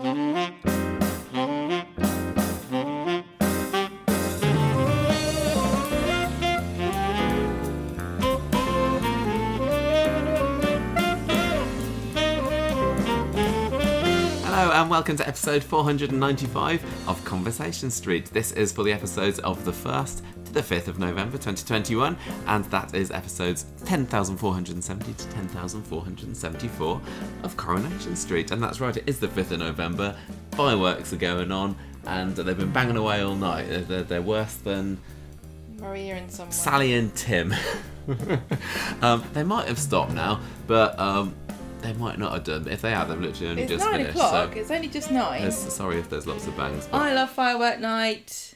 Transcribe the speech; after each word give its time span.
Hello 0.00 0.12
and 14.72 14.88
welcome 14.88 15.18
to 15.18 15.28
episode 15.28 15.62
495 15.62 16.82
of 17.06 17.22
Conversation 17.26 17.90
Street. 17.90 18.24
This 18.32 18.52
is 18.52 18.72
for 18.72 18.84
the 18.84 18.92
episodes 18.92 19.38
of 19.40 19.62
the 19.66 19.72
1st 19.72 20.22
to 20.39 20.39
the 20.52 20.60
5th 20.62 20.88
of 20.88 20.98
November 20.98 21.36
2021, 21.38 22.16
and 22.46 22.64
that 22.66 22.94
is 22.94 23.10
episodes 23.10 23.66
10,470 23.84 25.12
to 25.14 25.28
10,474 25.30 27.00
of 27.42 27.56
Coronation 27.56 28.16
Street. 28.16 28.50
And 28.50 28.62
that's 28.62 28.80
right, 28.80 28.96
it 28.96 29.04
is 29.06 29.18
the 29.20 29.28
5th 29.28 29.52
of 29.52 29.58
November, 29.60 30.16
fireworks 30.52 31.12
are 31.12 31.16
going 31.16 31.52
on, 31.52 31.76
and 32.06 32.34
they've 32.36 32.56
been 32.58 32.72
banging 32.72 32.96
away 32.96 33.22
all 33.22 33.36
night. 33.36 33.68
They're, 33.68 33.80
they're, 33.82 34.02
they're 34.02 34.22
worse 34.22 34.54
than 34.56 34.98
Maria 35.78 36.16
and 36.16 36.30
someone. 36.30 36.52
Sally 36.52 36.94
and 36.94 37.14
Tim. 37.14 37.54
um, 39.02 39.24
they 39.32 39.44
might 39.44 39.68
have 39.68 39.78
stopped 39.78 40.12
now, 40.12 40.40
but 40.66 40.98
um, 40.98 41.34
they 41.82 41.92
might 41.94 42.18
not 42.18 42.32
have 42.32 42.44
done. 42.44 42.68
If 42.68 42.82
they 42.82 42.90
have, 42.90 43.08
they've 43.08 43.20
literally 43.20 43.50
only 43.50 43.62
It's 43.62 43.72
just 43.72 43.84
nine 43.84 43.98
finished. 43.98 44.16
o'clock. 44.16 44.52
So 44.54 44.60
It's 44.60 44.70
only 44.70 44.88
just 44.88 45.10
nine. 45.10 45.50
sorry 45.52 45.98
if 45.98 46.10
there's 46.10 46.26
lots 46.26 46.46
of 46.46 46.56
bangs. 46.56 46.86
But 46.86 47.02
I 47.02 47.14
love 47.14 47.30
firework 47.30 47.80
night. 47.80 48.54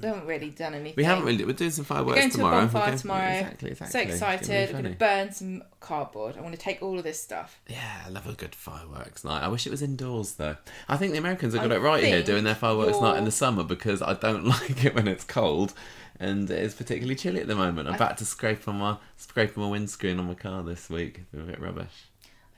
They 0.00 0.08
haven't 0.08 0.26
really 0.26 0.50
done 0.50 0.74
anything. 0.74 0.94
we 0.96 1.04
haven't 1.04 1.24
really. 1.24 1.44
We're 1.44 1.52
doing 1.52 1.70
some 1.70 1.84
We're 1.84 1.96
fireworks 1.96 2.18
going 2.18 2.30
to 2.30 2.34
a 2.34 2.38
tomorrow. 2.38 2.56
bonfire 2.62 2.80
We're 2.82 2.86
going- 2.88 2.98
tomorrow. 2.98 3.30
Exactly, 3.30 3.70
exactly. 3.70 3.92
So 3.92 3.98
It's 4.00 4.20
gonna 4.20 4.30
be 4.32 4.36
excited. 4.44 4.68
We're 4.74 4.82
going 4.82 4.92
to 4.94 4.98
burn 4.98 5.32
some 5.32 5.62
cardboard. 5.80 6.36
I 6.36 6.40
want 6.40 6.54
to 6.54 6.60
take 6.60 6.82
all 6.82 6.98
of 6.98 7.04
this 7.04 7.20
stuff. 7.22 7.60
Yeah, 7.68 8.02
I 8.06 8.08
love 8.08 8.26
a 8.26 8.32
good 8.32 8.54
fireworks 8.54 9.24
night. 9.24 9.42
I 9.42 9.48
wish 9.48 9.66
it 9.66 9.70
was 9.70 9.82
indoors 9.82 10.32
though. 10.34 10.56
I 10.88 10.96
think 10.96 11.12
the 11.12 11.18
Americans 11.18 11.54
have 11.54 11.62
got 11.62 11.72
I 11.72 11.76
it 11.76 11.80
right 11.80 12.02
here 12.04 12.22
doing 12.22 12.44
their 12.44 12.54
fireworks 12.54 13.00
night 13.00 13.18
in 13.18 13.24
the 13.24 13.30
summer 13.30 13.62
because 13.62 14.02
I 14.02 14.14
don't 14.14 14.44
like 14.54 14.84
it 14.84 14.94
when 14.94 15.08
it's 15.08 15.24
cold 15.24 15.74
and 16.18 16.50
it's 16.50 16.74
particularly 16.74 17.14
chilly 17.14 17.40
at 17.40 17.46
the 17.46 17.54
moment. 17.54 17.88
I'm 17.88 17.94
I- 17.94 17.98
back 17.98 18.16
to 18.18 18.24
scrape 18.24 18.66
on 18.68 18.76
my 18.78 18.96
scrape 19.16 19.56
on 19.58 19.64
my 19.64 19.70
windscreen 19.70 20.18
on 20.18 20.26
my 20.26 20.34
car 20.34 20.62
this 20.62 20.88
week. 20.90 21.20
It's 21.32 21.42
a 21.42 21.46
bit 21.46 21.60
rubbish. 21.60 22.06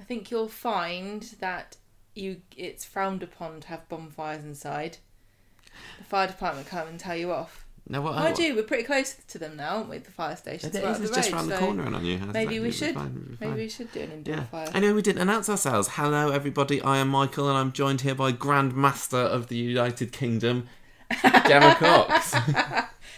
I 0.01 0.05
think 0.05 0.31
you'll 0.31 0.49
find 0.49 1.23
that 1.41 1.77
you 2.15 2.41
it's 2.57 2.85
frowned 2.85 3.23
upon 3.23 3.61
to 3.61 3.69
have 3.69 3.89
bonfires 3.89 4.45
inside. 4.45 4.99
The 5.99 6.05
fire 6.05 6.27
department 6.27 6.67
come 6.69 6.89
and 6.89 6.99
tell 6.99 7.17
you 7.17 7.33
off. 7.33 7.65
No, 7.91 8.03
what? 8.03 8.19
I 8.19 8.33
do. 8.33 8.55
We're 8.55 8.65
pretty 8.65 8.83
close 8.85 9.15
to 9.29 9.39
them 9.39 9.57
now, 9.57 9.77
aren't 9.77 9.89
we? 9.89 9.97
The 9.97 10.11
fire 10.11 10.37
station. 10.37 10.69
It 10.69 10.75
is. 10.85 11.01
It's 11.01 11.11
just 11.17 11.31
road, 11.33 11.37
round 11.39 11.51
the 11.51 11.55
so 11.59 11.65
corner 11.65 11.87
on 11.87 12.05
you. 12.05 12.19
Maybe 12.19 12.61
we 12.61 12.71
should. 12.71 12.95
fine, 12.95 13.39
Maybe 13.41 13.55
we 13.55 13.69
should 13.71 13.91
do 13.93 14.01
an 14.01 14.13
indoor 14.13 14.35
Yeah. 14.35 14.45
fire. 14.45 14.69
I 14.75 14.81
know 14.81 14.93
we 14.93 15.01
didn't 15.01 15.23
announce 15.23 15.49
ourselves. 15.49 15.89
Hello, 15.93 16.31
everybody. 16.31 16.83
I 16.83 16.99
am 16.99 17.09
Michael, 17.09 17.49
and 17.49 17.57
I'm 17.57 17.73
joined 17.73 18.03
here 18.03 18.15
by 18.15 18.33
Grand 18.33 18.75
Master 18.77 19.17
of 19.17 19.49
the 19.49 19.57
United 19.57 20.13
Kingdom, 20.13 20.69
Gemma 21.23 21.75
Cox. 21.79 22.35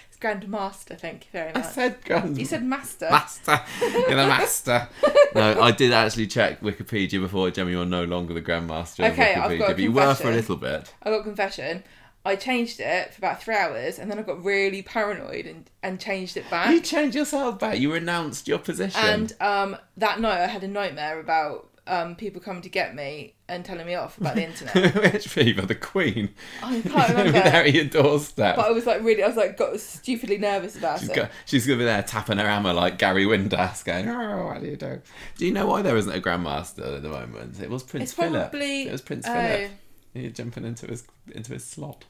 It's 0.09 0.17
Grand 0.21 0.49
Master. 0.49 0.95
Thank 0.95 1.25
you 1.25 1.31
very 1.33 1.51
I 1.53 1.59
much. 1.59 1.73
said 1.73 2.05
Grand 2.05 2.39
You 2.39 2.45
said 2.45 2.63
Master. 2.63 3.09
Master. 3.11 3.61
You're 3.81 4.11
the 4.11 4.27
master. 4.29 4.89
no, 5.35 5.61
I 5.61 5.73
did 5.73 5.93
actually 5.93 6.29
check 6.29 6.61
Wikipedia 6.61 7.21
before, 7.21 7.51
Gemma. 7.51 7.73
You're 7.73 7.87
no 7.87 8.05
longer 8.05 8.35
the 8.35 8.41
Grand 8.41 8.69
Master 8.69 9.05
of 9.05 9.13
Okay, 9.15 9.35
Wikipedia, 9.35 9.43
I've 9.43 9.59
got 9.59 9.71
a 9.71 9.75
but 9.75 9.83
you 9.83 9.91
were 9.91 10.15
for 10.15 10.29
a 10.31 10.35
little 10.35 10.57
bit. 10.57 10.95
I 11.03 11.11
got 11.11 11.25
confession. 11.25 11.83
I 12.25 12.37
changed 12.37 12.81
it 12.81 13.15
for 13.15 13.19
about 13.19 13.43
three 13.43 13.55
hours, 13.55 13.99
and 13.99 14.11
then 14.11 14.19
I 14.19 14.23
got 14.23 14.45
really 14.45 14.83
paranoid 14.83 15.47
and, 15.47 15.71
and 15.83 15.99
changed 15.99 16.37
it 16.37 16.49
back. 16.51 16.71
You 16.71 16.81
changed 16.81 17.17
yourself 17.17 17.59
back. 17.59 17.79
You 17.79 17.93
renounced 17.93 18.47
your 18.47 18.59
position. 18.59 19.01
And 19.01 19.35
um, 19.41 19.77
that 19.97 20.21
night, 20.21 20.43
I 20.43 20.47
had 20.47 20.63
a 20.63 20.69
nightmare 20.69 21.19
about 21.19 21.71
um, 21.87 22.15
people 22.15 22.41
coming 22.41 22.63
to 22.63 22.69
get 22.69 22.95
me 22.95 23.35
and 23.49 23.65
telling 23.65 23.87
me 23.87 23.95
off 23.95 24.19
about 24.19 24.37
the 24.37 24.45
internet. 24.45 24.95
Which 25.13 25.27
fever? 25.29 25.63
The 25.63 25.75
Queen. 25.75 26.35
I 26.63 26.81
can't 26.83 26.85
be 26.85 26.91
there 26.91 27.25
remember, 27.25 27.39
at 27.39 27.73
your 27.73 27.85
doorstep. 27.85 28.57
but 28.57 28.67
I 28.67 28.71
was 28.71 28.87
like 28.87 29.03
really, 29.03 29.25
I 29.25 29.27
was 29.27 29.37
like 29.37 29.57
got 29.57 29.81
stupidly 29.81 30.39
nervous 30.39 30.77
about 30.77 31.01
She's, 31.01 31.09
it. 31.09 31.17
go, 31.17 31.29
she's 31.47 31.67
gonna 31.67 31.79
be 31.79 31.85
there 31.85 32.03
tapping 32.03 32.39
her 32.39 32.47
hammer 32.47 32.73
like 32.73 32.99
Gary 32.99 33.25
Windass, 33.25 33.85
going, 33.85 34.09
"Oh, 34.09 34.47
what 34.47 34.61
do 34.61 34.69
you 34.69 34.77
do?" 34.77 35.01
Do 35.37 35.47
you 35.47 35.53
know 35.53 35.67
why 35.67 35.83
there 35.83 35.97
isn't 35.97 36.13
a 36.13 36.21
grandmaster 36.21 36.97
at 36.97 37.03
the 37.03 37.09
moment? 37.09 37.61
It 37.61 37.71
was 37.71 37.83
Prince 37.83 38.11
It's 38.11 38.13
Philip. 38.13 38.51
probably 38.51 38.83
It 38.83 38.93
was 38.93 39.03
Prince 39.03 39.27
oh, 39.27 39.33
Philip. 39.35 39.71
You're 40.15 40.31
jumping 40.31 40.65
into 40.65 40.87
his 40.87 41.05
into 41.33 41.55
his 41.55 41.65
slot. 41.65 42.05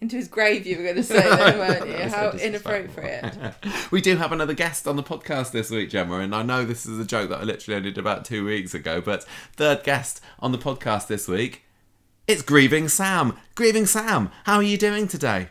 Into 0.00 0.16
his 0.16 0.28
grave. 0.28 0.66
You 0.66 0.78
were 0.78 0.84
going 0.84 0.96
to 0.96 1.02
say 1.02 1.20
then, 1.20 1.58
weren't 1.58 1.88
you? 1.88 2.08
How 2.08 2.30
inappropriate. 2.30 3.36
we 3.90 4.00
do 4.00 4.16
have 4.16 4.32
another 4.32 4.54
guest 4.54 4.86
on 4.88 4.96
the 4.96 5.02
podcast 5.02 5.52
this 5.52 5.70
week, 5.70 5.90
Gemma, 5.90 6.18
and 6.18 6.34
I 6.34 6.42
know 6.42 6.64
this 6.64 6.86
is 6.86 6.98
a 6.98 7.04
joke 7.04 7.28
that 7.30 7.40
I 7.40 7.44
literally 7.44 7.76
only 7.76 7.90
did 7.90 7.98
about 7.98 8.24
two 8.24 8.44
weeks 8.44 8.74
ago, 8.74 9.00
but 9.00 9.24
third 9.54 9.82
guest 9.84 10.20
on 10.38 10.52
the 10.52 10.58
podcast 10.58 11.06
this 11.06 11.28
week, 11.28 11.62
it's 12.26 12.42
Grieving 12.42 12.88
Sam. 12.88 13.36
Grieving 13.54 13.86
Sam, 13.86 14.30
how 14.44 14.56
are 14.56 14.62
you 14.62 14.78
doing 14.78 15.08
today? 15.08 15.48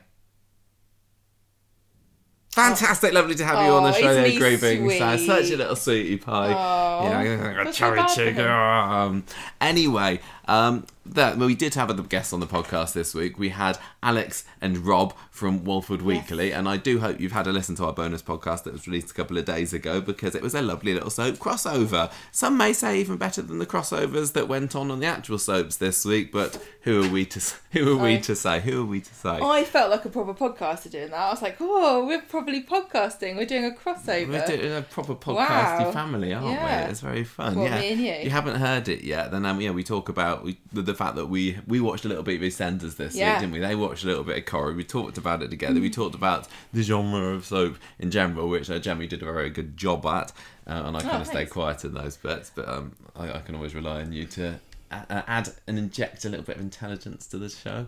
Fantastic, 2.51 3.13
lovely 3.13 3.35
to 3.35 3.45
have 3.45 3.63
you 3.65 3.71
on 3.71 3.83
the 3.83 3.89
Oh, 3.89 4.01
show 4.01 4.13
there, 4.13 4.37
Grieving 4.39 4.89
Sam. 4.89 5.19
Such 5.19 5.51
a 5.51 5.57
little 5.57 5.75
sweetie 5.75 6.17
pie. 6.17 6.51
Oh, 6.51 7.07
yeah, 7.07 7.63
so 7.65 7.71
cherry 7.71 7.97
bad 7.97 8.09
for 8.09 8.15
chicken. 8.15 8.35
him. 8.37 8.47
Um, 8.49 9.23
anyway, 9.61 10.19
um, 10.49 10.85
that 11.05 11.37
well, 11.37 11.47
we 11.47 11.55
did 11.55 11.73
have 11.75 11.89
other 11.89 12.03
guests 12.03 12.33
on 12.33 12.39
the 12.39 12.45
podcast 12.47 12.93
this 12.93 13.13
week. 13.15 13.39
We 13.39 13.49
had 13.49 13.77
Alex 14.03 14.45
and 14.61 14.77
Rob 14.85 15.13
from 15.31 15.63
Walford 15.63 16.01
Weekly, 16.01 16.51
and 16.51 16.67
I 16.69 16.77
do 16.77 16.99
hope 16.99 17.19
you've 17.19 17.31
had 17.31 17.47
a 17.47 17.51
listen 17.51 17.75
to 17.75 17.85
our 17.85 17.93
bonus 17.93 18.21
podcast 18.21 18.63
that 18.63 18.73
was 18.73 18.85
released 18.87 19.09
a 19.11 19.13
couple 19.13 19.37
of 19.37 19.45
days 19.45 19.73
ago 19.73 20.01
because 20.01 20.35
it 20.35 20.41
was 20.41 20.53
a 20.53 20.61
lovely 20.61 20.93
little 20.93 21.09
soap 21.09 21.35
crossover. 21.37 22.11
Some 22.31 22.57
may 22.57 22.73
say 22.73 22.99
even 22.99 23.17
better 23.17 23.41
than 23.41 23.57
the 23.59 23.65
crossovers 23.65 24.33
that 24.33 24.47
went 24.47 24.75
on 24.75 24.91
on 24.91 24.99
the 24.99 25.07
actual 25.07 25.37
soaps 25.39 25.77
this 25.77 26.05
week, 26.05 26.31
but 26.31 26.61
who 26.81 27.03
are 27.03 27.09
we 27.09 27.25
to 27.25 27.41
who 27.71 27.93
are 27.97 28.03
we 28.03 28.15
I- 28.15 28.19
to 28.19 28.35
say? 28.35 28.59
Who 28.59 28.83
are 28.83 28.85
we 28.85 29.01
to 29.01 29.13
say? 29.15 29.39
I 29.41 29.63
felt 29.63 29.89
like 29.91 30.05
a 30.05 30.09
proper 30.09 30.33
podcaster 30.33 30.91
doing 30.91 31.09
that. 31.11 31.19
I 31.19 31.29
was 31.31 31.41
like, 31.41 31.57
oh, 31.59 32.05
we're 32.05 32.21
probably 32.21 32.61
podcasting. 32.63 33.35
We're 33.37 33.45
doing 33.45 33.65
a 33.65 33.71
crossover. 33.71 34.29
We're 34.29 34.45
doing 34.45 34.73
a 34.77 34.81
proper 34.81 35.15
podcasty 35.15 35.85
Wow. 35.85 35.91
family, 35.91 36.33
aren't 36.33 36.47
Yeah. 36.49 36.85
we? 36.85 36.91
It's 36.91 36.99
very 37.01 37.23
fun. 37.23 37.55
What, 37.55 37.71
yeah. 37.71 37.79
me 37.79 37.91
and 37.93 38.01
you? 38.01 38.11
If 38.11 38.23
you 38.25 38.29
haven't 38.31 38.55
heard 38.57 38.87
it 38.87 39.03
yet, 39.03 39.31
then 39.31 39.45
um, 39.45 39.59
yeah, 39.61 39.71
we 39.71 39.83
talk 39.83 40.09
about 40.09 40.38
we, 40.43 40.59
the, 40.73 40.81
the 40.81 40.93
fact 40.93 41.15
that 41.15 41.27
we 41.27 41.57
we 41.67 41.79
watched 41.79 42.05
a 42.05 42.07
little 42.07 42.23
bit 42.23 42.35
of 42.35 42.41
EastEnders 42.41 42.95
this 42.97 43.15
Yeah. 43.15 43.33
week, 43.33 43.39
didn't 43.41 43.53
we? 43.53 43.59
They 43.59 43.75
watched 43.75 44.03
a 44.03 44.07
little 44.07 44.23
bit 44.23 44.37
of 44.37 44.45
Corrie. 44.45 44.73
We 44.75 44.83
talked 44.83 45.17
about 45.17 45.41
it 45.41 45.49
together. 45.49 45.79
We 45.79 45.89
talked 45.89 46.15
about 46.15 46.47
the 46.73 46.81
genre 46.83 47.33
of 47.35 47.45
soap 47.45 47.77
in 47.99 48.11
general, 48.11 48.49
which 48.49 48.69
uh, 48.69 48.79
Jamie 48.79 49.07
did 49.07 49.21
a 49.21 49.25
very 49.25 49.49
good 49.49 49.77
job 49.77 50.05
at, 50.05 50.31
uh, 50.67 50.83
and 50.85 50.95
I 50.97 51.01
kind 51.01 51.21
of 51.21 51.27
stayed 51.27 51.47
Oh, 51.49 51.51
quiet 51.51 51.83
in 51.85 51.93
those 51.93 52.17
bits. 52.17 52.51
But 52.53 52.67
um, 52.69 52.93
I, 53.15 53.31
I 53.33 53.39
can 53.39 53.55
always 53.55 53.73
rely 53.75 54.01
on 54.01 54.11
you 54.13 54.25
to 54.25 54.59
a- 54.91 54.95
uh, 55.13 55.21
add 55.27 55.49
and 55.67 55.77
inject 55.77 56.25
a 56.25 56.29
little 56.29 56.45
bit 56.45 56.55
of 56.55 56.61
intelligence 56.61 57.27
to 57.27 57.37
the 57.37 57.49
show. 57.49 57.85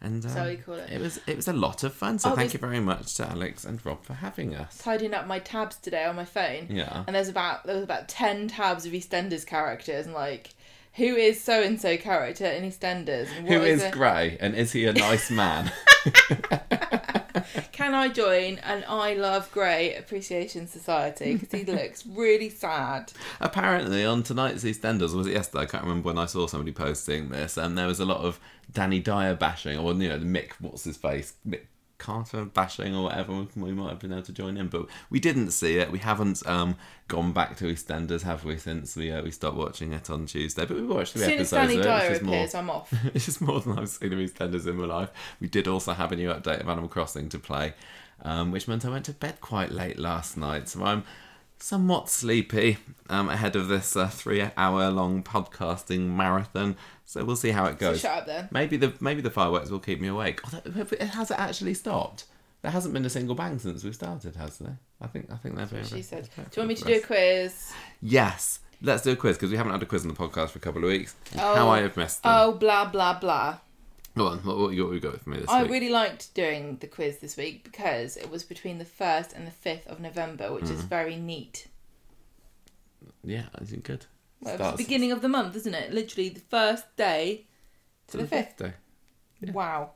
And 0.00 0.22
um, 0.24 0.30
So 0.30 0.44
we 0.46 0.56
call 0.56 0.74
it. 0.74 0.90
it 0.90 1.00
was 1.00 1.18
it 1.26 1.34
was 1.34 1.48
a 1.48 1.52
lot 1.52 1.82
of 1.82 1.94
fun. 1.94 2.18
So 2.18 2.32
Oh, 2.32 2.36
thank 2.36 2.52
you 2.52 2.58
very 2.60 2.78
much 2.80 3.14
to 3.14 3.26
Alex 3.26 3.64
and 3.64 3.84
Rob 3.86 4.04
for 4.04 4.12
having 4.14 4.54
us. 4.54 4.76
tidying 4.78 5.14
up 5.14 5.26
my 5.26 5.38
tabs 5.38 5.76
today 5.76 6.04
on 6.04 6.14
my 6.14 6.26
phone. 6.26 6.66
Yeah. 6.68 7.04
And 7.06 7.16
there's 7.16 7.28
about 7.30 7.64
there 7.64 7.74
was 7.74 7.84
about 7.84 8.08
ten 8.08 8.48
tabs 8.48 8.84
of 8.84 8.92
EastEnders 8.92 9.46
characters 9.46 10.04
and 10.04 10.14
like 10.14 10.50
who 10.94 11.16
is 11.16 11.42
so 11.42 11.62
and 11.62 11.80
so 11.80 11.96
character 11.96 12.46
in 12.46 12.64
EastEnders 12.64 13.28
and 13.36 13.48
Who 13.48 13.58
what 13.58 13.68
is 13.68 13.82
a- 13.82 13.90
Gray 13.90 14.36
and 14.40 14.54
is 14.54 14.72
he 14.72 14.86
a 14.86 14.92
nice 14.92 15.30
man? 15.30 15.72
can 17.72 17.94
I 17.94 18.08
join 18.08 18.58
an 18.58 18.84
I 18.88 19.14
Love 19.14 19.50
Gray 19.50 19.94
Appreciation 19.96 20.66
Society 20.66 21.34
because 21.34 21.60
he 21.60 21.64
looks 21.64 22.06
really 22.06 22.48
sad. 22.48 23.12
Apparently, 23.40 24.04
on 24.04 24.22
tonight's 24.22 24.64
EastEnders, 24.64 25.14
or 25.14 25.18
was 25.18 25.26
it 25.26 25.32
yesterday? 25.32 25.64
I 25.64 25.66
can't 25.66 25.82
remember 25.82 26.06
when 26.06 26.18
I 26.18 26.26
saw 26.26 26.46
somebody 26.46 26.72
posting 26.72 27.30
this, 27.30 27.56
and 27.56 27.76
there 27.76 27.86
was 27.86 28.00
a 28.00 28.04
lot 28.04 28.20
of 28.20 28.38
Danny 28.72 29.00
Dyer 29.00 29.34
bashing, 29.34 29.78
or 29.78 29.92
you 29.94 30.08
know, 30.08 30.18
the 30.18 30.26
Mick, 30.26 30.52
what's 30.60 30.84
his 30.84 30.96
face, 30.96 31.34
Mick 31.46 31.62
Carter 31.98 32.44
bashing, 32.44 32.94
or 32.94 33.04
whatever. 33.04 33.46
We 33.56 33.72
might 33.72 33.90
have 33.90 34.00
been 34.00 34.12
able 34.12 34.22
to 34.22 34.32
join 34.32 34.56
in, 34.56 34.68
but 34.68 34.86
we 35.10 35.20
didn't 35.20 35.52
see 35.52 35.78
it. 35.78 35.90
We 35.90 35.98
haven't 35.98 36.46
um, 36.46 36.76
gone 37.08 37.32
back 37.32 37.56
to 37.58 37.64
EastEnders, 37.64 38.22
have 38.22 38.44
we? 38.44 38.56
Since 38.58 38.96
we 38.96 39.12
uh, 39.12 39.22
we 39.22 39.30
stopped 39.30 39.56
watching 39.56 39.92
it 39.92 40.10
on 40.10 40.26
Tuesday, 40.26 40.64
but 40.64 40.76
we 40.76 40.84
watched 40.84 41.14
the 41.14 41.20
As 41.20 41.26
three 41.26 41.32
soon 41.32 41.40
as 41.40 41.52
episodes 41.52 41.72
Danny 41.72 41.82
Dyer 41.82 42.10
which 42.12 42.22
more. 42.22 42.34
appears, 42.34 42.54
I'm 42.54 42.70
off. 42.70 42.92
it's 43.14 43.26
just 43.26 43.40
more 43.40 43.60
than 43.60 43.78
I've 43.78 43.88
seen 43.88 44.12
of 44.12 44.18
EastEnders 44.18 44.66
in 44.66 44.76
my 44.76 44.86
life. 44.86 45.10
We 45.40 45.48
did 45.48 45.68
also 45.68 45.92
have 45.92 46.12
a 46.12 46.16
new 46.16 46.30
update 46.30 46.60
of 46.60 46.68
Animal 46.68 46.88
Crossing 46.88 47.28
to 47.30 47.38
play, 47.38 47.74
um, 48.22 48.50
which 48.50 48.68
meant 48.68 48.84
I 48.84 48.90
went 48.90 49.04
to 49.06 49.12
bed 49.12 49.40
quite 49.40 49.70
late 49.70 49.98
last 49.98 50.36
night. 50.36 50.68
So 50.68 50.84
I'm 50.84 51.04
somewhat 51.58 52.10
sleepy 52.10 52.76
um, 53.08 53.28
ahead 53.28 53.56
of 53.56 53.68
this 53.68 53.96
uh, 53.96 54.08
three-hour-long 54.08 55.22
podcasting 55.22 56.14
marathon. 56.14 56.76
So 57.06 57.24
we'll 57.24 57.36
see 57.36 57.50
how 57.50 57.66
it 57.66 57.78
So 57.78 57.90
goes. 57.90 58.00
shut 58.00 58.18
up 58.18 58.26
then. 58.26 58.48
Maybe 58.50 58.76
the 58.76 58.94
maybe 59.00 59.20
the 59.20 59.30
fireworks 59.30 59.70
will 59.70 59.78
keep 59.80 60.00
me 60.00 60.08
awake. 60.08 60.40
Although, 60.44 60.86
it 60.92 61.00
has 61.02 61.30
it 61.30 61.38
actually 61.38 61.74
stopped? 61.74 62.24
There 62.62 62.70
hasn't 62.70 62.94
been 62.94 63.04
a 63.04 63.10
single 63.10 63.34
bang 63.34 63.58
since 63.58 63.84
we 63.84 63.92
started, 63.92 64.36
has 64.36 64.56
there? 64.58 64.78
I 65.00 65.06
think 65.06 65.30
I 65.30 65.36
think 65.36 65.56
they're 65.56 65.66
very. 65.66 65.84
She 65.84 66.00
said. 66.02 66.30
Do 66.34 66.42
you 66.42 66.60
want 66.62 66.68
me 66.68 66.74
to 66.76 66.84
do 66.84 66.94
a 66.94 67.00
quiz? 67.00 67.72
Yes. 68.00 68.60
Let's 68.82 69.02
do 69.02 69.12
a 69.12 69.16
quiz 69.16 69.36
because 69.36 69.50
we 69.50 69.56
haven't 69.56 69.72
had 69.72 69.82
a 69.82 69.86
quiz 69.86 70.02
on 70.02 70.08
the 70.08 70.14
podcast 70.14 70.50
for 70.50 70.58
a 70.58 70.62
couple 70.62 70.82
of 70.82 70.88
weeks. 70.88 71.14
Oh. 71.36 71.54
How 71.54 71.68
I 71.68 71.80
have 71.80 71.96
missed 71.96 72.22
them. 72.22 72.32
Oh, 72.34 72.52
blah 72.52 72.86
blah 72.86 73.18
blah. 73.18 73.58
Go 74.16 74.28
on. 74.28 74.38
What, 74.38 74.56
what 74.58 74.68
you 74.74 74.84
what 74.86 74.94
you 74.94 75.00
got 75.00 75.20
for 75.20 75.28
me 75.30 75.36
this 75.38 75.46
week? 75.46 75.50
I 75.54 75.62
week? 75.62 75.72
really 75.72 75.88
liked 75.90 76.32
doing 76.34 76.78
the 76.80 76.86
quiz 76.86 77.18
this 77.18 77.36
week 77.36 77.64
because 77.64 78.16
it 78.16 78.30
was 78.30 78.42
between 78.44 78.78
the 78.78 78.84
first 78.86 79.32
and 79.34 79.46
the 79.46 79.50
fifth 79.50 79.86
of 79.86 80.00
November, 80.00 80.52
which 80.52 80.64
Mm. 80.64 80.70
is 80.72 80.82
very 80.82 81.16
neat. 81.16 81.66
Yeah, 83.22 83.44
I 83.54 83.64
think 83.64 83.84
good. 83.84 84.06
Well, 84.44 84.54
it's 84.54 84.62
Starts- 84.62 84.76
the 84.78 84.84
beginning 84.84 85.12
of 85.12 85.22
the 85.22 85.28
month, 85.28 85.56
isn't 85.56 85.74
it? 85.74 85.92
Literally 85.92 86.28
the 86.28 86.40
first 86.40 86.84
day 86.96 87.46
To 88.08 88.18
the 88.18 88.26
fifth. 88.26 88.56
day. 88.56 88.72
Yeah. 89.40 89.52
Wow. 89.52 89.90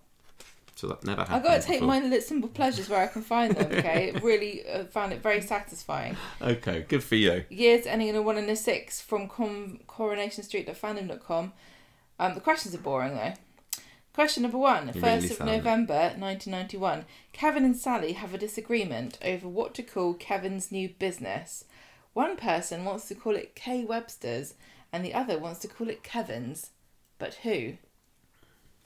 So 0.74 0.86
that 0.86 1.02
never 1.04 1.22
I've 1.28 1.42
got 1.42 1.60
to 1.60 1.66
take 1.66 1.80
before. 1.80 1.88
my 1.88 2.00
little 2.00 2.20
simple 2.20 2.48
pleasures 2.48 2.88
where 2.88 3.00
I 3.00 3.08
can 3.08 3.22
find 3.22 3.54
them, 3.56 3.72
okay? 3.72 4.12
really 4.22 4.64
uh, 4.68 4.84
found 4.84 5.12
it 5.12 5.20
very 5.20 5.40
satisfying. 5.40 6.16
Okay, 6.40 6.84
good 6.88 7.02
for 7.02 7.16
you. 7.16 7.44
Years 7.50 7.84
ending 7.84 8.06
in 8.08 8.14
a 8.14 8.22
1 8.22 8.38
and 8.38 8.48
a 8.48 8.54
6 8.54 9.00
from 9.00 9.28
com- 9.28 9.80
Coronation 9.88 10.44
Street 10.44 10.68
at 10.68 10.80
fandom.com. 10.80 11.52
Um, 12.20 12.34
the 12.34 12.40
questions 12.40 12.74
are 12.76 12.78
boring 12.78 13.14
though. 13.16 13.34
Question 14.14 14.42
number 14.44 14.58
one. 14.58 14.86
Really 14.86 15.00
1st 15.00 15.30
of 15.30 15.36
sound. 15.38 15.50
November 15.50 15.94
1991. 16.16 17.04
Kevin 17.32 17.64
and 17.64 17.76
Sally 17.76 18.12
have 18.12 18.32
a 18.34 18.38
disagreement 18.38 19.18
over 19.24 19.48
what 19.48 19.74
to 19.74 19.82
call 19.82 20.14
Kevin's 20.14 20.70
new 20.72 20.88
business. 20.88 21.64
One 22.12 22.37
person 22.37 22.84
wants 22.84 23.08
to 23.08 23.14
call 23.14 23.37
it 23.37 23.55
K 23.55 23.84
Webster's 23.84 24.55
and 24.93 25.05
the 25.05 25.14
other 25.14 25.38
wants 25.38 25.60
to 25.60 25.69
call 25.69 25.88
it 25.88 26.02
Kevin's. 26.02 26.70
But 27.19 27.34
who? 27.34 27.75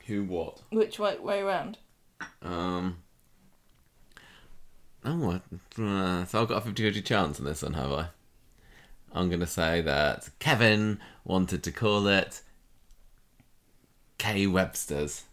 Who 0.06 0.24
what? 0.24 0.62
Which 0.70 0.98
way, 0.98 1.16
way 1.18 1.40
around? 1.40 1.78
Um. 2.42 2.98
Oh, 5.04 5.16
what? 5.16 5.42
Uh, 5.78 6.24
so 6.24 6.42
I've 6.42 6.48
got 6.48 6.58
a 6.58 6.60
50 6.60 6.82
50 6.82 7.02
chance 7.02 7.38
on 7.38 7.46
this 7.46 7.62
one, 7.62 7.74
have 7.74 7.92
I? 7.92 8.06
I'm 9.12 9.28
going 9.28 9.40
to 9.40 9.46
say 9.46 9.80
that 9.82 10.30
Kevin 10.38 10.98
wanted 11.24 11.62
to 11.64 11.72
call 11.72 12.06
it 12.06 12.40
K 14.18 14.46
Webster's. 14.46 15.24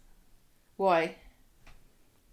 Why? 0.76 1.16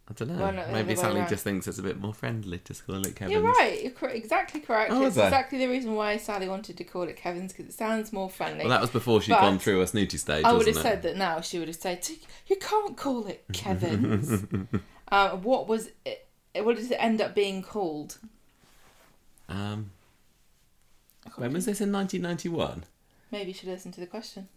I 0.09 0.13
don't 0.13 0.29
know. 0.29 0.51
Not 0.51 0.71
Maybe 0.71 0.95
Sally 0.95 1.25
just 1.27 1.43
thinks 1.43 1.67
it's 1.67 1.79
a 1.79 1.83
bit 1.83 1.99
more 1.99 2.13
friendly 2.13 2.59
to 2.59 2.73
call 2.73 3.05
it 3.05 3.15
Kevin's. 3.17 3.33
You're 3.33 3.41
right. 3.41 3.81
You're 3.81 3.91
cor- 3.91 4.09
exactly 4.09 4.61
correct. 4.61 4.91
Oh, 4.91 5.05
it's 5.05 5.17
exactly 5.17 5.57
the 5.59 5.67
reason 5.67 5.95
why 5.95 6.15
Sally 6.15 6.47
wanted 6.47 6.77
to 6.77 6.83
call 6.85 7.03
it 7.03 7.17
Kevin's 7.17 7.51
because 7.51 7.65
it 7.65 7.77
sounds 7.77 8.13
more 8.13 8.29
friendly. 8.29 8.59
Well, 8.59 8.69
that 8.69 8.79
was 8.79 8.89
before 8.89 9.21
she'd 9.21 9.31
But 9.31 9.41
gone 9.41 9.59
through 9.59 9.81
a 9.81 9.87
snooty 9.87 10.17
stage, 10.17 10.45
I 10.45 10.53
would 10.53 10.65
have 10.67 10.77
it? 10.77 10.81
said 10.81 11.01
that 11.01 11.17
now. 11.17 11.41
She 11.41 11.59
would 11.59 11.67
have 11.67 11.75
said, 11.75 12.07
"You 12.47 12.55
can't 12.55 12.95
call 12.95 13.27
it 13.27 13.43
Kevin's." 13.51 14.45
um, 15.09 15.41
what 15.41 15.67
was 15.67 15.89
it? 16.05 16.25
What 16.55 16.77
did 16.77 16.89
it 16.89 16.95
end 16.95 17.19
up 17.19 17.35
being 17.35 17.61
called? 17.61 18.17
Um, 19.49 19.91
when 21.35 21.51
was 21.51 21.65
this 21.65 21.81
in 21.81 21.91
1991? 21.91 22.85
Maybe 23.29 23.49
you 23.49 23.53
should 23.53 23.69
listen 23.69 23.91
to 23.91 23.99
the 23.99 24.07
question. 24.07 24.47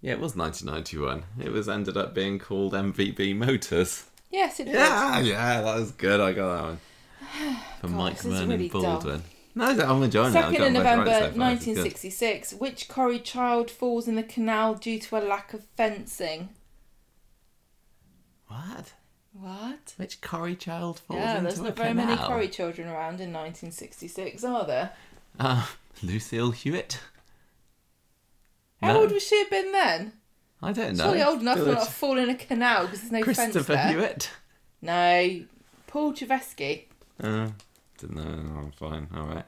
Yeah, 0.00 0.12
it 0.14 0.20
was 0.20 0.34
1991. 0.34 1.24
It 1.40 1.52
was 1.52 1.68
ended 1.68 1.96
up 1.96 2.12
being 2.14 2.40
called 2.40 2.72
MVB 2.72 3.36
Motors. 3.36 4.06
Yes, 4.32 4.58
it 4.60 4.64
did. 4.64 4.74
Yeah, 4.74 5.20
yeah, 5.20 5.60
that 5.60 5.78
was 5.78 5.92
good. 5.92 6.18
I 6.20 6.32
got 6.32 6.56
that 6.56 6.62
one. 6.64 6.80
For 7.80 7.88
God, 7.88 7.96
Mike 7.96 8.14
this 8.14 8.24
is 8.24 8.32
Vernon 8.32 8.48
really 8.48 8.68
dull. 8.68 8.82
Baldwin. 8.82 9.22
No, 9.54 9.66
I'm 9.66 10.02
enjoying 10.02 10.32
it. 10.34 10.36
I've 10.38 10.44
Second 10.44 10.58
got 10.58 10.66
of 10.66 10.72
both 10.72 10.72
November, 10.72 11.10
right 11.10 11.32
so 11.32 11.38
far. 11.38 11.50
This 11.50 11.60
is 11.60 11.66
good. 11.66 11.76
1966. 11.76 12.52
Which 12.54 12.88
Corrie 12.88 13.18
child 13.18 13.70
falls 13.70 14.08
in 14.08 14.14
the 14.16 14.22
canal 14.22 14.74
due 14.74 14.98
to 14.98 15.16
a 15.18 15.20
lack 15.20 15.52
of 15.52 15.64
fencing? 15.76 16.48
What? 18.48 18.94
What? 19.34 19.94
Which 19.98 20.22
Corrie 20.22 20.56
child 20.56 21.00
falls 21.00 21.20
yeah, 21.20 21.32
into 21.38 21.42
there's 21.44 21.58
a 21.58 21.62
not 21.64 21.76
very 21.76 21.92
many 21.94 22.14
canal? 22.14 22.28
Corrie 22.28 22.48
children 22.48 22.88
around 22.88 23.20
in 23.20 23.32
1966, 23.32 24.44
are 24.44 24.66
there? 24.66 24.92
Uh, 25.38 25.66
Lucille 26.02 26.50
Hewitt? 26.52 27.00
How 28.82 28.94
No. 28.94 29.00
old 29.02 29.12
would 29.12 29.22
she 29.22 29.38
have 29.38 29.50
been 29.50 29.72
then? 29.72 30.12
I 30.62 30.72
don't 30.72 30.96
know. 30.96 31.04
Surely 31.04 31.22
old 31.22 31.40
enough 31.40 31.58
to 31.58 31.72
not 31.72 31.88
fall 31.88 32.18
in 32.18 32.30
a 32.30 32.34
canal 32.34 32.84
because 32.86 33.00
there's 33.00 33.12
no 33.12 33.22
fence 33.24 33.36
Christopher 33.38 33.74
there. 33.74 33.88
Hewitt? 33.88 34.30
No, 34.80 35.44
Paul 35.86 36.12
Cheveski. 36.12 36.84
Uh, 37.20 37.48
didn't 37.98 38.16
know. 38.16 38.58
I'm 38.58 38.72
fine. 38.72 39.08
All 39.14 39.26
right. 39.26 39.44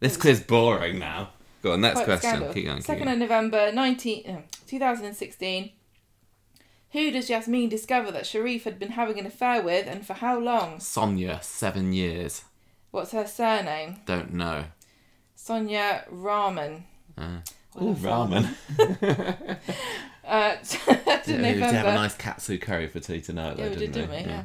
This 0.00 0.16
quiz 0.16 0.40
boring 0.40 0.98
now. 0.98 1.30
Go 1.62 1.72
on, 1.72 1.80
next 1.80 1.96
Quite 1.96 2.04
question. 2.06 2.30
scandal. 2.30 2.54
Keep 2.54 2.66
going. 2.66 2.82
Second 2.82 3.08
of 3.08 3.18
November 3.18 3.72
19, 3.72 4.30
uh, 4.30 4.40
2016. 4.66 5.72
Who 6.92 7.10
does 7.10 7.28
Yasmin 7.28 7.68
discover 7.68 8.10
that 8.12 8.26
Sharif 8.26 8.64
had 8.64 8.78
been 8.78 8.92
having 8.92 9.18
an 9.18 9.26
affair 9.26 9.60
with 9.60 9.86
and 9.86 10.06
for 10.06 10.14
how 10.14 10.38
long? 10.38 10.80
Sonia, 10.80 11.40
seven 11.42 11.92
years. 11.92 12.44
What's 12.90 13.12
her 13.12 13.26
surname? 13.26 13.96
Don't 14.06 14.32
know. 14.32 14.64
Sonia 15.34 16.04
Rahman. 16.10 16.84
Uh, 17.16 17.38
I 17.78 17.80
oh, 17.80 17.86
love 17.86 17.98
ramen. 17.98 19.58
Uh, 20.28 20.56
to 20.62 20.78
Yeah, 20.86 21.14
we 21.14 21.24
did 21.24 21.32
have 21.32 21.56
a 21.56 21.72
November. 21.72 21.94
nice 21.94 22.14
katsu 22.14 22.58
curry 22.58 22.86
for 22.86 23.00
tea 23.00 23.22
tonight, 23.22 23.56
though, 23.56 23.62
yeah, 23.62 23.68
we 23.70 23.76
didn't 23.76 23.92
did, 23.92 24.10
didn't 24.10 24.26
we? 24.26 24.30
Yeah. 24.30 24.44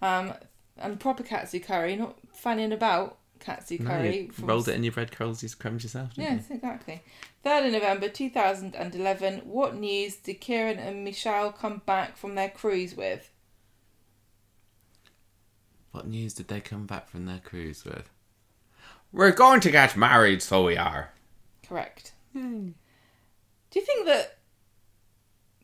Yeah. 0.00 0.18
Um, 0.18 0.34
and 0.76 1.00
proper 1.00 1.24
katsu 1.24 1.58
curry, 1.58 1.96
not 1.96 2.16
fanning 2.32 2.70
about 2.72 3.18
katsu 3.40 3.78
No, 3.80 3.90
curry. 3.90 4.16
you 4.16 4.32
from 4.32 4.46
rolled 4.46 4.68
it 4.68 4.76
in 4.76 4.84
your 4.84 4.92
bread 4.92 5.10
curls, 5.10 5.42
you 5.42 5.48
crumbed 5.48 5.82
yourself, 5.82 6.14
didn't 6.14 6.36
Yes, 6.36 6.50
exactly. 6.50 7.02
3rd 7.44 7.66
of 7.66 7.72
November 7.72 8.08
2011. 8.08 9.40
What 9.40 9.74
news 9.74 10.14
did 10.14 10.40
Ciaran 10.40 10.78
and 10.78 11.02
Michelle 11.02 11.50
come 11.50 11.82
back 11.84 12.16
from 12.16 12.36
their 12.36 12.50
cruise 12.50 12.94
with? 12.94 13.28
What 15.90 16.06
news 16.06 16.32
did 16.34 16.46
they 16.46 16.60
come 16.60 16.86
back 16.86 17.08
from 17.08 17.26
their 17.26 17.40
cruise 17.42 17.84
with? 17.84 18.08
We're 19.12 19.32
going 19.32 19.60
to 19.62 19.70
get 19.72 19.96
married, 19.96 20.42
so 20.42 20.64
we 20.64 20.76
are. 20.76 21.10
Correct. 21.66 22.12
Do 22.38 23.80
you 23.80 23.84
think 23.84 24.06
that 24.06 24.38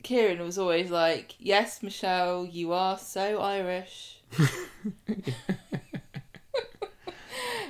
Ciaran 0.03 0.41
was 0.41 0.59
always 0.59 0.91
like, 0.91 1.35
Yes, 1.39 1.83
Michelle, 1.83 2.45
you 2.45 2.73
are 2.73 2.99
so 2.99 3.41
Irish? 3.41 4.23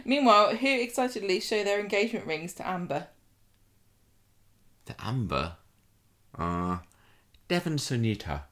Meanwhile, 0.04 0.56
who 0.56 0.68
excitedly 0.68 1.40
show 1.40 1.64
their 1.64 1.80
engagement 1.80 2.26
rings 2.26 2.52
to 2.54 2.68
Amber? 2.68 3.06
To 4.86 4.94
Amber. 4.98 5.56
Uh, 6.36 6.78
Devon 7.48 7.76
Sunita. 7.76 8.42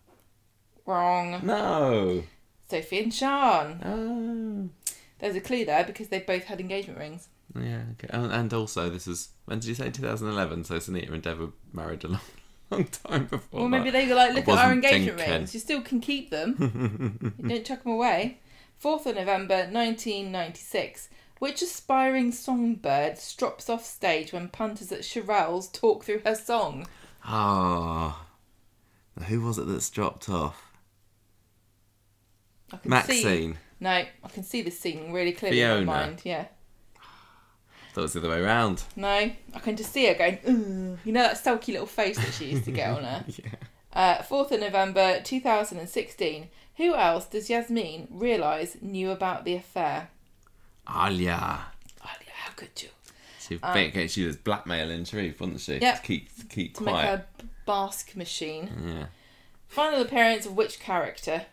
Wrong. 0.86 1.40
No. 1.44 2.22
Sophie 2.70 3.02
and 3.02 3.12
Sean. 3.12 3.82
Oh. 3.84 4.70
There's 5.18 5.36
a 5.36 5.40
clue 5.40 5.64
there 5.64 5.84
because 5.84 6.08
they 6.08 6.20
both 6.20 6.44
had 6.44 6.58
engagement 6.60 6.98
rings. 6.98 7.28
Yeah, 7.54 7.82
okay. 7.92 8.08
Oh, 8.12 8.24
and 8.30 8.52
also, 8.54 8.88
this 8.88 9.06
is, 9.06 9.28
when 9.44 9.58
did 9.60 9.68
you 9.68 9.74
say 9.74 9.90
2011? 9.90 10.64
So 10.64 10.76
Sunita 10.76 11.12
and 11.12 11.22
Dev 11.22 11.38
were 11.38 11.50
married 11.72 12.04
a 12.04 12.08
long, 12.08 12.20
long 12.70 12.84
time 12.86 13.26
before. 13.26 13.60
Well, 13.60 13.68
maybe 13.68 13.90
that. 13.90 13.92
they 13.92 14.06
go 14.06 14.14
like, 14.14 14.32
look 14.34 14.48
at 14.48 14.48
our 14.50 14.54
wasn't 14.68 14.84
engagement 14.84 15.18
thinking. 15.18 15.34
rings. 15.34 15.54
You 15.54 15.60
still 15.60 15.82
can 15.82 16.00
keep 16.00 16.30
them. 16.30 17.34
you 17.38 17.48
don't 17.48 17.66
chuck 17.66 17.82
them 17.82 17.92
away. 17.92 18.38
4th 18.82 19.06
of 19.06 19.16
November 19.16 19.56
1996. 19.70 21.08
Which 21.38 21.60
aspiring 21.60 22.30
songbird 22.32 23.18
strops 23.18 23.68
off 23.68 23.84
stage 23.84 24.32
when 24.32 24.48
punters 24.48 24.92
at 24.92 25.00
Chirel's 25.00 25.68
talk 25.68 26.04
through 26.04 26.20
her 26.24 26.34
song? 26.36 26.86
Ah. 27.24 28.26
Who 29.28 29.42
was 29.42 29.58
it 29.58 29.66
that's 29.66 29.90
dropped 29.90 30.28
off? 30.28 30.72
I 32.72 32.76
can 32.78 32.84
See, 32.84 32.88
Maxine. 32.88 33.58
no, 33.80 33.90
I 33.90 34.28
can 34.32 34.42
see 34.42 34.62
this 34.62 34.78
scene 34.80 35.12
really 35.12 35.32
clearly 35.32 35.60
in 35.60 35.66
Fiona. 35.68 35.84
my 35.84 36.06
mind. 36.06 36.20
Yeah. 36.24 36.46
Thought 37.92 38.00
it 38.00 38.02
was 38.04 38.12
the 38.14 38.20
other 38.20 38.28
way 38.30 38.40
around. 38.40 38.84
No, 38.96 39.08
I 39.08 39.58
can 39.62 39.76
just 39.76 39.92
see 39.92 40.06
her 40.06 40.14
going, 40.14 40.38
Ugh. 40.46 40.98
you 41.04 41.12
know 41.12 41.22
that 41.22 41.38
sulky 41.38 41.72
little 41.72 41.86
face 41.86 42.16
that 42.16 42.32
she 42.32 42.46
used 42.46 42.64
to 42.64 42.72
get 42.72 42.90
on 42.90 43.04
her? 43.04 43.24
Yeah. 43.28 43.50
Uh, 43.94 44.22
4th 44.22 44.52
of 44.52 44.60
November 44.60 45.20
2016. 45.22 46.48
Who 46.78 46.94
else 46.94 47.26
does 47.26 47.50
Yasmin 47.50 48.08
realise 48.10 48.78
knew 48.80 49.10
about 49.10 49.44
the 49.44 49.54
affair? 49.56 50.08
Alya. 50.88 51.18
Yeah, 51.20 51.60
how 52.34 52.52
could 52.56 52.70
you? 52.82 52.88
She, 53.38 53.58
think 53.58 54.08
she 54.10 54.24
was 54.24 54.36
blackmailing 54.36 55.04
Sharif, 55.04 55.40
wasn't 55.40 55.60
she? 55.60 55.76
Yep. 55.76 55.96
To 55.96 56.02
keep, 56.02 56.36
to 56.38 56.46
keep 56.46 56.74
To 56.78 56.84
quiet. 56.84 57.02
make 57.02 57.10
her 57.10 57.26
Basque 57.66 58.16
machine. 58.16 58.70
Yeah. 58.86 59.06
Final 59.68 60.00
appearance 60.00 60.46
of 60.46 60.56
which 60.56 60.80
character? 60.80 61.44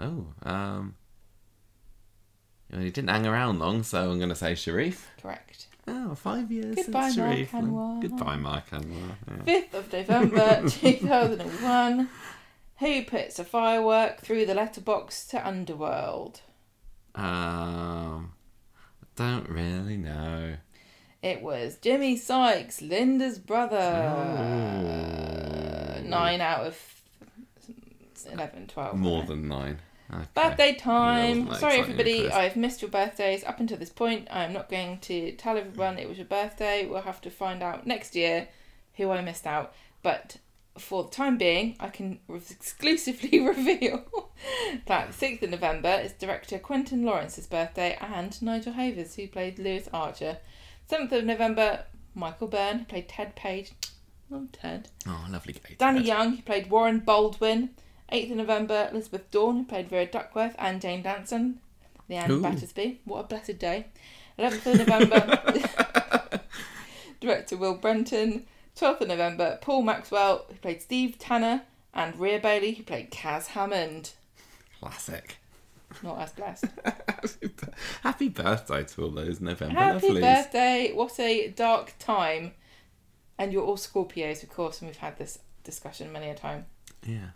Oh, 0.00 0.28
um. 0.44 0.94
Well, 2.70 2.80
he 2.82 2.90
didn't 2.90 3.08
hang 3.10 3.26
around 3.26 3.58
long, 3.58 3.82
so 3.82 4.10
I'm 4.10 4.18
going 4.18 4.28
to 4.28 4.34
say 4.34 4.54
Sharif. 4.54 5.08
Correct. 5.22 5.66
Oh, 5.86 6.14
five 6.14 6.52
years 6.52 6.76
Goodbye, 6.76 7.08
since 7.08 7.16
Marc 7.16 7.32
Sharif. 7.34 7.52
Anwar. 7.52 8.02
Goodbye, 8.02 8.36
Marc 8.36 8.68
Anwar. 8.70 9.16
Yeah. 9.46 9.60
5th 9.72 9.74
of 9.74 9.92
November 9.92 10.68
2001. 10.68 12.08
Who 12.80 13.04
puts 13.04 13.38
a 13.38 13.44
firework 13.44 14.20
through 14.20 14.44
the 14.46 14.54
letterbox 14.54 15.26
to 15.28 15.46
Underworld? 15.46 16.42
Um, 17.14 18.32
I 19.02 19.06
don't 19.16 19.48
really 19.48 19.96
know. 19.96 20.56
It 21.22 21.42
was 21.42 21.76
Jimmy 21.78 22.16
Sykes, 22.16 22.80
Linda's 22.82 23.38
brother. 23.40 24.14
Oh. 25.96 26.00
9 26.02 26.40
out 26.40 26.60
of 26.66 26.78
11, 28.32 28.66
12. 28.68 28.96
More 28.96 29.22
than 29.24 29.48
nine. 29.48 29.78
Okay. 30.12 30.24
Birthday 30.34 30.74
time. 30.74 31.54
Sorry, 31.54 31.78
everybody. 31.78 32.30
I've 32.30 32.56
missed 32.56 32.80
your 32.80 32.90
birthdays 32.90 33.44
up 33.44 33.60
until 33.60 33.76
this 33.76 33.90
point. 33.90 34.26
I'm 34.30 34.52
not 34.52 34.70
going 34.70 34.98
to 35.00 35.32
tell 35.32 35.58
everyone 35.58 35.98
it 35.98 36.08
was 36.08 36.16
your 36.16 36.26
birthday. 36.26 36.86
We'll 36.86 37.02
have 37.02 37.20
to 37.22 37.30
find 37.30 37.62
out 37.62 37.86
next 37.86 38.16
year 38.16 38.48
who 38.94 39.10
I 39.10 39.20
missed 39.20 39.46
out. 39.46 39.74
But 40.02 40.38
for 40.78 41.04
the 41.04 41.10
time 41.10 41.36
being, 41.36 41.76
I 41.78 41.88
can 41.88 42.20
re- 42.26 42.40
exclusively 42.50 43.40
reveal 43.46 44.04
that 44.86 45.10
6th 45.10 45.42
of 45.42 45.50
November 45.50 46.00
is 46.02 46.12
director 46.12 46.58
Quentin 46.58 47.04
Lawrence's 47.04 47.46
birthday 47.46 47.98
and 48.00 48.40
Nigel 48.40 48.72
Havers, 48.72 49.16
who 49.16 49.28
played 49.28 49.58
Lewis 49.58 49.88
Archer. 49.92 50.38
7th 50.90 51.12
of 51.12 51.24
November, 51.24 51.84
Michael 52.14 52.48
Byrne, 52.48 52.78
who 52.78 52.84
played 52.86 53.08
Ted 53.08 53.36
Page. 53.36 53.72
I'm 54.32 54.48
Ted. 54.48 54.88
Oh, 55.06 55.26
lovely 55.30 55.54
Danny. 55.78 56.02
Young, 56.02 56.36
who 56.36 56.42
played 56.42 56.70
Warren 56.70 57.00
Baldwin. 57.00 57.70
8th 58.12 58.30
of 58.30 58.36
November, 58.38 58.88
Elizabeth 58.90 59.30
Dawn, 59.30 59.58
who 59.58 59.64
played 59.64 59.88
Vera 59.88 60.06
Duckworth, 60.06 60.54
and 60.58 60.80
Jane 60.80 61.02
Danson, 61.02 61.60
Leanne 62.08 62.30
Ooh. 62.30 62.42
Battersby. 62.42 63.00
What 63.04 63.20
a 63.20 63.22
blessed 63.24 63.58
day. 63.58 63.86
11th 64.38 64.66
of 64.66 64.78
November, 64.78 66.40
director 67.20 67.56
Will 67.56 67.74
Brenton. 67.74 68.46
12th 68.76 69.00
of 69.00 69.08
November, 69.08 69.58
Paul 69.60 69.82
Maxwell, 69.82 70.46
who 70.48 70.54
played 70.54 70.80
Steve 70.80 71.18
Tanner, 71.18 71.62
and 71.92 72.18
Rhea 72.18 72.38
Bailey, 72.38 72.72
who 72.72 72.84
played 72.84 73.10
Kaz 73.10 73.48
Hammond. 73.48 74.12
Classic. 74.80 75.38
Not 76.02 76.20
as 76.20 76.32
blessed. 76.32 76.66
Happy 78.02 78.28
birthday 78.28 78.84
to 78.84 79.02
all 79.02 79.10
those 79.10 79.40
November 79.40 79.74
Happy 79.74 80.10
lovelies. 80.10 80.20
birthday. 80.20 80.92
What 80.92 81.18
a 81.18 81.48
dark 81.48 81.94
time. 81.98 82.52
And 83.38 83.52
you're 83.52 83.64
all 83.64 83.76
Scorpios, 83.76 84.42
of 84.42 84.50
course, 84.50 84.80
and 84.80 84.88
we've 84.88 84.98
had 84.98 85.18
this 85.18 85.40
discussion 85.64 86.12
many 86.12 86.28
a 86.28 86.34
time. 86.34 86.66
Yeah. 87.06 87.30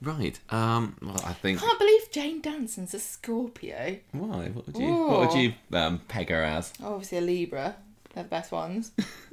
Right. 0.00 0.38
Um. 0.50 0.96
Well, 1.02 1.20
I 1.24 1.32
think. 1.32 1.60
Can't 1.60 1.78
believe 1.78 2.10
Jane 2.12 2.40
Danson's 2.40 2.94
a 2.94 3.00
Scorpio. 3.00 3.98
Why? 4.12 4.48
What 4.48 4.66
would 4.66 4.76
you? 4.76 4.92
What 5.06 5.20
would 5.20 5.38
you 5.38 5.54
um, 5.72 6.00
peg 6.06 6.30
her 6.30 6.42
as? 6.42 6.72
Obviously 6.82 7.18
a 7.18 7.22
Libra. 7.22 7.76
They're 8.14 8.22
the 8.22 8.28
best 8.30 8.52
ones. 8.52 8.92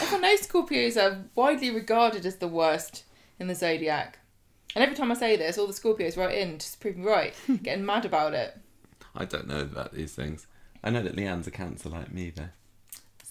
Everyone 0.00 0.22
knows 0.22 0.46
Scorpios 0.46 0.96
are 1.00 1.24
widely 1.34 1.70
regarded 1.70 2.26
as 2.26 2.36
the 2.36 2.48
worst 2.48 3.04
in 3.38 3.46
the 3.46 3.54
zodiac. 3.54 4.18
And 4.74 4.82
every 4.82 4.96
time 4.96 5.10
I 5.10 5.14
say 5.14 5.36
this, 5.36 5.58
all 5.58 5.66
the 5.66 5.72
Scorpios 5.72 6.16
write 6.16 6.36
in 6.36 6.58
just 6.58 6.74
to 6.74 6.78
prove 6.78 6.96
me 6.96 7.04
right, 7.04 7.34
getting 7.62 7.84
mad 7.84 8.04
about 8.04 8.34
it. 8.34 8.56
I 9.14 9.24
don't 9.24 9.46
know 9.46 9.60
about 9.60 9.92
these 9.92 10.14
things. 10.14 10.46
I 10.82 10.90
know 10.90 11.02
that 11.02 11.16
Leanne's 11.16 11.46
a 11.46 11.50
cancer 11.50 11.88
like 11.88 12.12
me, 12.12 12.30
though. 12.30 12.48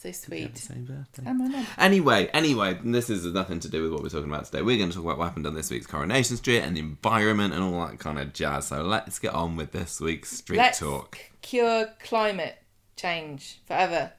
So 0.01 0.09
We 0.31 0.41
have 0.41 0.53
the 0.53 0.59
sweet. 0.59 0.75
same 0.75 0.85
birthday. 0.85 1.23
And 1.29 1.37
my 1.37 1.47
mum. 1.47 1.65
Anyway, 1.77 2.27
anyway, 2.33 2.79
this 2.83 3.09
is 3.11 3.23
nothing 3.25 3.59
to 3.59 3.69
do 3.69 3.83
with 3.83 3.91
what 3.91 4.01
we're 4.01 4.09
talking 4.09 4.31
about 4.31 4.45
today. 4.45 4.63
We're 4.63 4.77
going 4.77 4.89
to 4.89 4.95
talk 4.95 5.05
about 5.05 5.19
what 5.19 5.25
happened 5.25 5.45
on 5.45 5.53
this 5.53 5.69
week's 5.69 5.85
Coronation 5.85 6.37
Street 6.37 6.61
and 6.61 6.75
the 6.75 6.79
environment 6.79 7.53
and 7.53 7.61
all 7.63 7.85
that 7.85 7.99
kind 7.99 8.17
of 8.17 8.33
jazz. 8.33 8.65
So 8.67 8.81
let's 8.81 9.19
get 9.19 9.33
on 9.35 9.55
with 9.57 9.73
this 9.73 9.99
week's 10.01 10.31
street 10.31 10.57
Let's 10.57 10.79
talk. 10.79 11.19
cure 11.43 11.87
climate 12.03 12.57
change 12.95 13.59
forever. 13.67 14.13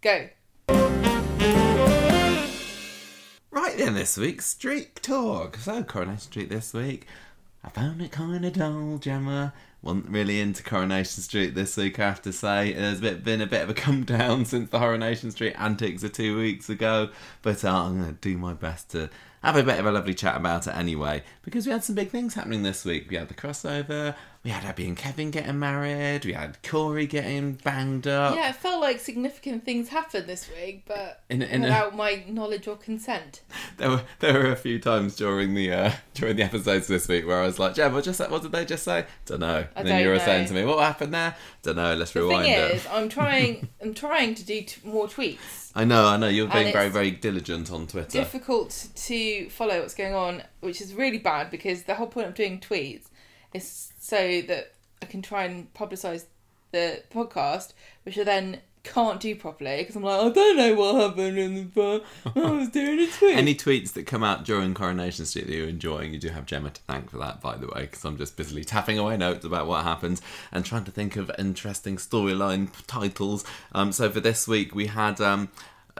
Go. 0.00 0.28
Right 3.50 3.76
then, 3.76 3.94
this 3.94 4.16
week's 4.16 4.46
street 4.46 4.96
talk. 5.02 5.56
So 5.56 5.82
Coronation 5.82 6.20
Street 6.20 6.48
this 6.48 6.72
week. 6.72 7.06
I 7.64 7.68
found 7.70 8.00
it 8.00 8.12
kind 8.12 8.44
of 8.46 8.52
dull, 8.54 8.98
Gemma. 8.98 9.52
Wasn't 9.80 10.08
really 10.08 10.40
into 10.40 10.62
Coronation 10.62 11.22
Street 11.22 11.54
this 11.54 11.76
week, 11.76 12.00
I 12.00 12.08
have 12.08 12.22
to 12.22 12.32
say. 12.32 12.72
There's 12.72 13.00
been 13.00 13.40
a 13.40 13.46
bit 13.46 13.62
of 13.62 13.70
a 13.70 13.74
come 13.74 14.04
down 14.04 14.44
since 14.44 14.70
the 14.70 14.78
Coronation 14.78 15.30
Street 15.30 15.54
antics 15.56 16.02
of 16.02 16.12
two 16.12 16.36
weeks 16.36 16.68
ago, 16.68 17.10
but 17.42 17.64
uh, 17.64 17.84
I'm 17.84 18.00
going 18.00 18.14
to 18.14 18.20
do 18.20 18.36
my 18.36 18.54
best 18.54 18.90
to 18.90 19.08
have 19.42 19.56
a 19.56 19.62
bit 19.62 19.78
of 19.78 19.86
a 19.86 19.92
lovely 19.92 20.14
chat 20.14 20.36
about 20.36 20.66
it 20.66 20.74
anyway, 20.74 21.22
because 21.42 21.64
we 21.64 21.72
had 21.72 21.84
some 21.84 21.94
big 21.94 22.10
things 22.10 22.34
happening 22.34 22.64
this 22.64 22.84
week. 22.84 23.08
We 23.08 23.16
had 23.16 23.28
the 23.28 23.34
crossover, 23.34 24.16
we 24.48 24.52
had 24.52 24.64
Abby 24.64 24.88
and 24.88 24.96
Kevin 24.96 25.30
getting 25.30 25.58
married, 25.58 26.24
we 26.24 26.32
had 26.32 26.56
Corey 26.62 27.06
getting 27.06 27.52
banged 27.52 28.06
up. 28.06 28.34
Yeah, 28.34 28.48
it 28.48 28.56
felt 28.56 28.80
like 28.80 28.98
significant 28.98 29.62
things 29.62 29.90
happened 29.90 30.26
this 30.26 30.48
week, 30.48 30.84
but 30.86 31.22
In- 31.28 31.42
in 31.42 31.60
a- 31.60 31.66
without 31.66 31.94
my 31.94 32.24
knowledge 32.26 32.66
or 32.66 32.74
consent. 32.76 33.42
There 33.76 33.90
were 33.90 34.02
there 34.20 34.32
were 34.32 34.50
a 34.50 34.56
few 34.56 34.78
times 34.78 35.16
during 35.16 35.52
the 35.52 35.70
uh, 35.70 35.92
during 36.14 36.36
the 36.36 36.44
episodes 36.44 36.86
this 36.86 37.06
week 37.08 37.26
where 37.26 37.42
I 37.42 37.44
was 37.44 37.58
like, 37.58 37.74
"Gemma, 37.74 37.96
what 37.96 38.04
just 38.04 38.20
what 38.30 38.40
did 38.40 38.52
they 38.52 38.64
just 38.64 38.84
say? 38.84 39.04
Don't 39.26 39.40
know." 39.40 39.56
I 39.56 39.68
And 39.76 39.86
then 39.86 39.96
don't 39.96 40.00
you 40.04 40.08
were 40.08 40.14
know. 40.16 40.24
saying 40.24 40.48
to 40.48 40.54
me, 40.54 40.64
"What 40.64 40.78
happened 40.78 41.12
there? 41.12 41.36
Don't 41.62 41.76
know. 41.76 41.94
Let's 41.94 42.12
The 42.12 42.22
rewind 42.22 42.44
thing 42.46 42.54
it." 42.54 42.74
is, 42.76 42.86
I'm 42.90 43.10
trying. 43.10 43.68
I'm 43.82 43.92
trying 43.92 44.34
to 44.34 44.44
do 44.46 44.62
t- 44.62 44.80
more 44.82 45.08
tweets. 45.08 45.72
I 45.74 45.84
know, 45.84 46.06
I 46.06 46.16
know. 46.16 46.28
You're 46.28 46.48
being 46.48 46.72
very 46.72 46.88
very 46.88 47.10
diligent 47.10 47.70
on 47.70 47.86
Twitter. 47.86 48.08
Difficult 48.18 48.88
to 48.96 49.50
follow 49.50 49.78
what's 49.80 49.94
going 49.94 50.14
on, 50.14 50.42
which 50.60 50.80
is 50.80 50.94
really 50.94 51.18
bad 51.18 51.50
because 51.50 51.82
the 51.82 51.96
whole 51.96 52.06
point 52.06 52.28
of 52.28 52.34
doing 52.34 52.58
tweets 52.60 53.08
is 53.52 53.92
so 54.08 54.40
that 54.40 54.72
I 55.02 55.06
can 55.06 55.20
try 55.20 55.44
and 55.44 55.72
publicise 55.74 56.24
the 56.72 57.02
podcast, 57.12 57.74
which 58.04 58.18
I 58.18 58.24
then 58.24 58.60
can't 58.82 59.20
do 59.20 59.36
properly 59.36 59.76
because 59.78 59.96
I'm 59.96 60.02
like, 60.02 60.18
I 60.18 60.30
don't 60.30 60.56
know 60.56 60.74
what 60.74 60.94
happened 61.10 61.36
in 61.36 61.54
the 61.54 61.64
pod. 61.64 62.02
I 62.34 62.50
was 62.52 62.68
doing 62.70 63.00
a 63.00 63.06
tweet. 63.06 63.36
Any 63.36 63.54
tweets 63.54 63.92
that 63.92 64.06
come 64.06 64.24
out 64.24 64.46
during 64.46 64.72
Coronation 64.72 65.26
Street 65.26 65.46
that 65.46 65.54
you're 65.54 65.68
enjoying, 65.68 66.14
you 66.14 66.18
do 66.18 66.30
have 66.30 66.46
Gemma 66.46 66.70
to 66.70 66.80
thank 66.82 67.10
for 67.10 67.18
that, 67.18 67.42
by 67.42 67.58
the 67.58 67.66
way, 67.66 67.82
because 67.82 68.02
I'm 68.06 68.16
just 68.16 68.34
busily 68.34 68.64
tapping 68.64 68.98
away 68.98 69.18
notes 69.18 69.44
about 69.44 69.66
what 69.66 69.84
happens 69.84 70.22
and 70.52 70.64
trying 70.64 70.84
to 70.84 70.90
think 70.90 71.16
of 71.16 71.30
interesting 71.38 71.98
storyline 71.98 72.70
titles. 72.86 73.44
Um, 73.72 73.92
so 73.92 74.08
for 74.08 74.20
this 74.20 74.48
week, 74.48 74.74
we 74.74 74.86
had. 74.86 75.20
Um, 75.20 75.50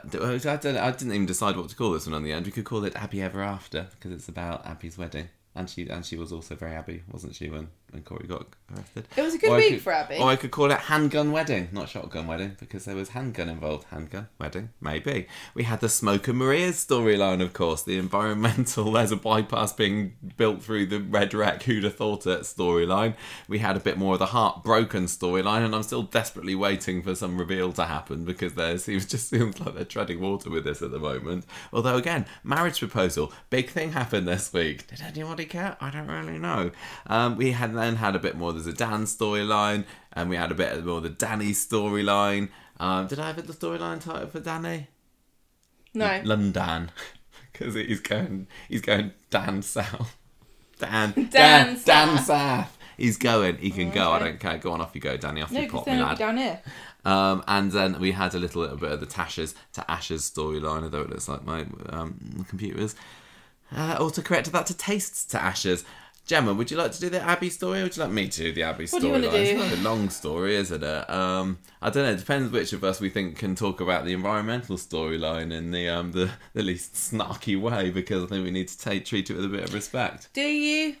I, 0.01 0.07
don't, 0.07 0.77
I 0.77 0.91
didn't 0.91 1.13
even 1.13 1.25
decide 1.25 1.57
what 1.57 1.67
to 1.69 1.75
call 1.75 1.91
this 1.91 2.07
one 2.07 2.15
on 2.15 2.23
the 2.23 2.31
end. 2.31 2.45
We 2.45 2.53
could 2.53 2.63
call 2.63 2.85
it 2.85 2.95
Abby 2.95 3.21
Ever 3.21 3.43
After 3.43 3.87
because 3.91 4.13
it's 4.13 4.29
about 4.29 4.65
Abby's 4.65 4.97
wedding, 4.97 5.27
and 5.53 5.69
she 5.69 5.89
and 5.89 6.05
she 6.05 6.15
was 6.15 6.31
also 6.31 6.55
very 6.55 6.73
Abby, 6.73 7.03
wasn't 7.11 7.35
she, 7.35 7.49
when 7.49 7.67
when 7.91 8.03
Corey 8.03 8.27
got 8.27 8.45
arrested? 8.75 9.07
It 9.15 9.21
was 9.21 9.33
a 9.33 9.37
good 9.37 9.51
Or 9.51 9.57
week 9.57 9.73
could- 9.75 9.81
for 9.81 9.93
Abby. 9.93 10.17
Or 10.17 10.29
I 10.29 10.35
could 10.35 10.51
call 10.51 10.71
it 10.71 10.77
Handgun 10.79 11.31
Wedding, 11.31 11.69
not 11.71 11.89
Shotgun 11.89 12.27
Wedding, 12.27 12.55
because 12.59 12.85
there 12.85 12.95
was 12.95 13.09
handgun 13.09 13.49
involved. 13.49 13.85
Handgun 13.91 14.27
Wedding, 14.39 14.69
maybe. 14.81 15.27
We 15.53 15.63
had 15.63 15.79
the 15.81 15.89
Smoke 15.89 16.27
and 16.27 16.37
Maria's 16.37 16.75
storyline, 16.85 17.41
of 17.41 17.53
course, 17.53 17.83
the 17.83 17.97
environmental, 17.97 18.91
there's 18.93 19.11
a 19.11 19.15
bypass 19.15 19.73
being 19.73 20.13
built 20.37 20.61
through 20.61 20.85
the 20.87 20.99
Red 20.99 21.33
Rec, 21.33 21.63
who'd 21.63 21.83
have 21.83 21.95
thought 21.95 22.27
it 22.27 22.41
storyline. 22.41 23.15
We 23.47 23.59
had 23.59 23.75
a 23.75 23.79
bit 23.79 23.97
more 23.97 24.13
of 24.13 24.19
the 24.19 24.27
heartbroken 24.27 25.05
storyline, 25.05 25.65
and 25.65 25.73
I'm 25.75 25.83
still 25.83 26.03
desperately 26.03 26.55
waiting 26.55 27.01
for 27.01 27.15
some 27.15 27.37
reveal 27.37 27.71
to 27.73 27.85
happen 27.85 28.25
because 28.25 28.53
there 28.53 28.77
seems 28.77 29.05
just 29.05 29.29
seems 29.29 29.59
like 29.59 29.75
they're 29.75 29.85
treading 29.85 30.19
water 30.19 30.49
with 30.49 30.63
this 30.63 30.81
at 30.81 30.91
the 30.91 30.99
moment. 30.99 31.45
Although, 31.73 31.95
again, 31.97 32.25
marriage 32.43 32.79
proposal, 32.79 33.31
big 33.49 33.69
thing 33.69 33.91
happened 33.93 34.27
this 34.27 34.51
week. 34.53 34.87
Did 34.87 35.01
anybody 35.01 35.45
care? 35.45 35.77
I 35.81 35.89
don't 35.89 36.07
really 36.07 36.37
know. 36.37 36.71
Um, 37.07 37.35
we 37.37 37.51
had 37.51 37.73
then 37.79 37.95
had 37.95 38.15
a 38.15 38.19
bit 38.19 38.35
more 38.35 38.49
of 38.49 38.63
the 38.63 38.73
Dan 38.73 39.03
storyline, 39.03 39.85
and 40.13 40.29
we 40.29 40.35
had 40.35 40.51
a 40.51 40.55
bit 40.55 40.85
more 40.85 40.97
of 40.97 41.03
the 41.03 41.09
Danny 41.09 41.51
storyline. 41.51 42.49
Um, 42.79 43.07
did 43.07 43.19
I 43.19 43.27
have 43.27 43.45
the 43.45 43.53
storyline 43.53 44.01
title 44.01 44.27
for 44.27 44.39
Danny? 44.39 44.87
no, 45.93 46.21
London, 46.23 46.91
because 47.51 47.73
he's 47.75 47.99
going 47.99 48.47
he's 48.67 48.81
going 48.81 49.11
Dan 49.29 49.61
south. 49.61 50.17
Dan 50.79 51.11
Dan 51.15 51.29
Dan 51.29 51.79
Dan 51.85 52.17
south. 52.17 52.25
south. 52.25 52.77
He's 52.97 53.17
going. 53.17 53.57
He 53.57 53.71
can 53.71 53.91
go. 53.91 54.11
I 54.11 54.19
don't 54.19 54.39
care. 54.39 54.57
Go 54.57 54.73
on, 54.73 54.81
off 54.81 54.91
you 54.93 54.99
go, 54.99 55.15
Danny. 55.15 55.41
Off 55.41 55.51
no, 55.51 55.61
you 55.61 55.69
pop, 55.69 55.87
me 55.87 55.95
lad. 55.95 56.17
down 56.17 56.37
here. 56.37 56.61
Um, 57.05 57.43
and 57.47 57.71
then 57.71 57.97
we 57.99 58.11
had 58.11 58.35
a 58.35 58.39
little, 58.39 58.61
little 58.61 58.75
bit 58.75 58.91
of 58.91 58.99
the 58.99 59.05
Tasha's 59.05 59.55
to 59.73 59.89
Ash's 59.89 60.29
storyline, 60.29 60.83
although 60.83 61.03
it 61.03 61.09
looks 61.09 61.29
like 61.29 61.45
my 61.45 61.65
um, 61.89 62.45
computer's 62.49 62.95
uh, 63.73 63.97
autocorrected 63.97 64.51
that 64.51 64.65
to 64.67 64.73
Tastes 64.73 65.23
to 65.25 65.41
Ash's. 65.41 65.85
Gemma, 66.29 66.53
would 66.53 66.69
you 66.69 66.77
like 66.77 66.91
to 66.91 66.99
do 67.01 67.09
the 67.09 67.19
Abbey 67.19 67.49
story, 67.49 67.79
or 67.79 67.83
would 67.85 67.97
you 67.97 68.03
like 68.03 68.11
me 68.11 68.27
to 68.27 68.43
do 68.43 68.51
the 68.53 68.61
Abby 68.61 68.85
What 68.85 69.01
do 69.01 69.07
you 69.07 69.13
storyline? 69.13 69.21
wanna 69.23 69.31
do? 69.31 69.37
It's 69.37 69.59
not 69.71 69.79
a 69.79 69.81
long 69.81 70.09
story, 70.11 70.55
isn't 70.57 70.83
it? 70.83 71.09
Um, 71.09 71.57
I 71.81 71.89
don't 71.89 72.03
know. 72.03 72.11
It 72.11 72.19
depends 72.19 72.51
which 72.51 72.71
of 72.71 72.83
us 72.83 73.01
we 73.01 73.09
think 73.09 73.35
can 73.39 73.55
talk 73.55 73.81
about 73.81 74.05
the 74.05 74.13
environmental 74.13 74.77
storyline 74.77 75.51
in 75.51 75.71
the 75.71 75.89
um, 75.89 76.11
the, 76.11 76.29
the 76.53 76.61
least 76.61 76.93
snarky 76.93 77.59
way, 77.59 77.89
because 77.89 78.23
I 78.23 78.27
think 78.27 78.43
we 78.45 78.51
need 78.51 78.67
to 78.67 78.77
take, 78.77 79.05
treat 79.05 79.31
it 79.31 79.37
with 79.37 79.45
a 79.45 79.47
bit 79.47 79.63
of 79.63 79.73
respect. 79.73 80.29
Do 80.33 80.41
you? 80.41 80.97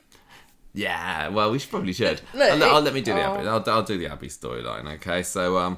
Yeah, 0.73 1.27
well, 1.27 1.51
we 1.51 1.59
should 1.59 1.69
probably 1.69 1.93
should. 1.93 2.21
Look, 2.33 2.49
I'll, 2.51 2.63
I'll 2.63 2.81
let 2.81 2.95
me 2.95 3.01
do 3.01 3.13
the 3.13 3.21
Abbey. 3.21 3.47
I'll, 3.47 3.63
I'll 3.67 3.83
do 3.83 3.99
the 3.99 4.07
Abbey 4.07 4.29
storyline. 4.29 4.91
Okay, 4.95 5.21
so 5.21 5.59
um, 5.59 5.77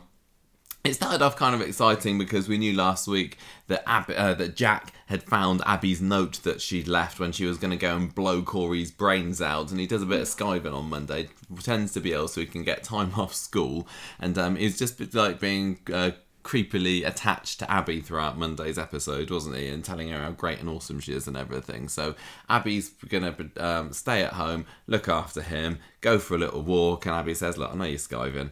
it 0.83 0.95
started 0.95 1.21
off 1.21 1.35
kind 1.35 1.53
of 1.53 1.61
exciting 1.61 2.17
because 2.17 2.47
we 2.49 2.57
knew 2.57 2.73
last 2.73 3.07
week 3.07 3.37
that 3.67 3.83
Ab- 3.87 4.09
uh, 4.09 4.33
that 4.33 4.55
Jack 4.55 4.93
had 5.07 5.23
found 5.23 5.61
Abby's 5.65 6.01
note 6.01 6.41
that 6.43 6.61
she'd 6.61 6.87
left 6.87 7.19
when 7.19 7.31
she 7.31 7.45
was 7.45 7.57
going 7.57 7.71
to 7.71 7.77
go 7.77 7.95
and 7.95 8.13
blow 8.13 8.41
Corey's 8.41 8.91
brains 8.91 9.41
out, 9.41 9.71
and 9.71 9.79
he 9.79 9.85
does 9.85 10.01
a 10.01 10.07
bit 10.07 10.21
of 10.21 10.27
skiving 10.27 10.73
on 10.73 10.89
Monday, 10.89 11.29
pretends 11.53 11.93
to 11.93 11.99
be 11.99 12.13
ill 12.13 12.27
so 12.27 12.41
he 12.41 12.47
can 12.47 12.63
get 12.63 12.83
time 12.83 13.13
off 13.17 13.33
school, 13.33 13.87
and 14.19 14.37
um, 14.37 14.55
he's 14.55 14.77
just 14.77 15.13
like 15.13 15.39
being. 15.39 15.79
Uh, 15.91 16.11
creepily 16.43 17.05
attached 17.05 17.59
to 17.59 17.71
Abby 17.71 18.01
throughout 18.01 18.35
Monday's 18.35 18.79
episode, 18.79 19.29
wasn't 19.29 19.55
he? 19.57 19.67
And 19.67 19.85
telling 19.85 20.09
her 20.09 20.23
how 20.23 20.31
great 20.31 20.59
and 20.59 20.69
awesome 20.69 20.99
she 20.99 21.13
is 21.13 21.27
and 21.27 21.37
everything. 21.37 21.87
So 21.87 22.15
Abby's 22.49 22.89
gonna 22.89 23.35
um, 23.57 23.93
stay 23.93 24.23
at 24.23 24.33
home, 24.33 24.65
look 24.87 25.07
after 25.07 25.43
him, 25.43 25.77
go 26.01 26.17
for 26.17 26.33
a 26.33 26.39
little 26.39 26.63
walk, 26.63 27.05
and 27.05 27.13
Abby 27.13 27.35
says, 27.35 27.59
"Look, 27.59 27.71
I 27.71 27.75
know 27.75 27.83
you're 27.85 27.99
skiving." 27.99 28.49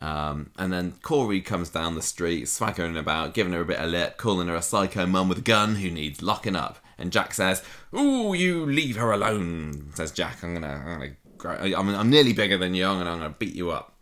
Um, 0.00 0.50
and 0.56 0.72
then 0.72 0.94
Corey 1.02 1.42
comes 1.42 1.68
down 1.68 1.94
the 1.94 2.02
street, 2.02 2.48
swaggering 2.48 2.96
about, 2.96 3.34
giving 3.34 3.52
her 3.52 3.60
a 3.60 3.66
bit 3.66 3.78
of 3.78 3.90
lip, 3.90 4.16
calling 4.16 4.48
her 4.48 4.54
a 4.54 4.62
psycho 4.62 5.04
mum 5.06 5.28
with 5.28 5.38
a 5.38 5.42
gun 5.42 5.76
who 5.76 5.90
needs 5.90 6.22
locking 6.22 6.56
up. 6.56 6.78
And 6.96 7.12
Jack 7.12 7.34
says, 7.34 7.62
"Ooh, 7.94 8.34
you 8.34 8.64
leave 8.64 8.96
her 8.96 9.12
alone," 9.12 9.90
says 9.94 10.10
Jack. 10.12 10.42
"I'm 10.42 10.54
gonna, 10.54 10.68
I'm 10.86 11.16
gonna, 11.38 11.76
I'm, 11.76 11.88
I'm 11.88 12.10
nearly 12.10 12.32
bigger 12.32 12.56
than 12.56 12.74
you. 12.74 12.86
I'm 12.86 12.98
I'm 12.98 13.18
gonna 13.18 13.30
beat 13.30 13.54
you 13.54 13.70
up." 13.70 13.94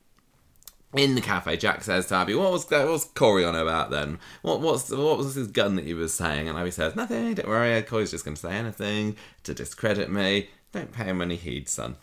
In 0.95 1.14
the 1.14 1.21
cafe, 1.21 1.57
Jack 1.57 1.85
says 1.85 2.07
to 2.07 2.14
Abby, 2.14 2.35
"What 2.35 2.50
was 2.50 2.69
what 2.71 2.88
was 2.88 3.05
Corey 3.05 3.45
on 3.45 3.55
about 3.55 3.90
then? 3.90 4.19
What 4.43 4.61
what's 4.61 4.90
what 4.90 5.19
was 5.19 5.35
his 5.35 5.49
gun 5.49 5.76
that 5.76 5.85
he 5.85 5.95
was 5.95 6.14
saying?" 6.14 6.49
And 6.49 6.57
Abby 6.59 6.71
says, 6.71 6.97
"Nothing. 6.97 7.35
Don't 7.35 7.49
worry. 7.49 7.83
Corey's 7.83 8.11
just 8.11 8.25
going 8.25 8.37
to 8.37 8.40
say 8.40 8.52
anything 8.52 9.17
to 9.45 9.52
discredit 9.52 10.11
me. 10.11 10.49
Don't 10.73 10.93
pay 10.93 11.05
him 11.05 11.21
any 11.21 11.37
heed, 11.37 11.69
son." 11.69 11.97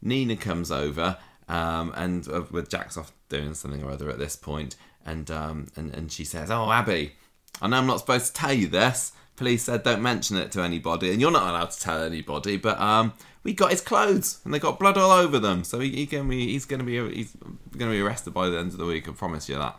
Nina 0.00 0.36
comes 0.36 0.70
over, 0.70 1.16
um, 1.48 1.92
and 1.96 2.28
uh, 2.28 2.44
with 2.50 2.68
Jack's 2.68 2.96
off 2.96 3.12
doing 3.28 3.54
something 3.54 3.82
or 3.82 3.90
other 3.90 4.10
at 4.10 4.18
this 4.18 4.36
point, 4.36 4.76
and 5.04 5.30
um, 5.30 5.68
and 5.76 5.94
and 5.94 6.12
she 6.12 6.24
says, 6.24 6.50
"Oh, 6.50 6.70
Abby, 6.70 7.12
I 7.60 7.68
know 7.68 7.78
I'm 7.78 7.86
not 7.86 8.00
supposed 8.00 8.26
to 8.26 8.32
tell 8.32 8.52
you 8.52 8.68
this." 8.68 9.12
police 9.38 9.62
said 9.62 9.84
don't 9.84 10.02
mention 10.02 10.36
it 10.36 10.52
to 10.52 10.60
anybody, 10.60 11.10
and 11.10 11.20
you're 11.20 11.30
not 11.30 11.48
allowed 11.48 11.70
to 11.70 11.80
tell 11.80 12.02
anybody. 12.02 12.58
But 12.58 12.78
um, 12.78 13.14
we 13.42 13.54
got 13.54 13.70
his 13.70 13.80
clothes, 13.80 14.40
and 14.44 14.52
they 14.52 14.58
got 14.58 14.78
blood 14.78 14.98
all 14.98 15.12
over 15.12 15.38
them. 15.38 15.64
So 15.64 15.78
he, 15.80 15.90
he 15.90 16.06
gonna 16.06 16.28
be, 16.28 16.48
he's 16.48 16.66
gonna 16.66 16.84
be 16.84 17.14
he's 17.14 17.34
gonna 17.76 17.92
be 17.92 18.00
arrested 18.00 18.34
by 18.34 18.50
the 18.50 18.58
end 18.58 18.72
of 18.72 18.78
the 18.78 18.84
week. 18.84 19.08
I 19.08 19.12
promise 19.12 19.48
you 19.48 19.56
that. 19.56 19.76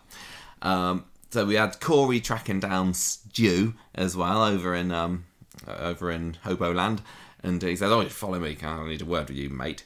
Um, 0.61 1.05
so 1.29 1.45
we 1.45 1.55
had 1.55 1.79
Corey 1.79 2.21
tracking 2.21 2.59
down 2.59 2.95
Stu 2.95 3.75
as 3.93 4.17
well 4.17 4.43
over 4.43 4.73
in 4.73 4.91
um, 4.91 5.25
over 5.67 6.09
in 6.09 6.37
Hoboland, 6.43 7.01
and 7.43 7.61
he 7.61 7.75
says, 7.75 7.91
"Oh, 7.91 8.03
follow 8.05 8.39
me. 8.39 8.57
I 8.63 8.87
need 8.87 9.01
a 9.01 9.05
word 9.05 9.27
with 9.27 9.37
you, 9.37 9.49
mate." 9.49 9.83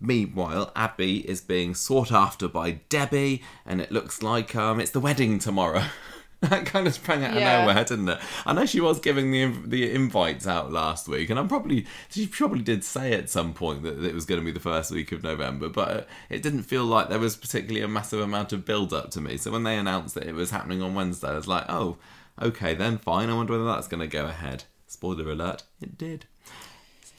Meanwhile, 0.00 0.72
Abby 0.76 1.28
is 1.28 1.40
being 1.40 1.74
sought 1.74 2.12
after 2.12 2.48
by 2.48 2.72
Debbie, 2.88 3.42
and 3.64 3.80
it 3.80 3.90
looks 3.90 4.22
like 4.22 4.54
um, 4.54 4.78
it's 4.80 4.90
the 4.90 5.00
wedding 5.00 5.38
tomorrow. 5.38 5.84
that 6.42 6.66
kind 6.66 6.86
of 6.86 6.92
sprang 6.92 7.24
out 7.24 7.34
Yeah. 7.34 7.60
of 7.60 7.66
nowhere, 7.68 7.82
didn't 7.84 8.08
it? 8.10 8.18
I 8.44 8.52
know 8.52 8.66
she 8.66 8.80
was 8.80 9.00
giving 9.00 9.30
the 9.30 9.46
the 9.64 9.90
invites 9.92 10.46
out 10.46 10.70
last 10.70 11.08
week, 11.08 11.30
and 11.30 11.38
I'm 11.38 11.48
probably 11.48 11.86
she 12.10 12.26
probably 12.26 12.60
did 12.62 12.84
say 12.84 13.14
at 13.14 13.30
some 13.30 13.54
point 13.54 13.84
that 13.84 14.04
it 14.04 14.14
was 14.14 14.26
going 14.26 14.40
to 14.40 14.44
be 14.44 14.52
the 14.52 14.60
first 14.60 14.90
week 14.90 15.12
of 15.12 15.22
November, 15.22 15.70
but 15.70 16.06
it 16.28 16.42
didn't 16.42 16.64
feel 16.64 16.84
like 16.84 17.08
there 17.08 17.18
was 17.18 17.36
particularly 17.36 17.80
a 17.80 17.88
massive 17.88 18.20
amount 18.20 18.52
of 18.52 18.66
build 18.66 18.92
up 18.92 19.10
to 19.12 19.20
me. 19.22 19.38
So 19.38 19.50
when 19.50 19.62
they 19.64 19.78
announced 19.78 20.14
that 20.14 20.26
it 20.26 20.34
was 20.34 20.50
happening 20.50 20.82
on 20.82 20.94
Wednesday, 20.94 21.28
I 21.30 21.36
was 21.36 21.48
like, 21.48 21.64
oh, 21.70 21.96
okay, 22.40 22.74
then 22.74 22.98
fine. 22.98 23.30
I 23.30 23.34
wonder 23.34 23.54
whether 23.54 23.64
that's 23.64 23.88
going 23.88 24.00
to 24.00 24.06
go 24.06 24.26
ahead. 24.26 24.64
Spoiler 24.86 25.30
alert, 25.30 25.62
it 25.80 25.96
did. 25.96 26.26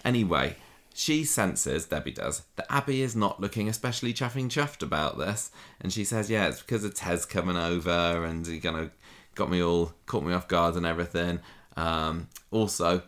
Anyway, 0.05 0.55
she 0.97 1.23
senses, 1.25 1.85
Debbie 1.85 2.09
does, 2.09 2.41
that 2.55 2.65
Abby 2.71 3.03
is 3.03 3.15
not 3.15 3.39
looking 3.39 3.69
especially 3.69 4.15
chuffing 4.15 4.49
chuffed 4.49 4.81
about 4.81 5.19
this. 5.19 5.51
And 5.79 5.93
she 5.93 6.03
says, 6.03 6.27
yeah, 6.27 6.47
it's 6.47 6.61
because 6.61 6.83
of 6.83 6.95
Tez 6.95 7.23
coming 7.23 7.55
over 7.55 8.25
and 8.25 8.47
he 8.47 8.59
kind 8.59 8.77
of 8.77 8.89
got 9.35 9.51
me 9.51 9.61
all, 9.61 9.93
caught 10.07 10.23
me 10.23 10.33
off 10.33 10.47
guard 10.47 10.73
and 10.73 10.87
everything. 10.87 11.39
Um, 11.75 12.29
also, 12.49 13.03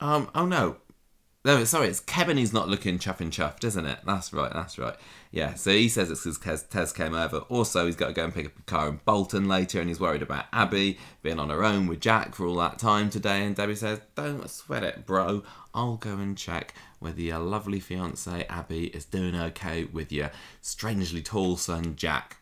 um, 0.00 0.28
oh 0.34 0.44
no. 0.44 0.78
No, 1.44 1.64
sorry, 1.64 1.88
it's 1.88 1.98
Kevin 1.98 2.36
who's 2.36 2.52
not 2.52 2.68
looking 2.68 3.00
chuffing 3.00 3.30
chuffed, 3.30 3.64
isn't 3.64 3.84
it? 3.84 3.98
That's 4.06 4.32
right, 4.32 4.52
that's 4.52 4.78
right. 4.78 4.94
Yeah, 5.32 5.54
so 5.54 5.72
he 5.72 5.88
says 5.88 6.08
it's 6.08 6.22
because 6.24 6.62
Tez, 6.62 6.92
came 6.92 7.16
over. 7.16 7.38
Also, 7.48 7.86
he's 7.86 7.96
got 7.96 8.08
to 8.08 8.12
go 8.12 8.22
and 8.22 8.32
pick 8.32 8.46
up 8.46 8.58
a 8.60 8.62
car 8.62 8.88
in 8.88 9.00
Bolton 9.04 9.48
later, 9.48 9.80
and 9.80 9.88
he's 9.88 9.98
worried 9.98 10.22
about 10.22 10.44
Abby 10.52 10.98
being 11.20 11.40
on 11.40 11.50
her 11.50 11.64
own 11.64 11.88
with 11.88 11.98
Jack 11.98 12.36
for 12.36 12.46
all 12.46 12.54
that 12.56 12.78
time 12.78 13.10
today. 13.10 13.44
And 13.44 13.56
Debbie 13.56 13.74
says, 13.74 14.00
Don't 14.14 14.48
sweat 14.48 14.84
it, 14.84 15.04
bro. 15.04 15.42
I'll 15.74 15.96
go 15.96 16.12
and 16.14 16.38
check 16.38 16.74
whether 17.00 17.20
your 17.20 17.40
lovely 17.40 17.80
fiance 17.80 18.46
Abby 18.48 18.86
is 18.88 19.04
doing 19.04 19.34
okay 19.34 19.82
with 19.82 20.12
your 20.12 20.30
strangely 20.60 21.22
tall 21.22 21.56
son 21.56 21.96
Jack. 21.96 22.36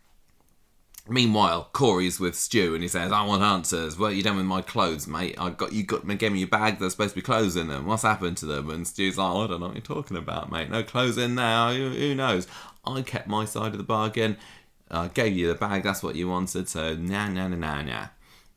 Meanwhile, 1.11 1.71
Corey's 1.73 2.21
with 2.21 2.37
Stu 2.37 2.73
and 2.75 2.85
he 2.85 2.89
says, 2.89 3.11
I 3.11 3.27
want 3.27 3.43
answers. 3.43 3.99
What 3.99 4.15
you 4.15 4.23
done 4.23 4.37
with 4.37 4.47
my 4.47 4.63
clothes, 4.63 5.09
mate? 5.09 5.35
I 5.39 5.51
got 5.51 5.73
you 5.73 5.83
got 5.83 6.05
me 6.05 6.15
gave 6.15 6.31
me 6.31 6.39
your 6.39 6.49
bag, 6.49 6.79
there's 6.79 6.93
supposed 6.93 7.11
to 7.11 7.17
be 7.17 7.23
clothes 7.23 7.57
in 7.57 7.67
them. 7.67 7.87
What's 7.87 8.05
happened 8.05 8.37
to 8.39 8.47
them? 8.47 8.71
And 8.71 8.87
Stu's 8.87 9.19
like, 9.19 9.29
I 9.29 9.47
don't 9.49 9.59
know 9.59 9.67
what 9.67 9.75
you're 9.75 9.83
talking 9.83 10.17
about, 10.17 10.53
mate. 10.53 10.71
No 10.71 10.85
clothes 10.85 11.19
in 11.19 11.35
now. 11.35 11.73
Who, 11.73 11.91
who 11.91 12.15
knows? 12.15 12.47
I 12.87 13.03
kept 13.03 13.27
my 13.27 13.45
side 13.45 13.73
of 13.73 13.79
the 13.79 13.83
bargain. 13.85 14.37
I 14.89 15.09
gave 15.09 15.37
you 15.37 15.49
the 15.49 15.55
bag, 15.55 15.83
that's 15.83 16.03
what 16.03 16.17
you 16.17 16.29
wanted, 16.29 16.69
so 16.69 16.95
nah 16.95 17.29
nah 17.29 17.49
nah 17.49 17.57
nah 17.57 17.83
nah. 17.83 18.07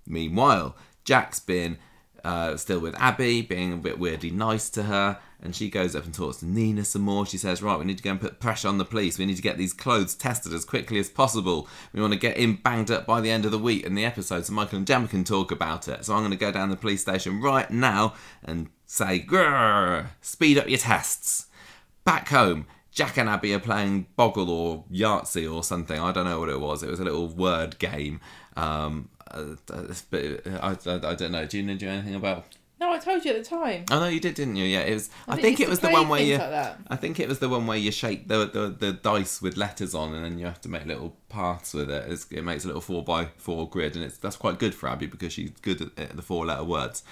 Meanwhile, 0.06 0.76
Jack's 1.06 1.40
been 1.40 1.78
uh, 2.24 2.58
still 2.58 2.80
with 2.80 2.96
Abby, 3.00 3.42
being 3.42 3.74
a 3.74 3.78
bit 3.78 4.00
weirdly 4.00 4.32
nice 4.32 4.70
to 4.72 4.84
her, 4.84 5.20
and 5.44 5.54
she 5.54 5.70
goes 5.70 5.94
up 5.94 6.06
and 6.06 6.14
talks 6.14 6.38
to 6.38 6.46
Nina 6.46 6.86
some 6.86 7.02
more. 7.02 7.26
She 7.26 7.38
says, 7.38 7.62
Right, 7.62 7.78
we 7.78 7.84
need 7.84 7.98
to 7.98 8.04
go 8.04 8.12
and 8.12 8.22
put 8.22 8.40
pressure 8.40 8.70
on 8.70 8.78
the 8.78 8.86
police. 8.86 9.20
We 9.20 9.26
need 9.26 9.36
to 9.36 9.42
get 9.42 9.58
these 9.58 9.74
clothes 9.74 10.16
tested 10.16 10.54
as 10.54 10.64
quickly 10.64 11.00
as 11.00 11.10
possible. 11.10 11.68
We 11.92 12.02
want 12.02 12.14
to 12.14 12.20
get 12.20 12.38
him 12.38 12.56
banged 12.64 12.90
up 12.90 13.06
by 13.06 13.20
the 13.20 13.30
end 13.30 13.44
of 13.44 13.52
the 13.52 13.60
week 13.60 13.86
in 13.86 13.94
the 13.94 14.06
episode 14.06 14.46
so 14.46 14.54
Michael 14.54 14.78
and 14.78 14.88
Gemma 14.88 15.10
can 15.10 15.26
talk 15.26 15.52
about 15.52 15.90
it. 15.90 16.06
So 16.06 16.14
I'm 16.14 16.22
going 16.22 16.32
to 16.32 16.38
go 16.38 16.52
down 16.52 16.70
to 16.70 16.76
the 16.76 16.82
police 16.82 17.02
station 17.02 17.42
right 17.42 17.70
now 17.70 18.14
and 18.44 18.70
say, 18.86 19.20
Grrr, 19.20 20.08
speed 20.22 20.58
up 20.58 20.70
your 20.70 20.80
tests. 20.80 21.48
Back 22.06 22.30
home, 22.30 22.66
Jack 22.92 23.18
and 23.18 23.28
Abby 23.28 23.54
are 23.54 23.60
playing 23.60 24.08
Boggle 24.16 24.50
or 24.50 24.86
Yahtzee 24.92 25.54
or 25.54 25.64
something. 25.64 26.00
I 26.00 26.14
don't 26.14 26.26
know 26.26 26.40
what 26.40 26.50
it 26.50 26.62
was. 26.62 26.84
It 26.84 26.90
was 26.90 27.02
a 27.02 27.04
little 27.04 27.28
word 27.28 27.80
game. 27.80 28.22
Um, 28.56 29.10
uh, 29.30 29.56
but 30.10 30.48
I, 30.48 30.78
I, 30.86 31.12
I 31.12 31.16
don't 31.16 31.32
know, 31.32 31.46
do 31.46 31.58
you 31.58 31.64
know 31.64 31.74
anything 31.90 32.16
about? 32.16 32.46
No, 32.84 32.92
I 32.92 33.00
told 33.00 33.24
you 33.24 33.32
at 33.32 33.42
the 33.42 33.50
time. 33.50 33.86
Oh 33.90 34.00
no, 34.02 34.08
you 34.08 34.20
did, 34.20 34.36
didn't 34.36 34.58
you? 34.58 34.66
Yeah, 34.66 34.82
it 34.82 34.94
was. 34.94 35.10
I, 35.26 35.36
didn't 35.36 35.44
think 35.44 35.60
it 35.62 35.70
was 35.70 35.80
the 35.80 35.90
one 35.90 36.10
where 36.10 36.22
you. 36.22 36.38
like. 36.38 36.76
I 36.90 36.98
think 36.98 37.18
it 37.18 37.30
was 37.30 37.40
the 37.40 37.48
one 37.48 37.66
where 37.66 37.78
you 37.78 37.94
shake 37.94 38.28
the, 38.28 38.46
the 38.46 38.76
the 38.78 38.92
dice 38.92 39.42
with 39.42 39.56
letters 39.56 39.96
on, 39.96 40.14
and 40.14 40.26
then 40.26 40.38
you 40.38 40.48
have 40.48 40.60
to 40.62 40.70
make 40.70 40.86
little 40.86 41.16
paths 41.30 41.74
with 41.74 41.90
it. 41.90 42.12
It's, 42.12 42.30
it 42.30 42.42
makes 42.42 42.66
a 42.66 42.68
little 42.68 42.82
four 42.82 43.02
by 43.02 43.30
four 43.38 43.70
grid, 43.70 43.96
and 43.96 44.04
it's 44.04 44.18
that's 44.18 44.36
quite 44.36 44.60
good 44.60 44.76
for 44.76 44.90
Abby 44.90 45.06
because 45.06 45.32
she's 45.32 45.52
good 45.62 45.80
at, 45.80 45.98
at 45.98 46.16
the 46.18 46.22
four 46.22 46.46
letter 46.46 46.66
words. 46.66 47.04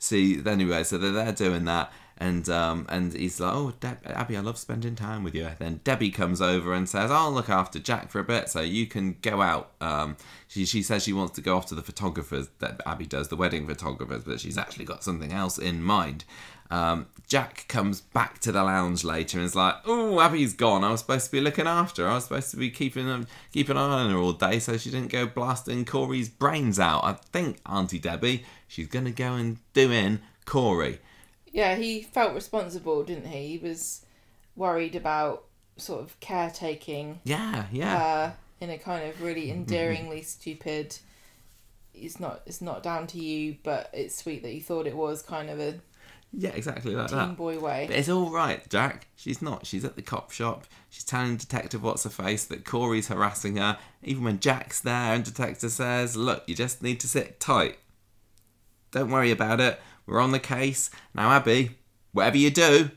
See, 0.00 0.42
anyway, 0.44 0.82
so 0.82 0.98
they're 0.98 1.12
there 1.12 1.30
doing 1.30 1.66
that, 1.66 1.92
and 2.22 2.48
um, 2.48 2.86
and 2.88 3.12
he's 3.12 3.40
like, 3.40 3.52
"Oh, 3.52 3.72
Deb- 3.80 4.06
Abby, 4.06 4.36
I 4.36 4.40
love 4.40 4.56
spending 4.56 4.94
time 4.94 5.24
with 5.24 5.34
you." 5.34 5.48
Then 5.58 5.80
Debbie 5.82 6.12
comes 6.12 6.40
over 6.40 6.72
and 6.72 6.88
says, 6.88 7.10
"I'll 7.10 7.32
look 7.32 7.50
after 7.50 7.80
Jack 7.80 8.10
for 8.10 8.20
a 8.20 8.24
bit, 8.24 8.48
so 8.48 8.60
you 8.60 8.86
can 8.86 9.16
go 9.22 9.42
out." 9.42 9.72
Um, 9.80 10.16
she 10.46 10.64
she 10.64 10.84
says 10.84 11.02
she 11.02 11.12
wants 11.12 11.34
to 11.34 11.40
go 11.40 11.56
off 11.56 11.66
to 11.66 11.74
the 11.74 11.82
photographers 11.82 12.48
that 12.60 12.80
Abby 12.86 13.06
does, 13.06 13.26
the 13.26 13.34
wedding 13.34 13.66
photographers, 13.66 14.22
but 14.22 14.38
she's 14.38 14.56
actually 14.56 14.84
got 14.84 15.02
something 15.02 15.32
else 15.32 15.58
in 15.58 15.82
mind. 15.82 16.24
Um, 16.70 17.06
Jack 17.26 17.66
comes 17.66 18.00
back 18.00 18.38
to 18.40 18.52
the 18.52 18.62
lounge 18.62 19.02
later 19.02 19.38
and 19.38 19.44
is 19.44 19.56
like, 19.56 19.74
"Oh, 19.84 20.20
Abby's 20.20 20.54
gone. 20.54 20.84
I 20.84 20.92
was 20.92 21.00
supposed 21.00 21.24
to 21.26 21.32
be 21.32 21.40
looking 21.40 21.66
after 21.66 22.04
her. 22.04 22.10
I 22.10 22.14
was 22.14 22.24
supposed 22.24 22.52
to 22.52 22.56
be 22.56 22.70
keeping 22.70 23.26
keeping 23.52 23.76
an 23.76 23.82
eye 23.82 24.02
on 24.04 24.10
her 24.12 24.18
all 24.18 24.32
day, 24.32 24.60
so 24.60 24.76
she 24.76 24.90
didn't 24.90 25.10
go 25.10 25.26
blasting 25.26 25.84
Corey's 25.84 26.28
brains 26.28 26.78
out." 26.78 27.02
I 27.02 27.14
think 27.32 27.58
Auntie 27.66 27.98
Debbie, 27.98 28.44
she's 28.68 28.86
gonna 28.86 29.10
go 29.10 29.32
and 29.34 29.58
do 29.72 29.90
in 29.90 30.20
Corey. 30.44 31.00
Yeah, 31.52 31.76
he 31.76 32.02
felt 32.02 32.34
responsible, 32.34 33.04
didn't 33.04 33.26
he? 33.26 33.48
He 33.48 33.58
was 33.58 34.04
worried 34.56 34.96
about 34.96 35.44
sort 35.76 36.00
of 36.00 36.18
caretaking 36.20 37.20
Yeah, 37.24 37.66
yeah, 37.70 37.98
her 37.98 38.34
in 38.60 38.70
a 38.70 38.78
kind 38.78 39.08
of 39.08 39.20
really 39.22 39.50
endearingly 39.50 40.22
stupid. 40.22 40.96
It's 41.94 42.18
not. 42.18 42.40
It's 42.46 42.62
not 42.62 42.82
down 42.82 43.06
to 43.08 43.22
you, 43.22 43.56
but 43.62 43.90
it's 43.92 44.16
sweet 44.16 44.42
that 44.42 44.54
you 44.54 44.62
thought 44.62 44.86
it 44.86 44.96
was 44.96 45.22
kind 45.22 45.50
of 45.50 45.60
a 45.60 45.74
yeah, 46.34 46.50
exactly 46.50 46.94
like 46.94 47.08
teen 47.08 47.18
that. 47.18 47.36
boy 47.36 47.58
way. 47.58 47.84
But 47.86 47.96
it's 47.96 48.08
all 48.08 48.30
right, 48.30 48.66
Jack. 48.70 49.08
She's 49.16 49.42
not. 49.42 49.66
She's 49.66 49.84
at 49.84 49.96
the 49.96 50.02
cop 50.02 50.30
shop. 50.30 50.64
She's 50.88 51.04
telling 51.04 51.36
Detective 51.36 51.82
What's 51.82 52.04
Her 52.04 52.10
Face 52.10 52.46
that 52.46 52.64
Corey's 52.64 53.08
harassing 53.08 53.56
her. 53.56 53.76
Even 54.02 54.24
when 54.24 54.40
Jack's 54.40 54.80
there, 54.80 55.14
and 55.14 55.22
Detective 55.22 55.70
says, 55.70 56.16
"Look, 56.16 56.44
you 56.46 56.54
just 56.54 56.82
need 56.82 57.00
to 57.00 57.08
sit 57.08 57.38
tight. 57.38 57.78
Don't 58.92 59.10
worry 59.10 59.30
about 59.30 59.60
it. 59.60 59.78
We're 60.06 60.20
on 60.20 60.32
the 60.32 60.40
case 60.40 60.90
now, 61.14 61.30
Abby. 61.30 61.76
Whatever 62.12 62.36
you 62.36 62.50
do, 62.50 62.90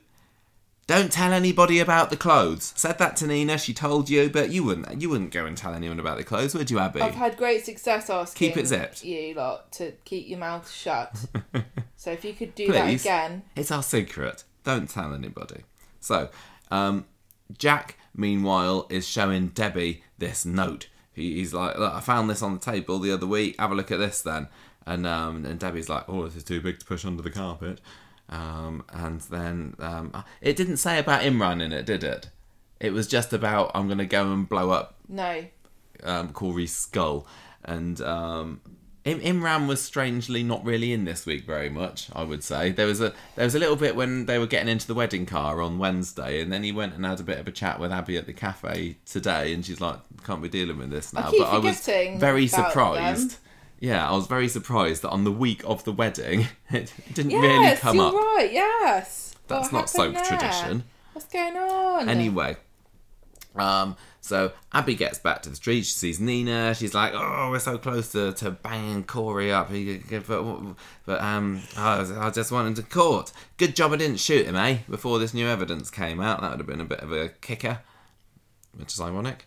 don't 0.87 1.11
tell 1.11 1.33
anybody 1.33 1.79
about 1.79 2.09
the 2.09 2.17
clothes." 2.17 2.73
Said 2.75 2.97
that 2.99 3.15
to 3.17 3.27
Nina. 3.27 3.57
She 3.57 3.73
told 3.73 4.09
you, 4.09 4.29
but 4.29 4.51
you 4.51 4.63
wouldn't. 4.63 5.01
You 5.01 5.09
wouldn't 5.09 5.31
go 5.31 5.45
and 5.45 5.55
tell 5.57 5.73
anyone 5.73 5.99
about 5.99 6.17
the 6.17 6.23
clothes, 6.23 6.53
would 6.55 6.69
you, 6.69 6.79
Abby? 6.79 7.01
I've 7.01 7.15
had 7.15 7.37
great 7.37 7.65
success 7.65 8.09
asking 8.09 8.49
Keep 8.49 8.57
it 8.57 8.67
zipped. 8.67 9.03
you 9.03 9.33
lot 9.33 9.71
to 9.73 9.91
keep 10.03 10.27
your 10.27 10.39
mouth 10.39 10.69
shut. 10.71 11.15
so 11.95 12.11
if 12.11 12.23
you 12.25 12.33
could 12.33 12.53
do 12.55 12.67
Please. 12.67 13.03
that 13.03 13.29
again, 13.29 13.43
It's 13.55 13.71
our 13.71 13.83
secret. 13.83 14.43
Don't 14.63 14.89
tell 14.89 15.13
anybody. 15.13 15.61
So, 15.99 16.29
um, 16.71 17.05
Jack, 17.57 17.97
meanwhile, 18.15 18.87
is 18.89 19.07
showing 19.07 19.49
Debbie 19.49 20.03
this 20.17 20.45
note. 20.45 20.87
He, 21.13 21.35
he's 21.35 21.53
like, 21.53 21.77
Look, 21.77 21.93
I 21.93 21.99
found 21.99 22.29
this 22.29 22.41
on 22.41 22.53
the 22.53 22.59
table 22.59 22.99
the 22.99 23.11
other 23.11 23.27
week. 23.27 23.55
Have 23.59 23.71
a 23.71 23.75
look 23.75 23.91
at 23.91 23.99
this 23.99 24.21
then. 24.21 24.47
And 24.86 25.08
um, 25.08 25.45
and 25.45 25.60
Debbie's 25.60 25.89
like, 25.89 26.06
Oh, 26.08 26.26
this 26.26 26.36
is 26.36 26.43
too 26.43 26.62
big 26.62 26.80
to 26.80 26.86
push 26.86 27.06
under 27.06 27.24
the 27.24 27.32
carpet. 27.32 27.82
Um, 28.30 28.84
and 28.91 29.21
then 29.21 29.76
um, 29.80 30.24
it 30.41 30.56
didn't 30.56 30.78
say 30.78 31.00
about 31.00 31.21
Imran 31.21 31.62
in 31.62 31.71
it, 31.71 31.86
did 31.86 32.04
it? 32.04 32.30
It 32.80 32.91
was 32.91 33.08
just 33.08 33.34
about 33.34 33.71
I'm 33.74 33.88
going 33.88 34.00
to 34.00 34.06
go 34.06 34.32
and 34.32 34.48
blow 34.48 34.71
up 34.71 34.95
no. 35.08 35.45
um, 36.04 36.34
Corey's 36.34 36.76
skull. 36.76 37.28
And 37.63 38.00
um, 38.02 38.62
Im- 39.06 39.21
Imran 39.21 39.67
was 39.67 39.82
strangely 39.82 40.41
not 40.41 40.65
really 40.65 40.91
in 40.91 41.06
this 41.06 41.26
week 41.26 41.45
very 41.45 41.69
much. 41.69 42.10
I 42.13 42.24
would 42.24 42.43
say 42.43 42.71
there 42.71 42.88
was 42.88 43.02
a 43.02 43.13
there 43.36 43.45
was 43.45 43.54
a 43.54 43.60
little 43.60 43.76
bit 43.76 43.95
when 43.95 44.26
they 44.26 44.39
were 44.39 44.48
getting 44.48 44.67
into 44.67 44.88
the 44.88 44.95
wedding 44.95 45.28
car 45.28 45.62
on 45.62 45.78
Wednesday, 45.78 46.41
and 46.41 46.52
then 46.52 46.63
he 46.63 46.71
went 46.71 46.95
and 46.95 47.06
had 47.06 47.19
a 47.19 47.24
bit 47.24 47.38
of 47.38 47.48
a 47.48 47.52
chat 47.52 47.80
with 47.80 47.91
Abby 47.91 48.17
at 48.17 48.26
the 48.26 48.34
cafe 48.34 48.98
today, 49.06 49.54
and 49.54 49.63
she's 49.63 49.80
like, 49.80 50.00
"Can't 50.24 50.41
be 50.41 50.50
dealing 50.50 50.80
with 50.80 50.89
this 50.89 51.13
now." 51.13 51.30
keep 51.30 51.39
but 51.39 51.54
I 51.54 51.60
was 51.60 51.86
very 51.86 52.48
surprised. 52.48 53.32
them. 53.32 53.39
Yeah, 53.79 54.09
I 54.09 54.13
was 54.15 54.27
very 54.27 54.47
surprised 54.47 55.01
that 55.01 55.09
on 55.09 55.23
the 55.25 55.31
week 55.31 55.61
of 55.65 55.83
the 55.83 55.91
wedding, 55.91 56.47
it 56.71 56.93
didn't 57.13 57.31
Yes, 57.31 57.41
really 57.41 57.75
come 57.77 57.95
you're 57.97 58.07
up. 58.07 58.13
right. 58.13 58.49
Yes. 58.51 59.35
That's 59.47 59.71
What 59.71 59.79
not 59.79 59.89
soap 59.89 60.13
there? 60.15 60.23
tradition. 60.25 60.83
What's 61.13 61.27
going 61.27 61.55
on? 61.55 62.09
Anyway, 62.09 62.57
um, 63.55 63.95
so 64.21 64.51
Abby 64.73 64.95
gets 64.95 65.19
back 65.19 65.41
to 65.43 65.49
the 65.49 65.55
street. 65.55 65.85
She 65.85 65.93
sees 65.93 66.19
Nina. 66.19 66.73
She's 66.73 66.93
like, 66.93 67.13
"Oh, 67.15 67.49
we're 67.51 67.59
so 67.59 67.77
close 67.77 68.11
to, 68.13 68.33
to 68.33 68.51
banging 68.51 69.03
Corey 69.03 69.51
up." 69.51 69.69
But, 69.69 70.43
but 71.05 71.21
um, 71.21 71.61
I, 71.77 71.99
was- 71.99 72.11
I 72.11 72.29
just 72.31 72.51
want 72.51 72.67
him 72.67 72.73
to 72.75 72.83
court. 72.83 73.31
Good 73.57 73.75
job 73.75 73.93
I 73.93 73.97
didn't 73.97 74.19
shoot 74.19 74.45
him, 74.47 74.55
eh? 74.55 74.79
Before 74.89 75.19
this 75.19 75.33
new 75.33 75.47
evidence 75.47 75.89
came 75.91 76.19
out, 76.19 76.41
that 76.41 76.49
would 76.51 76.59
have 76.59 76.67
been 76.67 76.81
a 76.81 76.85
bit 76.85 76.99
of 77.01 77.11
a 77.11 77.29
kicker, 77.29 77.79
which 78.73 78.93
is 78.93 78.99
ironic. 78.99 79.45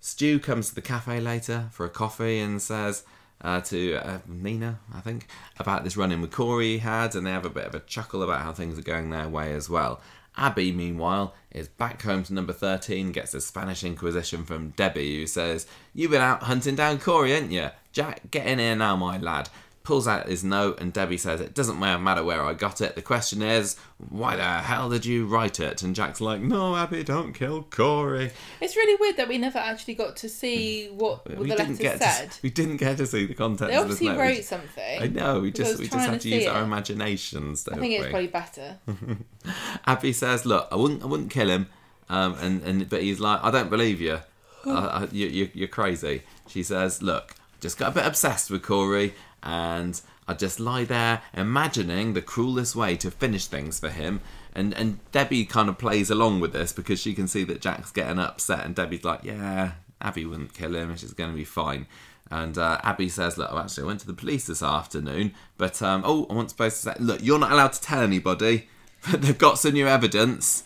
Stu 0.00 0.38
comes 0.38 0.70
to 0.70 0.74
the 0.74 0.82
cafe 0.82 1.20
later 1.20 1.68
for 1.70 1.84
a 1.86 1.90
coffee 1.90 2.38
and 2.40 2.60
says, 2.60 3.04
uh, 3.40 3.60
to 3.62 3.96
uh, 3.96 4.18
Nina, 4.26 4.80
I 4.92 5.00
think, 5.00 5.28
about 5.58 5.84
this 5.84 5.96
run 5.96 6.12
in 6.12 6.20
with 6.20 6.30
Corey 6.30 6.72
he 6.72 6.78
had, 6.78 7.14
and 7.14 7.26
they 7.26 7.30
have 7.30 7.44
a 7.44 7.50
bit 7.50 7.66
of 7.66 7.74
a 7.74 7.80
chuckle 7.80 8.22
about 8.22 8.42
how 8.42 8.52
things 8.52 8.78
are 8.78 8.82
going 8.82 9.10
their 9.10 9.28
way 9.28 9.52
as 9.54 9.68
well. 9.68 10.00
Abby, 10.36 10.72
meanwhile, 10.72 11.34
is 11.52 11.68
back 11.68 12.02
home 12.02 12.24
to 12.24 12.34
number 12.34 12.52
13, 12.52 13.12
gets 13.12 13.34
a 13.34 13.40
Spanish 13.40 13.84
Inquisition 13.84 14.44
from 14.44 14.70
Debbie, 14.70 15.20
who 15.20 15.26
says, 15.26 15.66
You've 15.92 16.10
been 16.10 16.22
out 16.22 16.42
hunting 16.44 16.74
down 16.74 16.98
Corey, 16.98 17.32
ain't 17.32 17.52
you? 17.52 17.70
Jack, 17.92 18.30
get 18.30 18.46
in 18.46 18.58
here 18.58 18.74
now, 18.74 18.96
my 18.96 19.18
lad. 19.18 19.48
Pulls 19.84 20.08
out 20.08 20.28
his 20.30 20.42
note, 20.42 20.80
and 20.80 20.94
Debbie 20.94 21.18
says, 21.18 21.42
It 21.42 21.52
doesn't 21.54 21.78
matter 21.78 22.24
where 22.24 22.42
I 22.42 22.54
got 22.54 22.80
it. 22.80 22.94
The 22.94 23.02
question 23.02 23.42
is, 23.42 23.76
why 24.08 24.34
the 24.34 24.42
hell 24.42 24.88
did 24.88 25.04
you 25.04 25.26
write 25.26 25.60
it? 25.60 25.82
And 25.82 25.94
Jack's 25.94 26.22
like, 26.22 26.40
No, 26.40 26.74
Abby, 26.74 27.04
don't 27.04 27.34
kill 27.34 27.64
Corey. 27.64 28.30
It's 28.62 28.76
really 28.76 28.96
weird 28.98 29.18
that 29.18 29.28
we 29.28 29.36
never 29.36 29.58
actually 29.58 29.92
got 29.94 30.16
to 30.16 30.28
see 30.30 30.86
what, 30.88 31.28
what 31.28 31.46
the 31.48 31.54
letter 31.54 31.74
said. 31.98 32.30
To, 32.30 32.38
we 32.42 32.48
didn't 32.48 32.78
get 32.78 32.96
to 32.96 33.06
see 33.06 33.26
the 33.26 33.34
content 33.34 33.72
They 33.72 33.76
of 33.76 33.88
this 33.88 33.96
obviously 33.98 34.08
note. 34.08 34.18
wrote 34.18 34.36
We- 34.36 34.42
something. 34.42 35.02
I 35.02 35.06
know, 35.08 35.40
we 35.40 35.52
just 35.52 35.78
we 35.78 35.84
just 35.86 36.08
have 36.08 36.18
to 36.18 36.28
use 36.30 36.44
see 36.44 36.48
our 36.48 36.62
imaginations, 36.62 37.68
I 37.68 37.76
think 37.76 37.92
it's 37.92 38.08
probably 38.08 38.28
better. 38.28 38.78
Abby 39.86 40.12
says, 40.12 40.46
"Look, 40.46 40.68
I 40.72 40.76
wouldn't, 40.76 41.02
I 41.02 41.06
wouldn't 41.06 41.30
kill 41.30 41.48
him," 41.50 41.66
um, 42.08 42.36
and 42.40 42.62
and 42.62 42.88
but 42.88 43.02
he's 43.02 43.20
like, 43.20 43.40
"I 43.42 43.50
don't 43.50 43.68
believe 43.70 44.00
you. 44.00 44.20
Uh, 44.64 45.06
you, 45.12 45.26
you 45.26 45.50
you're 45.52 45.68
crazy." 45.68 46.22
She 46.48 46.62
says, 46.62 47.02
"Look, 47.02 47.34
just 47.60 47.76
got 47.78 47.92
a 47.92 47.94
bit 47.94 48.06
obsessed 48.06 48.50
with 48.50 48.62
Corey, 48.62 49.14
and 49.44 50.00
I 50.26 50.34
just 50.34 50.58
lie 50.58 50.84
there 50.84 51.22
imagining 51.34 52.14
the 52.14 52.22
cruelest 52.22 52.74
way 52.74 52.96
to 52.96 53.10
finish 53.10 53.46
things 53.46 53.78
for 53.78 53.90
him." 53.90 54.20
And 54.54 54.74
and 54.74 54.98
Debbie 55.12 55.44
kind 55.44 55.68
of 55.68 55.78
plays 55.78 56.10
along 56.10 56.40
with 56.40 56.52
this 56.52 56.72
because 56.72 57.00
she 57.00 57.14
can 57.14 57.28
see 57.28 57.44
that 57.44 57.60
Jack's 57.60 57.92
getting 57.92 58.18
upset, 58.18 58.64
and 58.64 58.74
Debbie's 58.74 59.04
like, 59.04 59.22
"Yeah, 59.22 59.72
Abby 60.00 60.24
wouldn't 60.24 60.54
kill 60.54 60.74
him. 60.74 60.96
She's 60.96 61.12
going 61.12 61.30
to 61.30 61.36
be 61.36 61.44
fine." 61.44 61.86
And 62.30 62.56
uh, 62.56 62.80
Abby 62.82 63.08
says, 63.08 63.36
"Look, 63.36 63.52
actually, 63.52 63.84
I 63.84 63.86
went 63.86 64.00
to 64.00 64.06
the 64.06 64.14
police 64.14 64.46
this 64.46 64.62
afternoon, 64.62 65.34
but 65.58 65.80
um, 65.82 66.02
oh, 66.04 66.26
I 66.30 66.32
wasn't 66.32 66.50
supposed 66.50 66.76
to 66.76 66.82
say. 66.82 66.94
Look, 66.98 67.22
you're 67.22 67.38
not 67.38 67.52
allowed 67.52 67.74
to 67.74 67.80
tell 67.80 68.00
anybody, 68.00 68.68
but 69.10 69.22
they've 69.22 69.38
got 69.38 69.58
some 69.58 69.74
new 69.74 69.86
evidence. 69.86 70.64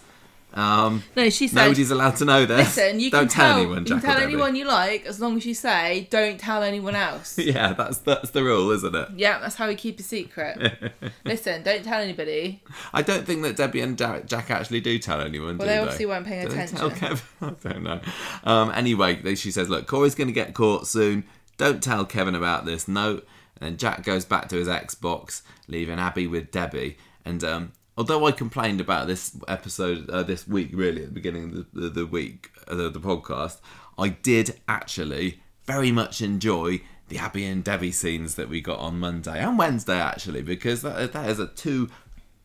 Um, 0.59 1.05
No, 1.15 1.31
she 1.31 1.47
said. 1.47 1.55
nobody's 1.63 1.91
allowed 1.93 2.17
to 2.17 2.25
know 2.25 2.45
this. 2.45 2.77
Listen, 2.77 2.99
you 2.99 3.11
don't 3.11 3.21
can 3.23 3.29
tell, 3.29 3.49
tell, 3.53 3.59
anyone, 3.61 3.79
you 3.79 3.85
Jack 3.85 4.03
can 4.03 4.11
tell 4.11 4.21
anyone 4.23 4.57
you 4.57 4.67
like 4.67 5.07
as 5.07 5.21
long 5.21 5.37
as 5.37 5.47
you 5.47 5.55
say 5.55 6.09
don't 6.11 6.39
tell 6.39 6.63
anyone 6.63 6.95
else. 6.97 7.39
Yeah, 7.49 7.73
that's 7.73 7.99
that's 7.99 8.31
the 8.31 8.43
rule, 8.43 8.71
isn't 8.73 8.95
it? 8.95 9.09
yeah, 9.17 9.39
that's 9.39 9.55
how 9.55 9.69
we 9.69 9.75
keep 9.77 10.01
a 10.01 10.03
secret. 10.03 10.93
Listen, 11.25 11.63
don't 11.63 11.85
tell 11.85 12.01
anybody. 12.01 12.63
I 12.93 13.03
don't 13.03 13.25
think 13.25 13.43
that 13.43 13.57
Debbie 13.57 13.81
and 13.81 13.97
Jack, 13.97 14.51
actually 14.51 14.81
do 14.81 14.99
tell 14.99 15.21
anyone. 15.21 15.59
Well, 15.59 15.67
do 15.69 15.73
they 15.73 15.79
obviously 15.79 16.07
weren't 16.07 16.27
paying 16.27 16.49
Do 16.49 16.55
they 16.55 16.63
attention. 16.65 16.77
tell 16.79 16.91
Kevin? 16.91 17.21
I 17.41 17.69
don't 17.69 17.83
know. 17.85 18.01
Um, 18.45 18.71
anyway, 18.75 19.35
she 19.37 19.51
says, 19.51 19.69
"Look, 19.69 19.87
Corey's 19.87 20.15
going 20.17 20.29
to 20.29 20.33
get 20.35 20.55
caught 20.55 20.87
soon. 20.87 21.25
Don't 21.57 21.83
tell 21.83 22.05
Kevin 22.05 22.35
about 22.35 22.65
this 22.67 22.89
note." 22.89 23.27
And 23.61 23.71
then 23.71 23.77
Jack 23.77 24.03
goes 24.05 24.25
back 24.25 24.49
to 24.49 24.57
his 24.57 24.69
Xbox, 24.69 25.43
leaving 25.69 25.99
Abby 25.99 26.27
with 26.27 26.51
Debbie. 26.51 26.97
And 27.25 27.43
um, 27.45 27.73
although 27.99 28.27
I 28.27 28.33
complained 28.33 28.81
about 28.81 29.09
this 29.09 29.37
episode 29.49 30.09
uh, 30.09 30.23
this 30.23 30.47
week, 30.47 30.71
really 30.73 31.03
at 31.03 31.09
the 31.09 31.15
beginning 31.15 31.45
of 31.45 31.53
the, 31.53 31.81
the, 31.81 31.89
the 31.89 32.07
week, 32.07 32.51
uh, 32.69 32.77
the, 32.77 32.89
the 32.89 33.01
podcast, 33.01 33.59
I 33.99 34.11
did 34.11 34.61
actually 34.69 35.43
very 35.65 35.91
much 35.91 36.23
enjoy 36.23 36.81
the 37.09 37.19
Abby 37.19 37.45
and 37.45 37.65
Debbie 37.65 37.91
scenes 37.91 38.37
that 38.37 38.49
we 38.49 38.61
got 38.61 38.79
on 38.79 39.01
Monday 39.01 39.41
and 39.41 39.59
Wednesday, 39.59 39.99
actually, 39.99 40.43
because 40.43 40.83
that, 40.83 41.13
that 41.13 41.29
is 41.29 41.41
a 41.41 41.49
two 41.49 41.89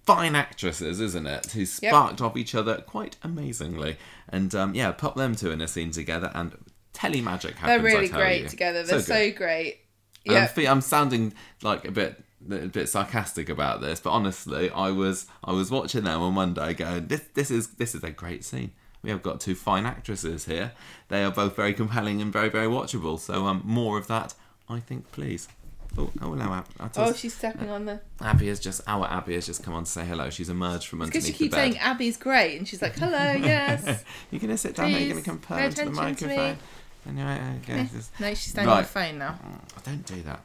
fine 0.01 0.35
actresses, 0.35 0.99
isn't 0.99 1.27
it? 1.27 1.45
Who 1.51 1.67
sparked 1.67 2.19
off 2.19 2.35
each 2.35 2.55
other 2.55 2.77
quite 2.77 3.17
amazingly. 3.21 3.97
And 4.29 4.55
um, 4.55 4.73
yeah, 4.73 4.91
pop 4.91 5.15
them 5.15 5.35
two 5.35 5.51
in 5.51 5.61
a 5.61 5.67
scene 5.67 5.91
together 5.91 6.31
and 6.33 6.57
telemagic 6.95 7.55
happens. 7.55 7.67
They're 7.67 7.79
really 7.79 8.09
great 8.09 8.43
you. 8.43 8.49
together. 8.49 8.81
They're 8.81 9.01
so, 9.01 9.13
good. 9.13 9.35
great. 9.35 9.81
Yeah. 10.25 10.49
I'm, 10.57 10.67
I'm 10.67 10.81
sounding 10.81 11.33
like 11.61 11.85
a 11.85 11.91
bit 11.91 12.23
a 12.51 12.67
bit 12.67 12.89
sarcastic 12.89 13.49
about 13.49 13.81
this, 13.81 13.99
but 13.99 14.11
honestly, 14.11 14.69
I 14.69 14.91
was 14.91 15.25
I 15.43 15.51
was 15.53 15.71
watching 15.71 16.03
them 16.03 16.21
on 16.21 16.33
Monday, 16.33 16.73
going, 16.73 17.07
"This 17.07 17.21
this 17.33 17.51
is 17.51 17.67
this 17.75 17.95
is 17.95 18.03
a 18.03 18.11
great 18.11 18.43
scene. 18.43 18.71
We 19.01 19.09
have 19.09 19.21
got 19.21 19.41
two 19.41 19.55
fine 19.55 19.85
actresses 19.85 20.45
here. 20.45 20.71
They 21.09 21.23
are 21.23 21.31
both 21.31 21.55
very 21.55 21.73
compelling 21.73 22.21
and 22.21 22.31
very 22.31 22.49
very 22.49 22.67
watchable. 22.67 23.19
So 23.19 23.45
um, 23.45 23.61
more 23.65 23.97
of 23.97 24.07
that, 24.07 24.33
I 24.69 24.79
think, 24.79 25.11
please." 25.11 25.47
Oh, 25.95 26.09
oh 26.23 26.33
no, 26.33 26.63
Oh, 26.97 27.13
she's 27.13 27.35
stepping 27.35 27.69
on 27.69 27.85
the. 27.85 27.99
Abby 28.19 28.47
has 28.47 28.59
just 28.59 28.81
our 28.87 29.05
Abby 29.05 29.35
has 29.35 29.45
just 29.45 29.61
come 29.63 29.75
on 29.75 29.83
to 29.83 29.91
say 29.91 30.03
hello. 30.03 30.31
She's 30.31 30.49
emerged 30.49 30.87
from 30.87 30.99
Because 30.99 31.17
underneath 31.17 31.35
she 31.37 31.43
keeps 31.43 31.53
saying 31.55 31.77
Abby's 31.77 32.17
great, 32.17 32.57
and 32.57 32.67
she's 32.67 32.81
like, 32.81 32.97
"Hello, 32.97 33.31
yes." 33.33 34.03
You're 34.31 34.41
gonna 34.41 34.57
sit 34.57 34.75
down 34.75 34.91
there. 34.91 35.01
You're 35.01 35.09
gonna 35.11 35.21
come 35.23 35.37
purr 35.37 35.59
into 35.59 35.75
the 35.85 35.91
attention 35.91 36.15
to 36.15 36.27
me. 36.27 36.35
microphone. 36.37 37.17
You're 37.17 37.27
okay, 37.63 37.89
no, 38.19 38.29
she's 38.29 38.51
standing 38.51 38.69
on 38.71 38.77
Right. 38.77 38.81
the 38.83 38.87
phone 38.87 39.17
now. 39.19 39.37
I 39.77 39.81
don't 39.89 40.05
do 40.05 40.21
that. 40.23 40.39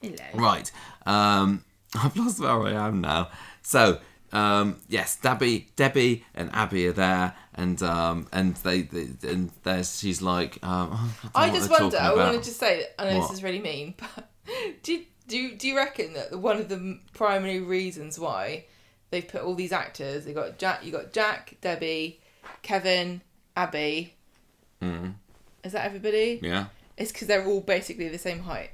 Hello. 0.00 0.16
Right. 0.34 0.72
Um, 1.06 1.64
I've 2.02 2.16
lost 2.16 2.40
where 2.40 2.50
I 2.50 2.72
am 2.72 3.00
now. 3.00 3.28
So, 3.62 3.98
um, 4.32 4.76
yes, 4.88 5.16
Debbie, 5.16 5.68
Debbie 5.76 6.24
and 6.34 6.50
Abby 6.54 6.86
are 6.86 6.92
there, 6.92 7.34
and 7.54 7.82
um, 7.82 8.26
and 8.32 8.54
they, 8.56 8.82
they 8.82 9.08
and 9.28 9.50
there's 9.62 9.98
she's 9.98 10.22
like, 10.22 10.58
um, 10.64 10.88
oh, 10.92 11.14
I 11.34 11.50
just 11.50 11.70
wonder. 11.70 11.98
I 11.98 12.14
want 12.14 12.38
to 12.38 12.42
just 12.42 12.58
say. 12.58 12.86
I 12.98 13.10
know 13.10 13.18
What? 13.18 13.28
this 13.28 13.38
is 13.38 13.42
really 13.44 13.60
mean, 13.60 13.94
but 13.98 14.28
do 14.82 14.92
you- 14.94 15.04
do 15.28 15.54
do 15.54 15.68
you 15.68 15.76
reckon 15.76 16.14
that 16.14 16.30
the- 16.30 16.38
one 16.38 16.56
of 16.58 16.68
the 16.68 16.98
primary 17.14 17.60
reasons 17.60 18.18
why 18.18 18.64
they've 19.10 19.26
put 19.26 19.42
all 19.42 19.54
these 19.54 19.72
actors? 19.72 20.24
They 20.24 20.32
got 20.32 20.58
Jack. 20.58 20.84
You 20.84 20.90
got 20.92 21.12
Jack, 21.12 21.56
Debbie, 21.60 22.20
Kevin, 22.62 23.20
Abby. 23.56 24.14
Mm, 24.82 25.14
Is 25.62 25.72
that 25.72 25.84
everybody? 25.86 26.40
yeah, 26.42 26.66
It's 26.96 27.12
because 27.12 27.28
they're 27.28 27.44
all 27.46 27.60
basically 27.60 28.08
the 28.08 28.18
same 28.18 28.40
height. 28.40 28.70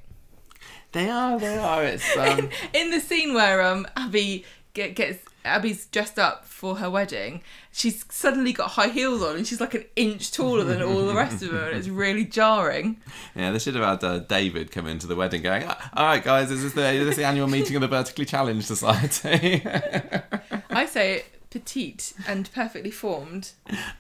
They 0.93 1.09
are. 1.11 1.39
They 1.39 1.59
are. 1.59 1.85
It's 1.85 2.17
um, 2.17 2.49
in 2.73 2.91
the 2.91 3.01
scene 3.01 3.35
where 3.35 3.63
um 3.63 3.87
Abby 3.97 4.45
get, 4.75 4.95
gets 4.95 5.25
Abby's 5.45 5.87
dressed 5.87 6.19
up 6.19 6.45
for 6.45 6.77
her 6.77 6.91
wedding, 6.91 7.43
she's 7.73 8.05
suddenly 8.11 8.53
got 8.53 8.71
high 8.73 8.89
heels 8.89 9.23
on 9.23 9.37
and 9.37 9.47
she's 9.47 9.61
like 9.61 9.75
an 9.75 9.85
inch 9.97 10.31
taller 10.33 10.65
than 10.65 10.83
all 10.83 11.07
the 11.07 11.15
rest 11.15 11.43
of 11.43 11.53
them, 11.53 11.65
and 11.69 11.77
it's 11.77 11.89
really 11.89 12.25
jarring. 12.25 13.01
yeah. 13.35 13.51
They 13.51 13.59
should 13.59 13.75
have 13.77 13.85
had 13.85 14.05
uh, 14.05 14.19
David 14.19 14.71
come 14.71 14.87
into 14.87 15.07
the 15.07 15.17
wedding, 15.17 15.43
going, 15.43 15.65
"Ah, 15.67 15.91
"All 15.95 16.07
right, 16.07 16.23
guys, 16.23 16.51
is 16.51 16.63
this 16.63 16.73
the 16.73 16.91
is 16.93 17.07
this 17.07 17.17
the 17.17 17.25
annual 17.25 17.47
meeting 17.49 17.77
of 17.77 17.83
the 17.83 17.89
Vertically 17.89 18.25
Challenged 18.25 18.67
Society?" 18.67 19.63
I 20.71 20.87
say 20.87 21.25
petite 21.51 22.13
and 22.27 22.51
perfectly 22.53 22.91
formed. 22.91 23.53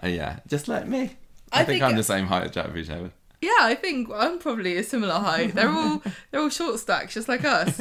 Uh, 0.02 0.08
yeah, 0.08 0.40
just 0.46 0.68
like 0.68 0.86
me. 0.86 1.16
I, 1.50 1.62
I 1.62 1.64
think, 1.64 1.66
think- 1.66 1.82
I'm 1.84 1.96
the 1.96 2.02
same 2.02 2.26
height 2.26 2.44
as 2.44 2.50
Jack. 2.50 2.68
Yeah, 3.40 3.50
I 3.60 3.74
think 3.76 4.08
I'm 4.12 4.38
probably 4.38 4.76
a 4.76 4.82
similar 4.82 5.14
height. 5.14 5.54
They're 5.54 5.70
all 5.70 6.02
they're 6.30 6.40
all 6.40 6.48
short 6.48 6.80
stacks, 6.80 7.14
just 7.14 7.28
like 7.28 7.44
us. 7.44 7.80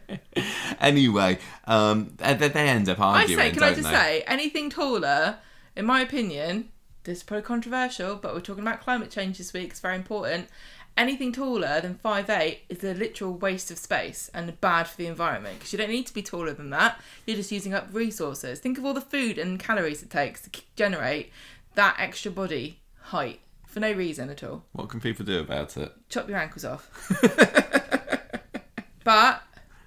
anyway, 0.80 1.38
um, 1.66 2.14
they, 2.16 2.34
they 2.34 2.68
end 2.68 2.88
up 2.88 2.98
arguing. 2.98 3.38
I 3.38 3.42
say, 3.44 3.50
can 3.52 3.62
I 3.62 3.74
just 3.74 3.90
they? 3.90 3.94
say, 3.94 4.24
anything 4.26 4.70
taller, 4.70 5.38
in 5.76 5.84
my 5.84 6.00
opinion, 6.00 6.70
this 7.04 7.18
is 7.18 7.24
probably 7.24 7.42
controversial, 7.42 8.16
but 8.16 8.34
we're 8.34 8.40
talking 8.40 8.62
about 8.62 8.80
climate 8.80 9.10
change 9.10 9.36
this 9.38 9.52
week. 9.52 9.70
It's 9.70 9.80
very 9.80 9.96
important. 9.96 10.48
Anything 10.96 11.32
taller 11.32 11.80
than 11.80 11.94
five 11.94 12.28
eight 12.30 12.62
is 12.68 12.82
a 12.82 12.94
literal 12.94 13.34
waste 13.34 13.70
of 13.70 13.78
space 13.78 14.30
and 14.34 14.58
bad 14.60 14.84
for 14.88 14.96
the 14.96 15.06
environment 15.06 15.58
because 15.58 15.72
you 15.72 15.78
don't 15.78 15.90
need 15.90 16.06
to 16.06 16.14
be 16.14 16.22
taller 16.22 16.52
than 16.52 16.70
that. 16.70 17.00
You're 17.26 17.36
just 17.36 17.52
using 17.52 17.74
up 17.74 17.88
resources. 17.92 18.58
Think 18.58 18.78
of 18.78 18.84
all 18.84 18.94
the 18.94 19.00
food 19.00 19.38
and 19.38 19.60
calories 19.60 20.02
it 20.02 20.10
takes 20.10 20.42
to 20.42 20.50
generate 20.74 21.30
that 21.74 21.96
extra 21.98 22.30
body 22.30 22.80
height 23.02 23.40
for 23.70 23.80
no 23.80 23.92
reason 23.92 24.30
at 24.30 24.42
all. 24.42 24.64
What 24.72 24.88
can 24.88 25.00
people 25.00 25.24
do 25.24 25.38
about 25.40 25.76
it? 25.76 25.92
Chop 26.08 26.28
your 26.28 26.38
ankles 26.38 26.64
off. 26.64 26.90
but 29.04 29.42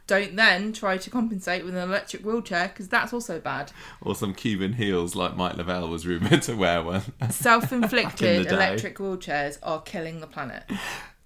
don't 0.08 0.36
then 0.36 0.74
try 0.74 0.98
to 0.98 1.10
compensate 1.10 1.63
with 1.65 1.76
an 1.76 1.89
electric 1.89 2.24
wheelchair 2.24 2.69
because 2.69 2.88
that's 2.88 3.13
also 3.13 3.39
bad. 3.39 3.72
Or 4.02 4.15
some 4.15 4.34
Cuban 4.34 4.74
heels 4.74 5.15
like 5.15 5.36
Mike 5.36 5.58
Lavelle 5.58 5.88
was 5.89 6.08
rumoured 6.08 6.41
to 6.43 6.56
wear 6.56 6.82
one. 6.82 7.04
Self-inflicted 7.30 8.48
in 8.48 8.54
electric 8.54 8.98
wheelchairs 8.98 9.60
are 9.62 9.82
killing 9.82 10.22
the 10.22 10.28
planet. 10.28 10.63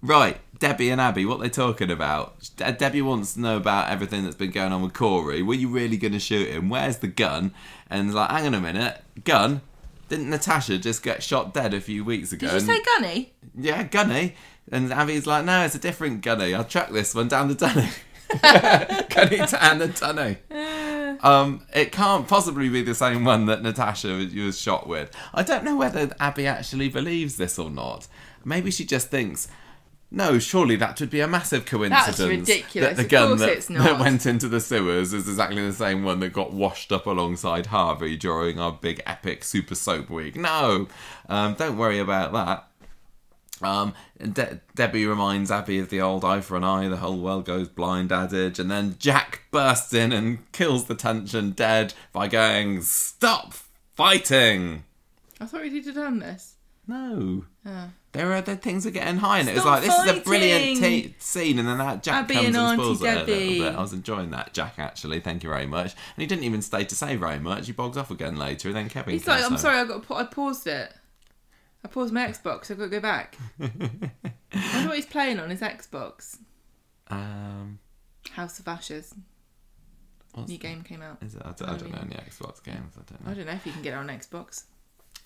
right, 0.02 0.38
Debbie 0.58 0.90
and 0.90 1.00
Abby, 1.00 1.24
what 1.24 1.38
are 1.38 1.42
they 1.42 1.48
talking 1.48 1.90
about? 1.90 2.50
De- 2.56 2.72
Debbie 2.72 3.02
wants 3.02 3.34
to 3.34 3.40
know 3.40 3.56
about 3.56 3.90
everything 3.90 4.24
that's 4.24 4.36
been 4.36 4.50
going 4.50 4.72
on 4.72 4.82
with 4.82 4.94
Corey. 4.94 5.42
Were 5.42 5.54
you 5.54 5.68
really 5.68 5.96
going 5.96 6.12
to 6.12 6.20
shoot 6.20 6.48
him? 6.48 6.68
Where's 6.68 6.98
the 6.98 7.08
gun? 7.08 7.52
And 7.88 8.12
like, 8.14 8.30
hang 8.30 8.46
on 8.46 8.54
a 8.54 8.60
minute, 8.60 9.00
gun? 9.24 9.60
Didn't 10.08 10.30
Natasha 10.30 10.78
just 10.78 11.02
get 11.02 11.22
shot 11.22 11.52
dead 11.54 11.74
a 11.74 11.80
few 11.80 12.04
weeks 12.04 12.32
ago? 12.32 12.46
Did 12.48 12.52
you 12.52 12.58
And- 12.58 12.66
say 12.66 12.82
Gunny? 12.96 13.32
yeah, 13.58 13.82
Gunny. 13.84 14.34
And 14.70 14.92
Abby's 14.92 15.26
like, 15.26 15.44
no, 15.44 15.64
it's 15.64 15.74
a 15.74 15.78
different 15.78 16.20
Gunny. 16.22 16.54
I'll 16.54 16.64
chuck 16.64 16.90
this 16.90 17.14
one 17.14 17.28
down 17.28 17.48
the 17.48 17.54
Dunny. 17.54 17.88
Gunny 18.42 19.38
down 19.46 19.78
the 19.78 19.88
Dunny. 19.88 20.36
Um, 21.22 21.66
it 21.74 21.90
can't 21.92 22.28
possibly 22.28 22.68
be 22.68 22.82
the 22.82 22.94
same 22.94 23.24
one 23.24 23.46
that 23.46 23.62
Natasha 23.62 24.28
was 24.34 24.60
shot 24.60 24.86
with. 24.86 25.10
I 25.34 25.42
don't 25.42 25.64
know 25.64 25.76
whether 25.76 26.14
Abby 26.20 26.46
actually 26.46 26.88
believes 26.90 27.36
this 27.36 27.58
or 27.58 27.70
not. 27.70 28.06
Maybe 28.44 28.70
she 28.70 28.84
just 28.84 29.08
thinks, 29.08 29.48
no, 30.10 30.38
surely 30.38 30.76
that 30.76 30.98
would 31.00 31.10
be 31.10 31.20
a 31.20 31.28
massive 31.28 31.66
coincidence. 31.66 32.18
That's 32.18 32.20
ridiculous. 32.20 32.88
That 32.90 32.96
the 32.96 33.02
Of 33.02 33.08
gun 33.08 33.28
course 33.28 33.40
that, 33.40 33.48
it's 33.50 33.70
not. 33.70 33.84
that 33.84 34.00
went 34.00 34.24
into 34.26 34.48
the 34.48 34.60
sewers 34.60 35.12
is 35.12 35.28
exactly 35.28 35.64
the 35.64 35.72
same 35.72 36.02
one 36.04 36.20
that 36.20 36.32
got 36.32 36.52
washed 36.52 36.92
up 36.92 37.06
alongside 37.06 37.66
Harvey 37.66 38.16
during 38.16 38.58
our 38.58 38.72
big 38.72 39.02
epic 39.06 39.44
super 39.44 39.74
soap 39.74 40.08
week. 40.10 40.36
No, 40.36 40.88
um, 41.28 41.54
don't 41.54 41.76
worry 41.76 41.98
about 41.98 42.32
that. 42.32 42.64
Um, 43.60 43.92
De- 44.20 44.60
Debbie 44.76 45.04
reminds 45.04 45.50
Abby 45.50 45.80
of 45.80 45.88
the 45.90 46.00
old 46.00 46.24
eye 46.24 46.40
for 46.40 46.56
an 46.56 46.62
eye, 46.62 46.86
the 46.88 46.98
whole 46.98 47.18
world 47.18 47.44
goes 47.44 47.68
blind 47.68 48.12
adage, 48.12 48.58
and 48.60 48.70
then 48.70 48.94
Jack 49.00 49.42
bursts 49.50 49.92
in 49.92 50.12
and 50.12 50.50
kills 50.52 50.84
the 50.84 50.94
tension 50.94 51.50
dead 51.50 51.92
by 52.12 52.28
going, 52.28 52.82
Stop 52.82 53.54
fighting! 53.94 54.84
I 55.40 55.46
thought 55.46 55.62
we'd 55.62 55.84
have 55.86 55.94
done 55.94 56.20
this. 56.20 56.54
No. 56.86 57.44
Oh. 57.66 57.90
There 58.12 58.32
are 58.32 58.40
the 58.40 58.56
things 58.56 58.86
are 58.86 58.90
getting 58.90 59.18
high, 59.18 59.40
and 59.40 59.48
it 59.48 59.54
was 59.54 59.66
like 59.66 59.82
this 59.82 59.94
is 59.94 60.16
a 60.16 60.20
brilliant 60.20 60.80
t- 60.80 61.14
scene, 61.18 61.58
and 61.58 61.68
then 61.68 61.76
that 61.78 62.02
Jack 62.02 62.24
Abby 62.24 62.34
comes 62.34 62.46
and 62.46 62.56
and, 62.56 62.66
Auntie 62.66 62.82
spoils 62.82 63.02
it 63.02 63.06
a 63.06 63.24
little 63.24 63.64
bit. 63.64 63.74
I 63.74 63.80
was 63.80 63.92
enjoying 63.92 64.30
that 64.30 64.54
Jack 64.54 64.74
actually. 64.78 65.20
Thank 65.20 65.42
you 65.42 65.50
very 65.50 65.66
much. 65.66 65.92
And 65.92 66.22
he 66.22 66.26
didn't 66.26 66.44
even 66.44 66.62
stay 66.62 66.84
to 66.84 66.94
say 66.94 67.16
very 67.16 67.38
much. 67.38 67.66
He 67.66 67.72
bogs 67.72 67.98
off 67.98 68.10
again 68.10 68.36
later, 68.36 68.68
and 68.68 68.76
then 68.76 68.88
Kevin. 68.88 69.12
He's 69.12 69.26
like, 69.26 69.44
I'm 69.44 69.50
home. 69.50 69.58
sorry, 69.58 69.78
I 69.78 69.84
got. 69.84 70.10
I 70.10 70.24
paused 70.24 70.66
it. 70.66 70.92
I 71.84 71.88
paused 71.88 72.12
my 72.12 72.26
Xbox. 72.26 72.70
I've 72.70 72.78
got 72.78 72.84
to 72.84 72.90
go 72.90 73.00
back. 73.00 73.36
I 73.60 73.70
wonder 74.74 74.88
what 74.88 74.96
he's 74.96 75.06
playing 75.06 75.38
on 75.38 75.50
his 75.50 75.60
Xbox. 75.60 76.38
Um, 77.08 77.78
House 78.30 78.58
of 78.58 78.66
Ashes. 78.68 79.14
New 80.46 80.58
game 80.58 80.82
came 80.82 81.02
out. 81.02 81.22
Is 81.22 81.34
it? 81.34 81.42
I 81.44 81.52
don't, 81.52 81.68
I 81.68 81.76
don't 81.76 81.92
know 81.92 81.98
any 82.00 82.14
Xbox 82.14 82.62
games. 82.62 82.94
I 82.96 83.02
don't 83.10 83.24
know. 83.24 83.30
I 83.30 83.34
don't 83.34 83.46
know 83.46 83.52
if 83.52 83.66
you 83.66 83.72
can 83.72 83.82
get 83.82 83.92
it 83.92 83.96
on 83.96 84.08
Xbox. 84.08 84.64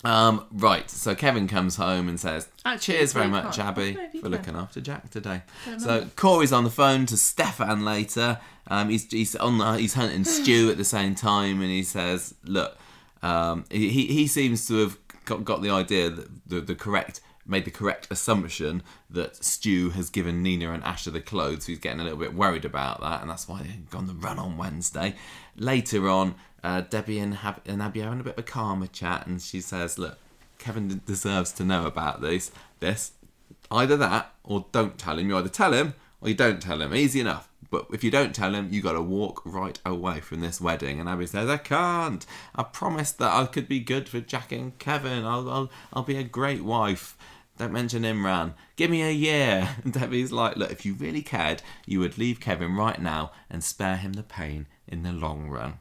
Um, 0.03 0.45
right, 0.51 0.89
so 0.89 1.15
Kevin 1.15 1.47
comes 1.47 1.77
home 1.77 2.09
and 2.09 2.19
says, 2.19 2.49
Actually, 2.65 2.95
Cheers 2.95 3.13
very 3.13 3.27
much. 3.27 3.57
Abby, 3.57 3.81
I 3.81 3.85
don't 3.85 3.95
know 3.95 4.03
if 4.03 4.13
you 4.13 4.21
for 4.21 4.29
looking 4.29 4.55
after 4.55 4.81
Jack 4.81 5.09
today. 5.09 5.43
So. 5.77 6.07
Corey's 6.15 6.51
on 6.51 6.65
the 6.65 6.69
phone 6.69 7.05
to 7.05 7.17
Stefan 7.17 7.85
later. 7.85 8.39
Um, 8.67 8.89
he's 8.89 9.09
he's 9.09 9.35
on 9.35 9.57
the, 9.57 9.77
he's 9.77 9.93
hunting 9.93 10.23
Stu 10.25 10.69
at 10.69 10.77
the 10.77 10.85
same 10.85 11.15
time, 11.15 11.61
and 11.61 11.69
he 11.69 11.83
says, 11.83 12.33
"Look, 12.43 12.77
um, 13.21 13.65
he 13.69 13.89
he 13.89 14.07
he 14.07 14.27
seems 14.27 14.67
to 14.67 14.75
have 14.79 14.97
got, 15.25 15.43
got 15.43 15.61
the 15.61 15.69
idea 15.69 16.09
that 16.09 16.49
the 16.49 16.61
the 16.61 16.75
correct 16.75 17.21
made 17.45 17.65
the 17.65 17.71
correct 17.71 18.07
assumption 18.09 18.81
that 19.09 19.43
Stu 19.43 19.89
has 19.91 20.09
given 20.09 20.41
Nina 20.41 20.71
and 20.71 20.83
Asha 20.83 21.11
the 21.11 21.19
clothes. 21.21 21.65
So 21.65 21.73
he's 21.73 21.79
getting 21.79 21.99
a 21.99 22.03
little 22.03 22.19
bit 22.19 22.33
worried 22.33 22.65
about 22.65 23.01
that, 23.01 23.21
and 23.21 23.29
that's 23.29 23.47
why 23.47 23.61
they've 23.61 23.89
gone 23.89 24.07
the 24.07 24.13
run 24.13 24.39
on 24.39 24.57
Wednesday. 24.57 25.15
Later 25.57 26.09
on, 26.09 26.35
uh, 26.63 26.81
Debbie 26.81 27.19
and, 27.19 27.35
Hab- 27.35 27.61
and 27.65 27.81
Abby 27.81 27.99
having 28.01 28.19
a 28.19 28.23
bit 28.23 28.33
of 28.33 28.39
a 28.39 28.43
calmer 28.43 28.87
chat, 28.87 29.27
and 29.27 29.41
she 29.41 29.61
says, 29.61 29.97
"Look, 29.97 30.17
Kevin 30.57 31.01
deserves 31.05 31.51
to 31.53 31.65
know 31.65 31.85
about 31.85 32.21
this. 32.21 32.51
This 32.79 33.11
either 33.71 33.97
that 33.97 34.33
or 34.43 34.65
don't 34.71 34.97
tell 34.97 35.19
him. 35.19 35.29
You 35.29 35.37
either 35.37 35.49
tell 35.49 35.73
him 35.73 35.93
or 36.21 36.29
you 36.29 36.35
don't 36.35 36.61
tell 36.61 36.81
him. 36.81 36.93
Easy 36.93 37.19
enough. 37.19 37.49
But 37.69 37.87
if 37.91 38.03
you 38.03 38.11
don't 38.11 38.35
tell 38.35 38.53
him, 38.53 38.69
you 38.71 38.81
got 38.81 38.93
to 38.93 39.01
walk 39.01 39.41
right 39.45 39.79
away 39.83 40.19
from 40.19 40.41
this 40.41 40.61
wedding. 40.61 40.99
And 40.99 41.09
Abby 41.09 41.25
says, 41.25 41.49
"I 41.49 41.57
can't. 41.57 42.25
I 42.55 42.63
promised 42.63 43.17
that 43.17 43.33
I 43.33 43.45
could 43.45 43.67
be 43.67 43.79
good 43.79 44.07
for 44.07 44.19
Jack 44.19 44.51
and 44.51 44.77
Kevin. 44.79 45.25
I'll, 45.25 45.49
I'll, 45.49 45.71
I'll 45.91 46.03
be 46.03 46.17
a 46.17 46.23
great 46.23 46.63
wife." 46.63 47.17
Don't 47.57 47.71
mention 47.71 48.01
Imran. 48.01 48.53
Give 48.75 48.89
me 48.89 49.03
a 49.03 49.11
year. 49.11 49.69
And 49.83 49.93
Debbie's 49.93 50.31
like, 50.31 50.57
look, 50.57 50.71
if 50.71 50.85
you 50.85 50.95
really 50.95 51.21
cared, 51.21 51.61
you 51.85 51.99
would 51.99 52.17
leave 52.17 52.39
Kevin 52.39 52.75
right 52.75 52.99
now 52.99 53.31
and 53.49 53.63
spare 53.63 53.97
him 53.97 54.13
the 54.13 54.23
pain 54.23 54.65
in 54.87 55.03
the 55.03 55.11
long 55.11 55.49
run. 55.49 55.77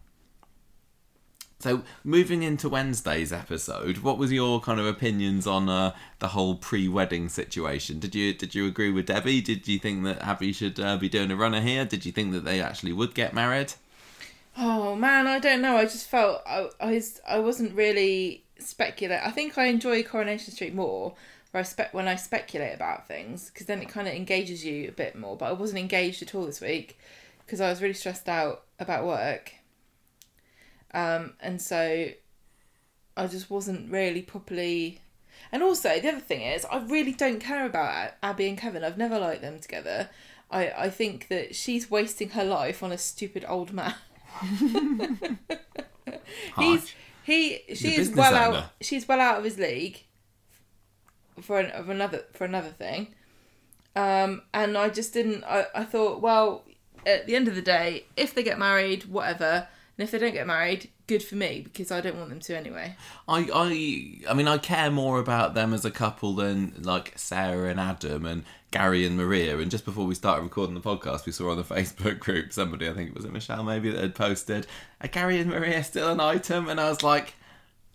So, 1.62 1.85
moving 2.03 2.42
into 2.42 2.68
Wednesday's 2.68 3.33
episode, 3.33 3.98
what 3.98 4.18
was 4.18 4.33
your 4.33 4.61
kind 4.61 4.81
of 4.81 4.87
opinions 4.87 5.46
on 5.46 5.68
uh, 5.68 5.94
the 6.18 6.27
whole 6.27 6.57
pre-wedding 6.57 7.29
situation? 7.29 8.01
Did 8.01 8.16
you 8.16 8.35
did 8.35 8.53
you 8.53 8.66
agree 8.66 8.90
with 8.90 9.07
Debbie? 9.07 9.40
Did 9.40 9.68
you 9.68 9.79
think 9.79 10.03
that 10.03 10.20
Abby 10.22 10.53
should 10.53 10.81
uh, 10.81 10.96
be 10.96 11.09
doing 11.09 11.31
a 11.31 11.37
runner 11.37 11.61
here? 11.61 11.85
Did 11.85 12.05
you 12.05 12.11
think 12.11 12.33
that 12.33 12.44
they 12.44 12.61
actually 12.61 12.92
would 12.92 13.14
get 13.14 13.33
married? 13.33 13.75
Oh 14.59 14.96
man, 14.96 15.29
I 15.29 15.38
don't 15.38 15.62
know. 15.62 15.77
I 15.77 15.85
just 15.85 16.09
felt 16.09 16.42
I, 16.44 16.68
I 16.81 16.94
was 16.94 17.20
I 17.29 17.38
wasn't 17.38 17.77
really 17.77 18.42
speculate. 18.59 19.20
I 19.22 19.31
think 19.31 19.57
I 19.57 19.66
enjoy 19.66 20.03
Coronation 20.03 20.53
Street 20.53 20.75
more, 20.75 21.14
where 21.53 21.61
I 21.61 21.62
spe- 21.62 21.92
when 21.94 22.09
I 22.09 22.16
speculate 22.16 22.75
about 22.75 23.07
things 23.07 23.51
because 23.51 23.68
then 23.68 23.81
it 23.81 23.88
kind 23.88 24.09
of 24.09 24.14
engages 24.14 24.64
you 24.64 24.88
a 24.88 24.92
bit 24.92 25.14
more. 25.14 25.37
But 25.37 25.51
I 25.51 25.53
wasn't 25.53 25.79
engaged 25.79 26.22
at 26.22 26.35
all 26.35 26.44
this 26.44 26.61
week 26.61 26.98
because 27.46 27.61
I 27.61 27.70
was 27.70 27.81
really 27.81 27.94
stressed 27.94 28.29
out 28.29 28.64
about 28.81 29.07
work. 29.07 29.53
Um, 30.94 31.35
and 31.40 31.61
so 31.61 32.09
I 33.16 33.26
just 33.26 33.50
wasn't 33.50 33.90
really 33.90 34.22
properly. 34.22 35.00
And 35.50 35.62
also 35.62 36.00
the 36.00 36.09
other 36.09 36.20
thing 36.20 36.42
is, 36.42 36.64
I 36.66 36.78
really 36.78 37.12
don't 37.12 37.40
care 37.40 37.66
about 37.66 38.12
Abby 38.22 38.48
and 38.48 38.59
Kevin. 38.59 38.85
I've 38.85 38.98
never 38.98 39.18
liked 39.18 39.42
them 39.42 39.59
together. 39.59 40.11
I 40.50 40.70
I 40.70 40.90
think 40.90 41.28
that 41.28 41.55
she's 41.55 41.90
wasting 41.90 42.31
her 42.31 42.44
life 42.44 42.83
on 42.83 42.92
a 42.92 42.98
stupid 42.98 43.44
old 43.48 43.72
man. 43.72 43.94
He's 46.59 46.94
he 47.22 47.61
she 47.74 47.94
is 47.94 48.11
well 48.11 48.35
owner. 48.35 48.59
out 48.59 48.64
she's 48.81 49.07
well 49.07 49.20
out 49.20 49.38
of 49.38 49.44
his 49.44 49.59
league 49.59 50.02
for 51.40 51.61
an, 51.61 51.70
of 51.70 51.88
another 51.88 52.24
for 52.33 52.44
another 52.44 52.68
thing 52.68 53.14
um 53.94 54.42
and 54.52 54.76
i 54.76 54.88
just 54.88 55.12
didn't 55.12 55.44
I, 55.44 55.66
I 55.74 55.85
thought 55.85 56.20
well 56.20 56.64
at 57.07 57.26
the 57.26 57.37
end 57.37 57.48
of 57.48 57.55
the 57.55 57.62
day 57.62 58.05
if 58.16 58.35
they 58.35 58.42
get 58.42 58.59
married 58.59 59.05
whatever 59.05 59.68
and 59.96 60.05
if 60.05 60.11
they 60.11 60.18
don't 60.18 60.33
get 60.33 60.46
married 60.46 60.90
good 61.07 61.22
for 61.22 61.35
me 61.37 61.61
because 61.62 61.90
i 61.90 62.00
don't 62.00 62.16
want 62.16 62.28
them 62.31 62.40
to 62.40 62.57
anyway 62.57 62.94
I, 63.28 63.48
I 63.52 64.31
I 64.31 64.35
mean 64.35 64.48
I 64.48 64.59
care 64.59 64.90
more 64.90 65.18
about 65.18 65.55
them 65.55 65.72
as 65.72 65.85
a 65.85 65.90
couple 65.90 66.35
than 66.35 66.74
like 66.83 67.12
Sarah 67.16 67.68
and 67.70 67.81
Adam 67.81 68.24
and 68.26 68.44
Gary 68.70 69.05
and 69.07 69.16
Maria. 69.16 69.59
And 69.59 69.70
just 69.70 69.85
before 69.85 70.07
we 70.07 70.14
started 70.14 70.42
recording 70.42 70.74
the 70.74 70.81
podcast, 70.81 71.26
we 71.26 71.33
saw 71.33 71.50
on 71.50 71.57
the 71.57 71.62
Facebook 71.74 72.18
group 72.18 72.52
somebody 72.52 72.88
I 72.88 72.94
think 72.94 73.11
it 73.11 73.14
was 73.14 73.24
it 73.24 73.33
Michelle 73.33 73.62
maybe 73.64 73.90
that 73.90 74.00
had 74.00 74.14
posted, 74.14 74.66
"Are 75.00 75.09
Gary 75.09 75.38
and 75.40 75.50
Maria 75.50 75.83
still 75.85 76.09
an 76.11 76.20
item?" 76.20 76.68
And 76.68 76.81
I 76.81 76.88
was 76.88 77.02
like. 77.02 77.35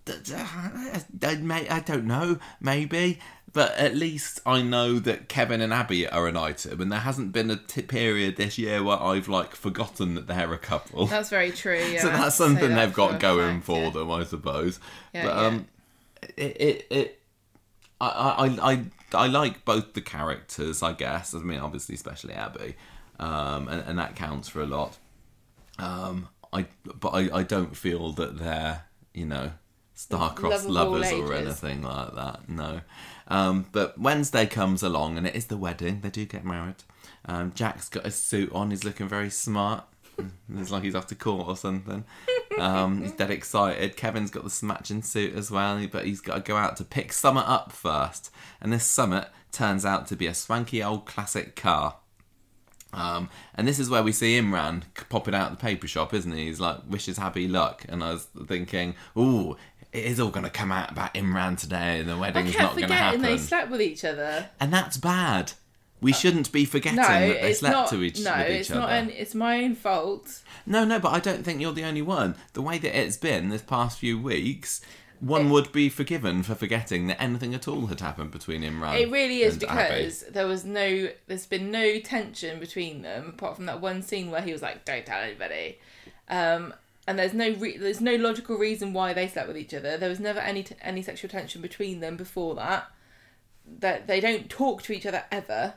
"D- 0.05 0.13
d- 0.23 0.33
I, 0.35 1.67
I 1.69 1.79
don't 1.85 2.05
know, 2.05 2.39
maybe, 2.61 3.19
but 3.57 3.75
at 3.75 3.95
least 3.95 4.39
I 4.45 4.61
know 4.61 4.99
that 4.99 5.29
Kevin 5.29 5.61
and 5.61 5.73
Abby 5.73 6.07
are 6.07 6.27
an 6.27 6.37
item, 6.37 6.79
and 6.79 6.91
there 6.91 6.99
hasn't 6.99 7.31
been 7.31 7.49
a 7.49 7.55
t- 7.55 7.81
period 7.81 8.37
this 8.37 8.59
year 8.59 8.83
where 8.83 9.01
I've 9.01 9.27
like 9.27 9.55
forgotten 9.55 10.13
that 10.13 10.27
they're 10.27 10.53
a 10.53 10.59
couple 10.59 11.07
that's 11.07 11.31
very 11.31 11.49
true 11.49 11.83
yeah 11.91 12.01
so 12.01 12.09
that's 12.09 12.35
something 12.35 12.69
that 12.69 12.85
they've 12.85 12.93
got 12.93 13.13
for 13.13 13.17
going 13.17 13.55
fact, 13.55 13.65
for 13.65 13.85
yeah. 13.85 13.89
them, 13.89 14.11
I 14.11 14.23
suppose. 14.25 14.79
Yeah, 15.11 15.25
but 15.25 15.37
um, 15.37 15.67
it 16.37 16.61
it, 16.61 16.87
it 16.91 17.19
I, 17.99 18.05
I 18.07 18.71
I 18.73 18.83
I 19.15 19.25
like 19.25 19.65
both 19.65 19.95
the 19.95 20.01
characters, 20.01 20.83
I 20.83 20.93
guess. 20.93 21.33
I 21.33 21.39
mean, 21.39 21.59
obviously, 21.59 21.95
especially 21.95 22.35
Abby, 22.35 22.75
um, 23.19 23.69
and, 23.69 23.81
and 23.87 23.97
that 23.97 24.15
counts 24.15 24.49
for 24.49 24.61
a 24.61 24.67
lot. 24.67 24.99
Um, 25.79 26.29
I 26.53 26.67
but 26.83 27.09
I, 27.09 27.39
I 27.39 27.41
don't 27.41 27.75
feel 27.75 28.11
that 28.11 28.37
they're 28.37 28.83
you 29.15 29.25
know 29.25 29.53
star-crossed 29.95 30.67
all 30.67 30.73
lovers 30.73 31.11
or 31.11 31.33
anything 31.33 31.81
like 31.81 32.13
that. 32.13 32.47
No. 32.47 32.81
Um, 33.27 33.67
but 33.71 33.99
Wednesday 33.99 34.45
comes 34.45 34.83
along, 34.83 35.17
and 35.17 35.27
it 35.27 35.35
is 35.35 35.47
the 35.47 35.57
wedding. 35.57 36.01
They 36.01 36.09
do 36.09 36.25
get 36.25 36.45
married. 36.45 36.83
Um, 37.25 37.51
Jack's 37.53 37.89
got 37.89 38.05
a 38.05 38.11
suit 38.11 38.51
on. 38.53 38.71
He's 38.71 38.83
looking 38.83 39.07
very 39.07 39.29
smart. 39.29 39.85
It's 40.57 40.71
like 40.71 40.81
he's 40.81 40.95
off 40.95 41.05
to 41.07 41.15
court 41.15 41.47
or 41.47 41.55
something. 41.55 42.03
Um, 42.57 43.03
he's 43.03 43.11
dead 43.11 43.29
excited. 43.29 43.97
Kevin's 43.97 44.31
got 44.31 44.43
the 44.43 44.65
matching 44.65 45.03
suit 45.03 45.35
as 45.35 45.51
well, 45.51 45.85
but 45.91 46.05
he's 46.05 46.21
got 46.21 46.35
to 46.35 46.41
go 46.41 46.55
out 46.55 46.75
to 46.77 46.83
pick 46.83 47.13
Summit 47.13 47.47
up 47.47 47.71
first. 47.71 48.31
And 48.59 48.73
this 48.73 48.83
Summit 48.83 49.27
turns 49.51 49.85
out 49.85 50.07
to 50.07 50.15
be 50.15 50.25
a 50.25 50.33
swanky 50.33 50.81
old 50.81 51.05
classic 51.05 51.55
car. 51.55 51.97
Um, 52.93 53.29
and 53.53 53.67
this 53.67 53.79
is 53.79 53.89
where 53.89 54.01
we 54.01 54.11
see 54.11 54.39
Imran 54.39 54.83
popping 55.09 55.35
out 55.35 55.51
the 55.51 55.57
paper 55.57 55.87
shop, 55.87 56.13
isn't 56.13 56.31
he? 56.31 56.45
He's 56.45 56.59
like, 56.59 56.79
wishes 56.87 57.17
happy 57.17 57.47
luck. 57.47 57.85
And 57.87 58.03
I 58.03 58.13
was 58.13 58.27
thinking, 58.47 58.95
ooh, 59.15 59.55
it 59.93 60.05
is 60.05 60.19
all 60.19 60.29
going 60.29 60.43
to 60.43 60.49
come 60.51 60.71
out 60.71 60.91
about 60.91 61.13
Imran 61.13 61.57
today, 61.57 61.99
and 61.99 62.09
the 62.09 62.17
wedding's 62.17 62.51
kept 62.51 62.61
not 62.61 62.71
going 62.75 62.81
to 62.81 62.87
forgetting 62.87 63.03
happen. 63.03 63.21
they 63.21 63.37
slept 63.37 63.71
with 63.71 63.81
each 63.81 64.03
other 64.05 64.49
and 64.59 64.73
that's 64.73 64.97
bad. 64.97 65.53
We 65.99 66.13
shouldn't 66.13 66.51
be 66.51 66.65
forgetting 66.65 66.97
no 66.97 67.03
that 67.07 67.41
they 67.41 67.53
slept 67.53 67.73
not 67.73 67.89
to 67.89 68.03
each, 68.03 68.19
no 68.23 68.37
with 68.37 68.49
each 68.51 68.59
it's 68.59 68.71
other. 68.71 68.79
not 68.81 68.89
an, 68.91 69.09
it's 69.09 69.33
my 69.33 69.63
own 69.63 69.73
fault 69.73 70.43
No, 70.67 70.85
no, 70.85 70.99
but 70.99 71.11
I 71.11 71.19
don't 71.19 71.43
think 71.43 71.59
you're 71.59 71.73
the 71.73 71.85
only 71.85 72.03
one. 72.03 72.35
The 72.53 72.61
way 72.61 72.77
that 72.77 72.95
it's 72.95 73.17
been 73.17 73.49
this 73.49 73.63
past 73.63 73.97
few 73.97 74.19
weeks, 74.19 74.79
one 75.19 75.49
would 75.49 75.71
be 75.71 75.89
forgiven 75.89 76.43
for 76.43 76.53
forgetting 76.53 77.07
that 77.07 77.19
anything 77.19 77.55
at 77.55 77.67
all 77.67 77.87
had 77.87 77.99
happened 78.01 78.29
between 78.29 78.61
Imran. 78.61 78.99
It 79.01 79.09
really 79.09 79.41
is 79.41 79.55
and 79.55 79.63
Abby. 79.63 79.95
because 79.95 80.19
there 80.29 80.45
was 80.45 80.63
no, 80.65 81.09
there's 81.25 81.47
been 81.47 81.71
no 81.71 81.99
tension 81.99 82.59
between 82.59 83.01
them 83.01 83.29
apart 83.29 83.55
from 83.55 83.65
that 83.65 83.81
one 83.81 84.03
scene 84.03 84.29
where 84.29 84.43
he 84.43 84.51
was 84.51 84.61
like, 84.61 84.85
"Don't 84.85 85.03
tell 85.03 85.19
anybody," 85.23 85.79
um, 86.29 86.75
and 87.07 87.17
there's 87.17 87.33
no, 87.33 87.51
re- 87.53 87.77
there's 87.77 88.01
no 88.01 88.15
logical 88.15 88.57
reason 88.57 88.93
why 88.93 89.13
they 89.13 89.27
slept 89.27 89.47
with 89.47 89.57
each 89.57 89.73
other. 89.73 89.97
There 89.97 90.09
was 90.09 90.19
never 90.19 90.39
any 90.39 90.63
t- 90.63 90.75
any 90.81 91.01
sexual 91.01 91.29
tension 91.29 91.61
between 91.61 91.99
them 92.01 92.17
before 92.17 92.53
that. 92.55 92.91
That 93.79 94.07
they 94.07 94.19
don't 94.19 94.49
talk 94.49 94.83
to 94.83 94.93
each 94.93 95.05
other 95.05 95.23
ever. 95.31 95.75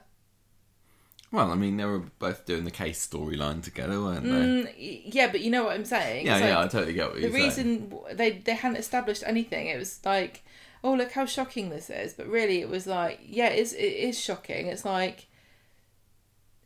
Well, 1.32 1.52
I 1.52 1.54
mean, 1.54 1.76
they 1.76 1.84
were 1.84 2.00
both 2.18 2.44
doing 2.44 2.64
the 2.64 2.72
case 2.72 3.06
storyline 3.06 3.62
together, 3.62 4.00
weren't 4.00 4.24
they? 4.24 4.30
Mm, 4.30 5.02
yeah, 5.14 5.30
but 5.30 5.40
you 5.40 5.50
know 5.50 5.64
what 5.64 5.76
I'm 5.76 5.84
saying. 5.84 6.26
yeah, 6.26 6.38
It's 6.38 6.46
yeah, 6.46 6.58
I 6.60 6.66
totally 6.66 6.92
get 6.92 7.10
what 7.10 7.20
you're 7.20 7.30
saying. 7.30 7.88
The 7.88 7.96
reason 7.96 8.16
they 8.16 8.30
they 8.32 8.54
hadn't 8.54 8.78
established 8.78 9.22
anything. 9.24 9.68
It 9.68 9.78
was 9.78 10.00
like, 10.04 10.42
oh 10.82 10.92
look 10.94 11.12
how 11.12 11.26
shocking 11.26 11.70
this 11.70 11.88
is, 11.88 12.14
but 12.14 12.26
really 12.26 12.60
it 12.60 12.68
was 12.68 12.86
like, 12.88 13.20
yeah, 13.24 13.48
it 13.48 13.60
is, 13.60 13.72
it 13.74 13.78
is 13.78 14.18
shocking. 14.18 14.66
It's 14.66 14.84
like 14.84 15.26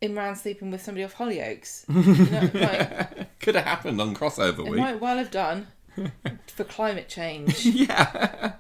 Imran 0.09 0.37
sleeping 0.37 0.71
with 0.71 0.83
somebody 0.83 1.05
off 1.05 1.15
Hollyoaks. 1.15 1.85
You 1.89 2.31
know, 2.31 2.67
like, 2.67 3.39
Could 3.41 3.55
have 3.57 3.65
happened 3.65 4.01
on 4.01 4.15
crossover 4.15 4.61
it 4.61 4.71
week. 4.71 4.81
might 4.81 5.01
well 5.01 5.17
have 5.19 5.31
done 5.31 5.69
for 6.47 6.65
climate 6.65 7.09
change. 7.09 7.65
yeah. 7.65 8.53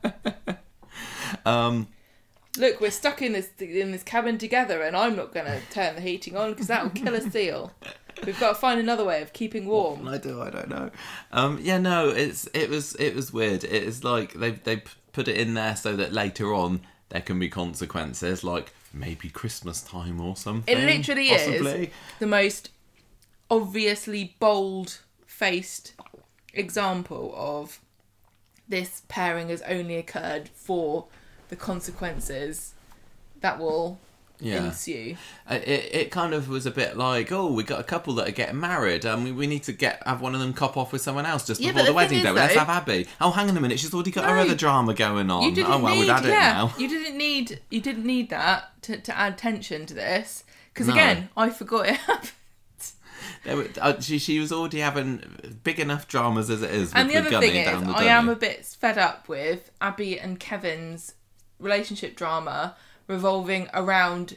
um, 1.46 1.88
Look, 2.56 2.80
we're 2.80 2.92
stuck 2.92 3.20
in 3.20 3.32
this 3.32 3.48
in 3.58 3.90
this 3.90 4.04
cabin 4.04 4.38
together, 4.38 4.80
and 4.82 4.96
I'm 4.96 5.16
not 5.16 5.34
going 5.34 5.46
to 5.46 5.60
turn 5.72 5.96
the 5.96 6.00
heating 6.00 6.36
on 6.36 6.50
because 6.52 6.68
that 6.68 6.84
will 6.84 6.90
kill 6.90 7.12
a 7.14 7.20
seal. 7.20 7.72
We've 8.24 8.38
got 8.38 8.50
to 8.50 8.54
find 8.54 8.78
another 8.78 9.04
way 9.04 9.22
of 9.22 9.32
keeping 9.32 9.66
What 9.66 9.96
warm. 9.98 10.06
I 10.08 10.18
do, 10.18 10.40
I 10.40 10.50
don't 10.50 10.68
know. 10.68 10.90
Um, 11.32 11.58
yeah, 11.60 11.78
no, 11.78 12.10
it's 12.10 12.46
it 12.54 12.70
was 12.70 12.94
it 12.94 13.12
was 13.16 13.32
weird. 13.32 13.64
It 13.64 13.72
is 13.82 14.04
like 14.04 14.34
they 14.34 14.52
they 14.52 14.76
p- 14.76 14.90
put 15.12 15.26
it 15.26 15.36
in 15.36 15.54
there 15.54 15.74
so 15.74 15.96
that 15.96 16.12
later 16.12 16.54
on 16.54 16.82
there 17.08 17.22
can 17.22 17.40
be 17.40 17.48
consequences, 17.48 18.44
like 18.44 18.72
maybe 18.94 19.28
Christmas 19.28 19.82
time 19.82 20.20
or 20.20 20.36
something. 20.36 20.76
It 20.76 20.84
literally 20.84 21.28
is. 21.28 21.88
the 22.18 22.26
most 22.26 22.70
obviously 23.50 24.36
bold 24.38 25.00
faced 25.26 25.94
example 26.52 27.34
of 27.36 27.80
this 28.68 29.02
pairing 29.08 29.48
has 29.48 29.62
only 29.62 29.96
occurred 29.96 30.48
for 30.48 31.06
the 31.48 31.56
consequences 31.56 32.74
that 33.40 33.58
will 33.58 33.98
Yeah. 34.44 34.66
ensue. 34.66 35.16
Uh, 35.50 35.54
It, 35.64 35.88
it 35.94 36.10
kind 36.10 36.34
of 36.34 36.48
was 36.48 36.66
a 36.66 36.70
bit 36.70 36.96
like, 36.96 37.32
oh, 37.32 37.50
we 37.50 37.62
got 37.64 37.80
a 37.80 37.84
couple 37.84 38.14
that 38.14 38.28
are 38.28 38.32
getting 38.32 38.60
married. 38.60 39.04
Um, 39.06 39.24
we, 39.24 39.32
we 39.32 39.46
need 39.46 39.62
to 39.64 39.72
get 39.72 40.02
have 40.06 40.20
one 40.20 40.34
of 40.34 40.40
them 40.40 40.52
cop 40.52 40.76
off 40.76 40.92
with 40.92 41.02
someone 41.02 41.26
else 41.26 41.46
just 41.46 41.60
Yeah, 41.60 41.70
before 41.72 41.82
the, 41.86 41.90
the 41.90 41.94
wedding 41.94 42.22
day. 42.22 42.30
Let's 42.30 42.54
have 42.54 42.68
Abby. 42.68 43.06
Oh, 43.20 43.30
hang 43.30 43.48
on 43.48 43.56
a 43.56 43.60
minute, 43.60 43.80
she's 43.80 43.92
already 43.94 44.10
got 44.10 44.24
her 44.24 44.36
No. 44.36 44.42
other 44.42 44.54
drama 44.54 44.94
going 44.94 45.30
on. 45.30 45.42
You 45.42 45.52
didn't 45.54 45.72
oh 45.72 45.78
well, 45.78 45.94
need, 45.94 46.00
we've 46.00 46.08
had 46.08 46.24
it 46.26 46.28
now. 46.28 46.72
you 46.78 46.88
didn't 46.88 47.16
need, 47.18 47.60
you 47.70 47.80
didn't 47.80 48.04
need 48.06 48.30
that 48.30 48.80
to, 48.82 48.98
to 48.98 49.16
add 49.18 49.38
tension 49.38 49.86
to 49.86 49.94
this. 49.94 50.44
Because 50.72 50.88
No. 50.88 50.94
again, 50.94 51.28
I 51.36 51.50
forgot 51.50 51.88
it 51.88 51.96
happened. 52.08 52.30
There 53.44 53.56
were- 53.56 53.68
uh, 53.80 54.00
she 54.00 54.18
she 54.18 54.38
was 54.38 54.52
already 54.52 54.80
having 54.80 55.22
big 55.64 55.78
enough 55.78 56.08
dramas 56.08 56.48
as 56.50 56.62
it 56.62 56.70
is. 56.70 56.88
With 56.88 56.96
And 56.96 57.08
the 57.10 57.14
the 57.14 57.18
other 57.36 57.40
thing 57.40 57.56
is, 57.56 57.68
I 57.88 58.04
am 58.04 58.28
a 58.28 58.36
bit 58.36 58.64
fed 58.64 58.96
up 58.98 59.28
with 59.28 59.70
Abby 59.80 60.18
and 60.18 60.40
Kevin's 60.40 61.14
relationship 61.58 62.16
drama 62.16 62.76
revolving 63.06 63.68
around 63.74 64.36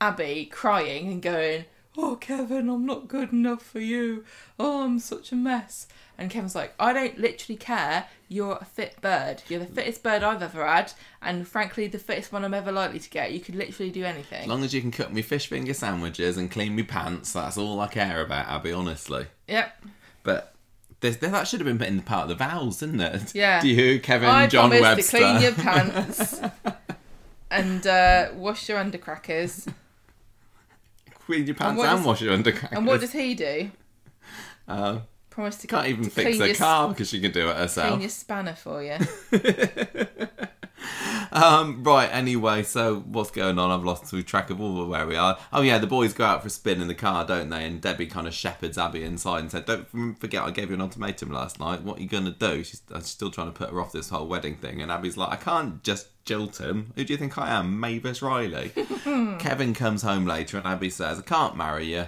Abby 0.00 0.46
crying 0.46 1.08
and 1.08 1.22
going, 1.22 1.64
Oh, 1.98 2.16
Kevin, 2.16 2.68
I'm 2.68 2.84
not 2.84 3.08
good 3.08 3.32
enough 3.32 3.62
for 3.62 3.80
you. 3.80 4.22
Oh, 4.58 4.84
I'm 4.84 4.98
such 4.98 5.32
a 5.32 5.34
mess. 5.34 5.86
And 6.18 6.30
Kevin's 6.30 6.54
like, 6.54 6.74
I 6.78 6.92
don't 6.92 7.18
literally 7.18 7.56
care. 7.56 8.06
You're 8.28 8.58
a 8.60 8.64
fit 8.66 9.00
bird. 9.00 9.42
You're 9.48 9.60
the 9.60 9.66
fittest 9.66 10.02
bird 10.02 10.22
I've 10.22 10.42
ever 10.42 10.66
had, 10.66 10.92
and 11.22 11.46
frankly, 11.48 11.86
the 11.86 11.98
fittest 11.98 12.32
one 12.32 12.44
I'm 12.44 12.52
ever 12.54 12.70
likely 12.72 12.98
to 12.98 13.08
get. 13.10 13.32
You 13.32 13.40
could 13.40 13.54
literally 13.54 13.90
do 13.90 14.04
anything. 14.04 14.42
As 14.42 14.46
long 14.46 14.62
as 14.64 14.74
you 14.74 14.80
can 14.82 14.90
cook 14.90 15.10
me 15.10 15.22
fish 15.22 15.46
finger 15.46 15.72
sandwiches 15.72 16.36
and 16.36 16.50
clean 16.50 16.74
me 16.74 16.82
pants, 16.82 17.32
that's 17.32 17.56
all 17.56 17.80
I 17.80 17.86
care 17.88 18.20
about, 18.22 18.46
Abby. 18.48 18.72
Honestly, 18.72 19.26
Yep. 19.48 19.84
but. 20.22 20.52
That 21.00 21.46
should 21.46 21.60
have 21.60 21.66
been 21.66 21.78
put 21.78 21.86
in 21.86 21.98
the 21.98 22.02
part 22.02 22.22
of 22.22 22.30
the 22.30 22.34
vows, 22.34 22.80
didn't 22.80 23.00
it? 23.00 23.32
Yeah. 23.32 23.60
Do 23.62 23.68
you, 23.68 24.00
Kevin, 24.00 24.28
I 24.28 24.48
John 24.48 24.70
Webster? 24.70 25.02
to 25.02 25.22
clean 25.22 25.40
your 25.42 25.52
pants 25.54 26.40
and 27.50 27.86
uh, 27.86 28.28
wash 28.34 28.68
your 28.68 28.78
undercrackers. 28.78 29.72
Clean 31.26 31.46
your 31.46 31.54
pants 31.56 31.78
what 31.78 31.88
and, 31.88 31.98
does- 31.98 32.06
wash 32.06 32.22
your 32.22 32.36
undercrackers. 32.36 32.72
And 32.76 32.86
what 32.86 33.00
does 33.00 33.12
he 33.12 33.34
do? 33.34 33.70
Uh, 34.68 35.00
Promise 35.30 35.56
to 35.58 35.66
can't 35.66 35.86
even 35.88 36.04
to 36.04 36.10
fix 36.10 36.40
a 36.40 36.46
your, 36.46 36.54
car 36.54 36.88
because 36.88 37.10
she 37.10 37.20
can 37.20 37.30
do 37.30 37.50
it 37.50 37.56
herself. 37.56 37.88
Clean 37.88 38.00
your 38.00 38.10
spanner 38.10 38.54
for 38.54 38.82
you. 38.82 38.96
Um, 41.32 41.82
right, 41.82 42.08
anyway, 42.12 42.62
so 42.62 43.00
what's 43.00 43.30
going 43.30 43.58
on? 43.58 43.70
I've 43.70 43.84
lost 43.84 44.14
track 44.26 44.48
of 44.48 44.60
all 44.60 44.86
where 44.86 45.06
we 45.06 45.16
are. 45.16 45.36
Oh, 45.52 45.60
yeah, 45.60 45.76
the 45.76 45.86
boys 45.86 46.14
go 46.14 46.24
out 46.24 46.40
for 46.40 46.46
a 46.46 46.50
spin 46.50 46.80
in 46.80 46.88
the 46.88 46.94
car, 46.94 47.26
don't 47.26 47.50
they? 47.50 47.66
And 47.66 47.80
Debbie 47.80 48.06
kind 48.06 48.26
of 48.26 48.32
shepherds 48.32 48.78
Abby 48.78 49.02
inside 49.02 49.40
and 49.40 49.50
said, 49.50 49.66
Don't 49.66 50.18
forget, 50.18 50.44
I 50.44 50.50
gave 50.50 50.68
you 50.68 50.74
an 50.74 50.80
ultimatum 50.80 51.30
last 51.30 51.60
night. 51.60 51.82
What 51.82 51.98
are 51.98 52.02
you 52.02 52.08
going 52.08 52.24
to 52.24 52.30
do? 52.30 52.64
She's, 52.64 52.80
she's 52.94 53.06
still 53.06 53.30
trying 53.30 53.48
to 53.48 53.52
put 53.52 53.70
her 53.70 53.80
off 53.80 53.92
this 53.92 54.08
whole 54.08 54.26
wedding 54.26 54.56
thing. 54.56 54.80
And 54.80 54.90
Abby's 54.90 55.16
like, 55.16 55.30
I 55.30 55.36
can't 55.36 55.82
just 55.82 56.08
jilt 56.24 56.58
him. 56.58 56.92
Who 56.96 57.04
do 57.04 57.12
you 57.12 57.18
think 57.18 57.36
I 57.36 57.50
am? 57.50 57.78
Mavis 57.80 58.22
Riley. 58.22 58.70
Kevin 59.38 59.74
comes 59.74 60.02
home 60.02 60.26
later 60.26 60.56
and 60.56 60.66
Abby 60.66 60.90
says, 60.90 61.18
I 61.18 61.22
can't 61.22 61.56
marry 61.56 61.92
you. 61.92 62.06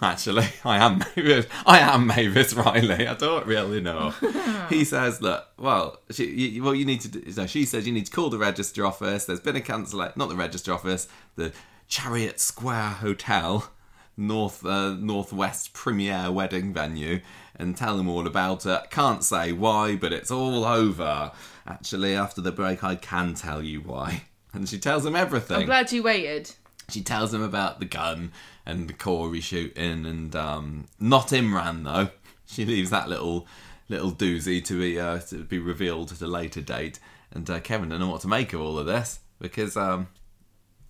Actually, 0.00 0.46
I 0.64 0.78
am 0.78 0.98
Mavis. 0.98 1.46
I 1.64 1.78
am 1.78 2.06
Mavis 2.06 2.54
Riley. 2.54 3.06
I 3.06 3.14
don't 3.14 3.46
really 3.46 3.80
know. 3.80 4.10
he 4.68 4.84
says, 4.84 5.22
"Look, 5.22 5.46
well, 5.58 5.98
she, 6.10 6.26
you, 6.26 6.64
well, 6.64 6.74
you 6.74 6.84
need 6.84 7.00
to." 7.02 7.08
Do, 7.08 7.32
so 7.32 7.46
she 7.46 7.64
says 7.64 7.86
you 7.86 7.92
need 7.92 8.06
to 8.06 8.12
call 8.12 8.30
the 8.30 8.38
register 8.38 8.84
office. 8.84 9.24
There's 9.24 9.40
been 9.40 9.56
a 9.56 9.60
cancellation, 9.60 10.14
not 10.16 10.28
the 10.28 10.36
register 10.36 10.72
office, 10.72 11.08
the 11.36 11.52
Chariot 11.88 12.40
Square 12.40 12.90
Hotel, 13.00 13.70
north 14.16 14.64
uh, 14.64 14.94
northwest 14.94 15.72
premier 15.72 16.30
wedding 16.32 16.72
venue, 16.72 17.20
and 17.56 17.76
tell 17.76 17.96
them 17.96 18.08
all 18.08 18.26
about 18.26 18.66
it. 18.66 18.90
Can't 18.90 19.22
say 19.22 19.52
why, 19.52 19.96
but 19.96 20.12
it's 20.12 20.30
all 20.30 20.64
over. 20.64 21.32
Actually, 21.66 22.14
after 22.14 22.40
the 22.40 22.52
break, 22.52 22.82
I 22.82 22.96
can 22.96 23.34
tell 23.34 23.62
you 23.62 23.80
why. 23.80 24.24
And 24.52 24.68
she 24.68 24.78
tells 24.78 25.04
them 25.04 25.16
everything 25.16 25.58
I'm 25.58 25.66
glad 25.66 25.92
you 25.92 26.02
waited. 26.02 26.50
she 26.88 27.02
tells 27.02 27.32
him 27.32 27.42
about 27.42 27.78
the 27.78 27.86
gun 27.86 28.32
and 28.64 28.88
the 28.88 28.92
Corey 28.92 29.40
shooting 29.40 30.06
and 30.06 30.34
um, 30.36 30.86
not 31.00 31.28
Imran 31.28 31.84
though. 31.84 32.10
She 32.46 32.64
leaves 32.64 32.90
that 32.90 33.08
little 33.08 33.46
little 33.88 34.12
doozy 34.12 34.64
to 34.64 34.78
be 34.78 34.98
uh, 34.98 35.18
to 35.20 35.44
be 35.44 35.58
revealed 35.58 36.12
at 36.12 36.20
a 36.20 36.26
later 36.26 36.60
date. 36.60 36.98
And 37.30 37.48
uh, 37.48 37.60
Kevin 37.60 37.88
don't 37.88 38.00
know 38.00 38.10
what 38.10 38.20
to 38.22 38.28
make 38.28 38.52
of 38.52 38.60
all 38.60 38.78
of 38.78 38.86
this 38.86 39.20
because 39.40 39.76
um, 39.76 40.08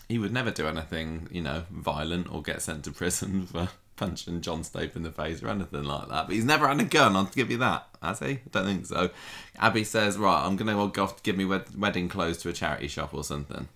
he 0.09 0.19
would 0.19 0.33
never 0.33 0.51
do 0.51 0.67
anything 0.67 1.29
you 1.31 1.43
know 1.43 1.65
violent 1.71 2.33
or 2.33 2.43
get 2.43 2.63
sent 2.63 2.85
to 2.85 2.91
prison 2.91 3.47
for 3.53 3.69
punching 3.97 4.41
John 4.41 4.65
Stape 4.65 4.97
in 4.97 5.03
the 5.03 5.13
face 5.13 5.43
or 5.43 5.49
anything 5.49 5.85
like 5.85 6.09
that. 6.09 6.27
But 6.27 6.35
he's 6.35 6.45
never 6.45 6.67
had 6.67 6.81
a 6.81 6.85
gun. 6.85 7.15
I'll 7.15 7.25
give 7.25 7.51
you 7.51 7.59
that. 7.59 7.87
Has 8.03 8.19
he? 8.19 8.27
I 8.27 8.41
don't 8.51 8.67
think 8.67 8.87
so. 8.87 9.11
Abby 9.59 9.85
says, 9.85 10.19
"Right, 10.19 10.45
I'm 10.45 10.57
gonna 10.57 10.89
go 10.89 11.03
off 11.03 11.17
to 11.17 11.23
give 11.23 11.37
me 11.37 11.45
wed- 11.45 11.79
wedding 11.79 12.09
clothes 12.09 12.39
to 12.39 12.49
a 12.49 12.53
charity 12.53 12.89
shop 12.89 13.15
or 13.15 13.25
something." 13.25 13.69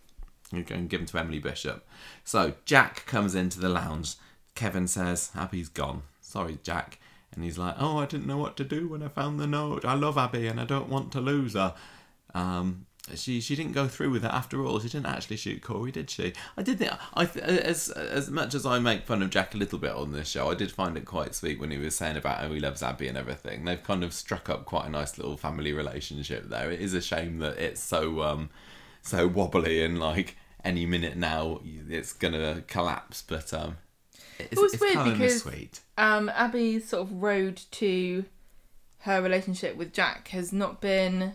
Going 0.52 0.64
to 0.66 0.80
give 0.82 1.00
them 1.00 1.06
to 1.06 1.18
Emily 1.18 1.38
Bishop. 1.38 1.86
So 2.24 2.54
Jack 2.64 3.04
comes 3.06 3.34
into 3.34 3.58
the 3.58 3.68
lounge. 3.68 4.14
Kevin 4.54 4.86
says, 4.86 5.30
Abby's 5.34 5.68
gone. 5.68 6.02
Sorry, 6.20 6.58
Jack. 6.62 6.98
And 7.34 7.44
he's 7.44 7.58
like, 7.58 7.74
Oh, 7.78 7.98
I 7.98 8.06
didn't 8.06 8.26
know 8.26 8.38
what 8.38 8.56
to 8.58 8.64
do 8.64 8.88
when 8.88 9.02
I 9.02 9.08
found 9.08 9.40
the 9.40 9.46
note. 9.46 9.84
I 9.84 9.94
love 9.94 10.16
Abby 10.16 10.46
and 10.46 10.60
I 10.60 10.64
don't 10.64 10.88
want 10.88 11.12
to 11.12 11.20
lose 11.20 11.54
her. 11.54 11.74
Um, 12.34 12.86
she 13.14 13.40
she 13.40 13.54
didn't 13.54 13.72
go 13.72 13.86
through 13.86 14.10
with 14.10 14.24
it 14.24 14.32
after 14.32 14.64
all. 14.64 14.80
She 14.80 14.88
didn't 14.88 15.06
actually 15.06 15.36
shoot 15.36 15.62
Corey, 15.62 15.92
did 15.92 16.10
she? 16.10 16.32
I 16.56 16.62
did 16.62 16.78
think 16.78 16.92
I 17.14 17.24
as 17.24 17.88
as 17.90 18.30
much 18.30 18.54
as 18.54 18.66
I 18.66 18.78
make 18.80 19.06
fun 19.06 19.22
of 19.22 19.30
Jack 19.30 19.54
a 19.54 19.58
little 19.58 19.78
bit 19.78 19.92
on 19.92 20.12
this 20.12 20.28
show, 20.28 20.50
I 20.50 20.54
did 20.54 20.72
find 20.72 20.96
it 20.96 21.04
quite 21.04 21.34
sweet 21.34 21.60
when 21.60 21.70
he 21.70 21.78
was 21.78 21.94
saying 21.94 22.16
about 22.16 22.38
how 22.38 22.52
he 22.52 22.58
loves 22.58 22.82
Abby 22.82 23.06
and 23.06 23.16
everything. 23.16 23.64
They've 23.64 23.82
kind 23.82 24.02
of 24.02 24.12
struck 24.12 24.48
up 24.50 24.64
quite 24.64 24.86
a 24.86 24.90
nice 24.90 25.18
little 25.18 25.36
family 25.36 25.72
relationship 25.72 26.48
there. 26.48 26.70
It 26.70 26.80
is 26.80 26.94
a 26.94 27.00
shame 27.00 27.38
that 27.38 27.58
it's 27.58 27.82
so 27.82 28.22
um 28.22 28.50
so 29.06 29.26
wobbly 29.28 29.82
and 29.82 29.98
like 29.98 30.36
any 30.64 30.84
minute 30.86 31.16
now 31.16 31.60
it's 31.64 32.12
gonna 32.12 32.62
collapse. 32.66 33.22
But 33.26 33.52
um, 33.54 33.76
it's, 34.38 34.52
It 34.52 34.58
was 34.60 34.74
it's 34.74 34.80
weird 34.80 35.04
because- 35.04 35.42
sweet. 35.42 35.80
Um, 35.98 36.28
Abby's 36.28 36.88
sort 36.88 37.02
of 37.04 37.22
road 37.22 37.60
to 37.72 38.24
her 39.00 39.22
relationship 39.22 39.76
with 39.76 39.92
Jack 39.92 40.28
has 40.28 40.52
not 40.52 40.80
been 40.80 41.34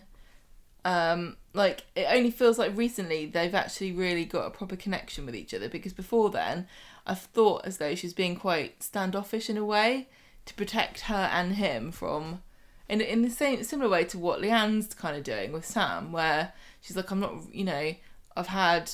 um 0.84 1.36
like 1.54 1.84
it 1.94 2.06
only 2.10 2.30
feels 2.30 2.58
like 2.58 2.76
recently 2.76 3.24
they've 3.26 3.54
actually 3.54 3.92
really 3.92 4.24
got 4.24 4.46
a 4.46 4.50
proper 4.50 4.74
connection 4.74 5.24
with 5.24 5.34
each 5.36 5.54
other 5.54 5.68
because 5.68 5.92
before 5.92 6.28
then 6.30 6.66
I've 7.06 7.20
thought 7.20 7.64
as 7.64 7.76
though 7.78 7.94
she's 7.94 8.12
being 8.12 8.34
quite 8.36 8.82
standoffish 8.82 9.48
in 9.48 9.56
a 9.56 9.64
way 9.64 10.08
to 10.44 10.54
protect 10.54 11.02
her 11.02 11.28
and 11.32 11.54
him 11.54 11.92
from 11.92 12.42
in 12.88 13.00
in 13.00 13.22
the 13.22 13.30
same 13.30 13.62
similar 13.62 13.88
way 13.88 14.04
to 14.06 14.18
what 14.18 14.40
Leanne's 14.40 14.92
kind 14.92 15.16
of 15.16 15.22
doing 15.22 15.52
with 15.52 15.64
Sam 15.64 16.10
where 16.10 16.52
she's 16.82 16.96
like 16.96 17.10
I'm 17.10 17.20
not 17.20 17.32
you 17.52 17.64
know 17.64 17.94
I've 18.36 18.46
had 18.48 18.90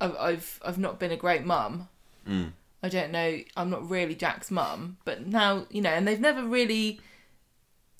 I've 0.00 0.16
I've, 0.18 0.60
I've 0.64 0.78
not 0.78 0.98
been 1.00 1.10
a 1.12 1.16
great 1.16 1.44
mum 1.44 1.88
Mm. 2.28 2.52
I 2.82 2.88
don't 2.90 3.10
know. 3.10 3.38
I'm 3.56 3.70
not 3.70 3.88
really 3.90 4.14
Jack's 4.14 4.50
mum, 4.50 4.98
but 5.06 5.26
now 5.26 5.66
you 5.70 5.80
know, 5.80 5.90
and 5.90 6.06
they've 6.06 6.20
never 6.20 6.44
really 6.44 7.00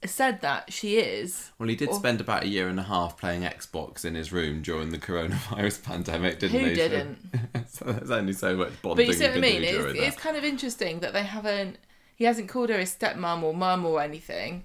said 0.04 0.40
that 0.42 0.72
she 0.72 0.98
is. 0.98 1.50
Well, 1.58 1.68
he 1.68 1.74
did 1.74 1.88
Or- 1.88 1.94
spend 1.94 2.20
about 2.20 2.44
a 2.44 2.46
year 2.46 2.68
and 2.68 2.78
a 2.78 2.82
half 2.84 3.16
playing 3.18 3.42
Xbox 3.42 4.04
in 4.04 4.14
his 4.14 4.30
room 4.32 4.62
during 4.62 4.90
the 4.90 4.98
coronavirus 4.98 5.82
pandemic, 5.90 6.38
didn't 6.38 6.60
Who 6.60 6.66
he? 6.68 6.74
So- 6.76 6.88
didn't? 6.88 7.18
so 7.68 7.84
there's 7.86 8.10
only 8.10 8.34
so 8.34 8.54
much 8.56 8.70
bonding. 8.82 9.06
But 9.06 9.12
you 9.12 9.18
see 9.18 9.26
what 9.26 9.36
I 9.38 9.40
mean? 9.40 9.64
It's, 9.64 9.98
it's 9.98 10.16
kind 10.16 10.36
of 10.36 10.44
interesting 10.44 11.00
that 11.00 11.12
they 11.12 11.24
haven't. 11.24 11.78
He 12.14 12.24
hasn't 12.24 12.48
called 12.48 12.68
her 12.68 12.78
his 12.78 12.94
stepmom 12.94 13.42
or 13.42 13.54
mum 13.54 13.84
or 13.86 14.00
anything. 14.02 14.64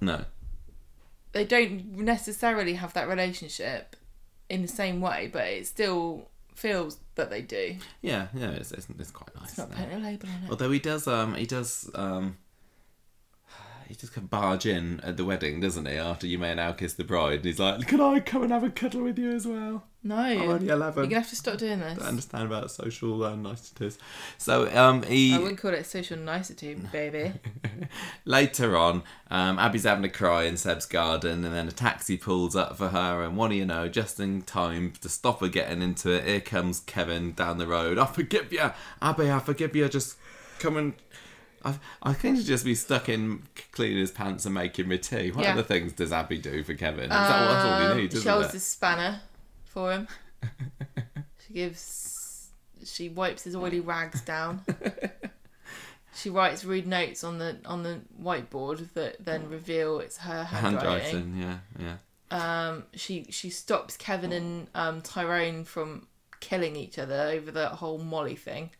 No. 0.00 0.24
They 1.32 1.44
don't 1.44 1.96
necessarily 1.96 2.74
have 2.74 2.92
that 2.94 3.08
relationship 3.08 3.96
in 4.50 4.62
the 4.62 4.68
same 4.68 5.00
way, 5.00 5.30
but 5.32 5.46
it 5.46 5.66
still 5.66 6.28
feels 6.54 6.98
that 7.14 7.30
they 7.30 7.40
do. 7.40 7.76
Yeah, 8.02 8.26
yeah, 8.34 8.50
it's, 8.50 8.72
it's, 8.72 8.86
it's 8.98 9.10
quite 9.10 9.34
nice. 9.34 9.50
It's 9.50 9.58
not 9.58 9.70
putting 9.70 9.92
a 9.92 9.98
label 9.98 10.28
on 10.28 10.44
it. 10.44 10.50
Although 10.50 10.70
he 10.70 10.78
does, 10.80 11.06
um, 11.06 11.34
he 11.34 11.46
does, 11.46 11.88
um, 11.94 12.36
he 13.88 13.94
just 13.94 14.12
can 14.12 14.26
barge 14.26 14.66
in 14.66 15.00
at 15.00 15.16
the 15.16 15.24
wedding, 15.24 15.60
doesn't 15.60 15.86
he? 15.86 15.94
After 15.94 16.26
you 16.26 16.38
may 16.38 16.54
now 16.54 16.72
kiss 16.72 16.94
the 16.94 17.04
bride, 17.04 17.36
and 17.36 17.44
he's 17.44 17.58
like, 17.58 17.86
"Can 17.86 18.00
I 18.00 18.20
come 18.20 18.42
and 18.42 18.52
have 18.52 18.64
a 18.64 18.70
cuddle 18.70 19.02
with 19.02 19.18
you 19.18 19.30
as 19.30 19.46
well?" 19.46 19.84
No. 20.02 20.16
I'm 20.16 20.40
only 20.48 20.66
You're 20.66 20.78
gonna 20.78 21.14
have 21.16 21.28
to 21.28 21.36
stop 21.36 21.58
doing 21.58 21.78
this. 21.80 22.02
I 22.02 22.08
understand 22.08 22.44
about 22.46 22.70
social 22.70 23.22
uh, 23.22 23.36
niceties. 23.36 23.98
So 24.38 24.74
um, 24.74 25.02
he 25.02 25.34
I 25.34 25.38
wouldn't 25.38 25.58
call 25.60 25.74
it 25.74 25.84
social 25.84 26.16
nicety, 26.16 26.74
baby. 26.74 27.34
later 28.24 28.76
on, 28.78 29.02
um, 29.30 29.58
Abby's 29.58 29.84
having 29.84 30.04
a 30.04 30.08
cry 30.08 30.44
in 30.44 30.56
Seb's 30.56 30.86
garden, 30.86 31.44
and 31.44 31.54
then 31.54 31.68
a 31.68 31.72
taxi 31.72 32.16
pulls 32.16 32.56
up 32.56 32.78
for 32.78 32.88
her. 32.88 33.22
And 33.22 33.36
what 33.36 33.50
do 33.50 33.56
you 33.56 33.66
know? 33.66 33.88
Just 33.88 34.18
in 34.18 34.40
time 34.42 34.94
to 35.02 35.08
stop 35.10 35.40
her 35.40 35.48
getting 35.48 35.82
into 35.82 36.10
it, 36.10 36.24
here 36.24 36.40
comes 36.40 36.80
Kevin 36.80 37.32
down 37.32 37.58
the 37.58 37.66
road. 37.66 37.98
I 37.98 38.06
forgive 38.06 38.52
you, 38.54 38.70
Abby. 39.02 39.30
I 39.30 39.38
forgive 39.38 39.76
you. 39.76 39.88
Just 39.88 40.16
come 40.58 40.76
and. 40.76 40.94
I, 41.62 41.74
I 42.02 42.14
think 42.14 42.38
to 42.38 42.44
just 42.46 42.64
be 42.64 42.74
stuck 42.74 43.10
in 43.10 43.42
cleaning 43.72 43.98
his 43.98 44.10
pants 44.10 44.46
and 44.46 44.54
making 44.54 44.88
me 44.88 44.96
tea. 44.96 45.30
What 45.30 45.44
Yeah. 45.44 45.52
other 45.52 45.62
things 45.62 45.92
does 45.92 46.10
Abby 46.10 46.38
do 46.38 46.64
for 46.64 46.72
Kevin? 46.72 47.04
Is 47.04 47.10
that, 47.10 47.28
that's 47.28 47.64
all 47.66 47.72
Um, 47.90 47.96
he 47.96 48.02
needs, 48.04 48.14
she 48.14 48.20
isn't 48.20 48.42
it? 48.44 48.52
the 48.52 48.60
spanner 48.60 49.20
for 49.70 49.92
him. 49.92 50.08
she 51.46 51.54
gives. 51.54 52.50
She 52.84 53.08
wipes 53.08 53.44
his 53.44 53.54
oily 53.54 53.80
rags 53.80 54.20
down. 54.22 54.62
she 56.14 56.30
writes 56.30 56.64
rude 56.64 56.86
notes 56.86 57.22
on 57.24 57.38
the 57.38 57.58
on 57.64 57.82
the 57.82 58.00
whiteboard 58.20 58.92
that 58.94 59.24
then 59.24 59.48
reveal 59.48 60.00
it's 60.00 60.18
her 60.18 60.44
handwriting. 60.44 61.34
Handwriting, 61.34 61.36
yeah, 61.38 61.58
yeah. 61.78 61.96
Um, 62.30 62.84
she 62.94 63.26
she 63.30 63.50
stops 63.50 63.96
Kevin 63.96 64.32
and 64.32 64.68
um, 64.74 65.02
Tyrone 65.02 65.64
from 65.64 66.06
killing 66.40 66.74
each 66.74 66.98
other 66.98 67.20
over 67.32 67.50
the 67.50 67.68
whole 67.68 67.98
Molly 67.98 68.36
thing. 68.36 68.70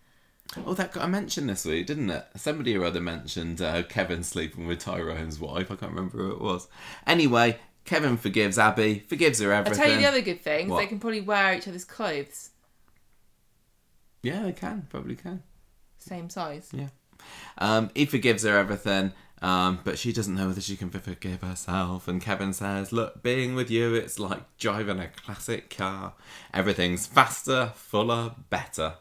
Oh, 0.66 0.74
that 0.74 0.92
got 0.92 1.04
I 1.04 1.06
mentioned 1.06 1.48
this 1.48 1.64
week, 1.64 1.86
didn't 1.86 2.10
it? 2.10 2.26
Somebody 2.36 2.76
or 2.76 2.84
other 2.84 3.00
mentioned 3.00 3.60
uh, 3.60 3.84
Kevin 3.84 4.24
sleeping 4.24 4.66
with 4.66 4.80
Tyrone's 4.80 5.38
wife. 5.38 5.70
I 5.70 5.76
can't 5.76 5.92
remember 5.92 6.18
who 6.18 6.32
it 6.32 6.40
was. 6.40 6.66
Anyway, 7.06 7.58
Kevin 7.84 8.16
forgives 8.16 8.58
Abby, 8.58 9.00
forgives 9.08 9.40
her 9.40 9.52
everything. 9.52 9.80
I 9.80 9.84
tell 9.84 9.92
you 9.94 10.00
the 10.00 10.06
other 10.08 10.20
good 10.20 10.40
thing: 10.42 10.68
What? 10.68 10.78
they 10.78 10.86
can 10.86 11.00
probably 11.00 11.20
wear 11.20 11.54
each 11.54 11.66
other's 11.68 11.84
clothes, 11.84 12.50
Yeah, 14.22 14.42
they 14.42 14.52
can, 14.52 14.86
probably 14.90 15.16
can. 15.16 15.42
same 15.98 16.30
size. 16.30 16.68
Yeah. 16.72 16.88
Um, 17.58 17.90
he 17.94 18.06
forgives 18.06 18.44
her 18.44 18.56
everything, 18.56 19.12
um, 19.42 19.80
but 19.84 19.98
she 19.98 20.12
doesn't 20.12 20.34
know 20.34 20.48
whether 20.48 20.60
she 20.60 20.76
can 20.76 20.90
forgive 20.90 21.42
herself. 21.42 22.06
And 22.08 22.20
Kevin 22.20 22.52
says, 22.52 22.92
"Look, 22.92 23.22
being 23.22 23.54
with 23.54 23.70
you, 23.70 23.94
it's 23.94 24.18
like 24.18 24.40
driving 24.58 25.00
a 25.00 25.08
classic 25.08 25.74
car. 25.74 26.14
Everything's 26.54 27.06
faster, 27.06 27.72
fuller, 27.74 28.34
better." 28.50 28.94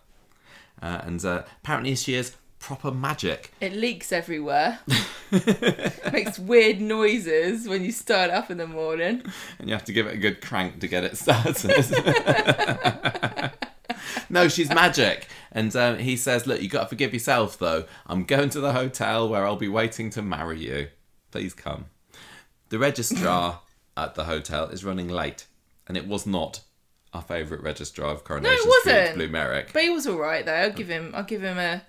Uh, 0.82 1.02
and 1.04 1.24
uh, 1.26 1.44
apparently, 1.62 1.96
she 1.96 2.14
is 2.16 2.36
proper 2.60 2.92
magic. 2.92 3.52
It 3.62 3.74
leaks 3.74 4.12
everywhere. 4.12 4.80
Makes 6.12 6.40
weird 6.40 6.82
noises 6.82 7.68
when 7.68 7.84
you 7.84 7.92
start 7.92 8.32
up 8.32 8.50
in 8.52 8.58
the 8.58 8.68
morning. 8.68 9.24
and 9.58 9.68
you 9.68 9.74
have 9.74 9.86
to 9.86 9.94
give 9.94 10.08
it 10.08 10.16
a 10.16 10.18
good 10.18 10.42
crank 10.42 10.80
to 10.82 10.88
get 10.88 11.04
it 11.04 11.18
started. 11.18 11.86
no, 14.30 14.48
she's 14.48 14.70
magic. 14.70 15.28
And 15.52 15.76
um, 15.76 15.98
he 15.98 16.16
says, 16.16 16.48
Look, 16.48 16.62
you 16.62 16.70
got 16.70 16.84
to 16.84 16.90
forgive 16.90 17.14
yourself, 17.14 17.58
though. 17.58 17.86
I'm 18.08 18.24
going 18.24 18.50
to 18.52 18.60
the 18.60 18.74
hotel 18.74 19.28
where 19.30 19.46
I'll 19.46 19.56
be 19.56 19.68
waiting 19.68 20.10
to 20.12 20.22
marry 20.22 20.60
you. 20.60 20.90
Please 21.32 21.54
come. 21.54 21.86
The 22.70 22.80
registrar 22.80 23.62
at 23.98 24.16
the 24.16 24.26
hotel 24.26 24.66
is 24.70 24.86
running 24.86 25.10
late, 25.10 25.46
and 25.88 25.98
it 25.98 26.08
was 26.08 26.26
not 26.26 26.62
our 27.14 27.22
favourite 27.24 27.64
registrar 27.64 28.12
of 28.12 28.24
Coronation 28.24 28.58
Street, 28.60 28.74
wasn't. 28.86 29.16
Blue 29.16 29.28
Merrick. 29.30 29.74
But 29.74 29.82
he 29.84 29.90
was 29.90 30.06
all 30.06 30.18
right 30.18 30.46
though. 30.46 30.54
I'll 30.54 30.72
give 30.72 30.88
him. 30.90 31.12
I'll 31.16 31.24
give 31.24 31.42
him 31.42 31.58
a 31.58 31.82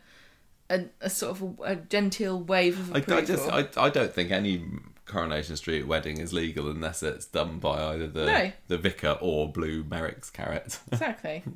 a, 0.71 0.85
a 1.03 1.11
sort 1.11 1.33
of 1.33 1.43
a, 1.61 1.63
a 1.73 1.77
genteel 1.77 2.41
wave 2.41 2.79
of 2.79 2.95
I, 2.95 2.99
approval. 3.01 3.23
I 3.23 3.27
just, 3.27 3.77
I, 3.79 3.85
I 3.87 3.91
don't 3.91 4.13
think 4.13 4.31
any 4.31 4.65
Coronation 5.07 5.57
Street 5.57 5.89
wedding 5.89 6.19
is 6.19 6.33
legal 6.33 6.71
unless 6.71 7.03
it's 7.03 7.27
done 7.27 7.59
by 7.59 7.83
either 7.95 8.07
the 8.07 8.27
No. 8.27 8.53
the 8.69 8.79
vicar 8.79 9.19
or 9.21 9.51
Blue 9.51 9.83
Merrick's 9.83 10.31
carrot. 10.31 10.79
exactly. 10.93 11.43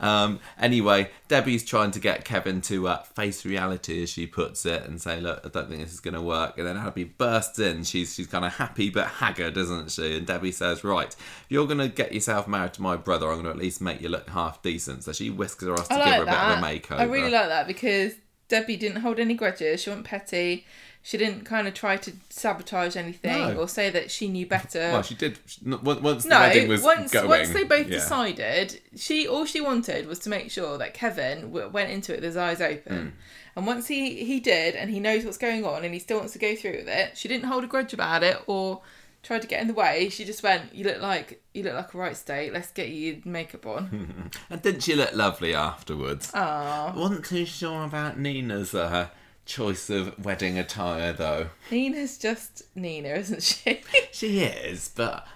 Um, 0.00 0.40
anyway, 0.58 1.10
Debbie's 1.28 1.64
trying 1.64 1.90
to 1.92 2.00
get 2.00 2.24
Kevin 2.24 2.60
to 2.62 2.88
uh, 2.88 3.02
face 3.02 3.44
reality, 3.44 4.02
as 4.02 4.10
she 4.10 4.26
puts 4.26 4.64
it, 4.66 4.84
and 4.84 5.00
say, 5.00 5.20
"Look, 5.20 5.40
I 5.44 5.48
don't 5.48 5.68
think 5.68 5.82
this 5.82 5.92
is 5.92 6.00
going 6.00 6.14
to 6.14 6.22
work." 6.22 6.58
And 6.58 6.66
then 6.66 6.76
Abby 6.76 7.04
bursts 7.04 7.58
in. 7.58 7.84
She's 7.84 8.14
she's 8.14 8.26
kind 8.26 8.44
of 8.44 8.54
happy 8.54 8.90
but 8.90 9.06
haggard, 9.06 9.56
isn't 9.56 9.90
she? 9.92 10.16
And 10.16 10.26
Debbie 10.26 10.52
says, 10.52 10.82
"Right, 10.82 11.08
if 11.08 11.46
you're 11.48 11.66
going 11.66 11.78
to 11.78 11.88
get 11.88 12.12
yourself 12.12 12.48
married 12.48 12.74
to 12.74 12.82
my 12.82 12.96
brother, 12.96 13.26
I'm 13.28 13.34
going 13.34 13.44
to 13.44 13.50
at 13.50 13.56
least 13.58 13.80
make 13.80 14.00
you 14.00 14.08
look 14.08 14.28
half 14.30 14.62
decent." 14.62 15.04
So 15.04 15.12
she 15.12 15.30
whisks 15.30 15.62
her 15.64 15.72
off 15.72 15.88
to 15.88 15.94
I 15.94 15.98
give 15.98 16.06
like 16.06 16.16
her 16.16 16.22
a 16.22 16.26
bit 16.26 16.34
of 16.34 16.58
a 16.58 16.96
makeover. 16.96 17.00
I 17.00 17.04
really 17.04 17.30
like 17.30 17.48
that 17.48 17.66
because 17.66 18.12
Debbie 18.52 18.76
didn't 18.76 19.00
hold 19.00 19.18
any 19.18 19.34
grudges. 19.34 19.80
She 19.82 19.90
wasn't 19.90 20.06
petty. 20.06 20.66
She 21.04 21.16
didn't 21.18 21.44
kind 21.44 21.66
of 21.66 21.74
try 21.74 21.96
to 21.96 22.12
sabotage 22.28 22.94
anything 22.96 23.32
No. 23.54 23.60
or 23.62 23.66
say 23.68 23.90
that 23.90 24.10
she 24.10 24.28
knew 24.28 24.46
better. 24.46 24.78
well, 24.92 25.02
she 25.02 25.16
did. 25.16 25.38
n- 25.66 25.78
Once 25.82 26.00
once 26.00 26.22
the 26.24 26.28
no, 26.28 26.40
wedding 26.40 26.68
was 26.68 26.82
once 26.82 27.10
going, 27.10 27.28
once 27.28 27.50
they 27.50 27.64
both 27.64 27.88
yeah. 27.88 27.94
decided, 27.98 28.80
she 28.96 29.26
all 29.26 29.44
she 29.44 29.60
wanted 29.60 30.06
was 30.06 30.18
to 30.20 30.30
make 30.30 30.50
sure 30.50 30.78
that 30.78 30.94
Kevin 30.94 31.38
w- 31.52 31.68
went 31.76 31.90
into 31.90 32.12
it 32.12 32.16
with 32.16 32.24
his 32.24 32.36
eyes 32.36 32.58
Hmm. 32.58 32.64
open. 32.72 33.12
And 33.56 33.66
once 33.66 33.88
he 33.88 34.24
he 34.24 34.38
did, 34.38 34.76
and 34.76 34.90
he 34.90 35.00
knows 35.00 35.24
what's 35.24 35.38
going 35.38 35.64
on, 35.64 35.84
and 35.84 35.92
he 35.92 35.98
still 36.00 36.18
wants 36.18 36.34
to 36.34 36.38
go 36.38 36.54
through 36.54 36.76
with 36.80 36.88
it, 36.88 37.18
she 37.18 37.26
didn't 37.28 37.46
hold 37.48 37.64
a 37.64 37.66
grudge 37.66 37.92
about 37.92 38.22
it 38.22 38.38
or 38.46 38.82
try 39.22 39.38
to 39.38 39.46
get 39.46 39.60
in 39.60 39.68
the 39.68 39.74
way. 39.74 40.08
She 40.08 40.24
just 40.24 40.42
went, 40.42 40.74
"You 40.74 40.84
look 40.84 41.00
like 41.00 41.42
you 41.54 41.62
look 41.62 41.74
like 41.74 41.94
a 41.94 41.98
right 41.98 42.16
state. 42.16 42.52
Let's 42.52 42.70
get 42.72 42.88
you 42.88 43.22
makeup 43.24 43.66
on." 43.66 44.30
And 44.50 44.62
didn't 44.62 44.82
she 44.82 44.94
look 44.94 45.14
lovely 45.14 45.54
afterwards? 45.54 46.30
Ah, 46.34 46.92
I 46.92 46.98
wasn't 46.98 47.24
too 47.24 47.44
sure 47.46 47.84
about 47.84 48.18
Nina's 48.18 48.74
uh, 48.74 49.08
choice 49.46 49.90
of 49.90 50.24
wedding 50.24 50.58
attire, 50.58 51.12
though. 51.12 51.48
Nina's 51.70 52.18
just 52.18 52.62
Nina, 52.74 53.08
isn't 53.10 53.42
she? 53.42 53.80
She 54.12 54.40
is, 54.40 54.90
but 54.94 55.26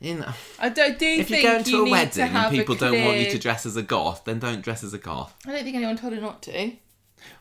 you 0.00 0.14
know. 0.14 0.32
I 0.58 0.68
do, 0.68 0.94
do 0.94 1.06
If 1.06 1.30
you're 1.30 1.42
going 1.42 1.64
to 1.64 1.70
you 1.70 1.86
a 1.86 1.90
wedding 1.90 2.22
and 2.22 2.54
people 2.54 2.74
don't 2.76 3.04
want 3.04 3.18
you 3.18 3.30
to 3.30 3.38
dress 3.38 3.66
as 3.66 3.76
a 3.76 3.82
goth, 3.82 4.24
then 4.24 4.38
don't 4.38 4.62
dress 4.62 4.84
as 4.84 4.94
a 4.94 4.98
goth. 4.98 5.34
I 5.46 5.52
don't 5.52 5.64
think 5.64 5.76
anyone 5.76 5.96
told 5.96 6.12
her 6.12 6.20
not 6.20 6.42
to. 6.42 6.72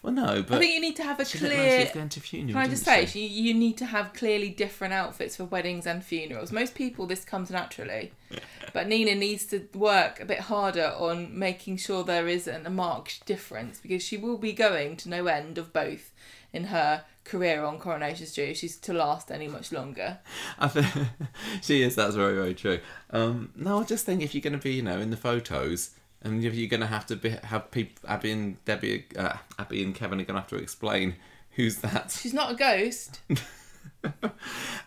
Well, 0.02 0.14
no, 0.14 0.44
but 0.44 0.56
I 0.56 0.60
think 0.60 0.74
you 0.74 0.82
need 0.82 0.96
to 0.98 1.04
have 1.04 1.20
a 1.20 1.26
she 1.26 1.40
like 1.40 1.52
she 1.52 1.58
clear. 1.58 1.80
was 1.82 1.92
going 1.92 2.10
to 2.10 2.20
a 2.20 2.24
funeral. 2.24 2.54
Can 2.54 2.62
I 2.62 2.68
just 2.68 2.86
say, 2.86 3.06
she? 3.06 3.28
she, 3.28 3.28
you 3.28 3.54
need 3.54 3.78
to 3.78 3.86
have 3.86 4.14
clearly 4.14 4.50
different 4.50 4.94
outfits 4.94 5.38
for 5.38 5.46
weddings 5.46 5.86
and 5.88 6.04
funerals. 6.04 6.52
Most 6.52 6.76
people, 6.76 7.06
this 7.06 7.24
comes 7.24 7.50
naturally. 7.50 8.12
But 8.74 8.88
Nina 8.88 9.14
needs 9.14 9.46
to 9.48 9.68
work 9.76 10.20
a 10.20 10.26
bit 10.26 10.40
harder 10.40 10.96
on 10.98 11.38
making 11.38 11.78
sure 11.78 12.04
there 12.04 12.28
isn't 12.28 12.66
a 12.66 12.72
marked 12.72 13.24
difference 13.28 13.80
because 13.80 14.04
she 14.04 14.18
will 14.18 14.40
be 14.40 14.52
going 14.52 14.98
to 14.98 15.10
no 15.10 15.28
end 15.28 15.60
of 15.60 15.72
both 15.72 16.12
in 16.52 16.66
her 16.66 17.04
career 17.24 17.64
on 17.64 17.78
Coronation 17.78 18.26
Street 18.26 18.50
if 18.50 18.58
she's 18.58 18.78
to 18.78 18.94
last 18.94 19.32
any 19.32 19.48
much 19.48 19.72
longer. 19.72 20.18
I 20.58 20.68
think 20.68 20.88
she 21.62 21.84
is. 21.84 21.96
That's 21.96 22.16
very, 22.16 22.34
very 22.36 22.56
true. 22.56 22.80
Um, 23.12 23.52
no, 23.56 23.80
I 23.82 23.84
just 23.84 24.06
think 24.06 24.24
if 24.24 24.34
you're 24.34 24.42
going 24.42 24.54
to 24.54 24.60
be, 24.60 24.74
you 24.74 24.82
know, 24.82 25.00
in 25.00 25.12
the 25.12 25.18
photos, 25.18 25.92
and 26.24 26.44
if 26.44 26.54
you're 26.56 26.70
going 26.70 26.82
to 26.82 26.88
have 26.88 27.06
to 27.08 27.16
be, 27.16 27.30
have 27.30 27.72
people, 27.72 28.10
Abby 28.10 28.32
and 28.32 28.64
Debbie, 28.66 29.06
uh, 29.18 29.38
Abby 29.60 29.84
and 29.84 29.94
Kevin 29.94 30.20
are 30.22 30.24
going 30.24 30.36
to 30.36 30.42
have 30.42 30.50
to 30.50 30.56
explain 30.58 31.16
who's 31.52 31.78
that. 31.78 32.12
She's 32.22 32.34
not 32.34 32.52
a 32.52 32.56
ghost. 32.56 33.20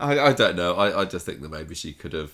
I, 0.00 0.18
I 0.18 0.32
don't 0.32 0.56
know. 0.56 0.74
I, 0.74 1.02
I 1.02 1.04
just 1.04 1.26
think 1.26 1.40
that 1.42 1.50
maybe 1.50 1.74
she 1.74 1.92
could 1.92 2.12
have. 2.12 2.32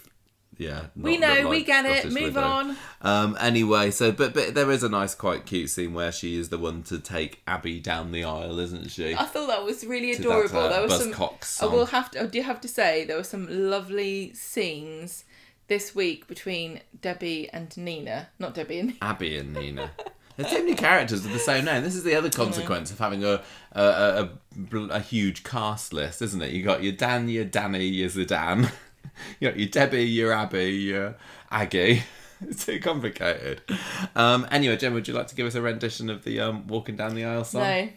Yeah, 0.59 0.86
we 0.94 1.16
know, 1.16 1.28
looked 1.32 1.48
we 1.48 1.57
like 1.59 1.66
get 1.66 1.86
it. 1.86 2.05
Move 2.12 2.34
Widow. 2.34 2.40
on. 2.42 2.76
Um, 3.00 3.36
anyway, 3.40 3.90
so 3.90 4.12
but 4.12 4.34
but 4.34 4.55
there 4.55 4.70
is 4.70 4.82
a 4.82 4.88
nice, 4.88 5.14
quite 5.14 5.46
cute 5.46 5.70
scene 5.70 5.94
where 5.94 6.12
she 6.12 6.38
is 6.38 6.50
the 6.50 6.59
one 6.59 6.82
to 6.84 6.98
take 6.98 7.40
Abby 7.46 7.80
down 7.80 8.12
the 8.12 8.22
aisle, 8.24 8.59
isn't 8.59 8.90
she? 8.90 9.14
I 9.14 9.24
thought 9.24 9.46
that 9.48 9.64
was 9.64 9.84
really 9.84 10.12
To 10.14 10.22
that, 10.22 10.28
adorable. 10.28 10.59
uh, 10.59 10.68
there 10.68 10.82
was 10.82 10.98
some. 10.98 11.68
I 11.68 11.72
will 11.72 11.86
have 11.86 12.11
to. 12.12 12.22
I 12.22 12.26
do 12.26 12.42
have 12.42 12.61
to 12.61 12.68
say 12.68 13.05
there 13.05 13.16
were 13.16 13.24
some 13.24 13.48
lovely 13.70 14.34
scenes 14.34 15.24
this 15.68 15.94
week 15.94 16.26
between 16.26 16.80
Debbie 17.00 17.48
and 17.52 17.74
Nina. 17.76 18.28
Not 18.38 18.54
Debbie 18.54 18.78
and 18.78 18.96
Abby 19.00 19.36
and 19.36 19.52
Nina. 19.52 19.90
There's 20.36 20.50
too 20.50 20.60
many 20.64 20.74
characters 20.74 21.22
with 21.22 21.32
the 21.32 21.38
same 21.38 21.64
name. 21.66 21.82
This 21.82 21.94
is 21.94 22.04
the 22.04 22.14
other 22.14 22.30
consequence 22.30 22.90
of 22.90 22.98
having 22.98 23.24
a 23.24 23.42
a, 23.72 23.82
a, 23.82 24.30
a 24.74 24.78
a 24.78 25.00
huge 25.00 25.44
cast 25.44 25.92
list, 25.92 26.22
isn't 26.22 26.40
it? 26.40 26.50
You 26.50 26.62
got 26.62 26.82
your 26.82 26.92
Dan, 26.92 27.28
your 27.28 27.44
Danny, 27.44 27.84
your 27.84 28.08
Zidane. 28.08 28.70
you 29.40 29.48
got 29.48 29.58
your 29.58 29.68
Debbie, 29.68 30.04
your 30.04 30.32
Abby, 30.32 30.70
your 30.72 31.16
Aggie. 31.50 32.02
It's 32.44 32.66
too 32.66 32.80
complicated. 32.80 33.62
Um, 34.16 34.48
anyway, 34.50 34.76
Jen, 34.76 34.94
would 34.94 35.06
you 35.06 35.14
like 35.14 35.28
to 35.28 35.36
give 35.36 35.46
us 35.46 35.54
a 35.54 35.62
rendition 35.62 36.10
of 36.10 36.24
the 36.24 36.40
um, 36.40 36.66
"Walking 36.66 36.96
Down 36.96 37.14
the 37.14 37.24
Aisle" 37.24 37.44
song? 37.44 37.62
no. 37.62 37.88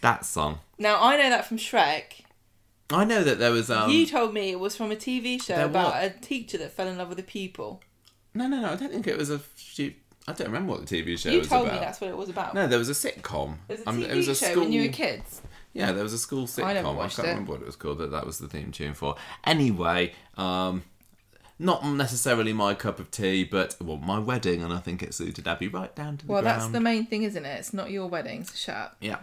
That 0.00 0.24
song. 0.24 0.58
Now 0.78 1.02
I 1.02 1.16
know 1.16 1.30
that 1.30 1.46
from 1.46 1.56
Shrek. 1.58 2.22
I 2.90 3.04
know 3.04 3.22
that 3.22 3.38
there 3.38 3.52
was 3.52 3.70
um. 3.70 3.90
you 3.90 4.06
told 4.06 4.34
me 4.34 4.50
it 4.50 4.58
was 4.60 4.76
from 4.76 4.90
a 4.90 4.96
TV 4.96 5.40
show 5.42 5.64
about 5.64 5.94
was- 5.94 6.06
a 6.06 6.10
teacher 6.20 6.58
that 6.58 6.72
fell 6.72 6.88
in 6.88 6.98
love 6.98 7.08
with 7.08 7.18
a 7.18 7.22
pupil. 7.22 7.80
No, 8.34 8.46
no, 8.48 8.60
no. 8.60 8.70
I 8.72 8.76
don't 8.76 8.90
think 8.90 9.06
it 9.06 9.16
was 9.18 9.30
a. 9.30 9.40
I 10.28 10.32
don't 10.32 10.46
remember 10.48 10.72
what 10.72 10.86
the 10.86 11.02
TV 11.02 11.18
show 11.18 11.30
you 11.30 11.40
was 11.40 11.48
told 11.48 11.66
about. 11.66 11.74
me 11.80 11.84
that's 11.84 12.00
what 12.00 12.10
it 12.10 12.16
was 12.16 12.28
about. 12.28 12.54
No, 12.54 12.66
there 12.66 12.78
was 12.78 12.88
a 12.88 12.92
sitcom. 12.92 13.56
It 13.68 13.78
was 13.78 13.86
a 13.86 13.88
Um, 13.88 13.98
TV 14.02 14.08
it 14.10 14.16
was 14.16 14.28
a 14.28 14.34
show 14.34 14.46
school. 14.46 14.62
when 14.64 14.72
you 14.72 14.82
were 14.82 14.88
kids. 14.88 15.42
Yeah, 15.72 15.92
there 15.92 16.02
was 16.02 16.12
a 16.12 16.18
school 16.18 16.46
sitcom. 16.46 16.64
I 16.64 16.70
I, 16.80 17.08
can't 17.08 17.18
it. 17.18 17.22
remember 17.30 17.52
what 17.52 17.60
it 17.62 17.66
was 17.66 17.76
called. 17.76 17.98
That 17.98 18.10
that 18.12 18.26
was 18.26 18.38
the 18.38 18.48
theme 18.48 18.72
tune 18.72 18.94
for. 18.94 19.16
Anyway, 19.44 20.12
um, 20.36 20.82
not 21.58 21.84
necessarily 21.84 22.52
my 22.52 22.74
cup 22.74 22.98
of 22.98 23.10
tea, 23.10 23.44
but 23.44 23.76
well, 23.80 23.96
my 23.98 24.18
wedding, 24.18 24.62
and 24.62 24.72
I 24.72 24.78
think 24.78 25.02
it 25.02 25.14
suited 25.14 25.46
Abby 25.46 25.68
right 25.68 25.94
down 25.94 26.16
to 26.18 26.26
the 26.26 26.32
Well, 26.32 26.42
ground. 26.42 26.60
that's 26.60 26.72
the 26.72 26.80
main 26.80 27.06
thing, 27.06 27.22
isn't 27.22 27.44
it? 27.44 27.58
It's 27.58 27.72
not 27.72 27.90
your 27.90 28.08
wedding, 28.08 28.44
so 28.44 28.52
shut 28.54 28.76
up. 28.76 28.96
Yeah. 29.00 29.18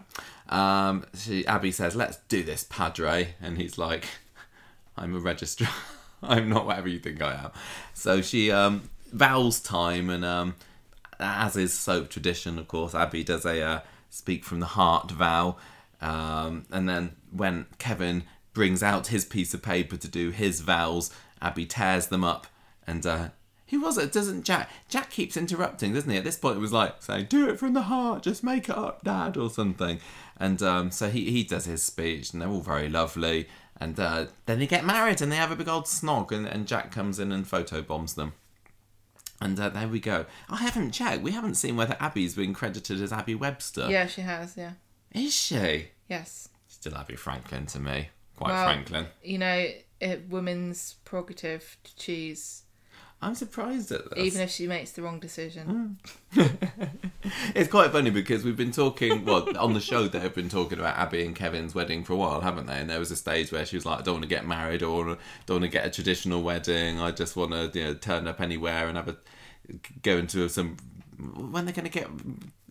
Um, 0.47 1.05
she, 1.15 1.45
Abby 1.45 1.71
says, 1.71 1.95
let's 1.95 2.17
do 2.29 2.43
this, 2.43 2.65
Padre. 2.69 3.35
And 3.41 3.57
he's 3.57 3.77
like, 3.77 4.05
I'm 4.97 5.15
a 5.15 5.19
registrar. 5.19 5.69
I'm 6.23 6.49
not 6.49 6.65
whatever 6.65 6.87
you 6.87 6.99
think 6.99 7.21
I 7.21 7.33
am. 7.33 7.51
So 7.93 8.21
she 8.21 8.51
um, 8.51 8.89
vows 9.11 9.59
time, 9.59 10.09
and 10.09 10.23
um, 10.25 10.55
as 11.19 11.55
is 11.55 11.73
soap 11.73 12.09
tradition, 12.09 12.57
of 12.59 12.67
course, 12.67 12.93
Abby 12.95 13.23
does 13.23 13.45
a 13.45 13.61
uh, 13.61 13.79
speak 14.09 14.43
from 14.43 14.59
the 14.59 14.65
heart 14.65 15.11
vow. 15.11 15.57
Um, 16.01 16.65
and 16.71 16.87
then 16.87 17.15
when 17.31 17.65
Kevin 17.77 18.23
brings 18.53 18.81
out 18.83 19.07
his 19.07 19.23
piece 19.25 19.53
of 19.53 19.61
paper 19.61 19.95
to 19.95 20.07
do 20.07 20.31
his 20.31 20.59
vows, 20.61 21.11
Abby 21.41 21.65
tears 21.65 22.07
them 22.07 22.23
up 22.23 22.47
and 22.85 23.05
uh, 23.05 23.29
who 23.67 23.81
was 23.81 23.97
it? 23.99 24.11
Doesn't 24.11 24.43
Jack? 24.43 24.69
Jack 24.87 25.11
keeps 25.11 25.37
interrupting, 25.37 25.93
doesn't 25.93 26.09
he? 26.09 26.17
At 26.17 26.23
this 26.23 26.37
point, 26.37 26.57
it 26.57 26.59
was 26.59 26.73
like 26.73 27.03
saying, 27.03 27.27
"Do 27.29 27.47
it 27.49 27.59
from 27.59 27.73
the 27.73 27.83
heart, 27.83 28.23
just 28.23 28.43
make 28.43 28.67
it 28.67 28.75
up, 28.75 29.03
Dad," 29.03 29.37
or 29.37 29.49
something. 29.49 29.99
And 30.37 30.61
um, 30.63 30.89
so 30.89 31.09
he 31.09 31.29
he 31.29 31.43
does 31.43 31.65
his 31.65 31.83
speech, 31.83 32.33
and 32.33 32.41
they're 32.41 32.49
all 32.49 32.61
very 32.61 32.89
lovely. 32.89 33.47
And 33.79 33.97
uh, 33.99 34.25
then 34.47 34.57
they 34.59 34.65
get 34.67 34.85
married, 34.85 35.21
and 35.21 35.31
they 35.31 35.35
have 35.35 35.51
a 35.51 35.55
big 35.55 35.69
old 35.69 35.85
snog, 35.85 36.31
and, 36.31 36.47
and 36.47 36.67
Jack 36.67 36.91
comes 36.91 37.19
in 37.19 37.31
and 37.31 37.47
photo 37.47 37.81
bombs 37.83 38.15
them. 38.15 38.33
And 39.39 39.57
uh, 39.59 39.69
there 39.69 39.87
we 39.87 39.99
go. 39.99 40.25
I 40.49 40.57
haven't 40.57 40.91
checked. 40.91 41.21
We 41.21 41.31
haven't 41.31 41.55
seen 41.55 41.77
whether 41.77 41.95
Abby's 41.99 42.35
been 42.35 42.53
credited 42.53 42.99
as 43.01 43.13
Abby 43.13 43.35
Webster. 43.35 43.89
Yeah, 43.89 44.07
she 44.07 44.21
has. 44.21 44.57
Yeah. 44.57 44.73
Is 45.13 45.33
she? 45.33 45.89
Yes. 46.09 46.49
Still 46.67 46.95
Abby 46.95 47.15
Franklin 47.15 47.67
to 47.67 47.79
me. 47.79 48.09
Quite 48.35 48.49
Well- 48.51 48.65
Franklin. 48.65 49.05
You 49.23 49.37
know, 49.37 49.67
a 50.01 50.17
woman's 50.29 50.95
prerogative 51.05 51.77
to 51.83 51.95
choose, 51.95 52.63
I'm 53.21 53.35
surprised 53.35 53.91
at 53.91 54.09
this. 54.11 54.25
even 54.25 54.41
if 54.41 54.49
she 54.49 54.67
makes 54.67 54.91
the 54.91 55.01
wrong 55.01 55.19
decision. 55.19 55.97
It's 57.53 57.69
quite 57.69 57.91
funny 57.91 58.09
because 58.09 58.43
we've 58.43 58.57
been 58.57 58.71
talking, 58.71 59.25
well, 59.25 59.45
on 59.57 59.73
the 59.73 59.81
show 59.81 60.07
they've 60.07 60.33
been 60.33 60.49
talking 60.49 60.79
about 60.79 60.97
Abby 60.97 61.25
and 61.25 61.35
Kevin's 61.35 61.75
wedding 61.75 62.03
for 62.03 62.13
a 62.13 62.15
while, 62.15 62.41
haven't 62.41 62.67
they? 62.67 62.77
And 62.77 62.89
there 62.89 62.99
was 62.99 63.11
a 63.11 63.15
stage 63.15 63.51
where 63.51 63.65
she 63.65 63.75
was 63.75 63.85
like, 63.85 63.99
I 63.99 64.01
don't 64.01 64.15
want 64.15 64.23
to 64.23 64.29
get 64.29 64.47
married 64.47 64.83
or 64.83 65.17
don't 65.45 65.61
want 65.61 65.63
to 65.63 65.67
get 65.67 65.85
a 65.85 65.89
traditional 65.89 66.41
wedding. 66.41 66.99
I 66.99 67.11
just 67.11 67.35
want 67.35 67.51
to, 67.51 67.71
you 67.77 67.85
know, 67.85 67.93
turn 67.93 68.27
up 68.27 68.39
anywhere 68.39 68.87
and 68.87 68.97
have 68.97 69.09
a, 69.09 69.17
go 70.01 70.17
into 70.17 70.47
some, 70.49 70.77
when 71.17 71.65
they're 71.65 71.73
going 71.73 71.89
to 71.89 71.91
get 71.91 72.07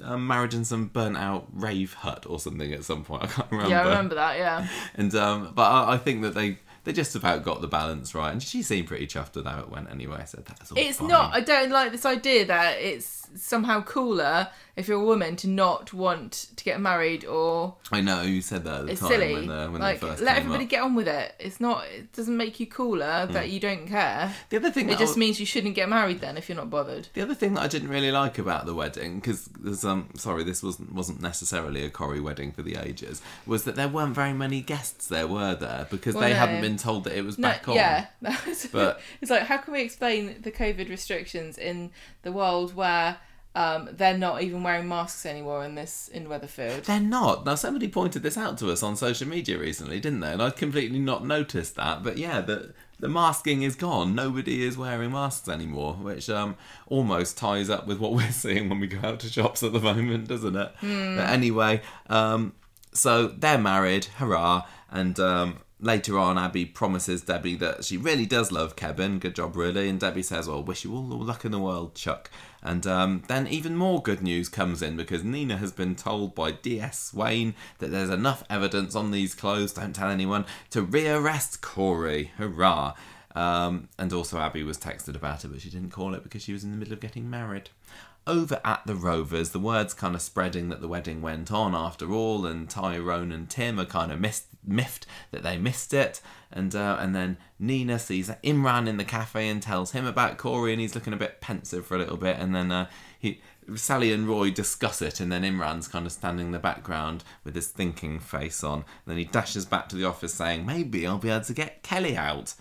um, 0.03 0.26
married 0.26 0.55
in 0.55 0.64
some 0.64 0.87
burnt 0.87 1.16
out 1.16 1.47
rave 1.53 1.93
hut 1.93 2.24
or 2.29 2.41
something 2.41 2.72
at 2.72 2.85
some 2.85 3.05
point. 3.05 3.24
I 3.24 3.26
can't 3.26 3.51
remember. 3.51 3.70
Yeah, 3.70 3.83
I 3.83 3.89
remember 3.89 4.14
that. 4.14 4.39
Yeah. 4.39 4.66
And, 4.95 5.14
um, 5.14 5.53
but 5.55 5.70
I, 5.70 5.95
I 5.95 5.99
think 5.99 6.22
that 6.22 6.35
they, 6.35 6.59
they 6.85 6.93
just 6.93 7.14
about 7.14 7.43
got 7.45 7.61
the 7.61 7.68
balance 7.68 8.14
right. 8.14 8.33
And 8.33 8.43
she 8.43 8.62
seemed 8.62 8.89
pretty 8.89 9.07
chuffed 9.07 9.35
with 9.35 9.47
how 9.47 9.61
it 9.61 9.68
went 9.70 9.91
anyway. 9.91 10.24
So 10.26 10.43
that's 10.47 10.72
all 10.72 10.79
It's 10.79 10.99
fine. 10.99 11.09
not. 11.09 11.35
I 11.35 11.41
don't 11.41 11.70
like 11.70 11.93
this 11.93 12.07
idea 12.07 12.47
that 12.47 12.79
it's 12.79 13.28
somehow 13.35 13.83
cooler 13.83 14.49
if 14.76 14.87
you're 14.87 15.01
a 15.01 15.05
woman 15.05 15.35
to 15.35 15.49
not 15.49 15.93
want 15.93 16.47
to 16.55 16.62
get 16.62 16.81
married 16.81 17.24
or 17.24 17.74
I 17.91 18.01
know 18.01 18.22
you 18.22 18.41
said 18.41 18.62
that 18.64 18.81
at 18.83 18.87
the 18.87 18.93
it's 18.93 19.01
time 19.01 19.11
silly. 19.11 19.35
when, 19.35 19.47
the, 19.49 19.68
when 19.70 19.81
like 19.81 19.99
they 20.01 20.07
first 20.07 20.22
let 20.22 20.37
came 20.37 20.45
everybody 20.45 20.64
up. 20.64 20.70
get 20.70 20.83
on 20.83 20.95
with 20.95 21.09
it. 21.09 21.35
It's 21.41 21.61
not. 21.61 21.85
It 21.87 22.12
doesn't 22.12 22.37
make 22.37 22.61
you 22.61 22.66
cooler 22.66 23.26
that 23.26 23.49
you 23.51 23.59
don't 23.59 23.89
care. 23.89 24.33
The 24.51 24.57
other 24.57 24.70
thing 24.70 24.87
It 24.87 24.91
that 24.93 24.99
just 25.01 25.16
I- 25.16 25.20
means 25.20 25.41
you 25.41 25.47
shouldn't 25.47 25.74
get 25.74 25.89
married 25.89 26.20
then 26.20 26.37
if 26.37 26.49
you're 26.49 26.57
not 26.57 26.70
bothered. 26.70 27.09
The 27.14 27.22
other 27.22 27.35
thing 27.35 27.55
that 27.55 27.62
I 27.62 27.66
didn't 27.68 27.89
really 27.89 28.12
like 28.12 28.39
about 28.39 28.66
the 28.66 28.74
wedding, 28.74 29.16
because 29.16 29.47
there's 29.47 29.85
um 29.85 30.11
sorry 30.16 30.45
this 30.45 30.62
wasn't 30.62 30.93
wasn't 30.93 31.20
necessarily 31.20 31.85
a 31.85 31.91
Corrie 31.91 32.20
wedding 32.20 32.53
for 32.53 32.62
the 32.62 32.76
ages, 32.76 33.20
was 33.47 33.64
that 33.64 33.74
there 33.74 33.89
weren't 33.89 34.14
very 34.14 34.33
many 34.33 34.61
guests 34.61 35.09
there, 35.09 35.26
were 35.26 35.57
there? 35.57 35.89
Because 35.91 36.14
Well, 36.14 36.22
they 36.22 36.31
no. 36.35 36.39
hadn't 36.39 36.61
been 36.61 36.76
told 36.76 37.03
that 37.05 37.16
it 37.18 37.24
was 37.24 37.37
No, 37.37 37.49
back 37.49 37.68
on. 37.68 37.74
yeah, 37.74 38.07
That's- 38.22 38.66
But- 38.66 39.01
it's 39.20 39.31
like 39.31 39.43
how 39.43 39.57
can 39.57 39.72
we 39.72 39.83
explain 39.83 40.37
the 40.43 40.53
COVID 40.53 40.89
restrictions 40.89 41.59
in 41.59 41.91
the 42.22 42.31
world 42.31 42.74
where 42.76 43.16
um, 43.55 43.88
they're 43.92 44.16
not 44.16 44.42
even 44.42 44.62
wearing 44.62 44.88
masks 44.88 45.26
anymore 45.26 45.64
in 45.64 45.74
this 45.74 46.09
in 46.09 46.26
Weatherfield? 46.26 46.84
They're 46.84 47.01
not. 47.01 47.44
Now 47.44 47.55
somebody 47.55 47.88
pointed 47.88 48.22
this 48.22 48.36
out 48.36 48.59
to 48.59 48.70
us 48.70 48.82
on 48.82 48.96
social 48.96 49.26
media 49.26 49.59
recently, 49.59 50.01
didn't 50.01 50.20
they? 50.20 50.32
And 50.32 50.42
I'd 50.42 50.57
completely 50.57 50.99
not 50.99 51.26
noticed 51.26 51.74
that. 51.76 52.03
But 52.03 52.18
yeah, 52.18 52.40
the 52.40 52.74
the 53.01 53.09
masking 53.09 53.62
is 53.62 53.76
gone. 53.76 54.14
Nobody 54.14 54.64
is 54.64 54.76
wearing 54.76 55.12
masks 55.12 55.49
anymore, 55.49 55.94
which 55.94 56.28
um 56.30 56.57
almost 56.86 57.38
ties 57.38 57.70
up 57.70 57.86
with 57.86 57.99
what 57.99 58.12
we're 58.14 58.30
seeing 58.30 58.68
when 58.68 58.80
we 58.80 58.86
go 58.86 59.01
out 59.07 59.20
to 59.20 59.28
shops 59.28 59.62
at 59.62 59.72
the 59.72 59.80
moment, 59.80 60.28
doesn't 60.28 60.57
it? 60.57 60.72
But 60.80 61.28
anyway, 61.28 61.82
um 62.09 62.55
so 62.92 63.28
they're 63.28 63.59
married, 63.59 64.07
hurrah, 64.07 64.64
and 64.90 65.18
um 65.18 65.59
Later 65.80 66.18
on, 66.18 66.36
Abby 66.36 66.64
promises 66.66 67.22
Debbie 67.22 67.55
that 67.57 67.84
she 67.84 67.96
really 67.96 68.26
does 68.26 68.51
love 68.51 68.74
Kevin. 68.74 69.20
Good 69.20 69.36
job, 69.36 69.55
really. 69.55 69.88
And 69.88 70.01
Debbie 70.01 70.24
says, 70.24 70.49
"Well, 70.49 70.64
wish 70.64 70.84
you 70.84 70.92
all 70.92 71.05
the 71.05 71.14
luck 71.14 71.44
in 71.44 71.53
the 71.53 71.59
world, 71.61 71.94
Chuck." 71.94 72.30
And 72.62 72.86
um, 72.86 73.22
then 73.28 73.46
even 73.46 73.76
more 73.76 74.02
good 74.02 74.22
news 74.22 74.48
comes 74.48 74.82
in 74.82 74.96
because 74.96 75.22
Nina 75.22 75.56
has 75.59 75.72
been 75.72 75.94
told 75.94 76.34
by 76.34 76.50
D.S. 76.50 76.98
Swain 76.98 77.54
that 77.78 77.90
there's 77.90 78.11
enough 78.11 78.42
evidence 78.50 78.94
on 78.94 79.11
these 79.11 79.34
clothes, 79.34 79.72
don't 79.72 79.94
tell 79.94 80.11
anyone, 80.11 80.44
to 80.70 80.84
rearrest 80.84 81.61
Corey. 81.61 82.32
Hurrah! 82.36 82.94
Um, 83.34 83.88
and 83.98 84.12
also, 84.12 84.38
Abby 84.38 84.64
was 84.64 84.78
texted 84.78 85.14
about 85.14 85.44
it, 85.44 85.48
but 85.48 85.61
she 85.61 85.70
didn't 85.70 85.90
call 85.90 86.14
it 86.14 86.24
because 86.24 86.42
she 86.42 86.52
was 86.52 86.64
in 86.64 86.72
the 86.72 86.76
middle 86.76 86.94
of 86.94 87.00
getting 87.00 87.30
married. 87.30 87.70
Over 88.26 88.61
at 88.64 88.82
the 88.84 88.96
Rovers, 88.96 89.50
the 89.50 89.61
word's 89.61 89.94
kind 89.94 90.14
of 90.14 90.20
spreading 90.20 90.68
that 90.68 90.80
the 90.80 90.88
wedding 90.88 91.22
went 91.22 91.52
on 91.52 91.74
after 91.74 92.12
all, 92.12 92.44
and 92.44 92.68
Tyrone 92.68 93.30
and 93.30 93.48
Tim 93.48 93.78
are 93.78 93.84
kind 93.84 94.11
of 94.11 94.20
missed, 94.20 94.46
miffed 94.68 95.06
that 95.30 95.42
they 95.42 95.58
missed 95.58 95.92
it. 95.94 96.20
And 96.50 96.74
uh, 96.74 96.96
and 97.00 97.14
then 97.14 97.36
Nina 97.58 97.98
sees 97.98 98.30
Imran 98.44 98.88
in 98.88 98.96
the 98.96 99.04
cafe 99.04 99.48
and 99.48 99.62
tells 99.62 99.92
him 99.92 100.06
about 100.06 100.38
Corey, 100.38 100.72
and 100.72 100.80
he's 100.80 100.94
looking 100.94 101.12
a 101.12 101.16
bit 101.16 101.40
pensive 101.40 101.86
for 101.86 101.94
a 101.94 101.98
little 101.98 102.16
bit. 102.16 102.36
And 102.38 102.54
then 102.54 102.70
uh, 102.70 102.88
he, 103.18 103.40
Sally 103.74 104.12
and 104.12 104.28
Roy 104.28 104.50
discuss 104.50 105.02
it, 105.02 105.20
and 105.20 105.30
then 105.30 105.42
Imran's 105.42 105.88
kind 105.88 106.06
of 106.06 106.12
standing 106.12 106.46
in 106.46 106.52
the 106.52 106.58
background 106.58 107.24
with 107.44 107.54
his 107.54 107.68
thinking 107.68 108.20
face 108.20 108.62
on. 108.64 108.78
And 108.78 108.84
then 109.06 109.18
he 109.18 109.24
dashes 109.24 109.66
back 109.66 109.88
to 109.88 109.96
the 109.96 110.04
office 110.04 110.34
saying, 110.34 110.64
"Maybe 110.64 111.06
I'll 111.06 111.18
be 111.18 111.30
able 111.30 111.44
to 111.44 111.54
get 111.54 111.82
Kelly 111.82 112.16
out." 112.16 112.54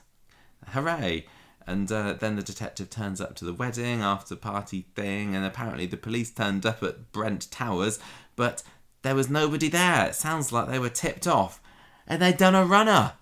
hooray 0.69 1.25
and 1.65 1.91
uh, 1.91 2.13
then 2.13 2.35
the 2.35 2.41
detective 2.43 2.89
turns 2.89 3.19
up 3.19 3.35
to 3.35 3.45
the 3.45 3.53
wedding 3.53 4.01
after 4.01 4.35
party 4.35 4.85
thing 4.95 5.35
and 5.35 5.45
apparently 5.45 5.85
the 5.85 5.97
police 5.97 6.31
turned 6.31 6.65
up 6.65 6.81
at 6.81 7.11
brent 7.11 7.49
towers 7.51 7.99
but 8.35 8.63
there 9.01 9.15
was 9.15 9.29
nobody 9.29 9.69
there 9.69 10.07
it 10.07 10.15
sounds 10.15 10.51
like 10.51 10.67
they 10.67 10.79
were 10.79 10.89
tipped 10.89 11.27
off 11.27 11.61
and 12.07 12.21
they'd 12.21 12.37
done 12.37 12.55
a 12.55 12.65
runner 12.65 13.13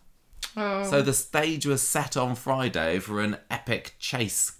Oh, 0.57 0.89
so 0.89 1.01
the 1.01 1.13
stage 1.13 1.65
was 1.65 1.81
set 1.81 2.15
on 2.15 2.35
friday 2.35 2.99
for 2.99 3.21
an 3.21 3.37
epic 3.49 3.95
chase 3.99 4.53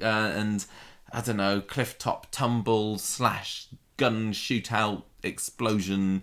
uh, 0.00 0.06
and 0.06 0.64
i 1.12 1.20
don't 1.20 1.36
know 1.36 1.60
cliff 1.60 1.98
top 1.98 2.28
tumble 2.30 2.96
slash 2.98 3.68
gun 3.96 4.32
shootout 4.32 5.02
explosion 5.22 6.22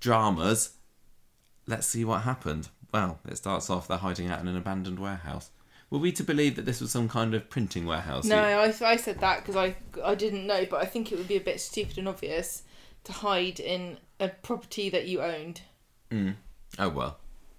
dramas 0.00 0.74
let's 1.66 1.86
see 1.86 2.04
what 2.04 2.22
happened. 2.22 2.68
Well, 2.92 3.18
it 3.26 3.36
starts 3.36 3.70
off 3.70 3.88
they're 3.88 3.98
hiding 3.98 4.28
out 4.28 4.40
in 4.40 4.48
an 4.48 4.56
abandoned 4.56 4.98
warehouse. 4.98 5.50
Were 5.90 5.98
we 5.98 6.12
to 6.12 6.24
believe 6.24 6.56
that 6.56 6.64
this 6.64 6.80
was 6.80 6.90
some 6.90 7.08
kind 7.08 7.34
of 7.34 7.50
printing 7.50 7.86
warehouse? 7.86 8.24
no, 8.24 8.36
I, 8.38 8.72
I 8.82 8.96
said 8.96 9.20
that 9.20 9.40
because 9.40 9.56
I 9.56 9.76
I 10.04 10.14
didn't 10.14 10.46
know, 10.46 10.66
but 10.68 10.80
I 10.82 10.86
think 10.86 11.12
it 11.12 11.18
would 11.18 11.28
be 11.28 11.36
a 11.36 11.40
bit 11.40 11.60
stupid 11.60 11.98
and 11.98 12.08
obvious 12.08 12.62
to 13.04 13.12
hide 13.12 13.60
in 13.60 13.98
a 14.20 14.28
property 14.28 14.88
that 14.90 15.06
you 15.06 15.22
owned. 15.22 15.62
Oh 16.78 16.88
well. 16.88 17.18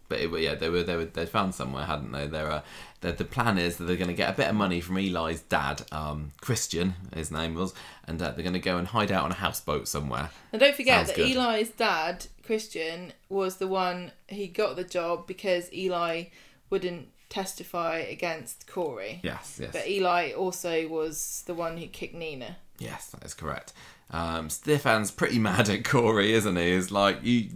But 0.10 0.20
it, 0.20 0.42
yeah, 0.42 0.54
they 0.56 0.70
were 0.70 0.84
they 0.84 0.96
were 0.96 1.06
they 1.06 1.26
found 1.26 1.56
somewhere, 1.56 1.86
hadn't 1.86 2.12
they? 2.12 2.28
They're, 2.28 2.52
uh, 2.52 2.62
the 3.02 3.14
the 3.14 3.26
plan 3.26 3.58
is 3.58 3.78
that 3.78 3.86
they're 3.86 3.96
going 3.96 4.10
to 4.10 4.14
get 4.14 4.30
a 4.34 4.38
bit 4.38 4.50
of 4.50 4.56
money 4.56 4.82
from 4.82 4.98
Eli's 4.98 5.42
dad, 5.42 5.84
um, 5.92 6.34
Christian, 6.42 6.96
his 7.16 7.32
name 7.32 7.56
was, 7.56 7.74
and 8.06 8.22
uh, 8.22 8.32
they're 8.32 8.44
going 8.44 8.54
to 8.54 8.60
go 8.60 8.78
and 8.78 8.88
hide 8.90 9.12
out 9.12 9.24
on 9.24 9.32
a 9.32 9.36
houseboat 9.36 9.88
somewhere. 9.88 10.30
And 10.52 10.60
don't 10.60 10.76
forget 10.76 11.08
Sounds 11.08 11.08
that 11.08 11.16
good. 11.16 11.36
Eli's 11.36 11.70
dad, 11.70 12.28
Christian, 12.46 13.14
was 13.30 13.58
the 13.58 13.68
one 13.68 14.12
he 14.28 14.48
got 14.48 14.76
the 14.76 14.84
job 14.84 15.26
because 15.26 15.72
Eli 15.74 16.26
wouldn't 16.70 17.08
testify 17.30 17.98
against 17.98 18.68
Corey. 18.68 19.20
Yes, 19.24 19.58
yes, 19.60 19.72
But 19.72 19.88
Eli 19.88 20.34
also 20.34 20.88
was 20.88 21.44
the 21.48 21.56
one 21.56 21.78
who 21.78 21.88
kicked 21.88 22.14
Nina. 22.14 22.58
yes, 22.78 23.08
that 23.08 23.24
is 23.24 23.34
correct. 23.34 23.74
Um, 24.14 24.50
Stefan's 24.50 25.12
pretty 25.12 25.40
mad 25.50 25.68
at 25.70 25.84
Corey, 25.84 26.34
isn't 26.34 26.56
he? 26.56 26.74
He's 26.76 26.92
like, 26.92 27.24
you 27.24 27.50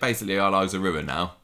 basically 0.00 0.38
our 0.38 0.50
lives 0.50 0.74
are 0.74 0.78
ruined 0.80 1.08
now. 1.08 1.34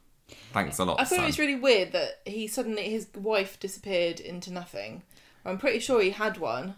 Thanks 0.53 0.79
a 0.79 0.85
lot. 0.85 1.01
I 1.01 1.05
thought 1.05 1.17
son. 1.17 1.25
it 1.25 1.27
was 1.27 1.39
really 1.39 1.57
weird 1.57 1.93
that 1.93 2.21
he 2.25 2.47
suddenly 2.47 2.89
his 2.89 3.09
wife 3.15 3.59
disappeared 3.59 4.21
into 4.21 4.53
nothing. 4.53 5.03
I'm 5.45 5.59
pretty 5.59 5.81
sure 5.81 6.01
he 6.01 6.11
had 6.11 6.39
one. 6.39 6.77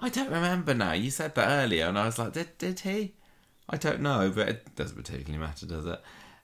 I 0.00 0.08
don't 0.08 0.30
remember 0.30 0.74
now. 0.74 0.92
You 0.92 1.10
said 1.10 1.34
that 1.36 1.48
earlier, 1.48 1.86
and 1.86 1.98
I 1.98 2.06
was 2.06 2.18
like, 2.18 2.32
did 2.32 2.58
did 2.58 2.80
he? 2.80 3.14
I 3.68 3.76
don't 3.76 4.00
know, 4.00 4.30
but 4.34 4.48
it 4.48 4.74
doesn't 4.76 4.96
particularly 4.96 5.38
matter, 5.38 5.66
does 5.66 5.86
it? 5.86 6.00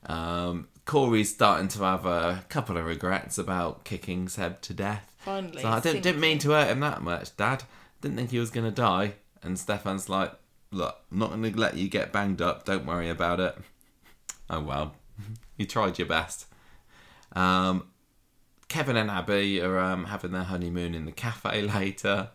Um, 0.06 0.68
Corey's 0.86 1.32
starting 1.34 1.68
to 1.68 1.80
have 1.80 2.06
a 2.06 2.44
couple 2.48 2.76
of 2.76 2.86
regrets 2.86 3.36
about 3.38 3.84
kicking 3.84 4.28
Seb 4.28 4.60
to 4.62 4.74
death. 4.74 5.12
Finally, 5.18 5.62
So 5.62 5.68
I 5.68 5.80
didn't, 5.80 6.02
didn't 6.02 6.20
mean 6.20 6.38
to 6.38 6.50
hurt 6.50 6.68
him 6.68 6.80
that 6.80 7.02
much, 7.02 7.36
Dad. 7.36 7.64
Didn't 8.00 8.16
think 8.16 8.30
he 8.30 8.38
was 8.38 8.50
going 8.50 8.64
to 8.64 8.70
die. 8.70 9.14
And 9.42 9.58
Stefan's 9.58 10.08
like, 10.08 10.32
look, 10.72 10.96
I'm 11.10 11.18
not 11.18 11.30
going 11.30 11.42
to 11.42 11.58
let 11.58 11.76
you 11.76 11.88
get 11.88 12.12
banged 12.12 12.40
up. 12.42 12.64
Don't 12.64 12.86
worry 12.86 13.08
about 13.08 13.40
it. 13.40 13.56
Oh 14.48 14.60
well, 14.60 14.94
you 15.56 15.66
tried 15.66 15.98
your 15.98 16.08
best. 16.08 16.46
Um, 17.32 17.88
Kevin 18.68 18.96
and 18.96 19.10
Abby 19.10 19.60
are 19.60 19.78
um, 19.78 20.04
having 20.06 20.32
their 20.32 20.44
honeymoon 20.44 20.94
in 20.94 21.04
the 21.04 21.12
cafe 21.12 21.62
later. 21.74 22.30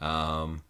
Um, 0.00 0.62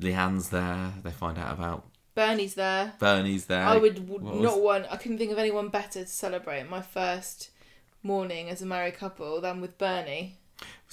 Leanne's 0.00 0.50
there. 0.50 0.92
They 1.02 1.10
find 1.10 1.38
out 1.38 1.52
about 1.52 1.86
Bernie's 2.14 2.54
there. 2.54 2.94
Bernie's 2.98 3.46
there. 3.46 3.64
I 3.64 3.76
would 3.76 4.08
was- 4.08 4.42
not 4.42 4.60
want. 4.60 4.86
I 4.90 4.96
couldn't 4.96 5.18
think 5.18 5.32
of 5.32 5.38
anyone 5.38 5.68
better 5.68 6.00
to 6.00 6.06
celebrate 6.06 6.68
my 6.68 6.82
first 6.82 7.50
morning 8.02 8.48
as 8.48 8.62
a 8.62 8.66
married 8.66 8.96
couple 8.96 9.40
than 9.40 9.60
with 9.60 9.78
Bernie. 9.78 10.38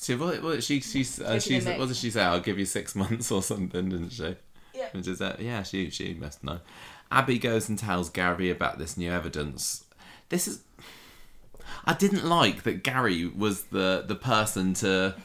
She, 0.02 0.16
what, 0.16 0.42
what, 0.44 0.64
she, 0.64 0.82
she, 0.82 1.02
uh, 1.24 1.40
Taking 1.40 1.40
she, 1.40 1.60
the 1.60 1.76
what 1.76 1.88
did 1.88 1.96
she 1.98 2.10
say? 2.12 2.22
I'll 2.24 2.40
give 2.42 2.60
you 2.60 2.66
six 2.66 2.96
months 3.04 3.32
or 3.32 3.42
something, 3.42 3.90
didn't 3.90 4.10
she? 4.10 4.36
Yeah. 4.84 4.98
Which 4.98 5.08
is 5.08 5.20
that? 5.20 5.40
Yeah, 5.42 5.64
she, 5.64 5.90
she 5.90 6.14
must 6.14 6.44
know. 6.44 6.60
Abby 7.12 7.38
goes 7.40 7.70
and 7.70 7.78
tells 7.78 8.10
Gary 8.10 8.50
about 8.50 8.80
this 8.80 8.98
new 8.98 9.12
evidence. 9.12 9.84
This 10.30 10.48
is. 10.48 10.62
I 11.86 11.94
didn't 11.94 12.26
like 12.26 12.64
that 12.64 12.84
Gary 12.84 13.26
was 13.28 13.64
the 13.66 14.04
the 14.08 14.16
person 14.16 14.74
to 14.76 15.16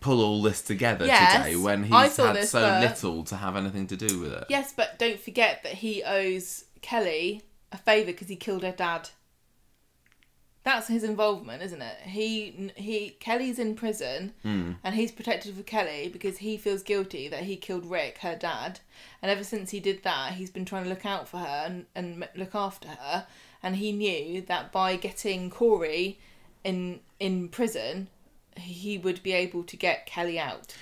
pull 0.00 0.22
all 0.22 0.40
this 0.42 0.62
together 0.62 1.04
Yes, 1.06 1.44
today 1.44 1.56
when 1.56 1.84
he's 1.84 2.16
had 2.16 2.36
this, 2.36 2.50
so 2.50 2.60
but- 2.60 2.80
little 2.80 3.22
to 3.24 3.36
have 3.36 3.54
anything 3.56 3.86
to 3.88 3.96
do 3.96 4.18
with 4.20 4.32
it. 4.32 4.44
Yes, 4.48 4.72
but 4.74 4.98
don't 4.98 5.20
forget 5.20 5.62
that 5.62 5.74
he 5.74 6.02
owes 6.02 6.64
Kelly 6.80 7.42
a 7.70 7.76
favour 7.78 8.06
because 8.12 8.28
he 8.28 8.36
killed 8.36 8.62
her 8.62 8.72
dad. 8.72 9.10
That's 10.62 10.88
his 10.88 11.04
involvement, 11.04 11.62
isn't 11.62 11.80
it? 11.80 11.96
He 12.04 12.70
he 12.76 13.10
Kelly's 13.18 13.58
in 13.58 13.74
prison 13.74 14.34
Hmm. 14.42 14.72
and 14.84 14.94
he's 14.94 15.10
protected 15.10 15.54
for 15.56 15.62
Kelly 15.62 16.08
because 16.12 16.38
he 16.38 16.56
feels 16.58 16.82
guilty 16.82 17.28
that 17.28 17.44
he 17.44 17.56
killed 17.56 17.86
Rick, 17.90 18.18
her 18.18 18.36
dad. 18.36 18.80
And 19.22 19.30
ever 19.30 19.42
since 19.44 19.70
he 19.70 19.80
did 19.80 20.02
that, 20.02 20.34
he's 20.34 20.50
been 20.50 20.66
trying 20.66 20.84
to 20.84 20.90
look 20.90 21.06
out 21.06 21.28
for 21.28 21.38
her 21.38 21.62
and, 21.66 21.86
and 21.94 22.28
look 22.36 22.54
after 22.54 22.88
her. 22.88 23.26
And 23.62 23.76
he 23.76 23.92
knew 23.92 24.42
that 24.42 24.70
by 24.72 24.96
getting 24.96 25.48
Corey 25.50 26.18
in 26.62 27.00
in 27.18 27.48
prison, 27.48 28.08
he 28.56 28.98
would 28.98 29.22
be 29.22 29.32
able 29.32 29.62
to 29.64 29.76
get 29.76 30.04
Kelly 30.04 30.38
out. 30.38 30.74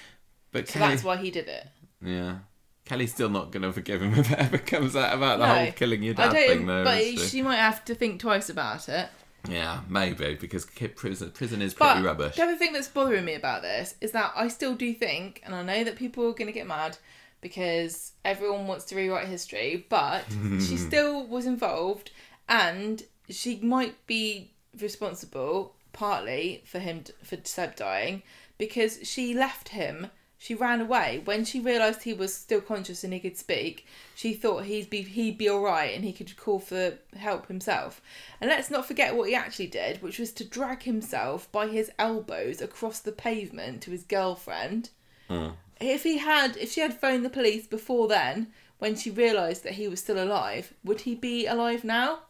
But 0.51 0.67
So 0.67 0.79
Kelly, 0.81 0.91
that's 0.95 1.05
why 1.05 1.19
he 1.19 1.31
did 1.31 1.47
it. 1.47 1.69
yeah, 2.05 2.39
Kelly's 2.85 3.13
still 3.13 3.29
not 3.29 3.53
going 3.53 3.63
to 3.63 3.73
forgive 3.73 4.03
him 4.03 4.15
if 4.15 4.31
it 4.33 4.39
ever 4.39 4.59
comes 4.59 4.97
out 4.97 5.15
about 5.15 5.39
the 5.39 5.47
No, 5.47 5.55
whole 5.55 5.73
killing 5.73 6.03
your 6.03 6.15
dad 6.15 6.33
thing, 6.33 6.67
though. 6.67 6.83
but 6.85 7.01
she 7.21 7.43
might 7.43 7.57
have 7.59 7.85
to 7.85 7.95
think 7.95 8.21
twice 8.21 8.49
about 8.49 8.89
it. 8.89 9.09
Yeah, 9.49 9.81
maybe 9.89 10.35
because 10.35 10.65
prison 10.65 11.31
prison 11.31 11.63
is 11.63 11.75
pretty 11.75 12.01
But 12.01 12.05
rubbish. 12.05 12.37
the 12.37 12.43
other 12.43 12.57
thing 12.57 12.73
that's 12.73 12.89
bothering 12.89 13.25
me 13.25 13.35
about 13.35 13.63
this 13.63 13.95
is 14.01 14.13
that 14.13 14.33
I 14.35 14.49
still 14.49 14.75
do 14.75 14.93
think, 14.95 15.41
and 15.45 15.55
I 15.55 15.63
know 15.63 15.85
that 15.85 15.97
people 15.97 16.25
are 16.27 16.33
going 16.33 16.47
to 16.47 16.53
get 16.53 16.67
mad 16.67 16.99
because 17.41 18.13
everyone 18.25 18.67
wants 18.67 18.85
to 18.87 18.97
rewrite 18.97 19.29
history, 19.29 19.87
but 19.89 20.25
she 20.59 20.77
still 20.89 21.27
was 21.27 21.47
involved, 21.47 22.11
and 22.49 23.05
she 23.31 23.57
might 23.61 24.07
be 24.07 24.51
responsible 24.81 25.75
partly 25.93 26.63
for 26.67 26.79
him 26.79 27.05
for 27.23 27.37
Seb 27.45 27.77
dying 27.77 28.23
because 28.59 28.99
she 29.03 29.35
left 29.35 29.71
him. 29.71 30.09
She 30.41 30.55
ran 30.55 30.81
away 30.81 31.21
when 31.25 31.45
she 31.45 31.59
realised 31.59 32.05
he 32.05 32.15
was 32.15 32.33
still 32.33 32.61
conscious 32.61 33.03
and 33.03 33.13
he 33.13 33.19
could 33.19 33.37
speak. 33.37 33.87
She 34.15 34.35
thought 34.35 34.65
he'd 34.65 34.89
be 34.89 35.03
he'd 35.03 35.37
be 35.37 35.49
all 35.49 35.61
right 35.61 35.93
and 35.93 36.05
he 36.05 36.13
could 36.13 36.37
call 36.37 36.61
for 36.61 36.95
help 37.17 37.49
himself. 37.49 38.01
And 38.41 38.49
let's 38.49 38.71
not 38.71 38.87
forget 38.87 39.17
what 39.17 39.29
he 39.29 39.35
actually 39.35 39.67
did, 39.67 40.01
which 40.01 40.21
was 40.21 40.33
to 40.35 40.45
drag 40.45 40.85
himself 40.85 41.51
by 41.51 41.67
his 41.67 41.91
elbows 41.99 42.61
across 42.61 43.01
the 43.01 43.11
pavement 43.11 43.83
to 43.83 43.91
his 43.91 44.05
girlfriend. 44.05 44.91
Hmm. 45.27 45.51
If 45.81 46.05
he 46.05 46.19
had, 46.19 46.57
if 46.57 46.73
she 46.73 46.81
had 46.81 46.95
phoned 46.95 47.25
the 47.25 47.31
police 47.31 47.67
before 47.67 48.07
then, 48.07 48.49
when 48.79 48.95
she 48.95 49.11
realised 49.11 49.65
that 49.65 49.75
he 49.75 49.89
was 49.89 50.01
still 50.01 50.23
alive, 50.23 50.73
would 50.85 51.01
he 51.01 51.17
be 51.17 51.47
alive 51.47 51.83
now? 51.83 52.21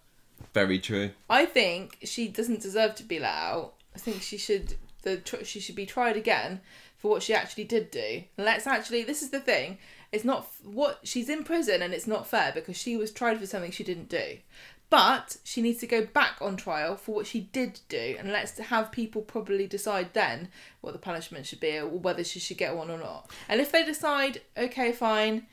Very 0.55 0.79
true. 0.79 1.11
I 1.29 1.45
think 1.45 1.99
she 2.05 2.29
doesn't 2.29 2.63
deserve 2.63 2.95
to 2.97 3.05
be 3.05 3.19
let 3.19 3.35
out. 3.35 3.75
I 3.95 3.99
think 3.99 4.23
she 4.23 4.39
should 4.39 4.77
the 5.03 5.21
she 5.45 5.61
should 5.61 5.77
be 5.77 5.87
tried 5.87 6.17
again 6.17 6.61
for 6.99 7.11
what 7.11 7.23
she 7.23 7.33
actually 7.33 7.65
did 7.65 7.91
do. 7.91 8.25
Let's 8.37 8.67
actually 8.67 9.05
this 9.05 9.23
is 9.23 9.31
the 9.31 9.41
thing. 9.41 9.79
It's 10.13 10.25
not 10.25 10.49
what 10.63 11.01
she's 11.05 11.29
in 11.29 11.45
prison 11.45 11.83
and 11.83 11.95
it's 11.95 12.07
not 12.07 12.27
fair 12.27 12.53
because 12.55 12.77
she 12.77 12.97
was 12.97 13.13
tried 13.13 13.39
for 13.39 13.47
something 13.47 13.71
she 13.71 13.85
didn't 13.85 14.09
do. 14.09 14.39
But 14.91 15.37
she 15.45 15.61
needs 15.61 15.81
to 15.81 15.87
go 15.87 16.07
back 16.07 16.37
on 16.41 16.57
trial 16.57 16.97
for 16.97 17.15
what 17.15 17.27
she 17.27 17.41
did 17.41 17.81
do 17.89 18.17
and 18.19 18.33
let's 18.33 18.59
have 18.59 18.91
people 18.91 19.21
probably 19.23 19.67
decide 19.67 20.15
then 20.15 20.49
what 20.81 20.93
the 20.93 20.99
punishment 20.99 21.47
should 21.47 21.61
be 21.61 21.79
or 21.79 21.87
whether 21.87 22.25
she 22.25 22.41
should 22.41 22.57
get 22.57 22.77
one 22.77 22.91
or 22.91 22.99
not. 22.99 23.31
And 23.49 23.61
if 23.61 23.71
they 23.71 23.85
decide 23.85 24.41
okay 24.57 24.93
fine 24.93 25.47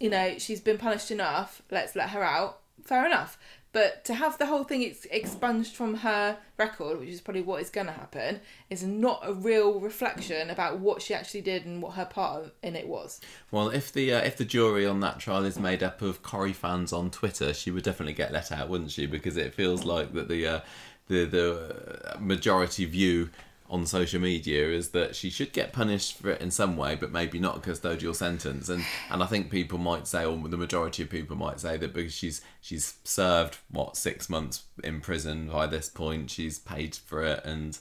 you 0.00 0.10
know, 0.10 0.38
she's 0.38 0.60
been 0.60 0.78
punished 0.78 1.10
enough, 1.10 1.62
let's 1.70 1.96
let 1.96 2.10
her 2.10 2.22
out, 2.22 2.60
fair 2.84 3.06
enough. 3.06 3.38
But 3.74 4.04
to 4.04 4.14
have 4.14 4.38
the 4.38 4.46
whole 4.46 4.62
thing 4.62 4.84
ex- 4.84 5.04
expunged 5.10 5.74
from 5.74 5.94
her 5.96 6.38
record, 6.56 7.00
which 7.00 7.08
is 7.08 7.20
probably 7.20 7.42
what 7.42 7.60
is 7.60 7.70
going 7.70 7.88
to 7.88 7.92
happen, 7.92 8.40
is 8.70 8.84
not 8.84 9.20
a 9.24 9.34
real 9.34 9.80
reflection 9.80 10.48
about 10.48 10.78
what 10.78 11.02
she 11.02 11.12
actually 11.12 11.40
did 11.40 11.66
and 11.66 11.82
what 11.82 11.94
her 11.94 12.04
part 12.04 12.54
in 12.62 12.76
it 12.76 12.86
was. 12.86 13.20
Well, 13.50 13.70
if 13.70 13.92
the 13.92 14.14
uh, 14.14 14.20
if 14.20 14.36
the 14.36 14.44
jury 14.44 14.86
on 14.86 15.00
that 15.00 15.18
trial 15.18 15.44
is 15.44 15.58
made 15.58 15.82
up 15.82 16.02
of 16.02 16.22
Corrie 16.22 16.52
fans 16.52 16.92
on 16.92 17.10
Twitter, 17.10 17.52
she 17.52 17.72
would 17.72 17.82
definitely 17.82 18.12
get 18.12 18.32
let 18.32 18.52
out, 18.52 18.68
wouldn't 18.68 18.92
she? 18.92 19.06
Because 19.06 19.36
it 19.36 19.54
feels 19.54 19.84
like 19.84 20.12
that 20.12 20.28
the 20.28 20.46
uh, 20.46 20.60
the 21.08 21.24
the 21.24 22.14
uh, 22.14 22.18
majority 22.20 22.84
view 22.84 23.30
on 23.68 23.86
social 23.86 24.20
media 24.20 24.68
is 24.68 24.90
that 24.90 25.16
she 25.16 25.30
should 25.30 25.52
get 25.52 25.72
punished 25.72 26.18
for 26.18 26.30
it 26.30 26.40
in 26.40 26.50
some 26.50 26.76
way, 26.76 26.94
but 26.94 27.10
maybe 27.10 27.38
not 27.38 27.56
a 27.56 27.60
custodial 27.60 28.14
sentence. 28.14 28.68
And 28.68 28.84
and 29.10 29.22
I 29.22 29.26
think 29.26 29.50
people 29.50 29.78
might 29.78 30.06
say, 30.06 30.24
or 30.24 30.36
the 30.48 30.56
majority 30.56 31.02
of 31.02 31.10
people 31.10 31.36
might 31.36 31.60
say 31.60 31.76
that 31.78 31.94
because 31.94 32.14
she's 32.14 32.42
she's 32.60 32.94
served 33.04 33.58
what 33.70 33.96
six 33.96 34.28
months 34.28 34.64
in 34.82 35.00
prison 35.00 35.48
by 35.48 35.66
this 35.66 35.88
point, 35.88 36.30
she's 36.30 36.58
paid 36.58 36.94
for 36.94 37.22
it, 37.22 37.44
and 37.44 37.78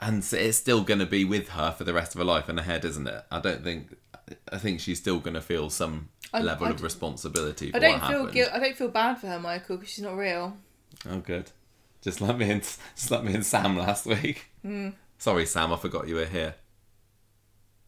and 0.00 0.26
it's 0.32 0.56
still 0.58 0.82
going 0.82 0.98
to 1.00 1.06
be 1.06 1.24
with 1.24 1.50
her 1.50 1.70
for 1.70 1.84
the 1.84 1.92
rest 1.94 2.14
of 2.14 2.18
her 2.18 2.24
life 2.24 2.48
in 2.48 2.56
her 2.56 2.62
head, 2.64 2.84
isn't 2.84 3.06
it? 3.06 3.24
I 3.30 3.40
don't 3.40 3.62
think. 3.62 3.96
I 4.50 4.56
think 4.56 4.80
she's 4.80 4.98
still 4.98 5.20
going 5.20 5.34
to 5.34 5.42
feel 5.42 5.68
some 5.68 6.08
I- 6.32 6.40
level 6.40 6.66
I 6.66 6.70
of 6.70 6.82
responsibility 6.82 7.70
for 7.70 7.76
I 7.76 7.80
don't 7.80 8.04
feel 8.06 8.26
guilt. 8.26 8.50
I 8.54 8.58
don't 8.58 8.76
feel 8.76 8.88
bad 8.88 9.18
for 9.18 9.26
her, 9.26 9.38
Michael, 9.38 9.76
because 9.76 9.92
she's 9.92 10.04
not 10.04 10.16
real. 10.16 10.56
Oh, 11.08 11.18
good. 11.18 11.50
Just 12.04 12.20
let 12.20 12.36
me 12.36 12.50
in. 12.50 12.60
Just 12.60 13.10
let 13.10 13.24
me 13.24 13.34
in, 13.34 13.42
Sam 13.42 13.78
last 13.78 14.04
week. 14.04 14.50
Hmm. 14.62 14.90
Sorry, 15.16 15.46
Sam. 15.46 15.72
I 15.72 15.76
forgot 15.76 16.06
you 16.06 16.16
were 16.16 16.26
here. 16.26 16.54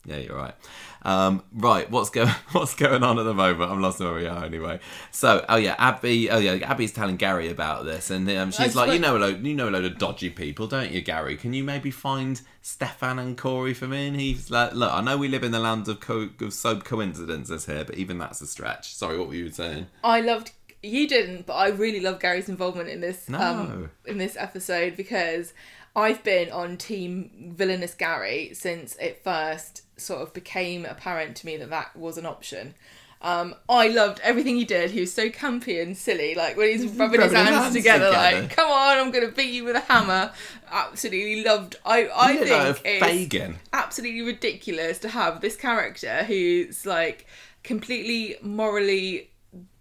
Yeah, 0.06 0.18
you're 0.18 0.36
right. 0.36 0.54
Um, 1.02 1.42
right, 1.52 1.90
what's 1.90 2.10
going 2.10 2.28
what's 2.52 2.74
going 2.74 3.02
on 3.02 3.18
at 3.18 3.24
the 3.24 3.34
moment? 3.34 3.70
I'm 3.70 3.82
lost 3.82 4.00
where 4.00 4.14
we 4.14 4.26
are 4.26 4.44
anyway. 4.44 4.80
So, 5.10 5.44
oh 5.48 5.56
yeah, 5.56 5.74
Abby. 5.78 6.30
Oh 6.30 6.38
yeah, 6.38 6.54
Abby's 6.54 6.92
telling 6.92 7.16
Gary 7.16 7.50
about 7.50 7.84
this, 7.84 8.10
and 8.10 8.28
um, 8.30 8.52
she's 8.52 8.66
just 8.66 8.76
like, 8.76 8.92
"You 8.92 9.00
know 9.00 9.16
a 9.16 9.18
load, 9.18 9.44
you 9.44 9.54
know 9.54 9.68
a 9.68 9.70
load 9.70 9.84
of 9.84 9.98
dodgy 9.98 10.30
people, 10.30 10.66
don't 10.66 10.92
you, 10.92 11.02
Gary? 11.02 11.36
Can 11.36 11.52
you 11.52 11.62
maybe 11.64 11.90
find 11.90 12.40
Stefan 12.62 13.18
and 13.18 13.36
Corey 13.36 13.74
for 13.74 13.86
me?" 13.86 14.06
And 14.06 14.18
he's 14.18 14.50
like, 14.50 14.72
"Look, 14.72 14.92
I 14.92 15.00
know 15.00 15.18
we 15.18 15.28
live 15.28 15.44
in 15.44 15.52
the 15.52 15.60
land 15.60 15.88
of, 15.88 16.00
co- 16.00 16.30
of 16.40 16.52
so 16.54 16.78
coincidences 16.80 17.66
here, 17.66 17.84
but 17.84 17.96
even 17.96 18.18
that's 18.18 18.40
a 18.40 18.46
stretch." 18.46 18.94
Sorry, 18.94 19.18
what 19.18 19.28
were 19.28 19.34
you 19.34 19.50
saying? 19.50 19.88
I 20.02 20.20
loved 20.20 20.52
you 20.87 21.09
didn't, 21.09 21.47
but 21.47 21.55
I 21.55 21.68
really 21.68 22.01
love 22.01 22.20
Gary's 22.20 22.49
involvement 22.49 22.89
in 22.89 23.01
this 23.01 23.28
No. 23.28 23.39
um 23.39 23.91
in 24.07 24.18
this 24.18 24.37
episode 24.37 24.97
because 24.97 25.53
I've 25.95 26.22
been 26.22 26.51
on 26.51 26.76
team 26.76 27.53
villainous 27.57 27.95
Gary 27.95 28.51
since 28.55 28.97
it 28.97 29.22
first 29.24 29.82
sort 29.99 30.20
of 30.22 30.34
became 30.34 30.84
apparent 30.84 31.37
to 31.37 31.47
me 31.47 31.57
that 31.57 31.70
that 31.70 31.97
was 31.97 32.18
an 32.18 32.26
option. 32.26 32.74
Um, 33.22 33.55
I 33.66 33.89
loved 33.89 34.20
everything 34.22 34.57
he 34.57 34.66
did. 34.66 34.91
He 34.91 35.01
was 35.01 35.11
so 35.12 35.30
campy 35.30 35.80
and 35.82 35.97
silly, 35.97 36.34
like 36.34 36.55
when 36.59 36.68
he's 36.68 36.84
rubbing, 36.84 36.93
his, 36.93 36.99
Rubbing 36.99 37.20
his 37.22 37.32
hands, 37.32 37.49
hands 37.49 37.74
together, 37.74 38.07
together. 38.11 38.41
like 38.43 38.51
"Come 38.55 38.70
on, 38.70 38.99
I'm 38.99 39.11
gonna 39.11 39.30
beat 39.32 39.53
you 39.55 39.64
with 39.64 39.74
a 39.74 39.80
hammer." 39.80 40.32
Absolutely 40.70 41.43
loved. 41.43 41.76
I 41.87 42.11
I 42.14 42.37
think 42.37 42.80
it's 42.84 43.03
Fagin. 43.03 43.57
absolutely 43.72 44.20
ridiculous 44.20 44.99
to 44.99 45.09
have 45.09 45.41
this 45.41 45.57
character 45.57 46.24
who's 46.24 46.84
like 46.84 47.26
completely 47.64 48.37
morally 48.43 49.30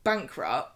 bankrupt 0.06 0.75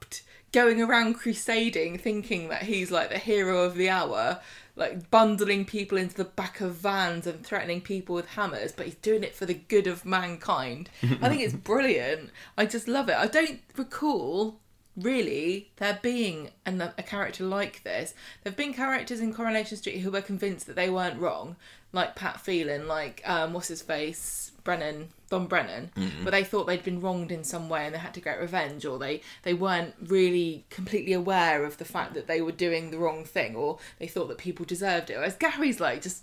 going 0.52 0.82
around 0.82 1.14
crusading 1.16 1.98
thinking 1.98 2.50
that 2.50 2.64
he's 2.64 2.92
like 2.92 3.10
the 3.10 3.18
hero 3.18 3.64
of 3.64 3.76
the 3.76 3.90
hour 3.90 4.40
like 4.76 5.12
bundling 5.12 5.66
people 5.66 5.98
into 5.98 6.16
the 6.16 6.24
back 6.24 6.62
of 6.62 6.74
vans 6.76 7.28
and 7.28 7.46
threatening 7.46 7.82
people 7.82 8.16
with 8.16 8.28
hammers 8.30 8.72
but 8.72 8.86
he's 8.86 8.96
doing 8.96 9.24
it 9.24 9.36
for 9.36 9.46
the 9.46 9.54
good 9.54 9.88
of 9.88 10.06
mankind. 10.06 10.90
I 11.22 11.30
think 11.30 11.42
it's 11.42 11.54
brilliant. 11.72 12.30
I 12.58 12.66
just 12.66 12.88
love 12.88 13.10
it. 13.10 13.16
I 13.18 13.28
don't 13.28 13.60
recall 13.76 14.60
really 14.96 15.72
there 15.78 16.00
being 16.02 16.50
an, 16.66 16.82
a 16.82 17.04
character 17.04 17.44
like 17.44 17.84
this. 17.84 18.14
There 18.44 18.52
have 18.52 18.58
been 18.58 18.74
characters 18.74 19.20
in 19.20 19.34
coronation 19.34 19.78
street 19.78 20.00
who 20.00 20.12
were 20.12 20.22
convinced 20.22 20.66
that 20.68 20.76
they 20.76 20.90
weren't 20.90 21.20
wrong 21.20 21.58
like 21.92 22.16
pat 22.16 22.40
phelan 22.40 22.88
like 22.88 23.22
um 23.26 23.54
what's 23.54 23.68
his 23.68 23.82
face 23.82 24.52
brennan 24.70 24.98
don 25.30 25.46
brennan 25.48 25.84
but 26.24 26.32
they 26.32 26.44
thought 26.44 26.66
they'd 26.68 26.84
been 26.92 27.02
wronged 27.02 27.32
in 27.32 27.44
some 27.44 27.70
way 27.70 27.86
and 27.86 27.94
they 27.96 28.00
had 28.00 28.14
to 28.14 28.22
get 28.30 28.40
revenge 28.40 28.86
or 28.90 28.96
they 29.06 29.22
they 29.44 29.54
weren't 29.54 29.94
really 30.16 30.64
completely 30.70 31.14
aware 31.14 31.58
of 31.66 31.78
the 31.78 31.86
fact 31.96 32.14
that 32.16 32.26
they 32.28 32.42
were 32.42 32.58
doing 32.66 32.84
the 32.92 32.98
wrong 33.04 33.24
thing 33.26 33.56
or 33.56 33.78
they 34.00 34.08
thought 34.08 34.28
that 34.30 34.38
people 34.38 34.66
deserved 34.66 35.10
it. 35.10 35.16
Whereas 35.18 35.36
gary's 35.36 35.80
like 35.80 36.02
just 36.02 36.20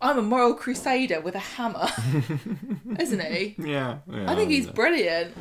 i'm 0.00 0.18
a 0.18 0.22
moral 0.22 0.54
crusader 0.54 1.20
with 1.20 1.34
a 1.34 1.44
hammer 1.56 1.88
isn't 3.04 3.22
he? 3.32 3.54
Yeah, 3.58 3.98
yeah. 4.10 4.30
I 4.30 4.34
think 4.34 4.50
he's 4.50 4.66
brilliant. 4.66 5.34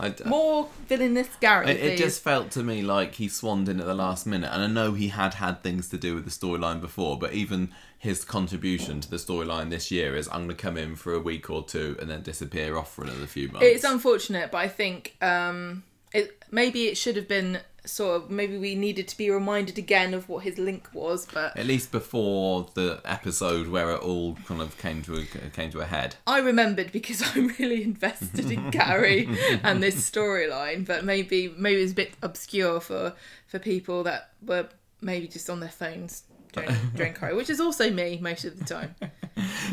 I 0.00 0.10
d- 0.10 0.24
More 0.24 0.68
villainous 0.88 1.28
Gary. 1.40 1.70
It, 1.70 1.80
it 1.84 1.98
just 1.98 2.22
felt 2.22 2.52
to 2.52 2.62
me 2.62 2.82
like 2.82 3.14
he 3.16 3.28
swanned 3.28 3.68
in 3.68 3.80
at 3.80 3.86
the 3.86 3.94
last 4.06 4.26
minute, 4.26 4.50
and 4.52 4.62
I 4.62 4.68
know 4.68 4.92
he 4.92 5.08
had 5.08 5.34
had 5.34 5.62
things 5.64 5.88
to 5.88 5.98
do 5.98 6.14
with 6.14 6.24
the 6.24 6.30
storyline 6.30 6.80
before, 6.80 7.18
but 7.18 7.32
even 7.32 7.72
his 7.98 8.24
contribution 8.24 9.00
to 9.00 9.10
the 9.10 9.16
storyline 9.16 9.70
this 9.70 9.90
year 9.90 10.14
is 10.14 10.28
I'm 10.28 10.44
going 10.44 10.50
to 10.50 10.54
come 10.54 10.76
in 10.76 10.94
for 10.94 11.12
a 11.14 11.20
week 11.20 11.50
or 11.50 11.64
two 11.64 11.96
and 12.00 12.08
then 12.08 12.22
disappear 12.22 12.76
off 12.76 12.94
for 12.94 13.02
another 13.02 13.26
few 13.26 13.48
months. 13.48 13.66
It's 13.66 13.84
unfortunate, 13.84 14.52
but 14.52 14.58
I 14.58 14.68
think 14.68 15.16
um, 15.20 15.82
it 16.12 16.44
maybe 16.50 16.84
it 16.84 16.96
should 16.96 17.16
have 17.16 17.26
been 17.26 17.60
sort 17.84 18.22
of 18.22 18.30
maybe 18.30 18.56
we 18.56 18.74
needed 18.74 19.08
to 19.08 19.16
be 19.16 19.30
reminded 19.30 19.78
again 19.78 20.14
of 20.14 20.28
what 20.28 20.44
his 20.44 20.58
link 20.58 20.88
was, 20.92 21.26
but 21.26 21.56
At 21.56 21.66
least 21.66 21.90
before 21.90 22.68
the 22.74 23.00
episode 23.04 23.66
where 23.66 23.90
it 23.90 24.00
all 24.00 24.36
kind 24.46 24.60
of 24.60 24.78
came 24.78 25.02
to 25.02 25.16
a, 25.16 25.24
came 25.50 25.70
to 25.70 25.80
a 25.80 25.84
head. 25.84 26.14
I 26.26 26.38
remembered 26.38 26.92
because 26.92 27.22
I'm 27.34 27.48
really 27.58 27.82
invested 27.82 28.50
in 28.50 28.70
Gary 28.70 29.28
and 29.64 29.82
this 29.82 30.08
storyline. 30.08 30.86
But 30.86 31.04
maybe 31.04 31.52
maybe 31.56 31.82
it's 31.82 31.92
a 31.92 31.96
bit 31.96 32.12
obscure 32.22 32.78
for 32.80 33.14
for 33.48 33.58
people 33.58 34.04
that 34.04 34.30
were 34.40 34.68
maybe 35.00 35.26
just 35.28 35.48
on 35.48 35.60
their 35.60 35.68
phones 35.68 36.24
Corrie, 36.52 37.34
which 37.34 37.50
is 37.50 37.60
also 37.60 37.90
me 37.90 38.18
most 38.20 38.44
of 38.44 38.58
the 38.58 38.64
time. 38.64 38.94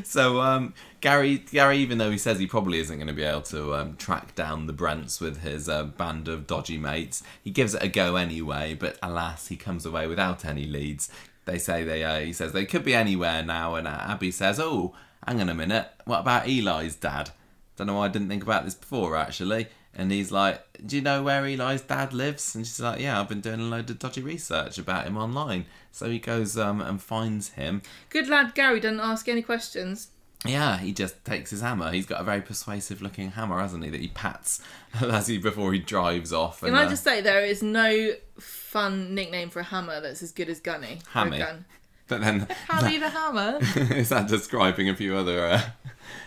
So 0.03 0.41
um, 0.41 0.73
Gary, 1.01 1.39
Gary, 1.39 1.79
even 1.79 1.97
though 1.97 2.11
he 2.11 2.19
says 2.19 2.37
he 2.37 2.45
probably 2.45 2.79
isn't 2.79 2.97
going 2.97 3.07
to 3.07 3.13
be 3.13 3.23
able 3.23 3.41
to 3.43 3.73
um, 3.73 3.95
track 3.95 4.35
down 4.35 4.67
the 4.67 4.73
Brents 4.73 5.19
with 5.19 5.41
his 5.41 5.67
uh, 5.67 5.85
band 5.85 6.27
of 6.27 6.45
dodgy 6.45 6.77
mates, 6.77 7.23
he 7.43 7.49
gives 7.49 7.73
it 7.73 7.81
a 7.81 7.87
go 7.87 8.15
anyway. 8.15 8.75
But 8.75 8.99
alas, 9.01 9.47
he 9.47 9.55
comes 9.55 9.85
away 9.85 10.05
without 10.05 10.45
any 10.45 10.65
leads. 10.65 11.09
They 11.45 11.57
say 11.57 11.83
they. 11.83 12.03
Uh, 12.03 12.19
he 12.19 12.33
says 12.33 12.51
they 12.51 12.65
could 12.65 12.83
be 12.83 12.93
anywhere 12.93 13.43
now, 13.43 13.75
and 13.75 13.87
uh, 13.87 13.97
Abby 14.01 14.31
says, 14.31 14.59
"Oh, 14.59 14.93
hang 15.25 15.41
on 15.41 15.49
a 15.49 15.55
minute. 15.55 15.87
What 16.05 16.19
about 16.19 16.47
Eli's 16.47 16.95
dad? 16.95 17.31
Don't 17.75 17.87
know 17.87 17.95
why 17.95 18.05
I 18.05 18.09
didn't 18.09 18.29
think 18.29 18.43
about 18.43 18.65
this 18.65 18.75
before, 18.75 19.15
actually." 19.15 19.67
And 19.95 20.11
he's 20.11 20.31
like, 20.31 20.61
"Do 20.85 20.95
you 20.97 21.01
know 21.01 21.23
where 21.23 21.45
Eli's 21.45 21.81
dad 21.81 22.13
lives?" 22.13 22.53
And 22.55 22.65
she's 22.65 22.79
like, 22.81 22.99
"Yeah, 22.99 23.19
I've 23.19 23.29
been 23.29 23.41
doing 23.41 23.61
a 23.61 23.63
load 23.63 23.89
of 23.89 23.99
dodgy 23.99 24.21
research 24.21 24.77
about 24.77 25.05
him 25.07 25.17
online." 25.17 25.65
So 25.91 26.09
he 26.09 26.19
goes 26.19 26.57
um, 26.57 26.81
and 26.81 27.01
finds 27.01 27.49
him, 27.51 27.81
Good 28.09 28.27
lad, 28.27 28.53
Gary 28.53 28.81
doesn't 28.81 28.99
ask 28.99 29.29
any 29.29 29.41
questions. 29.41 30.09
yeah, 30.45 30.77
he 30.77 30.91
just 30.91 31.23
takes 31.23 31.51
his 31.51 31.61
hammer. 31.61 31.91
He's 31.91 32.05
got 32.05 32.19
a 32.19 32.23
very 32.25 32.41
persuasive 32.41 33.01
looking 33.01 33.31
hammer, 33.31 33.59
hasn't 33.59 33.83
he? 33.85 33.89
That 33.89 34.01
he 34.01 34.09
pats 34.09 34.61
as 35.01 35.27
he 35.27 35.37
before 35.37 35.71
he 35.71 35.79
drives 35.79 36.33
off. 36.33 36.59
Can 36.59 36.69
And, 36.69 36.77
I 36.77 36.83
uh, 36.85 36.89
just 36.89 37.03
say 37.05 37.21
there 37.21 37.45
is 37.45 37.63
no 37.63 38.11
fun 38.37 39.15
nickname 39.15 39.49
for 39.49 39.61
a 39.61 39.63
hammer 39.63 40.01
that's 40.01 40.21
as 40.21 40.33
good 40.33 40.49
as 40.49 40.59
Gunny. 40.59 40.99
Hammy. 41.11 41.37
gun. 41.37 41.63
But 42.07 42.21
then, 42.21 42.45
Hammy 42.67 42.99
the 42.99 43.09
hammer. 43.09 43.57
is 43.95 44.09
that 44.09 44.27
describing 44.27 44.89
a 44.89 44.95
few 44.95 45.15
other 45.15 45.43
uh, 45.43 45.61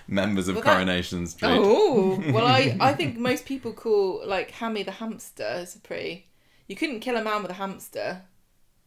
members 0.09 0.49
of 0.49 0.57
Well, 0.57 0.65
that- 0.65 0.73
Coronation 0.73 1.27
Street? 1.27 1.51
Oh 1.53 2.21
well, 2.33 2.47
I 2.47 2.77
I 2.81 2.95
think 2.95 3.17
most 3.19 3.45
people 3.45 3.73
call 3.73 4.27
like 4.27 4.51
Hammy 4.51 4.83
the 4.83 4.93
hamster 4.93 5.45
as 5.45 5.77
a 5.77 5.81
pretty. 5.81 6.27
You 6.67 6.77
couldn't 6.77 7.01
kill 7.01 7.17
a 7.17 7.23
man 7.23 7.43
with 7.43 7.51
a 7.51 7.55
hamster, 7.55 8.23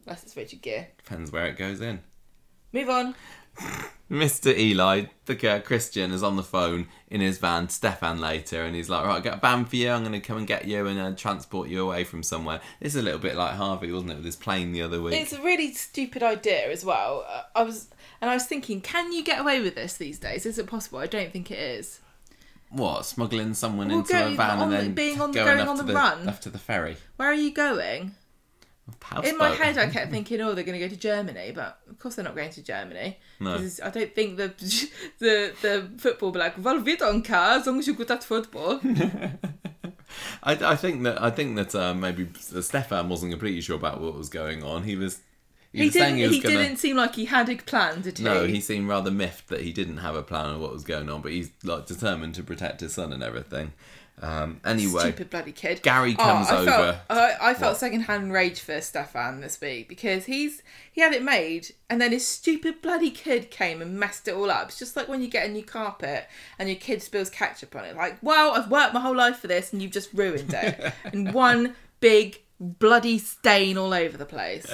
unless 0.05 0.23
it's 0.23 0.35
Richard 0.37 0.61
Gere. 0.61 0.89
Depends 0.97 1.31
where 1.31 1.47
it 1.47 1.57
goes 1.57 1.81
in. 1.81 2.01
Move 2.73 2.89
on. 2.89 3.15
Mr. 4.11 4.55
Eli, 4.57 5.05
the 5.25 5.61
Christian, 5.63 6.11
is 6.11 6.21
on 6.21 6.35
the 6.35 6.43
phone 6.43 6.87
in 7.09 7.21
his 7.21 7.37
van. 7.37 7.69
Stefan 7.69 8.19
later, 8.19 8.63
and 8.63 8.75
he's 8.75 8.89
like, 8.89 9.05
"Right, 9.05 9.17
I 9.17 9.19
got 9.21 9.37
a 9.37 9.41
van 9.41 9.65
for 9.65 9.77
you. 9.77 9.89
I'm 9.89 10.01
going 10.01 10.11
to 10.11 10.19
come 10.19 10.37
and 10.37 10.45
get 10.47 10.65
you 10.65 10.85
and 10.85 10.99
uh, 10.99 11.13
transport 11.15 11.69
you 11.69 11.81
away 11.85 12.03
from 12.03 12.21
somewhere." 12.21 12.59
This 12.81 12.93
is 12.95 13.01
a 13.01 13.05
little 13.05 13.19
bit 13.19 13.35
like 13.35 13.55
Harvey, 13.55 13.91
wasn't 13.91 14.11
it, 14.11 14.15
with 14.17 14.25
his 14.25 14.35
plane 14.35 14.73
the 14.73 14.81
other 14.81 15.01
week? 15.01 15.13
It's 15.13 15.31
a 15.33 15.41
really 15.41 15.73
stupid 15.73 16.23
idea 16.23 16.69
as 16.69 16.83
well. 16.83 17.25
Uh, 17.27 17.43
I 17.55 17.63
was 17.63 17.89
and 18.21 18.29
I 18.29 18.33
was 18.35 18.45
thinking, 18.45 18.79
can 18.81 19.11
you 19.11 19.23
get 19.23 19.39
away 19.41 19.61
with 19.61 19.75
this 19.75 19.93
these 19.95 20.19
days? 20.19 20.45
Is 20.45 20.57
it 20.59 20.67
possible? 20.67 20.99
I 20.99 21.07
don't 21.07 21.31
think 21.33 21.49
it 21.51 21.59
is. 21.59 21.99
What 22.69 23.05
smuggling 23.05 23.53
someone 23.53 23.89
Well, 23.89 23.99
into 23.99 24.13
going 24.13 24.33
a 24.33 24.37
van 24.37 24.59
on 24.59 24.63
and 24.63 24.71
the- 24.71 24.77
then 24.77 24.93
being 24.93 25.19
on- 25.19 25.31
going, 25.33 25.45
going 25.45 25.59
up 25.59 25.67
on 25.67 25.77
to 25.77 25.83
the 25.83 25.87
the 25.89 25.93
run? 25.93 26.29
up 26.29 26.39
to 26.41 26.49
the 26.49 26.57
ferry? 26.59 26.95
Where 27.17 27.27
are 27.29 27.33
you 27.33 27.51
going? 27.51 28.15
In 29.23 29.37
my 29.37 29.49
head, 29.49 29.77
I 29.77 29.87
kept 29.95 30.11
thinking, 30.11 30.41
oh, 30.41 30.53
they're 30.53 30.63
going 30.65 30.79
to 30.79 30.85
go 30.85 30.89
to 30.93 30.99
Germany, 30.99 31.51
but 31.53 31.79
of 31.89 31.97
course 31.99 32.15
they're 32.15 32.25
not 32.25 32.35
going 32.35 32.49
to 32.51 32.61
Germany. 32.63 33.19
No. 33.39 33.57
'Cause 33.57 33.79
I 33.81 33.89
don't 33.89 34.13
think 34.13 34.37
the 34.37 34.47
the 35.19 35.53
the 35.61 35.89
football 35.97 36.31
be 36.31 36.39
like, 36.39 36.55
well, 36.63 36.79
we 36.79 36.95
don't 36.97 37.21
care 37.23 37.57
as 37.59 37.67
long 37.67 37.79
as 37.79 37.87
you're 37.87 37.95
good 37.95 38.11
at 38.11 38.23
football. 38.23 38.79
I, 40.43 40.53
I 40.53 40.75
think 40.75 41.03
that 41.03 41.21
I 41.21 41.29
think 41.29 41.55
that 41.55 41.73
uh, 41.75 41.93
maybe 41.93 42.27
Stefan 42.39 43.07
wasn't 43.09 43.31
completely 43.31 43.61
sure 43.61 43.77
about 43.77 44.01
what 44.01 44.15
was 44.17 44.29
going 44.29 44.63
on. 44.63 44.83
He 44.83 44.95
was. 44.95 45.19
He, 45.73 45.83
He 45.83 45.89
didn't. 45.89 46.17
he 46.17 46.27
He, 46.27 46.39
gonna. 46.41 46.55
didn't 46.57 46.77
seem 46.77 46.97
like 46.97 47.15
he 47.15 47.25
had 47.25 47.47
a 47.49 47.55
plan, 47.55 48.01
did 48.01 48.17
he? 48.17 48.23
No, 48.23 48.45
he 48.45 48.59
seemed 48.59 48.87
rather 48.89 49.11
miffed 49.11 49.47
that 49.49 49.61
he 49.61 49.71
didn't 49.71 49.97
have 49.97 50.15
a 50.15 50.23
plan 50.23 50.49
of 50.49 50.59
what 50.59 50.73
was 50.73 50.83
going 50.83 51.09
on, 51.09 51.21
but 51.21 51.31
he's 51.31 51.51
like 51.63 51.85
determined 51.85 52.35
to 52.35 52.43
protect 52.43 52.81
his 52.81 52.93
son 52.93 53.13
and 53.13 53.23
everything. 53.23 53.73
Um, 54.21 54.59
anyway, 54.63 55.01
Stupid 55.01 55.31
bloody 55.31 55.51
kid. 55.51 55.81
Gary 55.81 56.13
comes 56.13 56.47
I 56.49 56.57
over. 56.57 56.65
Felt, 56.71 56.95
I, 57.09 57.35
I 57.41 57.53
felt 57.55 57.71
What? 57.71 57.77
secondhand 57.79 58.31
rage 58.31 58.59
for 58.59 58.79
Stefan 58.79 59.41
this 59.41 59.59
week 59.59 59.89
because 59.89 60.25
he's 60.25 60.61
he 60.91 61.01
had 61.01 61.13
it 61.13 61.23
made 61.23 61.73
and 61.89 61.99
then 61.99 62.11
his 62.11 62.27
stupid 62.27 62.83
bloody 62.83 63.09
kid 63.09 63.49
came 63.49 63.81
and 63.81 63.99
messed 63.99 64.27
it 64.27 64.35
all 64.35 64.51
up. 64.51 64.67
It's 64.67 64.77
just 64.77 64.95
like 64.95 65.07
when 65.07 65.21
you 65.23 65.27
get 65.27 65.49
a 65.49 65.51
new 65.51 65.63
carpet 65.63 66.27
and 66.59 66.69
your 66.69 66.77
kid 66.77 67.01
spills 67.01 67.31
ketchup 67.31 67.75
on 67.75 67.85
it. 67.85 67.95
Like, 67.95 68.17
well, 68.21 68.51
I've 68.51 68.69
worked 68.69 68.93
my 68.93 68.99
whole 68.99 69.15
life 69.15 69.37
for 69.37 69.47
this 69.47 69.73
and 69.73 69.81
you've 69.81 69.91
just 69.91 70.13
ruined 70.13 70.53
it. 70.53 70.93
in 71.13 71.31
one 71.33 71.75
big 71.99 72.41
bloody 72.61 73.17
stain 73.17 73.77
all 73.77 73.93
over 73.93 74.17
the 74.17 74.25
place. 74.25 74.71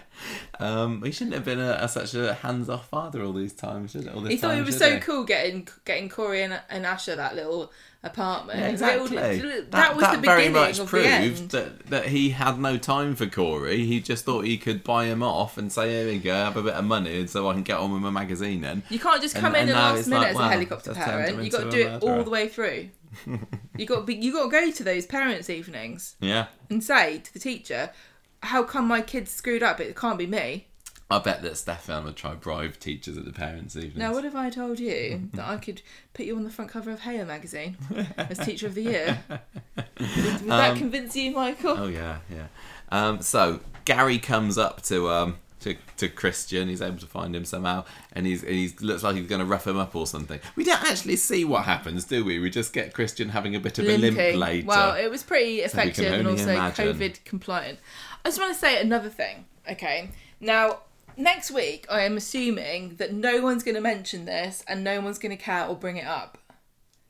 um, 0.58 1.02
he 1.02 1.12
shouldn't 1.12 1.34
have 1.34 1.44
been 1.44 1.60
a, 1.60 1.78
a, 1.80 1.88
such 1.88 2.14
a 2.14 2.34
hands-off 2.34 2.88
father 2.88 3.22
all 3.22 3.32
these 3.32 3.52
times, 3.52 3.92
should? 3.92 4.08
All 4.08 4.20
this 4.20 4.32
He 4.32 4.36
thought 4.36 4.48
time, 4.48 4.58
it 4.58 4.66
was 4.66 4.76
so 4.76 4.94
he? 4.94 5.00
cool 5.00 5.24
getting 5.24 5.68
getting 5.84 6.08
Corey 6.08 6.42
and, 6.42 6.60
and 6.68 6.84
Asha 6.84 7.16
that 7.16 7.36
little 7.36 7.72
apartment. 8.02 8.58
Yeah, 8.58 8.70
Little- 8.70 9.04
exactly. 9.04 9.60
that, 9.60 9.70
that, 9.70 9.96
was 9.96 10.04
that 10.04 10.16
the 10.16 10.26
very 10.26 10.48
beginning 10.48 10.60
much 10.60 10.78
of 10.78 10.90
the 10.90 10.90
proved 10.90 11.50
that, 11.50 11.86
that 11.86 12.06
he 12.06 12.30
had 12.30 12.58
no 12.58 12.76
time 12.76 13.14
for 13.14 13.26
Corey. 13.26 13.86
He 13.86 14.00
just 14.00 14.24
thought 14.24 14.44
he 14.44 14.58
could 14.58 14.82
buy 14.82 15.04
him 15.04 15.22
off 15.22 15.56
and 15.56 15.70
say, 15.72 15.90
"Here 15.90 16.06
we 16.06 16.18
go, 16.18 16.34
have 16.34 16.56
a 16.56 16.62
bit 16.62 16.74
of 16.74 16.84
money, 16.84 17.26
so 17.28 17.48
I 17.48 17.52
can 17.52 17.62
get 17.62 17.78
on 17.78 17.92
with 17.92 18.02
my 18.02 18.10
magazine." 18.10 18.60
Then 18.60 18.82
You 18.88 18.98
can't 18.98 19.22
just 19.22 19.36
come 19.36 19.54
and 19.54 19.70
in 19.70 19.76
at 19.76 19.78
now 19.78 19.94
last 19.94 20.08
minute 20.08 20.20
like, 20.20 20.28
as 20.30 20.36
wow, 20.36 20.46
a 20.48 20.50
helicopter 20.50 20.94
parent. 20.94 21.44
You 21.44 21.50
got 21.50 21.64
to 21.64 21.70
do 21.70 21.86
it 21.86 22.02
all 22.02 22.24
the 22.24 22.30
way 22.30 22.48
through. 22.48 22.88
You 23.76 23.86
got 23.86 23.96
to 23.96 24.02
be, 24.02 24.14
you 24.14 24.32
got 24.32 24.44
to 24.44 24.50
go 24.50 24.70
to 24.70 24.84
those 24.84 25.06
parents' 25.06 25.50
evenings 25.50 26.16
yeah, 26.20 26.46
and 26.68 26.82
say 26.82 27.18
to 27.18 27.32
the 27.32 27.38
teacher, 27.38 27.90
"How 28.42 28.62
come 28.62 28.86
my 28.86 29.00
kid's 29.02 29.30
screwed 29.30 29.62
up? 29.62 29.80
It 29.80 29.96
can't 29.96 30.18
be 30.18 30.26
me." 30.26 30.66
I 31.12 31.18
bet 31.18 31.42
that 31.42 31.56
Stefan 31.56 32.04
would 32.04 32.14
try 32.14 32.34
bribe 32.34 32.78
teachers 32.78 33.16
at 33.18 33.24
the 33.24 33.32
parents' 33.32 33.74
evenings. 33.74 33.96
Now, 33.96 34.12
what 34.12 34.24
if 34.24 34.36
I 34.36 34.48
told 34.48 34.78
you 34.78 35.28
that 35.34 35.44
I 35.44 35.56
could 35.56 35.82
put 36.14 36.24
you 36.24 36.36
on 36.36 36.44
the 36.44 36.50
front 36.50 36.70
cover 36.70 36.92
of 36.92 37.00
Hale 37.00 37.26
magazine 37.26 37.76
as 38.16 38.38
Teacher 38.38 38.68
of 38.68 38.76
the 38.76 38.82
Year? 38.84 39.18
Would, 39.28 39.38
would 39.98 40.46
that 40.46 40.70
Um, 40.70 40.76
convince 40.78 41.16
you, 41.16 41.32
Michael? 41.32 41.76
Oh 41.76 41.88
yeah, 41.88 42.18
yeah. 42.30 42.46
Um, 42.90 43.22
so 43.22 43.58
Gary 43.84 44.20
comes 44.20 44.56
up 44.56 44.82
to 44.82 45.10
um 45.10 45.38
to, 45.60 45.76
to 45.98 46.08
Christian. 46.08 46.68
He's 46.68 46.82
able 46.82 46.98
to 46.98 47.06
find 47.06 47.34
him 47.34 47.44
somehow, 47.44 47.84
and 48.12 48.26
he's 48.26 48.42
he 48.42 48.72
looks 48.80 49.02
like 49.02 49.16
he's 49.16 49.26
going 49.26 49.40
to 49.40 49.44
rough 49.44 49.66
him 49.66 49.78
up 49.78 49.94
or 49.94 50.06
something. 50.06 50.40
We 50.56 50.64
don't 50.64 50.82
actually 50.82 51.16
see 51.16 51.44
what 51.44 51.64
happens, 51.64 52.04
do 52.04 52.24
we? 52.24 52.38
We 52.38 52.50
just 52.50 52.72
get 52.72 52.94
Christian 52.94 53.30
having 53.30 53.54
a 53.54 53.60
bit 53.60 53.78
of 53.78 53.84
a 53.84 53.96
limp 53.96 54.16
Limping. 54.16 54.38
later. 54.38 54.66
Well, 54.66 54.94
it 54.94 55.10
was 55.10 55.22
pretty 55.22 55.60
effective 55.60 56.06
can 56.06 56.14
and 56.14 56.28
also 56.28 56.50
imagine. 56.50 56.86
COVID 56.86 57.24
compliant. 57.24 57.78
I 58.24 58.28
just 58.28 58.40
want 58.40 58.52
to 58.52 58.58
say 58.58 58.80
another 58.80 59.08
thing. 59.08 59.46
Okay, 59.70 60.10
now 60.40 60.80
next 61.16 61.50
week 61.50 61.86
I 61.90 62.02
am 62.02 62.16
assuming 62.16 62.96
that 62.96 63.12
no 63.12 63.40
one's 63.40 63.62
going 63.62 63.74
to 63.74 63.80
mention 63.80 64.24
this 64.24 64.64
and 64.66 64.82
no 64.82 65.00
one's 65.00 65.18
going 65.18 65.36
to 65.36 65.42
care 65.42 65.66
or 65.66 65.74
bring 65.74 65.96
it 65.96 66.06
up 66.06 66.38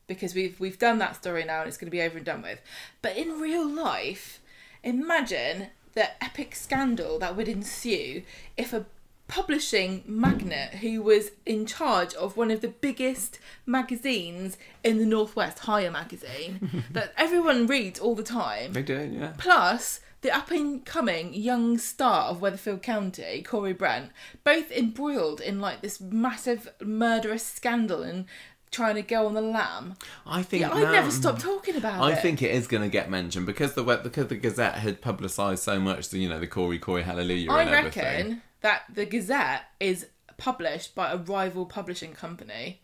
because 0.07 0.34
we've 0.34 0.59
we've 0.59 0.78
done 0.78 0.98
that 0.98 1.16
story 1.16 1.44
now 1.44 1.61
and 1.61 1.68
it's 1.68 1.76
going 1.76 1.86
to 1.86 1.92
be 1.92 2.03
over 2.03 2.16
and 2.16 2.26
done 2.26 2.42
with. 2.42 2.61
But 3.01 3.16
in 3.16 3.40
real 3.40 3.66
life, 3.66 4.40
imagine 4.82 5.68
the 5.95 6.22
epic 6.22 6.55
scandal 6.55 7.18
that 7.18 7.36
would 7.36 7.49
ensue 7.49 8.22
if 8.57 8.72
a 8.72 8.86
publishing 9.28 10.03
magnate 10.07 10.74
who 10.74 11.01
was 11.01 11.30
in 11.47 11.64
charge 11.64 12.14
of 12.14 12.36
one 12.36 12.51
of 12.51 12.61
the 12.61 12.68
biggest 12.68 13.38
magazines 13.64 14.59
in 14.82 14.99
the 14.99 15.07
Northwest, 15.07 15.61
Higher 15.61 15.91
Magazine, 15.91 16.84
that 16.91 17.12
everyone 17.16 17.68
reads 17.68 18.01
all 18.01 18.16
the 18.16 18.24
time, 18.24 18.72
they 18.72 18.82
do, 18.82 19.09
yeah. 19.12 19.32
plus 19.38 20.01
the 20.22 20.30
up 20.30 20.51
and 20.51 20.84
coming 20.84 21.32
young 21.32 21.78
star 21.78 22.24
of 22.24 22.41
Weatherfield 22.41 22.82
County, 22.82 23.43
Corey 23.43 23.72
Brent, 23.72 24.11
both 24.45 24.70
embroiled 24.70 25.41
in 25.41 25.61
like 25.61 25.80
this 25.80 26.01
massive 26.01 26.68
murderous 26.82 27.47
scandal 27.47 28.03
and 28.03 28.26
trying 28.71 28.95
to 28.95 29.03
go 29.03 29.27
on 29.27 29.35
the 29.35 29.41
lam. 29.41 29.97
I 30.27 30.43
think 30.43 30.62
Yeah, 30.62 30.73
I'd 30.73 30.93
never 30.93 31.11
stop 31.11 31.39
talking 31.39 31.77
about 31.77 32.01
I 32.01 32.11
it. 32.11 32.12
I 32.12 32.16
think 32.16 32.43
it 32.43 32.53
is 32.53 32.66
going 32.66 32.83
to 32.83 32.89
get 32.89 33.11
mentioned 33.11 33.47
because 33.47 33.75
the 33.75 33.83
because 33.83 34.29
the 34.29 34.37
Gazette 34.37 34.77
had 34.77 35.01
publicised 35.01 35.62
so 35.62 35.81
much, 35.81 36.09
the, 36.11 36.18
you 36.18 36.29
know, 36.29 36.39
the 36.39 36.47
Corey 36.47 36.79
Corey 36.79 37.03
Hallelujah. 37.03 37.51
I 37.51 37.62
and 37.62 37.71
everything. 37.71 38.05
reckon 38.05 38.43
that 38.61 38.83
the 38.93 39.07
Gazette 39.07 39.62
is 39.81 40.07
published 40.37 40.95
by 40.95 41.11
a 41.12 41.16
rival 41.16 41.66
publishing 41.66 42.12
company, 42.12 42.81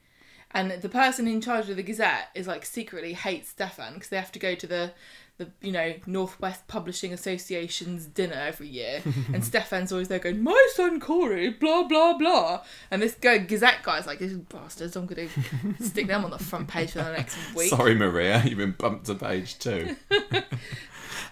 and 0.50 0.70
the 0.70 0.88
person 0.88 1.26
in 1.28 1.40
charge 1.40 1.68
of 1.68 1.76
the 1.76 1.82
Gazette 1.82 2.28
is 2.34 2.46
like 2.46 2.64
secretly 2.64 3.12
hates 3.12 3.50
Stefan 3.50 3.94
because 3.94 4.08
they 4.08 4.16
have 4.16 4.32
to 4.32 4.38
go 4.38 4.54
to 4.54 4.66
the 4.66 4.92
the 5.38 5.50
you 5.60 5.72
know 5.72 5.94
Northwest 6.06 6.66
Publishing 6.66 7.12
Association's 7.12 8.06
dinner 8.06 8.34
every 8.36 8.68
year, 8.68 9.02
and 9.32 9.44
Stefan's 9.44 9.92
always 9.92 10.08
there 10.08 10.18
going, 10.18 10.42
"My 10.42 10.68
son 10.74 11.00
Corey, 11.00 11.50
blah 11.50 11.84
blah 11.84 12.16
blah," 12.16 12.62
and 12.90 13.02
this 13.02 13.14
guy 13.14 13.38
Gazette 13.38 13.82
guy's 13.82 14.06
like, 14.06 14.18
"These 14.18 14.34
bastards, 14.34 14.96
I'm 14.96 15.06
gonna 15.06 15.28
stick 15.80 16.06
them 16.06 16.24
on 16.24 16.30
the 16.30 16.38
front 16.38 16.68
page 16.68 16.92
for 16.92 16.98
the 16.98 17.12
next 17.12 17.36
week." 17.54 17.70
Sorry, 17.70 17.94
Maria, 17.94 18.42
you've 18.44 18.58
been 18.58 18.72
bumped 18.72 19.06
to 19.06 19.14
page 19.14 19.58
two. 19.58 19.96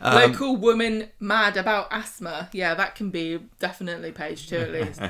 Um, 0.01 0.33
Local 0.33 0.57
woman 0.57 1.09
mad 1.19 1.57
about 1.57 1.89
asthma. 1.91 2.51
Yeah, 2.53 2.75
that 2.75 2.95
can 2.95 3.11
be 3.11 3.41
definitely 3.59 4.13
page 4.13 4.49
two 4.49 4.57
at 4.57 4.73
least. 4.73 5.01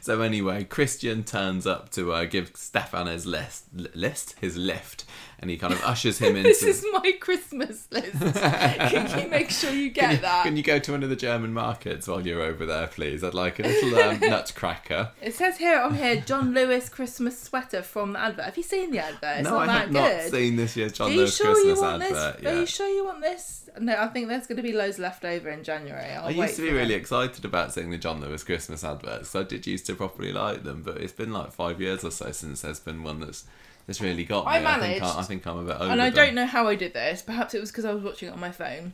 so 0.00 0.22
anyway, 0.22 0.64
Christian 0.64 1.22
turns 1.22 1.66
up 1.66 1.90
to 1.90 2.12
uh, 2.12 2.24
give 2.24 2.50
Stefan 2.54 3.06
his 3.06 3.26
list, 3.26 3.66
list, 3.94 4.34
his 4.40 4.56
lift, 4.56 5.04
and 5.38 5.50
he 5.50 5.56
kind 5.56 5.72
of 5.72 5.82
ushers 5.84 6.18
him 6.18 6.36
into. 6.36 6.48
this 6.48 6.62
is 6.62 6.84
my 6.92 7.12
Christmas 7.20 7.86
list. 7.90 8.12
can 8.34 9.20
you 9.20 9.28
make 9.28 9.50
sure 9.50 9.70
you 9.70 9.90
get 9.90 10.22
that? 10.22 10.44
Can 10.44 10.56
you 10.56 10.62
go 10.62 10.78
to 10.78 10.92
one 10.92 11.02
of 11.02 11.10
the 11.10 11.16
German 11.16 11.52
markets 11.52 12.08
while 12.08 12.26
you're 12.26 12.42
over 12.42 12.66
there, 12.66 12.86
please? 12.86 13.22
I'd 13.24 13.34
like 13.34 13.58
a 13.58 13.62
little 13.62 13.98
um, 13.98 14.20
nutcracker. 14.20 15.10
It 15.20 15.34
says 15.34 15.58
here 15.58 15.80
on 15.80 15.94
here 15.94 16.16
John 16.16 16.54
Lewis 16.54 16.88
Christmas 16.88 17.40
sweater 17.40 17.82
from 17.82 18.12
the 18.14 18.20
advert. 18.20 18.44
Have 18.46 18.56
you 18.56 18.62
seen 18.62 18.90
the 18.90 18.98
advert? 19.00 19.38
It's 19.38 19.44
no, 19.48 19.58
not 19.58 19.68
I 19.68 19.72
have 19.80 19.92
not 19.92 20.10
good. 20.10 20.30
seen 20.30 20.56
this 20.56 20.76
year's 20.76 20.92
John 20.92 21.08
Are 21.08 21.12
you 21.12 21.18
Lewis 21.20 21.36
sure 21.36 21.52
Christmas 21.52 21.76
you 21.76 21.82
want 21.82 22.02
advert. 22.02 22.40
this? 22.40 22.52
Are 22.52 22.60
you 22.60 22.66
sure 22.66 22.88
you 22.88 23.04
want 23.04 23.20
this? 23.20 23.60
No, 23.80 23.96
I 23.96 24.06
think 24.08 24.28
there's 24.28 24.46
going 24.46 24.56
to 24.56 24.62
be 24.62 24.72
loads 24.72 25.00
left 25.00 25.24
over 25.24 25.50
in 25.50 25.64
January. 25.64 26.12
I'll 26.12 26.26
I 26.26 26.30
used 26.30 26.56
to 26.56 26.62
be 26.62 26.70
really 26.70 26.90
them. 26.94 27.00
excited 27.00 27.44
about 27.44 27.72
seeing 27.72 27.90
the 27.90 27.98
John 27.98 28.20
Lewis 28.20 28.44
Christmas 28.44 28.84
adverts. 28.84 29.34
I 29.34 29.42
did 29.42 29.66
used 29.66 29.86
to 29.86 29.94
properly 29.96 30.32
like 30.32 30.62
them, 30.62 30.82
but 30.84 30.98
it's 30.98 31.12
been 31.12 31.32
like 31.32 31.52
five 31.52 31.80
years 31.80 32.04
or 32.04 32.12
so 32.12 32.30
since 32.30 32.60
there's 32.62 32.78
been 32.78 33.02
one 33.02 33.18
that's 33.18 33.44
that's 33.86 34.00
really 34.00 34.24
got 34.24 34.46
me. 34.46 34.52
I 34.52 34.56
I, 34.56 34.58
think 34.58 34.68
I, 34.68 34.78
managed- 34.78 35.04
I 35.04 35.22
think 35.22 35.46
I'm 35.46 35.58
a 35.58 35.64
bit 35.64 35.76
over. 35.76 35.90
And 35.92 36.00
I 36.02 36.10
them. 36.10 36.16
don't 36.16 36.34
know 36.34 36.46
how 36.46 36.66
I 36.68 36.74
did 36.74 36.94
this. 36.94 37.22
Perhaps 37.22 37.54
it 37.54 37.60
was 37.60 37.70
because 37.70 37.84
I 37.84 37.92
was 37.92 38.02
watching 38.02 38.28
it 38.28 38.32
on 38.32 38.40
my 38.40 38.50
phone. 38.52 38.92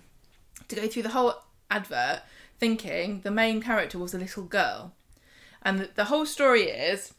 To 0.69 0.77
go 0.77 0.87
through 0.87 1.03
the 1.03 1.11
whole 1.11 1.35
advert, 1.71 2.23
thinking 2.59 3.21
the 3.23 3.31
main 3.31 3.61
character 3.61 3.99
was 3.99 4.15
a 4.15 4.19
little 4.19 4.45
girl, 4.45 4.93
and 5.63 5.81
the, 5.81 5.91
the 5.95 6.05
whole 6.05 6.27
story 6.27 6.65
is 6.65 7.15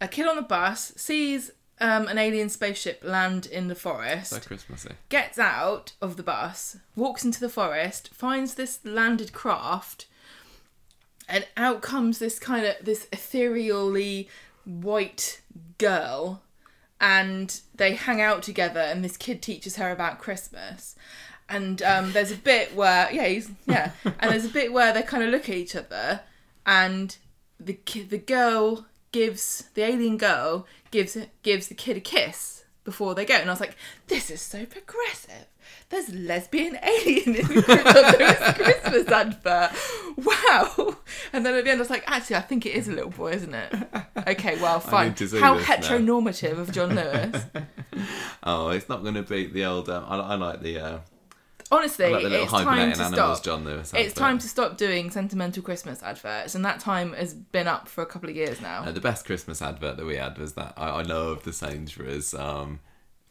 a 0.00 0.06
kid 0.08 0.26
on 0.26 0.36
the 0.36 0.42
bus 0.42 0.92
sees 0.96 1.50
um, 1.80 2.06
an 2.08 2.18
alien 2.18 2.48
spaceship 2.48 3.02
land 3.02 3.46
in 3.46 3.68
the 3.68 3.74
forest. 3.74 4.30
So 4.30 4.38
Christmassy. 4.40 4.92
gets 5.08 5.38
out 5.38 5.92
of 6.00 6.16
the 6.16 6.22
bus, 6.22 6.76
walks 6.94 7.24
into 7.24 7.40
the 7.40 7.48
forest, 7.48 8.10
finds 8.14 8.54
this 8.54 8.78
landed 8.84 9.32
craft, 9.32 10.06
and 11.28 11.46
out 11.56 11.82
comes 11.82 12.18
this 12.18 12.38
kind 12.38 12.66
of 12.66 12.76
this 12.82 13.06
ethereally 13.12 14.28
white 14.64 15.40
girl, 15.78 16.42
and 17.00 17.60
they 17.74 17.94
hang 17.94 18.20
out 18.20 18.42
together, 18.42 18.80
and 18.80 19.04
this 19.04 19.16
kid 19.16 19.42
teaches 19.42 19.76
her 19.76 19.90
about 19.90 20.18
Christmas. 20.18 20.94
And 21.48 21.80
um, 21.82 22.12
there's 22.12 22.32
a 22.32 22.36
bit 22.36 22.74
where 22.74 23.08
yeah 23.12 23.26
he's 23.26 23.50
yeah, 23.66 23.92
and 24.04 24.32
there's 24.32 24.44
a 24.44 24.50
bit 24.50 24.72
where 24.72 24.92
they 24.92 25.02
kind 25.02 25.22
of 25.22 25.30
look 25.30 25.48
at 25.48 25.54
each 25.54 25.76
other, 25.76 26.20
and 26.64 27.16
the 27.60 27.74
ki- 27.74 28.02
the 28.02 28.18
girl 28.18 28.86
gives 29.12 29.64
the 29.74 29.82
alien 29.82 30.16
girl 30.18 30.66
gives 30.90 31.16
gives 31.42 31.68
the 31.68 31.74
kid 31.74 31.96
a 31.96 32.00
kiss 32.00 32.64
before 32.84 33.14
they 33.14 33.24
go, 33.24 33.34
and 33.34 33.48
I 33.48 33.52
was 33.52 33.60
like, 33.60 33.76
this 34.06 34.30
is 34.30 34.40
so 34.40 34.64
progressive. 34.64 35.46
There's 35.88 36.12
lesbian 36.12 36.76
alien 36.82 37.36
in 37.36 37.46
the 37.46 38.54
Christmas 38.56 39.08
advert. 39.08 39.70
Wow! 40.16 40.96
And 41.32 41.46
then 41.46 41.54
at 41.54 41.64
the 41.64 41.70
end, 41.70 41.78
I 41.78 41.82
was 41.82 41.90
like, 41.90 42.02
actually, 42.06 42.36
I 42.36 42.40
think 42.40 42.66
it 42.66 42.74
is 42.74 42.88
a 42.88 42.92
little 42.92 43.10
boy, 43.10 43.32
isn't 43.32 43.54
it? 43.54 43.72
Okay, 44.26 44.60
well, 44.60 44.80
fine. 44.92 45.08
need 45.08 45.16
to 45.18 45.28
see 45.28 45.38
How 45.38 45.54
this 45.56 45.68
now. 45.68 45.74
heteronormative 45.76 46.58
of 46.58 46.72
John 46.72 46.94
Lewis. 46.94 47.44
Oh, 48.42 48.68
it's 48.68 48.88
not 48.90 49.02
going 49.02 49.14
to 49.14 49.22
beat 49.22 49.54
the 49.54 49.64
old. 49.64 49.88
Um, 49.88 50.04
I, 50.06 50.16
I 50.18 50.34
like 50.34 50.60
the. 50.60 50.78
Uh, 50.78 50.98
Honestly, 51.72 52.10
like 52.10 52.22
the 52.24 52.42
it's 52.42 52.52
time 52.52 52.64
to 52.66 53.02
animals, 53.02 53.38
stop. 53.38 53.42
John 53.42 53.64
Lewis. 53.64 53.92
It's 53.96 54.12
time 54.14 54.38
to 54.38 54.48
stop 54.48 54.76
doing 54.76 55.10
sentimental 55.10 55.62
Christmas 55.62 56.02
adverts, 56.02 56.54
and 56.54 56.64
that 56.64 56.78
time 56.78 57.12
has 57.14 57.32
been 57.34 57.66
up 57.66 57.88
for 57.88 58.02
a 58.02 58.06
couple 58.06 58.28
of 58.28 58.36
years 58.36 58.60
now. 58.60 58.82
Uh, 58.84 58.92
the 58.92 59.00
best 59.00 59.24
Christmas 59.24 59.60
advert 59.62 59.96
that 59.96 60.04
we 60.06 60.16
had 60.16 60.36
was 60.38 60.52
that 60.54 60.74
I, 60.76 60.90
I 60.90 61.02
love 61.02 61.42
the 61.42 61.52
Sainsbury's 61.52 62.34
um, 62.34 62.80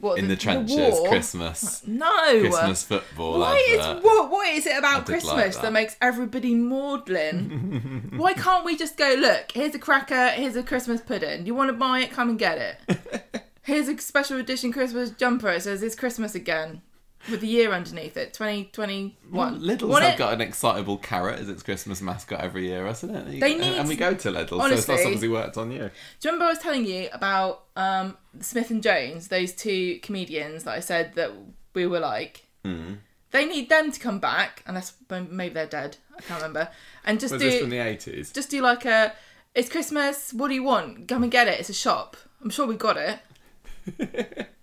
what 0.06 0.20
in 0.20 0.28
the, 0.28 0.36
trenches 0.36 0.76
war? 0.78 1.08
Christmas 1.10 1.86
No, 1.88 2.40
Christmas 2.40 2.84
football 2.84 3.40
Why 3.40 3.78
advert. 3.80 3.98
is 3.98 4.04
what? 4.04 4.32
What 4.32 4.48
is 4.50 4.66
it 4.68 4.78
about 4.78 5.06
did 5.06 5.14
like 5.14 5.22
Christmas 5.24 5.56
that. 5.56 5.62
that. 5.64 5.74
makes 5.74 5.96
everybody 6.02 6.54
maudlin? 6.56 8.14
Why 8.18 8.34
can't 8.34 8.64
we 8.66 8.78
just 8.78 8.98
go? 8.98 9.16
Look, 9.18 9.52
here's 9.54 9.76
a 9.76 9.80
cracker. 9.80 10.30
Here's 10.30 10.56
a 10.56 10.64
Christmas 10.64 11.02
pudding. 11.02 11.46
You 11.46 11.56
want 11.56 11.70
to 11.70 11.74
buy 11.74 12.00
it? 12.02 12.12
Come 12.12 12.30
and 12.30 12.40
get 12.40 12.58
it. 12.88 13.44
here's 13.64 13.88
a 13.88 13.98
special 13.98 14.38
edition 14.40 14.72
Christmas 14.72 15.10
jumper. 15.12 15.50
It 15.50 15.64
says 15.64 15.82
it's 15.84 15.96
Christmas 15.96 16.36
again, 16.36 16.82
with 17.30 17.42
the 17.42 17.48
year 17.48 17.72
underneath 17.72 18.18
it. 18.18 18.34
Twenty 18.34 18.70
twenty 18.72 19.18
one. 19.30 19.60
Lidl's 19.62 20.00
have 20.00 20.18
got 20.18 20.34
an 20.34 20.42
excitable 20.42 20.98
carrot 20.98 21.40
as 21.40 21.50
its 21.50 21.64
Christmas 21.64 22.02
mascot 22.02 22.42
every 22.42 22.68
year, 22.68 22.86
hasn't 22.86 23.16
it? 23.16 23.40
They 23.40 23.54
and- 23.54 23.62
need- 23.62 23.78
and 23.78 23.88
we 23.88 23.96
go 23.96 24.14
to 24.14 24.30
Lidl's, 24.32 24.50
so 24.50 24.56
it's 24.56 24.88
not 24.88 24.94
Honestly- 24.96 25.04
something 25.04 25.32
worked 25.32 25.58
on 25.58 25.72
you. 25.72 25.80
Do 25.80 25.84
you 25.84 25.92
remember 26.32 26.46
I 26.46 26.50
was 26.50 26.60
telling 26.60 26.86
you 26.86 27.10
about 27.14 27.64
um, 27.76 28.18
Smith 28.42 28.70
and 28.72 28.82
Jones, 28.84 29.28
those 29.30 29.52
two 29.54 30.00
comedians 30.02 30.64
that 30.64 30.74
I 30.76 30.80
said 30.80 31.14
that 31.16 31.32
we 31.74 31.88
were 31.88 32.00
like? 32.00 32.46
Mm. 32.64 32.98
They 33.32 33.46
need 33.46 33.70
them 33.70 33.92
to 33.92 34.00
come 34.00 34.20
back, 34.20 34.64
unless 34.66 34.94
maybe 35.10 35.54
they're 35.54 35.66
dead. 35.68 35.98
I 36.18 36.22
can't 36.22 36.42
remember. 36.42 36.70
And 37.06 37.20
just 37.20 37.34
Was 37.34 37.42
do 37.42 37.50
this 37.50 37.60
from 37.60 37.70
the 37.70 37.80
eighties? 37.80 38.32
just 38.32 38.50
do 38.50 38.62
like 38.62 38.86
a 38.86 39.14
it's 39.54 39.70
Christmas, 39.70 40.34
what 40.34 40.50
do 40.50 40.54
you 40.54 40.64
want? 40.64 41.08
Come 41.08 41.24
and 41.24 41.32
get 41.32 41.48
it. 41.48 41.60
It's 41.60 41.70
a 41.70 41.74
shop. 41.74 42.18
I'm 42.44 42.50
sure 42.50 42.66
we've 42.68 42.78
got 42.78 42.98
it. 42.98 44.48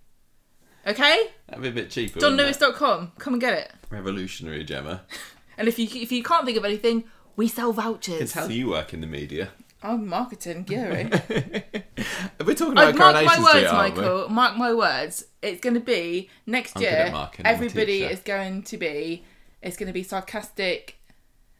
okay? 0.87 1.27
That'd 1.47 1.63
be 1.63 1.69
a 1.69 1.71
bit 1.71 1.89
cheaper. 1.89 2.19
wouldn't 2.31 2.39
Come 3.17 3.33
and 3.33 3.41
get 3.41 3.53
it. 3.53 3.71
Revolutionary, 3.89 4.63
Gemma. 4.63 5.01
And 5.55 5.67
if 5.67 5.77
you 5.77 5.87
if 6.01 6.11
you 6.11 6.23
can't 6.23 6.45
think 6.45 6.57
of 6.57 6.65
anything, 6.65 7.03
we 7.35 7.47
sell 7.47 7.73
vouchers. 7.73 8.33
tell 8.33 8.49
you 8.49 8.69
work 8.69 8.91
in 8.91 9.01
the 9.01 9.05
media. 9.07 9.49
I'm 9.83 10.07
marketing, 10.07 10.63
Gary. 10.63 11.03
We're 12.43 12.55
talking 12.55 12.71
about 12.71 12.95
mark 12.95 13.25
my 13.25 13.25
Street, 13.27 13.43
words, 13.43 13.67
aren't 13.71 13.95
we? 13.95 14.01
Michael. 14.01 14.29
Mark 14.29 14.57
my 14.57 14.73
words. 14.73 15.25
It's 15.41 15.59
going 15.59 15.73
to 15.73 15.81
be 15.81 16.29
next 16.47 16.77
I'm 16.77 16.81
year. 16.81 17.09
marketing, 17.11 17.45
I'm 17.45 17.51
a 17.51 17.55
Everybody 17.55 18.03
is 18.03 18.21
going 18.21 18.63
to 18.63 18.77
be. 18.77 19.25
It's 19.61 19.77
going 19.77 19.87
to 19.87 19.93
be 19.93 20.03
sarcastic, 20.03 20.97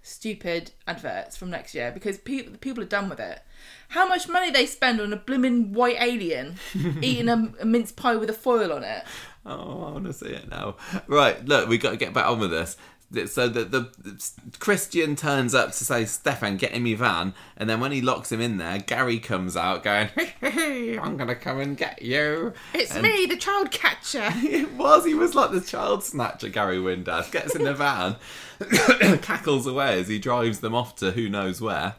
stupid 0.02 0.72
adverts 0.88 1.36
from 1.36 1.50
next 1.50 1.76
year 1.76 1.92
because 1.92 2.18
people 2.18 2.54
people 2.60 2.82
are 2.82 2.88
done 2.88 3.10
with 3.10 3.20
it. 3.20 3.42
How 3.90 4.08
much 4.08 4.28
money 4.28 4.50
they 4.52 4.66
spend 4.66 5.00
on 5.00 5.14
a 5.14 5.18
blooming 5.18 5.72
white 5.74 5.98
alien 6.00 6.56
eating 7.02 7.30
a, 7.30 7.54
a 7.60 7.66
mince 7.66 7.92
pie 7.92 8.16
with 8.16 8.30
a 8.30 8.34
foil 8.34 8.72
on 8.74 8.84
it? 8.84 9.04
Oh, 9.46 9.84
I 9.86 9.92
want 9.92 10.06
to 10.06 10.14
see 10.14 10.28
it 10.28 10.50
now. 10.50 10.78
Right, 11.08 11.44
look, 11.46 11.68
we 11.70 11.78
got 11.78 11.92
to 11.92 11.98
get 11.98 12.14
back 12.14 12.28
on 12.28 12.40
with 12.40 12.52
this. 12.52 12.78
So 13.32 13.48
the, 13.48 13.66
the 13.66 13.92
Christian 14.58 15.16
turns 15.16 15.54
up 15.54 15.68
to 15.74 15.86
say, 15.86 16.06
"Stefan, 16.06 16.58
get 16.58 16.72
in 16.72 16.82
me 16.82 16.96
van," 16.96 17.36
and 17.56 17.70
then 17.70 17.80
when 17.80 17.92
he 17.92 18.02
locks 18.02 18.32
him 18.32 18.42
in 18.42 18.58
there, 18.58 18.80
Gary 18.80 19.20
comes 19.20 19.56
out 19.56 19.84
going, 19.84 20.10
"I'm 20.42 21.16
gonna 21.18 21.36
come 21.36 21.60
and 21.60 21.78
get 21.78 22.02
you." 22.02 22.54
It's 22.74 22.92
And- 22.96 23.04
me, 23.04 23.28
the 23.28 23.38
child 23.38 23.70
catcher. 23.70 24.30
It 24.38 24.72
was. 24.74 25.06
He 25.06 25.14
was 25.14 25.36
like 25.36 25.52
the 25.52 25.62
child 25.62 26.04
snatcher, 26.04 26.50
Gary 26.50 26.78
Windass. 26.80 27.32
Gets 27.32 27.54
in 27.56 27.66
the 27.66 27.76
van, 27.76 28.16
cackles 29.22 29.68
away 29.68 30.00
as 30.00 30.08
he 30.08 30.18
drives 30.18 30.62
them 30.62 30.74
off 30.74 30.96
to 30.96 31.12
who 31.12 31.30
knows 31.30 31.62
where. 31.62 31.94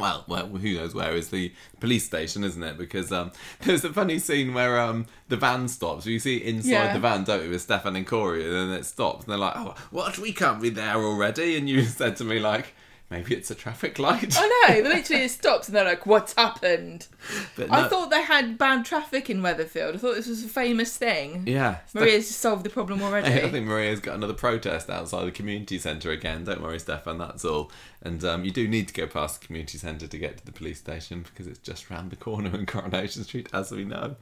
Well, 0.00 0.24
well, 0.26 0.46
who 0.46 0.74
knows 0.76 0.94
where 0.94 1.14
is 1.14 1.28
the 1.28 1.52
police 1.78 2.04
station, 2.04 2.42
isn't 2.44 2.62
it? 2.62 2.76
Because 2.78 3.12
um, 3.12 3.32
there's 3.62 3.84
a 3.84 3.92
funny 3.92 4.18
scene 4.18 4.54
where 4.54 4.80
um, 4.80 5.06
the 5.28 5.36
van 5.36 5.68
stops. 5.68 6.06
You 6.06 6.18
see 6.18 6.36
inside 6.38 6.70
Yeah. 6.70 6.92
the 6.92 7.00
van, 7.00 7.24
don't 7.24 7.42
we, 7.42 7.48
with 7.48 7.62
Stefan 7.62 7.96
and 7.96 8.06
Corey, 8.06 8.44
and 8.44 8.52
then 8.52 8.70
it 8.78 8.84
stops, 8.84 9.24
and 9.24 9.30
they're 9.32 9.38
like, 9.38 9.54
"Oh, 9.56 9.74
what? 9.90 10.18
We 10.18 10.32
can't 10.32 10.60
be 10.60 10.70
there 10.70 10.96
already." 10.96 11.56
And 11.56 11.68
you 11.68 11.82
said 12.00 12.16
to 12.16 12.24
me 12.24 12.38
like, 12.40 12.74
"Maybe 13.10 13.34
it's 13.34 13.50
a 13.50 13.54
traffic 13.54 13.98
light." 13.98 14.36
I 14.38 14.46
know. 14.68 14.82
They 14.82 14.88
literally 14.94 15.24
it 15.24 15.30
stops 15.30 15.68
and 15.68 15.76
they're 15.76 15.84
like, 15.84 16.06
"What's 16.06 16.34
happened?" 16.34 17.08
But 17.56 17.70
I 17.70 17.88
thought 17.88 18.10
they 18.10 18.22
had 18.22 18.56
bad 18.56 18.84
traffic 18.84 19.28
in 19.28 19.40
Weatherfield. 19.40 19.94
I 19.94 19.98
thought 19.98 20.14
this 20.14 20.26
was 20.26 20.44
a 20.44 20.48
famous 20.48 20.96
thing. 20.96 21.46
yeah, 21.46 21.78
Maria's 21.94 22.28
just 22.28 22.40
solved 22.40 22.64
the 22.64 22.70
problem 22.70 23.02
already. 23.04 23.28
I 23.42 23.50
think 23.50 23.66
Maria's 23.66 24.00
got 24.00 24.14
another 24.14 24.34
protest 24.34 24.88
outside 24.88 25.24
the 25.26 25.32
community 25.32 25.78
centre 25.78 26.10
again. 26.10 26.44
Don't 26.44 26.62
worry, 26.62 26.78
Stefan, 26.78 27.18
that's 27.18 27.44
all. 27.44 27.70
And 28.02 28.24
um, 28.24 28.44
you 28.44 28.50
do 28.50 28.66
need 28.66 28.88
to 28.88 28.94
go 28.94 29.06
past 29.06 29.40
the 29.40 29.46
community 29.46 29.76
centre 29.78 30.06
to 30.06 30.18
get 30.18 30.38
to 30.38 30.46
the 30.46 30.52
police 30.52 30.78
station 30.78 31.22
because 31.22 31.46
it's 31.46 31.58
just 31.58 31.90
round 31.90 32.10
the 32.10 32.16
corner 32.16 32.54
in 32.54 32.64
Coronation 32.66 33.24
Street, 33.24 33.48
as 33.52 33.70
we 33.70 33.84
know. 33.84 34.16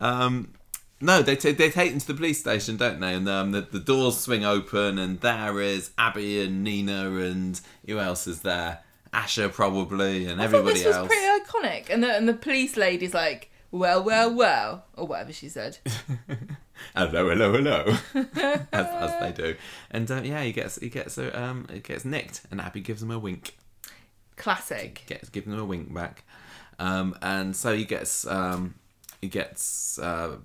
Um, 0.00 0.52
no, 1.00 1.22
they, 1.22 1.36
t- 1.36 1.52
they 1.52 1.70
take 1.70 1.90
them 1.90 2.00
to 2.00 2.06
the 2.06 2.14
police 2.14 2.40
station, 2.40 2.76
don't 2.76 3.00
they? 3.00 3.14
And 3.14 3.28
um, 3.28 3.52
the, 3.52 3.62
the 3.62 3.80
doors 3.80 4.18
swing 4.18 4.44
open, 4.44 4.98
and 4.98 5.20
there 5.20 5.60
is 5.60 5.90
Abby 5.96 6.42
and 6.42 6.62
Nina, 6.62 7.10
and 7.12 7.60
who 7.86 7.98
else 7.98 8.26
is 8.26 8.42
there? 8.42 8.80
Asha, 9.12 9.52
probably, 9.52 10.26
and 10.26 10.40
I 10.40 10.46
thought 10.46 10.56
everybody 10.56 10.74
this 10.80 10.86
was 10.86 10.96
else. 10.96 11.08
pretty 11.08 11.42
iconic. 11.44 11.90
And 11.90 12.02
the 12.02 12.14
and 12.14 12.28
the 12.28 12.34
police 12.34 12.76
lady's 12.76 13.12
like, 13.14 13.50
well, 13.72 14.02
well, 14.02 14.32
well, 14.34 14.84
or 14.96 15.06
whatever 15.06 15.32
she 15.32 15.48
said. 15.48 15.78
hello, 16.94 17.28
hello, 17.28 17.52
hello, 17.52 17.96
as, 18.72 18.86
as 18.86 19.20
they 19.20 19.32
do. 19.32 19.56
And 19.90 20.08
uh, 20.10 20.22
yeah, 20.22 20.42
he 20.42 20.52
gets 20.52 20.78
he 20.78 20.88
gets 20.88 21.18
uh, 21.18 21.30
um 21.34 21.66
he 21.72 21.80
gets 21.80 22.04
nicked, 22.04 22.42
and 22.50 22.60
Abby 22.60 22.80
gives 22.80 23.02
him 23.02 23.10
a 23.10 23.18
wink. 23.18 23.56
Classic. 24.36 25.02
gets 25.06 25.28
given 25.28 25.52
him 25.52 25.58
a 25.58 25.64
wink 25.64 25.92
back, 25.92 26.24
um, 26.78 27.16
and 27.20 27.54
so 27.54 27.74
he 27.74 27.84
gets 27.84 28.26
um, 28.26 28.74
he 29.20 29.28
gets 29.28 29.98
uh, 29.98 30.36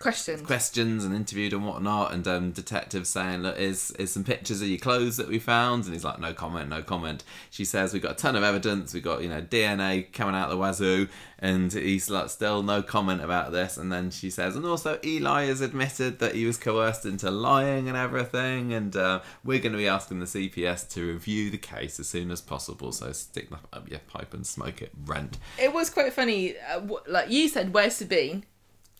Questions. 0.00 0.40
questions 0.40 1.04
and 1.04 1.14
interviewed 1.14 1.52
and 1.52 1.66
whatnot, 1.66 2.14
and 2.14 2.26
um, 2.26 2.52
detectives 2.52 3.10
saying, 3.10 3.42
"Look, 3.42 3.58
is 3.58 3.90
is 3.92 4.10
some 4.10 4.24
pictures 4.24 4.62
of 4.62 4.68
your 4.68 4.78
clothes 4.78 5.18
that 5.18 5.28
we 5.28 5.38
found?" 5.38 5.84
And 5.84 5.92
he's 5.92 6.04
like, 6.04 6.18
"No 6.18 6.32
comment, 6.32 6.70
no 6.70 6.80
comment." 6.82 7.22
She 7.50 7.66
says, 7.66 7.92
"We've 7.92 8.02
got 8.02 8.12
a 8.12 8.14
ton 8.14 8.34
of 8.34 8.42
evidence. 8.42 8.94
We've 8.94 9.02
got 9.02 9.22
you 9.22 9.28
know 9.28 9.42
DNA 9.42 10.10
coming 10.10 10.34
out 10.34 10.44
of 10.44 10.52
the 10.52 10.56
wazoo," 10.56 11.08
and 11.38 11.70
he's 11.70 12.08
like, 12.08 12.30
"Still 12.30 12.62
no 12.62 12.82
comment 12.82 13.22
about 13.22 13.52
this." 13.52 13.76
And 13.76 13.92
then 13.92 14.10
she 14.10 14.30
says, 14.30 14.56
"And 14.56 14.64
also 14.64 14.98
Eli 15.04 15.44
has 15.44 15.60
admitted 15.60 16.18
that 16.20 16.34
he 16.34 16.46
was 16.46 16.56
coerced 16.56 17.04
into 17.04 17.30
lying 17.30 17.86
and 17.86 17.96
everything, 17.96 18.72
and 18.72 18.96
uh, 18.96 19.20
we're 19.44 19.58
going 19.58 19.72
to 19.72 19.78
be 19.78 19.86
asking 19.86 20.20
the 20.20 20.26
CPS 20.26 20.88
to 20.94 21.12
review 21.12 21.50
the 21.50 21.58
case 21.58 22.00
as 22.00 22.08
soon 22.08 22.30
as 22.30 22.40
possible. 22.40 22.92
So 22.92 23.12
stick 23.12 23.50
that 23.50 23.60
up 23.70 23.90
your 23.90 24.00
pipe 24.08 24.32
and 24.32 24.46
smoke 24.46 24.80
it, 24.80 24.92
rent." 25.04 25.36
It 25.58 25.74
was 25.74 25.90
quite 25.90 26.14
funny. 26.14 26.54
Uh, 26.56 26.80
like 27.06 27.28
you 27.28 27.48
said, 27.48 27.74
where's 27.74 27.96
Sabine? 27.96 28.46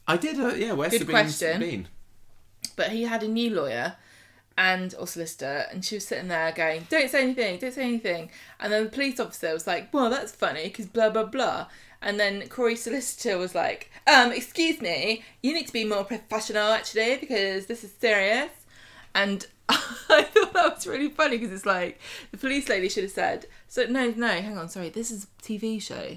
I 0.07 0.17
did, 0.17 0.41
uh, 0.41 0.55
yeah. 0.55 0.73
Where's 0.73 0.93
Good 0.93 1.01
Sabine? 1.03 1.13
question. 1.15 1.53
Sabine? 1.55 1.89
But 2.77 2.91
he 2.91 3.05
had 3.05 3.23
a 3.23 3.29
new 3.29 3.51
lawyer 3.55 3.97
and 4.59 4.95
or 4.99 5.07
solicitor, 5.07 5.67
and 5.71 5.85
she 5.85 5.97
was 5.97 6.07
sitting 6.07 6.29
there 6.29 6.53
going, 6.53 6.87
"Don't 6.91 7.11
say 7.11 7.23
anything, 7.23 7.59
don't 7.59 7.73
say 7.73 7.85
anything." 7.85 8.31
And 8.59 8.73
then 8.73 8.85
the 8.85 8.91
police 8.91 9.19
officer 9.21 9.53
was 9.53 9.67
like, 9.67 9.93
"Well, 9.93 10.11
that's 10.11 10.33
funny 10.33 10.65
because 10.65 10.87
blah 10.87 11.11
blah 11.11 11.25
blah." 11.25 11.69
And 12.03 12.19
then 12.19 12.49
Corey's 12.49 12.83
solicitor 12.83 13.39
was 13.39 13.55
like, 13.55 13.91
"Um, 14.07 14.33
excuse 14.33 14.81
me, 14.81 15.23
you 15.43 15.55
need 15.55 15.67
to 15.67 15.73
be 15.73 15.85
more 15.85 16.05
professional 16.05 16.73
actually 16.73 17.17
because 17.17 17.67
this 17.67 17.85
is 17.85 17.93
serious." 18.01 18.51
And 19.15 19.47
I 19.69 20.23
thought 20.25 20.53
that 20.53 20.75
was 20.77 20.87
really 20.87 21.09
funny 21.09 21.39
because 21.39 21.53
it's 21.55 21.67
like 21.67 22.01
the 22.31 22.37
police 22.37 22.69
lady 22.69 22.89
should 22.89 23.05
have 23.05 23.13
said, 23.13 23.47
"So 23.69 23.85
no, 23.87 24.13
no, 24.17 24.29
hang 24.29 24.59
on, 24.59 24.69
sorry, 24.69 24.89
this 24.91 25.11
is 25.11 25.25
a 25.25 25.43
TV 25.43 25.81
show." 25.81 26.17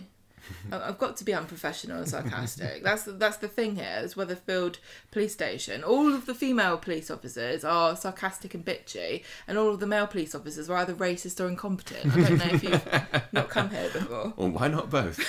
I've 0.71 0.97
got 0.97 1.17
to 1.17 1.23
be 1.23 1.33
unprofessional 1.33 1.97
and 1.97 2.09
sarcastic. 2.09 2.83
that's 2.83 3.03
the, 3.03 3.13
that's 3.13 3.37
the 3.37 3.47
thing 3.47 3.75
here. 3.75 3.99
Is 4.01 4.15
Weatherfield 4.15 4.77
Police 5.11 5.33
Station. 5.33 5.83
All 5.83 6.13
of 6.13 6.25
the 6.25 6.35
female 6.35 6.77
police 6.77 7.09
officers 7.09 7.63
are 7.63 7.95
sarcastic 7.95 8.53
and 8.53 8.65
bitchy, 8.65 9.23
and 9.47 9.57
all 9.57 9.69
of 9.69 9.79
the 9.79 9.87
male 9.87 10.07
police 10.07 10.35
officers 10.35 10.69
are 10.69 10.77
either 10.77 10.93
racist 10.93 11.43
or 11.43 11.47
incompetent. 11.47 12.15
I 12.15 12.21
don't 12.21 12.37
know 12.37 12.53
if 12.53 12.63
you've 12.63 13.23
not 13.31 13.49
come 13.49 13.69
here 13.69 13.89
before. 13.91 14.33
Well, 14.35 14.49
why 14.49 14.67
not 14.67 14.89
both? 14.89 15.19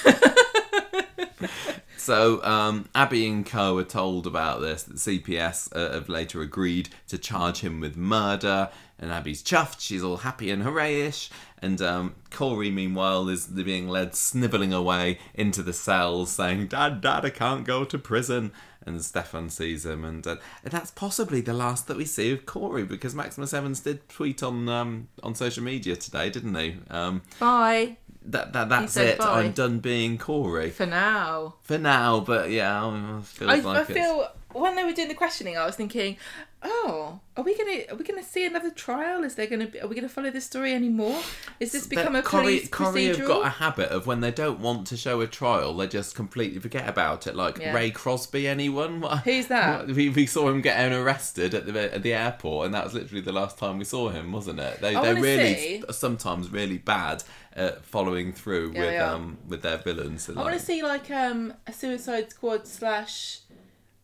so, 1.97 2.43
um, 2.45 2.89
Abby 2.95 3.27
and 3.27 3.47
Co 3.47 3.79
are 3.79 3.85
told 3.85 4.27
about 4.27 4.61
this. 4.61 4.83
The 4.85 4.95
CPS 4.95 5.75
uh, 5.75 5.93
have 5.95 6.09
later 6.09 6.43
agreed 6.43 6.91
to 7.09 7.19
charge 7.19 7.61
him 7.61 7.81
with 7.81 7.97
murder, 7.97 8.71
and 8.99 9.11
Abby's 9.11 9.43
chuffed. 9.43 9.81
She's 9.81 10.03
all 10.03 10.19
happy 10.19 10.51
and 10.51 10.63
hooray-ish. 10.63 11.31
And 11.65 11.81
um, 11.81 12.15
Corey, 12.31 12.71
meanwhile, 12.71 13.27
is 13.31 13.47
being 13.47 13.89
led 13.89 14.15
snivelling 14.15 14.75
away 14.75 15.19
into 15.33 15.63
the 15.63 15.73
cells, 15.73 16.31
saying, 16.31 16.67
"Dad, 16.67 17.01
Dad, 17.01 17.25
I 17.25 17.31
can't 17.31 17.65
go 17.65 17.85
to 17.85 17.99
prison." 17.99 18.53
And 18.87 19.03
Stefan 19.03 19.49
sees 19.49 19.87
him, 19.87 20.05
and, 20.05 20.27
uh, 20.27 20.37
and 20.63 20.71
that's 20.71 20.91
possibly 20.91 21.41
the 21.41 21.55
last 21.55 21.89
that 21.89 21.97
we 21.97 22.05
see 22.05 22.31
of 22.33 22.45
Corey, 22.45 22.85
because 22.85 23.15
Maximus 23.15 23.55
Evans 23.55 23.81
did 23.81 24.07
tweet 24.11 24.43
on 24.43 24.69
um, 24.69 25.09
on 25.23 25.35
social 25.35 25.65
media 25.65 25.97
today, 25.97 26.29
didn't 26.29 26.55
he? 26.55 26.77
Um, 26.91 27.23
Bye 27.41 27.97
that, 28.27 28.53
that 28.53 28.69
that's 28.69 28.97
it. 28.97 29.19
bye. 29.19 29.43
I'm 29.43 29.53
done 29.53 29.81
being 29.81 30.19
Corey 30.19 30.71
for 30.71 30.87
now. 30.87 31.55
for 31.63 31.79
now. 31.79 32.21
But 32.21 32.51
yeah, 32.51 32.85
I 32.85 33.21
feels 33.23 33.51
I, 33.51 33.61
like 33.61 33.91
I 33.91 33.93
feel 33.93 34.29
when 34.63 34.77
they 34.77 34.85
were 34.85 34.93
doing 34.93 35.09
the 35.09 35.15
questioning, 35.15 35.57
I 35.59 35.67
was 35.67 35.77
thinking, 35.77 36.17
oh, 36.63 37.21
are 37.37 37.43
we 37.45 37.57
gonna 37.57 37.83
are 37.91 37.97
we 37.97 38.05
gonna 38.05 38.23
see 38.23 38.47
another 38.47 38.71
trial? 38.71 39.23
Is 39.25 39.35
there 39.35 39.47
gonna 39.47 39.67
be, 39.67 39.81
are 39.81 39.87
we 39.89 39.95
gonna 39.95 40.09
follow 40.09 40.31
this 40.31 40.45
story 40.47 40.73
anymore? 40.73 41.21
Is 41.61 41.73
this 41.73 41.87
become 41.87 42.15
that 42.15 42.21
a 42.21 42.23
Corey, 42.23 42.43
police 42.45 42.69
Corrie 42.69 43.07
have 43.07 43.27
got 43.27 43.45
a 43.47 43.51
habit 43.51 43.89
of 43.91 44.07
when 44.07 44.21
they 44.21 44.31
don't 44.31 44.61
want 44.61 44.87
to 44.89 44.97
show 44.97 45.21
a 45.21 45.27
trial, 45.27 45.77
they 45.77 45.87
just 45.87 46.15
completely 46.15 46.61
forget 46.61 46.89
about 46.89 47.27
it. 47.27 47.35
Like 47.35 47.59
Yeah. 47.59 47.75
Ray 47.75 47.91
Crosby, 47.91 48.47
anyone? 48.49 49.03
Who's 49.25 49.49
that? 49.49 49.87
we, 49.89 50.09
we 50.09 50.27
saw 50.27 50.49
him 50.49 50.61
getting 50.61 50.93
arrested 50.97 51.55
at 51.55 51.67
the 51.67 51.95
at 51.95 52.03
the 52.03 52.15
airport, 52.15 52.67
and 52.67 52.75
that 52.75 52.85
was 52.85 52.95
literally 52.95 53.21
the 53.23 53.33
last 53.33 53.59
time 53.59 53.79
we 53.79 53.85
saw 53.85 54.09
him, 54.11 54.33
wasn't 54.33 54.61
it? 54.61 54.81
They 54.81 54.95
I 54.95 55.03
they 55.03 55.09
wanna 55.09 55.21
really 55.21 55.55
see- 55.57 55.83
sometimes 55.91 56.51
really 56.51 56.79
bad 56.79 57.25
at 57.57 57.85
following 57.85 58.33
through 58.33 58.73
Yeah, 58.75 58.81
with 58.81 59.01
um 59.01 59.39
with 59.49 59.63
their 59.63 59.79
villains. 59.79 60.29
I 60.29 60.33
want 60.41 60.55
to 60.55 60.59
see 60.65 60.83
like 60.83 61.11
um 61.11 61.55
a 61.67 61.73
Suicide 61.73 62.31
Squad 62.31 62.67
slash 62.67 63.41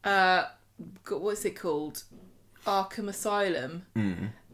uh 0.04 0.44
what's 1.08 1.44
it 1.44 1.56
called? 1.56 2.04
Arkham 2.66 3.08
Asylum 3.08 3.86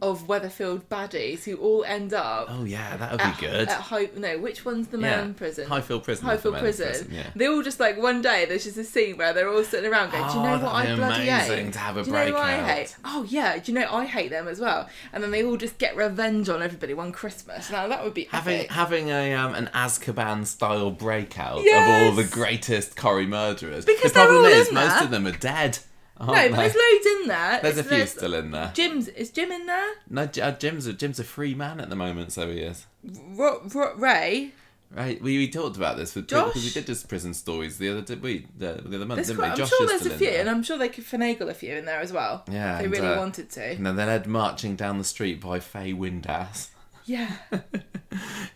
of 0.02 0.26
Weatherfield 0.28 0.82
baddies 0.90 1.44
who 1.44 1.56
all 1.56 1.82
end 1.84 2.12
up 2.12 2.48
Oh 2.50 2.64
yeah, 2.64 2.98
that 2.98 3.12
would 3.12 3.20
at, 3.20 3.40
be 3.40 3.46
good. 3.46 3.68
at 3.68 3.80
High 3.80 4.10
no 4.16 4.38
which 4.38 4.62
one's 4.64 4.88
the 4.88 4.98
yeah, 4.98 5.16
man 5.22 5.34
prison 5.34 5.66
Highfield 5.66 6.04
Prison. 6.04 6.26
Highfield 6.26 6.54
men's 6.54 6.76
prison. 6.78 7.08
Yeah. 7.10 7.26
They 7.34 7.46
all 7.48 7.62
just 7.62 7.80
like 7.80 7.96
one 7.96 8.20
day. 8.20 8.44
There's 8.44 8.64
just 8.64 8.76
a 8.76 8.84
scene 8.84 9.16
where 9.16 9.32
they're 9.32 9.48
all 9.48 9.64
sitting 9.64 9.90
around 9.90 10.10
going, 10.12 10.26
"Do 10.30 10.36
you 10.36 10.42
know 10.42 10.54
Oh, 10.56 10.64
what 10.64 10.74
I 10.74 10.94
bloody 10.94 11.28
amazing 11.28 11.64
hate? 11.66 11.72
to 11.72 11.78
have 11.78 11.96
a 11.96 12.02
Do 12.02 12.10
you 12.10 12.12
know 12.16 12.24
what 12.34 12.36
I 12.44 12.56
breakout. 12.56 12.68
hate? 12.76 12.96
Oh 13.06 13.26
yeah. 13.28 13.56
Do 13.58 13.72
you 13.72 13.78
know 13.78 13.88
I 13.90 14.04
hate 14.04 14.30
them 14.30 14.48
as 14.48 14.60
well? 14.60 14.88
And 15.14 15.22
then 15.22 15.30
they 15.30 15.42
all 15.42 15.56
just 15.56 15.78
get 15.78 15.96
revenge 15.96 16.48
on 16.50 16.62
everybody 16.62 16.92
one 16.92 17.10
Christmas. 17.12 17.70
Now 17.70 17.88
that 17.88 18.04
would 18.04 18.12
be 18.14 18.24
Having 18.24 18.58
epic. 18.58 18.70
having 18.72 19.08
a 19.10 19.32
um, 19.34 19.54
an 19.54 19.70
Azkaban 19.74 20.44
style 20.46 20.90
breakout 20.90 21.58
of 21.60 21.88
all 21.88 22.12
the 22.12 22.24
greatest 22.30 22.96
Corrie 22.96 23.26
murderers. 23.26 23.86
Because 23.86 24.12
the 24.12 24.20
problem 24.20 24.44
is 24.44 24.70
most 24.70 25.02
of 25.02 25.10
them 25.10 25.26
are 25.26 25.32
dead. 25.32 25.78
No, 26.20 26.26
but 26.26 26.56
there's 26.56 26.74
loads 26.74 27.06
in 27.22 27.28
there. 27.28 27.60
There's 27.62 27.76
a 27.76 27.80
It's- 27.80 27.94
few 27.94 28.06
still 28.06 28.34
in 28.34 28.50
there. 28.50 28.70
Jim's 28.74 29.08
is 29.08 29.30
Jim 29.30 29.50
in 29.52 29.66
there? 29.66 29.88
No, 30.08 30.22
uh, 30.22 30.50
Jim's 30.52 30.86
a, 30.86 30.92
Jim's 30.92 31.18
a 31.18 31.24
free 31.24 31.54
man 31.54 31.80
at 31.80 31.90
the 31.90 31.96
moment, 31.96 32.32
so 32.32 32.50
he 32.50 32.60
is. 32.60 32.86
Ro- 33.04 33.62
Ro- 33.74 33.94
Ray. 33.96 34.52
Right, 34.90 35.20
we, 35.20 35.36
we 35.36 35.48
talked 35.48 35.76
about 35.76 35.96
this 35.96 36.14
with 36.14 36.28
Josh? 36.28 36.46
because 36.54 36.64
we 36.64 36.70
did 36.70 36.86
just 36.86 37.08
prison 37.08 37.34
stories 37.34 37.76
the 37.76 37.88
other 37.90 38.02
did 38.02 38.22
we 38.22 38.46
the, 38.56 38.80
the 38.84 38.96
other 38.96 39.04
month, 39.04 39.16
There's 39.16 39.26
didn't 39.26 39.40
quite, 39.40 39.56
we? 39.56 39.62
I'm 39.62 39.68
sure 39.68 39.86
there's 39.88 40.06
a 40.06 40.10
few, 40.10 40.30
there. 40.30 40.40
and 40.40 40.48
I'm 40.48 40.62
sure 40.62 40.78
they 40.78 40.88
could 40.88 41.04
finagle 41.04 41.48
a 41.50 41.54
few 41.54 41.74
in 41.74 41.86
there 41.86 41.98
as 42.00 42.12
well. 42.12 42.44
Yeah, 42.50 42.74
if 42.74 42.78
they 42.78 42.84
and, 42.84 42.92
really 42.92 43.08
uh, 43.08 43.18
wanted 43.18 43.50
to. 43.50 43.64
And 43.72 43.84
then 43.84 43.96
they're 43.96 44.06
led 44.06 44.26
marching 44.28 44.76
down 44.76 44.98
the 44.98 45.04
street 45.04 45.40
by 45.40 45.58
Faye 45.58 45.92
Windass. 45.92 46.68
Yeah, 47.06 47.30
um, 47.52 47.60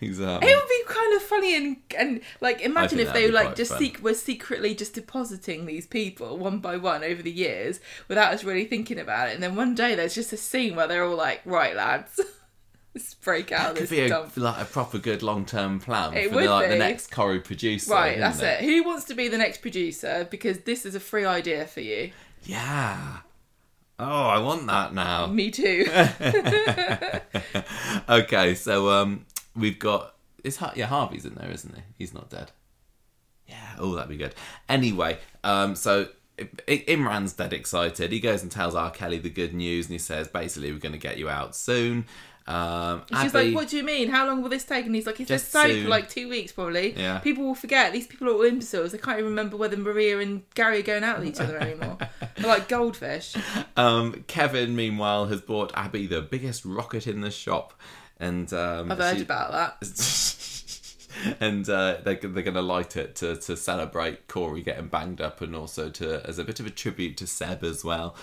it 0.01 0.43
would 0.43 0.43
be 0.43 0.83
kind 0.87 1.15
of 1.15 1.23
funny 1.23 1.57
and 1.57 1.77
and 1.97 2.21
like 2.41 2.61
imagine 2.63 2.99
if 2.99 3.13
they 3.13 3.27
be 3.27 3.33
like 3.33 3.55
just 3.55 3.73
fun. 3.73 3.81
sec- 3.81 4.03
were 4.03 4.15
secretly 4.15 4.75
just 4.75 4.95
depositing 4.95 5.67
these 5.67 5.87
people 5.87 6.37
one 6.37 6.59
by 6.59 6.77
one 6.77 7.05
over 7.05 7.23
the 7.23 7.31
years 7.31 7.79
without 8.09 8.35
us 8.35 8.43
really 8.43 8.65
thinking 8.65 8.99
about 8.99 9.29
it, 9.29 9.35
and 9.35 9.43
then 9.43 9.55
one 9.55 9.77
day 9.77 9.95
there's 9.95 10.15
just 10.15 10.33
a 10.33 10.37
scene 10.37 10.75
where 10.75 10.89
they're 10.89 11.05
all 11.05 11.17
like, 11.17 11.43
"Right, 11.45 11.77
lads, 11.77 12.19
let's 12.95 13.15
break 13.15 13.53
out 13.53 13.77
could 13.77 13.85
this 13.85 13.91
be 13.91 14.01
a, 14.01 14.09
dump." 14.09 14.37
like 14.37 14.61
a 14.61 14.65
proper 14.65 14.99
good 14.99 15.23
long 15.23 15.47
term 15.47 15.79
plan 15.79 16.15
It 16.15 16.31
for 16.31 16.35
would 16.35 16.45
the, 16.45 16.51
like, 16.51 16.71
the 16.71 16.77
next 16.77 17.13
Corrie 17.13 17.41
producer. 17.41 17.93
Right, 17.93 18.19
that's 18.19 18.41
it. 18.41 18.63
Who 18.63 18.83
wants 18.83 19.05
to 19.05 19.15
be 19.15 19.29
the 19.29 19.39
next 19.39 19.63
producer? 19.63 20.27
Because 20.29 20.61
this 20.61 20.85
is 20.85 20.97
a 20.97 21.01
free 21.01 21.25
idea 21.25 21.67
for 21.67 21.83
you. 21.83 22.11
Yeah. 22.45 23.19
Oh, 24.03 24.27
I 24.29 24.39
want 24.39 24.67
that 24.67 24.95
now. 24.95 25.27
Me 25.27 25.51
too. 25.51 25.85
okay, 28.09 28.55
so 28.55 28.89
um, 28.91 29.27
we've 29.55 29.79
got 29.79 30.15
is 30.43 30.57
Har- 30.57 30.73
yeah 30.75 30.87
Harvey's 30.87 31.27
in 31.27 31.35
there, 31.35 31.51
isn't 31.51 31.75
he? 31.75 31.83
He's 31.99 32.15
not 32.15 32.31
dead. 32.31 32.51
Yeah. 33.47 33.75
Oh, 33.79 33.95
that'd 33.95 34.09
be 34.09 34.17
good. 34.17 34.35
Anyway, 34.69 35.19
um, 35.45 35.75
so. 35.75 36.09
I- 36.39 36.49
I- 36.67 36.85
Imran's 36.89 37.35
dead 37.35 37.53
excited. 37.53 38.13
He 38.13 38.21
goes 38.21 38.41
and 38.43 38.51
tells 38.51 38.75
R. 38.75 38.91
Kelly 38.91 39.19
the 39.19 39.29
good 39.29 39.53
news, 39.53 39.87
and 39.87 39.93
he 39.93 39.99
says, 39.99 40.27
basically, 40.27 40.73
we're 40.73 40.79
going 40.79 40.93
to 40.93 40.99
get 40.99 41.19
you 41.19 41.29
out 41.29 41.55
soon. 41.55 42.07
Um, 42.51 43.03
She's 43.09 43.35
Abby- 43.35 43.47
like, 43.51 43.55
"What 43.55 43.69
do 43.69 43.77
you 43.77 43.85
mean? 43.85 44.09
How 44.09 44.27
long 44.27 44.43
will 44.43 44.49
this 44.49 44.65
take?" 44.65 44.85
And 44.87 44.95
he's 44.95 45.07
like, 45.07 45.21
"It's 45.21 45.29
Just 45.29 45.53
soap 45.53 45.69
soon. 45.69 45.85
for 45.85 45.89
like 45.89 46.09
two 46.09 46.29
weeks, 46.29 46.51
probably. 46.53 46.93
Yeah. 46.99 47.19
People 47.19 47.45
will 47.45 47.55
forget. 47.55 47.93
These 47.93 48.07
people 48.09 48.29
are 48.29 48.33
all 48.33 48.43
imbeciles. 48.43 48.93
They 48.93 48.99
can't 48.99 49.19
even 49.19 49.31
remember 49.31 49.57
whether 49.57 49.77
Maria 49.77 50.19
and 50.19 50.43
Gary 50.55 50.81
are 50.81 50.83
going 50.83 51.05
out 51.05 51.19
with 51.21 51.29
each 51.29 51.41
other 51.41 51.57
anymore. 51.59 51.97
They're 52.37 52.47
like 52.47 52.69
goldfish. 52.69 53.37
Um, 53.77 54.25
Kevin, 54.27 54.75
meanwhile, 54.77 55.27
has 55.27 55.41
bought 55.41 55.73
Abby 55.75 56.07
the 56.07 56.21
biggest 56.21 56.65
rocket 56.67 57.07
in 57.07 57.21
the 57.23 57.31
shop, 57.31 57.73
and 58.19 58.53
um, 58.53 58.91
I've 58.93 58.99
heard 58.99 59.17
she- 59.19 59.23
about 59.23 59.53
that. 59.53 61.37
and 61.41 61.69
uh, 61.69 61.99
they're, 62.05 62.17
they're 62.17 62.43
going 62.43 62.55
to 62.55 62.63
light 62.63 62.97
it 62.97 63.17
to, 63.17 63.37
to 63.37 63.57
celebrate 63.57 64.29
Corey 64.29 64.63
getting 64.63 64.89
banged 64.89 65.21
up, 65.21 65.41
and 65.41 65.55
also 65.55 65.89
to 65.91 66.21
as 66.27 66.39
a 66.39 66.45
bit 66.45 66.61
of 66.61 66.67
a 66.67 66.71
tribute 66.71 67.17
to 67.19 67.27
Seb 67.27 67.65
as 67.65 67.85
well. 67.85 68.15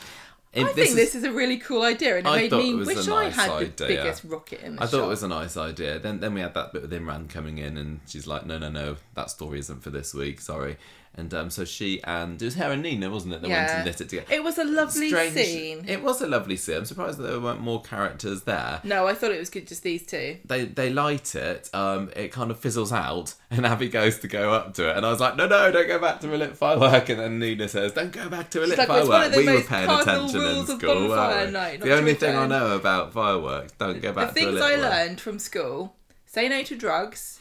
I 0.56 0.64
think 0.64 0.96
this 0.96 1.14
is 1.14 1.24
a 1.24 1.32
really 1.32 1.58
cool 1.58 1.84
idea, 1.84 2.18
and 2.18 2.26
it 2.26 2.30
I 2.30 2.36
made 2.38 2.52
me 2.52 2.72
it 2.72 2.86
wish 2.86 3.08
I 3.08 3.26
nice 3.26 3.36
had 3.36 3.78
the 3.78 3.86
biggest 3.88 4.24
rocket 4.24 4.62
in 4.62 4.76
the 4.76 4.78
show. 4.78 4.84
I 4.84 4.86
shop. 4.86 4.92
thought 4.92 5.06
it 5.06 5.10
was 5.10 5.24
a 5.24 5.28
nice 5.28 5.58
idea. 5.58 6.00
Then 6.00 6.20
then 6.20 6.34
we 6.34 6.42
had 6.42 6.54
that 6.54 6.74
bit 6.74 6.82
with 6.84 6.92
Imran 6.92 7.30
coming 7.30 7.58
in, 7.58 7.78
and 7.78 8.00
she's 8.08 8.26
like, 8.28 8.46
"No, 8.46 8.58
no, 8.58 8.70
no, 8.70 8.96
that 9.14 9.30
story 9.30 9.60
isn't 9.60 9.84
for 9.84 9.90
this 9.90 10.14
week. 10.14 10.42
Sorry." 10.42 10.78
And 11.18 11.34
um, 11.34 11.50
so 11.50 11.66
she 11.66 12.02
and 12.04 12.40
it 12.40 12.46
was 12.46 12.56
her 12.56 12.72
and 12.72 12.84
Nina, 12.84 13.10
wasn't 13.10 13.34
it? 13.34 13.42
That 13.42 13.50
went 13.50 13.70
and 13.72 13.86
knit 13.86 14.00
it 14.02 14.10
together. 14.10 14.32
It 14.32 14.44
was 14.44 14.60
a 14.60 14.64
lovely 14.64 15.10
Strange- 15.10 15.34
scene. 15.34 15.86
It 15.88 16.04
was 16.04 16.22
a 16.22 16.28
lovely 16.28 16.56
scene. 16.56 16.78
I'm 16.78 16.86
surprised 16.86 17.18
that 17.18 17.24
there 17.24 17.40
weren't 17.40 17.60
more 17.60 17.82
characters 17.82 18.44
there. 18.44 18.82
No, 18.84 19.08
I 19.08 19.16
thought 19.16 19.32
it 19.32 19.40
was 19.40 19.50
good. 19.50 19.68
Just 19.68 19.82
these 19.82 20.06
two. 20.06 20.38
They 20.46 20.66
they 20.66 20.92
light 20.92 21.34
it. 21.34 21.72
Um, 21.74 22.12
it 22.16 22.32
kind 22.32 22.52
of 22.52 22.60
fizzles 22.60 22.94
out, 22.94 23.34
and 23.52 23.66
Abby 23.66 23.90
goes 23.90 24.20
to 24.20 24.28
go 24.28 24.54
up 24.54 24.76
to 24.76 24.90
it, 24.92 24.96
and 24.96 25.06
I 25.06 25.10
was 25.10 25.20
like, 25.20 25.36
"No, 25.36 25.48
no, 25.48 25.72
don't 25.72 25.88
go 25.88 26.00
back 26.00 26.20
to 26.22 26.34
a 26.34 26.38
lit 26.38 26.56
firework." 26.56 27.10
And 27.10 27.20
then 27.20 27.40
Nina 27.40 27.68
says, 27.68 27.94
"Don't 27.94 28.12
go 28.12 28.30
back 28.30 28.52
to 28.52 28.64
a 28.64 28.66
lit 28.66 28.78
like, 28.78 28.88
"Well, 28.88 29.00
it's 29.00 29.10
one 29.10 29.22
firework." 29.32 29.46
We 29.46 29.54
were 29.54 29.62
paying 29.62 29.90
attention 29.90 30.42
in 30.42 30.66
school. 30.68 31.10
weren't 31.10 31.48
we? 31.48 31.52
night, 31.52 31.80
not 31.80 31.86
the 31.86 31.98
only 31.98 32.14
thing 32.14 32.36
I 32.36 32.46
know 32.46 32.76
about 32.76 33.12
fireworks: 33.12 33.74
don't 33.80 34.02
go 34.02 34.14
back 34.14 34.34
the 34.34 34.40
to 34.42 34.48
a 34.48 34.52
things 34.52 34.62
lit 34.62 34.64
I 34.64 34.76
learned 34.76 35.20
from 35.20 35.40
school: 35.40 35.96
say 36.28 36.48
no 36.48 36.62
to 36.62 36.76
drugs, 36.76 37.40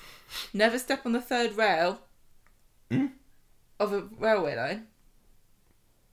never 0.54 0.78
step 0.78 1.04
on 1.04 1.12
the 1.12 1.20
third 1.20 1.58
rail 1.58 2.00
Hmm? 2.90 3.06
Of 3.78 3.92
a 3.92 4.02
railway 4.18 4.56
line. 4.56 4.86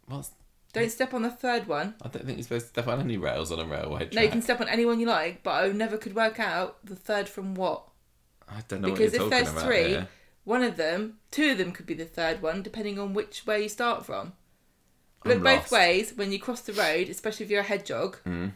What's 0.08 0.32
Don't 0.74 0.92
step 0.92 1.14
on 1.14 1.22
the 1.22 1.30
third 1.32 1.68
one. 1.68 1.96
I 2.02 2.08
don't 2.10 2.26
think 2.26 2.38
you're 2.38 2.44
supposed 2.44 2.66
to 2.66 2.70
step 2.70 2.88
on 2.88 3.00
any 3.00 3.18
rails 3.18 3.52
on 3.52 3.60
a 3.60 3.66
railway 3.66 4.00
track. 4.00 4.14
No, 4.14 4.22
you 4.22 4.30
can 4.30 4.42
step 4.42 4.60
on 4.62 4.68
any 4.68 4.86
one 4.86 5.00
you 5.00 5.06
like, 5.08 5.44
but 5.44 5.64
I 5.64 5.68
never 5.70 5.98
could 5.98 6.16
work 6.16 6.40
out 6.40 6.84
the 6.86 6.96
third 6.96 7.30
from 7.30 7.56
what. 7.56 7.84
I 8.50 8.62
don't 8.68 8.82
know 8.82 8.92
Because 8.92 9.12
what 9.14 9.30
you're 9.30 9.40
if 9.40 9.54
there's 9.54 9.64
three, 9.64 9.90
here. 9.90 10.08
one 10.44 10.64
of 10.64 10.76
them, 10.76 11.18
two 11.32 11.52
of 11.52 11.58
them 11.58 11.72
could 11.72 11.86
be 11.86 11.94
the 11.94 12.06
third 12.06 12.42
one, 12.42 12.62
depending 12.62 13.00
on 13.00 13.14
which 13.14 13.46
way 13.48 13.64
you 13.64 13.70
start 13.70 14.06
from. 14.06 14.34
Look 15.26 15.42
both 15.42 15.72
ways 15.72 16.12
when 16.16 16.34
you 16.34 16.40
cross 16.40 16.60
the 16.62 16.74
road, 16.74 17.08
especially 17.08 17.46
if 17.46 17.50
you're 17.50 17.62
a 17.62 17.64
hedgehog, 17.64 18.18
Mm. 18.26 18.52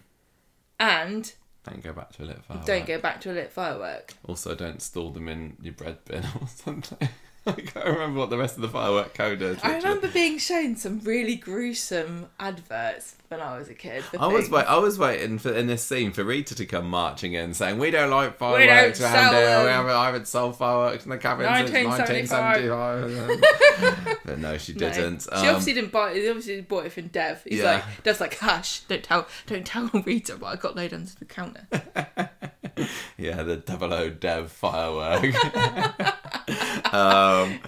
and 0.80 1.34
Don't 1.64 1.82
go 1.82 1.94
back 1.94 2.12
to 2.14 2.24
a 2.24 2.26
lit 2.26 2.44
firework. 2.44 2.66
don't 2.66 2.86
go 2.86 3.00
back 3.00 3.22
to 3.22 3.32
a 3.32 3.34
lit 3.34 3.54
firework. 3.54 4.14
Also, 4.28 4.54
don't 4.54 4.82
store 4.82 5.12
them 5.14 5.30
in 5.30 5.56
your 5.62 5.74
bread 5.74 6.04
bin 6.04 6.26
or 6.42 6.48
something. 6.48 7.08
I 7.58 7.62
can't 7.62 7.86
remember 7.86 8.20
what 8.20 8.30
the 8.30 8.38
rest 8.38 8.56
of 8.56 8.62
the 8.62 8.68
firework 8.70 9.14
code 9.14 9.42
is. 9.42 9.58
I 9.64 9.78
remember 9.78 10.08
being 10.10 10.38
shown 10.38 10.76
some 10.76 11.00
really 11.00 11.36
gruesome 11.36 12.28
adverts 12.40 13.16
when 13.30 13.40
I 13.42 13.58
was 13.58 13.70
a 13.70 13.74
kid. 13.74 14.04
I 14.20 14.28
was 14.28 14.50
wait, 14.50 14.66
I 14.66 14.78
was 14.78 14.98
waiting 15.00 15.38
for 15.38 15.52
in 15.54 15.68
this 15.68 15.84
scene 15.84 16.12
for 16.12 16.24
Rita 16.24 16.56
to 16.56 16.66
come 16.66 16.90
marching 16.90 17.34
in, 17.34 17.54
saying, 17.54 17.78
"We 17.80 17.92
don't 17.92 18.10
like 18.10 18.38
don't 18.38 18.60
fireworks 18.60 19.02
around 19.02 19.34
here. 19.34 19.64
We 19.64 19.70
haven't, 19.70 19.92
I 19.92 20.06
haven't 20.06 20.28
sold 20.28 20.58
fireworks 20.58 21.04
in 21.06 21.10
the 21.12 21.18
cabin 21.18 21.46
since 21.68 21.72
1975." 21.72 23.12
1975." 23.12 24.18
but 24.26 24.40
no, 24.40 24.58
she 24.58 24.74
didn't. 24.74 25.24
She 25.24 25.30
Um, 25.30 25.48
obviously 25.48 25.74
didn't 25.74 25.92
buy 25.92 26.12
it. 26.12 26.22
He 26.22 26.30
obviously 26.30 26.62
bought 26.62 26.86
it 26.86 26.92
from 26.94 27.08
Dev. 27.08 27.42
He's 27.44 27.60
Yeah. 27.60 27.74
like, 27.76 28.04
Dev's 28.04 28.20
like, 28.22 28.38
hush, 28.40 28.82
don't 28.82 29.04
tell, 29.04 29.28
don't 29.46 29.66
tell 29.66 29.90
Rita 30.06 30.36
But 30.38 30.46
I 30.48 30.56
got 30.56 30.76
laid 30.76 30.94
under 30.94 31.12
the 31.18 31.26
counter. 31.26 31.68
Yeah, 33.18 33.44
the 33.44 33.58
double 33.58 33.94
O 33.94 34.10
Dev 34.10 34.52
firework. 34.52 35.24
um, 36.94 37.60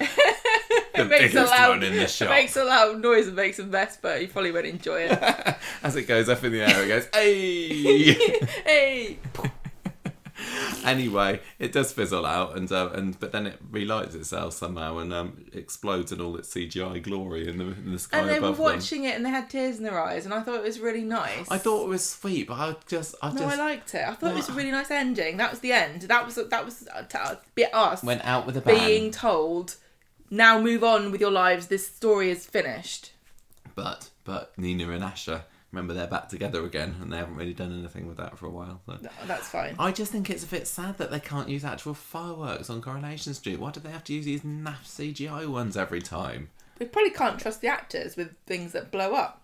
the 0.93 1.01
It 1.01 1.07
makes 1.07 1.34
a 1.34 1.38
biggest 1.38 1.51
loud, 1.51 1.70
one 1.70 1.84
in 1.84 1.93
the 1.93 2.03
it 2.03 2.10
shop. 2.10 2.30
makes 2.30 2.55
a 2.55 2.64
loud 2.64 3.01
noise 3.01 3.28
and 3.28 3.36
makes 3.36 3.60
a 3.60 3.64
mess, 3.66 3.97
but 4.01 4.22
you 4.22 4.28
probably 4.28 4.51
won't 4.51 4.66
enjoy 4.66 5.01
it. 5.10 5.57
As 5.84 5.95
it 5.95 6.03
goes 6.03 6.28
up 6.30 6.43
in 6.43 6.51
the 6.51 6.62
air, 6.62 6.84
it 6.84 6.88
goes, 6.88 7.07
"Hey!" 7.14 8.14
hey, 8.66 9.18
anyway, 10.86 11.41
it 11.60 11.72
does 11.72 11.91
fizzle 11.91 12.26
out, 12.26 12.55
and 12.57 12.72
uh, 12.72 12.89
and 12.93 13.20
but 13.20 13.32
then 13.32 13.47
it 13.47 13.60
relights 13.72 14.16
itself 14.16 14.53
somehow 14.53 14.97
and 14.97 15.14
um, 15.14 15.45
explodes 15.53 16.12
in 16.12 16.22
all 16.22 16.36
its 16.38 16.53
CGI 16.53 17.01
glory 17.01 17.47
in 17.47 17.57
the 17.57 17.66
in 17.66 17.91
the 17.91 17.99
sky 17.99 18.20
and 18.20 18.30
they 18.30 18.39
were 18.39 18.47
above 18.47 18.57
them. 18.57 18.66
watching 18.66 19.03
it 19.05 19.16
and 19.16 19.26
they 19.26 19.30
had 19.30 19.49
tears 19.49 19.78
in 19.78 19.84
their 19.84 20.01
eyes, 20.01 20.26
and 20.26 20.34
I 20.34 20.41
thought 20.41 20.55
it 20.55 20.64
was 20.64 20.80
really 20.80 21.03
nice. 21.03 21.49
I 21.49 21.57
thought 21.57 21.84
it 21.86 21.89
was 21.89 22.07
sweet, 22.07 22.47
but 22.47 22.55
I 22.55 22.76
just 22.88 23.16
I 23.22 23.32
No, 23.32 23.41
just 23.41 23.57
I 23.57 23.66
liked 23.66 23.93
it. 23.95 24.07
I 24.07 24.14
thought 24.14 24.32
it 24.32 24.36
was 24.36 24.49
a 24.49 24.53
really 24.53 24.72
nice 24.72 24.91
ending. 24.91 25.38
That 25.38 25.51
was 25.51 25.60
the 25.60 25.72
end. 25.72 26.03
That 26.03 26.26
was 26.26 26.36
that 26.36 26.66
was 26.66 26.88
uh, 26.88 27.36
bit 27.55 27.74
us 27.74 28.03
went 28.03 28.24
out 28.26 28.45
with 28.45 28.57
a 28.57 28.62
bang. 28.62 28.86
being 28.86 29.12
told. 29.12 29.76
Now 30.32 30.62
move 30.62 30.84
on 30.84 31.12
with 31.12 31.22
your 31.22 31.32
lives. 31.32 31.68
This 31.68 31.88
story 31.88 32.30
is 32.30 32.45
finished. 32.45 33.12
But 33.76 34.10
but 34.26 34.51
Nina 34.57 34.89
and 34.91 35.03
Asha, 35.03 35.43
remember 35.72 35.93
they're 35.93 36.07
back 36.07 36.30
together 36.30 36.63
again, 36.65 36.95
and 37.01 37.11
they 37.11 37.17
haven't 37.17 37.36
really 37.36 37.53
done 37.53 37.78
anything 37.78 38.07
with 38.07 38.17
that 38.17 38.38
for 38.38 38.45
a 38.47 38.49
while. 38.49 38.82
So. 38.86 38.97
No, 39.01 39.09
that's 39.28 39.49
fine. 39.49 39.76
I 39.80 39.91
just 39.91 40.11
think 40.11 40.30
it's 40.30 40.43
a 40.43 40.47
bit 40.47 40.67
sad 40.67 40.97
that 40.97 41.11
they 41.11 41.20
can't 41.20 41.49
use 41.49 41.63
actual 41.63 41.93
fireworks 41.93 42.70
on 42.70 42.82
Coronation 42.82 43.34
Street. 43.34 43.59
Why 43.59 43.72
do 43.72 43.80
they 43.80 43.91
have 43.91 44.03
to 44.05 44.13
use 44.13 44.26
these 44.26 44.41
naff 44.41 44.84
CGI 44.86 45.47
ones 45.47 45.78
every 45.78 46.01
time? 46.01 46.49
We 46.80 46.86
probably 46.86 47.11
can't 47.11 47.39
trust 47.39 47.61
the 47.61 47.67
actors 47.67 48.15
with 48.15 48.36
things 48.45 48.72
that 48.72 48.91
blow 48.91 49.13
up. 49.13 49.43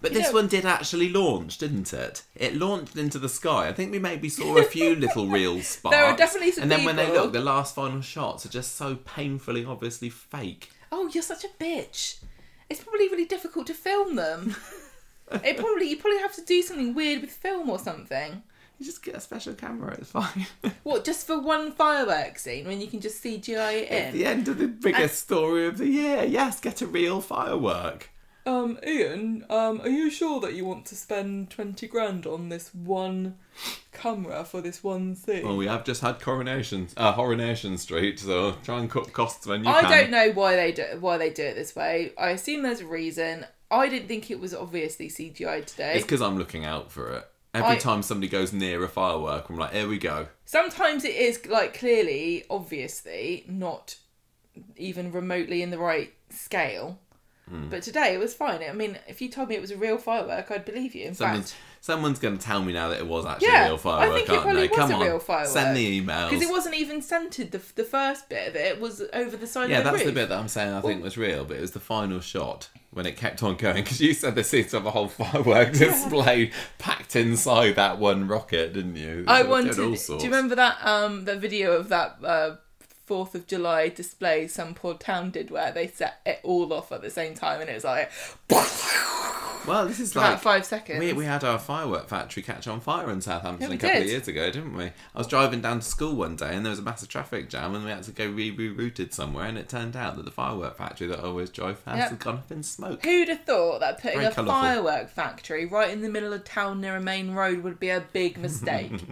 But 0.00 0.12
You 0.12 0.18
this 0.18 0.28
know- 0.28 0.34
one 0.34 0.46
did 0.48 0.64
actually 0.64 1.10
launch, 1.10 1.58
didn't 1.58 1.92
it? 1.92 2.22
It 2.34 2.54
launched 2.56 2.96
into 2.96 3.18
the 3.18 3.28
sky. 3.28 3.68
I 3.68 3.72
think 3.74 3.92
we 3.92 3.98
maybe 3.98 4.30
saw 4.30 4.56
a 4.56 4.62
few 4.64 4.94
little 4.96 5.26
real 5.28 5.60
sparks. 5.60 5.94
There 5.96 6.04
are 6.06 6.16
definitely 6.16 6.52
some 6.52 6.62
And 6.62 6.72
then 6.72 6.84
when 6.84 6.96
they 6.96 7.10
look, 7.10 7.32
the 7.34 7.40
last 7.40 7.74
final 7.74 8.00
shots 8.00 8.46
are 8.46 8.50
just 8.50 8.76
so 8.76 8.96
painfully, 8.96 9.64
obviously 9.64 10.08
fake. 10.08 10.70
Oh, 10.90 11.08
you're 11.12 11.22
such 11.22 11.44
a 11.44 11.48
bitch. 11.62 12.22
It's 12.70 12.82
probably 12.82 13.08
really 13.08 13.26
difficult 13.26 13.66
to 13.66 13.74
film 13.74 14.16
them. 14.16 14.56
it 15.32 15.56
probably 15.56 15.88
you 15.90 15.96
probably 15.96 16.18
have 16.20 16.34
to 16.34 16.42
do 16.44 16.62
something 16.62 16.94
weird 16.94 17.20
with 17.22 17.30
film 17.30 17.68
or 17.70 17.78
something. 17.78 18.42
You 18.78 18.86
just 18.86 19.04
get 19.04 19.14
a 19.14 19.20
special 19.20 19.54
camera, 19.54 19.94
it's 19.94 20.10
fine. 20.10 20.46
What, 20.82 21.04
just 21.04 21.26
for 21.26 21.38
one 21.40 21.70
fireworks 21.72 22.42
scene 22.42 22.66
when 22.66 22.80
you 22.80 22.88
can 22.88 23.00
just 23.00 23.22
CGI 23.22 23.82
it 23.82 23.90
At 23.90 24.06
in? 24.08 24.12
the 24.14 24.26
end 24.26 24.48
of 24.48 24.58
the 24.58 24.66
biggest 24.66 25.20
story 25.20 25.66
of 25.66 25.78
the 25.78 25.86
year, 25.86 26.24
yes, 26.24 26.60
get 26.60 26.82
a 26.82 26.86
real 26.86 27.20
firework. 27.20 28.10
Um, 28.46 28.78
Ian, 28.86 29.46
um, 29.48 29.80
are 29.80 29.88
you 29.88 30.10
sure 30.10 30.38
that 30.40 30.52
you 30.52 30.66
want 30.66 30.84
to 30.86 30.96
spend 30.96 31.50
20 31.50 31.86
grand 31.86 32.26
on 32.26 32.50
this 32.50 32.74
one 32.74 33.36
camera 33.92 34.44
for 34.44 34.60
this 34.60 34.84
one 34.84 35.14
thing? 35.14 35.46
Well, 35.46 35.56
we 35.56 35.66
have 35.66 35.84
just 35.84 36.02
had 36.02 36.20
Coronation, 36.20 36.88
uh, 36.96 37.14
Coronation 37.14 37.78
Street, 37.78 38.18
so 38.20 38.52
try 38.62 38.80
and 38.80 38.90
cut 38.90 39.12
costs 39.14 39.46
when 39.46 39.64
you 39.64 39.70
I 39.70 39.80
can. 39.82 39.90
don't 39.90 40.10
know 40.10 40.30
why 40.32 40.56
they 40.56 40.72
do 40.72 40.84
why 41.00 41.16
they 41.16 41.30
do 41.30 41.42
it 41.44 41.54
this 41.54 41.74
way. 41.74 42.12
I 42.18 42.30
assume 42.30 42.62
there's 42.64 42.80
a 42.80 42.86
reason. 42.86 43.46
I 43.74 43.88
didn't 43.88 44.08
think 44.08 44.30
it 44.30 44.40
was 44.40 44.54
obviously 44.54 45.08
CGI 45.08 45.64
today. 45.64 45.94
It's 45.94 46.04
because 46.04 46.22
I'm 46.22 46.38
looking 46.38 46.64
out 46.64 46.92
for 46.92 47.10
it. 47.12 47.28
Every 47.52 47.76
I- 47.76 47.78
time 47.78 48.02
somebody 48.02 48.28
goes 48.28 48.52
near 48.52 48.82
a 48.82 48.88
firework, 48.88 49.48
I'm 49.48 49.56
like, 49.56 49.72
here 49.72 49.88
we 49.88 49.98
go. 49.98 50.28
Sometimes 50.44 51.04
it 51.04 51.14
is 51.14 51.46
like 51.46 51.78
clearly, 51.78 52.44
obviously, 52.50 53.44
not 53.48 53.96
even 54.76 55.12
remotely 55.12 55.62
in 55.62 55.70
the 55.70 55.78
right 55.78 56.12
scale. 56.30 56.98
Hmm. 57.48 57.68
But 57.68 57.82
today 57.82 58.14
it 58.14 58.18
was 58.18 58.32
fine. 58.34 58.62
I 58.62 58.72
mean, 58.72 58.98
if 59.06 59.20
you 59.20 59.28
told 59.28 59.50
me 59.50 59.54
it 59.54 59.60
was 59.60 59.70
a 59.70 59.76
real 59.76 59.98
firework, 59.98 60.50
I'd 60.50 60.64
believe 60.64 60.94
you. 60.94 61.06
In 61.08 61.14
Someone's, 61.14 61.52
fact, 61.52 61.62
someo's 61.82 62.18
going 62.18 62.38
to 62.38 62.42
tell 62.42 62.62
me 62.64 62.72
now 62.72 62.88
that 62.88 62.98
it 63.00 63.06
was 63.06 63.26
actually 63.26 63.48
Yeah, 63.48 63.64
a 63.64 63.68
real 63.68 63.76
firework, 63.78 64.08
I 64.10 64.16
think 64.16 64.28
it 64.30 64.42
probably 64.42 64.62
they? 64.62 64.68
was 64.68 64.76
Come 64.78 64.90
a 64.90 64.94
on, 64.94 65.00
real 65.02 65.18
firework. 65.18 65.48
send 65.52 65.76
the 65.76 65.80
email 65.98 66.30
because 66.30 66.42
it 66.42 66.50
wasn't 66.50 66.74
even 66.76 67.02
centered. 67.02 67.50
The 67.50 67.60
the 67.74 67.84
first 67.84 68.30
bit 68.30 68.48
of 68.48 68.56
it, 68.56 68.66
it 68.66 68.80
was 68.80 69.02
over 69.12 69.36
the 69.36 69.46
side 69.46 69.68
yeah, 69.68 69.78
of 69.78 69.84
the 69.84 69.90
that's 69.90 70.04
roof. 70.04 70.14
the 70.14 70.20
bit 70.20 70.28
that 70.30 70.38
I'm 70.38 70.48
saying 70.48 70.72
I 70.72 70.80
think 70.80 71.02
was 71.02 71.18
real, 71.18 71.44
but 71.44 71.58
it 71.58 71.60
was 71.60 71.72
the 71.72 71.80
final 71.80 72.20
shot 72.20 72.70
when 72.92 73.04
it 73.04 73.16
kept 73.18 73.42
on 73.42 73.56
going. 73.56 73.82
Because 73.84 74.00
you 74.00 74.14
said 74.14 74.36
there 74.36 74.44
seems 74.44 74.70
to 74.70 74.76
have 74.78 74.86
a 74.86 74.90
whole 74.92 75.08
firework 75.08 75.72
display 75.72 76.50
packed 76.78 77.14
inside 77.14 77.76
that 77.76 77.98
one 77.98 78.26
rocket, 78.26 78.72
didn't 78.72 78.96
you? 78.96 79.24
I 79.28 79.42
wanted. 79.42 79.74
Do 79.76 79.82
you 80.14 80.22
remember 80.24 80.54
that 80.54 80.78
um 80.82 81.26
the 81.26 81.36
video 81.36 81.72
of 81.72 81.90
that 81.90 82.16
uh 82.24 82.56
Fourth 83.06 83.34
of 83.34 83.46
July 83.46 83.88
display 83.90 84.46
some 84.48 84.72
poor 84.74 84.94
town 84.94 85.30
did 85.30 85.50
where 85.50 85.70
they 85.72 85.86
set 85.86 86.20
it 86.24 86.40
all 86.42 86.72
off 86.72 86.90
at 86.90 87.02
the 87.02 87.10
same 87.10 87.34
time 87.34 87.60
and 87.60 87.68
it 87.68 87.74
was 87.74 87.84
like 87.84 88.10
Well, 89.66 89.86
this 89.86 89.98
is 89.98 90.12
about 90.12 90.32
like 90.32 90.40
five 90.40 90.66
seconds. 90.66 90.98
We, 91.00 91.14
we 91.14 91.24
had 91.24 91.42
our 91.42 91.58
firework 91.58 92.06
factory 92.08 92.42
catch 92.42 92.66
on 92.68 92.80
fire 92.80 93.10
in 93.10 93.22
Southampton 93.22 93.70
Yeah, 93.70 93.76
a 93.76 93.78
couple 93.78 93.94
did. 93.96 94.02
of 94.04 94.08
years 94.10 94.28
ago, 94.28 94.50
didn't 94.50 94.76
we? 94.76 94.84
I 94.84 94.92
was 95.18 95.26
driving 95.26 95.62
down 95.62 95.80
to 95.80 95.86
school 95.86 96.14
one 96.16 96.36
day 96.36 96.54
and 96.54 96.66
there 96.66 96.70
was 96.70 96.78
a 96.80 96.82
massive 96.82 97.08
traffic 97.08 97.48
jam 97.48 97.74
and 97.74 97.82
we 97.84 97.90
had 97.90 98.02
to 98.02 98.10
go 98.12 98.26
re 98.28 98.54
rerouted 98.54 99.14
somewhere 99.14 99.46
and 99.46 99.56
it 99.56 99.68
turned 99.70 99.96
out 99.96 100.16
that 100.16 100.26
the 100.26 100.30
firework 100.30 100.76
factory 100.76 101.06
that 101.06 101.18
I 101.18 101.22
always 101.22 101.48
drove 101.48 101.82
past 101.84 101.96
Yep. 101.98 102.10
had 102.10 102.18
gone 102.18 102.34
up 102.36 102.52
in 102.52 102.62
smoke. 102.62 103.02
Who'd 103.04 103.28
have 103.28 103.44
thought 103.44 103.80
that 103.80 104.02
putting 104.02 104.18
Very 104.18 104.30
a 104.32 104.34
colourful. 104.34 104.52
firework 104.60 105.08
factory 105.08 105.64
right 105.64 105.90
in 105.90 106.02
the 106.02 106.10
middle 106.10 106.34
of 106.34 106.44
town 106.44 106.82
near 106.82 106.96
a 106.96 107.00
main 107.02 107.30
road 107.32 107.62
would 107.62 107.80
be 107.80 107.88
a 107.90 108.00
big 108.12 108.36
mistake? 108.38 108.92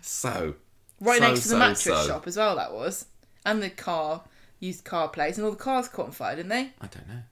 So, 0.00 0.54
right 1.02 1.18
So, 1.18 1.28
next 1.28 1.42
to 1.42 1.48
the 1.48 1.52
so, 1.54 1.58
mattress 1.58 1.84
so. 2.02 2.06
shop 2.06 2.26
as 2.26 2.36
well, 2.36 2.56
that 2.56 2.72
was. 2.72 3.06
And 3.44 3.62
the 3.62 3.70
car, 3.70 4.22
used 4.60 4.84
car 4.84 5.08
place, 5.08 5.36
and 5.36 5.44
all 5.44 5.50
the 5.50 5.56
cars 5.56 5.88
caught 5.88 6.06
on 6.06 6.12
fire, 6.12 6.36
didn't 6.36 6.50
they? 6.50 6.70
I 6.80 6.86
don't 6.86 7.08
know. 7.08 7.22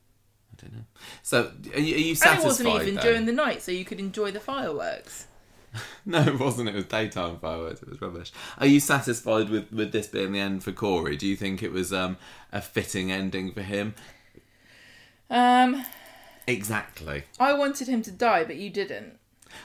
I 0.53 0.63
don't 0.63 0.73
know. 0.75 0.85
So, 1.23 1.53
are 1.75 1.81
you, 1.81 1.95
are 1.95 1.99
you 1.99 2.17
And 2.25 2.39
it 2.41 2.45
wasn't 2.45 2.69
even 2.69 2.97
during 2.97 3.27
the 3.27 3.33
night, 3.33 3.63
so 3.63 3.73
you 3.73 3.85
could 3.85 4.01
enjoy 4.01 4.31
the 4.31 4.41
fireworks. 4.41 5.27
No, 6.05 6.21
it 6.23 6.37
wasn't. 6.37 6.69
It 6.69 6.75
was 6.75 6.87
daytime 6.87 7.39
fireworks. 7.39 7.81
It 7.81 7.89
was 7.89 8.01
rubbish. 8.01 8.33
Are 8.59 8.67
you 8.67 8.81
satisfied 8.81 9.49
with, 9.51 9.71
with 9.71 9.93
this 9.93 10.09
being 10.09 10.33
the 10.33 10.41
end 10.41 10.65
for 10.65 10.73
Corey? 10.73 11.17
Do 11.17 11.29
you 11.29 11.37
think 11.37 11.63
it 11.63 11.71
was 11.71 11.93
um, 11.93 12.17
a 12.51 12.61
fitting 12.61 13.13
ending 13.13 13.53
for 13.53 13.63
him? 13.63 13.95
Um, 15.31 15.85
Exactly. 16.49 17.23
I 17.39 17.53
wanted 17.53 17.87
him 17.87 18.03
to 18.03 18.11
die, 18.11 18.43
but 18.43 18.57
you 18.57 18.71
didn't. 18.71 19.20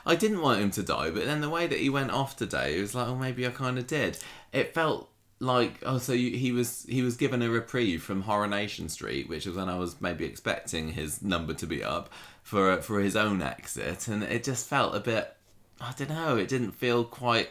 I 0.06 0.16
didn't 0.16 0.42
want 0.42 0.62
him 0.62 0.72
to 0.72 0.84
die, 0.84 1.10
but 1.10 1.26
then 1.26 1.42
the 1.42 1.50
way 1.50 1.68
that 1.68 1.80
he 1.80 1.90
went 1.90 2.12
off 2.12 2.36
today, 2.36 2.78
it 2.78 2.82
was 2.82 2.96
like, 2.96 3.08
oh, 3.08 3.16
maybe 3.16 3.46
I 3.46 3.52
kind 3.52 3.78
of 3.78 3.88
did. 3.88 4.18
It 4.52 4.74
felt 4.74 5.10
like, 5.40 5.80
oh, 5.84 5.98
so 5.98 6.14
you, 6.14 6.38
he 6.38 6.52
was 6.52 6.86
he 6.88 7.02
was 7.02 7.18
given 7.18 7.42
a 7.42 7.50
reprieve 7.50 8.02
from 8.02 8.24
Coronation 8.24 8.90
Street, 8.90 9.28
which 9.30 9.46
was 9.46 9.56
when 9.56 9.70
I 9.70 9.78
was 9.78 10.00
maybe 10.02 10.26
expecting 10.26 10.90
his 10.90 11.22
number 11.22 11.54
to 11.56 11.68
be 11.68 11.84
up 11.84 12.10
for 12.44 12.82
for 12.82 13.00
his 13.00 13.16
own 13.16 13.42
exit, 13.42 14.08
and 14.08 14.24
it 14.24 14.44
just 14.44 14.68
felt 14.68 14.96
a 14.96 15.00
bit, 15.00 15.36
I 15.82 15.94
don't 15.98 16.10
know, 16.10 16.38
it 16.38 16.48
didn't 16.48 16.72
feel 16.72 17.04
quite 17.04 17.50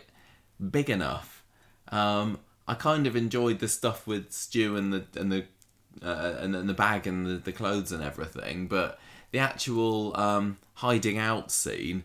big 0.70 0.88
enough. 0.88 1.44
Um, 1.88 2.38
I 2.66 2.74
kind 2.74 3.06
of 3.06 3.16
enjoyed 3.16 3.58
the 3.58 3.68
stuff 3.68 4.06
with 4.06 4.32
Stu 4.32 4.76
and 4.76 4.92
the 4.92 5.04
and 5.16 5.30
the 5.30 5.44
uh, 6.02 6.36
and, 6.38 6.56
and 6.56 6.68
the 6.68 6.74
bag 6.74 7.06
and 7.06 7.26
the, 7.26 7.36
the 7.36 7.52
clothes 7.52 7.92
and 7.92 8.02
everything, 8.02 8.66
but 8.66 8.98
the 9.30 9.38
actual 9.38 10.16
um, 10.16 10.58
hiding 10.74 11.18
out 11.18 11.50
scene, 11.50 12.04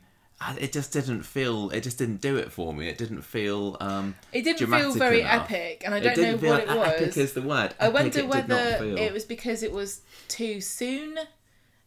it 0.57 0.71
just 0.71 0.93
didn't 0.93 1.23
feel. 1.23 1.69
It 1.71 1.81
just 1.81 1.97
didn't 1.97 2.21
do 2.21 2.37
it 2.37 2.51
for 2.51 2.73
me. 2.73 2.87
It 2.87 2.97
didn't 2.97 3.21
feel. 3.23 3.75
Um, 3.79 4.15
It 4.31 4.43
didn't 4.43 4.69
feel 4.69 4.93
very 4.93 5.21
enough. 5.21 5.51
epic, 5.51 5.83
and 5.85 5.93
I 5.93 5.99
don't 5.99 6.17
know 6.17 6.49
what 6.49 6.61
it 6.61 6.67
was 6.67 6.87
epic 6.87 7.17
is 7.17 7.33
the 7.33 7.41
word. 7.41 7.73
I 7.79 7.87
Epic 7.87 7.93
wonder 7.93 8.19
it 8.19 8.27
whether 8.27 8.95
it 8.97 9.11
was 9.13 9.25
because 9.25 9.63
it 9.63 9.71
was 9.71 10.01
too 10.27 10.61
soon. 10.61 11.17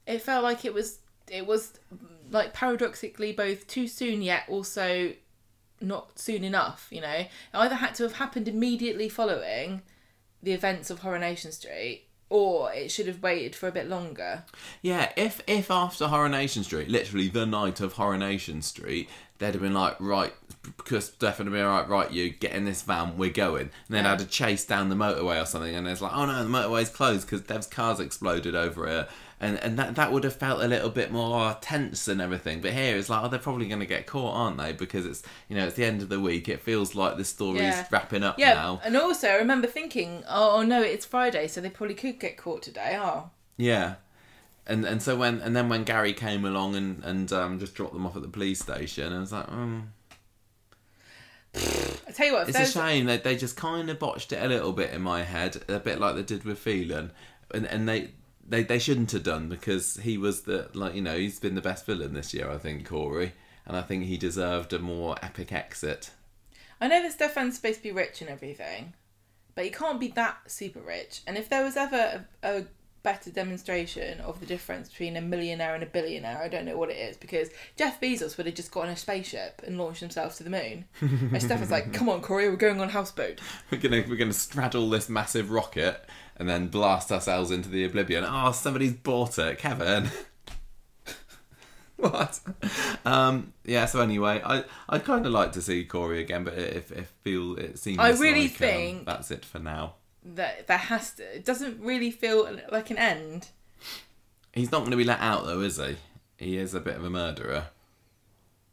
It 0.06 0.20
felt 0.20 0.42
like 0.44 0.64
it 0.64 0.74
was 0.74 0.98
it 1.28 1.46
was 1.46 1.78
like 2.30 2.52
paradoxically 2.52 3.32
both 3.32 3.66
too 3.66 3.86
soon 3.88 4.22
yet 4.22 4.44
also 4.48 5.12
not 5.80 6.18
soon 6.18 6.44
enough, 6.44 6.88
you 6.90 7.00
know. 7.00 7.08
It 7.10 7.28
either 7.54 7.74
had 7.76 7.94
to 7.96 8.02
have 8.04 8.14
happened 8.14 8.48
immediately 8.48 9.08
following 9.08 9.82
the 10.42 10.52
events 10.52 10.90
of 10.90 11.00
Coronation 11.00 11.52
Street 11.52 12.04
or 12.32 12.72
it 12.72 12.90
should 12.90 13.06
have 13.06 13.22
waited 13.22 13.54
for 13.54 13.68
a 13.68 13.72
bit 13.72 13.88
longer. 13.88 14.44
Yeah, 14.80 15.12
if 15.16 15.42
if 15.46 15.70
after 15.70 16.08
Coronation 16.08 16.64
Street, 16.64 16.88
literally 16.88 17.28
the 17.28 17.44
night 17.44 17.80
of 17.80 17.94
Coronation 17.94 18.62
Street, 18.62 19.08
they'd 19.38 19.52
have 19.52 19.60
been 19.60 19.74
like, 19.74 19.96
right, 20.00 20.32
because 20.78 21.10
definitely 21.10 21.58
been 21.58 21.66
right, 21.66 21.88
right, 21.88 22.10
you 22.10 22.30
get 22.30 22.52
in 22.52 22.64
this 22.64 22.82
van, 22.82 23.18
we're 23.18 23.30
going. 23.30 23.62
And 23.62 23.70
then 23.90 24.04
Yeah. 24.04 24.10
had 24.12 24.20
a 24.22 24.24
chase 24.24 24.64
down 24.64 24.88
the 24.88 24.94
motorway 24.94 25.42
or 25.42 25.46
something, 25.46 25.74
and 25.74 25.86
it's 25.86 26.00
like, 26.00 26.12
oh 26.14 26.24
no, 26.24 26.42
the 26.42 26.48
motorway's 26.48 26.88
closed 26.88 27.26
because 27.26 27.42
Dev's 27.42 27.66
car's 27.66 28.00
exploded 28.00 28.54
over 28.54 28.86
it. 28.86 29.08
And, 29.42 29.58
and 29.58 29.76
that, 29.76 29.96
that 29.96 30.12
would 30.12 30.22
have 30.22 30.36
felt 30.36 30.62
a 30.62 30.68
little 30.68 30.88
bit 30.88 31.10
more 31.10 31.56
tense 31.60 32.06
and 32.06 32.20
everything. 32.20 32.60
But 32.60 32.72
here 32.74 32.96
it's 32.96 33.08
like, 33.10 33.24
oh, 33.24 33.28
they're 33.28 33.40
probably 33.40 33.66
going 33.66 33.80
to 33.80 33.86
get 33.86 34.06
caught, 34.06 34.34
aren't 34.36 34.56
they? 34.56 34.72
Because 34.72 35.04
it's, 35.04 35.22
you 35.48 35.56
know, 35.56 35.66
it's 35.66 35.74
the 35.74 35.84
end 35.84 36.00
of 36.00 36.08
the 36.08 36.20
week. 36.20 36.48
It 36.48 36.60
feels 36.60 36.94
like 36.94 37.16
the 37.16 37.24
story's 37.24 37.62
Yeah. 37.62 37.86
wrapping 37.90 38.22
up 38.22 38.38
Yeah, 38.38 38.54
now. 38.54 38.80
and 38.84 38.96
also 38.96 39.26
I 39.28 39.34
remember 39.34 39.66
thinking, 39.66 40.22
oh, 40.28 40.58
oh 40.58 40.62
no, 40.62 40.80
it's 40.80 41.04
Friday, 41.04 41.48
so 41.48 41.60
they 41.60 41.70
probably 41.70 41.96
could 41.96 42.20
get 42.20 42.36
caught 42.36 42.62
today. 42.62 42.96
Oh, 43.02 43.30
Yeah. 43.56 43.96
And 44.64 44.84
and 44.84 45.02
so 45.02 45.16
when 45.16 45.40
and 45.40 45.56
then 45.56 45.68
when 45.68 45.82
Gary 45.82 46.12
came 46.12 46.44
along 46.44 46.76
and 46.76 47.02
and 47.02 47.32
um, 47.32 47.58
just 47.58 47.74
dropped 47.74 47.94
them 47.94 48.06
off 48.06 48.14
at 48.14 48.22
the 48.22 48.28
police 48.28 48.60
station, 48.60 49.12
I 49.12 49.18
was 49.18 49.32
like, 49.32 49.48
mm. 49.48 49.82
I 51.54 52.12
tell 52.12 52.26
you 52.26 52.32
what, 52.34 52.48
it's 52.48 52.58
a 52.58 52.66
shame 52.66 53.06
that 53.06 53.24
they 53.24 53.36
just 53.36 53.56
kind 53.56 53.90
of 53.90 53.98
botched 53.98 54.32
it 54.32 54.42
a 54.42 54.46
little 54.46 54.72
bit 54.72 54.92
in 54.92 55.02
my 55.02 55.22
head, 55.24 55.62
a 55.68 55.78
bit 55.80 55.98
like 56.00 56.14
they 56.14 56.22
did 56.22 56.44
with 56.44 56.58
Phelan, 56.58 57.10
and 57.52 57.66
and 57.66 57.88
they. 57.88 58.10
They, 58.46 58.64
they 58.64 58.78
shouldn't 58.78 59.12
have 59.12 59.22
done 59.22 59.48
because 59.48 59.96
he 59.98 60.18
was 60.18 60.42
the 60.42 60.68
like 60.74 60.94
you 60.94 61.02
know 61.02 61.16
he's 61.16 61.38
been 61.38 61.54
the 61.54 61.60
best 61.60 61.86
villain 61.86 62.12
this 62.12 62.34
year 62.34 62.50
I 62.50 62.58
think 62.58 62.88
Corey 62.88 63.32
and 63.66 63.76
I 63.76 63.82
think 63.82 64.04
he 64.04 64.16
deserved 64.16 64.72
a 64.72 64.78
more 64.78 65.16
epic 65.22 65.52
exit. 65.52 66.10
I 66.80 66.88
know 66.88 67.02
that 67.02 67.12
Stefan's 67.12 67.56
supposed 67.56 67.78
to 67.78 67.82
be 67.82 67.92
rich 67.92 68.20
and 68.20 68.28
everything, 68.28 68.94
but 69.54 69.64
he 69.64 69.70
can't 69.70 70.00
be 70.00 70.08
that 70.08 70.50
super 70.50 70.80
rich. 70.80 71.22
And 71.26 71.36
if 71.36 71.48
there 71.48 71.62
was 71.62 71.76
ever 71.76 72.26
a, 72.42 72.58
a 72.58 72.64
better 73.02 73.30
demonstration 73.30 74.20
of 74.20 74.40
the 74.40 74.46
difference 74.46 74.88
between 74.88 75.16
a 75.16 75.20
millionaire 75.20 75.74
and 75.74 75.82
a 75.82 75.86
billionaire, 75.86 76.40
I 76.42 76.48
don't 76.48 76.64
know 76.64 76.76
what 76.76 76.90
it 76.90 76.96
is 76.96 77.16
because 77.16 77.50
Jeff 77.76 78.00
Bezos 78.00 78.36
would 78.36 78.46
have 78.46 78.54
just 78.54 78.72
got 78.72 78.84
on 78.84 78.90
a 78.90 78.96
spaceship 78.96 79.62
and 79.66 79.78
launched 79.78 80.00
himself 80.00 80.36
to 80.38 80.44
the 80.44 80.50
moon. 80.50 80.84
and 81.00 81.42
Stefan's 81.42 81.70
like, 81.70 81.92
"Come 81.92 82.08
on, 82.08 82.20
Corey, 82.20 82.48
we're 82.48 82.56
going 82.56 82.80
on 82.80 82.88
a 82.88 82.92
houseboat." 82.92 83.40
We're 83.70 83.78
gonna 83.78 84.04
we're 84.08 84.16
gonna 84.16 84.32
straddle 84.32 84.90
this 84.90 85.08
massive 85.08 85.50
rocket 85.50 86.04
and 86.36 86.48
then 86.48 86.68
blast 86.68 87.12
ourselves 87.12 87.50
into 87.50 87.68
the 87.68 87.84
oblivion. 87.84 88.24
Oh, 88.26 88.52
somebody's 88.52 88.94
bought 88.94 89.38
it, 89.38 89.58
Kevin. 89.58 90.10
what? 91.96 92.40
Um, 93.04 93.52
yeah. 93.64 93.86
So 93.86 94.00
anyway, 94.00 94.40
I 94.44 94.64
I'd 94.88 95.04
kind 95.04 95.24
of 95.26 95.32
like 95.32 95.52
to 95.52 95.62
see 95.62 95.84
Corey 95.84 96.20
again, 96.20 96.44
but 96.44 96.54
if 96.54 96.90
if 96.90 97.08
feel 97.22 97.56
it 97.56 97.78
seems 97.78 97.98
I 97.98 98.10
really 98.10 98.42
like, 98.42 98.50
um, 98.52 98.56
think- 98.56 99.06
that's 99.06 99.30
it 99.30 99.44
for 99.44 99.58
now. 99.58 99.94
That 100.24 100.66
that 100.68 100.80
has 100.80 101.12
to. 101.14 101.36
It 101.36 101.44
doesn't 101.44 101.80
really 101.80 102.10
feel 102.10 102.58
like 102.70 102.90
an 102.90 102.98
end. 102.98 103.48
He's 104.52 104.70
not 104.70 104.80
going 104.80 104.90
to 104.92 104.96
be 104.96 105.04
let 105.04 105.20
out 105.20 105.46
though, 105.46 105.60
is 105.60 105.78
he? 105.78 105.96
He 106.36 106.58
is 106.58 106.74
a 106.74 106.80
bit 106.80 106.96
of 106.96 107.04
a 107.04 107.10
murderer, 107.10 107.66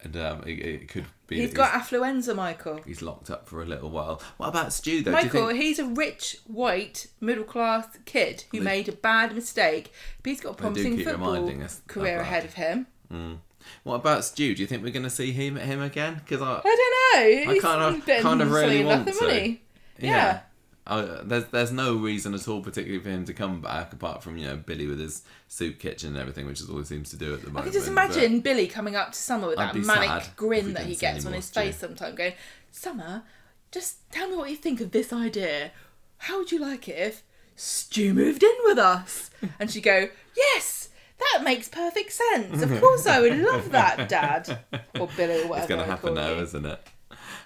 and 0.02 0.15
um, 0.18 0.44
it, 0.45 0.60
it 0.60 0.88
could 0.90 1.06
He's 1.38 1.53
got 1.53 1.72
affluenza, 1.72 2.35
Michael. 2.35 2.81
He's 2.85 3.01
locked 3.01 3.30
up 3.30 3.47
for 3.47 3.61
a 3.61 3.65
little 3.65 3.89
while. 3.89 4.22
What 4.38 4.47
about 4.47 4.73
Stu 4.73 5.01
though? 5.03 5.11
Michael, 5.11 5.47
think- 5.49 5.61
he's 5.61 5.80
a 5.80 5.85
rich, 5.85 6.38
white, 6.47 7.07
middle 7.22 7.43
class 7.43 7.88
kid 8.06 8.45
who 8.51 8.60
They- 8.60 8.64
made 8.65 8.89
a 8.89 8.93
bad 8.93 9.35
mistake, 9.35 9.91
but 10.23 10.30
he's 10.31 10.41
got 10.41 10.51
a 10.51 10.53
promising 10.56 10.97
football 11.03 11.51
career 11.88 12.19
ahead 12.19 12.45
of 12.45 12.53
him. 12.53 12.88
Mm. 13.11 13.38
What 13.84 13.95
about 13.95 14.26
Stu? 14.26 14.56
Do 14.56 14.61
you 14.61 14.68
think 14.68 14.84
we're 14.84 14.91
going 14.91 15.03
to 15.03 15.10
see 15.10 15.31
him 15.31 15.56
him 15.57 15.81
again? 15.81 16.15
Because 16.23 16.41
I 16.41 16.61
I 16.64 16.64
don't 16.64 17.45
know. 17.47 17.53
He's 17.53 17.61
kind 17.61 17.95
of- 17.95 18.06
kind 18.23 18.41
of 18.41 18.51
really 18.51 18.84
want 18.84 19.07
to. 19.07 19.14
money. 19.22 19.61
Yeah. 19.99 20.41
Uh, 20.90 21.22
there's 21.24 21.45
there's 21.45 21.72
no 21.72 21.95
reason 21.95 22.34
at 22.34 22.48
all, 22.48 22.61
particularly 22.61 23.02
for 23.02 23.10
him 23.10 23.24
to 23.26 23.34
come 23.34 23.61
back, 23.61 23.94
apart 23.94 24.24
from 24.24 24.38
you 24.38 24.48
know 24.48 24.57
Billy 24.57 24.88
with 24.88 24.99
his 24.99 25.22
soup 25.48 25.78
kitchen 25.80 26.10
and 26.10 26.18
everything, 26.18 26.48
which 26.48 26.60
is 26.60 26.70
all 26.70 26.80
he 26.80 26.84
seems 26.84 27.11
to 27.11 27.16
do 27.16 27.34
at 27.34 27.41
the 27.41 27.48
moment. 27.48 27.60
I 27.60 27.64
can 27.70 27.74
just 27.74 27.86
but- 27.86 27.91
imagine 27.91 28.40
Billy 28.41 28.66
coming 28.68 28.95
up 28.95 29.11
to 29.11 29.18
Summer 29.18 29.48
with 29.49 29.60
I'd 29.60 29.76
that 29.76 29.86
manic 29.86 30.36
grin 30.36 30.74
that 30.74 30.84
he 30.84 30.95
didn't 30.95 30.99
see 30.99 31.06
any 31.06 31.16
gets 31.16 31.26
on 31.28 31.34
his 31.34 31.49
face 31.49 31.78
sometimes, 31.78 32.18
going, 32.18 32.34
Summer, 32.72 33.24
just 33.72 34.11
tell 34.11 34.30
me 34.30 34.36
what 34.36 34.49
you 34.49 34.56
think 34.56 34.82
of 34.82 34.91
this 34.91 35.14
idea. 35.14 35.72
How 36.18 36.40
would 36.40 36.52
you 36.52 36.60
like 36.60 36.90
it 36.90 36.98
if 36.98 37.24
Stu 37.56 38.14
moved 38.14 38.41
in 38.44 38.56
with 38.66 38.80
us? 38.80 39.30
And 39.60 39.70
she'd 39.70 39.84
go, 39.84 40.10
Yes, 40.36 40.90
that 41.20 41.44
makes 41.44 41.70
perfect 41.70 42.11
sense. 42.11 42.61
Of 42.64 42.80
course 42.82 43.06
I 43.06 43.20
would 43.22 43.38
love 43.38 43.72
that, 43.72 44.10
Dad. 44.10 44.60
Or 44.99 45.07
Billy, 45.16 45.44
or 45.44 45.48
whatever. 45.48 45.57
it's 45.57 45.68
going 45.68 45.80
to 45.82 45.86
happen 45.86 46.14
now, 46.16 46.34
you. 46.34 46.41
isn't 46.41 46.66
it? 46.66 46.82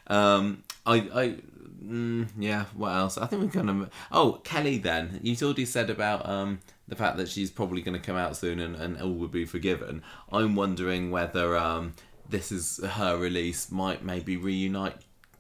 Um, 0.07 0.63
I, 0.85 0.95
I, 1.13 1.35
mm, 1.83 2.27
yeah. 2.37 2.65
What 2.75 2.89
else? 2.95 3.17
I 3.17 3.25
think 3.27 3.41
we're 3.53 3.61
to. 3.67 3.89
Oh, 4.11 4.41
Kelly. 4.43 4.77
Then 4.77 5.19
you 5.21 5.35
already 5.41 5.65
said 5.65 5.89
about 5.89 6.27
um 6.27 6.59
the 6.87 6.95
fact 6.95 7.17
that 7.17 7.29
she's 7.29 7.49
probably 7.51 7.81
going 7.81 7.99
to 7.99 8.05
come 8.05 8.15
out 8.17 8.35
soon 8.35 8.59
and, 8.59 8.75
and 8.75 9.01
all 9.01 9.13
will 9.13 9.27
be 9.27 9.45
forgiven. 9.45 10.01
I'm 10.31 10.55
wondering 10.55 11.11
whether 11.11 11.55
um 11.57 11.93
this 12.29 12.51
is 12.51 12.79
her 12.83 13.17
release 13.17 13.71
might 13.71 14.03
maybe 14.03 14.37
reunite 14.37 14.95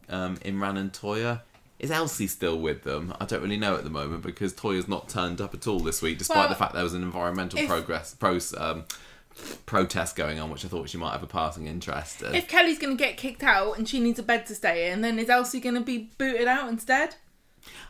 um 0.09 0.37
Imran 0.37 0.77
and 0.77 0.91
Toya. 0.91 1.41
Is 1.79 1.91
Elsie 1.91 2.27
still 2.27 2.59
with 2.59 2.83
them? 2.83 3.13
I 3.19 3.25
don't 3.25 3.41
really 3.41 3.57
know 3.57 3.75
at 3.75 3.83
the 3.83 3.89
moment 3.89 4.23
because 4.23 4.53
Toya's 4.53 4.87
not 4.87 5.09
turned 5.09 5.41
up 5.41 5.53
at 5.53 5.67
all 5.67 5.79
this 5.81 6.01
week, 6.01 6.17
despite 6.17 6.37
Well, 6.37 6.49
the 6.49 6.55
fact 6.55 6.73
there 6.73 6.83
was 6.83 6.93
an 6.93 7.03
environmental 7.03 7.59
if- 7.59 7.67
progress 7.67 8.13
pros, 8.13 8.53
um, 8.57 8.85
protest 9.65 10.15
going 10.15 10.39
on, 10.39 10.49
which 10.49 10.65
I 10.65 10.67
thought 10.67 10.89
she 10.89 10.97
might 10.97 11.11
have 11.11 11.23
a 11.23 11.27
passing 11.27 11.67
interest 11.67 12.21
in. 12.21 12.35
If 12.35 12.47
Kelly's 12.47 12.79
going 12.79 12.97
to 12.97 13.03
get 13.03 13.17
kicked 13.17 13.43
out 13.43 13.77
and 13.77 13.87
she 13.87 13.99
needs 13.99 14.19
a 14.19 14.23
bed 14.23 14.45
to 14.47 14.55
stay 14.55 14.91
in, 14.91 15.01
then 15.01 15.19
is 15.19 15.29
Elsie 15.29 15.59
going 15.59 15.75
to 15.75 15.81
be 15.81 16.11
booted 16.17 16.47
out 16.47 16.69
instead? 16.69 17.15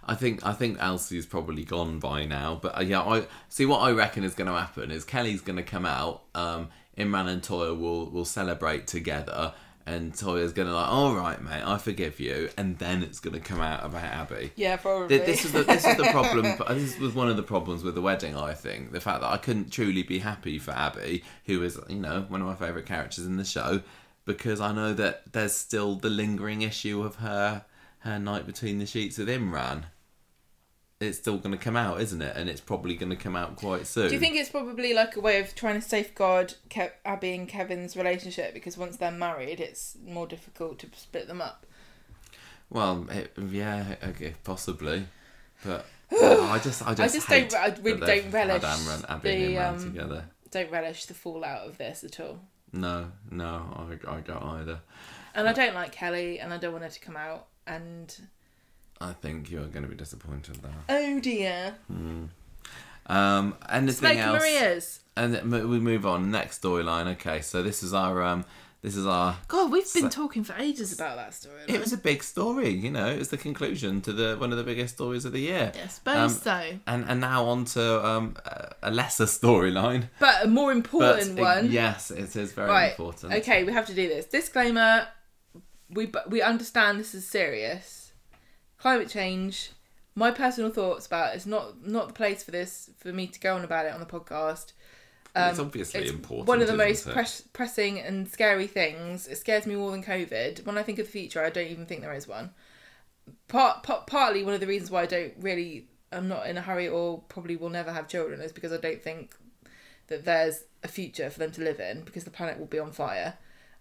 I 0.06 0.15
think 0.15 0.45
I 0.45 0.53
think 0.53 0.78
Elsie's 0.80 1.26
probably 1.26 1.64
gone 1.64 1.99
by 1.99 2.26
now, 2.26 2.60
but 2.61 2.78
uh, 2.78 2.82
yeah, 2.82 3.02
I 3.02 3.26
see 3.49 3.65
what 3.65 3.80
I 3.80 3.91
reckon 3.91 4.24
is 4.24 4.36
going 4.36 4.49
to 4.49 4.57
happen 4.57 4.91
is 4.91 5.03
Kelly's 5.03 5.41
going 5.41 5.56
to 5.56 5.64
come 5.64 5.86
out. 5.86 6.24
Um, 6.36 6.70
Imran 6.98 7.28
and 7.28 7.41
Toya 7.41 7.78
will 7.78 8.10
will 8.11 8.26
celebrate 8.26 8.86
together, 8.86 9.53
and 9.85 10.18
Toya's 10.18 10.53
to 10.68 10.73
like, 10.73 10.88
all 10.89 11.14
right, 11.15 11.41
mate, 11.41 11.61
I 11.65 11.77
forgive 11.77 12.19
you, 12.19 12.49
and 12.57 12.77
then 12.80 13.03
it's 13.03 13.19
to 13.34 13.39
come 13.41 13.60
out 13.60 13.85
about 13.85 14.03
Abby. 14.03 14.51
Yeah, 14.55 14.77
probably. 14.77 15.07
Th- 15.10 15.26
This 15.26 15.45
is 15.45 15.51
the 15.51 15.64
this 15.64 15.85
is 15.85 15.97
the 15.97 16.05
problem. 16.05 16.45
This 16.69 16.97
was 16.99 17.14
one 17.14 17.30
of 17.30 17.35
the 17.38 17.43
problems 17.43 17.84
with 17.84 17.95
the 17.95 18.01
wedding. 18.01 18.35
I 18.38 18.53
think 18.53 18.91
the 18.91 19.01
fact 19.01 19.22
that 19.22 19.30
I 19.31 19.38
couldn't 19.38 19.72
truly 19.72 20.03
be 20.03 20.19
happy 20.19 20.57
for 20.60 20.72
Abby, 20.72 21.23
who 21.45 21.61
is 21.64 21.80
you 21.89 21.99
know 21.99 22.26
one 22.30 22.41
of 22.41 22.47
my 22.47 22.55
favourite 22.55 22.85
characters 22.85 23.26
in 23.26 23.38
the 23.38 23.43
show, 23.45 23.81
because 24.26 24.61
I 24.61 24.72
know 24.72 24.93
that 24.93 25.34
there's 25.34 25.53
still 25.53 25.95
the 25.95 26.10
lingering 26.10 26.61
issue 26.61 27.03
of 27.03 27.15
her 27.18 27.65
her 27.99 28.19
night 28.19 28.45
between 28.45 28.80
the 28.80 28.85
sheets 28.85 29.18
with 29.18 29.27
Imran. 29.27 29.84
It's 31.03 31.17
still 31.17 31.38
going 31.38 31.51
to 31.51 31.57
come 31.63 31.75
out, 31.75 32.01
isn't 32.01 32.21
it? 32.21 32.35
And 32.35 32.49
it's 32.49 32.61
probably 32.61 32.95
going 32.95 33.09
to 33.11 33.15
come 33.15 33.35
out 33.35 33.55
quite 33.55 33.85
soon. 33.88 34.07
Do 34.07 34.13
you 34.13 34.19
think 34.19 34.35
it's 34.35 34.49
probably 34.49 34.93
like 34.93 35.15
a 35.15 35.19
way 35.19 35.39
of 35.39 35.53
trying 35.55 35.75
to 35.75 35.88
safeguard 35.88 36.55
Kev- 36.69 36.91
Abby 37.05 37.35
and 37.35 37.47
Kevin's 37.47 37.95
relationship 37.95 38.53
because 38.53 38.77
once 38.77 38.97
they're 38.97 39.11
married, 39.11 39.59
it's 39.59 39.97
more 40.05 40.25
difficult 40.27 40.80
to 40.80 40.88
split 40.95 41.27
them 41.27 41.41
up? 41.41 41.65
Well, 42.69 43.07
it, 43.11 43.34
yeah, 43.49 43.95
okay, 44.03 44.34
possibly, 44.43 45.05
but 45.63 45.85
oh, 46.11 46.43
I 46.51 46.59
just 46.59 46.81
I 46.85 46.93
just, 46.95 47.15
just 47.15 47.27
hate 47.27 47.49
don't- 47.49 47.61
I 47.61 47.81
really 47.81 47.99
don't 48.21 48.31
relish 48.31 48.63
had 48.63 48.80
Imran, 48.80 49.09
Abby 49.09 49.55
and 49.55 49.55
the, 49.55 49.57
um, 49.59 49.93
together. 49.93 50.25
Don't 50.49 50.71
relish 50.71 51.05
the 51.05 51.13
fallout 51.13 51.67
of 51.67 51.77
this 51.77 52.03
at 52.03 52.19
all. 52.19 52.39
No, 52.71 53.11
no, 53.30 53.88
I, 54.07 54.15
I 54.15 54.19
don't 54.21 54.43
either. 54.43 54.80
And 55.35 55.47
I 55.47 55.53
don't 55.53 55.75
like 55.75 55.91
Kelly, 55.91 56.39
and 56.39 56.51
I 56.53 56.57
don't 56.57 56.71
want 56.71 56.84
her 56.84 56.89
to 56.89 56.99
come 56.99 57.15
out. 57.17 57.47
And 57.67 58.15
I 59.09 59.13
think 59.13 59.51
you're 59.51 59.65
going 59.65 59.84
to 59.84 59.89
be 59.89 59.95
disappointed 59.95 60.55
there. 60.63 60.71
oh 60.89 61.19
dear, 61.19 61.75
Um, 63.05 63.55
anything 63.69 63.95
Smoke 63.95 64.17
else? 64.17 64.39
Maria's. 64.39 64.99
And 65.15 65.51
we 65.51 65.80
move 65.80 66.05
on. 66.05 66.31
Next 66.31 66.61
storyline. 66.61 67.07
Okay, 67.13 67.41
so 67.41 67.61
this 67.61 67.84
is 67.84 67.93
our 67.93 68.23
um, 68.23 68.45
this 68.81 68.95
is 68.95 69.05
our. 69.05 69.38
God, 69.47 69.71
we've 69.71 69.84
been 69.93 70.03
So- 70.03 70.09
talking 70.23 70.43
for 70.43 70.55
ages 70.57 70.91
about 70.93 71.17
that 71.17 71.34
story. 71.34 71.61
It 71.67 71.80
was 71.80 71.93
a 71.93 71.97
big 71.97 72.23
story, 72.23 72.69
you 72.69 72.89
know. 72.89 73.07
It 73.07 73.19
was 73.19 73.30
the 73.30 73.38
conclusion 73.38 74.01
to 74.01 74.13
the 74.13 74.38
one 74.38 74.51
of 74.51 74.57
the 74.57 74.63
biggest 74.63 74.95
stories 74.95 75.25
of 75.25 75.34
the 75.34 75.41
year. 75.41 75.71
I 75.84 75.88
suppose 75.88 76.17
Um, 76.17 76.30
so, 76.30 76.80
And 76.88 77.05
and 77.09 77.19
now 77.21 77.45
on 77.45 77.65
to 77.75 78.05
um, 78.05 78.38
a- 78.81 78.89
lesser 78.91 79.25
storyline. 79.25 80.09
but 80.19 80.45
a 80.45 80.47
more 80.47 80.71
But 80.71 80.77
important 80.77 81.38
it- 81.38 81.41
one. 81.41 81.71
yes, 81.71 82.09
it 82.09 82.35
is 82.35 82.53
very 82.53 82.69
right. 82.69 82.91
important. 82.91 83.34
Okay, 83.34 83.63
we 83.65 83.73
have 83.73 83.85
to 83.88 83.93
do 83.93 84.07
this. 84.07 84.25
Disclaimer: 84.25 85.07
we 85.89 86.09
we 86.27 86.41
understand 86.41 86.99
this 86.99 87.13
is 87.13 87.27
serious. 87.27 88.02
Climate 88.84 89.07
change. 89.07 89.72
My 90.14 90.30
personal 90.30 90.69
thoughts 90.69 91.05
about 91.05 91.31
it, 91.31 91.38
it's 91.38 91.45
not 91.45 91.88
not 91.88 92.07
the 92.07 92.14
place 92.14 92.43
for 92.43 92.51
this 92.51 92.89
for 92.97 93.14
me 93.14 93.27
to 93.27 93.39
go 93.39 93.55
on 93.55 93.64
about 93.64 93.85
it 93.85 93.93
on 93.93 94.01
the 94.01 94.05
podcast. 94.05 94.73
it's 95.34 95.57
obviously 95.57 96.01
It's 96.01 96.11
important. 96.11 96.49
one 96.49 96.61
of 96.61 96.68
the 96.68 96.76
most 96.76 97.07
it? 97.07 97.14
press, 97.14 97.39
pressing 97.53 97.97
and 98.01 98.27
scary 98.27 98.68
things. 98.68 99.26
It 99.26 99.38
scares 99.38 99.65
me 99.65 99.76
more 99.76 99.91
than 99.91 100.03
COVID. 100.03 100.65
When 100.65 100.77
I 100.77 100.84
think 100.84 100.99
of 100.99 101.05
the 101.05 101.11
future, 101.14 101.41
I 101.41 101.49
don't 101.49 101.69
even 101.69 101.85
think 101.85 102.01
there 102.01 102.14
is 102.14 102.27
one. 102.27 102.49
Part, 103.47 103.84
part 103.84 104.05
partly 104.05 104.43
one 104.43 104.53
of 104.53 104.60
the 104.60 104.68
reasons 104.68 104.91
why 104.91 105.03
I 105.03 105.05
don't 105.05 105.34
really, 105.39 105.88
I'm 106.11 106.27
not 106.27 106.45
in 106.47 106.57
a 106.57 106.61
hurry 106.61 106.89
or 106.89 107.22
probably 107.30 107.55
will 107.55 107.69
never 107.69 107.93
have 107.93 108.10
children 108.10 108.41
is 108.41 108.51
because 108.51 108.73
I 108.73 108.77
don't 108.81 109.01
think 109.01 109.34
that 110.07 110.26
there's 110.26 110.65
a 110.84 110.89
future 110.89 111.30
for 111.30 111.39
them 111.39 111.51
to 111.51 111.61
live 111.61 111.80
in 111.80 112.01
because 112.01 112.26
the 112.26 112.31
planet 112.31 112.60
will 112.60 112.65
be 112.65 112.80
on 112.80 112.91
fire. 112.91 113.35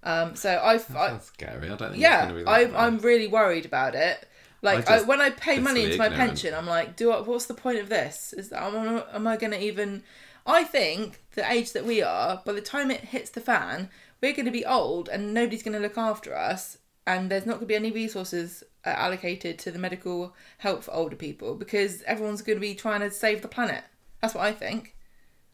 Um, 0.04 0.36
so 0.36 0.60
I've, 0.62 0.94
I, 0.94 1.18
scary. 1.18 1.66
I 1.66 1.68
don't 1.70 1.78
think. 1.78 1.92
it's 1.94 2.00
yeah, 2.02 2.22
gonna 2.22 2.34
be 2.34 2.44
that 2.44 2.50
I'm. 2.50 2.76
I'm 2.76 2.98
really 2.98 3.26
worried 3.26 3.66
about 3.66 3.96
it. 3.96 4.28
Like 4.62 4.88
I 4.88 4.98
I 4.98 5.02
when 5.02 5.20
I 5.20 5.30
pay 5.30 5.58
money 5.58 5.84
into 5.84 5.98
my 5.98 6.06
ignorant. 6.06 6.28
pension, 6.28 6.54
I'm 6.54 6.66
like, 6.66 6.96
do 6.96 7.10
I, 7.10 7.20
what's 7.20 7.46
the 7.46 7.54
point 7.54 7.78
of 7.78 7.88
this? 7.88 8.32
Is 8.32 8.48
that, 8.50 8.62
am, 8.62 8.76
I- 8.76 9.14
am 9.16 9.26
I 9.26 9.36
going 9.36 9.52
to 9.52 9.60
even? 9.62 10.02
I 10.46 10.64
think 10.64 11.20
the 11.34 11.48
age 11.50 11.72
that 11.72 11.84
we 11.84 12.02
are, 12.02 12.42
by 12.44 12.52
the 12.52 12.60
time 12.60 12.90
it 12.90 13.00
hits 13.00 13.30
the 13.30 13.40
fan, 13.40 13.90
we're 14.20 14.32
going 14.32 14.46
to 14.46 14.52
be 14.52 14.64
old 14.64 15.08
and 15.08 15.34
nobody's 15.34 15.62
going 15.62 15.74
to 15.74 15.80
look 15.80 15.98
after 15.98 16.36
us, 16.36 16.78
and 17.06 17.30
there's 17.30 17.46
not 17.46 17.54
going 17.54 17.62
to 17.62 17.66
be 17.66 17.74
any 17.76 17.90
resources 17.90 18.62
uh, 18.84 18.90
allocated 18.90 19.58
to 19.60 19.70
the 19.70 19.78
medical 19.78 20.34
help 20.58 20.82
for 20.84 20.92
older 20.92 21.16
people 21.16 21.54
because 21.54 22.02
everyone's 22.02 22.42
going 22.42 22.56
to 22.56 22.60
be 22.60 22.74
trying 22.74 23.00
to 23.00 23.10
save 23.10 23.42
the 23.42 23.48
planet. 23.48 23.84
That's 24.20 24.34
what 24.34 24.44
I 24.44 24.52
think. 24.52 24.94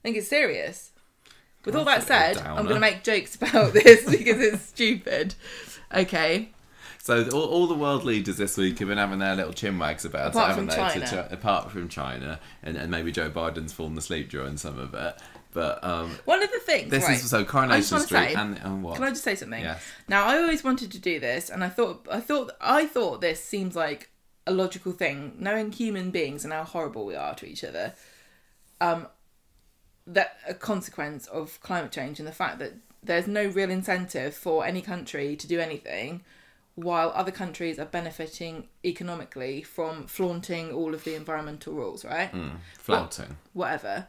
I 0.01 0.03
think 0.03 0.17
it's 0.17 0.29
serious. 0.29 0.93
With 1.65 1.77
all 1.77 1.85
that 1.85 2.07
That's 2.07 2.35
a 2.35 2.35
bit 2.35 2.45
said, 2.45 2.47
I'm 2.47 2.65
going 2.65 2.77
to 2.77 2.81
make 2.81 3.05
jokes 3.05 3.35
about 3.41 3.73
this 3.73 4.05
because 4.09 4.41
it's 4.41 4.63
stupid. 4.63 5.35
Okay. 5.95 6.51
So 7.01 7.27
all, 7.31 7.45
all 7.47 7.67
the 7.67 7.75
world 7.75 8.05
leaders 8.05 8.37
this 8.37 8.57
week 8.57 8.79
have 8.81 8.89
been 8.89 8.99
having 8.99 9.19
their 9.19 9.35
little 9.35 9.53
chinwags 9.53 10.05
about 10.05 10.31
Apart 10.31 10.51
it, 10.51 10.55
haven't 10.55 10.67
they? 10.71 10.75
To 11.01 11.07
China. 11.07 11.07
Chi- 11.29 11.35
apart 11.35 11.71
from 11.71 11.89
China, 11.89 12.39
and, 12.63 12.77
and 12.77 12.91
maybe 12.91 13.11
Joe 13.13 13.31
Biden's 13.31 13.73
fallen 13.73 13.97
asleep 13.97 14.29
during 14.31 14.57
some 14.57 14.79
of 14.79 14.93
it. 14.95 15.15
But 15.53 15.83
um, 15.83 16.11
One 16.27 16.43
of 16.43 16.51
the 16.53 16.59
things. 16.59 16.91
this 16.91 17.05
right, 17.05 17.17
is 17.17 17.31
so 17.31 17.45
Coronation 17.45 18.01
Street 18.01 18.19
say- 18.31 18.35
and, 18.35 18.59
and 18.59 18.83
what? 18.83 18.97
Can 18.97 19.05
I 19.05 19.11
just 19.11 19.25
say 19.25 19.35
something? 19.35 19.63
Yes. 19.63 19.83
Now, 20.09 20.27
I 20.27 20.37
always 20.39 20.63
wanted 20.63 20.93
to 20.93 20.99
do 20.99 21.19
this, 21.19 21.49
and 21.49 21.65
I 21.65 21.69
thought, 21.71 22.07
I 22.11 22.21
thought, 22.21 22.51
I 22.61 22.87
thought 22.87 23.21
this 23.21 23.43
seems 23.43 23.75
like 23.75 24.11
a 24.47 24.53
logical 24.53 24.93
thing, 24.93 25.35
knowing 25.39 25.73
human 25.73 26.11
beings 26.11 26.45
and 26.45 26.53
how 26.53 26.65
horrible 26.65 27.07
we 27.07 27.15
are 27.15 27.35
to 27.37 27.47
each 27.47 27.65
other. 27.65 27.95
Um, 28.81 29.07
that 30.07 30.37
a 30.49 30.55
consequence 30.55 31.27
of 31.27 31.61
climate 31.61 31.93
change 31.93 32.19
and 32.19 32.27
the 32.27 32.33
fact 32.33 32.59
that 32.59 32.73
there's 33.03 33.27
no 33.27 33.47
real 33.47 33.71
incentive 33.71 34.35
for 34.35 34.65
any 34.65 34.81
country 34.81 35.37
to 35.37 35.47
do 35.47 35.61
anything, 35.61 36.23
while 36.79 37.11
other 37.15 37.33
countries 37.33 37.77
are 37.79 37.85
benefiting 37.87 38.69
economically 38.85 39.63
from 39.63 40.07
flaunting 40.07 40.71
all 40.73 40.95
of 40.95 41.03
the 41.03 41.15
environmental 41.17 41.73
rules, 41.75 42.05
right? 42.05 42.29
Hmm, 42.31 42.51
Flouting. 42.79 43.37
whatever. 43.53 44.07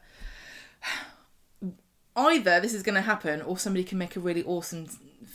Either 2.16 2.60
this 2.60 2.74
is 2.74 2.84
going 2.84 2.96
to 2.96 3.02
happen, 3.02 3.42
or 3.42 3.58
somebody 3.58 3.84
can 3.84 3.98
make 3.98 4.16
a 4.16 4.20
really 4.20 4.44
awesome 4.44 4.88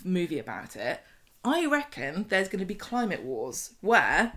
movie 0.05 0.39
about 0.39 0.77
it. 0.77 1.01
I 1.45 1.67
reckon 1.67 2.27
there's 2.29 2.49
going 2.49 2.61
to 2.61 2.65
be 2.67 2.75
climate 2.75 3.23
wars 3.23 3.73
where 3.81 4.35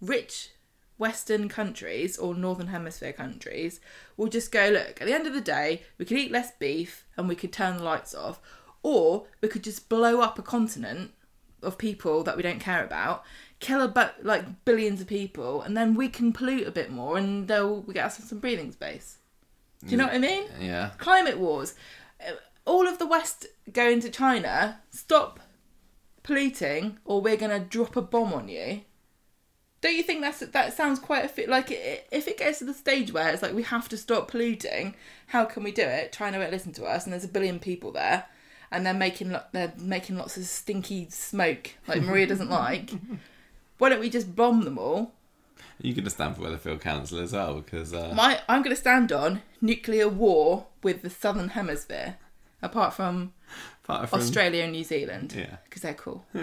rich 0.00 0.50
Western 0.98 1.48
countries 1.48 2.18
or 2.18 2.34
Northern 2.34 2.68
Hemisphere 2.68 3.12
countries 3.12 3.80
will 4.16 4.28
just 4.28 4.50
go, 4.50 4.68
look, 4.70 5.00
at 5.00 5.06
the 5.06 5.14
end 5.14 5.26
of 5.26 5.34
the 5.34 5.40
day, 5.40 5.82
we 5.98 6.04
could 6.04 6.18
eat 6.18 6.32
less 6.32 6.50
beef 6.58 7.04
and 7.16 7.28
we 7.28 7.34
could 7.36 7.52
turn 7.52 7.76
the 7.76 7.84
lights 7.84 8.14
off, 8.14 8.40
or 8.82 9.26
we 9.40 9.48
could 9.48 9.62
just 9.64 9.88
blow 9.88 10.20
up 10.20 10.38
a 10.38 10.42
continent 10.42 11.12
of 11.62 11.78
people 11.78 12.22
that 12.24 12.36
we 12.36 12.42
don't 12.42 12.60
care 12.60 12.84
about, 12.84 13.24
kill 13.60 13.80
about 13.80 14.24
like 14.24 14.64
billions 14.64 15.00
of 15.00 15.06
people, 15.06 15.62
and 15.62 15.76
then 15.76 15.94
we 15.94 16.08
can 16.08 16.32
pollute 16.32 16.66
a 16.66 16.72
bit 16.72 16.90
more 16.90 17.16
and 17.16 17.48
they'll 17.48 17.82
we 17.82 17.94
get 17.94 18.06
us 18.06 18.18
some 18.18 18.38
breathing 18.38 18.72
space. 18.72 19.18
Do 19.84 19.90
you 19.90 19.96
know 19.96 20.04
what 20.04 20.14
I 20.14 20.18
mean? 20.18 20.44
Yeah. 20.60 20.90
Climate 20.98 21.38
wars. 21.38 21.74
All 22.64 22.86
of 22.86 22.98
the 22.98 23.06
West 23.06 23.46
going 23.72 24.00
to 24.00 24.10
China, 24.10 24.80
stop 24.90 25.40
polluting, 26.22 26.98
or 27.04 27.20
we're 27.20 27.36
gonna 27.36 27.58
drop 27.58 27.96
a 27.96 28.02
bomb 28.02 28.32
on 28.32 28.48
you. 28.48 28.82
Don't 29.80 29.96
you 29.96 30.04
think 30.04 30.20
that's 30.20 30.38
that 30.38 30.72
sounds 30.76 31.00
quite 31.00 31.24
a 31.24 31.28
fit? 31.28 31.48
Like 31.48 31.66
if 31.70 32.28
it 32.28 32.38
gets 32.38 32.60
to 32.60 32.64
the 32.64 32.72
stage 32.72 33.12
where 33.12 33.32
it's 33.32 33.42
like 33.42 33.54
we 33.54 33.64
have 33.64 33.88
to 33.88 33.96
stop 33.96 34.28
polluting, 34.28 34.94
how 35.26 35.44
can 35.44 35.64
we 35.64 35.72
do 35.72 35.82
it? 35.82 36.12
China 36.12 36.38
won't 36.38 36.52
listen 36.52 36.72
to 36.74 36.84
us, 36.84 37.02
and 37.02 37.12
there's 37.12 37.24
a 37.24 37.28
billion 37.28 37.58
people 37.58 37.90
there, 37.90 38.26
and 38.72 38.84
they're 38.84 38.92
making 38.94 39.30
lo- 39.30 39.42
they're 39.52 39.72
making 39.78 40.16
lots 40.16 40.36
of 40.36 40.44
stinky 40.44 41.06
smoke 41.10 41.70
like 41.86 42.02
Maria 42.02 42.26
doesn't 42.26 42.50
like. 42.62 42.90
Why 43.78 43.88
don't 43.88 44.00
we 44.00 44.10
just 44.10 44.34
bomb 44.34 44.62
them 44.62 44.78
all? 44.78 45.12
You 45.80 45.94
could 45.94 46.08
stand 46.10 46.36
for 46.36 46.42
Weatherfield 46.42 46.80
Council 46.80 47.18
as 47.20 47.32
well 47.32 47.54
because 47.60 47.92
uh, 47.92 48.12
My 48.14 48.40
I'm 48.48 48.62
going 48.62 48.74
to 48.74 48.80
stand 48.80 49.10
on 49.12 49.42
nuclear 49.60 50.08
war 50.08 50.66
with 50.82 51.02
the 51.02 51.10
southern 51.10 51.50
hemisphere, 51.50 52.16
apart 52.60 52.94
from 52.94 53.32
apart 53.84 54.08
from 54.08 54.20
Australia 54.20 54.62
and 54.64 54.72
New 54.72 54.84
Zealand. 54.84 55.32
Yeah. 55.36 55.56
Because 55.64 55.82
they're 55.82 55.94
cool. 55.94 56.24
Do- 56.34 56.42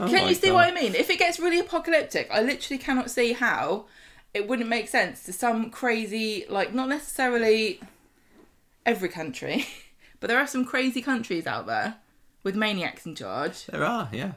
Oh 0.00 0.08
Can 0.08 0.28
you 0.28 0.34
see 0.34 0.48
God. 0.48 0.54
what 0.54 0.66
I 0.68 0.72
mean? 0.72 0.94
If 0.94 1.10
it 1.10 1.18
gets 1.18 1.38
really 1.38 1.58
apocalyptic, 1.60 2.28
I 2.30 2.40
literally 2.40 2.78
cannot 2.78 3.10
see 3.10 3.32
how 3.34 3.84
it 4.32 4.48
wouldn't 4.48 4.68
make 4.68 4.88
sense 4.88 5.22
to 5.24 5.32
some 5.32 5.70
crazy, 5.70 6.46
like, 6.48 6.72
not 6.72 6.88
necessarily 6.88 7.78
every 8.86 9.08
country, 9.10 9.66
but 10.20 10.28
there 10.28 10.38
are 10.38 10.46
some 10.46 10.64
crazy 10.64 11.02
countries 11.02 11.46
out 11.46 11.66
there 11.66 11.96
with 12.42 12.54
maniacs 12.56 13.06
in 13.06 13.14
charge. 13.14 13.66
there 13.66 13.84
are, 13.84 14.08
yeah. 14.12 14.32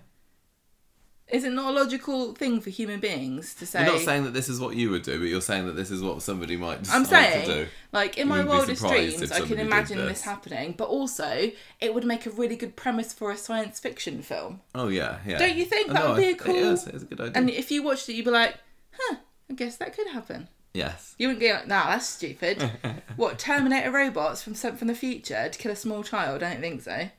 Is 1.28 1.45
it 1.45 1.53
not 1.53 1.72
a 1.74 1.80
logical 1.80 2.34
thing 2.34 2.60
for 2.60 2.70
human 2.72 2.99
beings 2.99 3.53
to 3.53 3.66
say? 3.66 3.86
You're 3.86 3.94
not 3.94 4.02
saying 4.02 4.26
that 4.26 4.34
this 4.34 4.49
is 4.49 4.60
what 4.60 4.76
you 4.76 4.90
would 4.90 5.03
do, 5.03 5.18
but 5.18 5.30
you're 5.30 5.40
saying 5.40 5.66
that 5.66 5.78
this 5.78 5.90
is 5.90 6.02
what 6.02 6.22
somebody 6.22 6.58
might 6.58 6.84
decide 6.84 6.95
I'm 6.98 7.06
to 7.06 7.45
do. 7.45 7.68
like 7.94 8.18
in 8.18 8.28
You 8.28 8.34
my 8.34 8.44
wildest 8.44 8.82
dreams, 8.86 9.32
I 9.32 9.40
can 9.40 9.58
imagine 9.58 9.98
this. 9.99 10.08
this. 10.10 10.22
happening. 10.24 10.74
But 10.78 10.90
also, 10.90 11.52
it 11.80 11.94
would 11.94 12.03
make 12.03 12.26
a 12.26 12.32
really 12.32 12.58
good 12.58 12.76
premise 12.76 13.14
for 13.14 13.32
a 13.32 13.38
science 13.38 13.80
fiction 13.80 14.22
film. 14.22 14.60
Oh 14.76 14.90
yeah, 14.90 15.20
yeah. 15.26 15.38
Don't 15.38 15.56
you 15.56 15.64
think 15.64 15.90
Oh, 15.91 15.94
that 15.94 16.03
no, 16.03 16.10
would 16.12 16.18
be 16.18 16.30
a 16.32 16.36
cool- 16.36 16.53
is, 16.56 16.86
It's 16.88 17.03
a 17.03 17.06
good 17.06 17.22
idea. 17.22 17.32
And 17.36 17.49
if 17.49 17.72
you 17.72 17.82
watched 17.82 18.10
it, 18.10 18.14
you'd 18.16 18.26
be 18.26 18.32
like, 18.32 18.58
"Huh, 18.99 19.16
I 19.49 19.53
guess 19.53 19.78
that 19.78 19.95
could 19.95 20.08
happen." 20.08 20.49
Yes. 20.73 21.15
You 21.18 21.27
wouldn't 21.27 21.39
be 21.39 21.52
like, 21.52 21.68
"Nah, 21.68 21.88
that's 21.91 22.07
stupid." 22.07 22.72
what 23.15 23.38
Terminator 23.39 23.91
robots 23.91 24.41
from 24.41 24.56
some 24.56 24.76
from 24.77 24.88
the 24.88 24.95
future 24.95 25.49
to 25.49 25.57
kill 25.60 25.72
a 25.72 25.76
small 25.76 26.03
child? 26.03 26.43
I 26.43 26.52
don't 26.52 26.61
think 26.61 26.81
so. 26.81 26.91
I 26.91 27.10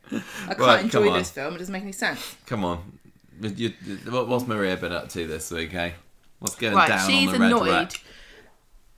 can't 0.46 0.58
Right, 0.58 0.84
enjoy 0.84 1.12
this 1.12 1.30
film. 1.30 1.54
It 1.54 1.58
doesn't 1.58 1.72
make 1.72 1.82
any 1.82 1.92
sense. 1.92 2.36
Come 2.46 2.64
on. 2.64 2.98
You, 3.40 3.70
what's 4.08 4.46
Maria 4.46 4.76
been 4.76 4.92
up 4.92 5.08
to 5.10 5.26
this 5.26 5.50
week, 5.50 5.74
eh? 5.74 5.92
What's 6.38 6.54
going 6.54 6.74
right, 6.74 6.88
down 6.88 7.08
she's 7.08 7.28
on 7.28 7.34
the 7.34 7.38
red 7.40 7.52
annoyed. 7.52 7.68
rack? 7.70 8.02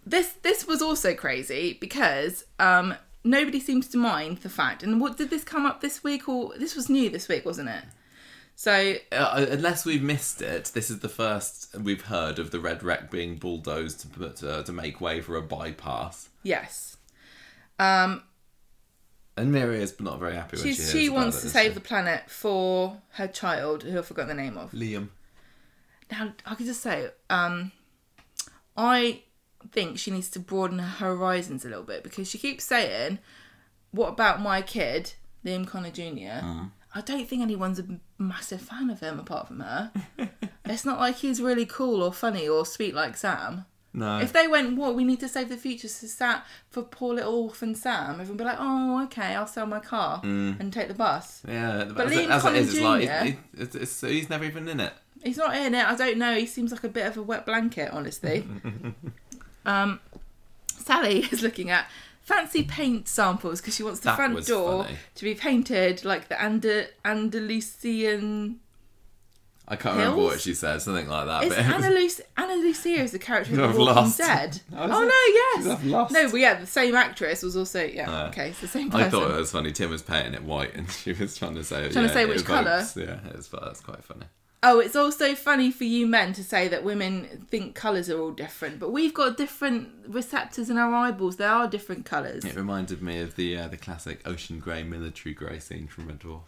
This 0.06 0.32
this 0.42 0.66
was 0.66 0.82
also 0.82 1.14
crazy 1.14 1.78
because 1.80 2.44
um 2.58 2.94
nobody 3.22 3.58
seems 3.60 3.88
to 3.88 3.96
mind 3.98 4.38
the 4.38 4.48
fact. 4.50 4.82
And 4.82 5.00
what 5.00 5.16
did 5.16 5.30
this 5.30 5.44
come 5.44 5.64
up 5.64 5.80
this 5.80 6.04
week 6.04 6.28
or 6.28 6.52
this 6.58 6.74
was 6.76 6.88
new 6.90 7.08
this 7.08 7.28
week, 7.28 7.44
wasn't 7.44 7.70
it? 7.70 7.84
So 8.56 8.94
Uh, 9.12 9.46
unless 9.50 9.84
we've 9.84 10.02
missed 10.02 10.40
it, 10.40 10.70
this 10.74 10.90
is 10.90 11.00
the 11.00 11.08
first 11.08 11.74
we've 11.78 12.02
heard 12.02 12.38
of 12.38 12.50
the 12.50 12.60
Red 12.60 12.82
Rec 12.82 13.10
being 13.10 13.36
bulldozed 13.36 14.00
to 14.00 14.08
put 14.08 14.42
uh, 14.42 14.62
to 14.62 14.72
make 14.72 15.00
way 15.00 15.20
for 15.20 15.36
a 15.36 15.42
bypass. 15.42 16.28
yes, 16.42 16.96
um, 17.78 18.22
And 19.36 19.50
Maria's 19.52 19.98
not 20.00 20.20
very 20.20 20.34
happy 20.34 20.56
when 20.56 20.62
she 20.66 20.72
hears 20.74 20.90
she 20.92 21.06
about 21.08 21.16
wants 21.16 21.38
it, 21.38 21.40
to 21.42 21.48
save 21.50 21.70
she? 21.72 21.74
the 21.74 21.80
planet 21.80 22.30
for 22.30 23.00
her 23.14 23.26
child, 23.26 23.82
who 23.82 23.98
I've 23.98 24.06
forgotten 24.06 24.36
the 24.36 24.42
name 24.42 24.56
of. 24.56 24.70
Liam. 24.72 25.08
Now 26.10 26.32
I 26.46 26.54
could 26.54 26.66
just 26.66 26.80
say, 26.82 27.08
um, 27.28 27.72
I 28.76 29.22
think 29.72 29.98
she 29.98 30.10
needs 30.12 30.28
to 30.30 30.38
broaden 30.38 30.78
her 30.78 31.16
horizons 31.16 31.64
a 31.64 31.68
little 31.68 31.82
bit 31.84 32.04
because 32.04 32.28
she 32.30 32.38
keeps 32.38 32.62
saying, 32.64 33.18
"What 33.90 34.10
about 34.10 34.40
my 34.40 34.62
kid, 34.62 35.14
Liam 35.44 35.66
Connor 35.66 35.90
Jr.?" 35.90 36.40
Mm. 36.44 36.70
I 36.94 37.00
don't 37.00 37.28
think 37.28 37.42
anyone's 37.42 37.78
a 37.80 37.86
massive 38.18 38.60
fan 38.62 38.88
of 38.90 39.00
him 39.00 39.18
apart 39.18 39.48
from 39.48 39.60
her. 39.60 39.90
it's 40.64 40.84
not 40.84 41.00
like 41.00 41.16
he's 41.16 41.40
really 41.42 41.66
cool 41.66 42.02
or 42.02 42.12
funny 42.12 42.46
or 42.48 42.64
sweet 42.64 42.94
like 42.94 43.16
Sam. 43.16 43.64
No. 43.92 44.18
If 44.18 44.32
they 44.32 44.48
went, 44.48 44.76
"What? 44.76 44.94
We 44.96 45.04
need 45.04 45.20
to 45.20 45.28
save 45.28 45.48
the 45.48 45.56
future 45.56 45.86
for 45.88 46.06
Sam 46.06 46.40
for 46.70 46.82
poor 46.82 47.14
little 47.14 47.34
orphan 47.34 47.74
Sam," 47.76 48.20
everyone 48.20 48.28
would 48.28 48.38
be 48.38 48.44
like, 48.44 48.56
"Oh, 48.58 49.02
okay, 49.04 49.34
I'll 49.36 49.46
sell 49.46 49.66
my 49.66 49.78
car 49.78 50.20
Mm. 50.22 50.58
and 50.60 50.72
take 50.72 50.88
the 50.88 50.94
bus." 50.94 51.42
yeah, 51.46 51.84
But 51.94 52.06
as, 52.08 52.12
Liam 52.12 52.28
as 52.30 52.42
it 52.44 52.46
Collins 52.46 52.80
like 52.80 53.02
Jr. 53.02 53.38
it's, 53.78 54.00
he's 54.00 54.28
never 54.28 54.44
even 54.44 54.68
in 54.68 54.80
it. 54.80 54.92
He's 55.22 55.36
not 55.36 55.56
in 55.56 55.74
it. 55.74 55.86
I 55.86 55.94
don't 55.94 56.18
know. 56.18 56.34
He 56.34 56.44
seems 56.46 56.72
like 56.72 56.84
a 56.84 56.88
bit 56.88 57.06
of 57.06 57.16
a 57.16 57.22
wet 57.22 57.46
blanket, 57.46 57.90
honestly. 57.92 58.44
um, 59.66 60.00
Sally 60.66 61.20
is 61.32 61.42
looking 61.42 61.70
at 61.70 61.88
fancy 62.24 62.62
paint 62.64 63.06
samples 63.06 63.60
because 63.60 63.76
she 63.76 63.82
wants 63.82 64.00
the 64.00 64.06
That 64.06 64.16
front 64.16 64.34
was 64.34 64.46
door 64.46 64.84
funny. 64.84 64.96
to 65.14 65.24
be 65.24 65.34
painted 65.34 66.04
like 66.04 66.28
the 66.28 66.40
Ander- 66.42 66.88
Andalusian. 67.04 68.60
I 69.66 69.76
can't 69.76 69.96
remember 69.96 70.16
Hills? 70.18 70.30
what 70.32 70.40
she 70.42 70.52
said, 70.52 70.82
something 70.82 71.08
like 71.08 71.24
that. 71.26 71.44
Is 71.44 71.48
but 71.48 71.58
it 71.58 71.66
was- 71.74 71.84
Anna, 71.84 71.94
Luc- 71.94 72.26
Anna 72.36 72.54
Lucia 72.56 72.88
is 73.02 73.12
the 73.12 73.18
character 73.18 73.52
I've 73.62 73.70
of 73.70 73.72
The 73.74 73.78
Walking 73.80 73.94
lost. 73.94 74.18
Dead? 74.18 74.60
Oh, 74.76 74.84
is 74.84 74.90
oh 74.90 75.00
no, 75.04 75.60
Is 75.60 75.66
yes. 75.66 75.78
that 75.80 75.86
Lost? 75.86 76.12
No, 76.12 76.30
but 76.30 76.36
yeah, 76.40 76.54
the 76.60 76.66
same 76.66 76.94
actress 76.94 77.42
was 77.42 77.56
also 77.56 77.82
yeah. 77.82 78.10
Uh, 78.10 78.28
okay, 78.28 78.50
it's 78.50 78.60
the 78.60 78.68
same 78.68 78.90
person. 78.90 79.06
I 79.06 79.10
thought 79.10 79.30
it 79.30 79.36
was 79.36 79.50
funny. 79.52 79.72
Tim 79.72 79.88
was 79.90 80.02
painting 80.02 80.34
it 80.34 80.42
white, 80.44 80.74
and 80.76 80.90
she 80.90 81.12
was 81.12 81.36
trying 81.38 81.54
to 81.54 81.64
say 81.64 81.88
Trying 81.88 81.92
to 81.92 82.00
yeah, 82.02 82.12
say 82.12 82.22
it 82.24 82.28
which 82.28 82.40
evokes- 82.42 82.96
Yeah, 82.96 83.18
it's 83.34 83.48
that's 83.48 83.80
quite 83.80 84.04
funny. 84.04 84.26
Oh, 84.66 84.80
it's 84.80 84.96
also 84.96 85.34
funny 85.34 85.70
for 85.70 85.84
you 85.84 86.06
men 86.06 86.32
to 86.32 86.42
say 86.42 86.68
that 86.68 86.82
women 86.82 87.46
think 87.50 87.74
colours 87.74 88.08
are 88.08 88.18
all 88.18 88.30
different, 88.30 88.80
but 88.80 88.90
we've 88.90 89.12
got 89.12 89.36
different 89.36 89.90
receptors 90.08 90.70
in 90.70 90.78
our 90.78 90.94
eyeballs. 90.94 91.36
There 91.36 91.50
are 91.50 91.68
different 91.68 92.06
colours. 92.06 92.46
It 92.46 92.56
reminded 92.56 93.02
me 93.02 93.20
of 93.20 93.36
the 93.36 93.58
uh, 93.58 93.68
the 93.68 93.76
classic 93.76 94.26
ocean 94.26 94.60
grey 94.60 94.82
military 94.82 95.34
grey 95.34 95.58
scene 95.58 95.86
from 95.86 96.06
Red 96.06 96.20
Dwarf. 96.20 96.44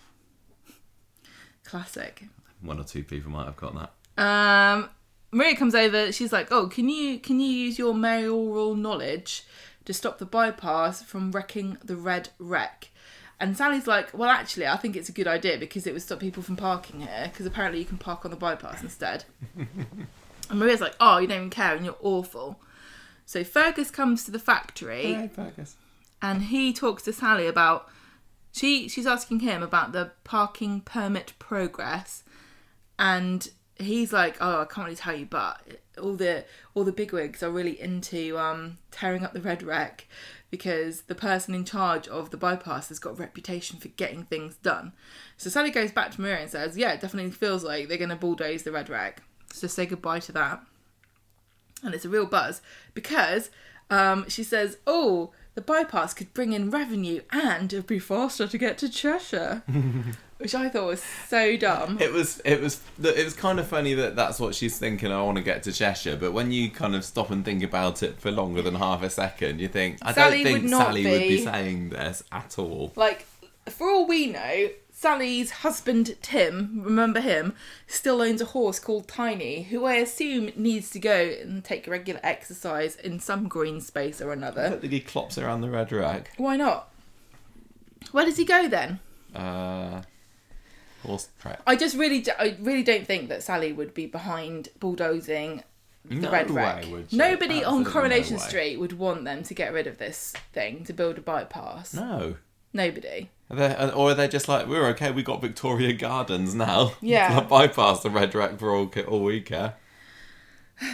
Classic. 1.62 2.24
One 2.62 2.80
or 2.80 2.84
two 2.84 3.04
people 3.04 3.30
might 3.30 3.44
have 3.44 3.56
got 3.56 3.74
that. 3.74 4.22
Um, 4.24 4.88
Maria 5.30 5.54
comes 5.54 5.74
over. 5.74 6.10
She's 6.10 6.32
like, 6.32 6.50
"Oh, 6.50 6.68
can 6.68 6.88
you 6.88 7.18
can 7.18 7.38
you 7.38 7.50
use 7.50 7.78
your 7.78 7.92
mayoral 7.92 8.74
knowledge 8.76 9.44
to 9.84 9.92
stop 9.92 10.16
the 10.16 10.24
bypass 10.24 11.02
from 11.02 11.32
wrecking 11.32 11.76
the 11.84 11.96
Red 11.96 12.30
Rec?" 12.38 12.88
And 13.38 13.56
Sally's 13.56 13.86
like, 13.86 14.16
well, 14.16 14.30
actually, 14.30 14.66
I 14.66 14.76
think 14.76 14.96
it's 14.96 15.08
a 15.10 15.12
good 15.12 15.26
idea 15.26 15.58
because 15.58 15.86
it 15.86 15.92
would 15.92 16.00
stop 16.02 16.20
people 16.20 16.42
from 16.42 16.56
parking 16.56 17.00
here 17.00 17.28
because 17.30 17.44
apparently 17.44 17.78
you 17.78 17.84
can 17.84 17.98
park 17.98 18.24
on 18.24 18.30
the 18.30 18.36
bypass 18.36 18.82
instead. 18.82 19.24
and 19.56 20.58
Maria's 20.58 20.80
like, 20.80 20.94
oh, 21.00 21.18
you 21.18 21.26
don't 21.26 21.36
even 21.38 21.50
care 21.50 21.74
and 21.74 21.84
you're 21.84 21.96
awful. 22.00 22.58
So 23.26 23.44
Fergus 23.44 23.90
comes 23.90 24.24
to 24.24 24.30
the 24.30 24.38
factory 24.38 25.12
Hey, 25.12 25.28
Fergus. 25.34 25.76
and 26.22 26.44
he 26.44 26.72
talks 26.72 27.02
to 27.02 27.12
Sally 27.12 27.46
about 27.46 27.88
she 28.52 28.88
she's 28.88 29.06
asking 29.06 29.40
him 29.40 29.62
about 29.62 29.92
the 29.92 30.12
parking 30.24 30.80
permit 30.80 31.34
progress 31.38 32.22
and 32.98 33.50
he's 33.78 34.12
like 34.12 34.36
oh 34.40 34.60
I 34.62 34.64
can't 34.64 34.86
really 34.86 34.96
tell 34.96 35.14
you 35.14 35.26
but 35.26 35.60
all 36.00 36.14
the 36.14 36.44
all 36.74 36.84
the 36.84 36.92
bigwigs 36.92 37.42
are 37.42 37.50
really 37.50 37.78
into 37.80 38.38
um 38.38 38.78
tearing 38.90 39.24
up 39.24 39.32
the 39.34 39.40
Red 39.42 39.62
Rec 39.62 40.06
because 40.50 41.02
the 41.02 41.14
person 41.14 41.54
in 41.54 41.64
charge 41.64 42.06
of 42.08 42.30
the 42.30 42.36
bypass 42.36 42.88
has 42.88 42.98
got 42.98 43.10
a 43.10 43.14
reputation 43.14 43.78
for 43.78 43.88
getting 43.88 44.24
things 44.24 44.56
done. 44.56 44.92
So 45.36 45.50
Sally 45.50 45.70
goes 45.70 45.92
back 45.92 46.12
to 46.12 46.20
Maria 46.20 46.38
and 46.38 46.50
says 46.50 46.76
yeah 46.76 46.92
it 46.92 47.00
definitely 47.00 47.30
feels 47.30 47.64
like 47.64 47.88
they're 47.88 47.98
going 47.98 48.10
to 48.10 48.16
bulldoze 48.16 48.62
the 48.62 48.72
Red 48.72 48.88
Rec. 48.88 49.22
so 49.52 49.66
say 49.66 49.86
goodbye 49.86 50.20
to 50.20 50.32
that. 50.32 50.64
And 51.82 51.94
it's 51.94 52.04
a 52.04 52.08
real 52.08 52.26
buzz 52.26 52.62
because 52.94 53.50
um, 53.90 54.28
she 54.28 54.42
says, 54.42 54.78
"Oh, 54.86 55.30
the 55.54 55.60
bypass 55.60 56.14
could 56.14 56.32
bring 56.34 56.52
in 56.52 56.70
revenue 56.70 57.22
and 57.30 57.72
it'd 57.72 57.86
be 57.86 57.98
faster 57.98 58.46
to 58.46 58.58
get 58.58 58.78
to 58.78 58.88
Cheshire," 58.88 59.62
which 60.38 60.54
I 60.54 60.68
thought 60.68 60.86
was 60.86 61.02
so 61.28 61.56
dumb. 61.56 61.98
It 62.00 62.12
was 62.12 62.40
it 62.44 62.60
was 62.60 62.80
it 63.02 63.24
was 63.24 63.34
kind 63.34 63.58
of 63.58 63.66
funny 63.66 63.94
that 63.94 64.16
that's 64.16 64.38
what 64.38 64.54
she's 64.54 64.78
thinking. 64.78 65.10
I 65.10 65.22
want 65.22 65.38
to 65.38 65.42
get 65.42 65.62
to 65.64 65.72
Cheshire, 65.72 66.16
but 66.16 66.32
when 66.32 66.52
you 66.52 66.70
kind 66.70 66.94
of 66.94 67.04
stop 67.04 67.30
and 67.30 67.44
think 67.44 67.62
about 67.62 68.02
it 68.02 68.18
for 68.20 68.30
longer 68.30 68.62
than 68.62 68.74
half 68.74 69.02
a 69.02 69.10
second, 69.10 69.60
you 69.60 69.68
think 69.68 69.98
I 70.02 70.12
Sally 70.12 70.42
don't 70.42 70.52
think 70.52 70.62
would 70.62 70.70
Sally 70.70 71.04
would 71.04 71.20
be 71.20 71.28
be- 71.28 71.44
saying 71.44 71.90
this 71.90 72.22
at 72.32 72.58
all. 72.58 72.92
Like, 72.96 73.26
for 73.66 73.88
all 73.88 74.06
we 74.06 74.26
know, 74.26 74.68
Sally's 74.90 75.50
husband 75.50 76.16
Tim, 76.22 76.80
remember 76.82 77.20
him, 77.20 77.54
still 77.86 78.22
owns 78.22 78.40
a 78.40 78.46
horse 78.46 78.78
called 78.78 79.08
Tiny, 79.08 79.64
who 79.64 79.84
I 79.84 79.94
assume 79.94 80.52
needs 80.56 80.90
to 80.90 80.98
go 80.98 81.34
and 81.42 81.62
take 81.62 81.86
regular 81.86 82.20
exercise 82.22 82.96
in 82.96 83.20
some 83.20 83.46
green 83.46 83.80
space 83.80 84.22
or 84.22 84.32
another. 84.32 84.70
think 84.80 84.92
he 84.92 85.00
clops 85.00 85.36
around 85.36 85.60
the 85.60 85.68
Red 85.68 85.92
Rec. 85.92 86.30
Why 86.38 86.56
not? 86.56 86.88
Where 88.12 88.24
does 88.24 88.38
he 88.38 88.44
go 88.44 88.68
then? 88.68 89.00
Uh, 89.34 90.00
horse 91.06 91.28
track. 91.40 91.60
I 91.66 91.76
just 91.76 91.96
really, 91.96 92.20
do- 92.20 92.32
I 92.38 92.56
really 92.60 92.82
don't 92.82 93.06
think 93.06 93.28
that 93.28 93.42
Sally 93.42 93.72
would 93.72 93.94
be 93.94 94.06
behind 94.06 94.68
bulldozing 94.78 95.62
the 96.04 96.16
No 96.16 96.30
Red 96.30 96.50
Rec. 96.50 96.86
Nobody 97.12 97.64
on 97.64 97.84
Coronation 97.84 98.36
no. 98.36 98.42
Street 98.42 98.78
would 98.78 98.98
want 98.98 99.24
them 99.24 99.42
to 99.42 99.54
get 99.54 99.72
rid 99.72 99.86
of 99.86 99.98
this 99.98 100.32
thing 100.52 100.84
to 100.84 100.92
build 100.92 101.18
a 101.18 101.20
bypass. 101.20 101.94
No. 101.94 102.36
Nobody. 102.72 103.30
Are 103.50 103.56
they, 103.56 103.76
uh, 103.76 103.90
or 103.90 104.10
are 104.10 104.14
they 104.14 104.28
just 104.28 104.48
like 104.48 104.66
we're 104.66 104.86
okay? 104.88 105.10
We 105.10 105.22
got 105.22 105.40
Victoria 105.40 105.92
Gardens 105.92 106.54
now. 106.54 106.92
Yeah. 107.00 107.40
bypass 107.48 108.02
the 108.02 108.10
Red 108.10 108.34
Rec 108.34 108.58
for 108.58 108.74
all, 108.74 108.90
all 109.08 109.24
we 109.24 109.40
care. 109.40 109.74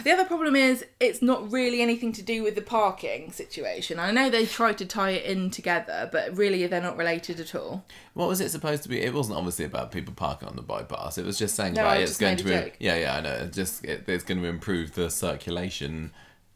The 0.05 0.11
other 0.11 0.23
problem 0.23 0.55
is 0.55 0.85
it's 1.01 1.21
not 1.21 1.51
really 1.51 1.81
anything 1.81 2.13
to 2.13 2.21
do 2.21 2.41
with 2.41 2.55
the 2.55 2.61
parking 2.61 3.33
situation. 3.33 3.99
I 3.99 4.11
know 4.11 4.29
they 4.29 4.45
tried 4.45 4.77
to 4.77 4.85
tie 4.85 5.09
it 5.11 5.25
in 5.25 5.49
together, 5.49 6.07
but 6.09 6.37
really 6.37 6.65
they're 6.67 6.81
not 6.81 6.95
related 6.95 7.41
at 7.41 7.53
all. 7.53 7.83
What 8.13 8.29
was 8.29 8.39
it 8.39 8.49
supposed 8.49 8.83
to 8.83 8.89
be? 8.89 9.01
It 9.01 9.13
wasn't 9.13 9.37
obviously 9.37 9.65
about 9.65 9.91
people 9.91 10.13
parking 10.13 10.47
on 10.47 10.55
the 10.55 10.61
bypass. 10.61 11.17
It 11.17 11.25
was 11.25 11.37
just 11.37 11.55
saying 11.55 11.73
No, 11.73 11.81
about 11.81 11.97
it's 11.99 12.17
going 12.17 12.37
to. 12.37 12.43
joke. 12.45 12.73
Yeah, 12.79 12.95
yeah, 12.95 13.15
I 13.17 13.19
know. 13.21 13.33
It 13.33 13.51
just 13.51 13.83
it, 13.83 14.05
it's 14.07 14.23
going 14.23 14.41
to 14.41 14.47
improve 14.47 14.93
the 14.93 15.09
circulation 15.09 16.13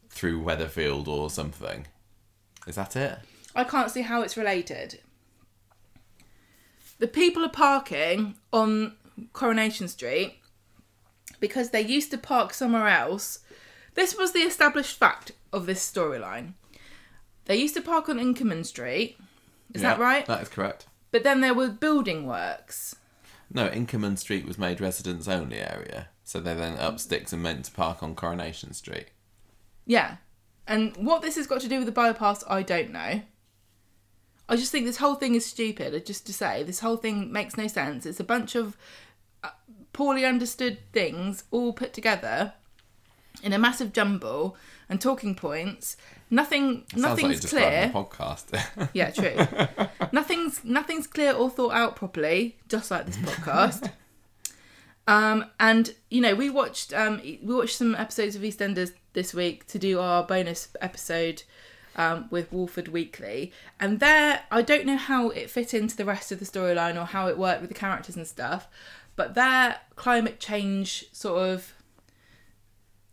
through 0.08 0.42
Weatherfield 0.42 1.06
or 1.06 1.28
something. 1.28 1.86
Is 2.66 2.76
that 2.76 2.96
it? 2.96 3.18
I 3.54 3.64
can't 3.64 3.90
see 3.90 4.02
how 4.02 4.22
it's 4.22 4.38
related. 4.38 5.00
The 6.98 7.08
people 7.08 7.44
are 7.44 7.50
parking 7.50 8.36
on 8.54 8.94
Coronation 9.34 9.86
Street 9.86 10.37
because 11.40 11.70
they 11.70 11.80
used 11.80 12.10
to 12.10 12.18
park 12.18 12.52
somewhere 12.52 12.88
else. 12.88 13.40
This 13.94 14.16
was 14.16 14.32
the 14.32 14.40
established 14.40 14.96
fact 14.98 15.32
of 15.52 15.66
this 15.66 15.90
storyline. 15.90 16.54
They 17.46 17.56
used 17.56 17.74
to 17.74 17.80
park 17.80 18.08
on 18.08 18.18
Inkerman 18.18 18.64
Street. 18.64 19.16
Is 19.74 19.82
that 19.82 19.98
right? 19.98 20.26
That 20.26 20.42
is 20.42 20.48
correct. 20.48 20.86
But 21.10 21.24
then 21.24 21.40
there 21.40 21.54
were 21.54 21.68
building 21.68 22.26
works. 22.26 22.96
No, 23.52 23.68
Inkerman 23.68 24.18
Street 24.18 24.46
was 24.46 24.58
made 24.58 24.80
residents 24.80 25.26
only 25.26 25.58
area, 25.58 26.08
so 26.22 26.40
they 26.40 26.54
then 26.54 26.76
up 26.78 27.00
sticks 27.00 27.32
and 27.32 27.42
meant 27.42 27.64
to 27.64 27.72
park 27.72 28.02
on 28.02 28.14
Coronation 28.14 28.74
Street. 28.74 29.08
Yeah. 29.86 30.16
And 30.66 30.94
what 30.98 31.22
this 31.22 31.36
has 31.36 31.46
got 31.46 31.62
to 31.62 31.68
do 31.68 31.78
with 31.78 31.86
the 31.86 31.92
bypass, 31.92 32.44
I 32.46 32.62
don't 32.62 32.92
know. 32.92 33.22
I 34.50 34.56
just 34.56 34.70
think 34.70 34.84
this 34.84 34.98
whole 34.98 35.14
thing 35.14 35.34
is 35.34 35.46
stupid. 35.46 36.04
Just 36.04 36.26
to 36.26 36.32
say, 36.32 36.62
this 36.62 36.80
whole 36.80 36.96
thing 36.96 37.32
makes 37.32 37.56
no 37.56 37.66
sense. 37.66 38.04
It's 38.04 38.20
a 38.20 38.24
bunch 38.24 38.54
of 38.54 38.76
uh, 39.42 39.50
poorly 39.98 40.24
understood 40.24 40.78
things 40.92 41.42
all 41.50 41.72
put 41.72 41.92
together 41.92 42.52
in 43.42 43.52
a 43.52 43.58
massive 43.58 43.92
jumble 43.92 44.56
and 44.88 45.00
talking 45.00 45.34
points. 45.34 45.96
Nothing, 46.30 46.84
like 46.94 46.96
nothing's 46.96 47.42
you're 47.42 47.60
clear. 47.60 47.88
the 47.88 47.92
podcast. 47.92 48.88
Yeah, 48.94 49.10
true. 49.10 50.06
nothing's 50.12 50.62
nothing's 50.62 51.08
clear 51.08 51.32
or 51.32 51.50
thought 51.50 51.72
out 51.72 51.96
properly, 51.96 52.58
just 52.68 52.92
like 52.92 53.06
this 53.06 53.16
podcast. 53.16 53.90
um, 55.08 55.46
and 55.58 55.92
you 56.10 56.20
know, 56.20 56.36
we 56.36 56.48
watched 56.48 56.92
um, 56.94 57.20
we 57.24 57.52
watched 57.52 57.74
some 57.76 57.96
episodes 57.96 58.36
of 58.36 58.42
EastEnders 58.42 58.92
this 59.14 59.34
week 59.34 59.66
to 59.66 59.80
do 59.80 59.98
our 59.98 60.22
bonus 60.22 60.68
episode 60.80 61.42
um, 61.96 62.28
with 62.30 62.52
Walford 62.52 62.86
Weekly, 62.86 63.52
and 63.80 63.98
there 63.98 64.42
I 64.52 64.62
don't 64.62 64.86
know 64.86 64.96
how 64.96 65.30
it 65.30 65.50
fit 65.50 65.74
into 65.74 65.96
the 65.96 66.04
rest 66.04 66.30
of 66.30 66.38
the 66.38 66.44
storyline 66.44 66.94
or 66.94 67.04
how 67.04 67.26
it 67.26 67.36
worked 67.36 67.62
with 67.62 67.70
the 67.70 67.74
characters 67.74 68.14
and 68.14 68.28
stuff, 68.28 68.68
but 69.18 69.34
their 69.34 69.76
climate 69.96 70.38
change 70.40 71.04
sort 71.12 71.48
of 71.50 71.74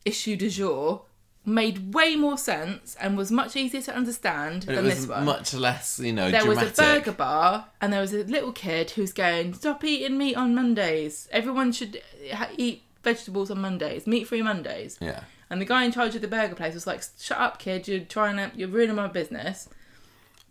issue 0.06 0.36
du 0.36 0.49
jour 0.49 1.02
made 1.48 1.94
way 1.94 2.15
more 2.15 2.38
sense 2.38 2.95
and 2.99 3.15
was 3.18 3.32
much 3.32 3.56
easier 3.56 3.82
to 3.82 3.95
understand 3.95 4.64
it 4.64 4.68
than 4.76 4.84
this 4.86 5.06
one. 5.07 5.26
much 5.26 5.53
less, 5.53 5.99
you 5.99 6.11
know, 6.11 6.32
there 6.32 6.41
dramatic. 6.41 6.69
was 6.69 6.80
a 6.80 6.82
burger 6.82 7.11
bar 7.11 7.68
and 7.82 7.94
there 7.94 8.02
was 8.02 8.14
a 8.14 8.23
little 8.23 8.52
kid 8.52 8.90
who's 8.91 9.14
going 9.14 9.53
stop 9.53 9.84
eating 9.84 10.18
meat 10.18 10.36
on 10.36 10.56
mondays. 10.56 11.27
Everyone 11.32 11.72
should 11.72 12.02
ha- 12.34 12.49
eat 12.57 12.82
vegetables 13.03 13.52
on 13.52 13.60
mondays 13.61 14.07
meat 14.07 14.27
free 14.27 14.41
mondays. 14.41 14.98
Yeah. 14.99 15.22
and 15.49 15.61
the 15.61 15.65
guy 15.65 15.84
in 15.84 15.91
charge 15.91 16.15
of 16.15 16.22
the 16.22 16.27
burger 16.27 16.56
place 16.56 16.73
was 16.73 16.88
like 16.88 17.03
shut 17.19 17.38
up 17.38 17.60
kid. 17.60 17.88
You're 17.88 17.99
trying 17.99 18.38
to 18.38 18.52
you're 18.57 18.68
ruining 18.69 18.95
my 18.95 19.07
business. 19.07 19.69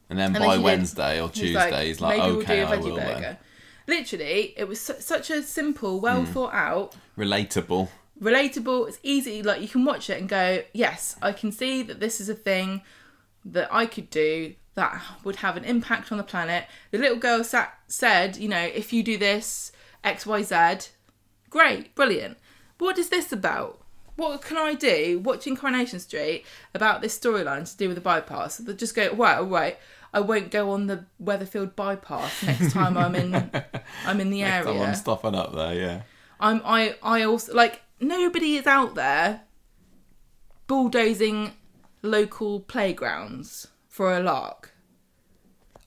And 0.09 0.19
then 0.19 0.27
And 0.27 0.37
then 0.37 0.43
by 0.43 0.57
did- 0.57 0.65
Wednesday 0.65 1.21
or 1.21 1.29
He's 1.29 1.39
Tuesday, 1.53 1.87
he's 1.89 2.01
like, 2.01 2.21
okay, 2.21 2.31
we'll 2.31 2.43
do 2.47 2.53
I 2.53 2.55
a 2.55 2.67
veggie 2.79 2.83
will 2.85 2.97
burger. 2.97 3.21
then. 3.21 3.37
Literally 3.87 4.55
it 4.57 4.67
was 4.69 4.81
su- 4.81 5.01
such 5.01 5.31
a 5.31 5.43
simple 5.43 6.01
well 6.01 6.25
Hmm. 6.25 6.33
thought 6.33 6.55
out 6.55 6.95
Relatable. 7.19 7.89
relatable. 8.21 8.89
It's 8.89 8.99
easy. 9.03 9.43
Like 9.43 9.61
you 9.61 9.69
can 9.69 9.85
watch 9.85 10.09
it 10.11 10.19
and 10.21 10.29
go, 10.29 10.63
yes, 10.73 11.17
I 11.23 11.33
can 11.33 11.53
see 11.53 11.83
that 11.83 12.01
this 12.01 12.21
is 12.21 12.29
a 12.29 12.35
thing 12.35 12.83
that 13.45 13.69
I 13.73 13.87
could 13.87 14.11
do 14.11 14.55
that 14.75 15.01
would 15.23 15.37
have 15.37 15.57
an 15.57 15.65
impact 15.65 16.11
on 16.11 16.19
the 16.19 16.25
planet. 16.25 16.65
The 16.91 16.99
little 16.99 17.19
girl 17.19 17.45
sat, 17.45 17.79
said, 17.87 18.37
you 18.37 18.49
know, 18.49 18.59
if 18.63 18.93
you 18.93 19.03
do 19.03 19.17
this 19.19 19.71
X 20.03 20.27
Y 20.27 20.43
Z, 20.43 20.89
great, 21.51 21.95
brilliant. 21.95 22.39
What 22.79 22.99
is 22.99 23.09
this 23.09 23.33
about? 23.33 23.81
What 24.17 24.43
can 24.43 24.57
I 24.57 24.75
do 24.75 25.21
watching 25.25 25.57
Coronation 25.57 25.99
Street 26.01 26.45
about 26.73 27.03
this 27.03 27.19
storyline 27.19 27.69
to 27.71 27.77
do 27.77 27.89
with 27.89 27.97
the 27.97 28.01
bypass? 28.01 28.59
That 28.59 28.79
just 28.79 28.95
go, 28.95 29.13
right, 29.15 29.39
all 29.39 29.45
right. 29.45 29.79
I 30.15 30.21
won't 30.21 30.53
go 30.53 30.71
on 30.71 30.87
the 30.87 31.07
Weatherfield 31.23 31.75
bypass 31.75 32.45
next 32.45 32.73
time 32.73 32.97
I'm 32.97 33.17
in 33.17 33.51
I'm 34.07 34.21
in 34.21 34.31
the 34.31 34.45
area. 34.45 34.65
Someone 34.65 34.95
stopping 34.95 35.35
up 35.35 35.53
there, 35.55 35.75
yeah. 35.75 36.03
I'm 36.39 36.63
I 36.65 36.95
I 37.03 37.23
also 37.25 37.53
like 37.53 37.83
nobody 38.01 38.57
is 38.57 38.67
out 38.67 38.95
there 38.95 39.43
bulldozing 40.69 41.53
local 42.03 42.61
playgrounds 42.61 43.67
for 43.89 44.17
a 44.17 44.21
lark. 44.21 44.73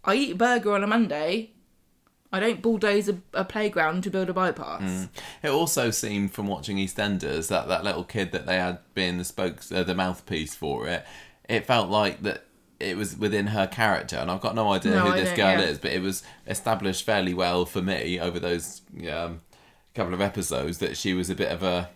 I 0.04 0.16
eat 0.16 0.34
a 0.34 0.36
burger 0.36 0.74
on 0.74 0.84
a 0.84 0.88
Monday. 0.88 1.54
I 2.32 2.42
don't 2.42 2.62
bulldoze 2.62 3.08
a, 3.08 3.18
a 3.34 3.46
playground 3.46 4.04
to 4.04 4.10
build 4.10 4.30
a 4.30 4.34
bypass. 4.34 5.08
It 5.42 5.50
also 5.50 5.90
seemed 5.92 6.34
from 6.34 6.48
watching 6.48 6.76
EastEnders 6.76 7.48
that 7.48 7.70
that 7.70 7.86
little 7.86 8.04
kid 8.04 8.34
that 8.34 8.46
they 8.46 8.58
had 8.58 8.80
been 8.94 9.18
the 9.18 9.24
spokes, 9.24 9.72
uh, 9.72 9.84
the 9.84 9.96
mouthpiece 9.96 10.54
for 10.54 10.86
it. 10.88 11.06
It 11.48 11.66
felt 11.66 11.90
like 11.90 12.24
that 12.24 12.44
it 12.80 12.96
was 12.98 13.18
within 13.18 13.48
her 13.48 13.68
character, 13.68 14.18
and 14.18 14.30
I've 14.30 14.42
got 14.42 14.56
no 14.56 14.72
idea 14.72 14.94
No, 14.94 15.00
who 15.02 15.12
I 15.14 15.20
this 15.22 15.36
girl 15.36 15.60
yeah. 15.60 15.62
is, 15.62 15.78
but 15.80 15.92
it 15.92 16.02
was 16.02 16.24
established 16.48 17.04
fairly 17.04 17.34
well 17.34 17.66
for 17.66 17.82
me 17.82 18.20
over 18.20 18.40
those 18.40 18.82
um, 19.12 19.42
couple 19.96 20.14
of 20.14 20.22
episodes 20.22 20.78
that 20.80 20.96
she 20.98 21.14
was 21.14 21.30
a 21.30 21.36
bit 21.36 21.52
of 21.52 21.64
a 21.64 21.90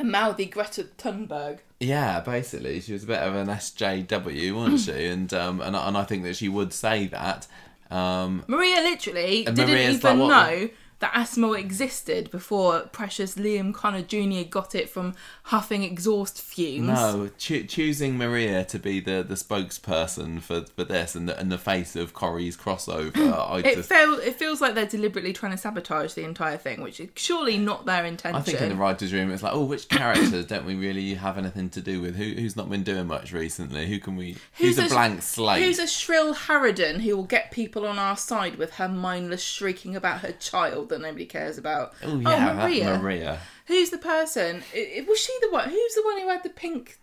A 0.00 0.04
mouthy 0.04 0.46
Greta 0.46 0.84
Thunberg. 0.98 1.58
yeah, 1.80 2.20
basically 2.20 2.80
she 2.80 2.92
was 2.94 3.04
a 3.04 3.06
bit 3.06 3.18
of 3.20 3.34
an 3.34 3.48
SJW, 3.48 4.54
wasn't 4.54 4.80
she? 4.96 5.06
And 5.06 5.32
um, 5.34 5.60
and 5.60 5.76
I- 5.76 5.88
and 5.88 5.96
I 5.98 6.04
think 6.04 6.22
that 6.24 6.36
she 6.36 6.48
would 6.48 6.72
say 6.72 7.06
that. 7.08 7.46
Um, 7.90 8.42
Maria 8.46 8.76
literally 8.76 9.44
didn't 9.44 9.68
even 9.68 10.18
like, 10.20 10.58
know 10.60 10.68
that 11.02 11.10
asthma 11.14 11.50
existed 11.52 12.30
before 12.30 12.82
precious 12.92 13.34
Liam 13.34 13.74
Connor 13.74 14.02
Jr. 14.02 14.48
got 14.48 14.76
it 14.76 14.88
from 14.88 15.14
huffing 15.42 15.82
exhaust 15.82 16.40
fumes. 16.40 16.86
No, 16.86 17.28
choo- 17.36 17.64
choosing 17.64 18.16
Maria 18.16 18.64
to 18.66 18.78
be 18.78 19.00
the, 19.00 19.24
the 19.26 19.34
spokesperson 19.34 20.40
for, 20.40 20.62
for 20.62 20.84
this 20.84 21.16
and 21.16 21.28
the, 21.28 21.36
and 21.36 21.50
the 21.50 21.58
face 21.58 21.96
of 21.96 22.14
Corrie's 22.14 22.56
crossover, 22.56 23.16
I 23.16 23.58
It, 23.58 23.74
just 23.74 23.88
feel, 23.88 24.14
it 24.14 24.36
feels 24.36 24.60
like 24.60 24.76
they're 24.76 24.86
deliberately 24.86 25.32
trying 25.32 25.50
to 25.50 25.58
sabotage 25.58 26.14
the 26.14 26.22
entire 26.22 26.56
thing, 26.56 26.80
which 26.80 27.00
is 27.00 27.08
surely 27.16 27.58
not 27.58 27.84
their 27.84 28.04
intention. 28.04 28.36
I 28.36 28.42
think 28.42 28.60
in 28.60 28.68
the 28.68 28.76
writers' 28.76 29.12
room 29.12 29.32
it's 29.32 29.42
like, 29.42 29.54
oh, 29.54 29.64
which 29.64 29.88
characters 29.88 30.46
don't 30.46 30.64
we 30.64 30.76
really 30.76 31.14
have 31.14 31.36
anything 31.36 31.68
to 31.70 31.80
do 31.80 32.00
with? 32.00 32.14
Who 32.14 32.24
who's 32.40 32.54
not 32.54 32.70
been 32.70 32.84
doing 32.84 33.08
much 33.08 33.32
recently? 33.32 33.88
Who 33.88 33.98
can 33.98 34.14
we? 34.14 34.36
Who's, 34.54 34.78
a, 34.78 34.86
sh- 34.86 34.92
blank 34.92 35.22
slate? 35.22 35.64
Who's 35.64 35.80
a 35.80 35.88
shrill 35.88 36.32
harridan 36.32 37.00
who 37.00 37.16
will 37.16 37.24
get 37.24 37.50
people 37.50 37.86
on 37.86 37.98
our 37.98 38.16
side 38.16 38.54
with 38.54 38.74
her 38.74 38.88
mindless 38.88 39.42
shrieking 39.42 39.96
about 39.96 40.20
her 40.20 40.30
child 40.30 40.91
that 40.92 41.00
nobody 41.00 41.26
cares 41.26 41.58
about? 41.58 41.92
oh, 42.04 42.12
oh 42.12 42.18
yeah, 42.20 42.54
that 42.54 42.56
Maria. 42.56 42.98
Maria. 42.98 43.38
Who's 43.66 43.90
the 43.90 43.98
person? 43.98 44.62
Was 45.06 45.18
she 45.20 45.32
the 45.40 45.50
one? 45.50 45.68
Who's 45.68 45.94
the 45.94 46.02
one 46.04 46.20
who 46.20 46.28
had 46.28 46.42
the 46.42 46.50
pink? 46.50 46.98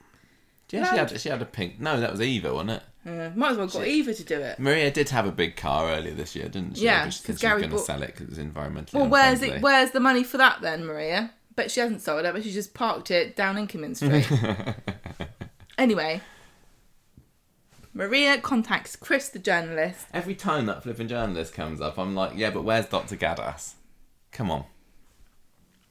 Yeah, 0.69 0.89
she 0.91 0.97
had 0.97 1.19
she 1.21 1.29
had 1.29 1.41
a 1.41 1.45
pink. 1.45 1.79
No, 1.79 1.99
that 1.99 2.11
was 2.11 2.21
Eva, 2.21 2.53
wasn't 2.53 2.71
it? 2.71 2.83
Might 3.35 3.51
as 3.51 3.57
well 3.57 3.67
got 3.67 3.87
Eva 3.87 4.13
to 4.13 4.23
do 4.23 4.39
it. 4.39 4.59
Maria 4.59 4.91
did 4.91 5.09
have 5.09 5.25
a 5.25 5.31
big 5.31 5.55
car 5.55 5.89
earlier 5.89 6.13
this 6.13 6.35
year, 6.35 6.47
didn't 6.47 6.77
she? 6.77 6.85
Yeah, 6.85 7.05
But 7.05 7.13
she 7.13 7.19
said 7.19 7.25
'cause 7.25 7.25
she 7.27 7.31
was 7.31 7.41
Gary 7.41 7.61
going 7.61 7.71
to 7.71 7.79
sell 7.79 8.03
it 8.03 8.15
because 8.15 8.27
it's 8.29 8.37
environmentally. 8.37 8.93
Well, 8.93 9.07
where's 9.07 9.41
it? 9.41 9.61
Where's 9.61 9.91
the 9.91 9.99
money 9.99 10.23
for 10.23 10.37
that 10.37 10.61
then, 10.61 10.85
Maria? 10.85 11.31
But 11.55 11.71
she 11.71 11.79
hasn't 11.79 12.01
sold 12.01 12.25
it, 12.25 12.33
but 12.33 12.43
she 12.43 12.51
just 12.51 12.73
parked 12.73 13.09
it 13.11 13.35
down 13.35 13.55
Inkerman 13.55 13.95
Street. 13.95 14.29
anyway, 15.77 16.21
Maria 17.93 18.37
contacts 18.39 18.95
Chris, 18.95 19.29
the 19.29 19.39
journalist. 19.39 20.05
Every 20.13 20.35
time 20.35 20.67
that 20.67 20.83
flipping 20.83 21.07
journalist 21.07 21.53
comes 21.53 21.81
up, 21.81 21.97
I'm 21.97 22.15
like, 22.15 22.33
yeah, 22.35 22.49
but 22.51 22.63
where's 22.63 22.85
Dr. 22.85 23.15
Gaddas? 23.17 23.73
Come 24.31 24.51
on. 24.51 24.65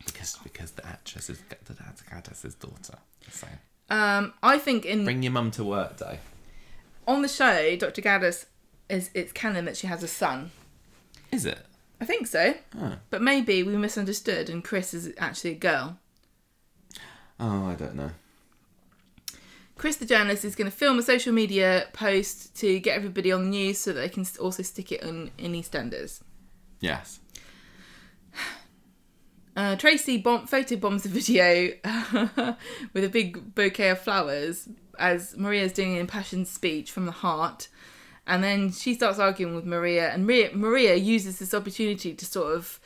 Because 0.05 0.39
because 0.43 0.71
the 0.73 0.87
actress 0.87 1.29
is 1.31 1.41
the 1.65 1.75
Dr. 1.75 2.05
Gaddas's 2.11 2.55
daughter. 2.55 2.99
So. 3.31 3.47
Um, 3.91 4.33
I 4.43 4.59
think 4.59 4.85
in 4.85 5.05
Bring 5.05 5.23
your 5.23 5.33
mum 5.33 5.51
to 5.53 5.65
work 5.65 5.97
day. 5.99 6.19
on 7.07 7.23
the 7.23 7.29
show, 7.29 7.77
Dr. 7.77 8.03
Gaddas 8.03 8.47
is 8.89 9.11
it's 9.15 9.33
canon 9.33 9.65
that 9.67 9.77
she 9.77 9.87
has 9.87 10.03
a 10.03 10.09
son. 10.09 10.51
Is 11.33 11.45
it? 11.45 11.59
I 12.01 12.05
think 12.05 12.27
so, 12.27 12.55
Oh. 12.79 12.95
but 13.11 13.21
maybe 13.23 13.63
we 13.65 13.77
misunderstood, 13.77 14.49
and 14.49 14.63
Chris 14.63 14.95
is 14.95 15.13
actually 15.19 15.51
a 15.51 15.55
girl. 15.57 15.99
Oh, 17.41 17.67
I 17.67 17.75
don't 17.75 17.97
know. 17.97 18.11
Chris, 19.77 19.97
the 19.97 20.07
journalist, 20.07 20.45
is 20.45 20.55
going 20.57 20.71
to 20.71 20.77
film 20.77 20.99
a 20.99 21.03
social 21.03 21.33
media 21.33 21.87
post 21.93 22.55
to 22.57 22.79
get 22.81 22.97
everybody 22.97 23.31
on 23.33 23.45
the 23.45 23.49
news 23.51 23.79
so 23.79 23.93
that 23.93 24.01
they 24.01 24.09
can 24.09 24.27
also 24.41 24.63
stick 24.63 24.91
it 24.93 25.03
on 25.05 25.31
in 25.39 25.53
EastEnders. 25.53 26.21
Yes. 26.81 27.21
Uh, 29.59 29.75
Tracy 29.75 30.19
bomb- 30.19 30.47
photo 30.47 30.77
bombs 30.77 31.03
the 31.03 31.09
video 31.09 31.73
with 32.93 33.03
a 33.03 33.09
big 33.09 33.57
bouquet 33.57 33.89
of 33.89 33.99
flowers 33.99 34.69
as 35.01 35.37
Maria's 35.37 35.73
doing 35.73 35.95
an 35.95 35.99
impassioned 35.99 36.47
speech 36.47 36.93
from 36.93 37.07
the 37.07 37.13
heart. 37.13 37.67
And 38.25 38.45
then 38.45 38.71
she 38.71 38.95
starts 38.95 39.19
arguing 39.19 39.57
with 39.57 39.65
Maria, 39.65 40.11
and 40.11 40.25
Maria, 40.25 40.51
Maria 40.55 40.95
uses 40.95 41.41
this 41.41 41.53
opportunity 41.53 42.15
to 42.15 42.25
sort 42.25 42.55
of 42.55 42.79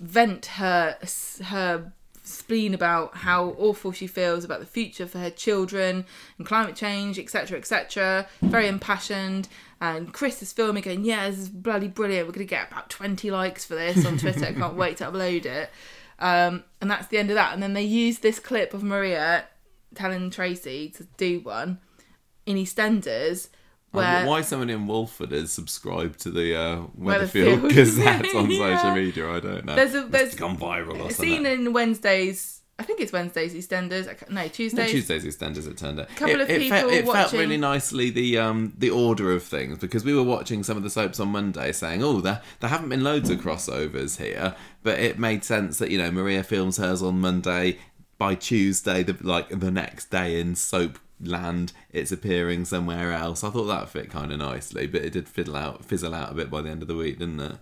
vent 0.00 0.46
her 0.46 0.98
her 1.44 1.92
spleen 2.24 2.74
about 2.74 3.18
how 3.18 3.54
awful 3.56 3.92
she 3.92 4.08
feels 4.08 4.42
about 4.42 4.58
the 4.58 4.66
future 4.66 5.06
for 5.06 5.18
her 5.18 5.30
children 5.30 6.04
and 6.38 6.46
climate 6.46 6.74
change, 6.74 7.20
etc., 7.20 7.56
etc. 7.56 8.26
Very 8.42 8.66
impassioned. 8.66 9.46
And 9.80 10.12
Chris 10.12 10.42
is 10.42 10.52
filming, 10.52 10.82
going, 10.82 11.04
"Yeah, 11.04 11.30
this 11.30 11.38
is 11.38 11.48
bloody 11.50 11.86
brilliant. 11.86 12.26
We're 12.26 12.32
gonna 12.32 12.46
get 12.46 12.66
about 12.66 12.90
twenty 12.90 13.30
likes 13.30 13.64
for 13.64 13.76
this 13.76 14.04
on 14.04 14.18
Twitter. 14.18 14.46
I 14.46 14.54
can't 14.54 14.74
wait 14.74 14.96
to 14.96 15.04
upload 15.04 15.46
it." 15.46 15.70
Um, 16.18 16.64
and 16.80 16.90
that's 16.90 17.08
the 17.08 17.18
end 17.18 17.30
of 17.30 17.34
that. 17.34 17.52
And 17.52 17.62
then 17.62 17.74
they 17.74 17.82
use 17.82 18.20
this 18.20 18.38
clip 18.38 18.72
of 18.74 18.82
Maria 18.82 19.44
telling 19.94 20.30
Tracy 20.30 20.88
to 20.90 21.04
do 21.16 21.40
one 21.40 21.78
in 22.46 22.56
EastEnders, 22.56 23.48
where 23.92 24.26
why 24.26 24.40
someone 24.42 24.70
in 24.70 24.86
Walford 24.86 25.32
is 25.32 25.52
subscribed 25.52 26.20
to 26.20 26.30
the 26.30 26.54
uh, 26.58 26.76
Weatherfield. 26.98 27.68
Gazette 27.74 28.34
on 28.34 28.50
Yeah. 28.50 28.76
social 28.78 28.94
media? 28.94 29.30
I 29.30 29.40
don't 29.40 29.64
know. 29.64 29.74
There's 29.74 29.94
a- 29.94 30.02
there's 30.06 30.34
gone 30.34 30.56
viral 30.56 30.90
or 30.90 30.94
a 30.94 30.98
something. 30.98 31.14
scene 31.14 31.46
in 31.46 31.72
Wednesdays. 31.72 32.62
I 32.78 32.82
think 32.82 33.00
it's 33.00 33.12
Wednesdays 33.12 33.54
EastEnders. 33.54 34.06
I 34.06 34.14
ca- 34.14 34.26
No, 34.28 34.42
No, 34.42 34.48
Tuesdays. 34.48 34.90
Tuesdays 34.90 35.24
EastEnders 35.24 35.66
it 35.66 35.78
turned 35.78 35.98
out. 35.98 36.08
Couple 36.10 36.34
it, 36.34 36.40
of 36.42 36.50
it, 36.50 36.60
people 36.60 36.78
felt, 36.78 36.92
it 36.92 37.06
felt 37.06 37.32
really 37.32 37.56
nicely 37.56 38.10
the 38.10 38.38
um 38.38 38.74
the 38.76 38.90
order 38.90 39.32
of 39.32 39.42
things 39.42 39.78
because 39.78 40.04
we 40.04 40.14
were 40.14 40.22
watching 40.22 40.62
some 40.62 40.76
of 40.76 40.82
the 40.82 40.90
soaps 40.90 41.18
on 41.18 41.28
Monday 41.28 41.72
saying, 41.72 42.02
oh, 42.02 42.20
there 42.20 42.42
there 42.60 42.70
haven't 42.70 42.90
been 42.90 43.02
loads 43.02 43.30
of 43.30 43.40
crossovers 43.40 44.18
here, 44.22 44.54
but 44.82 44.98
it 44.98 45.18
made 45.18 45.42
sense 45.42 45.78
that 45.78 45.90
you 45.90 45.98
know 45.98 46.10
Maria 46.10 46.42
films 46.42 46.76
hers 46.76 47.02
on 47.02 47.20
Monday. 47.20 47.78
By 48.18 48.34
Tuesday, 48.34 49.02
the 49.02 49.16
like 49.20 49.48
the 49.48 49.70
next 49.70 50.10
day 50.10 50.40
in 50.40 50.54
soap 50.54 50.98
land, 51.20 51.72
it's 51.92 52.12
appearing 52.12 52.64
somewhere 52.64 53.12
else. 53.12 53.42
I 53.44 53.50
thought 53.50 53.66
that 53.66 53.88
fit 53.88 54.10
kind 54.10 54.32
of 54.32 54.38
nicely, 54.38 54.86
but 54.86 55.02
it 55.02 55.12
did 55.12 55.28
fiddle 55.28 55.56
out, 55.56 55.84
fizzle 55.84 56.14
out 56.14 56.32
a 56.32 56.34
bit 56.34 56.50
by 56.50 56.62
the 56.62 56.70
end 56.70 56.82
of 56.82 56.88
the 56.88 56.96
week, 56.96 57.18
didn't 57.18 57.40
it? 57.40 57.56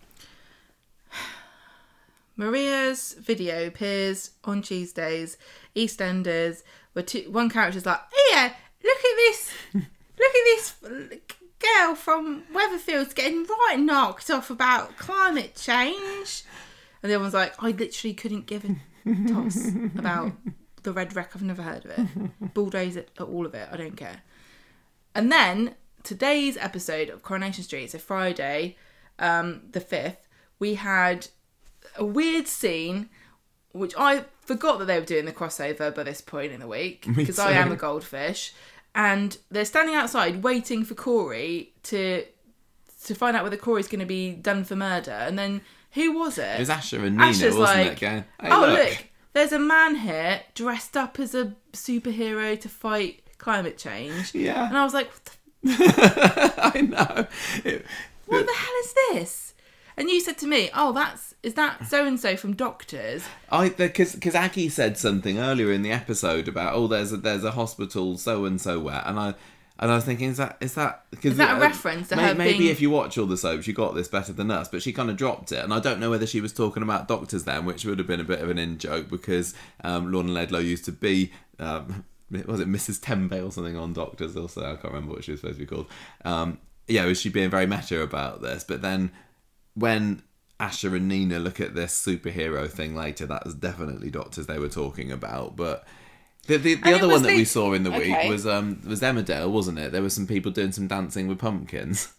Maria's 2.37 3.15
video 3.15 3.67
appears 3.67 4.31
on 4.45 4.63
Tuesdays, 4.63 5.37
EastEnders, 5.77 6.63
where 6.93 7.05
two, 7.05 7.31
one 7.31 7.49
character's 7.49 7.87
like, 7.87 8.01
"Yeah, 8.31 8.53
look 8.83 8.99
at 8.99 9.17
this, 9.17 9.51
look 9.75 9.85
at 9.85 10.45
this 10.45 10.75
girl 11.59 11.95
from 11.95 12.43
Weatherfield's 12.53 13.15
getting 13.15 13.45
right 13.45 13.79
knocked 13.79 14.31
off 14.31 14.51
about 14.51 14.97
climate 14.97 15.55
change," 15.55 16.45
and 17.03 17.11
the 17.11 17.15
other 17.15 17.21
one's 17.21 17.35
like, 17.35 17.55
"I 17.63 17.71
literally 17.71 18.15
couldn't 18.15 18.47
give 18.47 18.65
a 18.65 18.77
toss 19.29 19.69
about 19.97 20.33
the 20.83 20.93
Red 20.93 21.15
Rec. 21.15 21.37
I've 21.37 21.43
never 21.43 21.63
heard 21.63 21.85
of 21.85 21.93
it. 21.93 22.55
Bulldoze 22.55 22.97
it, 22.97 23.11
all 23.21 23.47
of 23.47 23.55
it. 23.55 23.69
I 23.71 23.77
don't 23.77 23.97
care." 23.97 24.23
And 25.15 25.31
then 25.31 25.77
today's 26.03 26.57
episode 26.57 27.09
of 27.09 27.23
Coronation 27.23 27.63
Street, 27.63 27.93
so 27.93 27.99
Friday, 27.99 28.77
um, 29.21 29.63
the 29.71 29.81
fifth, 29.81 30.29
we 30.59 30.75
had 30.75 31.29
a 31.97 32.05
weird 32.05 32.47
scene, 32.49 33.09
which 33.73 33.95
I 33.99 34.25
forgot 34.41 34.79
that 34.79 34.87
they 34.87 34.99
were 34.99 35.05
doing 35.07 35.25
the 35.25 35.33
crossover 35.33 35.95
by 35.95 36.03
this 36.03 36.21
point 36.21 36.53
in 36.53 36.61
the 36.61 36.67
week 36.67 37.07
because 37.17 37.39
I 37.39 37.53
am 37.53 37.73
a 37.73 37.77
goldfish, 37.77 38.53
and 38.95 39.37
they're 39.51 39.65
standing 39.65 39.95
outside 39.95 40.43
waiting 40.43 40.85
for 40.85 40.95
Corey 40.95 41.73
to 41.85 42.25
to 43.05 43.15
find 43.15 43.37
out 43.37 43.43
whether 43.43 43.57
Corey's 43.59 43.89
going 43.89 44.01
to 44.01 44.07
be 44.07 44.33
done 44.33 44.65
for 44.65 44.77
murder, 44.77 45.11
and 45.13 45.39
then 45.39 45.61
who 45.93 46.19
was 46.19 46.39
it? 46.39 46.57
It 46.57 46.61
was 46.61 46.69
Asha 46.71 47.05
and 47.05 47.17
Nina, 47.17 47.31
Asha's 47.31 47.57
wasn't 47.57 47.79
like, 47.81 47.93
it? 47.93 48.01
Going, 48.01 48.25
hey, 48.41 48.49
oh 48.51 48.61
look. 48.61 48.79
look, 48.79 49.05
there's 49.35 49.53
a 49.53 49.59
man 49.59 49.97
here 49.97 50.41
dressed 50.55 50.97
up 50.97 51.21
as 51.21 51.35
a 51.35 51.55
superhero 51.73 52.59
to 52.61 52.69
fight 52.69 53.21
climate 53.39 53.77
change, 53.77 54.35
Yeah. 54.35 54.67
and 54.69 54.77
I 54.79 54.85
was 54.85 54.95
like, 54.95 55.11
what 55.13 55.25
the 55.25 56.55
I 56.75 56.81
know. 56.81 57.27
It- 57.65 57.85
what 58.27 58.47
the 58.47 58.53
hell 58.55 58.75
is 58.83 58.95
this? 59.13 59.44
And 59.97 60.11
you 60.11 60.21
said 60.21 60.39
to 60.39 60.47
me, 60.47 60.71
"Oh, 60.75 60.93
that's 60.93 61.35
is 61.43 61.55
that 61.55 61.87
so 61.87 62.07
and 62.07 62.19
so 62.19 62.37
from 62.37 62.55
Doctors?" 62.55 63.25
I 63.51 63.69
because 63.69 64.15
because 64.15 64.35
Aggie 64.35 64.69
said 64.69 64.99
something 64.99 65.39
earlier 65.39 65.73
in 65.73 65.83
the 65.83 65.93
episode 65.93 66.49
about 66.49 66.75
oh 66.75 66.87
there's 66.87 67.13
a 67.13 67.17
there's 67.17 67.45
a 67.45 67.53
hospital 67.53 68.17
so 68.19 68.45
and 68.45 68.61
so 68.61 68.81
where 68.81 69.03
and 69.07 69.19
I 69.19 69.35
and 69.79 69.91
I 69.91 69.97
was 69.97 70.05
thinking 70.05 70.31
is 70.31 70.37
that 70.39 70.57
is 70.61 70.75
that 70.75 71.05
cause 71.17 71.33
Is 71.33 71.37
that 71.39 71.59
a 71.59 71.61
reference 71.61 72.09
to 72.09 72.17
her 72.17 72.35
maybe 72.35 72.59
being- 72.59 72.71
if 72.71 72.81
you 72.81 72.91
watch 72.91 73.19
all 73.19 73.27
the 73.27 73.37
soaps 73.37 73.67
you 73.67 73.73
got 73.75 73.95
this 73.95 74.09
better 74.09 74.33
than 74.33 74.51
us 74.51 74.69
but 74.69 74.83
she 74.83 74.93
kind 74.93 75.11
of 75.11 75.17
dropped 75.17 75.51
it 75.53 75.63
and 75.65 75.75
I 75.75 75.81
don't 75.81 75.99
know 76.01 76.11
whether 76.11 76.27
she 76.27 76.41
was 76.41 76.53
talking 76.53 76.83
about 76.83 77.09
doctors 77.09 77.45
then 77.45 77.65
which 77.65 77.85
would 77.85 77.99
have 77.99 78.07
been 78.07 78.21
a 78.21 78.25
bit 78.25 78.41
of 78.41 78.51
an 78.51 78.59
in 78.59 78.79
joke 78.79 79.09
because 79.11 79.53
um, 79.83 80.13
Lorna 80.13 80.31
Laidlaw 80.33 80.59
used 80.59 80.85
to 80.87 80.93
be 80.93 81.33
um, 81.59 82.05
was 82.47 82.61
it 82.61 82.69
Mrs 82.69 83.01
Tembe 83.01 83.45
or 83.45 83.51
something 83.51 83.77
on 83.77 83.93
Doctors 83.93 84.37
also 84.37 84.63
I 84.63 84.77
can't 84.77 84.95
remember 84.95 85.13
what 85.15 85.25
she 85.25 85.33
was 85.33 85.41
supposed 85.41 85.59
to 85.59 85.67
be 85.67 85.73
called. 85.73 85.87
Um, 86.25 86.59
yeah 86.87 87.05
was 87.07 87.21
she 87.21 87.29
being 87.29 87.51
very 87.51 87.67
meta 87.67 88.01
about 88.01 88.43
this? 88.43 88.63
But 88.65 88.81
then 88.83 89.11
when 89.75 90.23
Asha 90.61 90.95
and 90.97 91.09
Nina 91.09 91.39
look 91.39 91.61
at 91.61 91.75
this 91.75 91.93
superhero 92.05 92.71
thing 92.71 92.95
later, 92.95 93.27
that 93.27 93.45
was 93.45 93.55
definitely 93.55 94.11
Doctors 94.11 94.47
they 94.47 94.59
were 94.59 94.69
talking 94.69 95.11
about. 95.11 95.57
But 95.57 95.85
the 96.47 96.57
the, 96.59 96.75
the 96.77 96.95
other 96.95 97.09
one 97.09 97.23
that 97.23 97.35
we 97.37 97.45
saw 97.45 97.73
in 97.73 97.83
the 97.83 97.91
Okay. 97.91 98.23
week 98.23 98.31
was 98.31 98.47
um 98.47 98.81
was 98.87 99.01
Emmerdale, 99.03 99.51
wasn't 99.51 99.79
it? 99.79 99.93
There 99.93 100.03
were 100.03 100.11
some 100.11 100.27
people 100.27 100.53
doing 100.53 100.73
some 100.73 100.87
dancing 100.87 101.27
with 101.29 101.39
pumpkins 101.39 102.13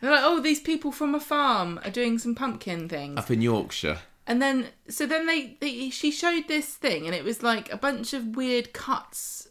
They're 0.00 0.10
like, 0.10 0.24
"Oh, 0.24 0.40
these 0.40 0.60
people 0.60 0.92
from 0.92 1.14
a 1.14 1.20
farm 1.20 1.78
are 1.84 1.90
doing 1.90 2.18
some 2.18 2.34
pumpkin 2.34 2.88
things," 2.88 3.18
up 3.18 3.30
in 3.30 3.42
Yorkshire. 3.42 3.98
and 4.26 4.40
then 4.40 4.68
so 4.88 5.06
then 5.06 5.26
they, 5.26 5.58
they 5.60 5.90
she 5.90 6.10
showed 6.10 6.48
this 6.48 6.74
thing, 6.74 7.04
and 7.06 7.14
it 7.14 7.22
was 7.24 7.42
like 7.42 7.70
a 7.72 7.76
bunch 7.76 8.14
of 8.14 8.34
weird 8.36 8.72
cuts 8.72 9.48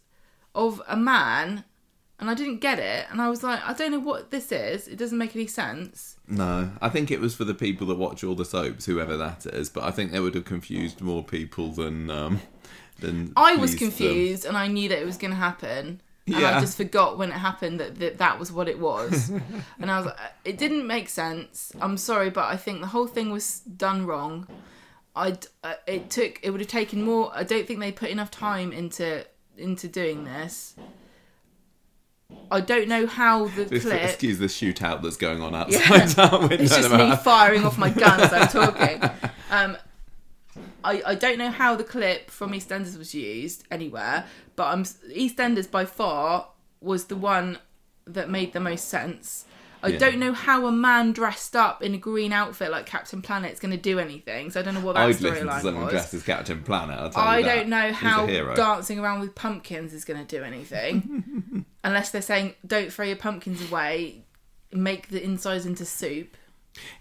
of 0.55 0.81
a 0.87 0.97
man, 0.97 1.63
and 2.19 2.29
I 2.29 2.33
didn't 2.33 2.57
get 2.59 2.79
it, 2.79 3.07
and 3.11 3.21
I 3.21 3.29
was 3.29 3.43
like, 3.43 3.61
I 3.65 3.73
don't 3.73 3.91
know 3.91 3.99
what 3.99 4.31
this 4.31 4.51
is. 4.51 4.87
It 4.87 4.97
doesn't 4.97 5.17
make 5.17 5.35
any 5.35 5.47
sense. 5.47 6.17
No, 6.27 6.71
I 6.81 6.89
think 6.89 7.09
it 7.11 7.19
was 7.19 7.33
for 7.35 7.43
the 7.45 7.53
people 7.55 7.87
that 7.87 7.95
watch 7.95 8.23
all 8.23 8.35
the 8.35 8.45
soaps, 8.45 8.85
whoever 8.85 9.17
that 9.17 9.45
is. 9.47 9.69
But 9.69 9.83
I 9.83 9.91
think 9.91 10.11
they 10.11 10.19
would 10.19 10.35
have 10.35 10.45
confused 10.45 11.01
more 11.01 11.23
people 11.23 11.71
than 11.71 12.09
um 12.09 12.41
than. 12.99 13.33
I 13.35 13.55
was 13.55 13.71
pleased 13.71 13.73
them. 13.81 13.89
confused, 13.89 14.45
and 14.45 14.57
I 14.57 14.67
knew 14.67 14.89
that 14.89 14.99
it 14.99 15.05
was 15.05 15.17
going 15.17 15.31
to 15.31 15.37
happen. 15.37 16.01
And 16.27 16.37
Yeah. 16.37 16.57
I 16.57 16.59
just 16.59 16.77
forgot 16.77 17.17
when 17.17 17.29
it 17.29 17.39
happened 17.39 17.79
that, 17.79 17.97
that 17.99 18.19
that 18.19 18.37
was 18.37 18.51
what 18.51 18.67
it 18.67 18.77
was. 18.77 19.29
and 19.79 19.89
I 19.89 19.97
was 19.97 20.05
like, 20.05 20.17
it 20.45 20.57
didn't 20.59 20.85
make 20.85 21.09
sense. 21.09 21.71
I'm 21.81 21.97
sorry, 21.97 22.29
but 22.29 22.45
I 22.45 22.55
think 22.57 22.81
the 22.81 22.87
whole 22.87 23.07
thing 23.07 23.31
was 23.31 23.61
done 23.61 24.05
wrong. 24.05 24.45
I 25.15 25.37
uh, 25.63 25.73
it 25.87 26.11
took 26.11 26.39
it 26.43 26.51
would 26.51 26.61
have 26.61 26.69
taken 26.69 27.01
more. 27.01 27.31
I 27.33 27.43
don't 27.43 27.65
think 27.65 27.79
they 27.79 27.91
put 27.91 28.09
enough 28.09 28.29
time 28.29 28.71
into 28.71 29.25
into 29.57 29.87
doing 29.87 30.25
this. 30.25 30.75
I 32.51 32.61
don't 32.61 32.87
know 32.87 33.05
how 33.05 33.45
the 33.47 33.65
Just 33.65 33.85
clip. 33.85 34.03
Excuse 34.03 34.39
the 34.39 34.45
shootout 34.45 35.01
that's 35.01 35.17
going 35.17 35.41
on 35.41 35.53
outside 35.55 36.17
our 36.31 36.39
window. 36.39 36.55
It's 36.55 36.75
just 36.75 36.91
me 36.91 37.15
firing 37.17 37.63
off 37.63 37.77
my 37.77 37.89
gun 37.89 38.19
as 38.19 38.33
I'm 38.33 38.47
talking. 38.49 39.01
Um, 39.51 39.77
I, 40.83 41.01
I 41.05 41.15
don't 41.15 41.37
know 41.37 41.51
how 41.51 41.75
the 41.75 41.83
clip 41.83 42.29
from 42.31 42.51
EastEnders 42.51 42.97
was 42.97 43.13
used 43.13 43.65
anywhere, 43.69 44.25
but 44.55 44.67
I'm 44.67 44.83
EastEnders 44.83 45.69
by 45.69 45.85
far 45.85 46.49
was 46.81 47.05
the 47.05 47.15
one 47.15 47.59
that 48.05 48.29
made 48.29 48.53
the 48.53 48.59
most 48.59 48.87
sense. 48.87 49.45
I 49.81 49.89
Yeah. 49.89 49.97
don't 49.97 50.19
know 50.19 50.33
how 50.33 50.65
a 50.65 50.71
man 50.71 51.13
dressed 51.13 51.55
up 51.55 51.81
in 51.81 51.93
a 51.93 51.97
green 51.97 52.33
outfit 52.33 52.69
like 52.71 52.85
Captain 52.85 53.21
Planet's 53.21 53.59
going 53.59 53.71
to 53.71 53.77
do 53.81 53.97
anything. 53.99 54.51
So 54.51 54.59
I 54.59 54.63
don't 54.63 54.73
know 54.73 54.81
what 54.81 54.95
that 54.95 55.07
listen 55.07 55.47
to 55.47 55.59
someone 55.61 55.83
was. 55.85 55.91
dressed 55.91 56.13
as 56.13 56.23
Captain 56.23 56.61
Planet. 56.63 56.97
I'll 56.99 57.09
tell 57.09 57.23
I 57.23 57.41
that. 57.41 57.55
don't 57.55 57.69
know 57.69 57.93
how 57.93 58.25
dancing 58.55 58.99
around 58.99 59.21
with 59.21 59.35
pumpkins 59.35 59.93
is 59.93 60.03
going 60.05 60.19
to 60.25 60.37
do 60.37 60.43
anything, 60.43 61.65
unless 61.83 62.11
they're 62.11 62.21
saying 62.21 62.55
don't 62.67 62.91
throw 62.91 63.05
your 63.05 63.15
pumpkins 63.15 63.61
away, 63.71 64.23
make 64.73 65.09
the 65.09 65.23
insides 65.23 65.65
into 65.65 65.85
soup. 65.85 66.35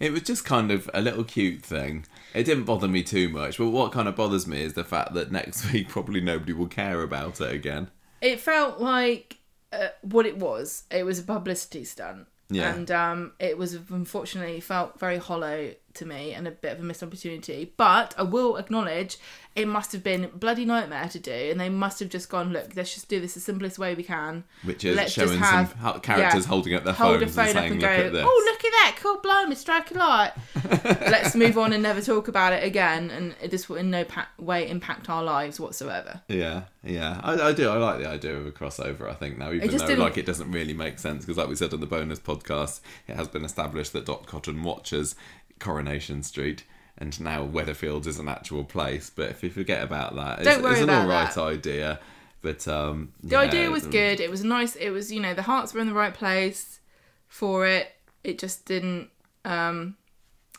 It 0.00 0.12
was 0.12 0.22
just 0.22 0.44
kind 0.44 0.70
of 0.70 0.88
a 0.94 1.00
little 1.00 1.24
cute 1.24 1.62
thing. 1.62 2.06
It 2.34 2.44
didn't 2.44 2.64
bother 2.64 2.88
me 2.88 3.02
too 3.02 3.28
much, 3.28 3.58
but 3.58 3.68
what 3.68 3.92
kind 3.92 4.08
of 4.08 4.16
bothers 4.16 4.46
me 4.46 4.62
is 4.62 4.72
the 4.74 4.84
fact 4.84 5.14
that 5.14 5.30
next 5.30 5.70
week 5.72 5.88
probably 5.88 6.20
nobody 6.20 6.52
will 6.52 6.66
care 6.68 7.02
about 7.02 7.40
it 7.40 7.52
again. 7.52 7.90
it 8.20 8.40
felt 8.40 8.80
like 8.80 9.36
uh, 9.72 9.88
what 10.02 10.26
it 10.26 10.38
was. 10.38 10.84
It 10.90 11.04
was 11.04 11.18
a 11.18 11.22
publicity 11.22 11.84
stunt. 11.84 12.26
Yeah. 12.50 12.74
And 12.74 12.90
um, 12.90 13.32
it 13.38 13.58
was 13.58 13.74
unfortunately 13.74 14.60
felt 14.60 14.98
very 14.98 15.18
hollow 15.18 15.74
to 15.98 16.06
me 16.06 16.32
and 16.32 16.48
a 16.48 16.50
bit 16.50 16.72
of 16.72 16.80
a 16.80 16.82
missed 16.82 17.02
opportunity. 17.02 17.72
But 17.76 18.14
I 18.18 18.22
will 18.22 18.56
acknowledge 18.56 19.18
it 19.54 19.66
must 19.66 19.92
have 19.92 20.04
been 20.04 20.30
bloody 20.34 20.64
nightmare 20.64 21.08
to 21.08 21.18
do, 21.18 21.32
and 21.32 21.60
they 21.60 21.68
must 21.68 21.98
have 22.00 22.08
just 22.08 22.28
gone, 22.28 22.52
look, 22.52 22.76
let's 22.76 22.94
just 22.94 23.08
do 23.08 23.20
this 23.20 23.34
the 23.34 23.40
simplest 23.40 23.78
way 23.78 23.94
we 23.94 24.04
can. 24.04 24.44
Which 24.62 24.84
is 24.84 24.96
Let's 24.96 25.14
just 25.14 25.28
showing 25.28 25.40
have- 25.40 25.74
some 25.80 26.00
characters 26.00 26.44
yeah, 26.44 26.48
holding 26.48 26.74
up 26.74 26.84
their 26.84 26.92
Hold 26.94 27.22
a 27.22 27.26
phones 27.26 27.34
phone 27.34 27.46
and 27.48 27.56
up 27.58 27.62
saying, 27.62 27.72
and 27.72 27.82
"Look 27.82 27.90
go, 27.90 27.96
at 27.96 28.06
oh, 28.06 28.10
this." 28.10 28.24
oh 28.26 28.42
look 28.50 28.64
at 28.64 28.70
that, 28.70 28.96
cool, 29.00 29.16
blimey, 29.18 29.54
strike 29.56 29.90
a 29.90 29.94
light. 29.94 30.32
let's 31.10 31.34
move 31.34 31.58
on 31.58 31.72
and 31.72 31.82
never 31.82 32.00
talk 32.00 32.28
about 32.28 32.52
it 32.52 32.62
again, 32.62 33.10
and 33.10 33.50
this 33.50 33.68
will 33.68 33.76
in 33.76 33.90
no 33.90 34.04
pa- 34.04 34.28
way 34.38 34.68
impact 34.68 35.08
our 35.10 35.22
lives 35.24 35.58
whatsoever. 35.58 36.20
Yeah, 36.28 36.64
yeah, 36.84 37.20
I, 37.24 37.48
I 37.48 37.52
do. 37.52 37.68
I 37.68 37.78
like 37.78 37.98
the 37.98 38.08
idea 38.08 38.36
of 38.36 38.46
a 38.46 38.52
crossover. 38.52 39.10
I 39.10 39.14
think 39.14 39.38
now, 39.38 39.50
even 39.52 39.68
though 39.68 39.78
didn't- 39.78 39.98
like 39.98 40.16
it 40.18 40.26
doesn't 40.26 40.50
really 40.52 40.74
make 40.74 40.98
sense 41.00 41.24
because, 41.24 41.36
like 41.36 41.48
we 41.48 41.56
said 41.56 41.72
on 41.72 41.80
the 41.80 41.86
bonus 41.86 42.20
podcast, 42.20 42.80
it 43.08 43.16
has 43.16 43.26
been 43.26 43.44
established 43.44 43.92
that 43.94 44.06
Dot 44.06 44.26
Cotton 44.26 44.62
watches 44.62 45.16
Coronation 45.58 46.22
Street, 46.22 46.64
and 46.96 47.18
now 47.20 47.46
Weatherfield 47.46 48.06
is 48.06 48.18
an 48.18 48.28
actual 48.28 48.64
place. 48.64 49.10
But 49.10 49.30
if 49.30 49.42
you 49.42 49.50
forget 49.50 49.82
about 49.82 50.14
that, 50.16 50.40
it's, 50.40 50.48
Don't 50.48 50.62
worry 50.62 50.72
it's 50.72 50.82
an 50.82 50.88
about 50.88 51.02
all 51.02 51.08
right 51.08 51.32
that. 51.34 51.40
idea. 51.40 52.00
But 52.40 52.66
um, 52.68 53.12
The 53.22 53.36
idea 53.36 53.70
was 53.70 53.86
good. 53.86 54.20
It 54.20 54.30
was 54.30 54.44
nice. 54.44 54.76
It 54.76 54.90
was 54.90 55.10
you 55.12 55.20
know 55.20 55.34
the 55.34 55.42
hearts 55.42 55.74
were 55.74 55.80
in 55.80 55.86
the 55.88 55.94
right 55.94 56.14
place 56.14 56.80
for 57.26 57.66
it. 57.66 57.92
It 58.24 58.38
just 58.38 58.64
didn't. 58.64 59.10
um 59.44 59.96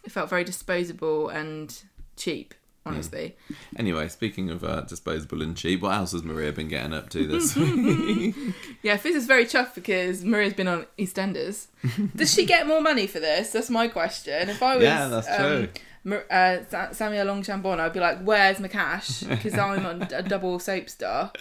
It 0.03 0.11
felt 0.11 0.29
very 0.29 0.43
disposable 0.43 1.29
and 1.29 1.75
cheap. 2.15 2.53
Honestly, 2.93 3.35
Anyway, 3.77 4.07
speaking 4.09 4.49
of 4.49 4.63
uh, 4.63 4.81
disposable 4.81 5.41
and 5.41 5.55
cheap, 5.55 5.81
what 5.81 5.93
else 5.95 6.11
has 6.11 6.23
Maria 6.23 6.51
been 6.51 6.67
getting 6.67 6.93
up 6.93 7.09
to 7.09 7.25
this 7.27 7.55
week? 7.57 8.35
yeah. 8.83 8.97
Fiz 8.97 9.15
is 9.15 9.25
very 9.25 9.45
chuffed 9.45 9.75
because 9.75 10.23
Maria's 10.23 10.53
been 10.53 10.67
on 10.67 10.85
EastEnders. 10.97 11.67
Does 12.15 12.33
she 12.33 12.45
get 12.45 12.67
more 12.67 12.81
money 12.81 13.07
for 13.07 13.19
this? 13.19 13.51
That's 13.51 13.69
my 13.69 13.87
question. 13.87 14.49
If 14.49 14.61
I 14.63 14.75
was, 14.75 14.83
Yeah, 14.83 15.07
that's 15.07 15.27
true. 15.37 15.63
Um, 15.63 15.69
Mar- 16.05 16.25
uh, 16.31 16.59
Samia 16.71 17.25
Longchambon, 17.25 17.79
I'd 17.79 17.91
be 17.93 17.99
like, 17.99 18.21
"Where's 18.23 18.59
my 18.59 18.69
cash?" 18.69 19.19
Because 19.21 19.57
I'm 19.57 19.85
on 19.85 20.01
a 20.13 20.21
double 20.23 20.57
soap 20.59 20.89
star. 20.89 21.31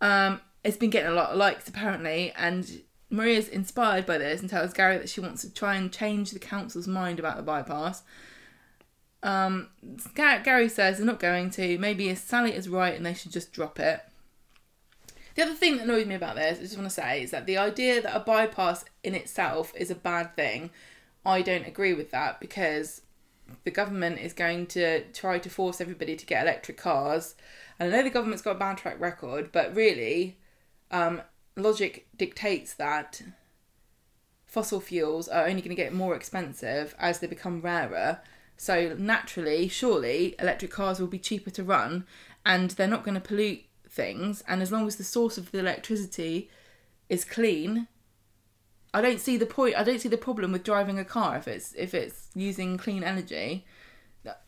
Um, 0.00 0.40
it's 0.64 0.76
been 0.76 0.90
getting 0.90 1.10
a 1.10 1.14
lot 1.14 1.30
of 1.30 1.36
likes 1.36 1.68
apparently, 1.68 2.32
and 2.36 2.82
Maria's 3.10 3.48
inspired 3.48 4.06
by 4.06 4.18
this 4.18 4.40
and 4.40 4.48
tells 4.50 4.72
Gary 4.72 4.98
that 4.98 5.08
she 5.08 5.20
wants 5.20 5.42
to 5.42 5.52
try 5.52 5.74
and 5.76 5.92
change 5.92 6.30
the 6.30 6.38
council's 6.38 6.86
mind 6.88 7.18
about 7.18 7.36
the 7.36 7.42
bypass. 7.42 8.02
Um, 9.22 9.68
Gary 10.14 10.68
says 10.68 10.98
they're 10.98 11.06
not 11.06 11.20
going 11.20 11.50
to. 11.50 11.78
Maybe 11.78 12.14
Sally 12.14 12.54
is 12.54 12.68
right 12.68 12.94
and 12.94 13.04
they 13.04 13.14
should 13.14 13.32
just 13.32 13.52
drop 13.52 13.80
it. 13.80 14.00
The 15.34 15.42
other 15.42 15.54
thing 15.54 15.76
that 15.76 15.84
annoys 15.84 16.06
me 16.06 16.16
about 16.16 16.36
this, 16.36 16.58
I 16.58 16.62
just 16.62 16.76
want 16.76 16.88
to 16.88 16.94
say, 16.94 17.22
is 17.22 17.30
that 17.30 17.46
the 17.46 17.58
idea 17.58 18.02
that 18.02 18.16
a 18.16 18.20
bypass 18.20 18.84
in 19.04 19.14
itself 19.14 19.72
is 19.76 19.90
a 19.90 19.94
bad 19.94 20.34
thing, 20.34 20.70
I 21.24 21.42
don't 21.42 21.66
agree 21.66 21.94
with 21.94 22.10
that 22.10 22.40
because 22.40 23.02
the 23.64 23.70
government 23.70 24.18
is 24.18 24.32
going 24.32 24.66
to 24.68 25.04
try 25.12 25.38
to 25.38 25.48
force 25.48 25.80
everybody 25.80 26.16
to 26.16 26.26
get 26.26 26.42
electric 26.42 26.76
cars. 26.76 27.34
And 27.78 27.92
I 27.92 27.96
know 27.96 28.02
the 28.02 28.10
government's 28.10 28.42
got 28.42 28.56
a 28.56 28.58
bad 28.58 28.78
track 28.78 28.98
record, 28.98 29.52
but 29.52 29.74
really, 29.74 30.38
um, 30.90 31.22
logic 31.56 32.08
dictates 32.16 32.74
that 32.74 33.22
fossil 34.46 34.80
fuels 34.80 35.28
are 35.28 35.46
only 35.46 35.60
going 35.60 35.76
to 35.76 35.82
get 35.82 35.92
more 35.92 36.14
expensive 36.14 36.94
as 36.98 37.20
they 37.20 37.26
become 37.26 37.60
rarer. 37.60 38.20
So 38.58 38.96
naturally, 38.98 39.68
surely, 39.68 40.34
electric 40.38 40.72
cars 40.72 40.98
will 40.98 41.06
be 41.06 41.20
cheaper 41.20 41.50
to 41.50 41.62
run, 41.62 42.04
and 42.44 42.72
they're 42.72 42.88
not 42.88 43.04
going 43.04 43.14
to 43.14 43.20
pollute 43.20 43.64
things. 43.88 44.42
And 44.48 44.60
as 44.60 44.72
long 44.72 44.86
as 44.86 44.96
the 44.96 45.04
source 45.04 45.38
of 45.38 45.52
the 45.52 45.60
electricity 45.60 46.50
is 47.08 47.24
clean, 47.24 47.86
I 48.92 49.00
don't 49.00 49.20
see 49.20 49.36
the 49.36 49.46
point. 49.46 49.76
I 49.76 49.84
don't 49.84 50.00
see 50.00 50.08
the 50.08 50.18
problem 50.18 50.50
with 50.50 50.64
driving 50.64 50.98
a 50.98 51.04
car 51.04 51.36
if 51.36 51.46
it's 51.46 51.72
if 51.74 51.94
it's 51.94 52.28
using 52.34 52.76
clean 52.76 53.04
energy. 53.04 53.64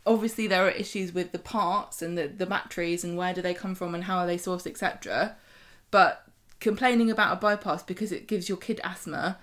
Obviously, 0.05 0.49
there 0.49 0.67
are 0.67 0.71
issues 0.71 1.15
with 1.15 1.31
the 1.31 1.39
parts 1.39 2.03
and 2.03 2.19
the, 2.19 2.27
the 2.27 2.47
batteries 2.47 3.05
and 3.05 3.17
where 3.17 3.33
do 3.33 3.41
they 3.41 3.55
come 3.55 3.77
from 3.77 3.95
and 3.95 4.05
how 4.05 4.19
are 4.19 4.27
they 4.27 4.37
sourced, 4.37 4.67
etc. 4.67 5.37
But 5.93 6.25
complaining 6.59 7.11
about 7.11 7.33
a 7.33 7.41
bypass 7.41 7.85
because 7.85 8.11
it 8.11 8.27
gives 8.27 8.49
your 8.49 8.59
kid 8.59 8.81
asthma 8.83 9.39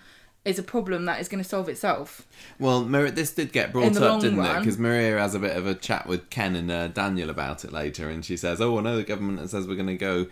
is 0.45 0.57
a 0.57 0.63
problem 0.63 1.05
that 1.05 1.19
is 1.19 1.27
going 1.27 1.43
to 1.43 1.47
solve 1.47 1.67
itself. 1.67 2.25
Well, 2.59 2.85
Maria, 2.85 3.11
this 3.11 3.33
did 3.33 3.51
get 3.51 3.73
brought 3.73 3.97
up, 3.97 4.21
didn't 4.21 4.39
it? 4.39 4.59
Because 4.59 4.77
Maria 4.77 5.17
has 5.17 5.35
a 5.35 5.39
bit 5.39 5.55
of 5.55 5.67
a 5.67 5.75
chat 5.75 6.07
with 6.07 6.29
Ken 6.29 6.55
and 6.55 6.71
uh, 6.71 6.87
Daniel 6.87 7.29
about 7.29 7.65
it 7.65 7.73
later, 7.73 8.09
and 8.09 8.23
she 8.23 8.37
says, 8.37 8.61
"Oh, 8.61 8.77
I 8.77 8.81
know 8.81 8.95
the 8.95 9.03
government 9.03 9.49
says 9.49 9.67
we're 9.67 9.75
going 9.75 9.87
to 9.87 9.97
go 9.97 10.27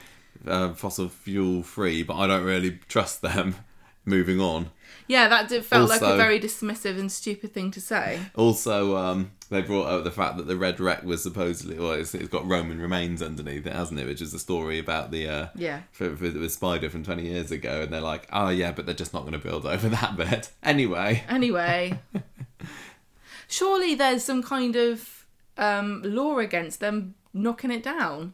uh, 0.48 0.74
fossil 0.74 1.10
fuel 1.10 1.64
free, 1.64 2.04
but 2.04 2.16
I 2.16 2.28
don't 2.28 2.44
really 2.44 2.80
trust 2.88 3.22
them." 3.22 3.56
Moving 4.08 4.40
on. 4.40 4.70
Yeah, 5.08 5.28
that 5.30 5.50
did, 5.50 5.66
felt 5.66 5.90
like 5.90 6.02
a 6.02 6.16
very 6.16 6.40
dismissive 6.40 7.00
and 7.00 7.12
stupid 7.12 7.54
thing 7.54 7.72
to 7.72 7.82
say. 7.82 8.20
Also, 8.36 8.96
um, 8.96 9.32
they 9.50 9.62
brought 9.62 9.86
up 9.88 10.04
the 10.04 10.12
fact 10.12 10.38
that 10.38 10.48
the 10.48 10.58
Red 10.58 10.80
Rec 10.80 11.04
was 11.04 11.22
supposedly, 11.22 11.78
well, 11.78 11.92
it's, 11.92 12.16
it's 12.16 12.28
got 12.30 12.48
Roman 12.48 12.80
remains 12.82 13.22
underneath 13.22 13.66
it, 13.68 13.74
hasn't 13.74 14.00
it? 14.00 14.08
Which 14.08 14.22
is 14.22 14.32
the 14.32 14.40
story 14.40 14.80
about 14.80 15.12
the 15.12 15.28
uh, 15.28 15.48
Yeah. 15.56 15.82
for, 15.92 16.16
for 16.16 16.30
the 16.30 16.50
spider 16.50 16.90
from 16.90 17.04
twenty 17.04 17.28
years 17.28 17.52
ago, 17.52 17.82
and 17.82 17.94
they're 17.94 18.02
like, 18.02 18.28
"Oh 18.34 18.50
yeah, 18.50 18.72
but 18.72 18.86
they're 18.86 18.96
just 18.96 19.14
not 19.14 19.22
going 19.22 19.34
to 19.34 19.40
build 19.40 19.66
over 19.66 19.88
that 20.00 20.16
bit." 20.18 20.50
Anyway, 20.64 21.24
Anyway, 21.30 22.00
surely 23.48 23.96
there's 23.96 24.24
some 24.24 24.42
kind 24.44 24.76
of 24.76 25.26
um, 25.58 26.02
law 26.04 26.40
against 26.40 26.80
them 26.80 27.16
knocking 27.34 27.72
it 27.72 27.84
down. 27.84 28.34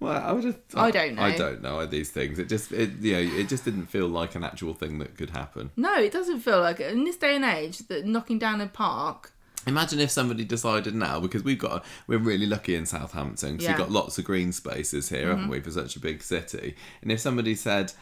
Well, 0.00 0.20
I 0.20 0.32
would 0.32 0.42
just. 0.42 0.58
I 0.74 0.90
don't 0.90 1.14
know. 1.14 1.22
I 1.22 1.36
don't 1.36 1.62
know 1.62 1.86
these 1.86 2.10
things. 2.10 2.38
It 2.40 2.48
just, 2.48 2.72
it, 2.72 2.90
you 3.00 3.12
know, 3.12 3.36
it 3.38 3.48
just 3.48 3.64
didn't 3.64 3.86
feel 3.86 4.08
like 4.08 4.34
an 4.34 4.42
actual 4.42 4.74
thing 4.74 4.98
that 4.98 5.16
could 5.16 5.30
happen. 5.30 5.70
No, 5.76 5.94
it 5.94 6.10
doesn't 6.12 6.40
feel 6.40 6.60
like 6.60 6.80
it. 6.80 6.90
In 6.92 7.04
this 7.04 7.16
day 7.16 7.36
and 7.36 7.44
age, 7.44 7.78
that 7.86 8.04
knocking 8.04 8.38
down 8.38 8.60
a 8.60 8.66
park. 8.66 9.30
Imagine 9.66 10.00
if 10.00 10.10
somebody 10.10 10.44
decided 10.44 10.94
now, 10.94 11.20
because 11.20 11.44
we've 11.44 11.58
got, 11.58 11.84
we're 12.06 12.18
really 12.18 12.46
lucky 12.46 12.74
in 12.74 12.84
Southampton 12.86 13.52
because 13.52 13.64
Yeah. 13.64 13.72
Mm-hmm. 13.72 13.80
we've 13.82 13.86
got 13.88 13.92
lots 13.92 14.18
of 14.18 14.24
green 14.24 14.52
spaces 14.52 15.08
here, 15.08 15.28
haven't 15.28 15.48
we, 15.48 15.60
for 15.60 15.70
such 15.70 15.94
a 15.96 16.00
big 16.00 16.22
city? 16.22 16.74
And 17.02 17.12
if 17.12 17.20
somebody 17.20 17.54
said 17.54 17.92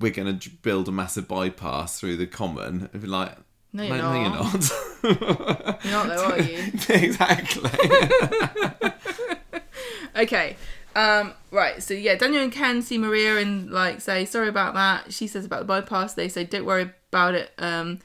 we're 0.00 0.12
going 0.12 0.38
to 0.38 0.50
build 0.50 0.88
a 0.88 0.92
massive 0.92 1.26
bypass 1.26 1.98
through 1.98 2.16
the 2.18 2.26
common, 2.26 2.84
it'd 2.90 3.00
be 3.02 3.08
like, 3.08 3.36
No, 3.72 3.82
you're 3.82 3.96
no, 3.96 4.12
you're 4.20 4.30
not. 4.30 4.52
not. 4.54 5.84
You're 5.84 5.92
not 5.92 6.06
though, 6.06 6.24
are 6.30 6.38
you? 6.40 6.72
exactly. 6.88 7.70
Okay. 10.16 10.56
Um, 10.96 11.34
right, 11.52 11.80
so 11.82 11.94
yeah, 11.94 12.16
Daniel 12.16 12.42
and 12.42 12.50
Ken 12.50 12.82
see 12.82 12.98
Maria 12.98 13.36
and 13.38 13.70
like 13.70 14.00
say 14.00 14.24
sorry 14.24 14.48
about 14.48 14.74
that. 14.74 15.12
She 15.12 15.28
says 15.28 15.44
about 15.44 15.60
the 15.60 15.64
bypass. 15.66 16.14
They 16.14 16.28
say 16.28 16.42
don't 16.44 16.64
worry 16.64 16.90
about 17.12 17.34
it. 17.36 17.52
Um, 17.58 18.00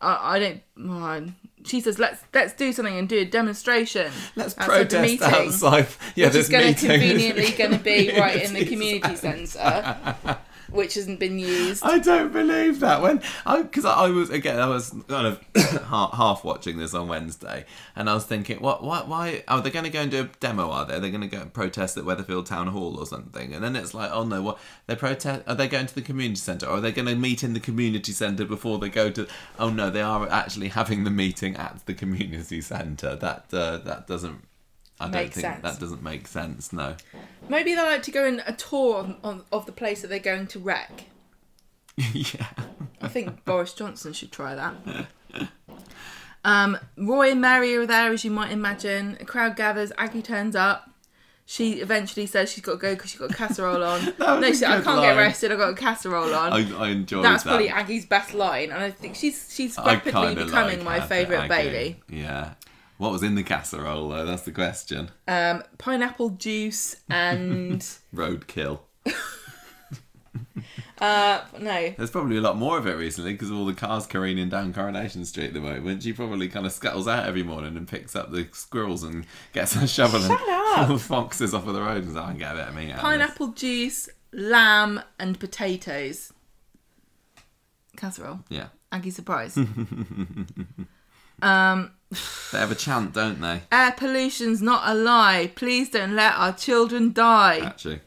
I, 0.00 0.36
I 0.36 0.38
don't. 0.38 0.62
oh, 0.78 1.32
she 1.64 1.80
says 1.80 1.98
let's 1.98 2.22
let's 2.32 2.52
do 2.54 2.72
something 2.72 2.96
and 2.96 3.08
do 3.08 3.18
a 3.18 3.24
demonstration. 3.24 4.10
Let's 4.36 4.54
protest 4.54 5.02
meeting, 5.02 5.22
outside. 5.22 5.86
Yeah, 6.16 6.26
which 6.26 6.36
is 6.36 6.48
this 6.48 6.48
going 6.48 6.74
to 6.74 6.88
conveniently 6.88 7.52
going 7.52 7.72
to 7.72 7.78
be 7.78 8.12
right 8.18 8.42
in 8.42 8.54
the 8.54 8.64
community 8.64 9.16
centre. 9.16 10.38
Which 10.70 10.94
hasn't 10.94 11.20
been 11.20 11.38
used. 11.38 11.82
I 11.84 11.98
don't 11.98 12.32
believe 12.32 12.80
that. 12.80 13.02
When 13.02 13.22
I 13.46 13.62
because 13.62 13.84
I, 13.84 13.92
I 13.92 14.08
was 14.10 14.30
again 14.30 14.58
I 14.58 14.66
was 14.66 14.94
kind 15.08 15.26
of 15.26 15.44
half, 15.86 16.44
watching 16.44 16.78
this 16.78 16.94
on 16.94 17.08
Wednesday 17.08 17.64
and 17.96 18.08
I 18.08 18.14
was 18.14 18.24
thinking 18.24 18.60
what 18.60 18.82
why 18.82 19.02
why 19.02 19.44
are 19.48 19.60
they 19.60 19.70
going 19.70 19.84
to 19.84 19.90
go 19.90 20.00
and 20.00 20.10
do 20.10 20.20
a 20.22 20.30
demo 20.40 20.70
are 20.70 20.84
they? 20.84 20.98
They're 20.98 21.10
going 21.10 21.22
to 21.22 21.26
go 21.26 21.40
and 21.42 21.52
protest 21.52 21.96
at 21.96 22.04
Weatherfield 22.04 22.46
Town 22.46 22.68
Hall 22.68 22.98
or 22.98 23.06
something. 23.06 23.54
And 23.54 23.62
then 23.62 23.76
it's 23.76 23.94
like 23.94 24.10
oh 24.12 24.24
no 24.24 24.42
what 24.42 24.58
they 24.86 24.96
protest 24.96 25.42
are 25.46 25.54
they 25.54 25.68
going 25.68 25.86
to 25.86 25.94
the 25.94 26.02
community 26.02 26.36
centre 26.36 26.66
or 26.66 26.76
are 26.76 26.80
they 26.80 26.92
going 26.92 27.08
to 27.08 27.16
meet 27.16 27.42
in 27.42 27.54
the 27.54 27.60
community 27.60 28.12
centre 28.12 28.44
before 28.44 28.78
they 28.78 28.88
go 28.88 29.10
to 29.10 29.26
oh 29.58 29.70
no 29.70 29.90
they 29.90 30.02
are 30.02 30.28
actually 30.28 30.68
having 30.68 31.04
the 31.04 31.10
meeting 31.10 31.56
at 31.56 31.84
the 31.86 31.94
community 31.94 32.60
centre. 32.60 33.16
That 33.16 33.46
uh, 33.52 33.78
that 33.78 34.06
doesn't 34.06 34.44
I 35.00 35.08
don't 35.10 35.32
think 35.32 35.34
sense. 35.34 35.62
that 35.62 35.80
doesn't 35.80 36.02
make 36.02 36.26
sense 36.26 36.72
no 36.72 36.96
Maybe 37.48 37.74
they 37.74 37.82
like 37.82 38.02
to 38.04 38.10
go 38.10 38.26
on 38.26 38.42
a 38.46 38.52
tour 38.52 38.98
on, 38.98 39.16
on, 39.24 39.44
of 39.50 39.66
the 39.66 39.72
place 39.72 40.02
that 40.02 40.08
they're 40.08 40.18
going 40.18 40.46
to 40.48 40.58
wreck. 40.58 41.04
yeah 41.96 42.46
I 43.00 43.08
think 43.08 43.44
Boris 43.44 43.72
Johnson 43.72 44.12
should 44.12 44.30
try 44.30 44.54
that. 44.54 45.08
Um, 46.44 46.78
Roy 46.96 47.32
and 47.32 47.40
Mary 47.40 47.74
are 47.76 47.86
there, 47.86 48.12
as 48.12 48.24
you 48.24 48.30
might 48.30 48.50
imagine. 48.50 49.16
A 49.20 49.24
crowd 49.24 49.56
gathers. 49.56 49.92
Aggie 49.98 50.22
turns 50.22 50.56
up. 50.56 50.90
She 51.46 51.80
eventually 51.80 52.26
says 52.26 52.50
she's 52.52 52.62
got 52.62 52.72
to 52.72 52.78
go 52.78 52.94
because 52.94 53.10
she's 53.10 53.18
got 53.18 53.32
a 53.32 53.34
casserole 53.34 53.82
on. 53.82 54.14
no, 54.18 54.40
she 54.42 54.54
said, 54.54 54.70
I 54.70 54.80
can't 54.82 55.00
get 55.00 55.16
arrested. 55.16 55.50
I've 55.50 55.58
got 55.58 55.70
a 55.70 55.74
casserole 55.74 56.32
on. 56.32 56.52
I, 56.52 56.78
I 56.78 56.88
enjoyed 56.90 57.24
That's 57.24 57.42
that. 57.42 57.50
probably 57.50 57.68
Aggie's 57.68 58.06
best 58.06 58.34
line, 58.34 58.70
and 58.70 58.80
I 58.80 58.92
think 58.92 59.16
she's 59.16 59.52
she's 59.52 59.76
I 59.76 59.94
rapidly 59.94 60.12
kinda 60.12 60.44
becoming 60.44 60.78
like 60.78 60.84
my 60.84 61.00
her, 61.00 61.06
favourite 61.08 61.50
Aggie. 61.50 61.70
Bailey. 61.70 62.02
Yeah. 62.08 62.54
What 63.00 63.12
was 63.12 63.22
in 63.22 63.34
the 63.34 63.42
casserole 63.42 64.10
though? 64.10 64.26
That's 64.26 64.42
the 64.42 64.52
question. 64.52 65.10
Um, 65.26 65.62
pineapple 65.78 66.28
juice 66.30 66.96
and 67.08 67.80
Roadkill. 68.14 68.80
uh, 71.00 71.40
no, 71.58 71.94
There's 71.96 72.10
probably 72.10 72.36
a 72.36 72.42
lot 72.42 72.58
more 72.58 72.76
of 72.76 72.86
it 72.86 72.98
recently 72.98 73.32
because 73.32 73.48
of 73.48 73.56
all 73.56 73.64
the 73.64 73.72
cars 73.72 74.06
careening 74.06 74.50
down 74.50 74.74
Coronation 74.74 75.24
Street 75.24 75.46
at 75.46 75.54
the 75.54 75.62
moment. 75.62 76.02
She 76.02 76.12
probably 76.12 76.46
kind 76.48 76.66
of 76.66 76.72
scuttles 76.72 77.08
out 77.08 77.24
every 77.24 77.42
morning 77.42 77.74
and 77.78 77.88
picks 77.88 78.14
up 78.14 78.32
the 78.32 78.46
squirrels 78.52 79.02
and 79.02 79.24
gets 79.54 79.74
a 79.76 79.88
shovel 79.88 80.20
Shut 80.20 80.32
and 80.32 80.50
up. 80.50 80.78
all 80.80 80.86
the 80.88 80.98
foxes 80.98 81.54
off 81.54 81.66
of 81.66 81.72
the 81.72 81.80
road 81.80 82.04
and 82.04 82.08
says, 82.08 82.16
I 82.18 82.28
can 82.28 82.36
get 82.38 82.52
a 82.52 82.56
bit 82.58 82.68
of 82.68 82.74
meat 82.74 82.90
out 82.90 82.90
of 82.90 82.96
this." 82.96 83.02
pineapple 83.02 83.48
juice, 83.52 84.10
lamb, 84.34 85.00
and 85.18 85.40
potatoes. 85.40 86.34
Casserole. 87.96 88.40
Yeah. 88.50 88.66
Aggie 88.92 89.08
surprise. 89.10 89.56
um, 91.40 91.92
They 92.52 92.58
have 92.58 92.72
a 92.72 92.74
chant, 92.74 93.14
don't 93.14 93.40
they? 93.40 93.62
air 93.70 93.92
pollution's 93.92 94.60
not 94.60 94.82
a 94.84 94.94
lie. 94.94 95.52
Please 95.54 95.90
don't 95.90 96.16
let 96.16 96.34
our 96.34 96.52
children 96.52 97.12
die. 97.12 97.60
Actually. 97.60 98.00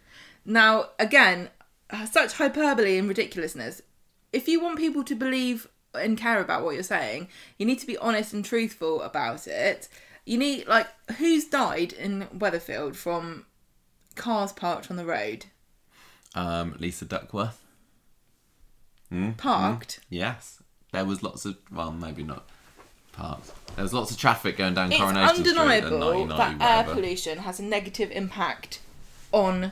Now, 0.46 0.90
again, 1.00 1.50
such 2.12 2.34
hyperbole 2.34 2.98
and 2.98 3.08
ridiculousness. 3.08 3.82
If 4.34 4.48
you 4.48 4.60
want 4.62 4.78
people 4.78 5.04
to 5.06 5.16
believe 5.16 5.68
and 5.94 6.18
care 6.18 6.42
about 6.42 6.64
what 6.64 6.74
you're 6.74 6.84
saying, 6.84 7.30
you 7.58 7.66
need 7.66 7.80
to 7.80 7.88
be 7.88 7.98
honest 7.98 8.34
and 8.34 8.44
truthful 8.44 9.02
about 9.02 9.48
it. 9.48 9.88
You 10.26 10.38
need, 10.38 10.68
like, 10.68 10.88
who's 11.18 11.46
died 11.46 11.94
in 11.94 12.28
Weatherfield 12.36 12.96
from 12.96 13.46
cars 14.16 14.52
parked 14.52 14.90
on 14.90 14.98
the 14.98 15.06
road? 15.06 15.46
Um, 16.36 16.76
Lisa 16.80 17.06
Duckworth. 17.06 17.62
Parked? 19.38 20.00
Yes. 20.10 20.62
There 20.92 21.06
was 21.06 21.22
lots 21.22 21.46
of, 21.46 21.58
well, 21.72 21.92
maybe 21.92 22.24
not 22.24 22.50
parked. 23.14 23.52
There 23.76 23.84
was 23.84 23.94
lots 23.94 24.12
of 24.12 24.18
traffic 24.18 24.58
going 24.58 24.76
down 24.76 24.92
It's 24.92 25.00
Coronation 25.00 25.38
undeniable 25.38 25.98
99, 25.98 26.38
that 26.38 26.88
air 26.88 26.94
pollution 26.94 27.40
has 27.40 27.60
a 27.60 27.64
negative 27.64 28.12
impact 28.12 28.80
on 29.32 29.72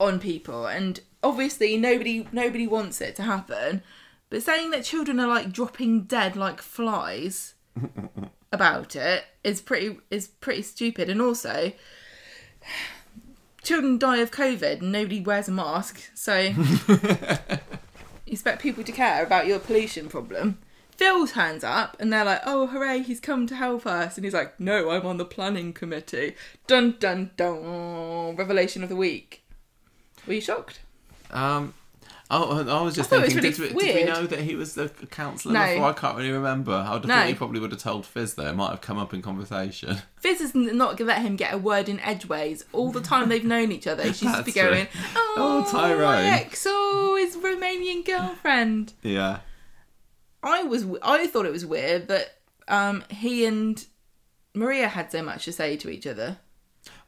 on 0.00 0.18
people, 0.18 0.66
and 0.66 1.00
obviously 1.22 1.76
nobody 1.76 2.26
nobody 2.32 2.66
wants 2.66 3.00
it 3.00 3.16
to 3.16 3.22
happen. 3.22 3.82
But 4.28 4.42
saying 4.42 4.70
that 4.72 4.84
children 4.84 5.20
are 5.20 5.28
like 5.28 5.52
dropping 5.52 6.02
dead 6.02 6.36
like 6.36 6.60
flies 6.60 7.54
about 8.52 8.96
it 8.96 9.24
is 9.42 9.60
pretty 9.60 9.98
is 10.10 10.26
pretty 10.28 10.62
stupid, 10.62 11.08
and 11.08 11.22
also. 11.22 11.72
Children 13.62 13.96
die 13.96 14.18
of 14.18 14.30
COVID 14.30 14.82
and 14.82 14.92
nobody 14.92 15.22
wears 15.22 15.48
a 15.48 15.50
mask, 15.50 16.10
so 16.14 16.38
you 16.38 16.54
expect 18.26 18.60
people 18.60 18.84
to 18.84 18.92
care 18.92 19.24
about 19.24 19.46
your 19.46 19.58
pollution 19.58 20.10
problem. 20.10 20.58
Phil 20.96 21.26
turns 21.26 21.64
up 21.64 21.96
and 22.00 22.12
they're 22.12 22.24
like, 22.24 22.40
oh, 22.46 22.66
hooray, 22.68 23.00
he's 23.02 23.20
come 23.20 23.46
to 23.48 23.54
help 23.56 23.86
us. 23.86 24.16
And 24.16 24.24
he's 24.24 24.34
like, 24.34 24.58
no, 24.60 24.90
I'm 24.90 25.04
on 25.06 25.16
the 25.16 25.24
planning 25.24 25.72
committee. 25.72 26.34
Dun 26.66 26.96
dun 27.00 27.30
dun. 27.36 28.36
Revelation 28.36 28.82
of 28.82 28.88
the 28.88 28.96
week. 28.96 29.44
Were 30.26 30.34
you 30.34 30.40
shocked? 30.40 30.80
Um, 31.30 31.74
oh, 32.30 32.66
I 32.68 32.80
was 32.82 32.94
just 32.94 33.12
I 33.12 33.16
thought 33.16 33.22
it 33.28 33.34
was 33.34 33.42
thinking, 33.42 33.60
really 33.60 33.68
did, 33.68 33.76
we, 33.76 33.82
did 33.92 34.06
we 34.06 34.12
know 34.12 34.26
that 34.26 34.40
he 34.40 34.54
was 34.54 34.74
the 34.74 34.88
councillor 35.10 35.52
No. 35.54 35.66
before? 35.66 35.90
I 35.90 35.92
can't 35.92 36.16
really 36.16 36.30
remember. 36.30 36.72
I 36.72 36.92
would 36.94 37.02
have 37.02 37.08
No. 37.08 37.14
thought 37.16 37.26
he 37.28 37.34
probably 37.34 37.60
would 37.60 37.72
have 37.72 37.80
told 37.80 38.06
Fiz 38.06 38.34
though. 38.34 38.46
It 38.46 38.54
might 38.54 38.70
have 38.70 38.80
come 38.80 38.98
up 38.98 39.12
in 39.12 39.20
conversation. 39.20 39.98
Fiz 40.16 40.38
has 40.40 40.54
n- 40.54 40.76
not 40.78 40.98
let 41.00 41.22
him 41.22 41.36
get 41.36 41.52
a 41.52 41.58
word 41.58 41.88
in 41.88 41.98
edgeways. 42.00 42.64
All 42.72 42.90
the 42.92 43.00
time 43.00 43.28
they've 43.28 43.44
known 43.44 43.72
each 43.72 43.86
other, 43.86 44.04
she's 44.04 44.20
just 44.22 44.44
be 44.46 44.52
going, 44.52 44.86
oh, 45.16 45.64
Oh, 45.66 45.70
Tyrone." 45.70 46.00
my 46.00 46.22
ex, 46.24 46.64
oh, 46.68 47.16
his 47.18 47.36
Romanian 47.36 48.04
girlfriend. 48.06 48.92
Yeah. 49.02 49.40
I 50.44 50.62
was, 50.62 50.86
I 51.02 51.26
thought 51.26 51.46
it 51.46 51.52
was 51.52 51.66
weird 51.66 52.08
that 52.08 52.38
um, 52.68 53.02
he 53.10 53.44
and 53.46 53.84
Maria 54.54 54.88
had 54.88 55.10
so 55.10 55.22
much 55.22 55.46
to 55.46 55.52
say 55.52 55.76
to 55.78 55.90
each 55.90 56.06
other. 56.06 56.38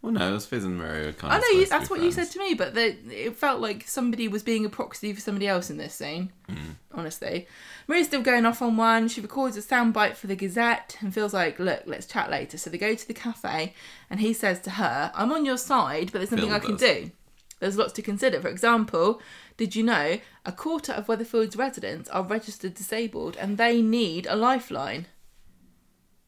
Well, 0.02 0.12
no, 0.12 0.30
it 0.30 0.32
was 0.32 0.46
Fiz 0.46 0.64
and 0.64 0.78
Maria 0.78 1.12
kind 1.12 1.32
I 1.32 1.36
of. 1.36 1.42
know 1.42 1.60
you, 1.60 1.66
that's 1.66 1.90
what 1.90 2.00
you 2.00 2.12
said 2.12 2.30
to 2.30 2.38
me, 2.38 2.54
but 2.54 2.74
the, 2.74 2.96
it 3.10 3.36
felt 3.36 3.60
like 3.60 3.88
somebody 3.88 4.28
was 4.28 4.42
being 4.42 4.64
a 4.64 4.68
proxy 4.68 5.12
for 5.12 5.20
somebody 5.20 5.48
else 5.48 5.68
in 5.68 5.78
this 5.78 5.94
scene. 5.94 6.32
Hmm. 6.48 6.72
Honestly, 6.92 7.46
Maria's 7.88 8.06
still 8.06 8.22
going 8.22 8.46
off 8.46 8.62
on 8.62 8.76
one. 8.76 9.08
She 9.08 9.20
records 9.20 9.56
a 9.56 9.62
soundbite 9.62 10.14
for 10.14 10.28
the 10.28 10.36
Gazette 10.36 10.96
and 11.00 11.12
feels 11.12 11.34
like, 11.34 11.58
"Look, 11.58 11.82
let's 11.86 12.06
chat 12.06 12.30
later." 12.30 12.56
So 12.56 12.70
they 12.70 12.78
go 12.78 12.94
to 12.94 13.08
the 13.08 13.14
cafe, 13.14 13.74
and 14.08 14.20
he 14.20 14.32
says 14.32 14.60
to 14.60 14.70
her, 14.70 15.10
"I'm 15.14 15.32
on 15.32 15.44
your 15.44 15.58
side, 15.58 16.12
but 16.12 16.18
there's 16.18 16.30
nothing 16.30 16.50
Phil 16.50 16.56
I 16.56 16.60
can 16.60 16.76
do. 16.76 17.10
There's 17.58 17.76
lots 17.76 17.92
to 17.94 18.02
consider. 18.02 18.40
For 18.40 18.48
example, 18.48 19.20
did 19.56 19.74
you 19.74 19.82
know 19.82 20.18
a 20.44 20.52
quarter 20.52 20.92
of 20.92 21.08
Weatherfield's 21.08 21.56
residents 21.56 22.08
are 22.10 22.22
registered 22.22 22.74
disabled, 22.74 23.36
and 23.36 23.58
they 23.58 23.82
need 23.82 24.26
a 24.26 24.36
lifeline?" 24.36 25.06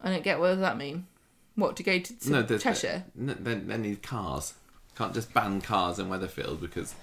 I 0.00 0.10
don't 0.10 0.24
get 0.24 0.38
what 0.38 0.48
does 0.48 0.60
that 0.60 0.76
mean. 0.76 1.06
What 1.54 1.76
to 1.76 1.82
go 1.82 1.98
to, 1.98 2.18
to 2.20 2.30
No, 2.30 2.42
Cheshire? 2.44 3.04
No, 3.16 3.34
they, 3.34 3.56
they 3.56 3.76
need 3.76 4.02
cars. 4.02 4.54
Can't 4.96 5.12
just 5.12 5.34
ban 5.34 5.60
cars 5.60 5.98
in 5.98 6.08
Weatherfield 6.08 6.60
because 6.60 6.94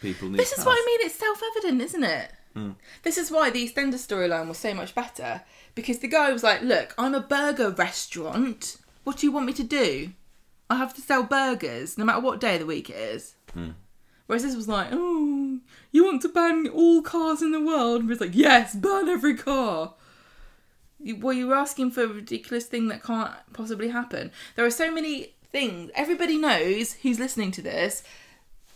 people 0.00 0.28
need. 0.28 0.38
This 0.38 0.52
is 0.52 0.64
what 0.64 0.78
I 0.80 0.86
mean. 0.86 1.00
It's 1.02 1.18
self-evident, 1.18 1.82
isn't 1.82 2.04
it? 2.04 2.32
Hmm. 2.54 2.70
This 3.02 3.18
is 3.18 3.30
why 3.30 3.50
the 3.50 3.68
EastEnders 3.68 4.06
storyline 4.06 4.48
was 4.48 4.58
so 4.58 4.72
much 4.72 4.94
better 4.94 5.42
because 5.74 5.98
the 5.98 6.08
guy 6.08 6.32
was 6.32 6.42
like, 6.42 6.62
"Look, 6.62 6.94
I'm 6.96 7.14
a 7.14 7.20
burger 7.20 7.70
restaurant. 7.70 8.78
What 9.04 9.18
do 9.18 9.26
you 9.26 9.32
want 9.32 9.46
me 9.46 9.52
to 9.54 9.64
do? 9.64 10.12
I 10.70 10.76
have 10.76 10.94
to 10.94 11.00
sell 11.00 11.22
burgers 11.22 11.96
no 11.98 12.04
matter 12.04 12.20
what 12.20 12.40
day 12.40 12.54
of 12.54 12.60
the 12.60 12.66
week 12.66 12.88
it 12.88 12.96
is." 12.96 13.34
Hmm. 13.52 13.70
Whereas 14.26 14.42
this 14.42 14.56
was 14.56 14.68
like, 14.68 14.88
"Oh, 14.92 15.60
you 15.90 16.04
want 16.04 16.22
to 16.22 16.28
ban 16.28 16.68
all 16.68 17.02
cars 17.02 17.42
in 17.42 17.52
the 17.52 17.60
world?" 17.60 18.02
And 18.02 18.10
it's 18.10 18.20
like, 18.20 18.34
"Yes, 18.34 18.74
ban 18.74 19.08
every 19.08 19.36
car." 19.36 19.94
Well, 21.00 21.32
you 21.32 21.46
were 21.46 21.54
asking 21.54 21.92
for 21.92 22.02
a 22.02 22.08
ridiculous 22.08 22.66
thing 22.66 22.88
that 22.88 23.04
can't 23.04 23.32
possibly 23.52 23.88
happen. 23.88 24.32
There 24.56 24.66
are 24.66 24.70
so 24.70 24.90
many 24.90 25.34
things. 25.50 25.90
Everybody 25.94 26.36
knows 26.36 26.94
who's 26.94 27.20
listening 27.20 27.52
to 27.52 27.62
this 27.62 28.02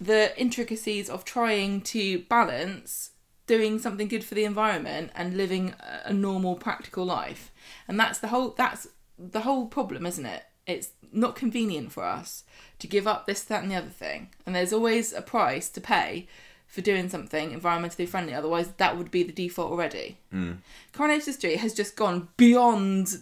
the 0.03 0.39
intricacies 0.41 1.09
of 1.09 1.25
trying 1.25 1.81
to 1.81 2.21
balance 2.23 3.11
doing 3.47 3.79
something 3.79 4.09
good 4.09 4.25
for 4.25 4.35
the 4.35 4.45
environment 4.45 5.11
and 5.15 5.37
living 5.37 5.75
a 6.05 6.13
normal 6.13 6.57
practical 6.57 7.05
life 7.05 7.53
and 7.87 7.99
that's 7.99 8.19
the 8.19 8.29
whole 8.29 8.51
that's 8.51 8.89
the 9.19 9.41
whole 9.41 9.67
problem 9.67 10.07
isn't 10.07 10.27
it 10.27 10.45
it's 10.67 10.91
not 11.13 11.37
convenient 11.37 11.93
for 11.93 12.05
us 12.05 12.45
to 12.79 12.87
give 12.87 13.07
up 13.07 13.27
this 13.27 13.43
that 13.43 13.63
and 13.63 13.71
the 13.71 13.77
other 13.77 13.89
thing 13.89 14.31
and 14.47 14.55
there's 14.55 14.73
always 14.73 15.13
a 15.13 15.23
price 15.23 15.69
to 15.69 15.81
pay 15.81 16.27
for 16.73 16.81
doing 16.81 17.11
something 17.11 17.51
environmentally 17.51 18.09
friendly 18.09 18.33
otherwise 18.33 18.69
that 18.79 18.97
would 18.97 19.11
be 19.11 19.23
the 19.23 19.31
default 19.33 19.71
already. 19.71 20.17
Hmm. 20.31 20.53
Coronation 20.95 21.35
street 21.35 21.59
has 21.59 21.75
just 21.75 21.97
gone 21.97 22.29
beyond 22.39 23.19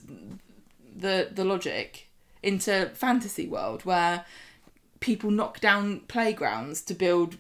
the 0.97 1.29
the 1.33 1.45
logic 1.45 2.07
into 2.45 2.89
fantasy 2.95 3.49
world 3.49 3.85
where 3.85 4.25
people 5.01 5.33
knock 5.33 5.59
down 5.59 5.99
playgrounds 6.07 6.81
to 6.83 6.95
build 6.95 7.39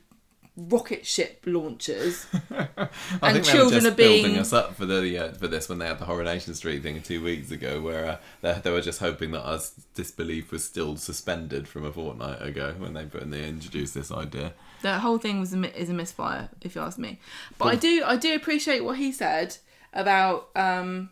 rocket 0.56 1.06
ship 1.06 1.42
launchers. 1.46 2.26
I 2.50 2.88
and 3.22 3.44
children 3.44 3.86
are 3.86 3.90
being- 3.90 4.22
building 4.22 4.38
us 4.40 4.52
up 4.52 4.74
for 4.74 4.86
the 4.86 5.18
uh, 5.18 5.32
for 5.32 5.48
this 5.48 5.68
when 5.68 5.78
they 5.78 5.86
had 5.86 5.98
the 5.98 6.04
Coronation 6.04 6.54
Street 6.54 6.82
thing 6.82 7.00
two 7.02 7.22
weeks 7.22 7.50
ago, 7.50 7.80
where 7.80 8.04
uh, 8.06 8.16
they, 8.42 8.60
they 8.62 8.70
were 8.70 8.80
just 8.80 9.00
hoping 9.00 9.30
that 9.32 9.42
our 9.42 9.58
disbelief 9.94 10.50
was 10.52 10.64
still 10.64 10.96
suspended 10.96 11.66
from 11.68 11.84
a 11.84 11.92
fortnight 11.92 12.42
ago 12.42 12.74
when 12.78 12.94
they 12.94 13.04
when 13.04 13.30
they 13.30 13.48
introduced 13.48 13.94
this 13.94 14.10
idea. 14.12 14.52
the 14.82 14.98
whole 14.98 15.18
thing 15.18 15.40
was 15.40 15.52
a, 15.54 15.80
is 15.80 15.90
a 15.90 15.94
misfire 15.94 16.48
if 16.62 16.74
you 16.74 16.80
ask 16.80 16.98
me. 16.98 17.18
But 17.58 17.66
i 17.66 17.76
do 17.76 18.02
i 18.04 18.16
do 18.16 18.34
appreciate 18.34 18.84
what 18.84 18.96
he 18.96 19.12
said 19.12 19.56
about 19.92 20.48
um 20.56 21.10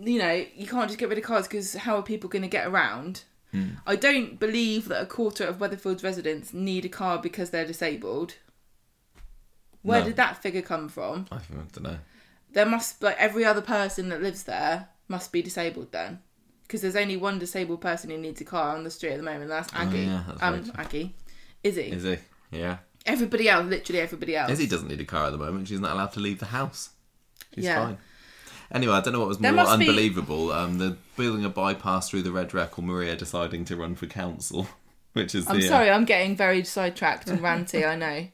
you 0.00 0.18
know 0.18 0.44
you 0.54 0.66
can't 0.66 0.88
just 0.88 0.98
get 0.98 1.08
rid 1.08 1.18
of 1.18 1.24
cars 1.24 1.46
because 1.46 1.74
how 1.74 1.96
are 1.96 2.02
people 2.02 2.28
going 2.28 2.42
to 2.42 2.48
get 2.48 2.66
around 2.66 3.22
i 3.86 3.94
don't 3.96 4.40
believe 4.40 4.88
that 4.88 5.02
a 5.02 5.06
quarter 5.06 5.44
of 5.44 5.60
weatherfield's 5.60 6.02
residents 6.02 6.52
need 6.54 6.84
a 6.84 6.88
car 6.88 7.18
because 7.18 7.50
they're 7.50 7.66
disabled 7.66 8.34
Where 9.82 10.00
No. 10.00 10.06
did 10.06 10.16
that 10.16 10.40
figure 10.42 10.62
come 10.62 10.88
from? 10.88 11.26
I 11.32 11.38
don't 11.72 11.82
know. 11.82 11.98
There 12.52 12.66
must 12.66 13.02
like 13.02 13.16
every 13.18 13.44
other 13.44 13.60
person 13.60 14.08
that 14.10 14.22
lives 14.22 14.44
there 14.44 14.88
must 15.08 15.32
be 15.32 15.42
disabled 15.42 15.90
then, 15.90 16.20
because 16.62 16.82
there's 16.82 16.94
only 16.96 17.16
one 17.16 17.38
disabled 17.40 17.80
person 17.80 18.10
who 18.10 18.18
needs 18.18 18.40
a 18.40 18.44
car 18.44 18.76
on 18.76 18.84
the 18.84 18.90
street 18.90 19.12
at 19.12 19.16
the 19.16 19.24
moment. 19.24 19.42
And 19.44 19.50
that's 19.50 19.72
Aggie. 19.74 20.04
Oh, 20.04 20.12
yeah, 20.12 20.22
that's 20.28 20.42
um, 20.42 20.62
true. 20.64 20.72
Aggie. 20.76 21.14
Izzy. 21.64 21.90
Is 21.90 22.04
he? 22.04 22.16
Yeah. 22.52 22.76
Everybody 23.06 23.48
else, 23.48 23.66
literally 23.66 24.00
everybody 24.00 24.36
else. 24.36 24.52
Izzy 24.52 24.68
doesn't 24.68 24.88
need 24.88 25.00
a 25.00 25.04
car 25.04 25.26
at 25.26 25.32
the 25.32 25.38
moment. 25.38 25.66
She's 25.66 25.80
not 25.80 25.92
allowed 25.92 26.12
to 26.12 26.20
leave 26.20 26.38
the 26.38 26.46
house. 26.46 26.90
She's 27.54 27.64
Yeah. 27.64 27.84
fine. 27.86 27.98
Anyway, 28.72 28.94
I 28.94 29.00
don't 29.00 29.12
know 29.12 29.20
what 29.20 29.28
was 29.28 29.38
There 29.38 29.52
more 29.52 29.64
must 29.64 29.78
be- 29.78 29.88
unbelievable. 29.88 30.50
Um, 30.50 30.78
the 30.78 30.96
building 31.16 31.44
a 31.44 31.50
bypass 31.50 32.08
through 32.08 32.22
the 32.22 32.32
Red 32.32 32.54
Rec 32.54 32.78
or 32.78 32.82
Maria 32.82 33.14
deciding 33.14 33.64
to 33.66 33.76
run 33.76 33.94
for 33.94 34.06
council, 34.06 34.66
which 35.12 35.34
is 35.34 35.46
I'm 35.46 35.60
the 35.60 35.66
uh, 35.66 35.68
sorry, 35.68 35.90
I'm 35.90 36.04
getting 36.06 36.36
very 36.36 36.64
sidetracked 36.64 37.28
and 37.28 37.40
ranty. 37.40 37.86
I 37.86 37.96
know. 37.96 38.28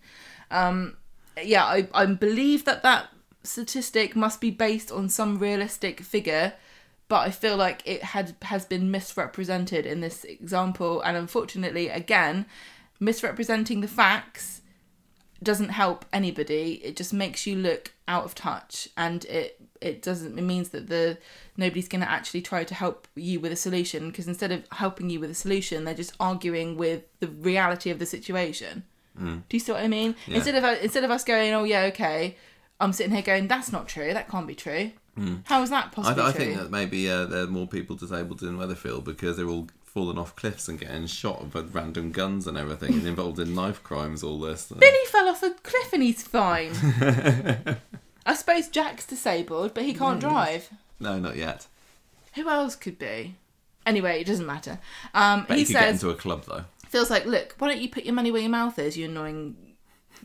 Um, 0.51 0.97
yeah, 1.43 1.65
I, 1.65 1.89
I 1.93 2.07
believe 2.07 2.65
that 2.67 2.83
that 2.85 3.09
statistic 3.43 4.15
must 4.15 4.41
be 4.41 4.51
based 4.51 4.93
on 4.93 5.09
some 5.09 5.39
realistic 5.39 6.01
figure, 6.01 6.53
but 7.09 7.27
I 7.27 7.31
feel 7.31 7.57
like 7.57 7.83
it 7.85 8.03
had 8.03 8.37
has 8.43 8.65
been 8.65 8.91
misrepresented 8.91 9.87
in 9.87 10.01
this 10.01 10.23
example, 10.25 11.01
and 11.01 11.17
unfortunately, 11.17 11.89
again, 11.89 12.47
misrepresenting 13.01 13.81
the 13.81 13.89
facts 13.89 14.61
doesn't 15.43 15.71
help 15.71 16.05
anybody. 16.13 16.81
It 16.85 16.97
just 16.97 17.13
makes 17.13 17.47
you 17.47 17.57
look 17.57 17.93
out 18.07 18.25
of 18.25 18.35
touch, 18.35 18.89
and 18.97 19.25
it 19.25 19.61
it 19.81 20.03
doesn't. 20.03 20.39
It 20.39 20.43
means 20.43 20.71
that 20.71 20.89
the 20.89 21.19
nobody's 21.57 21.89
going 21.89 22.01
to 22.03 22.11
actually 22.11 22.43
try 22.43 22.65
to 22.65 22.75
help 22.75 23.09
you 23.15 23.41
with 23.41 23.53
a 23.53 23.57
solution 23.57 24.09
because 24.09 24.29
instead 24.29 24.53
of 24.53 24.65
helping 24.73 25.11
you 25.11 25.21
with 25.21 25.31
a 25.31 25.35
solution, 25.35 25.85
they're 25.85 25.95
just 25.95 26.15
arguing 26.21 26.77
with 26.77 27.03
the 27.21 27.29
reality 27.29 27.91
of 27.91 27.99
the 27.99 28.07
situation. 28.07 28.85
Mm. 29.21 29.43
Do 29.49 29.57
you 29.57 29.61
see 29.61 29.73
what 29.73 29.83
I 29.83 29.89
mean? 29.89 30.15
Yeah. 30.27 30.37
Instead 30.37 30.55
of 30.55 30.65
uh, 30.65 30.77
instead 30.81 31.05
of 31.05 31.11
us 31.11 31.25
going, 31.25 31.53
oh 31.53 31.65
yeah, 31.65 31.83
okay, 31.85 32.37
I'm 32.81 32.93
sitting 32.93 33.13
here 33.13 33.23
going, 33.23 33.49
that's 33.49 33.73
not 33.73 33.89
true. 33.89 34.13
That 34.13 34.29
can't 34.29 34.47
be 34.47 34.55
true. 34.55 34.93
Mm. 35.19 35.41
How 35.45 35.63
is 35.63 35.71
that 35.71 35.87
I, 35.87 35.89
possibly 35.89 36.23
I 36.23 36.33
true? 36.33 36.45
think 36.45 36.59
that 36.59 36.71
maybe 36.71 37.11
uh, 37.11 37.27
there 37.27 37.43
are 37.43 37.49
more 37.49 37.67
people 37.67 37.97
disabled 37.97 38.43
in 38.43 38.57
Weatherfield 38.57 39.05
because 39.05 39.37
they're 39.37 39.49
all 39.49 39.69
falling 39.83 40.19
off 40.19 40.37
cliffs 40.37 40.69
and 40.69 40.79
getting 40.79 41.07
shot 41.07 41.53
with 41.53 41.75
random 41.75 42.13
guns 42.13 42.47
and 42.47 42.57
everything 42.57 42.93
and 42.93 43.07
involved 43.07 43.41
in 43.41 43.55
knife 43.55 43.83
crimes. 43.83 44.23
All 44.23 44.39
this. 44.39 44.67
Billy 44.67 45.05
fell 45.07 45.29
off 45.29 45.43
a 45.43 45.51
cliff 45.51 45.93
and 45.93 46.03
he's 46.03 46.23
fine. 46.23 46.73
I 48.27 48.35
suppose 48.35 48.69
Jack's 48.69 49.07
disabled, 49.07 49.75
but 49.75 49.85
he 49.85 49.95
can't 49.95 50.21
drive. 50.21 50.71
No, 51.01 51.19
not 51.19 51.37
yet. 51.37 51.67
Who 52.35 52.49
else 52.49 52.77
could 52.77 52.99
be? 52.99 53.37
Anyway, 53.87 54.21
it 54.21 54.27
doesn't 54.27 54.47
matter. 54.47 54.79
Um, 55.15 55.45
Bet 55.45 55.57
he 55.57 55.61
you 55.63 55.67
could 55.67 55.73
get 55.73 55.83
says, 55.83 56.03
into 56.03 56.15
a 56.15 56.19
club 56.19 56.45
though. 56.47 56.65
feels 56.89 57.11
like, 57.11 57.25
look, 57.25 57.55
why 57.59 57.69
don't 57.69 57.81
you 57.81 57.89
put 57.89 58.05
your 58.05 58.15
money 58.15 58.31
where 58.31 58.43
your 58.43 58.51
mouth 58.51 58.79
is, 58.79 58.97
you 58.97 59.07
annoying 59.07 59.57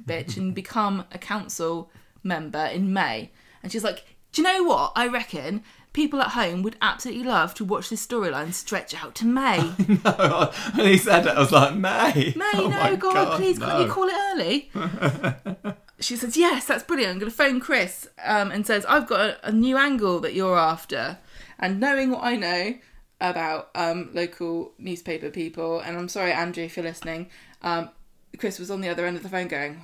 bitch, 0.05 0.35
and 0.37 0.53
become 0.63 1.05
a 1.11 1.17
council 1.17 1.89
member 2.23 2.65
in 2.65 2.91
May? 2.91 3.31
And 3.61 3.71
she's 3.71 3.83
like, 3.83 4.03
do 4.33 4.41
you 4.41 4.47
know 4.47 4.63
what? 4.63 4.91
I 4.95 5.07
reckon 5.07 5.63
people 5.93 6.19
at 6.21 6.29
home 6.29 6.63
would 6.63 6.75
absolutely 6.81 7.23
love 7.23 7.53
to 7.53 7.63
watch 7.63 7.89
this 7.89 8.05
storyline 8.05 8.51
stretch 8.53 8.93
out 9.01 9.15
to 9.15 9.25
May. 9.25 9.59
No, 10.03 10.51
when 10.75 10.87
he 10.87 10.97
said 10.97 11.25
it, 11.27 11.29
I 11.37 11.39
was 11.39 11.51
like, 11.51 11.75
May. 11.75 12.33
May, 12.35 12.51
Oh 12.55 12.67
no, 12.67 12.97
God, 12.97 13.37
please, 13.37 13.59
can't 13.59 13.85
you 13.85 13.91
call 13.91 14.05
it 14.09 14.15
early? 14.33 14.71
she 15.99 16.15
says, 16.15 16.35
yes, 16.35 16.65
that's 16.65 16.83
brilliant. 16.83 17.13
I'm 17.13 17.19
going 17.19 17.31
to 17.31 17.37
phone 17.37 17.59
Chris 17.59 18.07
um, 18.23 18.51
and 18.51 18.65
says, 18.65 18.85
I've 18.85 19.07
got 19.07 19.19
a, 19.19 19.47
a 19.47 19.51
new 19.51 19.77
angle 19.77 20.19
that 20.21 20.33
you're 20.33 20.57
after. 20.57 21.17
And 21.59 21.79
knowing 21.79 22.11
what 22.11 22.23
I 22.23 22.35
know 22.35 22.75
about 23.21 23.69
um, 23.75 24.09
local 24.13 24.73
newspaper 24.77 25.29
people, 25.29 25.79
and 25.79 25.97
I'm 25.97 26.09
sorry, 26.09 26.31
Andrew, 26.31 26.63
if 26.63 26.75
you're 26.75 26.83
listening, 26.83 27.29
um, 27.61 27.89
Chris 28.37 28.59
was 28.59 28.71
on 28.71 28.81
the 28.81 28.89
other 28.89 29.05
end 29.05 29.17
of 29.17 29.23
the 29.23 29.29
phone 29.29 29.47
going? 29.47 29.81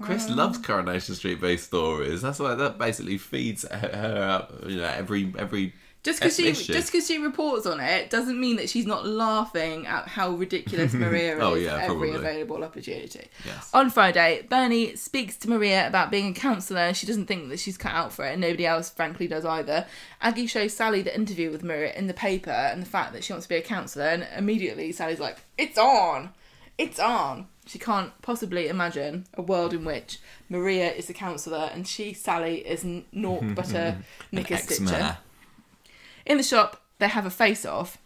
Chris 0.00 0.28
loves 0.28 0.58
Coronation 0.58 1.14
Street 1.14 1.40
based 1.40 1.66
stories. 1.66 2.22
That's 2.22 2.38
why 2.38 2.54
that 2.54 2.78
basically 2.78 3.18
feeds 3.18 3.66
her, 3.68 3.88
her 3.88 4.22
up, 4.22 4.52
you 4.66 4.76
know, 4.76 4.84
every 4.84 5.32
every. 5.38 5.74
Just 6.04 6.20
because 6.20 6.36
she 6.36 6.48
issue. 6.48 6.72
just 6.74 6.92
because 6.92 7.06
she 7.06 7.18
reports 7.18 7.64
on 7.66 7.80
it 7.80 8.10
doesn't 8.10 8.38
mean 8.38 8.56
that 8.56 8.68
she's 8.68 8.84
not 8.86 9.06
laughing 9.06 9.86
at 9.86 10.06
how 10.06 10.30
ridiculous 10.30 10.94
oh, 10.94 10.98
Maria 10.98 11.36
is 11.36 11.42
Oh, 11.42 11.54
yeah, 11.54 11.76
at 11.76 11.84
every 11.90 12.10
probably. 12.10 12.28
available 12.28 12.62
opportunity. 12.62 13.26
Yes. 13.44 13.70
On 13.72 13.88
Friday, 13.88 14.46
Bernie 14.48 14.96
speaks 14.96 15.36
to 15.38 15.48
Maria 15.48 15.86
about 15.86 16.10
being 16.10 16.28
a 16.28 16.34
councillor. 16.34 16.92
She 16.92 17.06
doesn't 17.06 17.24
think 17.26 17.48
that 17.48 17.58
she's 17.58 17.78
cut 17.78 17.92
out 17.92 18.12
for 18.12 18.26
it, 18.26 18.32
and 18.32 18.40
nobody 18.42 18.66
else, 18.66 18.90
frankly, 18.90 19.26
does 19.26 19.44
either. 19.46 19.86
Aggie 20.20 20.46
shows 20.46 20.74
Sally 20.74 21.00
the 21.00 21.14
interview 21.14 21.50
with 21.50 21.64
Maria 21.64 21.92
in 21.94 22.06
the 22.06 22.14
paper 22.14 22.50
and 22.50 22.82
the 22.82 22.86
fact 22.86 23.14
that 23.14 23.24
she 23.24 23.32
wants 23.32 23.46
to 23.46 23.48
be 23.48 23.56
a 23.56 23.62
councillor, 23.62 24.04
and 24.06 24.26
immediately 24.36 24.92
Sally's 24.92 25.20
like, 25.20 25.38
"It's 25.56 25.78
on, 25.78 26.30
it's 26.76 27.00
on." 27.00 27.48
She 27.66 27.78
can't 27.78 28.12
possibly 28.20 28.68
imagine 28.68 29.24
a 29.32 29.40
world 29.40 29.72
in 29.72 29.86
which 29.86 30.18
Maria 30.50 30.92
is 30.92 31.08
a 31.08 31.14
councillor 31.14 31.70
and 31.72 31.88
she, 31.88 32.12
Sally, 32.12 32.56
is 32.56 32.84
naught 33.10 33.54
but 33.54 33.72
a 33.72 33.96
knicker 34.32 34.58
stitcher. 34.58 35.16
In 36.26 36.36
the 36.36 36.42
shop, 36.42 36.82
they 36.98 37.08
have 37.08 37.26
a 37.26 37.30
face 37.30 37.66
off, 37.66 37.98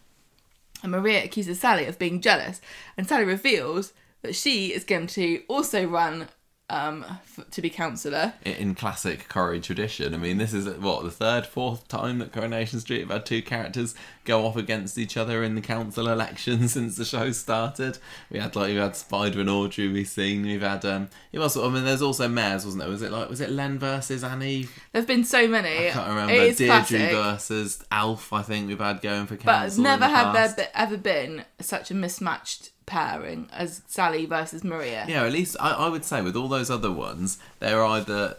and 0.83 0.93
Maria 0.93 1.25
accuses 1.25 1.61
Sally 1.61 1.87
of 1.87 1.99
being 1.99 2.21
jealous, 2.21 2.61
and 2.97 3.09
Sally 3.09 3.25
reveals 3.25 3.93
that 4.23 4.35
she 4.35 4.73
is 4.73 4.85
going 4.85 5.07
to 5.09 5.43
also 5.49 5.85
run 5.85 6.29
um, 6.71 7.05
f- 7.09 7.47
to 7.51 7.63
be 7.63 7.71
councillor. 7.71 8.35
In- 8.45 8.53
In 8.55 8.75
classic 8.75 9.29
Corrie 9.29 9.61
tradition, 9.61 10.15
I 10.15 10.19
mean, 10.19 10.39
this 10.39 10.53
is 10.53 10.69
what 10.79 11.03
the 11.05 11.11
third, 11.11 11.47
fourth 11.47 11.89
time 11.89 12.19
that 12.19 12.33
Coronation 12.33 12.81
Street 12.81 13.01
have 13.01 13.11
had 13.11 13.25
two 13.27 13.41
characters 13.43 13.95
go 14.25 14.45
off 14.45 14.57
against 14.57 14.99
each 14.99 15.17
other 15.17 15.43
in 15.43 15.55
the 15.55 15.61
council 15.63 16.09
election 16.09 16.69
since 16.69 16.97
the 16.97 17.05
show 17.05 17.31
started. 17.33 17.99
We 18.31 18.39
had 18.39 18.55
like 18.57 18.69
we 18.69 18.77
had 18.77 18.97
Spider 18.97 19.41
and 19.41 19.49
Audrey 19.49 19.89
we've 19.89 20.07
seen. 20.09 20.43
We've 20.43 20.61
had 20.61 20.85
um, 20.85 21.09
it 21.33 21.39
was 21.39 21.57
I 21.57 21.69
mean, 21.69 21.85
there's 21.85 22.03
also 22.03 22.29
mayors, 22.29 22.65
wasn't 22.65 22.83
there? 22.83 22.91
Was 22.91 23.03
it 23.03 23.11
like 23.13 23.31
was 23.31 23.41
it 23.41 23.51
Len 23.51 23.79
versus 23.79 24.23
Annie? 24.23 24.69
There's 24.93 25.07
been 25.07 25.25
so 25.25 25.49
many. 25.49 25.89
I 25.89 25.91
can't 25.93 26.09
remember. 26.09 26.33
It 26.35 26.43
is 26.43 26.57
Deirdre 26.59 26.99
classic. 26.99 27.11
versus 27.13 27.85
Alf. 27.91 28.33
I 28.33 28.43
think 28.43 28.69
we've 28.69 28.79
had 28.79 29.01
going 29.01 29.27
for 29.27 29.37
But 29.37 29.79
never 29.79 30.01
the 30.01 30.09
have 30.09 30.35
there 30.35 30.55
be- 30.67 30.71
ever 30.75 30.97
been 30.99 31.45
such 31.61 31.91
a 31.91 31.95
mismatched 31.95 32.71
pairing 32.89 33.49
as 33.53 33.83
Sally 33.87 34.27
versus 34.27 34.65
Maria. 34.65 35.05
Yeah, 35.09 35.25
at 35.25 35.33
least 35.33 35.57
I, 35.61 35.71
I 35.73 35.89
would 35.89 36.05
say 36.05 36.23
with 36.23 36.37
all 36.37 36.49
those 36.49 36.71
other 36.71 36.91
ones, 36.91 37.39
they're 37.61 37.85
either 37.85 38.37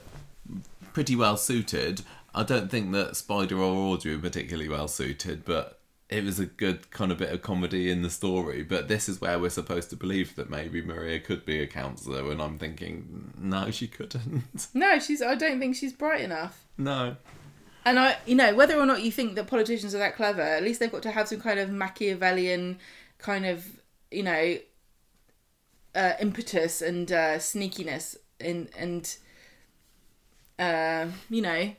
pretty 0.94 1.16
well 1.16 1.38
suited. 1.38 2.02
I 2.34 2.44
don't 2.44 2.70
think 2.70 2.92
that 2.92 3.16
Spider 3.16 3.58
or 3.58 3.74
Audrey 3.94 4.16
were 4.16 4.22
particularly 4.22 4.70
well 4.70 4.88
suited, 4.88 5.46
but 5.46 5.80
it 6.10 6.24
was 6.24 6.40
a 6.40 6.46
good 6.46 6.90
kind 6.92 7.12
of 7.12 7.20
bit 7.20 7.32
of 7.32 7.42
comedy 7.42 7.92
in 7.92 8.02
the 8.02 8.10
story. 8.10 8.64
But 8.64 8.88
this 8.88 9.08
is 9.08 9.22
where 9.22 9.38
we're 9.40 9.50
supposed 9.50 9.90
to 9.92 9.96
believe 9.96 10.36
that 10.36 10.50
maybe 10.50 10.82
Maria 10.82 11.20
could 11.20 11.46
be 11.46 11.60
a 11.62 11.68
councillor, 11.68 12.32
and 12.32 12.42
I'm 12.42 12.58
thinking, 12.58 13.34
no, 13.38 13.70
she 13.72 13.88
couldn't. 13.88 14.68
No, 14.74 15.00
she's. 15.00 15.22
I 15.22 15.36
don't 15.36 15.60
think 15.60 15.76
she's 15.76 15.94
bright 15.94 16.22
enough. 16.22 16.66
no. 16.78 17.16
And 17.86 17.98
I, 17.98 18.18
you 18.26 18.36
know, 18.36 18.54
whether 18.56 18.78
or 18.78 18.86
not 18.86 19.04
you 19.04 19.12
think 19.12 19.36
that 19.36 19.48
politicians 19.48 19.96
are 19.96 20.00
that 20.00 20.16
clever, 20.18 20.42
at 20.42 20.62
least 20.64 20.80
they've 20.82 20.92
got 20.92 21.02
to 21.04 21.12
have 21.12 21.30
some 21.30 21.40
kind 21.40 21.60
of 21.60 21.70
Machiavellian 21.72 22.78
kind 23.20 23.46
of, 23.46 23.78
you 24.11 24.23
know, 24.23 24.57
uh, 25.95 26.14
impetus 26.19 26.81
and 26.81 27.11
uh, 27.11 27.38
sneakiness 27.38 28.15
in 28.40 28.69
and, 28.77 29.15
uh, 30.57 31.07
you 31.30 31.41
know, 31.41 31.72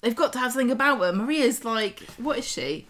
they've 0.00 0.16
got 0.16 0.32
to 0.32 0.38
have 0.38 0.52
something 0.52 0.70
about 0.70 1.00
her. 1.00 1.12
Maria's 1.12 1.64
like, 1.64 2.00
what 2.18 2.38
is 2.38 2.46
she? 2.48 2.86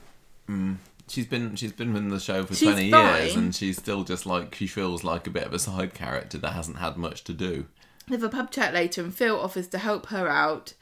She's 1.09 1.27
been 1.27 1.57
she's 1.57 1.73
been 1.73 1.97
in 1.97 2.09
the 2.09 2.21
show 2.21 2.45
for 2.45 2.55
She's 2.55 2.69
twenty 2.69 2.89
years, 2.89 3.33
fine. 3.35 3.45
and 3.45 3.55
she's 3.55 3.77
still 3.79 4.05
just 4.05 4.25
like 4.27 4.55
she 4.55 4.67
feels 4.67 5.03
like 5.03 5.27
a 5.27 5.31
bit 5.31 5.45
of 5.45 5.53
a 5.53 5.59
side 5.59 5.95
character 5.95 6.39
that 6.39 6.53
hasn't 6.53 6.79
had 6.79 6.97
much 6.97 7.25
to 7.25 7.33
do. 7.33 7.67
They 8.09 8.17
have 8.17 8.23
a 8.23 8.29
pub 8.29 8.51
chat 8.51 8.75
later, 8.75 9.03
and 9.03 9.15
Phil 9.15 9.39
offers 9.39 9.69
to 9.69 9.79
help 9.79 10.07
her 10.07 10.29
out. 10.29 10.75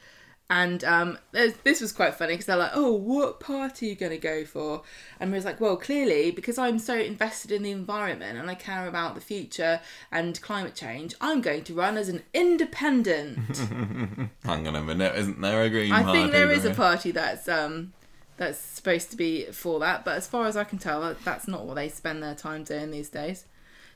And 0.51 0.83
um, 0.83 1.17
this 1.31 1.79
was 1.79 1.93
quite 1.93 2.13
funny 2.13 2.33
because 2.33 2.45
they're 2.45 2.57
like, 2.57 2.73
"Oh, 2.73 2.91
what 2.91 3.39
party 3.39 3.85
are 3.85 3.89
you 3.91 3.95
going 3.95 4.11
to 4.11 4.17
go 4.17 4.43
for?" 4.43 4.83
And 5.17 5.29
Maria's 5.29 5.45
like, 5.45 5.61
"Well, 5.61 5.77
clearly, 5.77 6.29
because 6.29 6.57
I'm 6.57 6.77
so 6.77 6.93
invested 6.97 7.53
in 7.53 7.63
the 7.63 7.71
environment 7.71 8.37
and 8.37 8.49
I 8.49 8.55
care 8.55 8.85
about 8.85 9.15
the 9.15 9.21
future 9.21 9.79
and 10.11 10.39
climate 10.41 10.75
change, 10.75 11.15
I'm 11.21 11.39
going 11.39 11.63
to 11.63 11.73
run 11.73 11.95
as 11.95 12.09
an 12.09 12.23
independent." 12.33 13.57
Hang 14.43 14.67
on 14.67 14.75
a 14.75 14.83
minute, 14.83 15.15
isn't 15.15 15.39
there 15.39 15.63
a 15.63 15.69
green 15.69 15.93
I 15.93 16.11
think 16.11 16.33
there 16.33 16.51
is 16.51 16.65
a 16.65 16.73
party 16.73 17.11
that's 17.11 17.47
um 17.47 17.93
that's 18.35 18.59
supposed 18.59 19.09
to 19.11 19.15
be 19.15 19.45
for 19.53 19.79
that, 19.79 20.03
but 20.03 20.17
as 20.17 20.27
far 20.27 20.47
as 20.47 20.57
I 20.57 20.65
can 20.65 20.79
tell, 20.79 21.15
that's 21.23 21.47
not 21.47 21.65
what 21.65 21.75
they 21.75 21.87
spend 21.87 22.21
their 22.21 22.35
time 22.35 22.65
doing 22.65 22.91
these 22.91 23.09
days. 23.09 23.45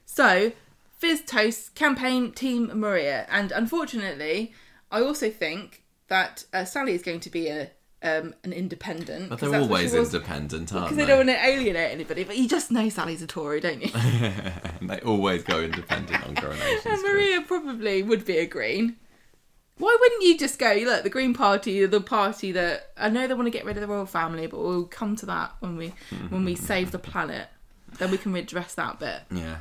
So, 0.06 0.54
Fiz 1.00 1.22
toasts 1.22 1.68
campaign 1.68 2.32
team 2.32 2.72
Maria, 2.74 3.26
and 3.30 3.52
unfortunately, 3.52 4.54
I 4.90 5.02
also 5.02 5.30
think 5.30 5.82
that 6.08 6.46
uh, 6.54 6.66
Sally 6.66 6.94
is 6.94 7.02
going 7.02 7.20
to 7.22 7.30
be 7.30 7.48
a 7.48 7.72
um, 8.06 8.36
an 8.44 8.54
independent. 8.54 9.30
But 9.30 9.40
they're 9.40 9.50
that's 9.50 9.68
what 9.68 9.80
she 9.82 9.88
always 9.88 10.14
independent, 10.14 10.74
aren't 10.74 10.86
because 10.86 10.98
they? 10.98 11.04
they 11.04 11.08
don't 11.08 11.28
want 11.28 11.30
to 11.30 11.46
alienate 11.46 11.92
anybody. 11.92 12.24
But 12.24 12.38
you 12.38 12.48
just 12.48 12.72
know 12.72 12.88
Sally's 12.90 13.22
a 13.22 13.28
Tory, 13.28 13.60
don't 13.60 13.82
you? 13.82 13.90
and 13.96 14.90
they 14.90 15.00
always 15.02 15.44
go 15.44 15.62
independent 15.62 16.26
on 16.28 16.36
Coronation 16.36 16.92
and 16.92 17.02
Maria 17.02 17.42
probably 17.42 18.04
would 18.04 18.26
be 18.26 18.38
a 18.38 18.46
Green. 18.46 18.98
Why 19.78 19.98
wouldn't 20.00 20.24
you 20.24 20.38
just 20.38 20.58
go, 20.58 20.74
look, 20.86 21.04
the 21.04 21.10
Green 21.10 21.34
Party, 21.34 21.86
the 21.86 22.00
party 22.00 22.54
that 22.54 22.92
I 22.96 23.10
know 23.10 23.28
they 23.28 23.34
want 23.34 23.48
to 23.48 23.52
get 23.52 23.66
rid 23.66 23.76
of 23.76 23.82
the 23.82 23.88
royal 23.88 24.06
family, 24.06 24.48
but 24.48 24.60
we'll 24.60 24.86
come 24.86 25.18
to 25.18 25.26
that 25.26 25.54
when 25.60 25.76
we 25.76 25.94
when 26.30 26.46
we 26.46 26.56
save 26.56 26.92
the 26.92 27.00
planet. 27.00 27.48
Then 27.98 28.12
we 28.12 28.18
can 28.18 28.34
redress 28.34 28.76
that 28.76 29.00
bit. 29.00 29.22
Yeah. 29.32 29.60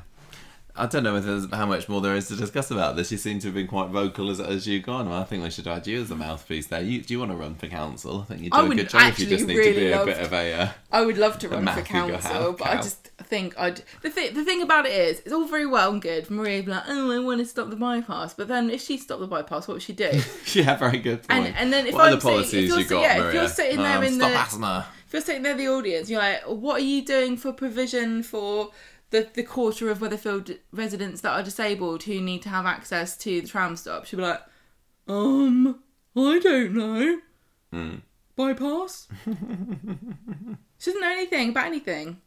I 0.77 0.87
don't 0.87 1.05
know 1.05 1.47
how 1.57 1.67
much 1.67 1.89
more 1.89 2.01
there 2.01 2.17
is 2.17 2.27
to 2.29 2.37
discuss 2.37 2.71
about 2.73 2.97
this. 2.97 3.13
You 3.13 3.19
seem 3.19 3.39
to 3.41 3.47
have 3.47 3.55
been 3.55 3.69
quite 3.69 3.91
vocal 3.91 4.29
as, 4.29 4.41
as 4.41 4.67
you've 4.67 4.83
gone. 4.83 5.09
Well, 5.09 5.21
I 5.21 5.25
think 5.25 5.45
we 5.45 5.51
should 5.51 5.69
add 5.69 5.87
you 5.87 6.01
as 6.03 6.11
a 6.11 6.17
mouthpiece 6.17 6.67
there. 6.67 6.83
You, 6.83 7.01
do 7.01 7.15
you 7.15 7.21
want 7.21 7.31
to 7.31 7.37
run 7.37 7.55
for 7.55 7.69
council? 7.69 8.23
I 8.23 8.25
think 8.25 8.43
you'd 8.43 8.53
do 8.53 8.59
I 8.59 8.65
a 8.67 8.69
good 8.75 8.89
job 8.89 9.03
if 9.13 9.21
you 9.21 9.27
just 9.27 9.47
need 9.47 9.57
really 9.57 9.73
to 9.75 9.81
be 9.81 9.93
a 9.93 10.05
bit 10.05 10.19
of 10.19 10.33
a. 10.33 10.53
Uh, 10.53 10.69
I 10.91 11.05
would 11.07 11.17
love 11.17 11.39
to 11.41 11.49
run 11.49 11.65
for 11.67 11.83
council, 11.83 12.55
but 12.59 12.67
I 12.67 12.77
just 12.77 13.05
think 13.23 13.57
I'd. 13.57 13.83
The 14.03 14.11
thing, 14.11 14.35
the 14.35 14.45
thing 14.45 14.63
about 14.63 14.85
it 14.87 14.93
is, 14.93 15.21
it's 15.21 15.33
all 15.33 15.47
very 15.47 15.67
well 15.67 15.93
and 15.93 16.03
good. 16.03 16.29
Maria 16.29 16.61
be 16.65 16.71
like, 16.73 16.83
oh, 16.89 17.13
I 17.13 17.21
want 17.21 17.39
to 17.39 17.47
stop 17.47 17.71
the 17.71 17.77
bypass, 17.77 18.35
but 18.35 18.49
then 18.49 18.69
if 18.69 18.83
she 18.83 18.99
stopped 18.99 19.21
the 19.21 19.29
bypass, 19.29 19.69
what 19.69 19.75
would 19.75 19.83
she 19.83 19.93
do? 19.93 20.11
yeah, 20.55 20.77
very 20.77 20.99
good 20.99 21.23
point. 21.29 21.47
And- 21.47 21.57
and 21.57 21.73
then 21.73 21.87
if 21.87 21.95
what 21.95 22.07
I'm 22.07 22.13
other 22.15 22.21
sitting- 22.21 22.39
if 22.41 22.51
policies 22.51 22.69
you're 22.69 22.79
you 22.81 22.85
got, 22.87 23.01
yeah, 23.01 23.29
if 23.29 23.35
you're 23.35 23.49
sitting 23.49 23.77
there 23.77 23.99
Um, 23.99 24.03
in 24.05 24.15
stop 24.15 24.31
the- 24.33 24.37
asthma. 24.39 24.87
if 25.07 25.13
you're 25.13 25.23
sitting 25.23 25.43
there 25.45 25.53
in 25.53 25.59
the 25.59 25.69
audience, 25.69 26.11
you're 26.11 26.19
like, 26.21 26.43
what 26.47 26.81
are 26.81 26.85
you 26.85 27.05
doing 27.05 27.37
for 27.37 27.53
provision 27.53 28.25
for 28.25 28.71
the, 29.15 29.29
the 29.33 29.45
quarter 29.45 29.91
of 29.91 30.01
Weatherfield 30.01 30.59
residents 30.73 31.21
that 31.21 31.31
are 31.31 31.43
disabled 31.43 32.03
who 32.03 32.21
need 32.21 32.43
to 32.43 32.49
have 32.49 32.67
access 32.67 33.17
to 33.19 33.41
the 33.41 33.47
tram 33.47 33.77
stop? 33.77 34.07
She'd 34.07 34.17
be 34.17 34.23
like, 34.23 34.43
um, 35.07 35.81
I 36.17 36.41
don't 36.41 36.75
know. 36.75 37.21
Hmm. 37.73 37.95
Bypass? 38.35 39.07
she 39.25 40.91
doesn't 40.91 41.01
know 41.01 41.13
anything 41.13 41.51
about 41.51 41.67
anything. 41.67 42.21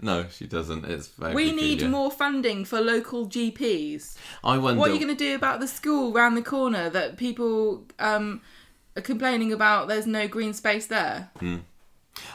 No, 0.00 0.26
she 0.28 0.46
doesn't. 0.46 0.84
It's 0.84 1.06
very. 1.06 1.34
We 1.34 1.52
need 1.52 1.88
more 1.88 2.10
funding 2.10 2.64
for 2.64 2.80
local 2.80 3.28
GPs. 3.28 4.16
I 4.42 4.58
wonder. 4.58 4.80
What 4.80 4.90
are 4.90 4.94
you 4.94 4.98
going 4.98 5.16
to 5.16 5.24
do 5.24 5.36
about 5.36 5.60
the 5.60 5.68
school 5.68 6.12
round 6.12 6.36
the 6.36 6.42
corner 6.42 6.90
that 6.90 7.16
people 7.16 7.86
um, 8.00 8.40
are 8.96 9.02
complaining 9.02 9.52
about? 9.52 9.86
There's 9.86 10.06
no 10.06 10.26
green 10.26 10.52
space 10.52 10.86
there. 10.88 11.30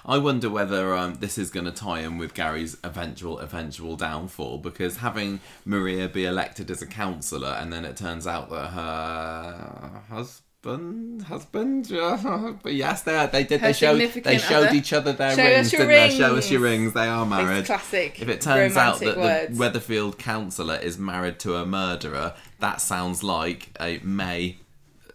I 0.05 0.17
wonder 0.17 0.49
whether 0.49 0.95
um, 0.95 1.15
this 1.15 1.37
is 1.37 1.49
going 1.49 1.65
to 1.65 1.71
tie 1.71 1.99
in 1.99 2.17
with 2.17 2.33
Gary's 2.33 2.77
eventual 2.83 3.39
eventual 3.39 3.95
downfall 3.95 4.57
because 4.59 4.97
having 4.97 5.39
Maria 5.65 6.07
be 6.09 6.25
elected 6.25 6.69
as 6.71 6.81
a 6.81 6.87
councillor 6.87 7.55
and 7.59 7.71
then 7.71 7.85
it 7.85 7.95
turns 7.97 8.27
out 8.27 8.49
that 8.49 8.67
her 8.71 10.01
husband 10.09 11.21
husband 11.23 11.87
but 12.63 12.73
yes 12.73 13.03
they 13.03 13.29
they 13.31 13.43
did 13.45 13.61
Her 13.61 13.67
they 13.67 13.73
showed 13.73 13.97
they 13.99 14.37
showed 14.37 14.67
other. 14.67 14.75
each 14.75 14.91
other 14.91 15.13
their 15.13 15.33
Show 15.35 15.43
rings 15.43 15.71
didn't 15.71 15.87
they 15.87 16.09
show 16.17 16.35
us 16.35 16.51
your 16.51 16.59
rings. 16.59 16.81
rings 16.81 16.93
they 16.95 17.07
are 17.07 17.25
married 17.25 17.59
It's 17.59 17.67
classic. 17.67 18.21
if 18.21 18.27
it 18.27 18.41
turns 18.41 18.75
out 18.75 18.99
that 18.99 19.17
words. 19.17 19.57
the 19.57 19.63
Weatherfield 19.69 20.17
councillor 20.17 20.75
is 20.75 20.97
married 20.97 21.39
to 21.39 21.55
a 21.55 21.65
murderer 21.65 22.33
that 22.59 22.81
sounds 22.81 23.23
like 23.23 23.69
a 23.79 23.99
May 24.03 24.57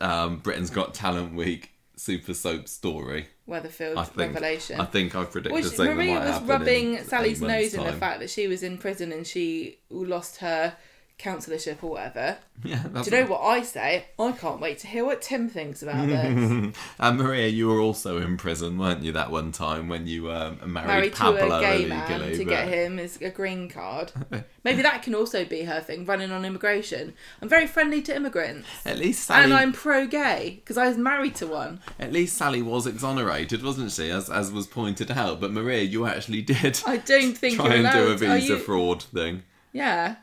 um, 0.01 0.39
Britain's 0.39 0.71
Got 0.71 0.95
Talent 0.95 1.35
Week 1.35 1.73
super 1.97 2.33
soap 2.33 2.67
story 2.67 3.29
Weatherfield 3.49 3.97
I 3.97 4.05
think 4.05 4.35
revelation. 4.35 4.81
I 4.81 4.87
think 4.87 5.15
I've 5.15 5.31
predicted 5.31 5.65
Which 5.65 5.79
Maria 5.79 6.19
was 6.19 6.43
rubbing 6.43 7.03
Sally's 7.05 7.43
nose 7.43 7.75
in 7.75 7.85
the 7.85 7.93
fact 7.93 8.21
that 8.21 8.31
she 8.31 8.47
was 8.49 8.63
in 8.63 8.79
prison 8.79 9.13
and 9.13 9.27
she 9.27 9.81
lost 9.91 10.39
her 10.39 10.77
councillorship 11.19 11.83
or 11.83 11.91
whatever. 11.91 12.39
Yeah, 12.63 12.85
Do 12.85 13.03
you 13.03 13.11
know 13.11 13.27
what 13.27 13.41
I 13.41 13.63
say? 13.63 14.07
I 14.17 14.31
can't 14.31 14.61
wait 14.61 14.79
to 14.79 14.87
hear 14.87 15.05
what 15.05 15.21
Tim 15.21 15.49
thinks 15.49 15.83
about 15.83 16.07
this. 16.07 16.73
And 17.01 17.19
Maria, 17.19 17.49
you 17.49 17.67
were 17.67 17.81
also 17.81 18.19
in 18.19 18.37
prison, 18.37 18.79
weren't 18.79 19.03
you? 19.03 19.11
That 19.11 19.33
one 19.33 19.51
time 19.51 19.89
when 19.89 20.07
you 20.07 20.31
um, 20.31 20.61
married, 20.73 20.87
Married 20.87 21.13
to 21.15 21.19
Pablo 21.19 21.57
a 21.59 21.61
gay 21.61 21.83
illegally, 21.83 21.89
man 21.89 22.31
to 22.33 22.39
but- 22.39 22.47
get 22.49 22.69
him 22.69 23.01
as 23.01 23.21
a 23.21 23.31
green 23.31 23.69
card. 23.69 24.13
Maybe 24.65 24.83
that 24.83 25.03
can 25.03 25.17
also 25.17 25.45
be 25.45 25.63
her 25.65 25.81
thing, 25.81 26.07
running 26.07 26.31
on 26.31 26.45
immigration. 26.45 27.13
I'm 27.43 27.49
very 27.49 27.67
friendly 27.67 28.01
to 28.03 28.15
immigrants. 28.15 28.69
At 28.87 28.99
least 28.99 29.25
Sally, 29.25 29.43
And 29.45 29.53
I'm 29.53 29.73
pro 29.73 30.07
gay 30.07 30.61
because 30.61 30.79
I 30.79 30.87
was 30.87 30.97
married 30.97 31.35
to 31.37 31.49
one. 31.49 31.81
at 31.99 32.13
least 32.13 32.37
Sally 32.37 32.63
was 32.63 32.87
exonerated, 32.87 33.65
wasn't 33.65 33.91
she? 33.91 34.11
As 34.11 34.31
as 34.31 34.53
was 34.53 34.69
pointed 34.69 35.11
out. 35.11 35.41
But 35.41 35.51
Maria, 35.53 35.83
you 35.83 36.07
actually 36.07 36.43
did 36.43 36.81
I 36.87 36.99
don't 36.99 37.37
think 37.37 37.57
try 37.57 37.75
and 37.75 37.93
do 37.93 38.13
a 38.13 38.17
visa 38.17 38.55
you- 38.55 38.59
fraud 38.59 39.03
thing. 39.03 39.43
Yeah. 39.73 40.15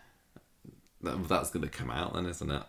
That, 1.04 1.28
that's 1.28 1.50
going 1.50 1.64
to 1.64 1.70
come 1.70 1.90
out 1.92 2.14
then, 2.14 2.26
isn't 2.26 2.52
it? 2.52 2.64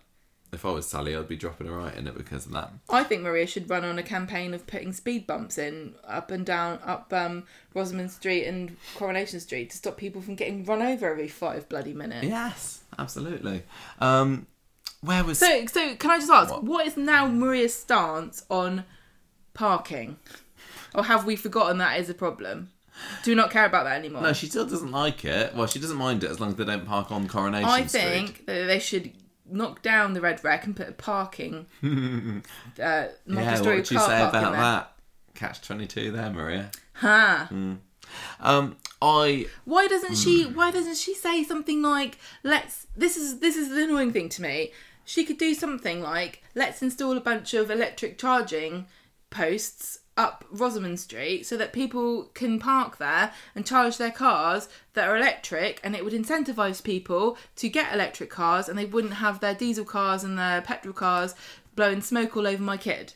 If 0.52 0.66
I 0.66 0.70
was 0.70 0.86
Sally, 0.86 1.16
I'd 1.16 1.28
be 1.28 1.36
dropping 1.36 1.66
her 1.66 1.72
right 1.76 1.96
in 1.96 2.06
it 2.06 2.14
because 2.14 2.44
of 2.44 2.52
that. 2.52 2.70
I 2.90 3.04
think 3.04 3.22
Maria 3.22 3.46
should 3.46 3.70
run 3.70 3.84
on 3.86 3.98
a 3.98 4.02
campaign 4.02 4.52
of 4.52 4.66
putting 4.66 4.92
speed 4.92 5.26
bumps 5.26 5.56
in 5.56 5.94
up 6.06 6.30
and 6.30 6.44
down 6.44 6.78
up 6.84 7.10
um, 7.12 7.44
Rosamund 7.74 8.10
Street 8.10 8.44
and 8.44 8.76
Coronation 8.94 9.40
Street 9.40 9.70
to 9.70 9.76
stop 9.78 9.96
people 9.96 10.20
from 10.20 10.34
getting 10.34 10.64
run 10.66 10.82
over 10.82 11.10
every 11.10 11.28
five 11.28 11.70
bloody 11.70 11.94
minutes. 11.94 12.26
Yes, 12.26 12.82
absolutely. 12.98 13.62
Um, 13.98 14.46
where 15.00 15.24
was 15.24 15.38
So, 15.38 15.64
so 15.66 15.94
can 15.96 16.10
I 16.10 16.18
just 16.18 16.30
ask, 16.30 16.50
What? 16.50 16.64
what 16.64 16.86
is 16.86 16.98
now 16.98 17.26
Maria's 17.26 17.74
stance 17.74 18.44
on 18.50 18.84
parking? 19.54 20.18
Or 20.94 21.04
have 21.04 21.24
we 21.24 21.34
forgotten 21.36 21.78
that 21.78 21.98
is 21.98 22.10
a 22.10 22.14
problem? 22.14 22.70
Do 23.24 23.34
not 23.34 23.50
care 23.50 23.64
about 23.66 23.84
that 23.84 23.96
anymore? 23.98 24.22
No, 24.22 24.32
she 24.32 24.46
still 24.46 24.66
doesn't 24.66 24.90
like 24.90 25.24
it. 25.24 25.54
Well, 25.54 25.66
she 25.66 25.78
doesn't 25.78 25.96
mind 25.96 26.24
it 26.24 26.30
as 26.30 26.40
long 26.40 26.50
as 26.50 26.56
they 26.56 26.64
don't 26.64 26.86
park 26.86 27.10
on 27.12 27.28
Coronation 27.28 27.68
I 27.68 27.86
Street. 27.86 28.00
think 28.00 28.46
that 28.46 28.66
they 28.66 28.78
should 28.78 29.12
knock 29.48 29.82
down 29.82 30.14
the 30.14 30.20
Red 30.20 30.42
Rec 30.42 30.64
and 30.64 30.74
put 30.74 30.88
a 30.88 30.92
parking, 30.92 31.66
uh, 31.82 31.88
Yeah, 32.78 33.10
what 33.26 33.64
would 33.66 33.90
you 33.90 33.98
say 33.98 34.22
about 34.22 34.52
that? 34.52 34.92
Catch 35.34 35.62
twenty 35.62 35.86
two 35.86 36.12
there, 36.12 36.30
Maria. 36.30 36.70
Ha! 36.94 37.48
Um, 38.40 38.76
I 39.00 39.46
Why 39.64 39.86
doesn't 39.86 40.16
she? 40.16 40.44
Hmm. 40.44 40.54
Why 40.54 40.70
doesn't 40.70 40.96
she 40.96 41.14
say 41.14 41.42
something 41.42 41.80
like, 41.82 42.18
"Let's"? 42.42 42.86
This 42.96 43.16
is 43.16 43.38
this 43.40 43.56
is 43.56 43.70
the 43.70 43.84
annoying 43.84 44.12
thing 44.12 44.28
to 44.30 44.42
me. 44.42 44.72
She 45.04 45.24
could 45.24 45.38
do 45.38 45.54
something 45.54 46.00
like, 46.02 46.42
"Let's 46.54 46.82
install 46.82 47.16
a 47.16 47.20
bunch 47.20 47.54
of 47.54 47.70
electric 47.70 48.18
charging 48.18 48.86
posts 49.30 49.98
up 50.16 50.44
Rosamund 50.50 51.00
Street 51.00 51.44
so 51.46 51.56
that 51.56 51.72
people 51.72 52.24
can 52.34 52.58
park 52.58 52.98
there 52.98 53.32
and 53.54 53.66
charge 53.66 53.96
their 53.96 54.10
cars 54.10 54.68
that 54.94 55.08
are 55.08 55.16
electric, 55.16 55.80
and 55.82 55.96
it 55.96 56.04
would 56.04 56.12
incentivize 56.12 56.82
people 56.82 57.38
to 57.56 57.68
get 57.68 57.92
electric 57.92 58.30
cars, 58.30 58.68
and 58.68 58.78
they 58.78 58.84
wouldn't 58.84 59.14
have 59.14 59.40
their 59.40 59.54
diesel 59.54 59.84
cars 59.84 60.22
and 60.24 60.38
their 60.38 60.60
petrol 60.60 60.94
cars 60.94 61.34
blowing 61.74 62.00
smoke 62.00 62.36
all 62.36 62.46
over 62.46 62.62
my 62.62 62.76
kid." 62.76 63.14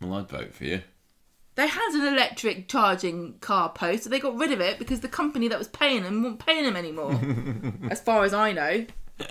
well, 0.00 0.14
I'd 0.14 0.28
vote 0.28 0.54
for 0.54 0.64
you. 0.64 0.82
They 1.54 1.66
had 1.66 1.90
an 1.92 2.06
electric 2.06 2.68
charging 2.68 3.34
car 3.40 3.70
post, 3.70 4.04
so 4.04 4.10
they 4.10 4.20
got 4.20 4.36
rid 4.36 4.52
of 4.52 4.60
it 4.60 4.78
because 4.78 5.00
the 5.00 5.08
company 5.08 5.48
that 5.48 5.58
was 5.58 5.66
paying 5.66 6.04
them 6.04 6.22
wasn't 6.22 6.46
paying 6.46 6.64
them 6.64 6.76
anymore. 6.76 7.18
as 7.90 8.00
far 8.00 8.24
as 8.24 8.32
I 8.32 8.52
know. 8.52 8.86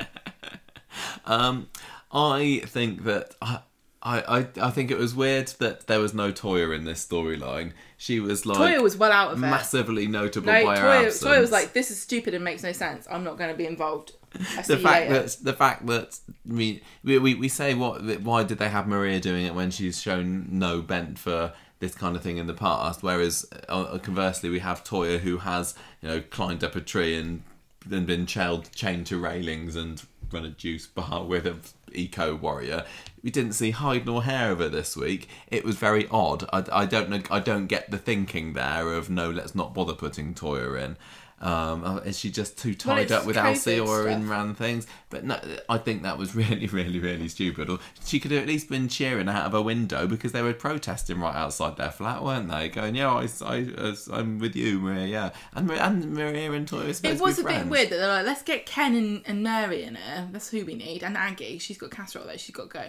Um, 1.25 1.67
I 2.11 2.63
think 2.65 3.03
that 3.03 3.35
I, 3.41 3.59
I, 4.01 4.19
I, 4.39 4.47
I 4.61 4.69
think 4.69 4.91
it 4.91 4.97
was 4.97 5.15
weird 5.15 5.47
that 5.59 5.87
there 5.87 5.99
was 5.99 6.13
no 6.13 6.31
Toyah 6.31 6.75
in 6.75 6.83
this 6.83 7.05
storyline. 7.05 7.73
She 7.97 8.19
was 8.19 8.45
like 8.45 8.57
Toyah 8.57 8.81
was 8.81 8.95
well 8.95 9.11
out 9.11 9.31
of 9.31 9.39
it. 9.39 9.41
massively 9.41 10.07
notable 10.07 10.51
No, 10.51 10.63
by 10.63 10.77
her 10.77 10.87
absence. 10.87 11.23
Toyah 11.23 11.41
was 11.41 11.51
like, 11.51 11.73
"This 11.73 11.89
is 11.89 11.99
stupid 11.99 12.33
and 12.35 12.43
makes 12.43 12.61
no 12.61 12.71
sense. 12.71 13.07
I'm 13.09 13.23
not 13.23 13.37
going 13.37 13.49
to 13.49 13.57
be 13.57 13.65
involved." 13.65 14.13
The 14.31 14.77
fact 14.77 15.09
later. 15.09 15.13
that 15.13 15.37
the 15.41 15.53
fact 15.53 15.87
that 15.87 16.19
I 16.47 16.53
mean 16.53 16.81
we, 17.03 17.17
we 17.17 17.33
we 17.33 17.47
say 17.47 17.73
what 17.73 18.03
why 18.21 18.43
did 18.43 18.59
they 18.59 18.69
have 18.69 18.87
Maria 18.87 19.19
doing 19.19 19.45
it 19.45 19.55
when 19.55 19.71
she's 19.71 19.99
shown 19.99 20.47
no 20.51 20.81
bent 20.81 21.17
for 21.17 21.53
this 21.79 21.95
kind 21.95 22.15
of 22.15 22.21
thing 22.21 22.37
in 22.37 22.45
the 22.45 22.53
past 22.53 23.01
whereas 23.01 23.49
uh, 23.69 23.97
conversely 23.99 24.49
we 24.49 24.59
have 24.59 24.83
Toyah 24.83 25.19
who 25.19 25.39
has 25.39 25.75
you 26.01 26.09
know 26.09 26.21
climbed 26.21 26.63
up 26.63 26.75
a 26.75 26.81
tree 26.81 27.17
and 27.17 27.41
then 27.85 28.05
been 28.05 28.25
chained 28.25 28.71
chained 28.73 29.07
to 29.07 29.17
railings 29.17 29.75
and 29.75 30.03
run 30.31 30.45
a 30.45 30.49
juice 30.49 30.85
bar 30.85 31.23
with 31.23 31.47
a 31.47 31.55
eco 31.93 32.35
warrior 32.35 32.85
we 33.27 33.31
didn't 33.31 33.51
see 33.51 33.71
hide 33.71 34.05
nor 34.05 34.23
hair 34.23 34.51
of 34.51 34.59
her 34.59 34.69
this 34.69 34.95
week. 34.95 35.27
It 35.47 35.65
was 35.65 35.75
very 35.75 36.07
odd. 36.09 36.47
I, 36.53 36.63
I 36.71 36.85
don't 36.85 37.09
know 37.09 37.19
I 37.29 37.41
don't 37.41 37.67
get 37.67 37.91
the 37.91 37.97
thinking 37.97 38.53
there 38.53 38.93
of 38.93 39.09
no 39.09 39.29
let's 39.29 39.53
not 39.53 39.73
bother 39.73 39.91
putting 39.91 40.33
Toyah 40.33 40.81
in 40.81 40.95
um, 41.39 41.83
uh, 41.83 41.97
is 41.97 42.17
she 42.17 42.31
just 42.31 42.57
too 42.57 42.73
tied 42.73 43.03
it's 43.03 43.11
up 43.11 43.25
with 43.25 43.35
COVID 43.35 43.45
Elsie 43.45 43.79
or 43.79 44.05
Imran 44.05 44.55
things. 44.55 44.87
But 45.09 45.23
no, 45.23 45.39
I 45.69 45.77
think 45.77 46.03
that 46.03 46.17
was 46.17 46.35
really, 46.35 46.67
really, 46.67 46.99
really 46.99 47.27
stupid. 47.27 47.69
Or 47.69 47.79
she 48.03 48.19
could 48.19 48.31
have 48.31 48.41
at 48.41 48.47
least 48.47 48.69
been 48.69 48.87
cheering 48.87 49.29
out 49.29 49.45
of 49.45 49.53
a 49.53 49.61
window 49.61 50.07
because 50.07 50.31
they 50.31 50.41
were 50.41 50.53
protesting 50.53 51.19
right 51.19 51.35
outside 51.35 51.77
their 51.77 51.91
flat, 51.91 52.23
weren't 52.23 52.49
they? 52.49 52.69
Going, 52.69 52.95
yeah, 52.95 53.11
I, 53.11 53.27
I, 53.45 53.95
I'm 54.11 54.39
with 54.39 54.55
you, 54.55 54.79
Maria. 54.79 55.07
Yeah, 55.07 55.29
and 55.53 55.67
Maria 55.67 55.83
and, 55.83 56.13
Maria 56.13 56.51
and 56.51 56.67
Toyah 56.67 56.89
are 56.89 56.93
supposed 56.93 57.05
it 57.05 57.21
was 57.21 57.35
to 57.35 57.41
a 57.43 57.47
be 57.47 57.53
bit 57.53 57.67
weird 57.67 57.89
that 57.89 57.97
they're 57.97 58.07
like, 58.07 58.25
"Let's 58.25 58.41
get 58.41 58.65
Ken 58.65 58.95
and, 58.95 59.21
and 59.25 59.43
Mary 59.43 59.83
in 59.83 59.95
here. 59.95 60.27
That's 60.31 60.49
who 60.49 60.65
we 60.65 60.75
need." 60.75 61.03
And 61.03 61.15
Aggie, 61.15 61.59
she's 61.59 61.77
got 61.77 61.91
casserole 61.91 62.25
though. 62.25 62.37
She's 62.37 62.55
got 62.55 62.71
to 62.71 62.79
go. 62.79 62.83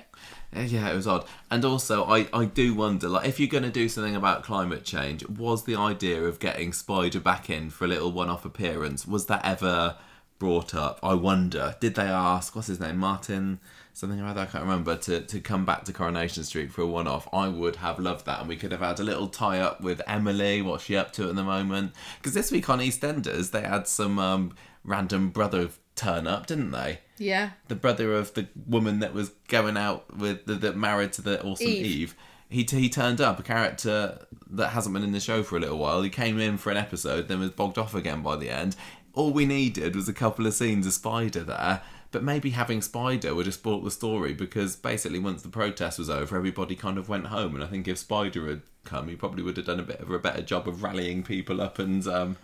Yeah, 0.54 0.90
it 0.90 0.96
was 0.96 1.06
odd. 1.06 1.26
And 1.50 1.64
also, 1.64 2.04
I, 2.04 2.26
I 2.32 2.46
do 2.46 2.74
wonder, 2.74 3.08
like, 3.08 3.28
if 3.28 3.38
you're 3.38 3.48
going 3.48 3.64
to 3.64 3.70
do 3.70 3.88
something 3.88 4.16
about 4.16 4.42
climate 4.42 4.82
change, 4.82 5.26
was 5.28 5.64
the 5.64 5.76
idea 5.76 6.22
of 6.22 6.38
getting 6.38 6.72
Spider 6.72 7.20
back 7.20 7.50
in 7.50 7.70
for 7.70 7.84
a 7.84 7.88
little 7.88 8.10
one-off 8.10 8.44
appearance, 8.44 9.06
was 9.06 9.26
that 9.26 9.44
ever 9.44 9.96
brought 10.38 10.74
up? 10.74 11.00
I 11.02 11.14
wonder. 11.14 11.76
Did 11.80 11.96
they 11.96 12.06
ask, 12.06 12.56
what's 12.56 12.68
his 12.68 12.80
name, 12.80 12.96
Martin 12.96 13.60
something 13.92 14.20
or 14.20 14.26
other, 14.26 14.42
I 14.42 14.46
can't 14.46 14.62
remember, 14.62 14.96
to, 14.96 15.20
to 15.22 15.40
come 15.40 15.64
back 15.64 15.84
to 15.84 15.92
Coronation 15.92 16.44
Street 16.44 16.72
for 16.72 16.82
a 16.82 16.86
one-off? 16.86 17.28
I 17.32 17.48
would 17.48 17.76
have 17.76 17.98
loved 17.98 18.26
that, 18.26 18.40
and 18.40 18.48
we 18.48 18.56
could 18.56 18.72
have 18.72 18.80
had 18.80 19.00
a 19.00 19.04
little 19.04 19.26
tie-up 19.26 19.80
with 19.80 20.00
Emily, 20.06 20.62
what's 20.62 20.84
she 20.84 20.96
up 20.96 21.12
to 21.14 21.28
at 21.28 21.34
the 21.34 21.42
moment? 21.42 21.92
Because 22.18 22.32
this 22.32 22.50
week 22.52 22.70
on 22.70 22.78
EastEnders, 22.78 23.50
they 23.50 23.62
had 23.62 23.86
some 23.88 24.18
um, 24.18 24.54
random 24.84 25.30
brother 25.30 25.68
turn 25.98 26.26
up, 26.26 26.46
didn't 26.46 26.70
they? 26.70 27.00
Yeah. 27.18 27.50
the 27.66 27.74
brother 27.74 28.14
of 28.14 28.32
the 28.34 28.46
woman 28.66 29.00
that 29.00 29.12
was 29.12 29.30
going 29.48 29.76
out 29.76 30.16
with 30.16 30.46
the, 30.46 30.54
that 30.54 30.76
married 30.76 31.12
to 31.14 31.22
the 31.22 31.42
awesome 31.42 31.66
Eve. 31.66 31.86
Eve. 31.86 32.14
He 32.48 32.62
he 32.70 32.88
turned 32.88 33.20
up 33.20 33.38
a 33.38 33.42
character 33.42 34.24
that 34.50 34.68
hasn't 34.68 34.94
been 34.94 35.04
in 35.04 35.12
the 35.12 35.20
show 35.20 35.42
for 35.42 35.56
a 35.56 35.60
little 35.60 35.78
while. 35.78 36.00
He 36.02 36.10
came 36.10 36.38
in 36.40 36.56
for 36.56 36.70
an 36.70 36.76
episode, 36.78 37.28
then 37.28 37.40
was 37.40 37.50
bogged 37.50 37.76
off 37.76 37.94
again 37.94 38.22
by 38.22 38.36
the 38.36 38.48
end. 38.48 38.74
all 39.12 39.32
we 39.32 39.44
needed 39.44 39.96
was 39.96 40.08
a 40.08 40.12
couple 40.14 40.46
of 40.46 40.54
scenes 40.54 40.86
of 40.86 40.92
Spider 40.92 41.42
there. 41.42 41.82
But 42.10 42.22
maybe 42.22 42.50
having 42.50 42.80
Spider 42.80 43.34
would 43.34 43.44
have 43.44 43.54
spoilt 43.54 43.84
the 43.84 43.90
story 43.90 44.32
because 44.32 44.76
basically 44.76 45.18
once 45.18 45.42
the 45.42 45.50
protest 45.50 45.98
was 45.98 46.08
over, 46.08 46.36
everybody 46.36 46.74
kind 46.74 46.96
of 46.96 47.08
went 47.10 47.26
home. 47.26 47.54
And 47.54 47.62
I 47.62 47.66
think 47.66 47.86
if 47.86 47.98
Spider 47.98 48.46
had 48.48 48.62
come, 48.84 49.08
he 49.08 49.16
probably 49.16 49.42
would 49.42 49.58
have 49.58 49.66
done 49.66 49.80
a 49.80 49.82
bit 49.82 50.00
of 50.00 50.10
a 50.10 50.18
better 50.18 50.40
job 50.40 50.66
of 50.68 50.82
rallying 50.82 51.22
people 51.22 51.60
up 51.60 51.78
and 51.78 52.06
um, 52.06 52.36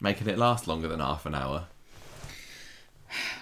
making 0.00 0.28
it 0.28 0.36
last 0.36 0.68
longer 0.68 0.88
than 0.88 1.00
half 1.00 1.24
an 1.24 1.34
hour. 1.34 1.68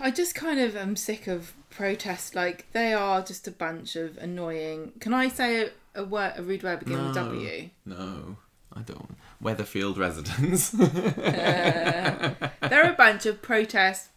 I 0.00 0.10
just 0.10 0.34
kind 0.34 0.60
of 0.60 0.76
am 0.76 0.96
sick 0.96 1.26
of 1.26 1.54
protests. 1.70 2.34
Like 2.34 2.66
they 2.72 2.92
are 2.92 3.22
just 3.22 3.48
a 3.48 3.50
bunch 3.50 3.96
of 3.96 4.16
annoying. 4.18 4.92
Can 5.00 5.14
I 5.14 5.28
say 5.28 5.70
a, 5.94 6.02
a 6.02 6.04
word, 6.04 6.34
a 6.36 6.42
rude 6.42 6.62
word 6.62 6.80
beginning 6.80 7.06
with 7.06 7.14
W? 7.14 7.70
No, 7.86 8.36
I 8.72 8.82
don't. 8.82 9.16
Weatherfield 9.42 9.98
residents. 9.98 10.70
They're 10.70 12.90
a 12.90 12.94
bunch 12.96 13.26
of 13.26 13.42
protests. 13.42 14.08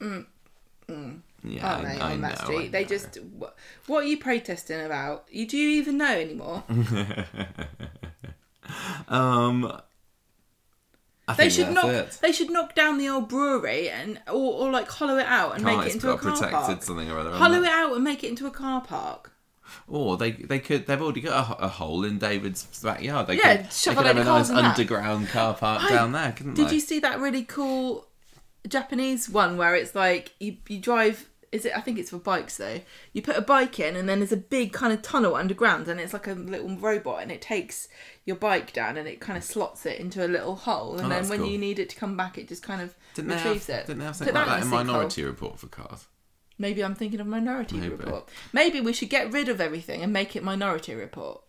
Mm, 0.00 0.26
mm, 0.88 1.18
yeah, 1.44 1.74
aren't 1.74 1.84
they, 1.88 2.00
I, 2.00 2.12
on 2.12 2.20
that 2.22 2.38
know, 2.38 2.44
street? 2.44 2.66
I 2.66 2.68
They 2.68 2.82
know. 2.82 2.88
just. 2.88 3.16
What, 3.36 3.56
what 3.86 4.04
are 4.04 4.06
you 4.06 4.18
protesting 4.18 4.80
about? 4.80 5.26
You 5.30 5.46
do 5.46 5.56
you 5.56 5.80
even 5.80 5.98
know 5.98 6.12
anymore? 6.12 6.64
Um, 9.08 9.80
I 11.28 11.34
They 11.34 11.48
should 11.50 11.70
knock. 11.70 11.84
it. 11.86 12.18
They 12.20 12.32
should 12.32 12.50
knock 12.50 12.74
down 12.74 12.98
the 12.98 13.08
old 13.08 13.28
brewery 13.28 13.88
and 13.88 14.20
or, 14.26 14.32
or 14.66 14.70
like 14.70 14.88
hollow 14.88 15.16
it 15.18 15.26
out 15.26 15.54
and 15.54 15.64
Can't, 15.64 15.78
make 15.78 15.86
it 15.88 15.94
into 15.94 16.10
a 16.10 16.18
car 16.18 16.32
protected 16.32 16.50
park. 16.58 16.82
something 16.82 17.10
or 17.10 17.18
other. 17.18 17.30
Hollow 17.30 17.62
it 17.62 17.68
out 17.68 17.94
and 17.94 18.02
make 18.02 18.24
it 18.24 18.28
into 18.28 18.46
a 18.46 18.50
car 18.50 18.80
park. 18.80 19.32
Or 19.88 20.16
they 20.16 20.32
they 20.32 20.58
could 20.58 20.86
they've 20.86 21.00
already 21.00 21.20
got 21.22 21.58
a, 21.60 21.64
a 21.64 21.68
hole 21.68 22.04
in 22.04 22.18
David's 22.18 22.64
backyard. 22.82 23.28
They 23.28 23.36
Yeah, 23.36 23.56
could, 23.58 23.72
shove 23.72 23.94
they 23.94 24.02
could 24.02 24.06
have 24.08 24.16
a 24.16 24.24
nice 24.24 24.26
cars 24.26 24.48
that. 24.48 24.64
underground 24.64 25.28
car 25.28 25.54
park 25.54 25.84
I- 25.84 25.90
down 25.90 26.12
there, 26.12 26.32
couldn't 26.32 26.54
they? 26.54 26.62
Did 26.62 26.70
they? 26.70 26.74
you 26.74 26.80
see 26.80 26.98
that 26.98 27.20
really 27.20 27.44
cool 27.44 28.08
Japanese 28.68 29.28
one 29.28 29.56
where 29.56 29.74
it's 29.74 29.94
like 29.94 30.34
you 30.40 30.56
you 30.68 30.78
drive? 30.80 31.28
Is 31.52 31.64
it? 31.66 31.72
I 31.76 31.80
think 31.80 31.98
it's 31.98 32.10
for 32.10 32.18
bikes 32.18 32.56
though. 32.56 32.80
You 33.12 33.22
put 33.22 33.36
a 33.36 33.42
bike 33.42 33.78
in, 33.78 33.94
and 33.96 34.08
then 34.08 34.20
there's 34.20 34.32
a 34.32 34.36
big 34.38 34.72
kind 34.72 34.92
of 34.92 35.02
tunnel 35.02 35.34
underground, 35.36 35.86
and 35.88 36.00
it's 36.00 36.12
like 36.14 36.26
a 36.26 36.32
little 36.32 36.76
robot, 36.76 37.22
and 37.22 37.30
it 37.30 37.42
takes 37.42 37.88
your 38.24 38.36
bike 38.36 38.72
down, 38.72 38.96
and 38.96 39.08
it 39.08 39.20
kind 39.20 39.36
of 39.36 39.44
slots 39.44 39.84
it 39.86 39.98
into 39.98 40.24
a 40.24 40.28
little 40.28 40.54
hole, 40.56 40.96
and 40.96 41.06
Oh, 41.06 41.08
then 41.08 41.28
when 41.28 41.40
cool. 41.40 41.48
you 41.48 41.58
need 41.58 41.78
it 41.78 41.88
to 41.90 41.96
come 41.96 42.16
back, 42.16 42.38
it 42.38 42.48
just 42.48 42.62
kind 42.62 42.80
of 42.80 42.94
Didn't 43.14 43.28
they 43.30 43.34
have, 43.36 43.44
retrieves 43.46 43.68
it. 43.68 43.86
didn't 43.86 43.98
they 43.98 44.04
have 44.04 44.12
Put 44.14 44.18
something 44.18 44.34
like 44.34 44.46
that 44.46 44.62
in. 44.62 44.68
Minority 44.68 45.24
Report 45.24 45.58
for 45.58 45.66
cars? 45.66 46.06
Maybe 46.58 46.84
I'm 46.84 46.94
thinking 46.94 47.18
of 47.18 47.26
Minority 47.26 47.76
Maybe. 47.78 47.94
Report. 47.94 48.28
Maybe 48.52 48.80
we 48.80 48.92
should 48.92 49.10
get 49.10 49.32
rid 49.32 49.48
of 49.48 49.60
everything 49.60 50.02
and 50.02 50.12
make 50.12 50.36
it 50.36 50.44
Minority 50.44 50.94
Report. 50.94 51.42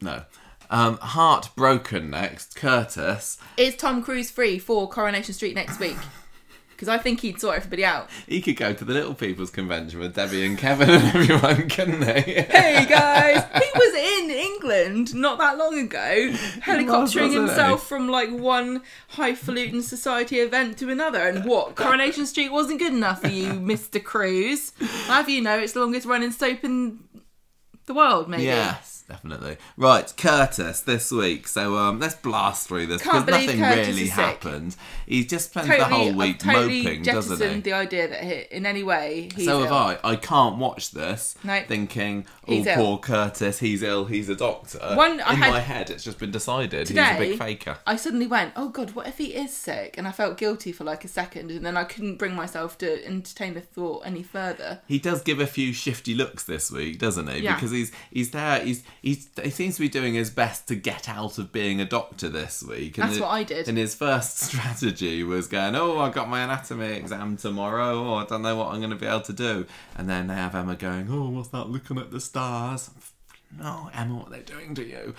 No. 0.00 0.24
Um, 0.70 0.98
Heartbroken 0.98 2.10
next. 2.10 2.54
Curtis. 2.54 3.38
Is 3.56 3.74
Tom 3.76 4.02
Cruise 4.02 4.30
free 4.30 4.58
for 4.58 4.88
Coronation 4.88 5.34
Street 5.34 5.54
next 5.54 5.80
week? 5.80 5.96
Because 6.74 6.88
I 6.88 6.98
think 6.98 7.20
he'd 7.20 7.40
sort 7.40 7.56
everybody 7.56 7.84
out. 7.84 8.10
He 8.26 8.40
could 8.40 8.56
go 8.56 8.72
to 8.72 8.84
the 8.84 8.92
Little 8.92 9.14
People's 9.14 9.50
Convention 9.50 10.00
with 10.00 10.14
Debbie 10.14 10.44
and 10.44 10.58
Kevin 10.58 10.90
and 10.90 11.04
everyone, 11.16 11.68
couldn't 11.68 12.02
he? 12.02 12.32
Hey 12.32 12.84
guys, 12.88 13.44
he 13.62 13.70
was 13.74 13.94
in 13.94 14.30
England 14.30 15.14
not 15.14 15.38
that 15.38 15.56
long 15.56 15.78
ago, 15.78 16.30
helicoptering 16.60 17.28
he? 17.28 17.34
himself 17.34 17.86
from 17.86 18.08
like 18.08 18.30
one 18.30 18.82
highfalutin 19.08 19.82
society 19.82 20.40
event 20.40 20.78
to 20.78 20.90
another. 20.90 21.20
And 21.20 21.38
uh, 21.38 21.42
what? 21.42 21.74
Coronation 21.74 22.26
Street 22.26 22.50
wasn't 22.52 22.78
good 22.78 22.92
enough 22.92 23.22
for 23.22 23.28
you, 23.28 23.52
Mr. 23.52 24.02
Cruise. 24.02 24.72
Have 25.06 25.28
you 25.28 25.40
know 25.40 25.58
it's 25.58 25.72
the 25.72 25.80
longest 25.80 26.06
running 26.06 26.32
soap 26.32 26.64
in 26.64 26.98
the 27.86 27.94
world, 27.94 28.28
maybe? 28.28 28.44
Yes, 28.44 28.93
definitely. 29.08 29.56
Right, 29.76 30.12
Curtis 30.16 30.80
this 30.80 31.10
week. 31.10 31.46
So 31.48 31.76
um, 31.76 32.00
let's 32.00 32.14
blast 32.14 32.68
through 32.68 32.86
this 32.86 33.02
Can't 33.02 33.26
because 33.26 33.46
nothing 33.46 33.60
Curtis 33.60 33.88
really 33.88 34.08
happened. 34.08 34.76
He 35.06 35.24
just 35.24 35.50
spends 35.50 35.68
Totally, 35.68 35.88
the 35.88 35.94
whole 35.94 36.12
week 36.14 36.38
totally 36.38 36.82
moping, 36.82 37.02
doesn't 37.02 37.54
he? 37.54 37.60
the 37.60 37.72
idea 37.72 38.08
that 38.08 38.24
he, 38.24 38.44
in 38.56 38.66
any 38.66 38.82
way 38.82 39.28
he's 39.34 39.44
so 39.46 39.60
have 39.60 39.70
ill. 39.70 39.76
I. 39.76 39.98
I 40.04 40.16
can't 40.16 40.56
watch 40.58 40.90
this 40.92 41.36
No. 41.44 41.60
thinking, 41.66 42.26
oh, 42.48 42.52
He's 42.52 42.66
ill. 42.66 42.76
poor 42.76 42.98
Curtis, 42.98 43.58
he's 43.58 43.82
ill, 43.82 44.04
he's 44.06 44.28
a 44.28 44.36
doctor. 44.36 44.78
One- 44.94 45.20
I 45.20 45.32
In 45.34 45.38
had- 45.38 45.50
my 45.50 45.60
head, 45.60 45.90
it's 45.90 46.04
just 46.04 46.18
been 46.18 46.30
decided 46.30 46.88
he's 46.88 46.96
a 46.96 47.04
Today- 47.04 47.16
big 47.30 47.38
faker. 47.38 47.78
I 47.86 47.96
suddenly 47.96 48.26
went, 48.26 48.52
oh 48.56 48.68
god, 48.68 48.92
what 48.94 49.06
if 49.06 49.18
he 49.18 49.34
is 49.34 49.52
sick? 49.52 49.96
And 49.98 50.06
I 50.08 50.12
felt 50.12 50.38
guilty 50.38 50.72
for 50.72 50.84
like 50.84 51.04
a 51.04 51.08
second, 51.08 51.50
and 51.50 51.64
then 51.64 51.76
I 51.76 51.84
couldn't 51.84 52.16
bring 52.16 52.34
myself 52.34 52.78
to 52.78 53.04
entertain 53.06 53.54
the 53.54 53.60
thought 53.60 54.02
any 54.06 54.22
further. 54.22 54.80
He 54.86 54.98
does 54.98 55.22
give 55.22 55.40
a 55.40 55.46
few 55.46 55.72
shifty 55.72 56.14
looks 56.14 56.44
this 56.44 56.70
week, 56.70 56.98
doesn't 56.98 57.28
he? 57.28 57.40
Yeah. 57.40 57.54
Because 57.54 57.70
he's 57.70 57.92
he's 58.10 58.30
there. 58.30 58.60
He's 58.60 58.82
he's 59.04 59.28
he 59.42 59.50
seems 59.50 59.74
to 59.76 59.80
be 59.80 59.88
doing 59.88 60.14
his 60.14 60.30
best 60.30 60.66
to 60.68 60.74
get 60.74 61.08
out 61.08 61.38
of 61.38 61.52
being 61.52 61.80
a 61.80 61.84
doctor 61.84 62.28
this 62.28 62.62
week. 62.62 62.96
That's 62.96 63.16
the- 63.16 63.22
what 63.22 63.30
I 63.30 63.42
did. 63.44 63.68
And 63.68 63.76
his 63.78 63.94
first 63.94 64.38
strategy 64.48 65.22
was 65.22 65.46
going, 65.46 65.76
"Oh, 65.76 65.98
I 65.98 66.10
got 66.10 66.28
my 66.28 66.40
anatomy 66.42 66.92
exam 66.94 67.36
tomorrow. 67.36 68.04
Oh, 68.04 68.14
I 68.14 68.24
don't 68.24 68.42
know 68.42 68.56
what 68.56 68.68
I'm 68.72 68.78
going 68.80 68.90
to 68.90 68.96
be 68.96 69.06
able 69.06 69.20
to 69.22 69.32
do." 69.32 69.66
And 69.96 70.08
then 70.08 70.26
they 70.28 70.34
have 70.34 70.54
Emma 70.54 70.74
going, 70.74 71.08
"Oh, 71.10 71.28
what's 71.28 71.48
that? 71.48 71.68
Looking 71.68 71.98
at 71.98 72.10
the 72.10 72.20
stars." 72.20 72.90
No, 73.58 73.88
Emma, 73.94 74.16
what 74.16 74.30
they're 74.30 74.40
they 74.40 74.44
doing 74.44 74.74
to 74.74 74.84
you? 74.84 75.14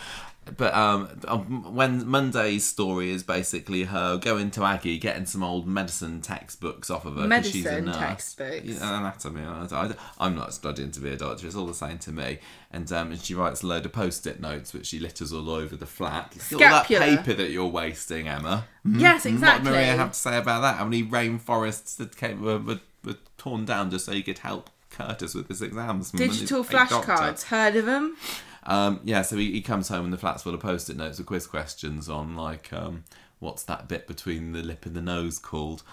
But 0.57 0.73
um, 0.75 1.09
um, 1.27 1.73
when 1.73 2.07
Monday's 2.07 2.65
story 2.65 3.09
is 3.11 3.23
basically 3.23 3.85
her 3.85 4.17
going 4.17 4.51
to 4.51 4.63
Aggie, 4.63 4.99
getting 4.99 5.25
some 5.25 5.41
old 5.41 5.65
medicine 5.65 6.21
textbooks 6.21 6.89
off 6.89 7.05
of 7.05 7.15
her 7.15 7.27
because 7.27 7.49
she's 7.49 7.65
a 7.65 7.69
Medicine 7.69 7.85
nurse. 7.85 7.97
textbooks. 7.97 8.65
Yeah, 8.65 8.99
anatomy. 8.99 9.41
I, 9.41 9.95
am 10.19 10.35
not 10.35 10.53
studying 10.53 10.91
to 10.91 10.99
be 10.99 11.11
a 11.11 11.17
doctor. 11.17 11.47
It's 11.47 11.55
all 11.55 11.65
the 11.65 11.73
same 11.73 11.97
to 11.99 12.11
me. 12.11 12.39
And 12.71 12.91
um, 12.91 13.11
and 13.11 13.19
she 13.19 13.33
writes 13.33 13.63
a 13.63 13.67
load 13.67 13.85
of 13.85 13.93
post-it 13.93 14.39
notes, 14.39 14.73
which 14.73 14.87
she 14.87 14.99
litters 14.99 15.33
all 15.33 15.49
over 15.49 15.75
the 15.75 15.85
flat. 15.85 16.35
At 16.35 16.53
All 16.53 16.59
that 16.59 16.87
paper 16.87 17.33
that 17.33 17.49
you're 17.49 17.65
wasting, 17.65 18.27
Emma. 18.27 18.65
Yes, 18.83 19.25
exactly. 19.25 19.71
did 19.71 19.71
Maria 19.71 19.95
have 19.95 20.11
to 20.11 20.19
say 20.19 20.37
about 20.37 20.61
that? 20.61 20.75
How 20.77 20.83
many 20.83 21.03
rainforests 21.03 21.95
that 21.97 22.15
came 22.17 22.41
were, 22.41 22.59
were, 22.59 22.81
were 23.03 23.15
torn 23.37 23.65
down 23.65 23.89
just 23.89 24.05
so 24.05 24.11
you 24.11 24.23
could 24.23 24.39
help 24.39 24.69
Curtis 24.95 25.35
with 25.35 25.47
his 25.47 25.61
exams? 25.61 26.11
from 26.11 26.19
when 26.19 26.29
he's 26.29 26.39
Digital 26.39 26.63
flashcards, 26.63 27.43
heard 27.43 27.75
of 27.75 27.85
them? 27.85 28.17
Um, 28.63 28.99
yeah, 29.03 29.21
so 29.21 29.37
he, 29.37 29.51
he 29.51 29.61
comes 29.61 29.89
home 29.89 30.05
and 30.05 30.13
the 30.13 30.17
flat's 30.17 30.43
full 30.43 30.53
of 30.53 30.59
post-it 30.59 30.97
notes 30.97 31.17
with 31.19 31.27
quiz 31.27 31.45
questions 31.45 32.09
on 32.09 32.35
like 32.35 32.73
um, 32.73 33.03
what's 33.39 33.63
that 33.63 33.87
bit 33.87 34.07
between 34.07 34.53
the 34.53 34.63
lip 34.63 34.85
and 34.85 34.95
the 34.95 35.01
nose 35.01 35.37
called? 35.37 35.83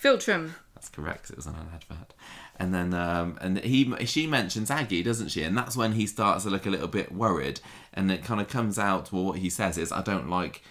Philtrum. 0.00 0.52
That's 0.74 0.88
correct. 0.88 1.28
It 1.28 1.36
was 1.36 1.46
on 1.46 1.56
an 1.56 1.68
advert. 1.74 2.14
And 2.56 2.72
then 2.72 2.94
um, 2.94 3.36
and 3.40 3.58
he 3.58 3.94
she 4.06 4.26
mentions 4.26 4.70
Aggie, 4.70 5.02
doesn't 5.02 5.28
she? 5.28 5.42
And 5.42 5.56
that's 5.56 5.76
when 5.76 5.92
he 5.92 6.06
starts 6.06 6.44
to 6.44 6.50
look 6.50 6.64
a 6.64 6.70
little 6.70 6.88
bit 6.88 7.12
worried. 7.12 7.60
And 7.92 8.10
it 8.10 8.24
kind 8.24 8.40
of 8.40 8.48
comes 8.48 8.78
out. 8.78 9.12
Well, 9.12 9.24
what 9.24 9.38
he 9.38 9.50
says 9.50 9.76
is, 9.76 9.92
"I 9.92 10.02
don't 10.02 10.30
like." 10.30 10.62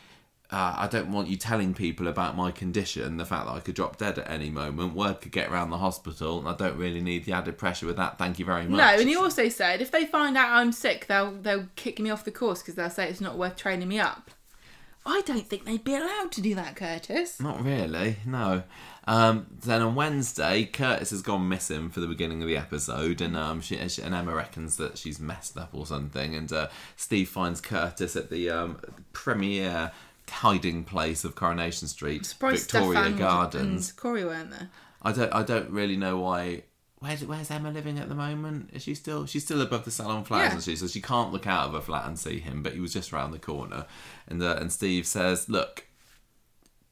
Uh, 0.51 0.73
I 0.77 0.87
don't 0.87 1.11
want 1.11 1.27
you 1.27 1.37
telling 1.37 1.75
people 1.75 2.07
about 2.07 2.35
my 2.35 2.49
condition, 2.49 3.17
the 3.17 3.25
fact 3.25 3.45
that 3.45 3.51
I 3.51 3.59
could 3.59 3.75
drop 3.75 3.97
dead 3.97 4.17
at 4.17 4.27
any 4.29 4.49
moment. 4.49 4.95
Word 4.95 5.21
could 5.21 5.31
get 5.31 5.51
around 5.51 5.69
the 5.69 5.77
hospital, 5.77 6.39
and 6.39 6.47
I 6.47 6.55
don't 6.55 6.75
really 6.75 7.01
need 7.01 7.25
the 7.25 7.33
added 7.33 7.57
pressure 7.59 7.85
with 7.85 7.97
that. 7.97 8.17
Thank 8.17 8.39
you 8.39 8.45
very 8.45 8.65
much. 8.65 8.77
No, 8.79 8.99
and 8.99 9.07
he 9.07 9.15
also 9.15 9.47
said 9.49 9.79
if 9.79 9.91
they 9.91 10.05
find 10.05 10.35
out 10.35 10.49
I'm 10.51 10.71
sick, 10.71 11.05
they'll 11.05 11.31
they'll 11.33 11.67
kick 11.75 11.99
me 11.99 12.09
off 12.09 12.23
the 12.25 12.31
course 12.31 12.61
because 12.61 12.73
they'll 12.75 12.89
say 12.89 13.07
it's 13.09 13.21
not 13.21 13.37
worth 13.37 13.57
training 13.57 13.87
me 13.87 13.99
up. 13.99 14.31
I 15.05 15.21
don't 15.21 15.47
think 15.47 15.65
they'd 15.65 15.83
be 15.83 15.95
allowed 15.95 16.31
to 16.33 16.41
do 16.41 16.53
that, 16.55 16.75
Curtis. 16.75 17.39
Not 17.39 17.63
really, 17.63 18.17
no. 18.25 18.63
Um, 19.07 19.47
then 19.63 19.81
on 19.81 19.95
Wednesday, 19.95 20.65
Curtis 20.65 21.11
has 21.11 21.21
gone 21.21 21.47
missing 21.47 21.89
for 21.89 21.99
the 21.99 22.05
beginning 22.05 22.41
of 22.41 22.47
the 22.47 22.57
episode, 22.57 23.21
and 23.21 23.35
um, 23.37 23.61
she, 23.61 23.87
she- 23.87 24.01
and 24.01 24.13
Emma 24.13 24.35
reckons 24.35 24.77
that 24.77 24.97
she's 24.97 25.19
messed 25.19 25.57
up 25.57 25.69
or 25.73 25.85
something. 25.85 26.35
And 26.35 26.51
uh, 26.51 26.67
Steve 26.95 27.29
finds 27.29 27.61
Curtis 27.61 28.15
at 28.15 28.29
the 28.29 28.49
um, 28.49 28.79
premier 29.13 29.91
hiding 30.29 30.83
place 30.83 31.23
of 31.23 31.35
Coronation 31.35 31.87
Street, 31.87 32.25
Victoria 32.27 32.57
Stefan 32.57 33.17
Gardens. 33.17 33.89
and 33.89 33.97
Corey 33.97 34.23
weren't 34.25 34.51
there. 34.51 34.69
I 35.01 35.11
don't, 35.11 35.33
I 35.33 35.43
don't 35.43 35.69
really 35.69 35.95
know 35.97 36.17
why. 36.19 36.63
Where's, 36.99 37.23
where's 37.23 37.49
Emma 37.49 37.71
living 37.71 37.97
at 37.97 38.09
the 38.09 38.15
moment? 38.15 38.71
Is 38.73 38.83
she 38.83 38.93
still? 38.95 39.25
She's 39.25 39.45
still 39.45 39.61
above 39.61 39.85
the 39.85 39.91
salon 39.91 40.25
flat, 40.25 40.39
Yeah. 40.41 40.47
isn't 40.57 40.61
she? 40.69 40.75
So 40.75 40.87
she 40.87 40.99
can't 41.01 41.31
look 41.31 41.47
out 41.47 41.67
of 41.67 41.73
her 41.73 41.79
flat 41.81 42.05
and 42.05 42.19
see 42.19 42.39
him. 42.39 42.61
But 42.61 42.73
he 42.73 42.81
was 42.81 42.91
just 42.91 43.13
round 43.13 43.33
the 43.33 43.39
corner, 43.39 43.85
and 44.27 44.43
uh, 44.43 44.57
and 44.59 44.69
Steve 44.71 45.05
says, 45.07 45.47
"Look, 45.47 45.85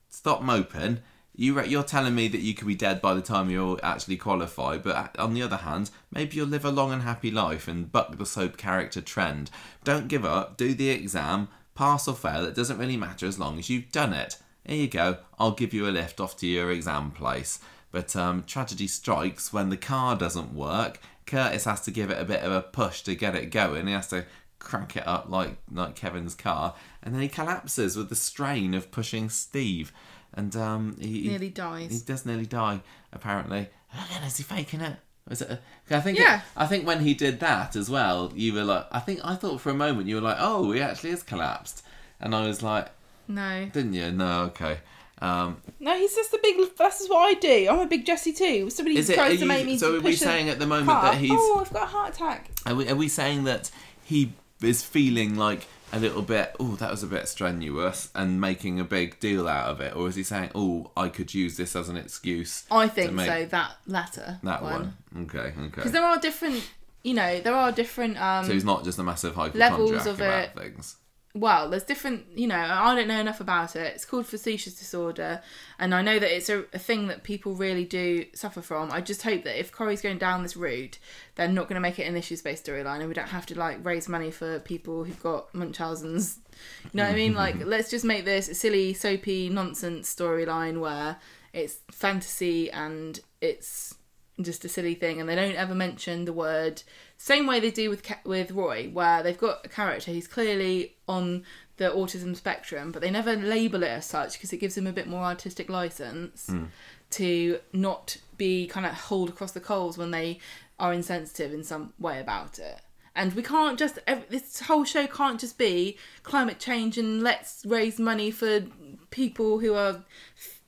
stop 0.09 0.41
moping. 0.41 0.99
You 1.35 1.53
re- 1.53 1.67
you're 1.67 1.83
telling 1.83 2.15
me 2.15 2.27
that 2.29 2.39
you 2.41 2.53
could 2.55 2.67
be 2.67 2.73
dead 2.75 3.01
by 3.01 3.13
the 3.13 3.21
time 3.21 3.49
you're 3.49 3.79
actually 3.83 4.17
qualified, 4.17 4.81
but 4.81 4.95
uh, 4.95 5.07
on 5.21 5.33
the 5.33 5.43
other 5.43 5.57
hand, 5.57 5.91
maybe 6.11 6.35
you'll 6.37 6.47
live 6.47 6.65
a 6.65 6.71
long 6.71 6.91
and 6.91 7.03
happy 7.03 7.29
life 7.29 7.67
and 7.67 7.91
buck 7.91 8.17
the 8.17 8.25
soap 8.25 8.57
character 8.57 9.01
trend. 9.01 9.51
Don't 9.83 10.07
give 10.07 10.25
up. 10.25 10.57
Do 10.57 10.73
the 10.73 10.89
exam, 10.89 11.49
pass 11.77 12.07
or 12.07 12.15
fail. 12.15 12.45
It 12.45 12.55
doesn't 12.55 12.79
really 12.79 12.97
matter 12.97 13.25
as 13.25 13.39
long 13.39 13.59
as 13.59 13.69
you've 13.69 13.91
done 13.91 14.13
it. 14.13 14.37
Here 14.65 14.75
you 14.75 14.87
go. 14.87 15.19
I'll 15.39 15.51
give 15.51 15.73
you 15.73 15.87
a 15.87 15.91
lift 15.91 16.19
off 16.19 16.35
to 16.37 16.47
your 16.47 16.71
exam 16.71 17.11
place. 17.11 17.59
But 17.91 18.15
um, 18.15 18.43
tragedy 18.43 18.87
strikes 18.87 19.53
when 19.53 19.69
the 19.69 19.77
car 19.77 20.17
doesn't 20.17 20.53
work. 20.53 20.99
Curtis 21.25 21.65
has 21.65 21.81
to 21.81 21.91
give 21.91 22.09
it 22.09 22.21
a 22.21 22.25
bit 22.25 22.41
of 22.41 22.51
a 22.51 22.61
push 22.61 23.01
to 23.03 23.15
get 23.15 23.35
it 23.35 23.51
going. 23.51 23.87
He 23.87 23.93
has 23.93 24.07
to 24.09 24.25
crank 24.59 24.97
it 24.97 25.07
up 25.07 25.29
like 25.29 25.57
like 25.71 25.95
Kevin's 25.95 26.35
car, 26.35 26.75
and 27.03 27.13
then 27.13 27.21
he 27.21 27.29
collapses 27.29 27.95
with 27.95 28.09
the 28.09 28.15
strain 28.15 28.73
of 28.73 28.91
pushing 28.91 29.29
Steve, 29.29 29.91
and 30.33 30.55
um, 30.55 30.97
he 30.99 31.27
nearly 31.27 31.49
dies. 31.49 31.91
He 31.91 31.99
does 31.99 32.25
nearly 32.25 32.45
die. 32.45 32.81
Apparently, 33.13 33.69
again, 33.93 34.23
is 34.23 34.37
he 34.37 34.43
faking 34.43 34.81
it? 34.81 34.97
Was 35.29 35.41
it? 35.41 35.49
A, 35.89 35.95
I 35.95 35.99
think. 36.01 36.17
Yeah. 36.19 36.41
I 36.55 36.65
think 36.65 36.85
when 36.87 37.01
he 37.01 37.13
did 37.13 37.39
that 37.41 37.75
as 37.75 37.89
well, 37.89 38.31
you 38.35 38.53
were 38.53 38.63
like, 38.63 38.85
I 38.91 38.99
think 38.99 39.19
I 39.23 39.35
thought 39.35 39.61
for 39.61 39.69
a 39.69 39.73
moment 39.75 40.07
you 40.07 40.15
were 40.15 40.21
like, 40.21 40.37
oh, 40.39 40.71
he 40.71 40.81
actually 40.81 41.09
is 41.11 41.23
collapsed, 41.23 41.83
and 42.21 42.33
I 42.35 42.47
was 42.47 42.63
like, 42.63 42.87
No. 43.27 43.65
didn't 43.73 43.93
you? 43.93 44.11
No, 44.11 44.43
okay. 44.43 44.79
Um, 45.19 45.57
No, 45.79 45.97
he's 45.97 46.15
just 46.15 46.33
a 46.33 46.39
big. 46.41 46.57
That's 46.77 46.99
just 46.99 47.09
what 47.09 47.25
I 47.25 47.33
do. 47.39 47.67
I'm 47.69 47.79
a 47.79 47.87
big 47.87 48.05
Jesse 48.05 48.33
too. 48.33 48.69
Somebody 48.69 48.97
is 48.97 49.09
it? 49.09 49.15
tries 49.15 49.35
to 49.35 49.41
you, 49.41 49.47
make 49.47 49.65
me. 49.65 49.77
so 49.77 49.89
are 49.89 49.93
we 49.93 50.01
push 50.01 50.15
a 50.15 50.17
saying 50.25 50.49
at 50.49 50.59
the 50.59 50.67
moment 50.67 50.89
car. 50.89 51.11
that 51.11 51.15
he's? 51.17 51.31
Oh, 51.33 51.59
I've 51.65 51.73
got 51.73 51.83
a 51.83 51.87
heart 51.87 52.15
attack. 52.15 52.49
Are 52.65 52.75
we, 52.75 52.87
are 52.89 52.95
we 52.95 53.07
saying 53.07 53.43
that 53.45 53.71
he 54.03 54.33
is 54.61 54.83
feeling 54.83 55.35
like 55.35 55.67
a 55.93 55.99
little 55.99 56.21
bit? 56.21 56.55
Oh, 56.59 56.75
that 56.75 56.91
was 56.91 57.03
a 57.03 57.07
bit 57.07 57.27
strenuous, 57.27 58.09
and 58.15 58.39
making 58.41 58.79
a 58.79 58.83
big 58.83 59.19
deal 59.19 59.47
out 59.47 59.69
of 59.69 59.81
it, 59.81 59.95
or 59.95 60.07
is 60.07 60.15
he 60.15 60.23
saying, 60.23 60.51
"Oh, 60.55 60.91
I 60.97 61.09
could 61.09 61.33
use 61.33 61.57
this 61.57 61.75
as 61.75 61.89
an 61.89 61.97
excuse"? 61.97 62.63
I 62.69 62.87
think 62.87 63.13
make 63.13 63.27
so. 63.27 63.45
That 63.45 63.77
latter. 63.87 64.39
That 64.43 64.61
one. 64.63 64.97
Okay. 65.23 65.37
Okay. 65.39 65.53
Because 65.65 65.91
there 65.91 66.05
are 66.05 66.19
different. 66.19 66.63
You 67.03 67.13
know, 67.13 67.39
there 67.39 67.55
are 67.55 67.71
different. 67.71 68.21
Um, 68.21 68.45
So 68.45 68.53
he's 68.53 68.65
not 68.65 68.83
just 68.83 68.99
a 68.99 69.03
massive 69.03 69.37
Levels 69.37 69.55
hypochondriac 69.55 70.05
of 70.07 70.15
about 70.19 70.43
it. 70.43 70.55
things. 70.73 70.95
Well, 71.39 71.69
there's 71.69 71.83
different, 71.83 72.25
you 72.35 72.47
know, 72.47 72.57
I 72.57 72.95
don't 72.95 73.07
know 73.07 73.19
enough 73.19 73.39
about 73.39 73.75
it. 73.75 73.93
It's 73.93 74.05
called 74.05 74.25
factitious 74.25 74.73
disorder, 74.73 75.41
and 75.77 75.93
I 75.93 76.01
know 76.01 76.17
that 76.17 76.35
it's 76.35 76.49
a, 76.49 76.65
a 76.73 76.79
thing 76.79 77.07
that 77.07 77.21
people 77.21 77.53
really 77.53 77.85
do 77.85 78.25
suffer 78.33 78.61
from. 78.63 78.91
I 78.91 79.01
just 79.01 79.21
hope 79.21 79.43
that 79.43 79.59
if 79.59 79.71
Corrie's 79.71 80.01
going 80.01 80.17
down 80.17 80.41
this 80.41 80.57
route, 80.57 80.97
they're 81.35 81.47
not 81.47 81.69
going 81.69 81.75
to 81.75 81.79
make 81.79 81.99
it 81.99 82.07
an 82.07 82.15
issues 82.15 82.41
based 82.41 82.65
storyline, 82.65 83.01
and 83.01 83.07
we 83.07 83.13
don't 83.13 83.29
have 83.29 83.45
to 83.47 83.59
like 83.59 83.85
raise 83.85 84.09
money 84.09 84.31
for 84.31 84.59
people 84.59 85.03
who've 85.03 85.21
got 85.21 85.53
Munchausen's. 85.53 86.39
You 86.85 86.89
know 86.95 87.03
what 87.03 87.11
I 87.11 87.15
mean? 87.15 87.33
Mm-hmm. 87.33 87.37
Like, 87.37 87.65
let's 87.65 87.91
just 87.91 88.03
make 88.03 88.25
this 88.25 88.49
a 88.49 88.55
silly, 88.55 88.95
soapy 88.95 89.47
nonsense 89.49 90.13
storyline 90.13 90.79
where 90.79 91.17
it's 91.53 91.75
fantasy 91.91 92.71
and 92.71 93.19
it's 93.41 93.93
just 94.41 94.65
a 94.65 94.69
silly 94.69 94.95
thing, 94.95 95.19
and 95.19 95.29
they 95.29 95.35
don't 95.35 95.55
ever 95.55 95.75
mention 95.75 96.25
the 96.25 96.33
word. 96.33 96.81
Same 97.17 97.45
way 97.45 97.59
they 97.59 97.69
do 97.69 97.91
with 97.91 98.03
with 98.23 98.49
Roy, 98.49 98.89
where 98.91 99.21
they've 99.21 99.37
got 99.37 99.65
a 99.65 99.69
character 99.69 100.11
who's 100.11 100.27
clearly 100.27 100.95
on 101.07 101.43
the 101.77 101.85
autism 101.85 102.35
spectrum, 102.35 102.91
but 102.91 103.01
they 103.01 103.11
never 103.11 103.35
label 103.35 103.83
it 103.83 103.89
as 103.89 104.05
such 104.05 104.33
because 104.33 104.51
it 104.51 104.57
gives 104.57 104.75
them 104.75 104.87
a 104.87 104.91
bit 104.91 105.07
more 105.07 105.23
artistic 105.23 105.69
license 105.69 106.47
hmm. 106.47 106.65
to 107.11 107.59
not 107.73 108.17
be 108.37 108.67
kind 108.67 108.85
of 108.85 108.93
hauled 108.93 109.29
across 109.29 109.51
the 109.51 109.59
coals 109.59 109.97
when 109.97 110.11
they 110.11 110.39
are 110.79 110.93
insensitive 110.93 111.53
in 111.53 111.63
some 111.63 111.93
way 111.99 112.19
about 112.19 112.59
it. 112.59 112.81
And 113.15 113.33
we 113.33 113.41
can't 113.41 113.79
just 113.79 113.97
this 114.29 114.59
whole 114.61 114.83
show 114.83 115.07
can't 115.07 115.39
just 115.39 115.57
be 115.57 115.97
climate 116.21 116.59
change 116.59 116.99
and 116.99 117.23
let's 117.23 117.65
raise 117.65 117.99
money 117.99 118.29
for 118.29 118.61
people 119.09 119.59
who 119.59 119.73
are 119.73 120.03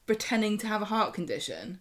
pretending 0.07 0.57
to 0.57 0.67
have 0.67 0.81
a 0.81 0.85
heart 0.85 1.13
condition. 1.13 1.79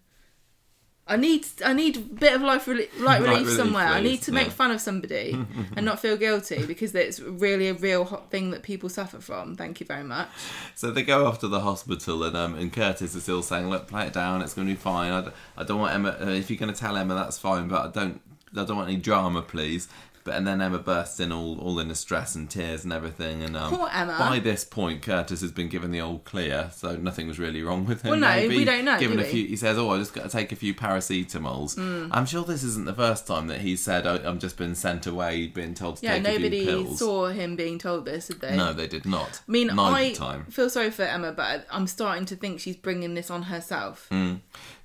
I 1.09 1.17
need 1.17 1.47
I 1.65 1.73
need 1.73 1.97
a 1.97 2.01
bit 2.01 2.35
of 2.35 2.43
life 2.43 2.69
rel- 2.69 2.77
light 2.77 3.01
Light 3.01 3.21
relief 3.23 3.39
relief, 3.39 3.57
somewhere. 3.57 3.87
I 3.87 4.01
need 4.01 4.23
to 4.23 4.33
make 4.33 4.49
yeah. 4.49 4.53
fun 4.53 4.71
of 4.71 4.81
somebody 4.81 5.33
and 5.77 5.87
not 5.87 6.01
feel 6.01 6.17
guilty 6.17 6.67
because 6.67 6.95
it's 6.95 7.19
really 7.21 7.69
a 7.69 7.75
real 7.75 8.05
hot 8.05 8.31
thing 8.31 8.51
that 8.51 8.63
people 8.63 8.89
suffer 8.89 9.19
from. 9.19 9.57
Thank 9.57 9.81
you 9.81 9.87
very 9.87 10.05
much. 10.05 10.29
So 10.75 10.91
they 10.91 11.03
go 11.03 11.27
off 11.27 11.39
to 11.41 11.49
the 11.49 11.61
hospital, 11.61 12.23
and 12.25 12.37
um, 12.37 12.55
and 12.55 12.73
Curtis 12.73 13.15
is 13.15 13.23
still 13.23 13.43
saying, 13.43 13.69
"Look, 13.71 13.87
play 13.89 14.07
it 14.07 14.13
down. 14.13 14.43
It's 14.43 14.55
going 14.55 14.69
to 14.69 14.75
be 14.75 14.79
fine. 14.79 15.13
I, 15.13 15.21
d- 15.23 15.31
I 15.57 15.65
don't 15.65 15.81
want 15.81 15.95
Emma. 15.95 16.17
Uh, 16.21 16.27
if 16.31 16.51
you're 16.51 16.59
going 16.59 16.73
to 16.73 16.79
tell 16.79 16.97
Emma, 16.97 17.15
that's 17.15 17.39
fine, 17.39 17.69
but 17.69 17.87
I 17.87 17.91
don't. 17.91 18.21
I 18.57 18.65
don't 18.65 18.77
want 18.77 18.89
any 18.89 18.99
drama, 18.99 19.43
please." 19.43 19.89
But 20.29 20.37
and 20.37 20.47
then 20.47 20.61
Emma 20.61 20.79
bursts 20.79 21.21
in, 21.21 21.33
all 21.33 21.59
all 21.59 21.79
in 21.79 21.89
distress 21.89 22.35
and 22.35 22.51
tears 22.51 22.85
and 22.85 22.93
everything. 22.93 23.43
And 23.43 23.57
um, 23.57 23.75
Poor 23.75 23.89
Emma. 23.91 24.17
by 24.19 24.39
this 24.39 24.63
point, 24.63 25.01
Curtis 25.01 25.41
has 25.41 25.53
been 25.53 25.69
given 25.69 25.91
the 25.91 26.03
old 26.03 26.25
clear, 26.25 26.71
so 26.75 26.97
nothing 26.97 27.27
was 27.27 27.39
really 27.39 27.63
wrong 27.63 27.87
with 27.87 28.03
him. 28.03 28.11
Well, 28.11 28.21
no, 28.21 28.27
maybe. 28.29 28.57
we 28.59 28.65
don't 28.67 28.85
know, 28.85 28.99
Given 28.99 29.17
do 29.17 29.23
a 29.23 29.27
few, 29.27 29.47
he 29.47 29.57
says, 29.57 29.79
"Oh, 29.79 29.91
I 29.91 29.97
just 29.99 30.13
got 30.13 30.25
to 30.25 30.29
take 30.29 30.53
a 30.53 30.57
few 30.57 30.75
paracetamols." 30.75 31.77
Hmm. 31.77 32.13
I'm 32.13 32.27
sure 32.27 32.45
this 32.45 32.63
isn't 32.63 32.85
the 32.85 32.95
first 32.95 33.27
time 33.27 33.47
that 33.47 33.63
he 33.63 33.75
said, 33.75 34.07
oh, 34.07 34.21
"I'm 34.23 34.39
just 34.39 34.59
been 34.59 34.75
sent 34.75 35.07
away, 35.07 35.47
being 35.47 35.73
told 35.75 35.97
to 35.97 36.05
Yeah, 36.05 36.19
take 36.19 36.27
a 36.27 36.51
few 36.51 36.75
nobody 36.75 36.97
saw 36.97 37.29
him 37.29 37.57
being 37.57 37.79
told 37.79 38.05
this, 38.05 38.29
did 38.29 38.41
they? 38.41 38.55
No, 38.57 38.73
they 38.75 38.87
did 38.87 39.07
not. 39.07 39.41
I 39.49 39.51
mean, 39.51 39.69
Neither 39.69 39.97
I 39.97 40.13
time. 40.13 40.45
feel 40.51 40.69
sorry 40.69 40.91
for 40.91 41.03
Emma, 41.03 41.33
but 41.33 41.67
I'm 41.71 41.87
starting 41.87 42.27
to 42.27 42.37
think 42.37 42.61
she's 42.61 42.77
bringing 42.77 43.15
this 43.15 43.31
on 43.31 43.45
herself. 43.45 44.09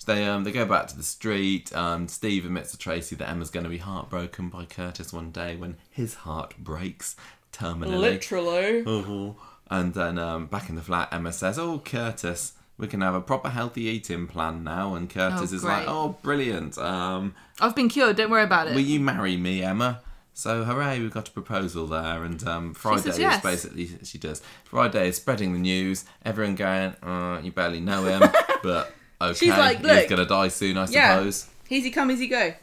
So 0.06 0.14
they 0.14 0.26
um 0.26 0.44
they 0.44 0.52
go 0.52 0.66
back 0.66 0.88
to 0.88 0.98
the 0.98 1.04
street. 1.04 1.74
Um, 1.76 2.08
Steve 2.08 2.44
admits 2.46 2.72
to 2.72 2.78
Tracy 2.78 3.16
that 3.16 3.30
Emma's 3.30 3.50
going 3.50 3.64
to 3.64 3.70
be 3.70 3.78
heartbroken 3.78 4.50
by 4.50 4.66
Curtis 4.66 5.14
one 5.14 5.32
day 5.32 5.56
when 5.56 5.78
his 5.90 6.14
heart 6.16 6.56
breaks 6.58 7.16
terminally. 7.54 8.00
Literally. 8.00 8.84
Oh. 8.86 9.36
And 9.70 9.94
then 9.94 10.20
um, 10.20 10.48
back 10.48 10.68
in 10.70 10.76
the 10.76 10.82
flat, 10.82 11.10
Emma 11.14 11.32
says, 11.32 11.58
"Oh, 11.58 11.80
Curtis, 11.80 12.54
we 12.78 12.88
can 12.88 13.00
have 13.02 13.16
a 13.16 13.22
proper 13.22 13.50
healthy 13.50 13.84
eating 13.84 14.28
plan 14.28 14.64
now." 14.64 14.94
And 14.96 15.10
Curtis 15.10 15.52
Oh, 15.54 15.56
is 15.56 15.64
like, 15.64 15.86
"Oh, 15.88 16.18
brilliant! 16.22 16.78
Um, 16.78 17.34
I've 17.62 17.76
been 17.76 17.88
cured. 17.90 18.18
Don't 18.18 18.30
worry 18.30 18.44
about 18.44 18.68
it. 18.68 18.74
will 18.76 18.82
you 18.82 19.00
marry 19.00 19.38
me, 19.38 19.64
Emma?" 19.64 20.02
So 20.34 20.64
hooray, 20.66 21.00
we've 21.00 21.14
got 21.14 21.30
a 21.30 21.32
proposal 21.32 21.88
there, 21.88 22.24
and 22.24 22.46
um, 22.48 22.74
Friday 22.74 23.12
says 23.12 23.20
is 23.20 23.42
basically 23.42 23.90
she 24.04 24.18
does. 24.18 24.42
Friday 24.66 25.08
is 25.08 25.16
spreading 25.16 25.54
the 25.54 25.60
news. 25.60 26.04
Everyone 26.26 26.56
going, 26.56 26.94
uh, 27.02 27.40
"You 27.42 27.52
barely 27.54 27.80
know 27.80 28.04
him, 28.04 28.22
but 28.64 28.94
okay, 29.30 29.34
She's 29.40 29.50
like, 29.50 29.82
look, 29.82 30.00
he's 30.02 30.10
gonna 30.10 30.26
die 30.26 30.48
soon, 30.50 30.78
I 30.78 30.88
Yeah. 30.88 31.18
suppose." 31.18 31.48
Easy 31.70 31.90
come, 31.92 32.12
easy 32.12 32.28
go. 32.28 32.54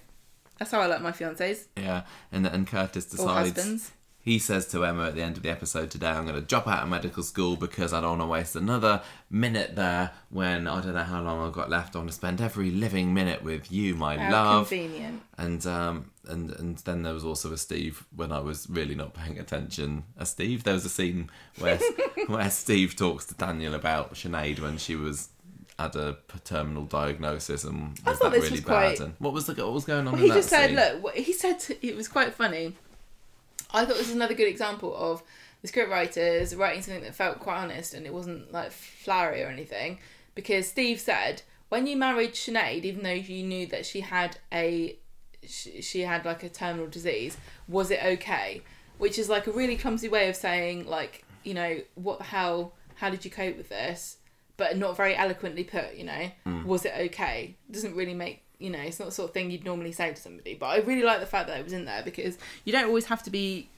That's 0.58 0.70
how 0.70 0.80
I 0.80 0.86
like 0.86 1.00
my 1.02 1.12
fiancés 1.12 1.64
Yeah, 1.76 2.02
and 2.30 2.46
and 2.46 2.66
Curtis 2.66 3.06
decides. 3.06 3.56
husbands. 3.56 3.90
He 4.22 4.38
says 4.38 4.66
to 4.68 4.84
Emma 4.84 5.06
at 5.06 5.14
the 5.14 5.22
end 5.22 5.38
of 5.38 5.42
the 5.42 5.48
episode 5.48 5.90
today, 5.90 6.08
I'm 6.10 6.24
going 6.24 6.34
to 6.34 6.42
drop 6.42 6.68
out 6.68 6.82
of 6.82 6.90
medical 6.90 7.22
school 7.22 7.56
because 7.56 7.94
I 7.94 8.02
don't 8.02 8.18
want 8.18 8.20
to 8.20 8.26
waste 8.26 8.54
another 8.54 9.00
minute 9.30 9.76
there 9.76 10.10
when 10.28 10.66
I 10.68 10.82
don't 10.82 10.92
know 10.92 11.02
how 11.04 11.22
long 11.22 11.44
I've 11.46 11.54
got 11.54 11.70
left. 11.70 11.96
I 11.96 12.00
want 12.00 12.10
to 12.10 12.14
spend 12.14 12.38
every 12.38 12.70
living 12.70 13.14
minute 13.14 13.42
with 13.42 13.72
you, 13.72 13.94
my 13.94 14.18
How 14.18 14.30
love. 14.30 14.68
convenient. 14.68 15.22
And 15.38 15.66
um 15.66 16.10
and 16.28 16.50
and 16.50 16.76
then 16.78 17.02
there 17.02 17.14
was 17.14 17.24
also 17.24 17.50
a 17.54 17.56
Steve 17.56 18.04
when 18.14 18.30
I 18.30 18.40
was 18.40 18.68
really 18.68 18.94
not 18.94 19.14
paying 19.14 19.38
attention. 19.38 20.04
A 20.18 20.26
Steve. 20.26 20.64
There 20.64 20.74
was 20.74 20.84
a 20.84 20.90
scene 20.90 21.30
where 21.58 21.78
where 22.26 22.50
Steve 22.50 22.96
talks 22.96 23.24
to 23.24 23.34
Daniel 23.34 23.74
about 23.74 24.12
Sinead 24.14 24.60
when 24.60 24.76
she 24.76 24.96
was 24.96 25.30
had 25.80 25.96
a 25.96 26.16
terminal 26.44 26.84
diagnosis 26.84 27.64
and 27.64 27.98
was 28.04 28.18
that 28.18 28.32
really 28.32 28.50
was 28.50 28.60
bad. 28.60 28.64
quite- 28.64 29.00
And 29.00 29.14
what 29.18 29.32
was 29.32 29.46
the 29.46 29.54
what 29.54 29.72
was 29.72 29.84
going 29.84 30.06
on? 30.06 30.12
Well, 30.14 30.22
he 30.22 30.28
just 30.28 30.48
said, 30.48 30.68
scene? 30.68 30.76
look, 30.76 31.02
what- 31.02 31.14
he 31.16 31.32
said 31.32 31.62
it 31.82 31.96
was 31.96 32.08
quite 32.08 32.34
funny. 32.34 32.74
I 33.72 33.84
thought 33.84 33.96
this 33.96 34.06
was 34.08 34.14
another 34.16 34.34
good 34.34 34.48
example 34.48 34.94
of 34.96 35.22
the 35.62 35.68
script 35.68 35.90
writers 35.90 36.54
writing 36.56 36.82
something 36.82 37.02
that 37.04 37.14
felt 37.14 37.38
quite 37.40 37.58
honest 37.58 37.94
and 37.94 38.06
it 38.06 38.12
wasn't 38.12 38.52
like 38.52 38.72
flowery 38.72 39.42
or 39.42 39.46
anything. 39.48 39.98
Because 40.34 40.66
Steve 40.68 41.00
said, 41.00 41.42
when 41.68 41.86
you 41.86 41.96
married 41.96 42.32
Sinead, 42.32 42.84
even 42.84 43.02
though 43.02 43.10
you 43.10 43.42
knew 43.44 43.66
that 43.66 43.86
she 43.86 44.00
had 44.00 44.38
a 44.52 44.96
she, 45.46 45.80
she 45.80 46.00
had 46.00 46.24
like 46.24 46.42
a 46.42 46.48
terminal 46.48 46.86
disease, 46.86 47.36
was 47.68 47.90
it 47.90 48.00
okay? 48.02 48.62
Which 48.98 49.18
is 49.18 49.28
like 49.28 49.46
a 49.46 49.52
really 49.52 49.76
clumsy 49.76 50.08
way 50.08 50.28
of 50.28 50.36
saying 50.36 50.86
like, 50.86 51.24
you 51.44 51.54
know, 51.54 51.80
what 51.94 52.18
the 52.18 52.24
hell? 52.24 52.74
How 52.96 53.08
did 53.08 53.24
you 53.24 53.30
cope 53.30 53.56
with 53.56 53.70
this? 53.70 54.18
But 54.60 54.76
not 54.76 54.96
very 54.96 55.16
eloquently 55.16 55.64
put. 55.64 55.94
You 55.94 56.04
know, 56.04 56.30
hmm. 56.44 56.64
was 56.64 56.84
it 56.84 56.92
okay? 56.96 57.56
Doesn't 57.70 57.96
really 57.96 58.14
make 58.14 58.42
you 58.60 58.68
know, 58.68 58.78
it's 58.78 58.98
not 58.98 59.06
the 59.06 59.12
sort 59.12 59.30
of 59.30 59.34
thing 59.34 59.50
you'd 59.50 59.64
normally 59.64 59.90
say 59.90 60.10
to 60.10 60.20
somebody. 60.20 60.54
But 60.54 60.66
I 60.66 60.76
really 60.80 61.02
like 61.02 61.18
the 61.20 61.26
fact 61.26 61.48
that 61.48 61.58
it 61.58 61.64
was 61.64 61.72
in 61.72 61.86
there 61.86 62.02
because 62.04 62.36
you 62.64 62.72
don't 62.72 62.84
always 62.84 63.06
have 63.06 63.22
to 63.22 63.30
be, 63.30 63.70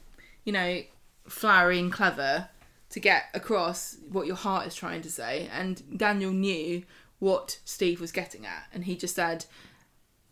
you 0.45 0.53
know, 0.53 0.83
flowery 1.29 1.79
and 1.79 1.93
clever 1.93 2.49
to 2.91 3.01
get 3.01 3.27
across 3.33 3.97
what 4.11 4.27
your 4.27 4.37
heart 4.37 4.67
is 4.67 4.75
trying 4.75 5.01
to 5.03 5.11
say. 5.11 5.49
And 5.53 5.97
Daniel 5.97 6.33
knew 6.33 6.83
what 7.21 7.61
Steve 7.65 8.01
was 8.01 8.11
getting 8.11 8.45
at, 8.45 8.65
and 8.75 8.85
he 8.85 8.97
just 8.97 9.15
said 9.15 9.47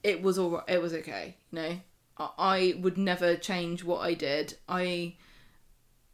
it 0.02 0.20
was 0.20 0.38
all 0.38 0.50
right, 0.50 0.64
it 0.66 0.82
was 0.82 0.92
okay. 0.94 1.36
You 1.52 1.58
know, 1.58 1.80
I, 2.18 2.28
I 2.38 2.74
would 2.80 2.98
never 2.98 3.36
change 3.36 3.84
what 3.84 4.00
I 4.00 4.14
did. 4.14 4.58
I, 4.68 5.14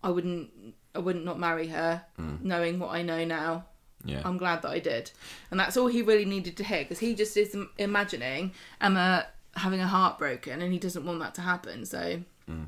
I 0.02 0.10
wouldn't, 0.10 0.50
I 0.94 0.98
wouldn't 0.98 1.24
not 1.24 1.38
marry 1.38 1.68
her, 1.68 2.04
hmm. 2.16 2.36
knowing 2.42 2.78
what 2.78 2.90
I 2.90 3.00
know 3.00 3.24
now. 3.24 3.64
Yeah. 4.06 4.22
I'm 4.24 4.38
glad 4.38 4.62
that 4.62 4.70
I 4.70 4.78
did. 4.78 5.10
And 5.50 5.58
that's 5.60 5.76
all 5.76 5.86
he 5.86 6.02
really 6.02 6.24
needed 6.24 6.56
to 6.58 6.64
hear 6.64 6.78
because 6.78 6.98
he 6.98 7.14
just 7.14 7.36
is 7.36 7.54
im- 7.54 7.70
imagining 7.78 8.52
Emma 8.80 9.26
having 9.56 9.80
a 9.80 9.86
heartbroken 9.86 10.62
and 10.62 10.72
he 10.72 10.78
doesn't 10.78 11.04
want 11.04 11.18
that 11.20 11.34
to 11.34 11.40
happen. 11.40 11.84
So, 11.86 12.20
mm. 12.50 12.66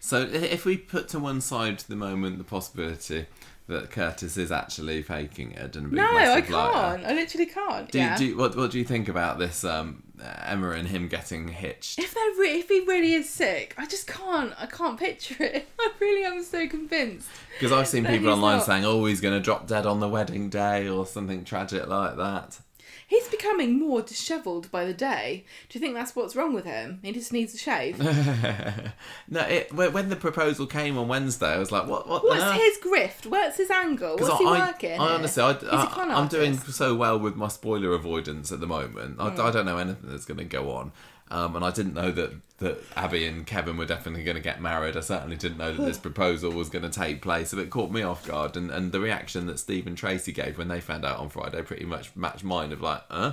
So 0.00 0.20
if 0.22 0.64
we 0.64 0.76
put 0.76 1.08
to 1.08 1.18
one 1.18 1.40
side 1.40 1.80
the 1.80 1.96
moment 1.96 2.38
the 2.38 2.44
possibility 2.44 3.26
that 3.68 3.90
Curtis 3.90 4.36
is 4.36 4.52
actually 4.52 5.02
faking 5.02 5.52
it 5.52 5.74
and 5.74 5.90
big 5.90 5.98
no, 5.98 6.06
I 6.06 6.40
can't. 6.40 7.04
I 7.04 7.12
literally 7.12 7.46
can't. 7.46 7.90
Do, 7.90 7.98
yeah. 7.98 8.16
do 8.16 8.36
what 8.36 8.56
what 8.56 8.70
do 8.70 8.78
you 8.78 8.84
think 8.84 9.08
about 9.08 9.38
this 9.38 9.64
um, 9.64 10.04
Emma 10.44 10.70
and 10.70 10.88
him 10.88 11.08
getting 11.08 11.48
hitched? 11.48 11.98
if 11.98 12.14
they're 12.14 12.30
re- 12.38 12.58
if 12.60 12.68
he 12.68 12.80
really 12.80 13.14
is 13.14 13.28
sick, 13.28 13.74
I 13.76 13.86
just 13.86 14.06
can't. 14.06 14.52
I 14.58 14.66
can't 14.66 14.98
picture 14.98 15.42
it. 15.42 15.68
I 15.80 15.90
really 16.00 16.24
am 16.24 16.44
so 16.44 16.68
convinced. 16.68 17.28
Because 17.58 17.72
I've 17.72 17.88
seen 17.88 18.04
people 18.06 18.30
online 18.30 18.58
not. 18.58 18.66
saying, 18.66 18.84
"Oh, 18.84 19.04
he's 19.04 19.20
going 19.20 19.34
to 19.34 19.40
drop 19.40 19.66
dead 19.66 19.84
on 19.84 19.98
the 19.98 20.08
wedding 20.08 20.48
day" 20.48 20.88
or 20.88 21.04
something 21.04 21.44
tragic 21.44 21.88
like 21.88 22.16
that. 22.16 22.60
He's 23.08 23.28
becoming 23.28 23.78
more 23.78 24.02
dishevelled 24.02 24.68
by 24.72 24.84
the 24.84 24.92
day. 24.92 25.44
Do 25.68 25.78
you 25.78 25.80
think 25.80 25.94
that's 25.94 26.16
what's 26.16 26.34
wrong 26.34 26.52
with 26.52 26.64
him? 26.64 26.98
He 27.04 27.12
just 27.12 27.32
needs 27.32 27.54
a 27.54 27.58
shave. 27.58 28.00
no, 29.28 29.42
it, 29.42 29.72
when 29.72 30.08
the 30.08 30.16
proposal 30.16 30.66
came 30.66 30.98
on 30.98 31.06
Wednesday, 31.06 31.46
I 31.46 31.58
was 31.58 31.70
like, 31.70 31.86
"What? 31.86 32.08
What? 32.08 32.24
What's 32.24 32.60
his 32.60 32.78
grift? 32.78 33.26
What's 33.26 33.58
his 33.58 33.70
angle? 33.70 34.16
What's 34.18 34.38
he 34.38 34.46
I, 34.46 34.66
working? 34.66 34.98
I 34.98 35.14
honestly, 35.14 35.40
I, 35.40 35.52
I, 35.52 36.20
am 36.20 36.26
doing 36.26 36.58
so 36.58 36.96
well 36.96 37.16
with 37.16 37.36
my 37.36 37.46
spoiler 37.46 37.92
avoidance 37.92 38.50
at 38.50 38.58
the 38.58 38.66
moment. 38.66 39.18
Mm. 39.18 39.38
I, 39.38 39.48
I 39.48 39.50
don't 39.52 39.66
know 39.66 39.78
anything 39.78 40.10
that's 40.10 40.24
going 40.24 40.38
to 40.38 40.44
go 40.44 40.72
on. 40.72 40.90
Um, 41.30 41.56
and 41.56 41.64
I 41.64 41.70
didn't 41.72 41.94
know 41.94 42.12
that, 42.12 42.32
that 42.58 42.78
Abi 42.96 43.26
and 43.26 43.44
Kevin 43.46 43.76
were 43.76 43.84
definitely 43.84 44.22
going 44.22 44.36
to 44.36 44.42
get 44.42 44.60
married. 44.60 44.96
I 44.96 45.00
certainly 45.00 45.36
didn't 45.36 45.58
know 45.58 45.72
that 45.74 45.82
this 45.82 45.98
proposal 46.08 46.52
was 46.52 46.68
going 46.68 46.88
to 46.88 46.88
take 47.00 47.20
place. 47.20 47.50
So 47.50 47.58
it 47.58 47.70
caught 47.70 47.90
me 47.90 48.02
off 48.02 48.24
guard. 48.26 48.56
And, 48.56 48.70
and 48.70 48.92
the 48.92 49.00
reaction 49.00 49.46
that 49.46 49.58
Steve 49.58 49.86
and 49.88 49.96
Tracy 49.96 50.30
gave 50.32 50.56
when 50.56 50.68
they 50.68 50.80
found 50.80 51.04
out 51.04 51.18
on 51.18 51.28
Friday 51.28 51.62
pretty 51.62 51.84
much 51.84 52.14
matched 52.14 52.44
mine 52.44 52.72
of 52.72 52.80
like, 52.80 53.02
huh? 53.10 53.32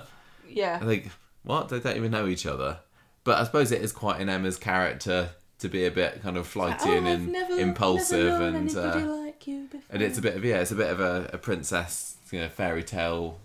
Yeah. 0.49 0.79
I 0.81 0.85
think, 0.85 1.09
what? 1.43 1.69
They 1.69 1.79
don't 1.79 1.97
even 1.97 2.11
know 2.11 2.27
each 2.27 2.45
other. 2.45 2.79
But 3.23 3.37
I 3.39 3.43
suppose 3.43 3.71
it 3.71 3.81
is 3.81 3.91
quite 3.91 4.19
in 4.19 4.27
Emma's 4.27 4.57
character 4.57 5.29
to 5.59 5.69
be 5.69 5.85
a 5.85 5.91
bit 5.91 6.21
kind 6.21 6.35
of 6.35 6.45
flighty 6.47 6.89
Oh, 6.89 6.97
and 6.97 7.07
in, 7.07 7.31
never- 7.31 7.57
impulsive 7.57 8.25
never 8.39 8.57
and 8.57 8.75
uh, 8.75 9.17
like 9.23 9.47
you 9.47 9.69
and 9.89 10.01
it's 10.01 10.17
a 10.17 10.21
bit 10.21 10.35
of 10.35 10.43
yeah, 10.43 10.57
it's 10.59 10.71
a 10.71 10.75
bit 10.75 10.89
of 10.89 10.99
a, 10.99 11.29
a 11.31 11.37
princess, 11.37 12.17
you 12.31 12.39
know, 12.39 12.49
fairy 12.49 12.83
tale 12.83 13.39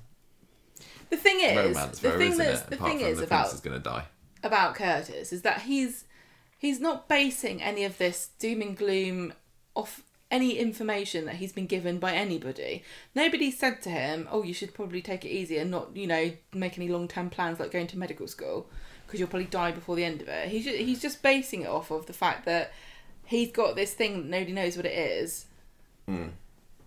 the 1.11 1.16
thing 1.16 1.41
is, 1.41 1.57
romance 1.57 1.99
the 2.01 2.11
thing 2.12 2.33
it? 2.33 2.66
the 2.69 2.75
Apart 2.77 2.91
thing 2.91 3.01
is 3.01 3.19
the 3.19 3.25
about 3.25 3.53
is 3.55 3.61
going 3.61 3.77
to 3.77 3.83
die. 3.83 4.05
About 4.43 4.74
Curtis 4.74 5.32
is 5.32 5.43
that 5.43 5.62
he's 5.62 6.05
he's 6.59 6.81
not 6.81 7.09
basing 7.09 7.62
any 7.62 7.85
of 7.85 7.98
this 7.98 8.31
doom 8.39 8.62
and 8.62 8.77
gloom 8.77 9.32
off 9.74 10.02
any 10.31 10.59
information 10.59 11.24
that 11.24 11.36
he's 11.36 11.52
been 11.52 11.66
given 11.66 11.98
by 11.98 12.12
anybody. 12.12 12.82
Nobody 13.15 13.51
said 13.51 13.81
to 13.82 13.90
him, 13.90 14.28
"Oh, 14.31 14.43
you 14.43 14.52
should 14.52 14.74
probably 14.74 15.01
take 15.01 15.24
it 15.24 15.31
easy 15.31 15.56
and 15.59 15.70
not, 15.70 15.97
you 15.97 16.06
know, 16.06 16.32
make 16.52 16.78
any 16.78 16.89
long-term 16.89 17.31
plans 17.31 17.59
like 17.59 17.70
going 17.70 17.86
to 17.89 17.98
medical 17.98 18.27
school 18.27 18.69
because 19.06 19.19
you'll 19.19 19.28
probably 19.28 19.47
die 19.47 19.73
before 19.73 19.97
the 19.97 20.05
end 20.05 20.20
of 20.20 20.28
it." 20.28 20.48
He's 20.48 20.65
just, 20.65 20.77
he's 20.77 21.01
just 21.01 21.23
basing 21.23 21.62
it 21.62 21.69
off 21.69 21.90
of 21.90 22.06
the 22.06 22.12
fact 22.12 22.44
that 22.44 22.73
he's 23.24 23.51
got 23.51 23.77
this 23.77 23.94
thing 23.94 24.16
that 24.16 24.28
nobody 24.28 24.52
knows 24.52 24.77
what 24.77 24.86
it 24.86 24.97
is. 24.97 25.47
Hmm. 26.06 26.28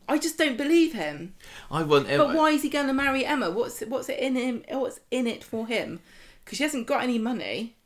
I 0.08 0.18
just 0.18 0.38
don't 0.38 0.58
believe 0.58 0.94
him. 0.94 1.36
I 1.72 1.84
want. 1.84 2.10
Emma. 2.10 2.26
But 2.26 2.36
why 2.36 2.52
is 2.52 2.64
he 2.64 2.70
going 2.70 2.88
to 2.88 2.94
marry 2.94 3.26
Emma? 3.26 3.50
What's 3.50 3.80
what's 3.82 4.10
it 4.10 4.20
in 4.20 4.36
him? 4.36 4.64
What's 4.70 5.00
in 5.10 5.26
it 5.26 5.44
for 5.44 5.68
him? 5.68 6.00
Because 6.52 6.58
she 6.58 6.64
hasn't 6.64 6.86
got 6.86 7.02
any 7.02 7.18
money. 7.18 7.78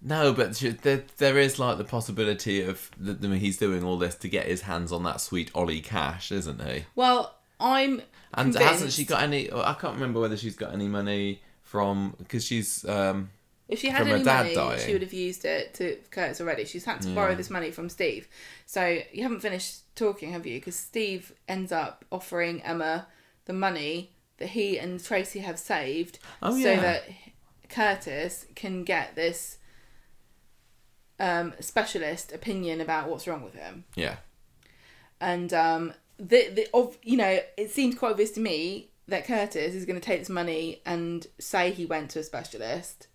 No, 0.00 0.32
but 0.32 0.56
sh- 0.56 0.72
there, 0.80 1.04
there 1.18 1.36
is 1.36 1.58
like 1.58 1.76
the 1.76 1.84
possibility 1.84 2.62
of 2.62 2.90
that 2.98 3.22
he's 3.22 3.58
doing 3.58 3.84
all 3.84 3.98
this 3.98 4.14
to 4.14 4.30
get 4.30 4.46
his 4.46 4.62
hands 4.62 4.92
on 4.92 5.02
that 5.02 5.20
sweet 5.20 5.50
Ollie 5.54 5.82
cash, 5.82 6.32
isn't 6.32 6.62
he? 6.62 6.86
Well, 6.94 7.34
I'm 7.60 8.00
And 8.32 8.54
convinced 8.54 8.58
hasn't 8.72 8.92
she 8.92 9.04
got 9.04 9.22
any? 9.22 9.52
I 9.52 9.74
can't 9.74 9.92
remember 9.92 10.20
whether 10.20 10.38
she's 10.38 10.56
got 10.56 10.72
any 10.72 10.88
money 10.88 11.42
from 11.64 12.14
because 12.16 12.46
she's. 12.46 12.82
um 12.86 13.28
If 13.68 13.80
she 13.80 13.90
had 13.90 14.08
any 14.08 14.24
dad 14.24 14.44
money, 14.44 14.54
dying? 14.54 14.80
she 14.86 14.94
would 14.94 15.02
have 15.02 15.12
used 15.12 15.44
it 15.44 15.74
to 15.74 15.98
Curtis 16.10 16.40
already. 16.40 16.64
She's 16.64 16.86
had 16.86 17.02
to 17.02 17.10
borrow 17.14 17.34
this 17.34 17.50
money 17.50 17.70
from 17.70 17.90
Steve. 17.90 18.26
So 18.64 19.02
you 19.12 19.22
haven't 19.22 19.40
finished 19.40 19.94
talking, 19.96 20.32
have 20.32 20.46
you? 20.46 20.58
Because 20.60 20.76
Steve 20.76 21.34
ends 21.46 21.72
up 21.72 22.06
offering 22.10 22.62
Emma 22.62 23.06
the 23.44 23.52
money 23.52 24.12
that 24.38 24.50
he 24.50 24.78
and 24.78 25.04
Tracy 25.04 25.40
have 25.40 25.58
saved, 25.58 26.20
Oh, 26.40 26.52
so 26.52 26.56
yeah. 26.70 26.80
that 26.80 27.04
Curtis 27.68 28.46
can 28.54 28.84
get 28.84 29.14
this 29.14 29.58
um, 31.20 31.54
specialist 31.60 32.32
opinion 32.32 32.80
about 32.80 33.08
what's 33.08 33.26
wrong 33.26 33.42
with 33.42 33.54
him. 33.54 33.84
Yeah, 33.94 34.16
and 35.20 35.52
um, 35.52 35.94
the 36.18 36.48
the 36.48 36.68
of 36.74 36.98
you 37.02 37.16
know 37.16 37.40
it 37.56 37.70
seems 37.70 37.94
quite 37.94 38.12
obvious 38.12 38.30
to 38.32 38.40
me 38.40 38.90
that 39.06 39.26
Curtis 39.26 39.74
is 39.74 39.86
going 39.86 39.98
to 39.98 40.04
take 40.04 40.20
this 40.20 40.28
money 40.28 40.82
and 40.84 41.26
say 41.38 41.70
he 41.70 41.86
went 41.86 42.10
to 42.10 42.18
a 42.18 42.22
specialist. 42.22 43.08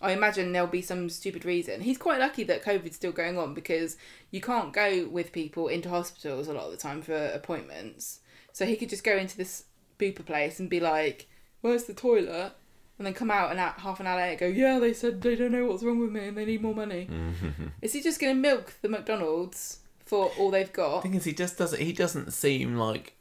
I 0.00 0.12
imagine 0.12 0.52
there'll 0.52 0.68
be 0.68 0.82
some 0.82 1.08
stupid 1.08 1.44
reason. 1.44 1.80
He's 1.80 1.98
quite 1.98 2.20
lucky 2.20 2.44
that 2.44 2.62
COVID's 2.62 2.96
still 2.96 3.12
going 3.12 3.38
on 3.38 3.54
because 3.54 3.96
you 4.30 4.42
can't 4.42 4.72
go 4.72 5.08
with 5.08 5.32
people 5.32 5.68
into 5.68 5.88
hospitals 5.88 6.48
a 6.48 6.52
lot 6.52 6.66
of 6.66 6.70
the 6.70 6.76
time 6.76 7.00
for 7.00 7.14
appointments. 7.14 8.20
So 8.52 8.66
he 8.66 8.76
could 8.76 8.90
just 8.90 9.04
go 9.04 9.16
into 9.16 9.36
this 9.36 9.64
BUPA 9.98 10.26
place 10.26 10.60
and 10.60 10.68
be 10.68 10.80
like, 10.80 11.28
"Where's 11.62 11.84
the 11.84 11.94
toilet?" 11.94 12.52
And 12.98 13.06
then 13.06 13.12
come 13.14 13.30
out 13.30 13.50
and 13.50 13.60
out 13.60 13.80
half 13.80 14.00
an 14.00 14.06
hour 14.06 14.18
later 14.20 14.46
go, 14.48 14.52
"Yeah, 14.52 14.78
they 14.78 14.92
said 14.94 15.20
they 15.20 15.36
don't 15.36 15.52
know 15.52 15.66
what's 15.66 15.82
wrong 15.82 15.98
with 15.98 16.10
me 16.10 16.28
and 16.28 16.36
they 16.36 16.44
need 16.46 16.62
more 16.62 16.74
money." 16.74 17.06
Mm-hmm. 17.10 17.66
Is 17.82 17.92
he 17.92 18.02
just 18.02 18.20
going 18.20 18.34
to 18.34 18.40
milk 18.40 18.74
the 18.80 18.88
McDonald's 18.88 19.80
for 20.04 20.30
all 20.38 20.50
they've 20.50 20.72
got? 20.72 21.02
thing 21.02 21.14
is, 21.14 21.24
he 21.24 21.34
just 21.34 21.58
doesn't. 21.58 21.80
He 21.80 21.92
doesn't 21.92 22.32
seem 22.32 22.76
like 22.76 23.12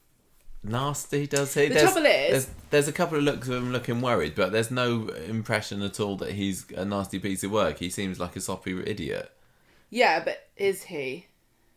nasty, 0.63 1.27
does 1.27 1.53
he? 1.53 1.67
The 1.67 1.79
trouble 1.81 2.05
is- 2.05 2.31
there's, 2.31 2.49
there's 2.69 2.87
a 2.87 2.93
couple 2.93 3.17
of 3.17 3.23
looks 3.23 3.47
of 3.47 3.55
him 3.55 3.71
looking 3.71 4.01
worried, 4.01 4.33
but 4.35 4.51
there's 4.51 4.71
no 4.71 5.07
impression 5.27 5.81
at 5.81 5.99
all 5.99 6.15
that 6.17 6.31
he's 6.31 6.69
a 6.71 6.85
nasty 6.85 7.19
piece 7.19 7.43
of 7.43 7.51
work. 7.51 7.79
He 7.79 7.89
seems 7.89 8.19
like 8.19 8.35
a 8.35 8.41
soppy 8.41 8.81
idiot. 8.85 9.31
Yeah, 9.89 10.23
but 10.23 10.49
is 10.57 10.83
he? 10.83 11.27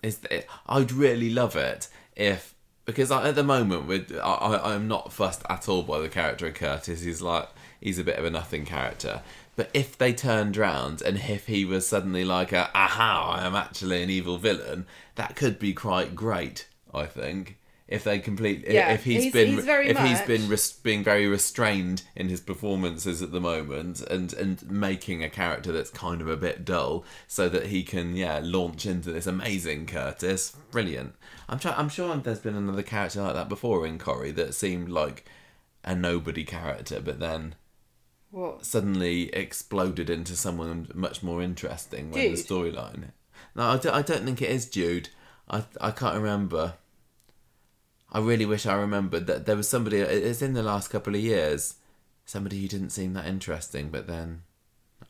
is 0.02 0.18
that 0.18 0.46
I'd 0.68 0.92
really 0.92 1.28
love 1.28 1.56
it 1.56 1.88
if 2.14 2.54
because 2.84 3.10
I, 3.10 3.28
at 3.28 3.34
the 3.34 3.42
moment 3.42 3.86
with 3.88 4.12
I, 4.16 4.18
I 4.34 4.74
I'm 4.74 4.86
not 4.86 5.12
fussed 5.12 5.42
at 5.50 5.68
all 5.68 5.82
by 5.82 5.98
the 5.98 6.08
character 6.08 6.46
of 6.46 6.54
Curtis. 6.54 7.02
He's 7.02 7.20
like 7.20 7.48
he's 7.80 7.98
a 7.98 8.04
bit 8.04 8.18
of 8.18 8.24
a 8.24 8.30
nothing 8.30 8.64
character. 8.64 9.22
But 9.56 9.70
if 9.74 9.98
they 9.98 10.12
turned 10.12 10.56
round 10.56 11.02
and 11.02 11.16
if 11.18 11.46
he 11.46 11.64
was 11.64 11.86
suddenly 11.86 12.24
like 12.24 12.52
a 12.52 12.70
aha, 12.74 13.36
I 13.40 13.46
am 13.46 13.54
actually 13.56 14.02
an 14.02 14.10
evil 14.10 14.38
villain, 14.38 14.86
that 15.16 15.34
could 15.36 15.58
be 15.58 15.72
quite 15.72 16.14
great. 16.14 16.68
I 16.94 17.06
think 17.06 17.58
if 17.88 18.04
they 18.04 18.18
complete 18.18 18.64
Yeah, 18.68 18.92
if 18.92 19.04
he's 19.04 19.22
he's- 19.24 19.32
been 19.32 19.54
he's 19.54 19.64
very 19.64 19.88
if 19.88 19.98
he's 19.98 20.18
much- 20.18 20.26
been 20.26 20.48
res- 20.48 20.72
being 20.72 21.02
very 21.02 21.26
restrained 21.26 22.02
in 22.14 22.28
his 22.28 22.40
performances 22.40 23.22
at 23.22 23.32
the 23.32 23.40
moment 23.40 24.00
and 24.02 24.32
and 24.34 24.70
making 24.70 25.24
a 25.24 25.30
character 25.30 25.72
that's 25.72 25.88
kind 25.90 26.20
of 26.20 26.28
a 26.28 26.36
bit 26.36 26.64
dull 26.66 27.02
so 27.26 27.48
that 27.48 27.66
he 27.68 27.82
can 27.82 28.14
yeah 28.14 28.40
launch 28.42 28.84
into 28.86 29.10
this 29.10 29.26
amazing 29.26 29.86
Curtis 29.86 30.54
brilliant 30.70 31.14
I'm 31.48 31.58
try- 31.58 31.72
I'm 31.76 31.88
sure 31.88 32.14
there's 32.16 32.40
been 32.40 32.56
another 32.56 32.82
character 32.82 33.22
like 33.22 33.34
that 33.34 33.48
before 33.48 33.86
in 33.86 33.98
Corrie 33.98 34.32
that 34.32 34.54
seemed 34.54 34.90
like 34.90 35.24
a 35.82 35.94
nobody 35.94 36.44
character 36.44 37.00
but 37.00 37.20
then 37.20 37.54
What? 38.30 38.64
suddenly 38.64 39.32
exploded 39.34 40.10
into 40.10 40.36
someone 40.36 40.88
much 40.94 41.22
more 41.22 41.42
interesting 41.42 42.10
when 42.10 42.20
the 42.30 42.36
Jude? 42.36 42.46
storyline 42.46 43.10
no 43.54 43.62
I 43.64 43.76
don't, 43.78 43.94
I 43.94 44.02
don't 44.02 44.24
think 44.24 44.42
it 44.42 44.50
is 44.50 44.68
Jude 44.68 45.08
I 45.48 45.64
I 45.80 45.90
can't 45.90 46.16
remember 46.16 46.74
I 48.10 48.20
really 48.20 48.46
wish 48.46 48.66
I 48.66 48.74
remembered 48.74 49.26
that 49.26 49.44
there 49.44 49.54
was 49.56 49.68
somebody. 49.68 49.98
It's 49.98 50.40
in 50.40 50.54
the 50.54 50.62
last 50.62 50.88
couple 50.88 51.14
of 51.14 51.20
years. 51.20 51.74
Somebody 52.24 52.58
who 52.60 52.66
didn't 52.66 52.88
seem 52.90 53.12
that 53.12 53.26
interesting, 53.26 53.90
but 53.90 54.06
then, 54.06 54.44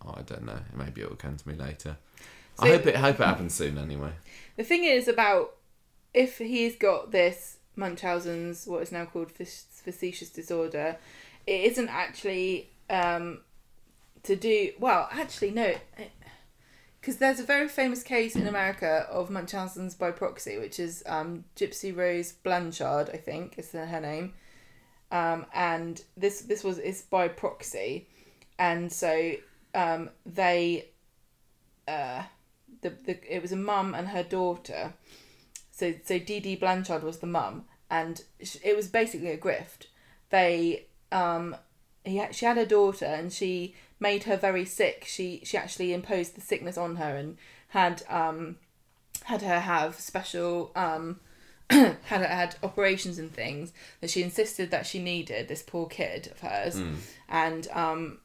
oh, 0.05 0.15
I 0.17 0.23
don't 0.23 0.45
know. 0.45 0.59
Maybe 0.75 1.03
it 1.03 1.09
will 1.09 1.17
come 1.17 1.37
to 1.37 1.49
me 1.49 1.55
later. 1.55 1.97
I 2.59 2.67
So- 2.67 2.73
hope 2.77 2.87
it. 2.87 2.97
Hope 2.97 3.21
it 3.21 3.25
happens 3.25 3.55
soon. 3.55 3.79
Anyway. 3.79 4.13
The 4.57 4.65
thing 4.65 4.83
is 4.83 5.07
about 5.07 5.55
if 6.13 6.39
he's 6.39 6.75
got 6.75 7.13
this 7.13 7.59
Munchausen's, 7.77 8.67
what 8.67 8.83
is 8.83 8.91
now 8.91 9.05
called 9.05 9.31
fac- 9.31 9.47
factitious 9.47 10.31
disorder, 10.31 10.97
it 11.47 11.61
isn't 11.71 11.89
actually 11.89 12.71
um, 12.91 13.41
to 14.23 14.37
do. 14.37 14.73
Well, 14.79 15.09
actually, 15.11 15.51
no. 15.51 15.75
Because 17.01 17.19
there's 17.19 17.41
a 17.41 17.45
very 17.45 17.69
famous 17.69 18.03
case 18.03 18.35
in 18.37 18.47
America 18.47 19.07
of 19.11 19.31
Munchausen's 19.31 19.95
by 19.95 20.11
proxy, 20.11 20.59
which 20.59 20.81
is 20.81 21.03
um, 21.07 21.45
Gypsy 21.57 21.97
Rose 21.97 22.33
Blanchard, 22.33 23.11
I 23.11 23.17
think 23.17 23.59
is 23.59 23.73
her 23.73 24.01
name. 24.01 24.35
Um, 25.11 25.47
and 25.55 26.03
this 26.17 26.43
this 26.43 26.63
was 26.63 26.79
is 26.79 27.03
by 27.03 27.29
proxy, 27.29 28.09
and 28.59 28.93
so 28.93 29.37
um, 29.75 30.11
they 30.27 30.91
uh, 31.87 32.25
the, 32.83 32.91
the 32.91 33.35
it 33.35 33.41
was 33.41 33.53
a 33.53 33.57
mum 33.57 33.95
and 33.95 34.09
her 34.09 34.23
daughter. 34.23 34.93
So 35.71 35.95
so 36.05 36.19
Dee 36.19 36.41
Dee 36.41 36.57
Blanchard 36.57 37.03
was 37.03 37.19
the 37.19 37.27
mum, 37.27 37.65
and 37.91 38.23
it 38.39 38.77
was 38.77 38.89
basically 38.89 39.31
a 39.31 39.39
grift. 39.39 39.87
They 40.29 40.87
um 41.11 41.57
he 42.09 42.23
she 42.33 42.47
had 42.47 42.59
a 42.59 42.67
daughter 42.67 43.07
and 43.07 43.33
she 43.33 43.75
made 44.01 44.25
her 44.25 44.37
very 44.37 44.65
sick. 44.65 45.05
She 45.07 45.41
she 45.45 45.57
actually 45.57 45.93
imposed 45.93 46.35
the 46.37 46.41
sickness 46.41 46.79
on 46.79 46.97
her 46.97 47.17
and 47.17 47.37
had 47.69 48.03
um 48.09 48.57
had 49.25 49.43
her 49.43 49.61
have 49.61 49.97
special 49.97 50.71
um 50.75 51.21
had 51.71 51.97
had 52.07 52.57
operations 52.63 53.19
and 53.19 53.33
things 53.33 53.73
that 54.01 54.11
she 54.11 54.23
insisted 54.23 54.71
that 54.71 54.87
she 54.87 54.99
needed 54.99 55.49
this 55.49 55.63
poor 55.63 55.87
kid 55.87 56.29
of 56.29 56.41
hers 56.41 56.77
and 57.29 57.69
um 57.73 58.19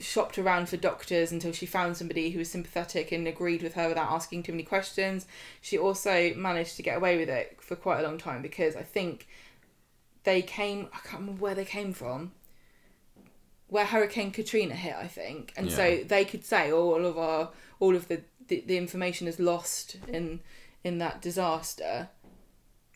shopped 0.00 0.38
around 0.38 0.68
for 0.68 0.76
doctors 0.76 1.32
until 1.32 1.52
she 1.52 1.66
found 1.66 1.96
somebody 1.96 2.30
who 2.30 2.38
was 2.38 2.48
sympathetic 2.50 3.10
and 3.10 3.26
agreed 3.26 3.62
with 3.62 3.74
her 3.74 3.88
without 3.88 4.10
asking 4.10 4.42
too 4.44 4.52
many 4.52 4.62
questions. 4.62 5.26
She 5.60 5.76
also 5.76 6.32
managed 6.34 6.76
to 6.76 6.82
get 6.82 6.96
away 6.96 7.18
with 7.18 7.28
it 7.28 7.58
for 7.60 7.74
quite 7.74 7.98
a 8.00 8.02
long 8.02 8.16
time 8.16 8.40
because 8.40 8.76
I 8.76 8.82
think 8.82 9.26
they 10.24 10.40
came 10.40 10.88
I 10.92 10.98
can't 10.98 11.20
remember 11.20 11.42
where 11.42 11.54
they 11.54 11.64
came 11.64 11.92
from. 11.92 12.32
Where 13.68 13.84
Hurricane 13.84 14.30
Katrina 14.30 14.74
hit, 14.74 14.96
I 14.96 15.06
think. 15.06 15.52
And 15.56 15.70
so 15.70 16.00
they 16.06 16.24
could 16.24 16.44
say 16.44 16.72
"Oh, 16.72 16.94
all 16.94 17.04
of 17.04 17.18
our 17.18 17.50
all 17.80 17.94
of 17.94 18.08
the, 18.08 18.22
the, 18.48 18.64
the 18.66 18.76
information 18.76 19.28
is 19.28 19.38
lost 19.38 19.96
in 20.08 20.40
in 20.84 20.98
that 20.98 21.20
disaster. 21.20 22.08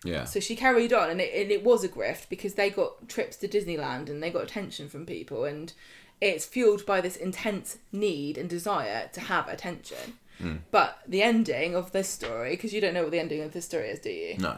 Yeah. 0.04 0.24
So 0.24 0.40
she 0.40 0.56
carried 0.56 0.92
on, 0.92 1.10
and 1.10 1.20
it, 1.20 1.32
and 1.34 1.50
it 1.50 1.62
was 1.62 1.84
a 1.84 1.88
grift 1.88 2.28
because 2.28 2.54
they 2.54 2.70
got 2.70 3.08
trips 3.08 3.36
to 3.38 3.48
Disneyland 3.48 4.08
and 4.08 4.22
they 4.22 4.30
got 4.30 4.42
attention 4.42 4.88
from 4.88 5.06
people, 5.06 5.44
and 5.44 5.72
it's 6.20 6.44
fueled 6.44 6.84
by 6.86 7.00
this 7.00 7.16
intense 7.16 7.78
need 7.92 8.36
and 8.38 8.48
desire 8.48 9.10
to 9.12 9.20
have 9.20 9.48
attention. 9.48 10.18
Hmm. 10.38 10.56
But 10.70 10.98
the 11.06 11.22
ending 11.22 11.74
of 11.74 11.92
this 11.92 12.08
story, 12.08 12.50
because 12.50 12.72
you 12.72 12.80
don't 12.80 12.94
know 12.94 13.02
what 13.02 13.12
the 13.12 13.20
ending 13.20 13.42
of 13.42 13.52
this 13.52 13.66
story 13.66 13.90
is, 13.90 14.00
do 14.00 14.10
you? 14.10 14.38
No. 14.38 14.56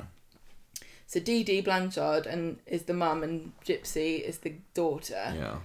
So 1.07 1.21
Dee 1.21 1.45
Dee 1.45 1.61
Blanchard 1.61 2.27
and 2.27 2.59
is 2.67 2.85
the 2.85 2.95
mum, 2.95 3.23
and 3.23 3.53
Gypsy 3.65 4.21
is 4.21 4.39
the 4.39 4.55
daughter. 4.73 5.35
Yeah. 5.37 5.57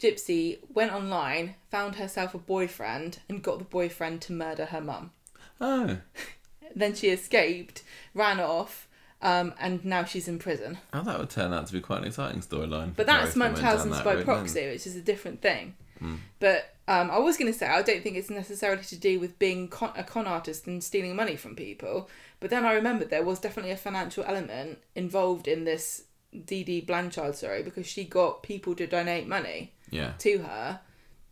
Gypsy 0.00 0.58
went 0.72 0.92
online, 0.92 1.54
found 1.70 1.96
herself 1.96 2.34
a 2.34 2.38
boyfriend, 2.38 3.18
and 3.28 3.42
got 3.42 3.58
the 3.58 3.64
boyfriend 3.64 4.20
to 4.22 4.32
murder 4.32 4.66
her 4.66 4.80
mum. 4.80 5.12
Oh, 5.60 5.98
Then 6.76 6.94
she 6.94 7.08
escaped, 7.08 7.84
ran 8.14 8.40
off, 8.40 8.88
um, 9.22 9.54
and 9.60 9.84
now 9.84 10.04
she's 10.04 10.26
in 10.26 10.38
prison. 10.40 10.78
oh, 10.92 11.02
that 11.02 11.18
would 11.18 11.30
turn 11.30 11.52
out 11.52 11.66
to 11.68 11.72
be 11.72 11.80
quite 11.80 12.00
an 12.00 12.08
exciting 12.08 12.40
storyline. 12.40 12.94
But 12.96 13.06
that's 13.06 13.30
if 13.30 13.34
we 13.36 13.40
went 13.42 13.54
down 13.56 13.64
Munchausen's 13.64 13.96
that 13.96 14.04
by 14.04 14.10
route 14.14 14.16
then. 14.18 14.24
proxy, 14.26 14.66
which 14.66 14.86
is 14.86 14.96
a 14.96 15.00
different 15.00 15.40
thing. 15.40 15.74
Hmm. 16.00 16.16
But 16.40 16.74
um, 16.88 17.10
I 17.12 17.18
was 17.18 17.36
going 17.36 17.50
to 17.52 17.56
say, 17.56 17.68
I 17.68 17.80
don't 17.82 18.02
think 18.02 18.16
it's 18.16 18.28
necessarily 18.28 18.82
to 18.82 18.96
do 18.96 19.20
with 19.20 19.38
being 19.38 19.68
con- 19.68 19.92
a 19.96 20.02
con 20.02 20.26
artist 20.26 20.66
and 20.66 20.82
stealing 20.82 21.14
money 21.14 21.36
from 21.36 21.54
people. 21.54 22.10
But 22.40 22.50
then 22.50 22.64
I 22.64 22.72
remembered 22.72 23.10
there 23.10 23.22
was 23.22 23.38
definitely 23.38 23.70
a 23.70 23.76
financial 23.76 24.24
element 24.24 24.78
involved 24.96 25.46
in 25.46 25.64
this 25.64 26.02
Dee 26.44 26.64
Dee 26.64 26.80
Blanchard 26.80 27.34
sorry, 27.36 27.62
because 27.62 27.86
she 27.86 28.04
got 28.04 28.42
people 28.42 28.74
to 28.76 28.86
donate 28.86 29.26
money 29.28 29.72
Yeah. 29.90 30.12
to 30.18 30.38
her 30.38 30.80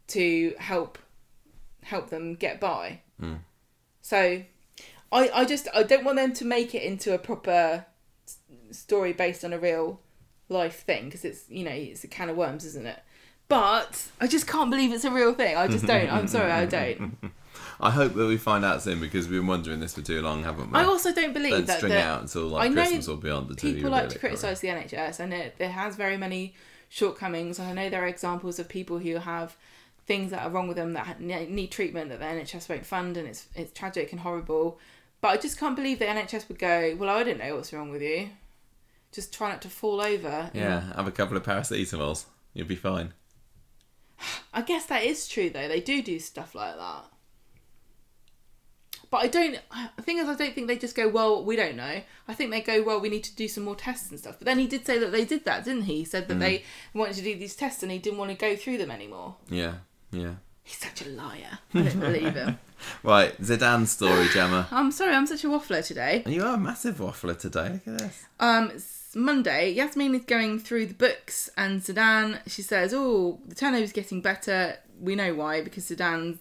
to 0.09 0.55
help 0.59 0.99
help 1.83 2.11
them 2.11 2.35
get 2.35 2.61
by. 2.61 3.01
Mm. 3.21 3.41
So 4.01 4.43
I 5.11 5.29
I 5.31 5.45
just 5.45 5.69
I 5.75 5.83
don't 5.83 6.05
want 6.05 6.17
them 6.17 6.33
to 6.35 6.45
make 6.45 6.75
it 6.75 6.83
into 6.83 7.15
a 7.15 7.19
proper 7.19 7.87
story 8.71 9.13
based 9.13 9.45
on 9.45 9.53
a 9.53 9.59
real 9.59 10.01
life 10.49 10.83
thing 10.85 11.07
because 11.07 11.25
it's 11.25 11.49
you 11.49 11.65
know 11.65 11.71
it's 11.73 12.05
a 12.05 12.09
can 12.09 12.29
of 12.31 12.37
worms, 12.37 12.65
isn't 12.65 12.87
it? 12.87 13.01
But 13.49 14.09
I 14.21 14.27
just 14.27 14.47
can't 14.47 14.71
believe 14.71 14.93
it's 14.93 15.05
a 15.05 15.11
real 15.11 15.35
thing. 15.35 15.57
I 15.57 15.69
just 15.69 15.85
don't. 15.87 16.11
I'm 16.11 16.27
sorry, 16.29 16.51
I 16.51 16.65
don't. 16.65 17.19
I 17.83 17.91
hope 17.91 18.15
that 18.15 18.27
we 18.27 18.37
find 18.37 18.65
out 18.65 18.81
soon 18.81 19.01
because 19.01 19.27
we've 19.27 19.41
been 19.41 19.49
wondering 19.49 19.81
this 19.81 19.95
for 19.95 20.03
too 20.03 20.23
long, 20.23 20.45
haven't 20.45 20.71
we? 20.71 20.79
I 20.79 20.85
also 20.85 21.13
don't 21.13 21.33
believe 21.33 21.53
Let's 21.53 21.67
that 21.67 21.79
string 21.79 21.93
it 21.93 21.99
out 21.99 22.21
until 22.23 22.45
like 22.45 22.67
I 22.67 22.69
know 22.69 22.83
Christmas 22.83 23.09
or 23.09 23.17
beyond 23.17 23.49
the 23.49 23.57
people 23.57 23.91
like 23.91 24.09
to 24.11 24.19
criticise 24.21 24.61
the 24.61 24.69
NHS, 24.69 25.19
and 25.19 25.35
it, 25.35 25.57
it 25.59 25.71
has 25.71 25.97
very 25.97 26.17
many 26.17 26.55
shortcomings. 26.89 27.59
And 27.59 27.69
I 27.69 27.73
know 27.73 27.91
there 27.91 28.05
are 28.05 28.07
examples 28.07 28.61
of 28.61 28.69
people 28.69 28.99
who 28.99 29.17
have 29.17 29.57
things 30.07 30.31
that 30.31 30.47
are 30.47 30.51
wrong 30.51 30.69
with 30.69 30.77
them 30.77 30.93
that 30.93 31.21
need 31.21 31.73
treatment 31.73 32.11
that 32.11 32.21
the 32.21 32.25
NHS 32.25 32.69
won't 32.69 32.87
fund, 32.87 33.17
and 33.17 33.27
it's 33.27 33.47
it's 33.57 33.73
tragic 33.73 34.13
and 34.13 34.21
horrible. 34.21 34.79
But 35.21 35.29
I 35.29 35.37
just 35.39 35.59
can't 35.59 35.75
believe 35.75 35.99
the 35.99 36.05
NHS 36.05 36.49
would 36.49 36.61
go, 36.61 36.97
well, 36.97 37.11
I 37.11 37.25
don't 37.25 37.39
know 37.39 37.57
what's 37.57 37.73
wrong 37.73 37.91
with 37.91 38.03
you. 38.03 38.31
Just 39.11 39.35
try 39.35 39.51
not 39.51 39.63
to 39.63 39.69
fall 39.69 40.01
over. 40.01 40.51
Yeah, 40.55 40.95
have 40.95 41.09
a 41.09 41.13
couple 41.13 41.37
of 41.37 41.43
paracetamols. 41.43 42.27
You'll 42.55 42.69
be 42.69 42.77
fine. 42.77 43.13
I 44.55 44.63
guess 44.63 44.87
that 44.87 45.03
is 45.03 45.27
true 45.27 45.51
though. 45.51 45.67
They 45.67 45.81
do 45.81 46.01
do 46.01 46.21
stuff 46.21 46.55
like 46.55 46.77
that. 46.77 47.07
But 49.13 49.19
I 49.19 49.27
don't. 49.29 49.59
The 49.97 50.03
thing 50.03 50.19
is, 50.19 50.27
I 50.27 50.35
don't 50.35 50.53
think 50.53 50.67
they 50.67 50.79
just 50.79 50.97
go, 50.97 51.09
"Well, 51.09 51.45
we 51.45 51.55
don't 51.55 51.77
know." 51.77 52.01
I 52.27 52.35
think 52.35 52.51
they 52.51 52.61
go, 52.61 52.83
"Well, 52.83 52.99
we 52.99 53.09
need 53.09 53.23
to 53.25 53.37
do 53.37 53.47
some 53.47 53.63
more 53.63 53.77
tests 53.77 54.11
and 54.11 54.19
stuff." 54.19 54.37
But 54.39 54.47
then 54.47 54.59
he 54.59 54.67
did 54.67 54.85
say 54.85 54.99
that 54.99 55.13
they 55.13 55.25
did 55.25 55.45
that, 55.45 55.65
didn't 55.65 55.83
he? 55.83 55.99
He 55.99 56.05
said 56.05 56.27
that 56.27 56.41
they 56.41 56.65
wanted 56.93 57.17
to 57.17 57.23
do 57.23 57.39
these 57.39 57.55
tests 57.55 57.85
and 57.85 57.93
he 57.93 57.99
didn't 57.99 58.19
want 58.19 58.33
to 58.33 58.37
go 58.37 58.57
through 58.57 58.79
them 58.79 58.91
anymore. 58.91 59.37
Yeah, 59.49 59.75
yeah. 60.11 60.37
He's 60.65 60.79
such 60.79 61.03
a 61.03 61.09
liar. 61.11 61.59
I 61.75 61.83
don't 61.83 62.01
believe 62.01 62.35
him. 62.35 62.59
Right, 63.05 63.41
Zeedan's 63.41 63.93
story, 63.93 64.27
Gemma. 64.35 64.67
I'm 64.73 64.91
sorry, 64.91 65.15
I'm 65.15 65.29
such 65.29 65.45
a 65.45 65.47
waffler 65.47 65.87
today. 65.87 66.25
You 66.27 66.43
are 66.43 66.55
a 66.55 66.59
massive 66.59 66.97
waffler 66.97 67.39
today. 67.39 67.75
Look 67.75 67.87
at 67.87 67.99
this. 67.99 68.25
Um, 68.41 68.73
Monday, 69.15 69.73
Yasmeen 69.73 70.17
is 70.17 70.25
going 70.25 70.59
through 70.59 70.87
the 70.87 70.95
books, 70.95 71.49
and 71.57 71.81
Zeedan, 71.81 72.41
she 72.49 72.63
says, 72.63 72.93
"Oh, 72.93 73.39
the 73.47 73.55
turnover's 73.55 73.93
getting 73.93 74.21
better. 74.21 74.79
We 75.01 75.15
know 75.15 75.33
why 75.33 75.63
because 75.63 75.85
Zeedan's 75.85 76.41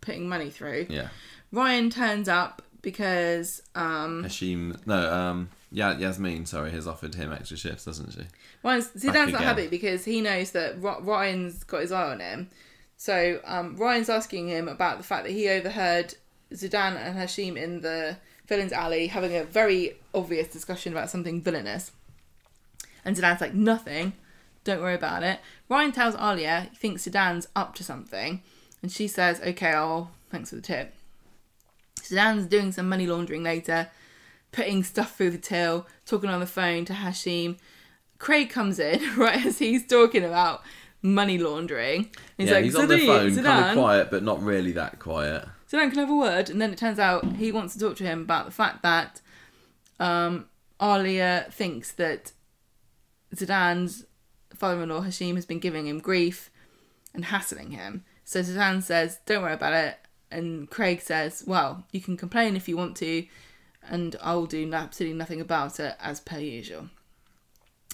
putting 0.00 0.26
money 0.30 0.48
through." 0.48 0.86
Yeah. 0.88 1.08
Ryan 1.52 1.90
turns 1.90 2.28
up 2.28 2.62
because 2.82 3.62
um 3.74 4.24
Hashim, 4.24 4.78
no, 4.86 5.12
um, 5.12 5.48
yeah, 5.72 5.94
Yasmeen, 5.94 6.46
sorry, 6.46 6.70
has 6.70 6.86
offered 6.86 7.14
him 7.14 7.32
extra 7.32 7.56
shifts, 7.56 7.84
doesn't 7.84 8.12
she? 8.12 8.22
Ryan's, 8.62 8.88
Zeedan's 8.90 9.32
not 9.32 9.40
again. 9.40 9.42
happy 9.42 9.66
because 9.68 10.04
he 10.04 10.20
knows 10.20 10.52
that 10.52 10.80
Ro- 10.80 11.00
Ryan's 11.00 11.64
got 11.64 11.82
his 11.82 11.92
eye 11.92 12.10
on 12.10 12.20
him. 12.20 12.48
So 12.96 13.40
um, 13.44 13.76
Ryan's 13.76 14.08
asking 14.08 14.48
him 14.48 14.68
about 14.68 14.98
the 14.98 15.04
fact 15.04 15.24
that 15.24 15.32
he 15.32 15.48
overheard 15.48 16.14
Zeedan 16.52 16.96
and 16.96 17.16
Hashim 17.18 17.56
in 17.56 17.80
the 17.80 18.16
villains 18.46 18.72
alley 18.72 19.08
having 19.08 19.36
a 19.36 19.44
very 19.44 19.96
obvious 20.14 20.48
discussion 20.48 20.92
about 20.92 21.10
something 21.10 21.42
villainous. 21.42 21.90
And 23.04 23.16
Zeedan's 23.16 23.40
like, 23.40 23.54
nothing. 23.54 24.14
Don't 24.64 24.80
worry 24.80 24.94
about 24.94 25.22
it. 25.22 25.40
Ryan 25.68 25.92
tells 25.92 26.16
Alya 26.16 26.70
he 26.70 26.76
thinks 26.76 27.06
Zeedan's 27.06 27.48
up 27.54 27.74
to 27.76 27.84
something. 27.84 28.42
And 28.82 28.90
she 28.90 29.06
says, 29.08 29.40
okay, 29.40 29.70
I'll, 29.72 30.10
thanks 30.30 30.50
for 30.50 30.56
the 30.56 30.62
tip. 30.62 30.94
Zeedan's 32.08 32.46
doing 32.46 32.72
some 32.72 32.88
money 32.88 33.06
laundering 33.06 33.42
later, 33.42 33.88
putting 34.52 34.84
stuff 34.84 35.16
through 35.16 35.30
the 35.30 35.38
till, 35.38 35.86
talking 36.04 36.30
on 36.30 36.40
the 36.40 36.46
phone 36.46 36.84
to 36.86 36.92
Hashim. 36.92 37.58
Craig 38.18 38.50
comes 38.50 38.78
in 38.78 39.00
right 39.16 39.44
as 39.44 39.58
he's 39.58 39.86
talking 39.86 40.24
about 40.24 40.62
money 41.02 41.38
laundering. 41.38 42.10
He's 42.36 42.48
yeah, 42.48 42.54
like, 42.56 42.64
he's 42.64 42.76
on 42.76 42.88
the 42.88 42.96
"Zeedan, 42.96 43.34
phone, 43.34 43.44
kind 43.44 43.66
of 43.66 43.76
quiet, 43.76 44.10
but 44.10 44.22
not 44.22 44.42
really 44.42 44.72
that 44.72 44.98
quiet. 44.98 45.46
Zeedan 45.70 45.90
can 45.90 45.98
have 45.98 46.10
a 46.10 46.16
word. 46.16 46.50
And 46.50 46.60
then 46.60 46.72
it 46.72 46.78
turns 46.78 46.98
out 46.98 47.36
he 47.36 47.52
wants 47.52 47.74
to 47.74 47.80
talk 47.80 47.96
to 47.96 48.04
him 48.04 48.22
about 48.22 48.46
the 48.46 48.52
fact 48.52 48.82
that 48.82 49.20
um, 49.98 50.46
Alya 50.80 51.52
thinks 51.52 51.92
that 51.92 52.32
Zeedan's 53.34 54.06
father-in-law 54.54 55.02
Hashim 55.02 55.34
has 55.34 55.46
been 55.46 55.58
giving 55.58 55.86
him 55.86 55.98
grief 55.98 56.50
and 57.14 57.26
hassling 57.26 57.72
him. 57.72 58.04
So 58.24 58.40
Zeedan 58.40 58.82
says, 58.82 59.20
"Don't 59.26 59.42
worry 59.42 59.54
about 59.54 59.72
it." 59.72 59.98
And 60.36 60.68
Craig 60.68 61.00
says, 61.00 61.44
"Well, 61.46 61.86
you 61.92 62.00
can 62.02 62.18
complain 62.18 62.56
if 62.56 62.68
you 62.68 62.76
want 62.76 62.94
to, 62.98 63.26
and 63.88 64.14
I'll 64.20 64.44
do 64.44 64.70
absolutely 64.70 65.16
nothing 65.16 65.40
about 65.40 65.80
it 65.80 65.96
as 65.98 66.20
per 66.20 66.38
usual." 66.38 66.90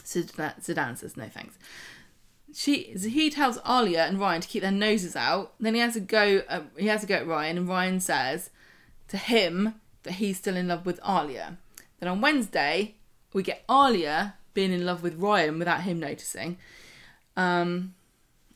So 0.02 0.22
Zeedan 0.22 0.98
says, 0.98 1.16
"No 1.16 1.28
thanks." 1.28 1.56
She 2.52 2.94
he 2.94 3.30
tells 3.30 3.58
Alya 3.58 4.08
and 4.08 4.18
Ryan 4.18 4.40
to 4.40 4.48
keep 4.48 4.62
their 4.62 4.72
noses 4.72 5.14
out. 5.14 5.54
Then 5.60 5.74
he 5.74 5.80
has 5.80 5.94
a 5.94 6.00
go. 6.00 6.42
At, 6.48 6.64
he 6.76 6.88
has 6.88 7.04
a 7.04 7.06
go 7.06 7.14
at 7.14 7.28
Ryan, 7.28 7.58
and 7.58 7.68
Ryan 7.68 8.00
says 8.00 8.50
to 9.06 9.16
him 9.16 9.76
that 10.02 10.14
he's 10.14 10.38
still 10.38 10.56
in 10.56 10.66
love 10.66 10.84
with 10.84 11.00
Alya. 11.02 11.58
Then 12.00 12.08
on 12.08 12.20
Wednesday, 12.20 12.96
we 13.32 13.44
get 13.44 13.64
Alya 13.68 14.34
being 14.52 14.72
in 14.72 14.84
love 14.84 15.04
with 15.04 15.14
Ryan 15.14 15.60
without 15.60 15.82
him 15.82 16.00
noticing. 16.00 16.58
Um, 17.36 17.94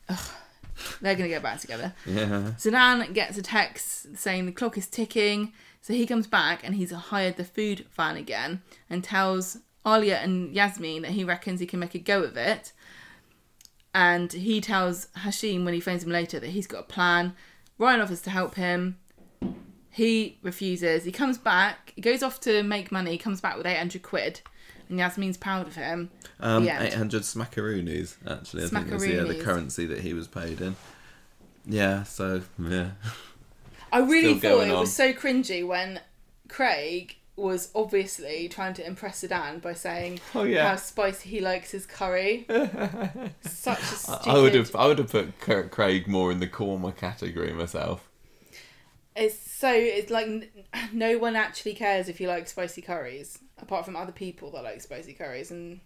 ugh, 0.09 0.29
they're 1.01 1.15
gonna 1.15 1.29
get 1.29 1.43
back 1.43 1.59
together. 1.59 1.93
Yeah. 2.05 2.53
Zeedan 2.57 3.13
gets 3.13 3.37
a 3.37 3.41
text 3.41 4.17
saying 4.17 4.45
the 4.45 4.51
clock 4.51 4.77
is 4.77 4.87
ticking. 4.87 5.53
So 5.81 5.93
he 5.93 6.05
comes 6.05 6.27
back 6.27 6.61
and 6.63 6.75
he's 6.75 6.91
hired 6.91 7.37
the 7.37 7.45
food 7.45 7.85
van 7.95 8.17
again 8.17 8.61
and 8.89 9.03
tells 9.03 9.59
Alya 9.85 10.21
and 10.21 10.53
Yasmeen 10.53 11.03
that 11.03 11.11
he 11.11 11.23
reckons 11.23 11.59
he 11.59 11.65
can 11.65 11.79
make 11.79 11.95
a 11.95 11.99
go 11.99 12.23
of 12.23 12.35
it. 12.35 12.73
And 13.93 14.31
he 14.33 14.59
tells 14.59 15.07
Hashim 15.17 15.63
when 15.63 15.73
he 15.73 15.79
phones 15.79 16.03
him 16.03 16.11
later 16.11 16.39
that 16.39 16.49
he's 16.49 16.67
got 16.67 16.79
a 16.79 16.83
plan. 16.83 17.33
Ryan 17.77 18.01
offers 18.01 18.21
to 18.23 18.29
help 18.29 18.55
him. 18.55 18.97
He 19.89 20.37
refuses. 20.43 21.05
He 21.05 21.11
comes 21.11 21.37
back. 21.37 21.93
He 21.95 22.01
goes 22.01 22.21
off 22.21 22.39
to 22.41 22.63
make 22.63 22.91
money. 22.91 23.11
He 23.11 23.17
comes 23.17 23.41
back 23.41 23.57
with 23.57 23.65
800 23.65 24.03
quid. 24.03 24.41
And 24.89 24.99
Yasmeen's 24.99 25.37
proud 25.37 25.67
of 25.67 25.75
him. 25.75 26.09
Um, 26.39 26.63
The 26.65 26.71
800 26.87 27.23
smackaroonies, 27.23 28.15
actually, 28.29 28.63
I 28.65 28.67
think 28.67 28.91
was 28.91 29.05
yeah, 29.05 29.23
the 29.23 29.35
currency 29.41 29.85
that 29.87 29.99
he 29.99 30.13
was 30.13 30.27
paid 30.27 30.61
in. 30.61 30.75
Yeah, 31.65 32.03
so, 32.03 32.41
yeah. 32.57 32.91
I 33.91 33.99
really 33.99 34.37
Still 34.39 34.59
thought 34.59 34.67
it 34.67 34.71
on. 34.73 34.79
was 34.81 34.93
so 34.93 35.11
cringy 35.13 35.65
when 35.67 35.99
Craig 36.47 37.15
was 37.35 37.69
obviously 37.75 38.47
trying 38.49 38.73
to 38.75 38.85
impress 38.87 39.21
Zeedan 39.23 39.61
by 39.61 39.73
saying 39.73 40.19
Oh, 40.33 40.43
yeah. 40.43 40.69
how 40.69 40.75
spicy 40.77 41.29
he 41.29 41.39
likes 41.41 41.71
his 41.71 41.85
curry. 41.85 42.45
Such 43.41 43.79
a 43.79 43.83
stupid. 43.85 44.27
I 44.29 44.39
would 44.39 44.55
have 44.55 44.75
I 44.75 44.87
would 44.87 44.97
have 44.97 45.11
put 45.11 45.39
Cra- 45.39 45.69
Craig 45.69 46.07
more 46.07 46.31
in 46.31 46.39
the 46.39 46.47
korma 46.47 46.95
category 46.95 47.51
myself. 47.53 48.09
It's 49.15 49.37
so 49.51 49.71
it's 49.71 50.09
like 50.11 50.25
n- 50.27 50.47
no 50.93 51.17
one 51.17 51.35
actually 51.35 51.73
cares 51.75 52.09
if 52.09 52.19
you 52.19 52.27
like 52.27 52.47
spicy 52.47 52.81
curries, 52.81 53.39
apart 53.61 53.85
from 53.85 53.95
other 53.95 54.11
people 54.11 54.51
that 54.51 54.63
like 54.63 54.81
spicy 54.81 55.13
curries. 55.13 55.51
And 55.51 55.79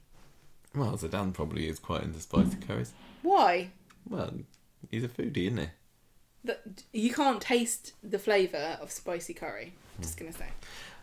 Well, 0.76 0.98
Zeedan 0.98 1.34
probably 1.34 1.68
is 1.68 1.80
quite 1.80 2.03
into 2.03 2.19
spicy 2.19 2.57
curries. 2.57 2.93
why? 3.22 3.72
Well, 4.10 4.34
he's 4.89 5.03
a 5.03 5.07
foodie, 5.10 5.45
isn't 5.48 5.57
he? 5.60 5.68
That 6.43 6.84
you 6.91 7.14
can't 7.14 7.39
taste 7.41 7.93
the 8.03 8.18
flavour 8.19 8.77
of 8.81 8.91
spicy 8.91 9.34
curry. 9.34 9.73
I'm 9.98 10.03
Just 10.03 10.18
gonna 10.18 10.34
say. 10.34 10.48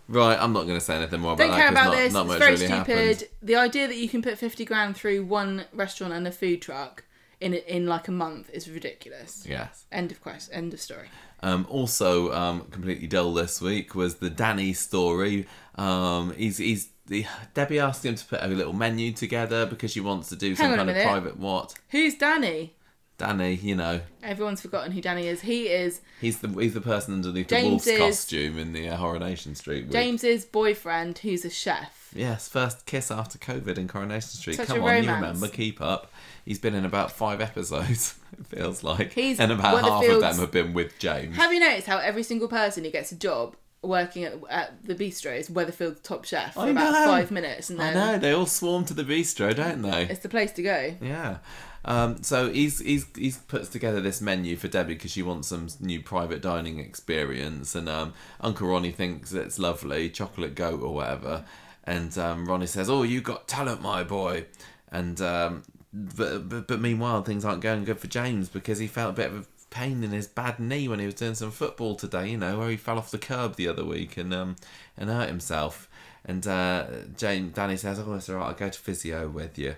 Right, 0.09 0.39
I'm 0.41 0.55
not 0.55 0.63
going 0.63 0.79
to 0.79 0.81
say 0.85 0.97
anything 0.97 1.21
more 1.21 1.35
about 1.35 1.43
Don't 1.45 1.51
that. 1.51 1.57
care 1.59 1.67
'cause 1.67 1.73
about 1.73 1.85
not, 1.91 1.97
this. 1.97 2.13
Not 2.15 2.21
it's 2.23 2.29
much 2.29 2.39
very 2.39 2.53
really 2.55 2.67
stupid. 2.67 2.87
happened. 2.97 3.25
The 3.43 3.57
idea 3.57 3.87
that 3.89 3.97
you 3.99 4.09
can 4.09 4.23
put 4.23 4.39
fifty 4.39 4.65
grand 4.65 4.97
through 4.97 5.27
one 5.27 5.67
restaurant 5.71 6.15
and 6.15 6.27
a 6.27 6.33
food 6.33 6.63
truck 6.63 7.05
in 7.43 7.53
in 7.53 7.87
like 7.87 8.09
a 8.09 8.11
month 8.11 8.49
is 8.51 8.71
ridiculous. 8.71 9.45
Yes. 9.47 9.85
End 9.93 10.11
of 10.11 10.23
quest. 10.23 10.49
End 10.51 10.73
of 10.73 10.81
story. 10.81 11.09
Um, 11.43 11.67
also, 11.69 12.33
um, 12.33 12.63
completely 12.71 13.07
dull 13.07 13.33
this 13.33 13.61
week 13.61 13.95
was 13.95 14.17
the 14.17 14.31
Danny 14.31 14.73
story. 14.73 15.47
Um, 15.77 16.35
he's 16.35 16.59
he's 16.59 16.89
the, 17.07 17.27
Debbie 17.55 17.79
asked 17.79 18.05
him 18.05 18.15
to 18.15 18.25
put 18.25 18.43
a 18.43 18.49
little 18.49 18.73
menu 18.73 19.13
together 19.13 19.67
because 19.67 19.93
she 19.93 20.01
wants 20.01 20.29
to 20.31 20.37
do 20.37 20.55
some 20.55 20.71
Hang 20.71 20.79
on 20.81 20.89
a 20.89 20.93
kind 20.93 20.99
of 20.99 21.05
private 21.05 21.39
what. 21.39 21.75
Who's 21.91 22.15
Danny? 22.17 22.75
Danny, 23.19 23.55
you 23.55 23.75
know, 23.75 24.01
Everyone's 24.23 24.61
forgotten 24.61 24.93
who 24.93 25.01
Danny 25.01 25.27
is. 25.27 25.41
He 25.41 25.67
is 25.69 26.01
he's 26.21 26.39
the 26.39 26.49
he's 26.49 26.75
the 26.75 26.81
person 26.81 27.15
underneath 27.15 27.49
James 27.49 27.85
the 27.85 27.99
wolf's 27.99 28.19
costume 28.19 28.59
in 28.59 28.73
the 28.73 28.89
uh, 28.89 28.97
Coronation 28.97 29.57
Street. 29.57 29.87
wig. 29.87 29.93
James's 29.93 30.45
boyfriend, 30.45 31.19
who's 31.19 31.45
a 31.45 31.51
chef. 31.51 32.13
Yes, 32.15 32.49
first 32.49 32.87
kiss 32.87 33.11
after 33.11 33.37
COVID 33.39 33.77
in 33.77 33.89
Coronation 33.89 34.31
Street. 34.31 34.57
Such 34.57 34.69
Come 34.69 34.83
on, 34.83 35.03
you 35.03 35.11
remember? 35.11 35.49
Keep 35.49 35.81
up. 35.81 36.13
He's 36.49 36.59
been 36.59 36.75
in 36.75 36.87
about 36.87 37.13
five 37.13 37.43
episodes. 37.43 38.15
It 38.39 38.47
feels 38.47 38.85
like, 38.85 39.15
He's 39.15 39.41
and 39.41 39.51
about 39.51 39.73
one 39.73 39.85
of 39.85 39.91
half 39.91 40.15
of 40.15 40.21
them 40.21 40.37
have 40.37 40.51
been 40.51 40.75
with 40.75 40.99
James. 40.99 41.35
Have 41.37 41.51
you 41.53 41.61
noticed 41.61 41.87
how 41.87 41.97
every 41.97 42.23
single 42.23 42.47
person 42.47 42.85
who 42.85 42.91
gets 42.91 43.11
a 43.11 43.17
job 43.17 43.57
working 43.83 44.25
at, 44.25 44.35
at 44.51 44.85
the 44.85 44.95
bistro 44.95 45.37
is 45.37 45.49
Weatherfield's 45.49 46.01
top 46.01 46.25
chef 46.27 46.55
for 46.55 46.61
I 46.61 46.69
about 46.69 46.93
know. 46.93 47.05
five 47.07 47.31
minutes, 47.31 47.71
and 47.71 47.81
then... 47.81 47.97
I 47.97 48.13
know 48.13 48.19
they 48.19 48.33
all 48.33 48.47
swarm 48.47 48.85
to 48.85 48.95
the 48.95 49.03
bistro, 49.03 49.57
don't 49.57 49.83
they? 49.83 50.05
it's 50.05 50.21
the 50.21 50.29
place 50.29 50.53
to 50.53 50.63
go. 50.63 50.95
Yeah. 51.01 51.39
Um, 51.85 52.23
so 52.23 52.51
he's 52.51 52.81
he's 52.81 53.07
he's 53.17 53.39
puts 53.39 53.69
together 53.69 54.01
this 54.01 54.21
menu 54.21 54.57
for 54.57 54.69
Debbie 54.69 54.95
because 54.95 55.11
she 55.11 55.23
wants 55.23 55.49
some 55.49 55.69
new 55.81 56.03
private 56.03 56.43
dining 56.43 56.79
experience, 56.81 57.75
and 57.75 57.89
um, 57.89 58.13
Uncle 58.41 58.69
Ronnie 58.69 58.93
thinks 58.93 59.33
it's 59.33 59.59
lovely, 59.59 60.11
chocolate 60.11 60.55
goat 60.55 60.83
or 60.83 60.95
whatever, 60.95 61.45
and 61.85 62.17
um, 62.19 62.47
Ronnie 62.47 62.67
says, 62.67 62.91
"Oh, 62.91 63.05
you 63.05 63.21
got 63.21 63.49
talent, 63.49 63.81
my 63.81 64.05
boy," 64.05 64.47
and 64.93 65.21
um, 65.23 65.63
but, 65.93 66.49
but 66.49 66.69
but 66.69 66.81
meanwhile 66.81 67.23
things 67.23 67.45
aren't 67.45 67.63
going 67.63 67.85
good 67.85 67.99
for 67.99 68.09
James 68.09 68.49
because 68.49 68.79
he 68.79 68.87
felt 68.87 69.11
a 69.11 69.17
bit 69.17 69.31
of 69.31 69.37
a 69.39 69.47
pain 69.71 70.03
in 70.05 70.11
his 70.11 70.27
bad 70.27 70.59
knee 70.59 70.89
when 70.89 70.99
he 70.99 71.07
was 71.07 71.15
doing 71.15 71.35
some 71.35 71.51
football 71.51 71.95
today. 71.95 72.31
You 72.31 72.39
know 72.39 72.59
where 72.59 72.71
he 72.71 72.77
fell 72.77 72.99
off 72.99 73.11
the 73.11 73.19
curb 73.19 73.57
the 73.57 73.69
other 73.69 73.85
week 73.85 74.17
and 74.17 74.33
um 74.35 74.57
and 74.97 75.11
hurt 75.11 75.29
himself. 75.29 75.89
And 76.25 76.47
uh, 76.47 76.87
James 77.17 77.55
Danny 77.55 77.77
says, 77.77 77.99
"Oh, 77.99 78.15
it's 78.15 78.29
alright. 78.29 78.49
I'll 78.49 78.55
go 78.55 78.69
to 78.69 78.79
physio 78.79 79.29
with 79.29 79.59
you." 79.59 79.77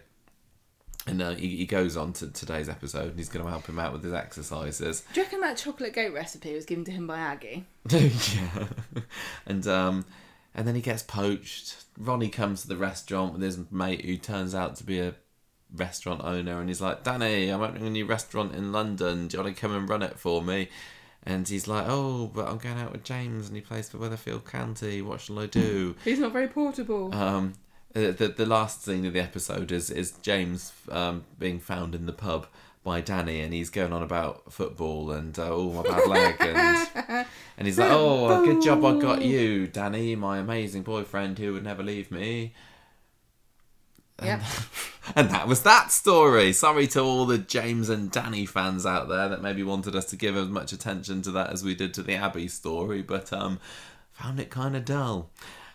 And 1.07 1.23
uh, 1.23 1.31
he, 1.31 1.57
he 1.57 1.67
goes 1.67 1.97
on 1.97 2.13
to 2.15 2.29
today's 2.29 2.69
episode 2.69 3.11
and 3.11 3.17
he's 3.17 3.31
going 3.31 3.45
to 3.45 3.51
help 3.51 3.67
him 3.67 3.79
out 3.79 3.93
with 3.93 4.05
his 4.05 4.13
exercises. 4.13 5.03
Do 5.15 5.21
you 5.21 5.25
reckon 5.25 5.41
that 5.41 5.57
chocolate 5.57 5.95
goat 5.95 6.13
recipe 6.13 6.53
was 6.55 6.67
given 6.67 6.85
to 6.85 6.91
him 6.91 7.07
by 7.07 7.19
Aggie? 7.19 7.65
yeah. 7.89 8.67
And 9.47 9.67
um, 9.67 10.05
and 10.55 10.67
then 10.67 10.75
he 10.75 10.81
gets 10.81 11.03
poached. 11.03 11.85
Ronnie 11.97 12.29
comes 12.29 12.63
to 12.63 12.69
the 12.69 12.77
restaurant 12.77 13.33
with 13.33 13.43
his 13.43 13.59
mate 13.71 14.05
who 14.05 14.17
turns 14.17 14.55
out 14.55 14.77
to 14.77 14.85
be 14.85 14.99
a 14.99 15.15
restaurant 15.75 16.23
owner 16.25 16.61
and 16.61 16.69
he's 16.69 16.81
like, 16.81 17.05
Danny, 17.05 17.49
I'm 17.49 17.63
opening 17.63 17.87
a 17.87 17.91
new 17.91 18.07
restaurant 18.07 18.55
in 18.55 18.73
London. 18.73 19.29
Do 19.29 19.37
you 19.37 19.43
want 19.43 19.55
to 19.55 19.61
come 19.61 19.75
and 19.75 19.89
run 19.89 20.03
it 20.03 20.19
for 20.19 20.43
me? 20.43 20.69
And 21.23 21.47
he's 21.47 21.69
like, 21.69 21.85
Oh, 21.89 22.31
but 22.35 22.49
I'm 22.49 22.59
going 22.59 22.79
out 22.79 22.93
with 22.93 23.05
James 23.05 23.49
and 23.49 23.57
he 23.57 23.61
plays 23.61 23.91
for 23.91 23.99
Weatherfield 23.99 24.45
County. 24.45 25.03
What 25.03 25.21
shall 25.21 25.39
I 25.39 25.47
do? 25.47 25.95
He's 26.05 26.19
not 26.19 26.33
very 26.33 26.49
portable. 26.49 27.15
Um, 27.15 27.55
uh, 27.95 28.13
the 28.13 28.33
the 28.37 28.47
last 28.47 28.85
scene 28.85 29.05
of 29.05 29.13
the 29.13 29.21
episode 29.21 29.73
is 29.73 29.91
is 29.91 30.13
James 30.23 30.73
um, 30.91 31.25
being 31.39 31.59
found 31.59 31.95
in 31.95 32.07
the 32.07 32.13
pub 32.13 32.47
by 32.83 33.01
Danny, 33.01 33.41
and 33.41 33.53
he's 33.53 33.69
going 33.69 33.93
on 33.93 34.03
about 34.03 34.53
football 34.53 35.11
and 35.11 35.39
uh, 35.39 35.51
oh 35.51 35.71
my 35.71 35.83
bad 35.83 36.07
leg, 36.07 36.37
and 36.41 37.27
and 37.59 37.67
he's 37.67 37.79
like, 37.79 37.91
oh, 37.91 38.45
good 38.45 38.63
job 38.63 38.85
I 38.85 38.99
got 38.99 39.23
you, 39.23 39.67
Danny, 39.67 40.17
my 40.17 40.39
amazing 40.39 40.83
boyfriend 40.83 41.39
who 41.39 41.53
would 41.53 41.65
never 41.65 41.83
leave 41.83 42.11
me. 42.11 42.55
Yep. 44.23 44.43
And 45.17 45.31
that 45.31 45.49
was 45.49 45.63
that 45.63 45.91
story. 45.91 46.53
Sorry 46.53 46.87
to 46.89 47.01
all 47.01 47.27
the 47.27 47.39
James 47.39 47.89
and 47.89 48.13
Danny 48.13 48.47
fans 48.47 48.87
out 48.87 49.09
there 49.09 49.29
that 49.29 49.43
maybe 49.43 49.65
wanted 49.65 49.97
us 49.97 50.05
to 50.07 50.17
give 50.17 50.37
as 50.37 50.49
much 50.49 50.73
attention 50.73 51.23
to 51.23 51.33
that 51.33 51.51
as 51.51 51.65
we 51.65 51.75
did 51.75 51.93
to 51.95 52.03
the 52.03 52.17
Abi 52.17 52.47
story, 52.47 53.03
but 53.03 53.33
um, 53.33 53.59
found 54.13 54.39
it 54.39 54.51
kind 54.51 54.77
of 54.77 54.85
dull. 54.85 55.31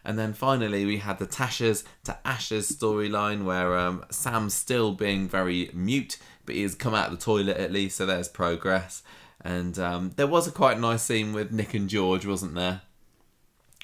And 0.05 0.19
then 0.19 0.33
finally, 0.33 0.85
we 0.85 0.97
had 0.97 1.17
the 1.17 1.25
Tasha's 1.25 1.83
to 2.03 2.17
Ashes 2.25 2.71
storyline 2.71 3.43
where 3.43 3.77
um, 3.77 4.05
Sam's 4.11 4.53
still 4.53 4.93
being 4.93 5.27
very 5.27 5.71
mute, 5.73 6.17
but 6.45 6.55
he 6.55 6.61
has 6.61 6.75
come 6.75 6.93
out 6.93 7.11
of 7.11 7.19
the 7.19 7.25
toilet 7.25 7.57
at 7.57 7.71
least, 7.71 7.97
so 7.97 8.05
there's 8.05 8.29
progress. 8.29 9.01
And 9.41 9.77
um, 9.79 10.11
there 10.15 10.27
was 10.27 10.47
a 10.47 10.51
quite 10.51 10.79
nice 10.79 11.01
scene 11.01 11.33
with 11.33 11.51
Nick 11.51 11.73
and 11.73 11.89
George, 11.89 12.25
wasn't 12.25 12.55
there? 12.55 12.81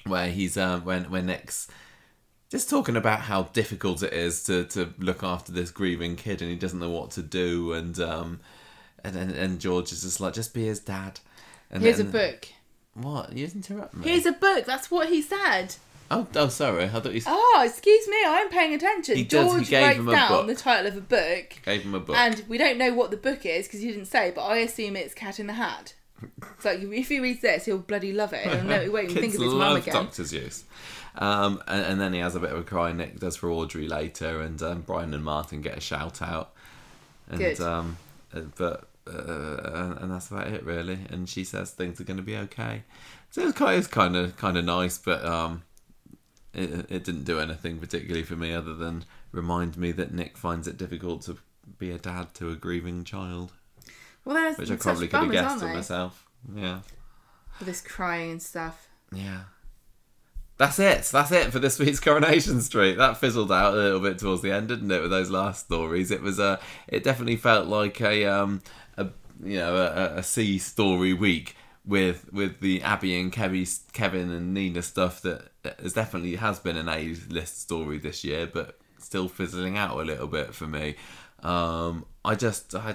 Where 0.06 0.28
he's 0.28 0.56
um, 0.56 0.84
when 0.84 1.10
when 1.10 1.26
Nick's 1.26 1.68
just 2.52 2.68
talking 2.68 2.96
about 2.96 3.20
how 3.20 3.44
difficult 3.44 4.02
it 4.02 4.12
is 4.12 4.44
to, 4.44 4.64
to 4.64 4.92
look 4.98 5.22
after 5.22 5.50
this 5.52 5.70
grieving 5.70 6.16
kid 6.16 6.42
and 6.42 6.50
he 6.50 6.56
doesn't 6.56 6.78
know 6.78 6.90
what 6.90 7.10
to 7.12 7.22
do 7.22 7.72
and 7.72 7.98
um 7.98 8.40
and 9.02 9.16
and, 9.16 9.32
and 9.32 9.58
George 9.58 9.90
is 9.90 10.02
just 10.02 10.20
like 10.20 10.34
just 10.34 10.52
be 10.54 10.64
his 10.66 10.78
dad. 10.78 11.18
And 11.70 11.82
Here's 11.82 11.98
a 11.98 12.04
book. 12.04 12.48
What? 12.94 13.32
You 13.32 13.46
interrupt 13.46 13.94
me. 13.94 14.04
Here's 14.04 14.26
a 14.26 14.32
book. 14.32 14.66
That's 14.66 14.90
what 14.90 15.08
he 15.08 15.22
said. 15.22 15.74
oh, 16.10 16.26
oh, 16.36 16.48
sorry. 16.48 16.84
I 16.84 16.88
thought 16.88 17.14
you 17.14 17.22
Oh, 17.26 17.62
excuse 17.66 18.06
me. 18.06 18.18
I'm 18.26 18.50
paying 18.50 18.74
attention. 18.74 19.16
He 19.16 19.24
does, 19.24 19.44
he 19.46 19.50
George 19.56 19.68
gave 19.70 19.82
writes 19.86 19.98
him 19.98 20.08
a 20.08 20.12
down 20.12 20.28
book. 20.28 20.46
the 20.48 20.54
title 20.54 20.86
of 20.88 20.96
a 20.98 21.00
book, 21.00 21.54
gave 21.64 21.82
him 21.82 21.94
a 21.94 22.00
book. 22.00 22.14
and 22.16 22.44
we 22.48 22.58
don't 22.58 22.76
know 22.76 22.92
what 22.92 23.10
the 23.10 23.16
book 23.16 23.46
is 23.46 23.66
because 23.66 23.82
you 23.82 23.90
didn't 23.92 24.08
say. 24.08 24.30
But 24.34 24.42
I 24.44 24.58
assume 24.58 24.94
it's 24.96 25.14
Cat 25.14 25.40
in 25.40 25.46
the 25.46 25.54
Hat. 25.54 25.94
It's 26.54 26.64
like 26.66 26.80
if 26.82 27.08
he 27.08 27.18
reads 27.18 27.40
this, 27.40 27.64
he'll 27.64 27.78
bloody 27.78 28.12
love 28.12 28.34
it. 28.34 28.46
And 28.46 28.68
no, 28.68 28.78
he 28.80 28.88
won't 28.90 29.10
even 29.10 29.16
think 29.22 29.34
of 29.34 29.40
his 29.40 29.54
mum 29.54 29.76
again. 29.76 29.94
Doctor's 29.94 30.32
use. 30.34 30.64
Um, 31.16 31.62
and, 31.66 31.84
and 31.84 32.00
then 32.00 32.12
he 32.12 32.20
has 32.20 32.34
a 32.34 32.40
bit 32.40 32.50
of 32.52 32.58
a 32.58 32.62
cry. 32.62 32.92
Nick 32.92 33.20
does 33.20 33.36
for 33.36 33.50
Audrey 33.50 33.86
later, 33.88 34.40
and 34.40 34.60
um, 34.62 34.82
Brian 34.82 35.12
and 35.14 35.24
Martin 35.24 35.60
get 35.60 35.76
a 35.76 35.80
shout 35.80 36.22
out. 36.22 36.52
And, 37.28 37.38
Good. 37.38 37.60
Um, 37.60 37.98
uh, 38.34 38.40
but 38.56 38.88
uh, 39.06 39.96
and 40.00 40.10
that's 40.12 40.30
about 40.30 40.48
it 40.48 40.64
really. 40.64 41.00
And 41.10 41.28
she 41.28 41.44
says 41.44 41.70
things 41.72 42.00
are 42.00 42.04
going 42.04 42.16
to 42.18 42.22
be 42.22 42.36
okay. 42.36 42.84
So 43.30 43.46
it's 43.46 43.56
kind, 43.56 43.78
it's 43.78 43.88
kind 43.88 44.16
of 44.16 44.36
kind 44.36 44.56
of 44.56 44.64
nice, 44.64 44.98
but 44.98 45.24
um, 45.24 45.62
it, 46.54 46.90
it 46.90 47.04
didn't 47.04 47.24
do 47.24 47.40
anything 47.40 47.78
particularly 47.78 48.24
for 48.24 48.36
me 48.36 48.52
other 48.54 48.74
than 48.74 49.04
remind 49.32 49.76
me 49.76 49.92
that 49.92 50.12
Nick 50.12 50.36
finds 50.36 50.68
it 50.68 50.76
difficult 50.76 51.22
to 51.22 51.38
be 51.78 51.90
a 51.90 51.98
dad 51.98 52.34
to 52.34 52.50
a 52.50 52.56
grieving 52.56 53.04
child, 53.04 53.52
Well, 54.24 54.34
there's 54.36 54.58
which 54.58 54.70
I 54.70 54.76
probably 54.76 55.08
could 55.08 55.20
have 55.20 55.32
guessed 55.32 55.60
they? 55.60 55.72
myself. 55.74 56.26
Yeah. 56.54 56.80
This 57.60 57.80
crying 57.80 58.32
and 58.32 58.42
stuff. 58.42 58.88
Yeah. 59.12 59.42
That's 60.62 60.78
it. 60.78 61.02
That's 61.10 61.32
it 61.32 61.50
for 61.50 61.58
this 61.58 61.80
week's 61.80 61.98
Coronation 61.98 62.60
Street. 62.60 62.96
That 62.96 63.16
fizzled 63.16 63.50
out 63.50 63.74
a 63.74 63.76
little 63.76 63.98
bit 63.98 64.20
towards 64.20 64.42
the 64.42 64.52
end, 64.52 64.68
didn't 64.68 64.92
it? 64.92 65.02
With 65.02 65.10
those 65.10 65.28
last 65.28 65.64
stories, 65.64 66.12
it 66.12 66.22
was 66.22 66.38
a. 66.38 66.60
It 66.86 67.02
definitely 67.02 67.34
felt 67.34 67.66
like 67.66 68.00
a 68.00 68.26
um 68.26 68.62
a 68.96 69.08
you 69.42 69.58
know 69.58 69.74
a, 69.74 70.18
a 70.18 70.22
C 70.22 70.58
story 70.58 71.14
week 71.14 71.56
with 71.84 72.32
with 72.32 72.60
the 72.60 72.80
Abi 72.84 73.20
and 73.20 73.32
Kevin 73.32 73.66
Kevin 73.92 74.30
and 74.30 74.54
Nina 74.54 74.82
stuff 74.82 75.20
that 75.22 75.50
has 75.80 75.94
definitely 75.94 76.36
has 76.36 76.60
been 76.60 76.76
an 76.76 76.88
A 76.88 77.16
list 77.28 77.60
story 77.60 77.98
this 77.98 78.22
year, 78.22 78.46
but 78.46 78.78
still 78.98 79.26
fizzling 79.26 79.76
out 79.76 79.98
a 79.98 80.04
little 80.04 80.28
bit 80.28 80.54
for 80.54 80.68
me. 80.68 80.94
Um, 81.42 82.06
I 82.24 82.36
just 82.36 82.72
I, 82.76 82.94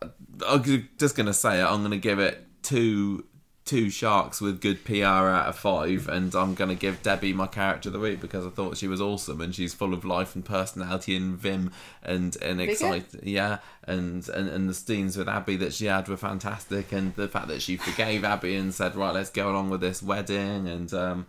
I 0.00 0.08
I'm 0.46 0.88
just 0.98 1.16
gonna 1.16 1.34
say 1.34 1.58
it. 1.58 1.64
I'm 1.64 1.82
gonna 1.82 1.96
give 1.96 2.20
it 2.20 2.46
two 2.62 3.24
two 3.66 3.90
sharks 3.90 4.40
with 4.40 4.60
good 4.60 4.84
PR 4.84 5.04
out 5.04 5.48
of 5.48 5.58
five, 5.58 6.08
and 6.08 6.34
I'm 6.34 6.54
gonna 6.54 6.76
give 6.76 7.02
Debbie 7.02 7.32
my 7.32 7.48
character 7.48 7.88
of 7.88 7.92
the 7.92 7.98
week 7.98 8.20
because 8.20 8.46
I 8.46 8.50
thought 8.50 8.76
she 8.76 8.86
was 8.86 9.00
awesome 9.00 9.40
and 9.40 9.54
she's 9.54 9.74
full 9.74 9.92
of 9.92 10.04
life 10.04 10.34
and 10.34 10.44
personality 10.44 11.16
and 11.16 11.36
vim 11.36 11.72
and 12.02 12.36
and 12.40 12.60
excited, 12.60 13.20
Yeah, 13.22 13.58
and, 13.84 14.26
and 14.30 14.48
and 14.48 14.68
the 14.70 14.74
scenes 14.74 15.16
with 15.16 15.28
Abi 15.28 15.56
that 15.56 15.74
she 15.74 15.86
had 15.86 16.08
were 16.08 16.16
fantastic, 16.16 16.92
and 16.92 17.14
the 17.16 17.28
fact 17.28 17.48
that 17.48 17.60
she 17.60 17.76
forgave 17.76 18.24
Abi 18.24 18.54
and 18.54 18.72
said, 18.72 18.94
right, 18.94 19.12
let's 19.12 19.30
go 19.30 19.50
along 19.50 19.68
with 19.68 19.80
this 19.82 20.02
wedding, 20.02 20.66
and 20.68 20.94
um. 20.94 21.26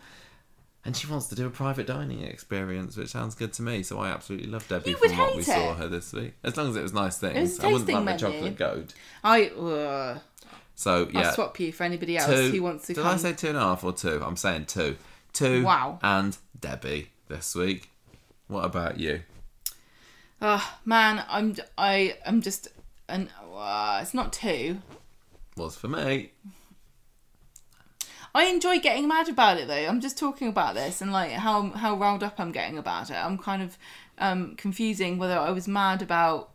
And 0.85 0.95
she 0.95 1.05
wants 1.05 1.27
to 1.27 1.35
do 1.35 1.45
a 1.45 1.49
private 1.49 1.85
dining 1.85 2.21
experience, 2.21 2.95
which 2.95 3.09
sounds 3.09 3.35
good 3.35 3.51
to 3.53 3.61
me. 3.61 3.83
So 3.83 3.99
I 3.99 4.07
absolutely 4.07 4.47
love 4.47 4.65
Debbie 4.69 4.91
You 4.91 4.95
from 4.95 5.17
what 5.17 5.31
we 5.35 5.43
hate 5.43 5.51
saw 5.51 5.73
her 5.73 5.89
this 5.89 6.13
week. 6.13 6.35
As 6.45 6.55
long 6.55 6.69
as 6.69 6.77
it 6.77 6.81
was 6.81 6.93
nice 6.93 7.17
things. 7.17 7.35
I 7.35 7.41
was 7.41 7.59
I 7.59 7.67
wouldn't 7.73 7.89
like 7.89 7.97
a 7.97 8.05
menu. 8.05 8.19
chocolate 8.19 8.57
goat. 8.57 8.93
I. 9.21 9.47
Uh, 9.49 10.19
So 10.77 11.09
yeah, 11.11 11.21
I'll 11.21 11.33
swap 11.33 11.59
you 11.59 11.73
for 11.73 11.83
anybody 11.83 12.17
else 12.17 12.29
two. 12.29 12.51
who 12.51 12.61
wants 12.61 12.85
to 12.85 12.93
Did 12.93 13.01
come. 13.01 13.15
I 13.15 13.17
say 13.17 13.33
two 13.33 13.47
and 13.47 13.57
a 13.57 13.61
half 13.61 13.83
or 13.83 13.93
two? 13.93 14.21
I'm 14.23 14.37
saying 14.37 14.67
two. 14.67 14.95
Two. 15.33 15.63
Wow. 15.63 15.97
And 16.03 16.37
Debbie 16.57 17.09
this 17.27 17.55
week. 17.55 17.89
What 18.47 18.63
about 18.63 18.99
you? 18.99 19.23
Oh 20.39 20.77
man, 20.85 21.25
I'm 21.27 21.55
I 21.79 22.17
I'm 22.27 22.41
just 22.41 22.67
and 23.09 23.29
uh, 23.51 23.99
it's 24.03 24.13
not 24.13 24.31
two. 24.31 24.77
Was 25.57 25.75
for 25.75 25.87
me. 25.87 26.31
I 28.35 28.45
enjoy 28.45 28.77
getting 28.79 29.07
mad 29.07 29.29
about 29.29 29.57
it 29.57 29.67
though. 29.67 29.73
I'm 29.73 29.99
just 29.99 30.15
talking 30.15 30.47
about 30.47 30.75
this 30.75 31.01
and 31.01 31.11
like 31.11 31.31
how 31.31 31.71
how 31.71 31.95
riled 31.95 32.21
up 32.21 32.39
I'm 32.39 32.51
getting 32.51 32.77
about 32.77 33.09
it. 33.09 33.15
I'm 33.15 33.39
kind 33.39 33.63
of 33.63 33.79
um 34.19 34.55
confusing 34.57 35.17
whether 35.17 35.39
I 35.39 35.49
was 35.49 35.67
mad 35.67 36.03
about 36.03 36.51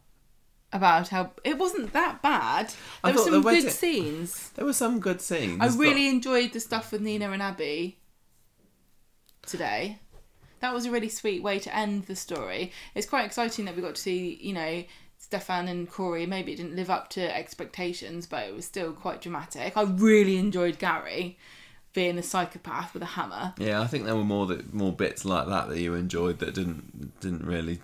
about 0.73 1.09
how 1.09 1.33
it 1.45 1.59
wasn't 1.59 1.93
that 1.93 2.23
bad. 2.23 2.73
I 3.05 3.13
There 3.13 3.19
were 3.19 3.25
some 3.25 3.33
good 3.35 3.45
wedding- 3.45 3.71
scenes. 3.71 4.51
There 4.55 4.65
were 4.65 4.73
some 4.73 5.01
good 5.01 5.21
scenes. 5.21 5.59
I 5.61 5.69
but- 5.69 5.77
really 5.77 6.09
enjoyed 6.09 6.53
the 6.53 6.61
stuff 6.61 6.93
with 6.93 7.01
Nina 7.03 7.31
and 7.31 7.43
Abi 7.43 7.99
today. 9.47 9.99
That 10.61 10.73
was 10.73 10.87
a 10.87 10.91
really 10.91 11.09
sweet 11.09 11.43
way 11.43 11.59
to 11.59 11.75
end 11.75 12.05
the 12.07 12.15
story. 12.17 12.73
It's 12.95 13.07
quite 13.07 13.27
exciting 13.27 13.65
that 13.65 13.75
we 13.77 13.83
got 13.83 13.97
to 13.97 14.01
see, 14.01 14.39
you 14.41 14.53
know, 14.53 14.85
Stefan 15.19 15.69
and 15.69 15.91
Corey. 15.91 16.25
Maybe 16.27 16.53
it 16.53 16.57
didn't 16.57 16.77
live 16.77 16.91
up 16.91 17.11
to 17.11 17.37
expectations, 17.37 18.27
but 18.27 18.45
it 18.47 18.55
was 18.55 18.65
still 18.65 18.93
quite 18.93 19.21
dramatic. 19.21 19.77
I 19.77 19.83
really 19.83 20.37
enjoyed 20.37 20.79
Gary 20.79 21.37
being 21.93 22.17
a 22.17 22.23
psychopath 22.23 22.95
with 22.95 23.03
a 23.03 23.07
hammer. 23.07 23.55
Yeah, 23.59 23.81
I 23.81 23.87
think 23.89 24.05
there 24.05 24.17
were 24.17 24.25
more 24.25 24.47
that 24.47 24.73
more 24.73 24.93
bits 24.93 25.25
like 25.25 25.49
that 25.49 25.69
that 25.69 25.79
you 25.81 25.95
enjoyed 25.95 26.39
that 26.39 26.55
didn't 26.55 27.21
didn't 27.21 27.45
really 27.45 27.81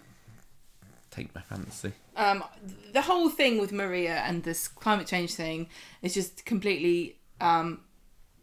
take 1.10 1.34
my 1.34 1.40
fancy. 1.42 1.92
Um, 2.18 2.44
the 2.92 3.02
whole 3.02 3.30
thing 3.30 3.58
with 3.58 3.72
Maria 3.72 4.16
and 4.26 4.42
this 4.42 4.68
climate 4.68 5.06
change 5.06 5.34
thing 5.34 5.68
is 6.02 6.12
just 6.12 6.44
completely 6.44 7.16
um, 7.40 7.80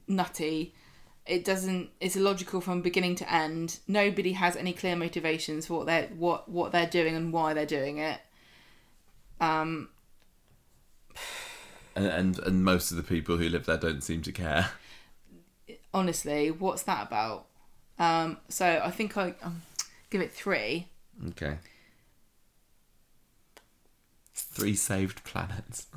nutty. 0.08 0.74
it 1.26 1.44
doesn't. 1.44 1.90
It's 2.00 2.16
illogical 2.16 2.62
from 2.62 2.82
beginning 2.82 3.16
to 3.16 3.32
end. 3.32 3.80
Nobody 3.88 4.32
has 4.34 4.56
any 4.56 4.74
clear 4.74 4.96
motivations 4.96 5.68
for 5.68 5.80
what 5.80 5.86
they're 5.88 6.08
what 6.08 6.48
what 6.50 6.72
they're 6.72 6.88
doing 6.90 7.16
and 7.16 7.34
why 7.34 7.54
they're 7.54 7.66
doing 7.66 7.98
it. 7.98 8.20
Um, 9.42 9.90
And, 11.96 12.06
and 12.08 12.40
and 12.40 12.64
most 12.64 12.92
of 12.92 12.98
the 12.98 13.04
people 13.04 13.38
who 13.38 13.50
live 13.50 13.66
there 13.66 13.78
don't 13.78 14.04
seem 14.04 14.22
to 14.24 14.32
care. 14.32 14.72
honestly, 15.94 16.52
what's 16.52 16.84
that 16.84 17.08
about? 17.08 17.46
Um, 17.98 18.38
so 18.50 18.82
I 18.84 18.92
think 18.92 19.18
I 19.18 19.34
um, 19.42 19.62
give 20.10 20.22
it 20.22 20.34
three. 20.34 20.90
Okay. 21.30 21.58
Three 24.56 24.76
saved 24.76 25.24
planets. 25.26 25.88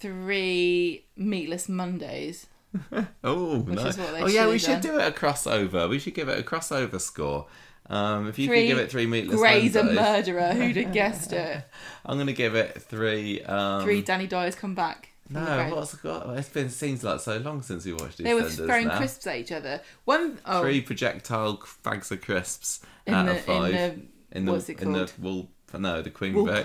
Three 0.00 1.06
meatless 1.16 1.68
Mondays. 1.68 2.46
Oh, 3.22 3.58
Which 3.60 3.76
no. 3.76 3.86
is 3.86 3.98
what 3.98 4.12
they 4.14 4.22
oh 4.22 4.26
yeah, 4.26 4.48
we 4.48 4.58
should 4.58 4.80
do 4.80 4.98
it 4.98 5.06
a 5.06 5.10
crossover. 5.10 5.88
We 5.90 5.98
should 5.98 6.14
give 6.14 6.28
it 6.30 6.38
a 6.38 6.42
crossover 6.42 6.98
score. 7.00 7.46
Um, 7.90 8.28
if 8.28 8.38
you 8.38 8.46
Three 8.48 8.62
could 8.62 8.66
give 8.68 8.78
it 8.78 8.90
three 8.90 9.06
meatless 9.06 9.38
Mondays. 9.38 9.72
Gray's 9.72 9.76
a 9.76 9.84
murderer. 9.84 10.52
Who'd 10.54 10.76
have 10.76 10.92
guessed 10.94 11.32
it? 11.34 11.62
I'm 12.06 12.16
gonna 12.16 12.32
give 12.32 12.54
it 12.54 12.80
three. 12.82 13.42
Um, 13.42 13.82
Three 13.82 14.00
Danny 14.00 14.26
Dyers 14.26 14.54
come 14.54 14.74
back. 14.74 15.10
No, 15.28 15.70
what's 15.74 15.94
got? 15.96 16.28
It's 16.38 16.48
been 16.48 16.70
seems 16.70 17.04
like 17.04 17.20
so 17.20 17.36
long 17.38 17.60
since 17.62 17.84
we 17.84 17.92
watched 17.92 18.20
it. 18.20 18.24
They 18.24 18.34
were 18.34 18.48
throwing 18.48 18.88
now. 18.88 18.96
crisps 18.96 19.26
at 19.26 19.36
each 19.36 19.52
other. 19.52 19.80
One 20.04 20.38
oh 20.46 20.62
Three 20.62 20.80
projectile 20.80 21.62
bags 21.82 22.10
of 22.10 22.22
crisps 22.22 22.80
in 23.06 23.12
out 23.14 23.26
the 23.26 23.32
of 23.32 23.40
five. 23.42 23.74
in 23.74 24.08
in 24.32 24.44
the 24.46 24.52
what's 24.52 24.68
it 24.70 24.80
in 24.80 24.92
the 24.92 24.98
called? 25.00 25.12
wool. 25.20 25.50
No, 25.78 26.02
the 26.02 26.10
queen 26.10 26.32
the 26.34 26.42
wool 26.42 26.52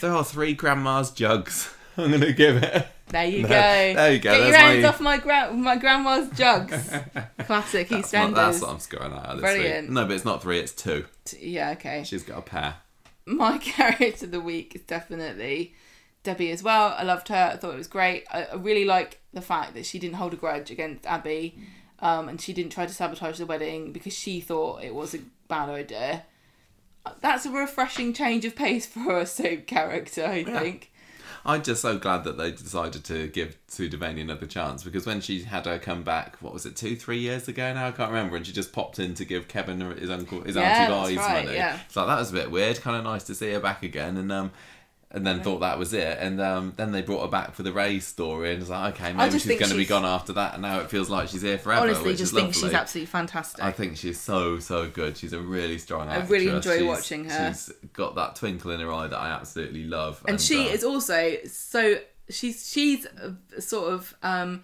There 0.00 0.12
are 0.12 0.24
three 0.24 0.54
grandma's 0.54 1.10
jugs. 1.10 1.72
I'm 1.98 2.10
gonna 2.10 2.32
give 2.32 2.62
it. 2.62 2.86
There 3.08 3.26
you 3.26 3.42
No, 3.42 3.48
go. 3.48 3.54
there 3.54 4.12
you 4.12 4.18
go, 4.20 4.30
Get 4.38 4.48
your 4.48 4.56
hands 4.56 4.82
my- 4.82 4.88
off 4.88 5.00
my 5.00 5.18
gra- 5.18 5.52
my 5.52 5.76
grandma's 5.76 6.30
jugs. 6.30 6.90
Classic 7.40 7.88
That's 7.88 8.12
what, 8.12 8.34
that's 8.34 8.60
what 8.62 8.70
I'm 8.70 8.78
scoring 8.78 9.12
at. 9.12 9.32
This 9.32 9.40
Brilliant. 9.40 9.88
Week. 9.88 9.94
No, 9.94 10.04
but 10.06 10.12
it's 10.14 10.24
not 10.24 10.40
three. 10.42 10.58
It's 10.60 10.72
two. 10.72 11.04
Yeah, 11.38 11.72
okay. 11.72 12.04
She's 12.04 12.22
got 12.22 12.38
a 12.38 12.42
pair. 12.42 12.76
My 13.26 13.58
character 13.58 14.24
of 14.24 14.30
the 14.30 14.40
week 14.40 14.74
is 14.74 14.82
definitely 14.82 15.74
Debbie 16.22 16.50
as 16.52 16.62
well. 16.62 16.94
I 16.96 17.02
loved 17.02 17.28
her. 17.28 17.50
I 17.52 17.56
thought 17.56 17.74
it 17.74 17.78
was 17.78 17.88
great. 17.88 18.24
I, 18.30 18.44
I 18.44 18.54
really 18.54 18.84
like 18.86 19.20
the 19.34 19.42
fact 19.42 19.74
that 19.74 19.84
she 19.84 19.98
didn't 19.98 20.16
hold 20.16 20.32
a 20.32 20.36
grudge 20.36 20.70
against 20.70 21.06
Abi, 21.06 21.58
um, 21.98 22.28
and 22.28 22.40
she 22.40 22.52
didn't 22.54 22.72
try 22.72 22.86
to 22.86 22.92
sabotage 22.94 23.38
the 23.38 23.46
wedding 23.46 23.92
because 23.92 24.14
she 24.14 24.40
thought 24.40 24.82
it 24.82 24.94
was 24.94 25.14
a 25.14 25.18
bad 25.50 25.68
idea. 25.68 26.24
That's 27.20 27.44
a 27.46 27.50
refreshing 27.50 28.12
change 28.14 28.44
of 28.44 28.54
pace 28.56 28.86
for 28.86 29.18
a 29.18 29.26
soap 29.26 29.66
character, 29.66 30.24
I 30.24 30.44
think. 30.44 30.92
I'm 31.44 31.62
just 31.62 31.80
so 31.80 31.96
glad 31.98 32.24
that 32.24 32.36
they 32.36 32.50
decided 32.50 33.02
to 33.04 33.26
give 33.28 33.56
Sue 33.66 33.88
Devaney 33.88 34.20
another 34.20 34.44
chance 34.46 34.84
because 34.84 35.06
when 35.06 35.22
she 35.22 35.42
had 35.42 35.64
her 35.64 35.78
come 35.78 36.02
back, 36.02 36.36
what 36.42 36.52
was 36.52 36.66
it, 36.66 36.76
two, 36.76 36.94
three 36.96 37.18
years 37.18 37.48
ago 37.48 37.72
now? 37.72 37.88
I 37.88 37.92
can't 37.92 38.10
remember. 38.10 38.36
And 38.36 38.46
she 38.46 38.52
just 38.52 38.74
popped 38.74 38.98
in 38.98 39.14
to 39.14 39.24
give 39.24 39.48
Kevin 39.48 39.80
his 39.96 40.10
uncle, 40.10 40.42
his 40.42 40.56
Yeah, 40.56 40.62
auntie 40.62 40.92
that's 40.92 41.08
Vi's 41.08 41.16
right, 41.16 41.44
money. 41.46 41.56
yeah. 41.56 41.78
So 41.88 42.06
that 42.06 42.18
was 42.18 42.30
a 42.30 42.34
bit 42.34 42.50
weird. 42.50 42.80
Kind 42.82 42.96
of 42.98 43.04
nice 43.04 43.24
to 43.24 43.34
see 43.34 43.50
her 43.52 43.60
back 43.60 43.82
again. 43.82 44.18
And 44.18 44.30
um, 44.30 44.50
and 45.12 45.26
then 45.26 45.42
thought 45.42 45.58
that 45.60 45.78
was 45.78 45.92
it. 45.92 46.18
And 46.20 46.40
um, 46.40 46.72
then 46.76 46.92
they 46.92 47.02
brought 47.02 47.22
her 47.22 47.28
back 47.28 47.54
for 47.54 47.62
the 47.64 47.72
Ray 47.72 47.98
story, 47.98 48.52
and 48.52 48.60
it's 48.60 48.70
like, 48.70 48.94
okay, 48.94 49.12
maybe 49.12 49.38
she's 49.38 49.58
going 49.58 49.70
to 49.70 49.76
be 49.76 49.84
gone 49.84 50.04
after 50.04 50.32
that. 50.34 50.54
And 50.54 50.62
now 50.62 50.80
it 50.80 50.88
feels 50.90 51.10
like 51.10 51.28
she's 51.28 51.42
here 51.42 51.58
forever. 51.58 51.82
Honestly, 51.82 52.10
which 52.10 52.18
just 52.18 52.32
is 52.32 52.38
think 52.38 52.54
she's 52.54 52.62
lovely. 52.62 52.76
absolutely 52.78 53.06
fantastic. 53.06 53.64
I 53.64 53.72
think 53.72 53.96
she's 53.96 54.20
so 54.20 54.58
so 54.60 54.88
good. 54.88 55.16
She's 55.16 55.32
a 55.32 55.40
really 55.40 55.78
strong 55.78 56.08
I 56.08 56.14
actress. 56.16 56.30
really 56.30 56.48
enjoy 56.48 56.78
She's- 56.78 56.88
watching 56.88 57.24
her. 57.28 57.48
She's 57.48 57.72
got 57.92 58.14
that 58.14 58.36
twinkle 58.36 58.70
in 58.70 58.80
her 58.80 58.92
eye 58.92 59.08
that 59.08 59.18
I 59.18 59.30
absolutely 59.30 59.84
love. 59.84 60.22
and 60.28 60.40
she 60.40 60.68
uh, 60.68 60.72
is 60.72 60.84
also 60.84 61.36
so 61.46 61.98
she's 62.28 62.68
she's 62.70 63.06
sort 63.58 63.92
of 63.92 64.14
um 64.22 64.62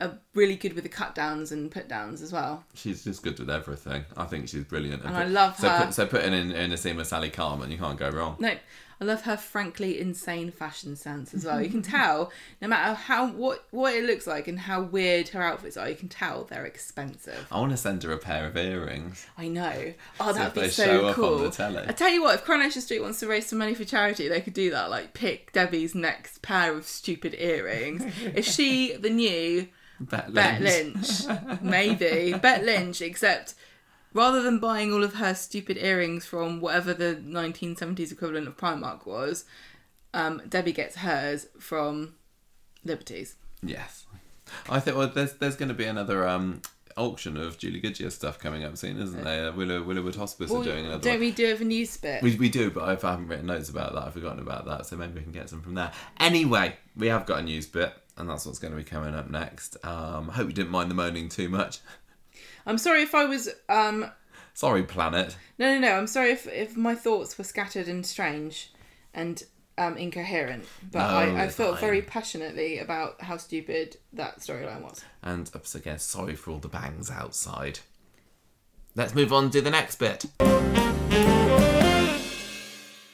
a 0.00 0.10
really 0.34 0.56
good 0.56 0.74
with 0.74 0.84
the 0.84 0.90
cut 0.90 1.14
downs 1.14 1.52
and 1.52 1.70
put 1.70 1.88
downs 1.88 2.20
as 2.20 2.30
well. 2.32 2.64
She's 2.74 3.04
just 3.04 3.22
good 3.22 3.38
with 3.38 3.48
everything. 3.48 4.04
I 4.16 4.24
think 4.24 4.48
she's 4.48 4.64
brilliant. 4.64 5.02
And 5.04 5.16
I 5.16 5.24
love 5.24 5.56
so 5.58 5.68
her. 5.68 5.84
Put, 5.86 5.94
so 5.94 6.06
putting 6.06 6.32
in 6.34 6.52
in 6.52 6.72
a 6.72 6.76
scene 6.76 6.96
with 6.96 7.06
Sally 7.06 7.30
Carman, 7.30 7.70
you 7.70 7.78
can't 7.78 7.98
go 7.98 8.10
wrong. 8.10 8.36
No, 8.38 8.54
I 9.00 9.04
love 9.04 9.22
her 9.22 9.36
frankly 9.36 10.00
insane 10.00 10.50
fashion 10.50 10.96
sense 10.96 11.34
as 11.34 11.44
well. 11.44 11.60
You 11.60 11.68
can 11.68 11.82
tell 11.82 12.32
no 12.62 12.68
matter 12.68 12.94
how 12.94 13.28
what 13.28 13.66
what 13.70 13.94
it 13.94 14.04
looks 14.04 14.26
like 14.26 14.48
and 14.48 14.58
how 14.58 14.82
weird 14.82 15.28
her 15.28 15.42
outfits 15.42 15.76
are, 15.76 15.88
you 15.88 15.96
can 15.96 16.08
tell 16.08 16.44
they're 16.44 16.64
expensive. 16.64 17.46
I 17.50 17.60
want 17.60 17.72
to 17.72 17.76
send 17.76 18.02
her 18.04 18.12
a 18.12 18.18
pair 18.18 18.46
of 18.46 18.56
earrings. 18.56 19.26
I 19.36 19.48
know. 19.48 19.92
Oh, 20.18 20.32
that'd 20.32 20.54
be 20.54 20.68
so 20.68 21.12
cool. 21.12 21.38
the 21.38 21.50
telly. 21.50 21.84
I 21.86 21.92
tell 21.92 22.10
you 22.10 22.22
what, 22.22 22.36
if 22.36 22.44
Coronation 22.44 22.80
Street 22.80 23.02
wants 23.02 23.20
to 23.20 23.26
raise 23.26 23.46
some 23.46 23.58
money 23.58 23.74
for 23.74 23.84
charity, 23.84 24.28
they 24.28 24.40
could 24.40 24.54
do 24.54 24.70
that. 24.70 24.90
Like 24.90 25.12
pick 25.12 25.52
Debbie's 25.52 25.94
next 25.94 26.40
pair 26.42 26.74
of 26.74 26.86
stupid 26.86 27.34
earrings. 27.38 28.02
Is 28.34 28.46
she 28.46 28.96
the 28.96 29.10
new 29.10 29.68
Bet 30.00 30.32
Bet 30.32 30.60
Lynch. 30.60 31.24
Lynch. 31.24 31.60
Maybe. 31.62 32.34
Bet 32.34 32.64
Lynch, 32.64 33.00
except 33.00 33.54
rather 34.16 34.42
than 34.42 34.58
buying 34.58 34.92
all 34.92 35.04
of 35.04 35.14
her 35.14 35.34
stupid 35.34 35.76
earrings 35.76 36.24
from 36.26 36.60
whatever 36.60 36.94
the 36.94 37.14
1970s 37.14 38.10
equivalent 38.10 38.48
of 38.48 38.56
Primark 38.56 39.06
was, 39.06 39.44
um, 40.14 40.42
Debbie 40.48 40.72
gets 40.72 40.96
hers 40.96 41.46
from 41.60 42.14
Liberties. 42.84 43.36
Yes, 43.62 44.06
I 44.68 44.80
think. 44.80 44.96
Well, 44.96 45.08
there's 45.08 45.34
there's 45.34 45.56
going 45.56 45.68
to 45.68 45.74
be 45.74 45.84
another 45.84 46.26
um 46.26 46.62
auction 46.96 47.36
of 47.36 47.58
Julie 47.58 47.80
Goodyear 47.80 48.08
stuff 48.10 48.38
coming 48.38 48.64
up 48.64 48.76
soon, 48.76 48.98
isn't 49.00 49.22
there? 49.22 49.52
Willow 49.52 49.82
Willowwood 49.84 50.16
Hospice 50.16 50.50
Well, 50.50 50.62
are 50.62 50.64
doing 50.64 50.86
another. 50.86 51.02
don't 51.02 51.14
one. 51.14 51.20
we 51.20 51.30
do 51.30 51.46
it 51.46 51.58
for 51.58 51.64
news 51.64 51.96
bit? 51.98 52.22
We, 52.22 52.36
we 52.36 52.48
do, 52.48 52.70
but 52.70 52.84
I've, 52.84 53.04
I 53.04 53.10
haven't 53.10 53.28
written 53.28 53.46
notes 53.46 53.68
about 53.68 53.92
that. 53.94 54.04
I've 54.04 54.14
forgotten 54.14 54.38
about 54.40 54.64
that, 54.66 54.86
so 54.86 54.96
maybe 54.96 55.14
we 55.14 55.22
can 55.22 55.32
get 55.32 55.50
some 55.50 55.60
from 55.60 55.74
there. 55.74 55.92
Anyway, 56.18 56.76
we 56.96 57.08
have 57.08 57.26
got 57.26 57.40
a 57.40 57.42
news 57.42 57.66
bit, 57.66 57.92
and 58.16 58.30
that's 58.30 58.46
what's 58.46 58.58
going 58.58 58.72
to 58.72 58.78
be 58.78 58.84
coming 58.84 59.14
up 59.14 59.28
next. 59.28 59.76
Um, 59.84 60.30
I 60.30 60.34
hope 60.34 60.46
you 60.46 60.54
didn't 60.54 60.70
mind 60.70 60.90
the 60.90 60.94
moaning 60.94 61.28
too 61.28 61.48
much. 61.48 61.80
I'm 62.66 62.78
sorry 62.78 63.02
if 63.02 63.14
I 63.14 63.24
was. 63.24 63.48
Um, 63.68 64.10
Sorry, 64.54 64.82
Planet. 64.82 65.36
no, 65.58 65.74
no, 65.74 65.78
no. 65.80 65.92
I'm 65.98 66.06
sorry 66.06 66.30
if, 66.30 66.46
if 66.48 66.76
my 66.76 66.94
thoughts 66.94 67.36
were 67.36 67.44
scattered 67.44 67.88
and 67.88 68.04
strange 68.06 68.72
and 69.12 69.42
um, 69.78 69.96
incoherent. 69.98 70.64
But 70.90 71.00
No, 71.00 71.36
I, 71.36 71.44
I 71.44 71.48
felt 71.48 71.72
fine. 71.72 71.80
very 71.80 72.02
passionately 72.02 72.78
about 72.78 73.20
how 73.20 73.36
stupid 73.36 73.98
that 74.14 74.40
storyline 74.40 74.82
was. 74.82 75.04
And 75.22 75.50
once 75.54 75.74
again, 75.74 75.98
sorry 75.98 76.34
for 76.34 76.52
all 76.52 76.58
the 76.58 76.68
bangs 76.68 77.10
outside. 77.10 77.80
Let's 78.94 79.14
move 79.14 79.30
on 79.32 79.50
to 79.50 79.60
the 79.60 79.70
next 79.70 79.96
bit. 79.96 80.24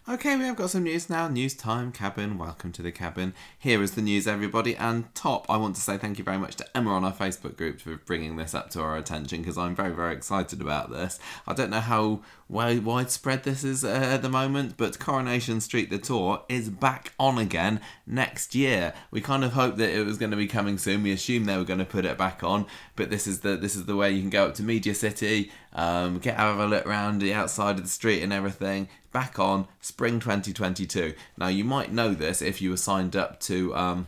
Okay, 0.08 0.34
we 0.36 0.42
have 0.46 0.56
got 0.56 0.70
some 0.70 0.82
news 0.82 1.08
now. 1.08 1.28
News 1.28 1.54
time, 1.54 1.92
cabin. 1.92 2.36
Welcome 2.36 2.72
to 2.72 2.82
the 2.82 2.90
cabin. 2.90 3.34
Here 3.56 3.80
is 3.80 3.92
the 3.92 4.02
news, 4.02 4.26
everybody. 4.26 4.74
And 4.74 5.14
top, 5.14 5.46
I 5.48 5.56
want 5.58 5.76
to 5.76 5.80
say 5.80 5.96
thank 5.96 6.18
you 6.18 6.24
very 6.24 6.38
much 6.38 6.56
to 6.56 6.66
Emma 6.76 6.90
on 6.90 7.04
our 7.04 7.12
Facebook 7.12 7.56
group 7.56 7.80
for 7.80 7.94
bringing 7.98 8.34
this 8.34 8.52
up 8.52 8.68
to 8.70 8.80
our 8.80 8.96
attention 8.96 9.42
because 9.42 9.56
I'm 9.56 9.76
very, 9.76 9.92
very 9.94 10.12
excited 10.12 10.60
about 10.60 10.90
this. 10.90 11.20
I 11.46 11.54
don't 11.54 11.70
know 11.70 11.78
how 11.78 12.20
wi- 12.50 12.80
widespread 12.80 13.44
this 13.44 13.62
is 13.62 13.84
uh, 13.84 13.90
at 13.90 14.22
the 14.22 14.28
moment, 14.28 14.76
but 14.76 14.98
Coronation 14.98 15.60
Street 15.60 15.88
the 15.88 15.98
tour 15.98 16.42
is 16.48 16.68
back 16.68 17.12
on 17.16 17.38
again 17.38 17.80
next 18.04 18.56
year. 18.56 18.94
We 19.12 19.20
kind 19.20 19.44
of 19.44 19.52
hoped 19.52 19.76
that 19.76 19.96
it 19.96 20.04
was 20.04 20.18
going 20.18 20.32
to 20.32 20.36
be 20.36 20.48
coming 20.48 20.78
soon. 20.78 21.04
We 21.04 21.12
assumed 21.12 21.46
they 21.46 21.56
were 21.56 21.62
going 21.62 21.78
to 21.78 21.84
put 21.84 22.06
it 22.06 22.18
back 22.18 22.42
on, 22.42 22.66
but 22.96 23.10
this 23.10 23.28
is 23.28 23.40
the 23.40 23.56
this 23.56 23.76
is 23.76 23.84
the 23.84 23.94
way 23.94 24.10
you 24.10 24.20
can 24.20 24.30
go 24.30 24.46
up 24.46 24.54
to 24.56 24.64
Media 24.64 24.96
City, 24.96 25.52
um, 25.74 26.18
get 26.18 26.38
have 26.38 26.58
a 26.58 26.66
look 26.66 26.86
around 26.86 27.20
the 27.20 27.32
outside 27.32 27.76
of 27.76 27.84
the 27.84 27.88
street 27.88 28.20
and 28.20 28.32
everything. 28.32 28.89
Back 29.12 29.39
on 29.39 29.68
spring 29.81 30.20
2022. 30.20 31.15
Now 31.36 31.49
you 31.49 31.65
might 31.65 31.92
know 31.92 32.15
this 32.15 32.42
if 32.42 32.60
you 32.60 32.70
were 32.70 32.76
signed 32.76 33.15
up 33.16 33.41
to. 33.41 33.74
Um, 33.74 34.07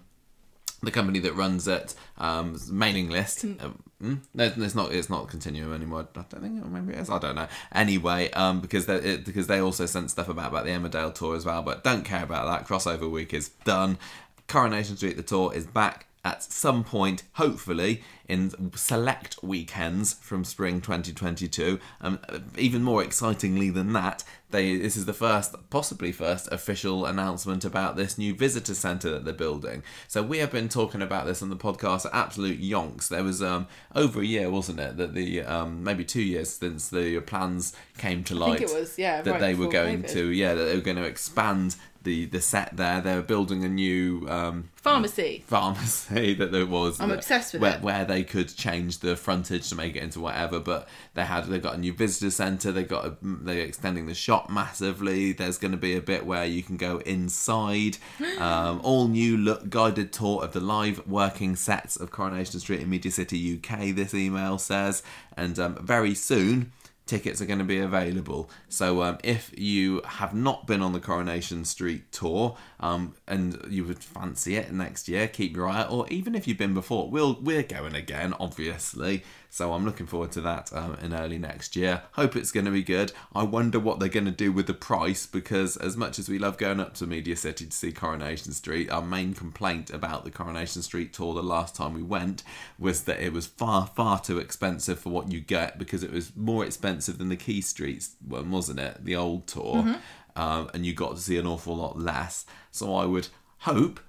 the 0.85 0.91
company 0.91 1.19
that 1.21 1.35
runs 1.35 1.67
it 1.67 1.95
um, 2.19 2.59
mailing 2.71 3.09
list. 3.09 3.45
Uh, 3.45 3.71
mm? 4.03 4.21
no, 4.35 4.53
it's 4.57 4.75
not. 4.75 4.93
It's 4.93 5.11
not 5.11 5.29
Continuum 5.29 5.73
anymore. 5.73 6.07
I 6.15 6.25
don't 6.29 6.43
think. 6.43 6.65
Maybe 6.67 6.93
it 6.93 7.01
is. 7.01 7.11
I 7.11 7.19
don't 7.19 7.35
know. 7.35 7.49
Anyway, 7.73 8.31
um, 8.33 8.61
because 8.61 8.87
they 8.87 8.97
it, 8.97 9.25
because 9.25 9.47
they 9.47 9.61
also 9.61 9.87
sent 9.87 10.11
stuff 10.11 10.29
about 10.29 10.49
about 10.49 10.65
the 10.65 10.71
Emmerdale 10.71 11.15
tour 11.15 11.37
as 11.37 11.45
well. 11.45 11.63
But 11.63 11.85
don't 11.85 12.05
care 12.05 12.23
about 12.23 12.47
that. 12.47 12.69
Crossover 12.69 13.11
week 13.11 13.35
is 13.35 13.49
done. 13.65 13.99
Coronation 14.47 14.97
Street 14.97 15.17
the 15.17 15.23
tour 15.23 15.55
is 15.55 15.67
back 15.67 16.07
at 16.25 16.43
some 16.43 16.85
point, 16.85 17.23
hopefully, 17.35 18.03
in 18.27 18.73
select 18.75 19.43
weekends 19.43 20.15
from 20.15 20.43
spring 20.45 20.81
2022. 20.81 21.79
Um, 22.01 22.19
even 22.57 22.83
more 22.83 23.03
excitingly 23.03 23.69
than 23.69 23.93
that, 23.93 24.25
they 24.51 24.77
this 24.77 24.97
is 24.97 25.05
the 25.05 25.13
first, 25.13 25.55
possibly 25.69 26.13
first, 26.13 26.51
official 26.51 27.05
announcement 27.05 27.65
about 27.65 27.97
this 27.97 28.17
new 28.17 28.35
visitor 28.35 28.75
centre 28.75 29.11
that 29.11 29.25
they're 29.25 29.35
building. 29.35 29.83
So 30.09 30.23
we 30.23 30.39
have 30.39 30.51
been 30.51 30.69
talking 30.69 31.03
about 31.03 31.27
this 31.27 31.43
on 31.43 31.51
the 31.51 31.57
podcast 31.57 32.07
absolute 32.13 32.61
yonks. 32.61 33.09
There 33.09 33.25
was 33.25 33.43
um, 33.43 33.67
over 33.95 34.21
a 34.21 34.25
year, 34.25 34.51
wasn't 34.51 34.81
it, 34.81 34.97
that 34.97 35.13
the 35.13 35.43
um, 35.43 35.85
maybe 35.85 36.05
two 36.05 36.23
years 36.23 36.51
since 36.51 36.89
the 36.89 37.21
plans 37.21 37.75
came 37.99 38.25
to 38.25 38.35
light 38.35 38.55
I 38.55 38.57
think 38.59 38.71
it 38.71 38.81
was, 38.81 38.99
yeah, 38.99 39.21
that 39.21 39.31
right 39.31 39.41
they 39.41 39.55
were 39.55 39.69
going 39.69 40.03
COVID. 40.05 40.13
to 40.13 40.29
yeah 40.31 40.55
that 40.55 40.65
they 40.65 40.75
were 40.75 40.81
going 40.81 40.97
to 40.97 41.05
expand 41.05 41.77
the 42.05 42.27
the 42.27 42.41
set 42.41 42.77
there. 42.77 43.01
They 43.01 43.15
were 43.17 43.23
building 43.23 43.65
a 43.65 43.69
new 43.69 44.27
um, 44.29 44.71
Pharmacy. 44.77 45.43
pharmacy 45.47 46.35
that 46.39 46.53
there 46.53 46.67
was. 46.67 47.01
I'm 47.01 47.09
that- 47.09 47.19
obsessed 47.19 47.55
with 47.55 47.63
where, 47.63 47.75
it. 47.77 47.83
Where 47.83 48.05
they 48.05 48.23
could 48.23 48.55
change 48.55 48.99
the 49.01 49.17
frontage 49.17 49.69
to 49.71 49.75
make 49.75 49.97
it 49.97 50.03
into 50.03 50.21
whatever, 50.21 50.61
but 50.61 50.89
they 51.15 51.25
had 51.25 51.47
they 51.47 51.59
got 51.59 51.75
a 51.75 51.79
new 51.79 51.93
visitor 51.93 52.31
centre. 52.31 52.71
They 52.71 52.85
got 52.85 53.05
a, 53.07 53.17
they're 53.23 53.61
extending 53.65 54.07
the 54.07 54.15
shop 54.15 54.49
massively. 54.51 55.33
There's 55.33 55.59
going 55.59 55.73
to 55.73 55.79
be 55.79 55.97
a 55.97 56.01
bit 56.03 56.25
where 56.27 56.45
you 56.45 56.63
can 56.63 56.77
go 56.77 56.99
inside. 56.99 57.99
Um, 58.35 58.81
all 58.83 59.07
new 59.09 59.37
look 59.37 59.71
guided 59.71 60.13
tour 60.13 60.43
of 60.43 60.53
the 60.53 60.61
live 60.61 61.07
working 61.07 61.57
sets 61.57 61.97
of 61.97 62.11
Coronation 62.11 62.59
Street 62.61 62.81
in 62.81 62.91
Media 62.91 63.11
City 63.13 63.59
UK. 63.63 63.95
This 63.95 64.13
email 64.13 64.59
says, 64.59 65.03
and 65.37 65.59
um, 65.59 65.77
very 65.77 66.15
soon 66.15 66.73
tickets 67.07 67.41
are 67.41 67.47
going 67.47 67.59
to 67.59 67.65
be 67.65 67.79
available. 67.79 68.51
So 68.69 69.03
um, 69.03 69.19
if 69.23 69.53
you 69.59 70.01
have 70.05 70.35
not 70.35 70.67
been 70.67 70.83
on 70.83 70.93
the 70.93 71.01
Coronation 71.01 71.65
Street 71.65 72.11
tour 72.13 72.57
um, 72.81 73.15
and 73.27 73.61
you 73.69 73.85
would 73.85 73.99
fancy 73.99 74.57
it 74.57 74.73
next 74.73 75.09
year, 75.09 75.29
keep 75.29 75.55
your 75.55 75.69
eye 75.69 75.83
out. 75.83 75.91
Or 75.91 76.09
even 76.09 76.35
if 76.35 76.49
you've 76.49 76.59
been 76.59 76.75
before, 76.75 77.11
we'll 77.11 77.39
we're 77.41 77.63
going 77.63 77.95
again, 77.95 78.35
obviously. 78.41 79.23
So 79.55 79.73
I'm 79.73 79.85
looking 79.85 80.07
forward 80.07 80.33
to 80.33 80.41
that 80.41 80.73
um, 80.73 80.97
in 81.01 81.15
early 81.15 81.39
next 81.39 81.77
year. 81.77 82.03
Hope 82.15 82.35
it's 82.35 82.51
going 82.51 82.67
to 82.67 82.73
be 82.73 82.83
good. 82.83 83.13
I 83.33 83.45
wonder 83.45 83.79
what 83.79 84.01
they're 84.01 84.09
going 84.09 84.25
to 84.25 84.33
do 84.33 84.51
with 84.51 84.67
the 84.67 84.75
price 84.75 85.27
because 85.27 85.77
as 85.77 85.97
much 85.97 86.19
as 86.19 86.29
we 86.29 86.41
love 86.41 86.59
going 86.59 86.81
up 86.81 86.95
to 86.95 87.07
Media 87.07 87.37
City 87.37 87.67
to 87.67 87.71
see 87.71 87.93
Coronation 87.93 88.51
Street, 88.51 88.91
our 88.91 89.01
main 89.01 89.33
complaint 89.33 89.91
about 89.91 90.25
the 90.25 90.33
Coronation 90.33 90.83
Street 90.83 91.13
tour 91.13 91.35
the 91.35 91.41
last 91.45 91.77
time 91.77 91.95
we 91.95 92.03
went 92.03 92.43
was 92.81 93.05
that 93.05 93.21
it 93.21 93.33
was 93.33 93.47
far 93.47 93.87
far 93.87 94.19
too 94.19 94.41
expensive 94.41 94.99
for 94.99 95.11
what 95.11 95.31
you 95.31 95.39
get 95.39 95.79
because 95.79 96.03
it 96.03 96.11
was 96.11 96.35
more 96.35 96.65
expensive 96.65 97.19
than 97.19 97.29
the 97.29 97.37
Quay 97.37 97.61
Streets 97.61 98.17
one, 98.27 98.51
wasn't 98.51 98.81
it? 98.81 99.05
The 99.05 99.15
old 99.15 99.47
tour, 99.47 100.01
um, 100.35 100.69
and 100.75 100.85
you 100.85 100.95
got 100.95 101.15
to 101.15 101.23
see 101.23 101.39
an 101.39 101.47
awful 101.47 101.77
lot 101.77 101.97
less. 101.97 102.45
So 102.73 102.93
I 102.93 103.05
would 103.05 103.29
hope 103.59 104.01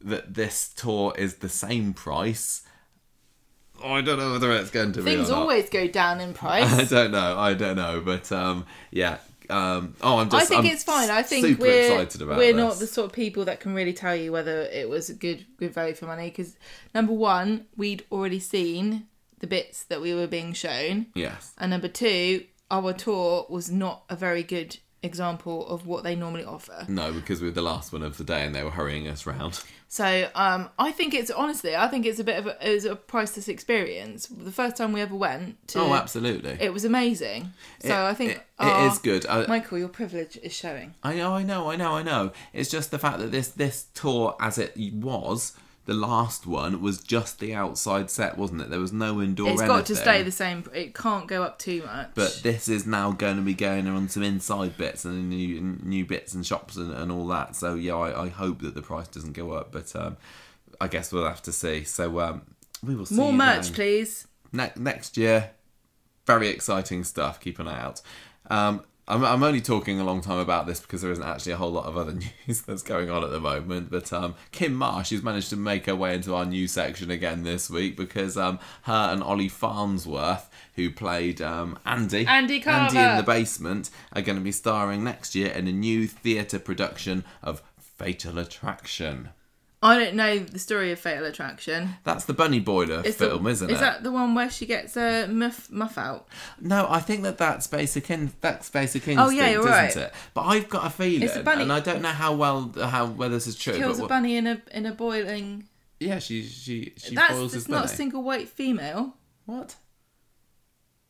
that 0.00 0.34
this 0.34 0.68
tour 0.74 1.14
is 1.16 1.36
the 1.36 1.48
same 1.48 1.94
price. 1.94 2.64
I 3.84 4.00
don't 4.00 4.18
know 4.18 4.32
whether 4.32 4.52
it's 4.52 4.70
going 4.70 4.92
to 4.92 5.02
be. 5.02 5.14
Things 5.14 5.30
always 5.30 5.68
go 5.70 5.86
down 5.86 6.20
in 6.20 6.34
price. 6.34 6.72
I 6.78 6.84
don't 6.84 7.10
know. 7.12 7.38
I 7.38 7.54
don't 7.54 7.76
know, 7.76 8.00
but 8.04 8.30
um, 8.32 8.66
yeah. 8.90 9.18
Um, 9.50 9.96
oh, 10.00 10.18
I'm 10.18 10.28
I 10.28 10.30
just. 10.30 10.48
think 10.48 10.60
I'm 10.60 10.66
it's 10.66 10.84
fine. 10.84 11.10
I 11.10 11.22
think 11.22 11.58
we're 11.58 11.82
excited 11.92 12.22
about 12.22 12.38
we're 12.38 12.52
this. 12.52 12.56
not 12.56 12.78
the 12.78 12.86
sort 12.86 13.06
of 13.06 13.12
people 13.12 13.44
that 13.46 13.60
can 13.60 13.74
really 13.74 13.92
tell 13.92 14.14
you 14.16 14.32
whether 14.32 14.62
it 14.62 14.88
was 14.88 15.10
a 15.10 15.14
good 15.14 15.44
good 15.58 15.74
value 15.74 15.94
for 15.94 16.06
money 16.06 16.30
because 16.30 16.56
number 16.94 17.12
one, 17.12 17.66
we'd 17.76 18.04
already 18.10 18.40
seen 18.40 19.06
the 19.40 19.46
bits 19.46 19.82
that 19.84 20.00
we 20.00 20.14
were 20.14 20.28
being 20.28 20.52
shown, 20.52 21.06
Yes. 21.14 21.52
and 21.58 21.70
number 21.70 21.88
two, 21.88 22.44
our 22.70 22.92
tour 22.92 23.44
was 23.50 23.70
not 23.70 24.04
a 24.08 24.14
very 24.16 24.44
good 24.44 24.78
example 25.02 25.66
of 25.68 25.86
what 25.86 26.04
they 26.04 26.14
normally 26.14 26.44
offer. 26.44 26.84
No, 26.88 27.12
because 27.12 27.40
we 27.40 27.48
were 27.48 27.54
the 27.54 27.62
last 27.62 27.92
one 27.92 28.02
of 28.02 28.18
the 28.18 28.24
day, 28.24 28.44
and 28.44 28.54
they 28.54 28.62
were 28.62 28.70
hurrying 28.70 29.08
us 29.08 29.26
round. 29.26 29.62
So 29.88 30.28
um, 30.34 30.70
I 30.78 30.90
think 30.90 31.12
it's 31.12 31.30
honestly, 31.30 31.76
I 31.76 31.86
think 31.88 32.06
it's 32.06 32.18
a 32.18 32.24
bit 32.24 32.38
of 32.38 32.46
a, 32.46 32.56
it 32.70 32.72
was 32.74 32.84
a 32.86 32.96
priceless 32.96 33.46
experience. 33.48 34.26
The 34.26 34.52
first 34.52 34.76
time 34.76 34.92
we 34.92 35.00
ever 35.02 35.14
went 35.14 35.68
to, 35.68 35.80
Oh, 35.80 35.94
absolutely. 35.94 36.56
it 36.60 36.72
was 36.72 36.84
amazing. 36.86 37.52
So 37.80 37.88
It- 37.88 37.92
I 38.10 38.14
think 38.14 38.30
it- 38.32 38.36
it 38.36 38.42
our- 38.64 38.86
is 38.90 38.98
good. 38.98 39.26
I, 39.26 39.46
Michael, 39.46 39.78
your 39.78 39.88
privilege 39.88 40.38
is 40.42 40.52
showing. 40.54 40.94
I 41.02 41.14
know, 41.14 41.34
I 41.34 41.42
know, 41.42 41.70
I 41.70 41.76
know, 41.76 41.92
I 41.92 42.02
know. 42.02 42.32
It's 42.54 42.70
just 42.70 42.90
the 42.90 42.98
fact 42.98 43.18
that 43.18 43.30
this 43.32 43.48
this 43.48 43.86
tour, 43.92 44.34
as 44.40 44.56
it 44.56 44.72
was, 44.94 45.52
the 45.84 45.94
last 45.94 46.46
one 46.46 46.80
was 46.80 47.02
just 47.02 47.40
the 47.40 47.54
outside 47.54 48.08
set, 48.08 48.38
wasn't 48.38 48.60
it? 48.60 48.70
There 48.70 48.78
was 48.78 48.92
no 48.92 49.20
indoor. 49.20 49.50
It's 49.50 49.62
got 49.62 49.86
to 49.86 49.96
stay 49.96 50.22
the 50.22 50.30
same. 50.30 50.64
It 50.72 50.94
can't 50.94 51.26
go 51.26 51.42
up 51.42 51.58
too 51.58 51.82
much. 51.84 52.10
But 52.14 52.40
this 52.44 52.68
is 52.68 52.86
now 52.86 53.10
going 53.10 53.36
to 53.36 53.42
be 53.42 53.54
going 53.54 53.88
on 53.88 54.08
some 54.08 54.22
inside 54.22 54.76
bits 54.76 55.04
and 55.04 55.28
new 55.28 55.60
new 55.82 56.04
bits 56.04 56.34
and 56.34 56.46
shops 56.46 56.76
and, 56.76 56.92
and 56.92 57.10
all 57.10 57.26
that. 57.28 57.56
So 57.56 57.74
yeah, 57.74 57.94
I, 57.94 58.24
I 58.24 58.28
hope 58.28 58.62
that 58.62 58.74
the 58.74 58.82
price 58.82 59.08
doesn't 59.08 59.32
go 59.32 59.52
up, 59.52 59.72
but 59.72 59.94
um, 59.96 60.16
I 60.80 60.86
guess 60.86 61.12
we'll 61.12 61.26
have 61.26 61.42
to 61.42 61.52
see. 61.52 61.82
So 61.82 62.20
um, 62.20 62.42
we 62.84 62.94
will 62.94 63.06
see. 63.06 63.16
more 63.16 63.32
merch, 63.32 63.66
then. 63.66 63.74
please. 63.74 64.28
Ne- 64.52 64.72
next 64.76 65.16
year, 65.16 65.50
very 66.26 66.48
exciting 66.48 67.02
stuff. 67.02 67.40
Keep 67.40 67.58
an 67.58 67.66
eye 67.66 67.80
out. 67.80 68.02
Um, 68.50 68.84
I'm, 69.08 69.24
I'm 69.24 69.42
only 69.42 69.60
talking 69.60 69.98
a 69.98 70.04
long 70.04 70.20
time 70.20 70.38
about 70.38 70.66
this 70.66 70.80
because 70.80 71.02
there 71.02 71.10
isn't 71.10 71.24
actually 71.24 71.52
a 71.52 71.56
whole 71.56 71.72
lot 71.72 71.86
of 71.86 71.96
other 71.96 72.12
news 72.46 72.62
that's 72.62 72.82
going 72.82 73.10
on 73.10 73.24
at 73.24 73.30
the 73.30 73.40
moment. 73.40 73.90
But 73.90 74.12
um, 74.12 74.34
Kim 74.52 74.74
Marsh 74.74 75.10
has 75.10 75.22
managed 75.22 75.50
to 75.50 75.56
make 75.56 75.86
her 75.86 75.96
way 75.96 76.14
into 76.14 76.34
our 76.34 76.44
news 76.44 76.72
section 76.72 77.10
again 77.10 77.42
this 77.42 77.68
week 77.68 77.96
because 77.96 78.36
um, 78.36 78.58
her 78.82 79.08
and 79.12 79.22
Ollie 79.22 79.48
Farnsworth, 79.48 80.48
who 80.76 80.90
played 80.90 81.42
um, 81.42 81.78
Andy, 81.84 82.26
Andy 82.26 82.62
Andy 82.64 82.98
in 82.98 83.16
the 83.16 83.24
Basement, 83.24 83.90
are 84.12 84.22
going 84.22 84.38
to 84.38 84.44
be 84.44 84.52
starring 84.52 85.02
next 85.02 85.34
year 85.34 85.50
in 85.50 85.66
a 85.66 85.72
new 85.72 86.06
theatre 86.06 86.60
production 86.60 87.24
of 87.42 87.62
Fatal 87.78 88.38
Attraction. 88.38 89.30
I 89.84 89.98
don't 89.98 90.14
know 90.14 90.38
the 90.38 90.60
story 90.60 90.92
of 90.92 91.00
Fatal 91.00 91.24
Attraction. 91.24 91.96
That's 92.04 92.24
the 92.26 92.32
Bunny 92.32 92.60
Boiler 92.60 93.02
It's 93.04 93.16
film, 93.16 93.46
isn't 93.48 93.68
is 93.68 93.78
it? 93.78 93.80
that 93.80 94.04
the 94.04 94.12
one 94.12 94.32
where 94.34 94.48
she 94.48 94.64
gets 94.64 94.96
a 94.96 95.26
muff 95.26 95.68
muff 95.72 95.98
out? 95.98 96.28
No, 96.60 96.86
I 96.88 97.00
think 97.00 97.22
that 97.24 97.36
that's 97.38 97.66
basic 97.66 98.08
in 98.08 98.30
that's 98.40 98.70
basic 98.70 99.08
instinct, 99.08 99.20
Oh, 99.20 99.30
yeah, 99.30 99.50
you're 99.50 99.60
isn't 99.60 99.72
right. 99.72 99.96
it? 99.96 100.12
But 100.34 100.42
I've 100.42 100.68
got 100.68 100.86
a 100.86 100.90
feeling, 100.90 101.22
It's 101.22 101.34
a 101.34 101.42
bunny- 101.42 101.62
and 101.62 101.72
I 101.72 101.80
don't 101.80 102.00
know 102.00 102.10
how 102.10 102.32
well 102.34 102.72
how 102.80 103.06
whether 103.06 103.34
this 103.34 103.48
is 103.48 103.56
true. 103.56 103.74
Kills 103.76 103.98
but 103.98 104.04
a 104.06 104.08
bunny 104.08 104.36
in 104.36 104.46
a 104.46 104.62
in 104.70 104.86
a 104.86 104.92
boiling. 104.92 105.64
yeah, 105.98 106.20
she 106.20 106.44
she 106.44 106.92
she 106.96 107.14
That's 107.16 107.34
boils 107.34 107.52
his 107.54 107.68
not 107.68 107.86
a 107.86 107.88
single 107.88 108.22
white 108.22 108.48
female. 108.48 109.16
what? 109.46 109.74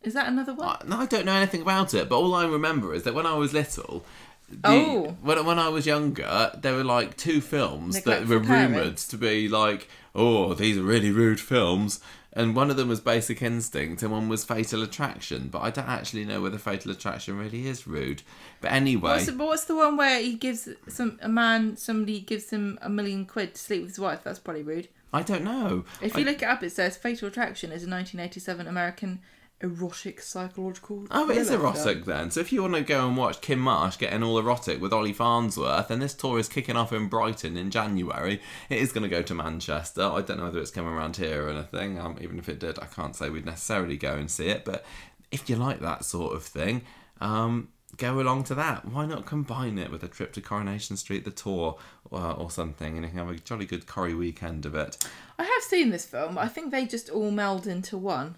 Is 0.03 0.15
that 0.15 0.27
another 0.29 0.55
one? 0.55 0.67
I, 0.69 0.79
no, 0.87 0.97
I 0.97 1.07
don't 1.07 1.27
know 1.27 1.35
anything 1.35 1.63
about 1.63 1.95
it. 1.95 2.09
But 2.09 2.17
all 2.19 2.35
I 2.35 2.45
remember 2.47 2.93
is 2.95 3.03
that 3.05 3.15
when 3.15 3.27
I 3.27 3.35
was 3.35 3.53
little. 3.53 4.05
The, 4.53 4.69
Oh. 4.69 5.17
When, 5.23 5.45
when 5.47 5.59
I 5.59 5.69
was 5.69 5.87
younger, 5.87 6.51
there 6.61 6.75
were 6.75 6.85
like 6.85 7.17
two 7.17 7.41
films 7.41 8.03
that 8.03 8.27
were 8.29 8.39
rumoured 8.39 8.97
to 8.99 9.17
be 9.17 9.49
like, 9.49 9.89
oh, 10.15 10.55
these 10.55 10.79
are 10.79 10.83
really 10.83 11.11
rude 11.11 11.41
films. 11.41 12.01
And 12.35 12.57
one 12.57 12.71
of 12.71 12.77
them 12.79 12.89
was 12.89 12.99
Basic 13.01 13.43
Instinct 13.43 14.03
and 14.03 14.11
one 14.11 14.29
was 14.31 14.43
Fatal 14.43 14.83
Attraction. 14.83 15.49
But 15.49 15.61
I 15.61 15.71
don't 15.71 15.89
actually 15.89 16.25
know 16.25 16.41
whether 16.41 16.57
Fatal 16.57 16.91
Attraction 16.91 17.37
really 17.39 17.67
is 17.67 17.87
rude. 17.87 18.23
But 18.63 18.73
anyway. 18.73 19.11
What's 19.13 19.27
the, 19.27 19.33
but 19.33 19.47
what's 19.49 19.65
the 19.67 19.77
one 19.77 19.99
where 19.99 20.19
he 20.19 20.35
gives 20.37 20.67
some 20.89 21.19
a 21.21 21.29
man 21.29 21.77
somebody 21.77 22.21
gives 22.21 22.49
him 22.49 22.79
a 22.81 22.89
million 22.89 23.27
quid 23.27 23.55
to 23.55 23.61
sleep 23.61 23.83
with 23.83 23.91
his 23.91 23.99
wife? 23.99 24.21
That's 24.25 24.39
probably 24.39 24.63
rude. 24.63 24.89
I 25.13 25.21
don't 25.23 25.45
know. 25.45 25.85
If 26.01 26.17
I- 26.17 26.21
you 26.21 26.25
look 26.25 26.41
it 26.43 26.47
up, 26.47 26.63
it 26.63 26.71
says 26.71 26.97
Fatal 26.97 27.29
Attraction 27.29 27.71
is 27.71 27.85
a 27.85 27.91
1987 27.91 28.67
American 28.67 29.21
erotic 29.63 30.21
psychological. 30.21 31.07
Oh, 31.11 31.31
it 31.31 31.37
is 31.37 31.51
erotic 31.51 32.05
then. 32.05 32.31
So 32.31 32.41
if 32.41 32.53
you 32.53 32.63
want 32.63 32.75
to 32.75 32.83
go 32.83 33.07
and 33.07 33.17
watch 33.17 33.41
Kim 33.41 33.59
Marsh 33.59 33.97
getting 33.97 34.23
all 34.23 34.39
erotic 34.39 34.81
with 34.81 34.93
Ollie 34.93 35.13
Farnsworth, 35.13 35.91
and 35.91 36.03
this 36.03 36.15
tour 36.15 36.39
is 36.39 36.49
kicking 36.49 36.77
off 36.77 36.93
in 36.93 37.09
Brighton 37.09 37.57
in 37.57 37.71
January, 37.71 38.41
it 38.69 38.79
is 38.79 38.93
going 38.93 39.05
to 39.05 39.09
go 39.09 39.23
to 39.23 39.35
Manchester. 39.35 40.03
I 40.03 40.23
don't 40.23 40.39
know 40.39 40.45
whether 40.45 40.61
it's 40.61 40.71
coming 40.71 40.93
around 40.93 41.17
here 41.17 41.47
or 41.47 41.51
anything. 41.51 41.99
Um, 41.99 42.19
even 42.21 42.39
if 42.39 42.49
it 42.49 42.59
did, 42.59 42.79
I 42.79 42.87
can't 42.87 43.17
say 43.17 43.31
we'd 43.31 43.47
necessarily 43.47 43.97
go 43.97 44.15
and 44.15 44.31
see 44.31 44.49
it. 44.49 44.65
But 44.65 44.85
if 45.31 45.49
you 45.49 45.57
like 45.57 45.81
that 45.81 46.05
sort 46.05 46.35
of 46.35 46.43
thing, 46.43 46.83
um, 47.21 47.69
go 47.97 48.21
along 48.21 48.45
to 48.45 48.55
that. 48.55 48.85
Why 48.87 49.07
not 49.07 49.27
combine 49.27 49.79
it 49.79 49.91
with 49.91 50.03
a 50.03 50.09
trip 50.09 50.33
to 50.35 50.41
Coronation 50.41 50.97
Street, 50.97 51.25
the 51.25 51.31
tour, 51.31 51.79
uh, 52.11 52.33
or 52.33 52.51
something, 52.51 52.97
and 52.97 53.05
you 53.05 53.11
can 53.11 53.19
have 53.19 53.31
a 53.31 53.39
jolly 53.39 53.67
good 53.67 53.87
curry 53.87 54.15
weekend 54.15 54.67
of 54.67 54.75
it. 54.75 54.97
I 55.39 55.45
have 55.45 55.63
seen 55.63 55.91
this 55.91 56.05
film. 56.05 56.37
I 56.37 56.49
think 56.49 56.71
they 56.71 56.87
just 56.87 57.11
all 57.11 57.31
meld 57.31 57.67
into 57.67 57.97
one. 57.97 58.37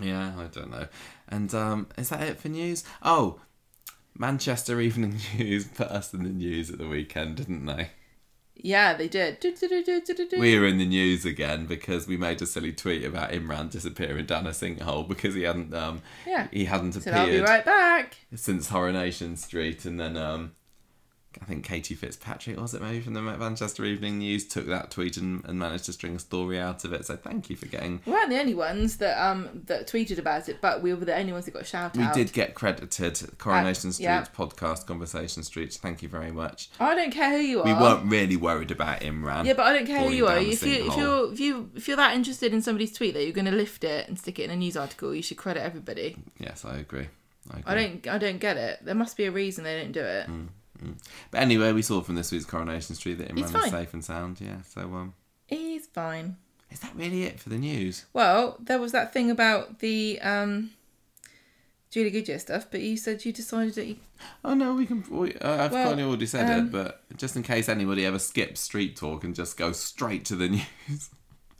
Yeah, 0.00 0.32
I 0.38 0.44
don't 0.44 0.70
know. 0.70 0.86
And 1.28 1.52
um, 1.54 1.88
is 1.96 2.08
that 2.10 2.22
it 2.22 2.38
for 2.40 2.48
news? 2.48 2.84
Oh, 3.02 3.40
Manchester 4.16 4.80
Evening 4.80 5.18
News 5.36 5.64
put 5.74 5.88
us 5.88 6.12
in 6.12 6.22
the 6.24 6.30
news 6.30 6.70
at 6.70 6.78
the 6.78 6.88
weekend, 6.88 7.36
didn't 7.36 7.66
they? 7.66 7.90
Yeah, 8.60 8.94
they 8.94 9.06
did. 9.06 9.38
Do-do-do-do-do-do. 9.38 10.40
We 10.40 10.58
were 10.58 10.66
in 10.66 10.78
the 10.78 10.86
news 10.86 11.24
again 11.24 11.66
because 11.66 12.08
we 12.08 12.16
made 12.16 12.42
a 12.42 12.46
silly 12.46 12.72
tweet 12.72 13.04
about 13.04 13.30
Imran 13.30 13.70
disappearing 13.70 14.26
down 14.26 14.48
a 14.48 14.50
sinkhole 14.50 15.06
because 15.06 15.34
he 15.34 15.42
hadn't 15.42 15.72
um 15.72 16.02
Yeah. 16.26 16.48
he 16.50 16.64
hadn't 16.64 16.94
Said 16.94 17.14
I'll 17.14 17.26
be 17.26 17.36
appeared 17.36 17.48
right 17.48 17.64
back. 17.64 18.16
since 18.34 18.68
Coronation 18.68 19.36
Street, 19.36 19.84
and 19.84 20.00
then 20.00 20.16
um. 20.16 20.52
I 21.40 21.44
think 21.44 21.64
Katie 21.64 21.94
Fitzpatrick 21.94 22.60
was 22.60 22.74
it 22.74 22.82
maybe 22.82 23.00
from 23.00 23.14
the 23.14 23.22
Manchester 23.22 23.84
Evening 23.84 24.18
News 24.18 24.46
took 24.46 24.66
that 24.66 24.90
tweet 24.90 25.16
and, 25.16 25.44
and 25.44 25.58
managed 25.58 25.84
to 25.84 25.92
string 25.92 26.16
a 26.16 26.18
story 26.18 26.58
out 26.58 26.84
of 26.84 26.92
it. 26.92 27.06
So 27.06 27.16
thank 27.16 27.50
you 27.50 27.56
for 27.56 27.66
getting 27.66 28.00
We 28.06 28.12
weren't 28.12 28.30
the 28.30 28.38
only 28.38 28.54
ones 28.54 28.96
that 28.98 29.22
um 29.22 29.62
that 29.66 29.86
tweeted 29.86 30.18
about 30.18 30.48
it, 30.48 30.60
but 30.60 30.82
we 30.82 30.92
were 30.94 31.04
the 31.04 31.16
only 31.16 31.32
ones 31.32 31.44
that 31.44 31.52
got 31.52 31.66
shouted. 31.66 31.98
We 31.98 32.04
out. 32.04 32.14
did 32.14 32.32
get 32.32 32.54
credited 32.54 33.38
Coronation 33.38 33.92
Street 33.92 34.04
yeah. 34.04 34.24
podcast, 34.36 34.86
Conversation 34.86 35.42
Street. 35.42 35.72
Thank 35.74 36.02
you 36.02 36.08
very 36.08 36.32
much. 36.32 36.70
I 36.80 36.94
don't 36.94 37.12
care 37.12 37.30
who 37.30 37.42
you 37.44 37.60
are. 37.62 37.64
We 37.64 37.72
weren't 37.72 38.10
really 38.10 38.36
worried 38.36 38.70
about 38.70 39.00
Imran. 39.00 39.44
Yeah, 39.44 39.54
but 39.54 39.66
I 39.66 39.72
don't 39.72 39.86
care 39.86 40.02
who 40.02 40.12
you 40.12 40.26
are. 40.26 40.38
If 40.38 40.62
you 40.62 40.86
if 40.86 40.96
you're 40.96 41.32
if 41.32 41.40
you 41.40 41.70
if 41.74 41.88
you're 41.88 41.96
that 41.96 42.14
interested 42.14 42.52
in 42.52 42.62
somebody's 42.62 42.92
tweet 42.92 43.14
that 43.14 43.24
you're 43.24 43.32
going 43.32 43.44
to 43.44 43.52
lift 43.52 43.84
it 43.84 44.08
and 44.08 44.18
stick 44.18 44.38
it 44.38 44.44
in 44.44 44.50
a 44.50 44.56
news 44.56 44.76
article, 44.76 45.14
you 45.14 45.22
should 45.22 45.36
credit 45.36 45.62
everybody. 45.62 46.16
yes, 46.38 46.64
I 46.64 46.76
agree. 46.76 47.08
I. 47.50 47.72
I 47.72 47.74
don't 47.74 48.06
I 48.08 48.18
don't 48.18 48.38
get 48.38 48.56
it. 48.56 48.84
There 48.84 48.94
must 48.94 49.16
be 49.16 49.24
a 49.24 49.30
reason 49.30 49.64
they 49.64 49.78
didn't 49.78 49.92
do 49.92 50.04
it. 50.04 50.26
Mm. 50.28 50.48
But 51.30 51.40
anyway, 51.40 51.72
we 51.72 51.82
saw 51.82 52.00
from 52.00 52.14
this 52.14 52.30
week's 52.32 52.44
Coronation 52.44 52.94
Street 52.94 53.18
that 53.18 53.28
Imran 53.34 53.64
is 53.64 53.70
safe 53.70 53.92
and 53.94 54.04
sound. 54.04 54.40
Yeah. 54.40 54.62
So 54.68 54.80
um, 54.82 55.14
He's 55.46 55.86
fine. 55.86 56.36
is 56.70 56.80
that 56.80 56.94
really 56.94 57.24
it 57.24 57.40
for 57.40 57.48
the 57.48 57.58
news? 57.58 58.04
Well, 58.12 58.56
there 58.60 58.78
was 58.78 58.92
that 58.92 59.12
thing 59.12 59.30
about 59.30 59.78
the 59.80 60.20
um 60.20 60.70
Julie 61.90 62.10
Goodyear 62.10 62.38
stuff, 62.38 62.66
but 62.70 62.80
you 62.80 62.96
said 62.98 63.24
you 63.24 63.32
decided 63.32 63.74
that 63.76 63.86
you. 63.86 63.96
Oh 64.44 64.52
no, 64.54 64.74
we 64.74 64.84
can. 64.84 65.04
We, 65.08 65.34
uh, 65.36 65.64
I've 65.64 65.72
Well, 65.72 65.88
kind 65.88 66.00
of 66.00 66.08
already 66.08 66.26
said 66.26 66.50
um, 66.50 66.66
it, 66.66 66.72
but 66.72 67.00
just 67.16 67.34
in 67.34 67.42
case 67.42 67.68
anybody 67.68 68.04
ever 68.04 68.18
skips 68.18 68.60
street 68.60 68.94
talk 68.96 69.24
and 69.24 69.34
just 69.34 69.56
goes 69.56 69.78
straight 69.80 70.24
to 70.26 70.36
the 70.36 70.48
news, 70.88 71.10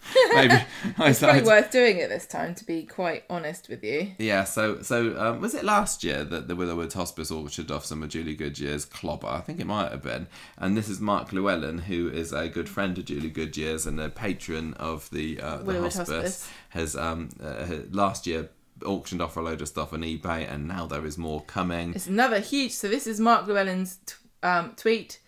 maybe 0.35 0.55
It's 0.99 1.21
probably 1.21 1.43
worth 1.43 1.71
doing 1.71 1.99
it 1.99 2.09
this 2.09 2.27
time, 2.27 2.55
to 2.57 2.65
be 2.65 2.85
quite 2.85 3.25
honest 3.29 3.69
with 3.69 3.83
you. 3.83 4.13
Yeah, 4.19 4.45
so 4.45 4.83
so 4.83 5.19
um, 5.19 5.41
was 5.41 5.55
it 5.55 5.65
last 5.65 6.05
year 6.05 6.25
that 6.25 6.49
the 6.49 6.55
Willowwood 6.55 6.93
Hospice 6.93 7.31
auctioned 7.31 7.71
off 7.71 7.85
some 7.85 8.03
of 8.03 8.09
Julie 8.09 8.35
Goodyear's 8.37 8.85
clobber? 8.85 9.29
I 9.29 9.41
think 9.41 9.61
it 9.61 9.67
might 9.67 9.91
have 9.91 10.03
been. 10.03 10.29
And 10.57 10.77
this 10.77 10.89
is 10.89 11.01
Mark 11.01 11.33
Llewellyn, 11.33 11.79
who 11.79 12.09
is 12.09 12.33
a 12.33 12.49
good 12.49 12.69
friend 12.69 12.97
of 12.99 13.05
Julie 13.05 13.31
Goodyear's 13.31 13.87
and 13.87 14.01
a 14.01 14.09
patron 14.09 14.75
of 14.75 15.11
the 15.11 15.41
uh, 15.41 15.59
the 15.59 15.81
hospice. 15.81 16.09
Hospice. 16.09 16.49
Has 16.71 16.97
um 16.97 17.31
uh, 17.43 17.67
last 17.91 18.27
year 18.27 18.51
auctioned 18.85 19.21
off 19.21 19.37
a 19.37 19.41
load 19.41 19.61
of 19.61 19.69
stuff 19.69 19.93
on 19.93 20.03
eBay, 20.03 20.51
and 20.51 20.69
now 20.69 20.87
there 20.87 21.05
is 21.05 21.19
more 21.19 21.43
coming. 21.43 21.95
It's 21.95 22.07
another 22.07 22.41
huge. 22.41 22.73
So 22.73 22.89
this 22.89 23.07
is 23.07 23.21
Mark 23.21 23.47
Llewellyn's 23.47 23.99
t- 24.07 24.15
um, 24.43 24.75
tweet. 24.77 25.21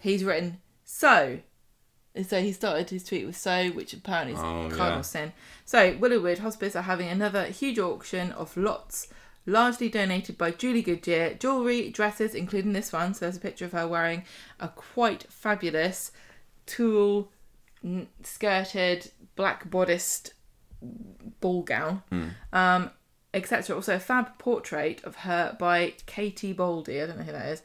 He's 0.00 0.24
written 0.24 0.60
so. 0.84 1.40
So 2.28 2.42
he 2.42 2.52
started 2.52 2.90
his 2.90 3.04
tweet 3.04 3.24
with 3.26 3.36
so, 3.36 3.68
which 3.70 3.94
apparently 3.94 4.34
is 4.34 4.38
Oh, 4.40 4.68
cardinal 4.68 4.96
yeah. 4.96 5.00
sin. 5.00 5.32
So 5.64 5.94
Willowwood 5.94 6.38
Hospice 6.38 6.76
are 6.76 6.82
having 6.82 7.08
another 7.08 7.46
huge 7.46 7.78
auction 7.78 8.32
of 8.32 8.54
lots, 8.56 9.08
largely 9.46 9.88
donated 9.88 10.36
by 10.36 10.50
Julie 10.50 10.82
Goodyear, 10.82 11.34
jewellery, 11.34 11.88
dresses, 11.90 12.34
including 12.34 12.74
this 12.74 12.92
one. 12.92 13.14
So 13.14 13.24
there's 13.24 13.38
a 13.38 13.40
picture 13.40 13.64
of 13.64 13.72
her 13.72 13.88
wearing 13.88 14.24
a 14.60 14.68
quite 14.68 15.24
fabulous 15.30 16.12
tulle 16.66 17.30
n- 17.82 18.08
skirted 18.22 19.10
black 19.34 19.70
bodiced 19.70 20.34
ball 21.40 21.62
gown 21.62 22.02
um, 22.52 22.90
etc. 23.34 23.74
Also, 23.74 23.94
a 23.96 23.98
fab 23.98 24.36
portrait 24.38 25.02
of 25.04 25.16
her 25.16 25.56
by 25.58 25.94
Katie 26.04 26.52
Baldy. 26.52 27.00
I 27.00 27.06
don't 27.06 27.16
know 27.18 27.24
who 27.24 27.32
that 27.32 27.46
is. 27.48 27.62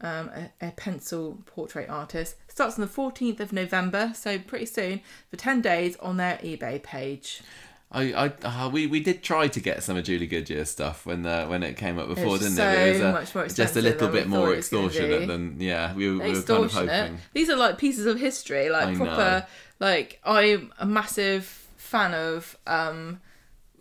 Um, 0.00 0.28
a, 0.34 0.50
a 0.68 0.70
pencil 0.72 1.38
portrait 1.46 1.88
artist. 1.88 2.34
Starts 2.54 2.78
on 2.78 2.82
the 2.82 2.86
14th 2.86 3.40
of 3.40 3.52
November, 3.52 4.12
so 4.14 4.38
pretty 4.38 4.66
soon, 4.66 5.00
for 5.28 5.36
10 5.36 5.60
days 5.60 5.96
on 5.96 6.18
their 6.18 6.36
eBay 6.36 6.80
page. 6.80 7.42
I, 7.90 8.12
I 8.12 8.46
uh, 8.46 8.68
we, 8.68 8.86
we 8.86 9.00
did 9.00 9.24
try 9.24 9.48
to 9.48 9.60
get 9.60 9.82
some 9.82 9.96
of 9.96 10.04
Julie 10.04 10.28
Goodyear 10.28 10.64
stuff 10.64 11.04
when 11.04 11.26
uh, 11.26 11.46
when 11.46 11.64
it 11.64 11.76
came 11.76 11.98
up 11.98 12.06
before, 12.08 12.38
didn't 12.38 12.54
so 12.54 12.68
it? 12.68 12.88
It 12.88 12.92
was 12.92 13.02
uh, 13.02 13.12
much 13.12 13.34
more 13.34 13.46
just 13.48 13.76
a 13.76 13.82
little 13.82 14.08
bit 14.08 14.28
more 14.28 14.54
extortionate 14.54 15.26
than 15.26 15.60
yeah. 15.60 15.92
We, 15.94 16.08
were- 16.10 16.24
we 16.24 16.32
were 16.32 16.42
kind 16.42 16.64
of 16.64 16.72
hoping. 16.72 17.18
These 17.32 17.50
are 17.50 17.56
like 17.56 17.76
pieces 17.78 18.06
of 18.06 18.18
history, 18.20 18.70
like 18.70 18.86
I 18.86 18.94
proper. 18.94 19.10
know. 19.10 19.42
Like 19.80 20.20
I'm 20.24 20.72
a 20.78 20.86
massive 20.86 21.44
fan 21.76 22.14
of 22.14 22.56
um, 22.68 23.20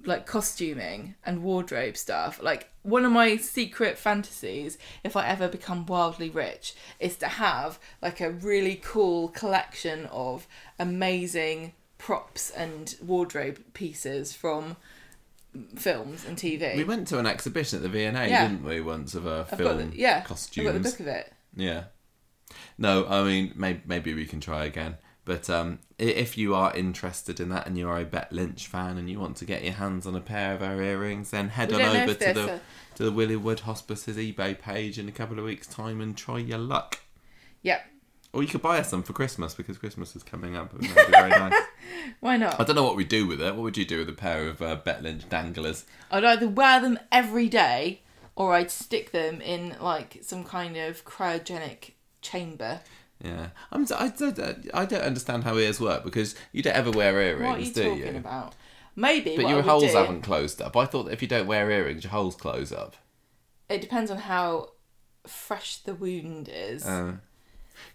like 0.05 0.25
costuming 0.25 1.15
and 1.25 1.43
wardrobe 1.43 1.95
stuff. 1.97 2.41
Like 2.41 2.69
one 2.81 3.05
of 3.05 3.11
my 3.11 3.37
secret 3.37 3.97
fantasies, 3.97 4.77
if 5.03 5.15
I 5.15 5.27
ever 5.27 5.47
become 5.47 5.85
wildly 5.85 6.29
rich, 6.29 6.75
is 6.99 7.15
to 7.17 7.27
have 7.27 7.79
like 8.01 8.19
a 8.21 8.29
really 8.31 8.79
cool 8.83 9.29
collection 9.29 10.05
of 10.07 10.47
amazing 10.79 11.73
props 11.97 12.49
and 12.51 12.95
wardrobe 13.01 13.63
pieces 13.73 14.33
from 14.33 14.75
films 15.75 16.25
and 16.25 16.35
TV. 16.37 16.75
We 16.75 16.83
went 16.83 17.07
to 17.09 17.19
an 17.19 17.25
exhibition 17.27 17.77
at 17.77 17.83
the 17.83 17.89
V&A, 17.89 18.11
Yeah. 18.11 18.47
didn't 18.47 18.63
we, 18.65 18.81
once 18.81 19.13
of 19.15 19.25
a 19.25 19.47
I've 19.51 19.57
film 19.57 19.91
the, 19.91 19.97
yeah, 19.97 20.21
costumes. 20.21 20.67
I've 20.67 20.73
got 20.73 20.83
the 20.83 20.89
book 20.89 20.99
of 20.99 21.07
it. 21.07 21.31
Yeah. 21.55 21.83
No, 22.77 23.05
I 23.07 23.23
mean, 23.23 23.53
maybe, 23.55 23.81
maybe 23.85 24.13
we 24.13 24.25
can 24.25 24.39
try 24.41 24.65
again. 24.65 24.97
But 25.25 25.49
um, 25.49 25.79
if 25.97 26.37
you 26.37 26.53
are 26.53 26.75
interested 26.75 27.39
in 27.39 27.49
that 27.49 27.65
and 27.65 27.77
you 27.77 27.87
are 27.87 27.99
a 27.99 28.05
Bet 28.05 28.31
Lynch 28.33 28.67
fan 28.67 28.97
and 28.97 29.09
you 29.09 29.19
want 29.19 29.37
to 29.37 29.45
get 29.45 29.63
your 29.63 29.73
hands 29.73 30.05
on 30.05 30.15
a 30.15 30.21
pair 30.21 30.53
of 30.53 30.61
her 30.61 30.81
earrings, 30.81 31.31
then 31.31 31.49
head 31.49 31.71
on 31.71 31.81
over 31.81 32.13
to 32.13 32.33
the 32.33 32.33
so- 32.33 32.59
to 32.95 33.03
the 33.03 33.11
Willowwood 33.11 33.61
Hospice's 33.61 34.17
eBay 34.17 34.57
page 34.59 34.99
in 34.99 35.09
a 35.09 35.11
couple 35.11 35.39
of 35.39 35.45
weeks' 35.45 35.65
time 35.65 35.99
and 35.99 36.15
try 36.15 36.37
your 36.37 36.59
luck. 36.59 36.99
Yep. 37.63 37.85
Or 38.33 38.41
you 38.41 38.47
could 38.49 38.61
buy 38.61 38.79
us 38.79 38.89
some 38.89 39.03
for 39.03 39.13
Christmas 39.13 39.53
because 39.53 39.77
Christmas 39.77 40.15
is 40.15 40.23
coming 40.23 40.55
up. 40.55 40.73
It 40.73 40.81
would 40.81 40.81
be 40.81 41.11
very 41.11 41.29
nice. 41.29 41.53
why 42.19 42.37
not? 42.37 42.59
I 42.59 42.63
don't 42.63 42.75
know 42.75 42.83
what 42.83 42.95
we'd 42.95 43.09
do 43.09 43.25
with 43.27 43.41
it. 43.41 43.55
What 43.55 43.63
would 43.63 43.77
you 43.77 43.85
do 43.85 43.99
with 43.99 44.09
a 44.09 44.13
pair 44.13 44.47
of 44.47 44.61
uh, 44.61 44.75
Bet 44.75 45.03
Lynch 45.03 45.27
danglers? 45.29 45.85
I'd 46.11 46.23
either 46.23 46.47
wear 46.47 46.81
them 46.81 46.99
every 47.11 47.47
day 47.47 48.01
or 48.35 48.53
I'd 48.53 48.71
stick 48.71 49.11
them 49.11 49.39
in 49.41 49.75
like 49.79 50.19
some 50.21 50.43
kind 50.43 50.77
of 50.77 51.05
cryogenic 51.05 51.91
chamber. 52.21 52.81
Yeah, 53.21 53.49
I'm. 53.71 53.85
I 53.97 54.09
don't. 54.09 54.39
I 54.73 54.85
don't 54.85 55.01
understand 55.01 55.43
how 55.43 55.55
ears 55.57 55.79
work 55.79 56.03
because 56.03 56.35
you 56.51 56.61
don't 56.61 56.75
ever 56.75 56.91
wear 56.91 57.19
earrings, 57.21 57.45
what 57.47 57.57
are 57.57 57.61
you 57.61 57.73
do 57.73 57.83
talking 57.83 58.13
you? 58.13 58.19
about? 58.19 58.53
Maybe, 58.95 59.35
But 59.35 59.47
your 59.49 59.61
holes 59.63 59.91
do- 59.91 59.97
haven't 59.97 60.21
closed 60.21 60.61
up. 60.61 60.75
I 60.77 60.85
thought 60.85 61.03
that 61.03 61.13
if 61.13 61.21
you 61.21 61.27
don't 61.27 61.47
wear 61.47 61.71
earrings, 61.71 62.03
your 62.03 62.11
holes 62.11 62.35
close 62.35 62.71
up. 62.71 62.95
It 63.69 63.81
depends 63.81 64.11
on 64.11 64.17
how 64.17 64.69
fresh 65.25 65.77
the 65.77 65.95
wound 65.95 66.49
is. 66.53 66.85
Uh, 66.85 67.13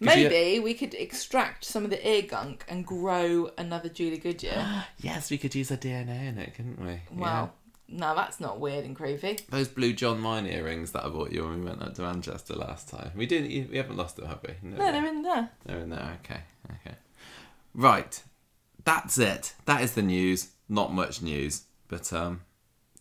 'cause 0.03 0.15
you- 0.17 0.29
Maybe 0.29 0.59
we 0.59 0.73
could 0.73 0.93
extract 0.95 1.63
some 1.63 1.83
of 1.85 1.89
the 1.89 2.05
ear 2.07 2.23
gunk 2.23 2.65
and 2.67 2.85
grow 2.85 3.51
another 3.57 3.87
Julie 3.87 4.17
Goodyear. 4.17 4.85
yes, 4.99 5.29
we 5.31 5.37
could 5.37 5.55
use 5.55 5.71
a 5.71 5.77
DNA 5.77 6.27
in 6.27 6.37
it, 6.37 6.55
couldn't 6.55 6.83
we? 6.85 6.99
wow. 7.15 7.51
No, 7.91 8.13
that's 8.15 8.39
not 8.39 8.59
weird 8.59 8.85
and 8.85 8.95
creepy. 8.95 9.39
Those 9.49 9.67
blue 9.67 9.93
John 9.93 10.19
Mine 10.19 10.45
earrings 10.45 10.91
that 10.91 11.05
I 11.05 11.09
bought 11.09 11.31
you 11.31 11.43
when 11.43 11.59
we 11.59 11.65
went 11.65 11.81
up 11.81 11.95
to 11.95 12.03
Manchester 12.03 12.53
last 12.53 12.89
time. 12.89 13.11
We 13.15 13.25
didn't. 13.25 13.71
We 13.71 13.77
haven't 13.77 13.97
lost 13.97 14.15
them, 14.17 14.27
have 14.27 14.39
we? 14.43 14.53
No, 14.61 14.77
they're 14.77 15.07
in 15.07 15.23
there. 15.23 15.49
They're 15.65 15.79
in 15.79 15.89
there. 15.89 16.19
Okay. 16.23 16.41
Okay. 16.85 16.95
Right. 17.73 18.21
That's 18.83 19.17
it. 19.17 19.53
That 19.65 19.81
is 19.81 19.93
the 19.93 20.01
news. 20.01 20.49
Not 20.67 20.93
much 20.93 21.21
news, 21.21 21.63
but 21.87 22.13
um, 22.13 22.41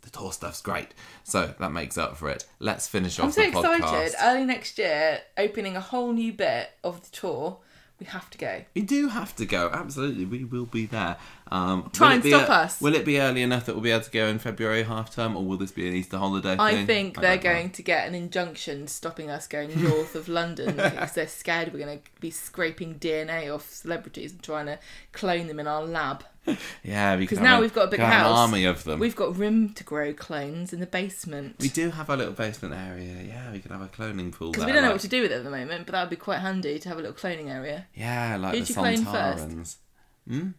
the 0.03 0.11
tour 0.11 0.33
stuff's 0.33 0.63
great. 0.63 0.89
So 1.23 1.55
that 1.59 1.73
makes 1.73 1.99
up 1.99 2.17
for 2.17 2.31
it. 2.31 2.47
Let's 2.59 2.89
finish 2.89 3.19
off 3.19 3.27
I'm 3.27 3.33
so 3.33 3.43
the 3.43 3.49
podcast. 3.51 3.77
excited. 4.07 4.15
Early 4.23 4.45
next 4.45 4.79
year, 4.79 5.21
opening 5.37 5.77
a 5.77 5.81
whole 5.81 6.13
new 6.13 6.33
bit 6.33 6.71
of 6.83 7.03
the 7.03 7.11
tour. 7.15 7.59
We 8.01 8.07
have 8.07 8.31
to 8.31 8.39
go. 8.39 8.63
We 8.75 8.83
do 8.83 9.09
have 9.09 9.35
to 9.37 9.45
go. 9.45 9.71
Absolutely, 9.73 10.25
we 10.25 10.45
will 10.45 10.67
be 10.67 10.87
there. 10.87 11.17
Um, 11.51 11.91
Try 11.93 12.09
will 12.09 12.15
and 12.15 12.21
it 12.21 12.25
be 12.25 12.31
stop 12.31 12.49
a- 12.49 12.53
us. 12.53 12.81
Will 12.81 12.95
it 12.95 13.05
be 13.05 13.21
early 13.21 13.43
enough 13.43 13.67
that 13.67 13.75
we'll 13.75 13.83
be 13.83 13.91
able 13.91 14.05
to 14.05 14.11
go 14.13 14.27
in 14.29 14.39
February 14.39 14.85
half 14.85 15.13
term, 15.13 15.37
or 15.37 15.45
will 15.45 15.57
this 15.57 15.73
be 15.73 15.89
an 15.89 15.95
Easter 15.95 16.17
holiday? 16.17 16.55
I 16.61 16.75
thing? 16.75 16.87
think 16.87 17.19
I 17.19 17.21
they're 17.23 17.37
don't 17.39 17.45
know. 17.45 17.53
going 17.55 17.71
to 17.71 17.83
get 17.83 18.07
an 18.07 18.15
injunction 18.15 18.87
stopping 18.87 19.31
us 19.31 19.49
going 19.49 19.83
north 19.83 20.15
of 20.15 20.29
London 20.29 20.77
because 20.77 21.13
they're 21.15 21.27
scared 21.27 21.73
we're 21.73 21.85
going 21.85 21.99
to 21.99 22.05
be 22.21 22.31
scraping 22.31 23.01
DNA 23.01 23.53
off 23.53 23.69
celebrities 23.69 24.31
and 24.31 24.43
trying 24.45 24.67
to 24.67 24.79
clone 25.13 25.49
them 25.49 25.59
in 25.59 25.67
our 25.67 25.83
lab. 25.85 26.23
Yeah, 26.83 27.17
Because 27.17 27.41
now 27.41 27.61
we've 27.61 27.73
got 27.75 27.89
a 27.89 27.91
big 27.91 28.01
An 28.01 28.07
house. 28.11 28.37
army 28.37 28.65
of 28.65 28.85
them. 28.85 28.99
We've 29.01 29.17
got 29.17 29.37
room 29.37 29.73
to 29.75 29.85
grow 29.85 30.13
clones 30.13 30.73
in 30.73 30.81
the 30.81 30.87
basement. 30.87 31.57
We 31.61 31.69
do 31.69 31.91
have 31.91 32.09
a 32.11 32.17
little 32.17 32.33
basement 32.35 32.75
area. 32.75 33.23
Yeah, 33.27 33.53
we 33.53 33.59
could 33.61 33.71
have 33.71 33.83
a 33.83 33.89
cloning 33.89 34.33
pool. 34.33 34.51
Because 34.53 34.67
we 34.67 34.73
don't 34.73 34.83
know 34.83 34.93
what 34.93 35.01
to 35.03 35.09
do 35.09 35.23
with 35.23 35.33
it 35.33 35.37
at 35.37 35.45
the 35.45 35.51
moment, 35.51 35.87
but 35.87 35.93
that 35.93 36.01
would 36.03 36.11
be 36.11 36.17
quite 36.17 36.39
handy 36.41 36.79
to 36.79 36.89
have 36.89 36.99
a 36.99 37.01
little 37.03 37.17
cloning 37.17 37.49
area. 37.51 37.87
Yeah, 37.95 38.37
like 38.37 38.55
Who'd 38.55 38.65
the 38.65 38.69
you 38.69 38.75
clone 38.75 39.05
first? 39.05 39.49
Sontarans. 39.49 39.77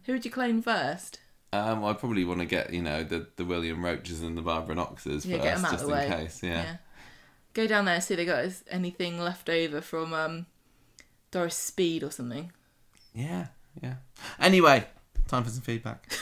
Who 0.06 0.12
would 0.12 0.24
you 0.24 0.30
clone 0.30 0.62
first? 0.62 1.20
Um, 1.52 1.84
I 1.84 1.92
probably 1.94 2.24
want 2.24 2.40
to 2.40 2.46
get 2.46 2.72
you 2.72 2.82
know 2.82 3.02
the 3.02 3.26
the 3.36 3.44
William 3.44 3.84
Roaches 3.84 4.20
and 4.22 4.36
the 4.38 4.42
Barbara 4.42 4.74
Knoxes 4.76 5.26
Yeah, 5.26 5.36
first, 5.38 5.44
get 5.44 5.58
'em 5.58 5.64
out 5.64 5.70
just 5.72 5.84
of 5.84 5.90
the 5.90 6.04
in 6.04 6.10
way. 6.10 6.16
case. 6.16 6.42
Yeah. 6.42 6.76
Go 7.54 7.66
down 7.66 7.84
there 7.86 7.96
and 7.96 8.04
see 8.04 8.14
if 8.14 8.18
they 8.18 8.24
got 8.24 8.44
anything 8.70 9.18
left 9.18 9.48
over 9.48 9.80
from 9.80 10.12
um, 10.14 10.46
Doris 11.32 11.56
Speed 11.56 12.04
or 12.04 12.10
something. 12.12 12.52
yeah, 13.12 13.48
yeah, 13.82 13.94
Anyway, 14.38 14.84
time 15.30 15.44
for 15.44 15.50
some 15.50 15.62
feedback. 15.62 16.12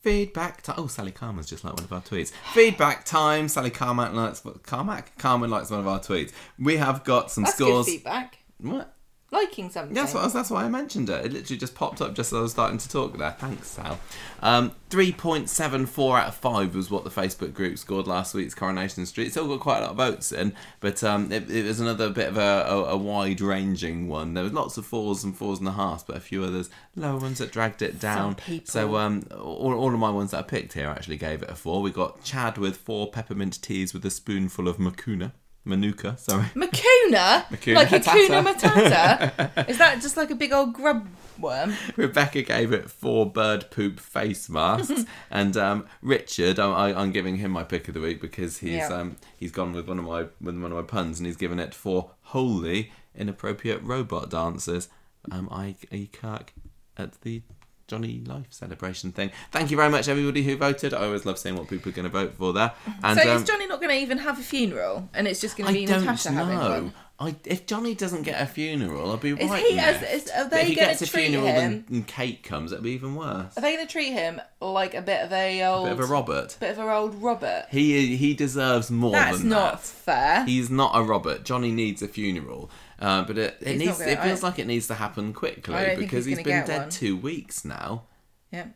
Feedback 0.00 0.62
time. 0.62 0.74
Oh, 0.78 0.88
Sally 0.88 1.12
Carman's 1.12 1.48
just 1.48 1.62
like 1.62 1.74
one 1.74 1.84
of 1.84 1.92
our 1.92 2.00
tweets. 2.00 2.32
Feedback 2.54 3.04
time. 3.04 3.46
Sally 3.46 3.70
Carmack 3.70 4.12
likes 4.12 4.42
Carmack. 4.64 5.16
Carman 5.16 5.48
likes 5.48 5.70
one 5.70 5.78
of 5.78 5.86
our 5.86 6.00
tweets. 6.00 6.32
We 6.58 6.76
have 6.78 7.04
got 7.04 7.30
some 7.30 7.44
That's 7.44 7.54
scores. 7.54 7.86
good 7.86 7.92
feedback. 7.92 8.38
What? 8.58 8.91
Liking 9.32 9.70
something. 9.70 9.94
That's 9.94 10.12
what, 10.12 10.30
that's 10.30 10.50
why 10.50 10.64
I 10.64 10.68
mentioned 10.68 11.08
it. 11.08 11.24
It 11.24 11.32
literally 11.32 11.58
just 11.58 11.74
popped 11.74 12.02
up 12.02 12.14
just 12.14 12.34
as 12.34 12.38
I 12.38 12.42
was 12.42 12.50
starting 12.50 12.76
to 12.76 12.86
talk 12.86 13.16
there. 13.16 13.34
Thanks, 13.38 13.68
Sal. 13.68 13.98
Um, 14.42 14.72
3.74 14.90 16.20
out 16.20 16.28
of 16.28 16.34
5 16.34 16.74
was 16.74 16.90
what 16.90 17.04
the 17.04 17.10
Facebook 17.10 17.54
group 17.54 17.78
scored 17.78 18.06
last 18.06 18.34
week's 18.34 18.54
Coronation 18.54 19.06
Street. 19.06 19.30
Still 19.30 19.48
got 19.48 19.60
quite 19.60 19.78
a 19.78 19.80
lot 19.82 19.90
of 19.92 19.96
votes 19.96 20.32
in, 20.32 20.52
but 20.80 21.02
um, 21.02 21.32
it, 21.32 21.50
it 21.50 21.64
was 21.64 21.80
another 21.80 22.10
bit 22.10 22.28
of 22.28 22.36
a, 22.36 22.66
a, 22.68 22.84
a 22.90 22.96
wide 22.98 23.40
ranging 23.40 24.06
one. 24.06 24.34
There 24.34 24.44
was 24.44 24.52
lots 24.52 24.76
of 24.76 24.84
fours 24.84 25.24
and 25.24 25.34
fours 25.34 25.60
and 25.60 25.68
a 25.68 25.72
half, 25.72 26.06
but 26.06 26.16
a 26.16 26.20
few 26.20 26.44
others 26.44 26.68
lower 26.94 27.18
ones 27.18 27.38
that 27.38 27.50
dragged 27.50 27.80
it 27.80 27.98
down. 27.98 28.36
So 28.68 28.96
um, 28.96 29.22
all, 29.34 29.72
all 29.72 29.94
of 29.94 29.98
my 29.98 30.10
ones 30.10 30.32
that 30.32 30.40
I 30.40 30.42
picked 30.42 30.74
here 30.74 30.88
actually 30.88 31.16
gave 31.16 31.42
it 31.42 31.48
a 31.48 31.54
4. 31.54 31.80
We 31.80 31.90
got 31.90 32.22
Chad 32.22 32.58
with 32.58 32.76
4 32.76 33.10
peppermint 33.10 33.62
teas 33.62 33.94
with 33.94 34.04
a 34.04 34.10
spoonful 34.10 34.68
of 34.68 34.76
Makuna. 34.76 35.32
Manuka, 35.64 36.16
sorry. 36.18 36.44
Makuna? 36.54 37.44
Makuna 37.46 37.74
like. 37.76 37.88
Hakuna 37.88 38.42
Matata? 38.44 39.68
Is 39.68 39.78
that 39.78 40.00
just 40.02 40.16
like 40.16 40.30
a 40.30 40.34
big 40.34 40.52
old 40.52 40.72
grub 40.74 41.06
worm? 41.38 41.74
Rebecca 41.96 42.42
gave 42.42 42.72
it 42.72 42.90
four 42.90 43.30
bird 43.30 43.70
poop 43.70 44.00
face 44.00 44.48
masks, 44.48 45.04
and 45.30 45.56
um, 45.56 45.86
Richard, 46.02 46.58
I, 46.58 46.68
I, 46.90 47.00
I'm 47.00 47.12
giving 47.12 47.36
him 47.36 47.52
my 47.52 47.62
pick 47.62 47.86
of 47.88 47.94
the 47.94 48.00
week 48.00 48.20
because 48.20 48.58
he's 48.58 48.72
Yeah. 48.72 48.88
um, 48.88 49.16
he's 49.36 49.52
gone 49.52 49.72
with 49.72 49.86
one 49.86 49.98
of 50.00 50.04
my 50.04 50.22
with 50.40 50.60
one 50.60 50.72
of 50.72 50.72
my 50.72 50.82
puns, 50.82 51.20
and 51.20 51.26
he's 51.26 51.36
given 51.36 51.58
it 51.60 51.74
for 51.74 52.10
wholly 52.22 52.90
inappropriate 53.14 53.82
robot 53.82 54.30
dancers. 54.30 54.88
Um, 55.30 55.48
I 55.52 55.76
E 55.92 56.08
Kirk 56.08 56.52
at 56.96 57.20
the 57.22 57.42
Johnny 57.86 58.22
Life 58.26 58.46
celebration 58.50 59.12
thing. 59.12 59.30
Thank 59.50 59.70
you 59.70 59.76
very 59.76 59.90
much, 59.90 60.08
everybody 60.08 60.42
who 60.42 60.56
voted. 60.56 60.94
I 60.94 61.04
always 61.04 61.26
love 61.26 61.38
seeing 61.38 61.56
what 61.56 61.68
people 61.68 61.90
are 61.90 61.94
going 61.94 62.04
to 62.04 62.10
vote 62.10 62.34
for 62.34 62.52
there. 62.52 62.72
And 63.02 63.18
so 63.18 63.30
um, 63.30 63.36
is 63.42 63.48
Johnny 63.48 63.66
not 63.66 63.80
going 63.80 63.90
to 63.90 64.00
even 64.00 64.18
have 64.18 64.38
a 64.38 64.42
funeral, 64.42 65.08
and 65.14 65.26
it's 65.28 65.40
just 65.40 65.56
going 65.56 65.66
to 65.66 65.78
I 65.78 65.80
be 65.80 65.86
don't 65.86 66.00
Natasha 66.04 66.30
having 66.30 66.54
know. 66.58 66.70
one? 66.70 66.94
I, 67.20 67.36
if 67.44 67.66
Johnny 67.66 67.94
doesn't 67.94 68.22
get 68.22 68.40
a 68.42 68.46
funeral, 68.46 69.08
I'll 69.10 69.16
be 69.16 69.30
Is 69.30 69.48
right. 69.48 69.64
he? 69.64 69.78
As, 69.78 70.00
miffed. 70.00 70.12
is, 70.14 70.30
are 70.30 70.48
they 70.48 70.62
if 70.62 70.68
he 70.68 70.74
gets 70.74 71.02
a 71.02 71.06
funeral 71.06 71.46
him? 71.46 71.84
and, 71.88 72.04
cake 72.06 72.42
comes, 72.42 72.72
it'll 72.72 72.82
be 72.82 72.92
even 72.92 73.14
worse. 73.14 73.56
Are 73.56 73.60
they 73.60 73.76
going 73.76 73.86
to 73.86 73.92
treat 73.92 74.12
him 74.12 74.40
like 74.60 74.94
a 74.94 75.02
bit 75.02 75.20
of 75.22 75.32
a 75.32 75.62
old, 75.62 75.84
Bit 75.84 75.92
of 75.92 76.00
a 76.00 76.06
Robert. 76.06 76.56
bit 76.58 76.70
of 76.72 76.78
a 76.78 76.92
old 76.92 77.14
Robert? 77.22 77.66
He 77.70 78.16
he 78.16 78.34
deserves 78.34 78.90
more 78.90 79.12
That's 79.12 79.40
not 79.42 79.74
that. 79.74 79.80
fair. 79.82 80.44
He's 80.46 80.68
not 80.68 80.96
a 80.96 81.02
Robert. 81.04 81.44
Johnny 81.44 81.70
needs 81.70 82.02
a 82.02 82.08
funeral. 82.08 82.70
Uh, 83.02 83.24
but 83.24 83.36
it, 83.36 83.56
it 83.60 83.76
needs. 83.78 83.98
gonna- 83.98 84.10
it 84.12 84.22
feels 84.22 84.42
I- 84.44 84.48
like 84.48 84.58
it 84.58 84.66
needs 84.66 84.86
to 84.86 84.94
happen 84.94 85.32
quickly 85.32 85.74
I 85.74 85.80
don't 85.86 85.96
think 85.98 86.10
because 86.10 86.24
he's 86.24 86.38
he's 86.38 86.44
been 86.46 86.64
dead 86.66 86.80
one. 86.82 86.90
two 86.90 87.16
weeks 87.16 87.64
now. 87.64 88.04
yeah. 88.50 88.66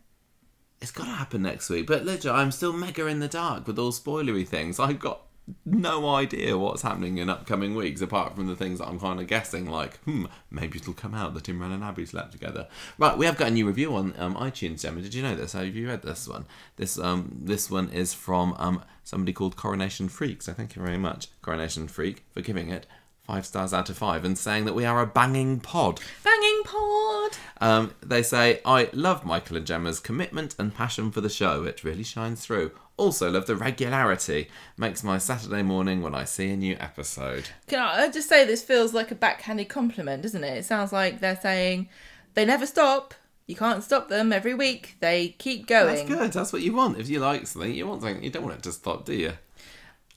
It's 0.82 0.90
got 0.90 1.05
to 1.05 1.10
happen 1.12 1.40
next 1.42 1.70
week. 1.70 1.86
But 1.86 2.05
legit, 2.05 2.30
I'm 2.30 2.50
still 2.52 2.72
mega 2.72 3.06
in 3.06 3.20
the 3.20 3.28
dark 3.28 3.66
with 3.66 3.78
all 3.78 3.92
spoilery 3.92 4.46
things. 4.46 4.78
I've 4.78 4.98
got 4.98 5.22
no 5.64 6.06
idea 6.14 6.58
what's 6.58 6.82
happening 6.82 7.16
in 7.18 7.30
upcoming 7.30 7.74
weeks 7.74 8.02
apart 8.02 8.36
from 8.36 8.46
the 8.46 8.55
things 8.56 8.78
that 8.80 8.88
I'm 8.88 9.00
kind 9.00 9.18
of 9.18 9.26
guessing. 9.26 9.70
Like, 9.70 9.96
hmm, 10.00 10.26
maybe 10.50 10.78
it'll 10.78 10.92
come 10.92 11.14
out 11.14 11.32
that 11.34 11.44
Imran 11.44 11.72
and 11.72 11.82
Abi 11.82 12.05
slept 12.05 12.32
together. 12.32 12.68
Right, 12.98 13.16
we 13.16 13.24
have 13.24 13.38
got 13.38 13.48
a 13.48 13.50
new 13.52 13.66
review 13.66 13.94
on 13.94 14.12
um, 14.18 14.34
iTunes, 14.34 14.82
Gemma. 14.82 15.00
Did 15.00 15.14
you 15.14 15.22
know 15.22 15.34
this? 15.34 15.52
Have 15.55 15.74
you 15.74 15.88
read 15.88 16.02
this 16.02 16.28
one? 16.28 16.44
This 16.76 16.98
um 16.98 17.38
this 17.40 17.70
one 17.70 17.88
is 17.88 18.12
from 18.12 18.55
um 18.58 18.82
somebody 19.02 19.32
called 19.32 19.56
Coronation 19.56 20.08
Freak. 20.10 20.42
So 20.42 20.52
thank 20.52 20.76
you 20.76 20.82
very 20.82 20.98
much, 20.98 21.28
Coronation 21.40 21.88
Freak, 21.88 22.24
for 22.34 22.42
giving 22.42 22.68
it 22.68 22.86
five 23.26 23.44
stars 23.44 23.74
out 23.74 23.90
of 23.90 23.98
five 23.98 24.24
and 24.24 24.38
saying 24.38 24.64
that 24.66 24.74
we 24.74 24.84
are 24.84 25.00
a 25.02 25.06
banging 25.06 25.58
pod. 25.58 26.00
Banging 26.22 26.62
pod. 26.64 27.36
Um, 27.60 27.94
they 28.00 28.22
say, 28.22 28.60
I 28.64 28.88
love 28.92 29.24
Michael 29.24 29.56
and 29.56 29.66
Gemma's 29.66 29.98
commitment 29.98 30.55
and 30.58 30.74
passion 30.74 31.10
for 31.10 31.20
the 31.20 31.28
show. 31.28 31.64
It 31.64 31.82
really 31.82 32.05
shines 32.05 32.44
through. 32.44 32.70
Also, 32.96 33.30
love 33.30 33.46
the 33.46 33.56
regularity. 33.56 34.48
Makes 34.76 35.02
my 35.02 35.18
Saturday 35.18 35.62
morning 35.62 36.02
when 36.02 36.14
I 36.14 36.24
see 36.24 36.50
a 36.50 36.56
new 36.56 36.76
episode. 36.78 37.50
Can 37.66 37.80
I 37.80 38.08
just 38.10 38.28
say 38.28 38.46
this 38.46 38.62
feels 38.62 38.94
like 38.94 39.10
a 39.10 39.16
backhanded 39.16 39.68
compliment, 39.68 40.22
doesn't 40.22 40.44
it? 40.44 40.58
It 40.58 40.64
sounds 40.64 40.92
like 40.92 41.20
they're 41.20 41.40
saying 41.40 41.88
they 42.34 42.44
never 42.44 42.64
stop. 42.64 43.12
You 43.46 43.55
can't 43.55 43.84
stop 43.84 44.08
them 44.08 44.32
every 44.32 44.55
week. 44.55 44.96
They 45.00 45.28
keep 45.38 45.66
going. 45.66 46.06
That's 46.06 46.08
good. 46.08 46.32
That's 46.32 46.52
what 46.52 46.62
you 46.62 46.74
want. 46.74 46.98
If 46.98 47.08
you 47.08 47.20
like 47.20 47.46
something, 47.46 47.72
you 47.74 47.86
want 47.86 48.02
something. 48.02 48.22
You 48.22 48.30
don't 48.30 48.44
want 48.44 48.56
it 48.56 48.62
to 48.64 48.72
stop, 48.72 49.05
do 49.05 49.14
you? 49.14 49.32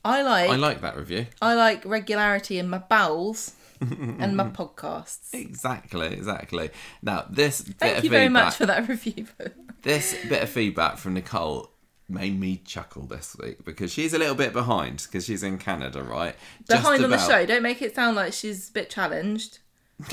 I 0.03 0.21
like 0.21 0.49
I 0.49 0.55
like, 0.55 0.81
that 0.81 0.95
review. 0.97 1.25
I 1.41 1.55
like 1.55 1.83
regularity 1.85 2.57
in 2.57 2.69
my 2.69 2.77
bowels 2.79 3.53
and 3.81 4.35
my 4.35 4.43
podcasts. 4.49 5.33
Exactly, 5.33 6.07
exactly. 6.07 6.69
Now, 7.01 7.25
this 7.29 7.61
bit 7.61 7.77
Thank 7.77 8.03
you 8.03 8.09
very 8.09 8.25
feedback, 8.27 8.45
much 8.45 8.55
for 8.55 8.65
that 8.65 8.87
review. 8.89 9.27
this 9.81 10.15
bit 10.27 10.43
of 10.43 10.49
feedback 10.49 10.97
from 10.97 11.13
Nicole 11.15 11.71
made 12.07 12.39
me 12.39 12.61
chuckle 12.65 13.03
this 13.03 13.35
week 13.39 13.63
because 13.63 13.91
she's 13.91 14.13
a 14.13 14.17
little 14.17 14.35
bit 14.35 14.51
behind 14.51 15.03
because 15.03 15.25
she's 15.25 15.43
in 15.43 15.57
Canada, 15.57 16.01
right? 16.01 16.35
Just 16.67 16.81
Behind 16.81 17.03
on 17.03 17.11
the 17.11 17.19
show, 17.19 17.45
don't 17.45 17.61
make 17.61 17.81
it 17.81 17.93
sound 17.93 18.15
like 18.15 18.33
she's 18.33 18.69
a 18.69 18.73
bit 18.73 18.89
challenged. 18.89 19.59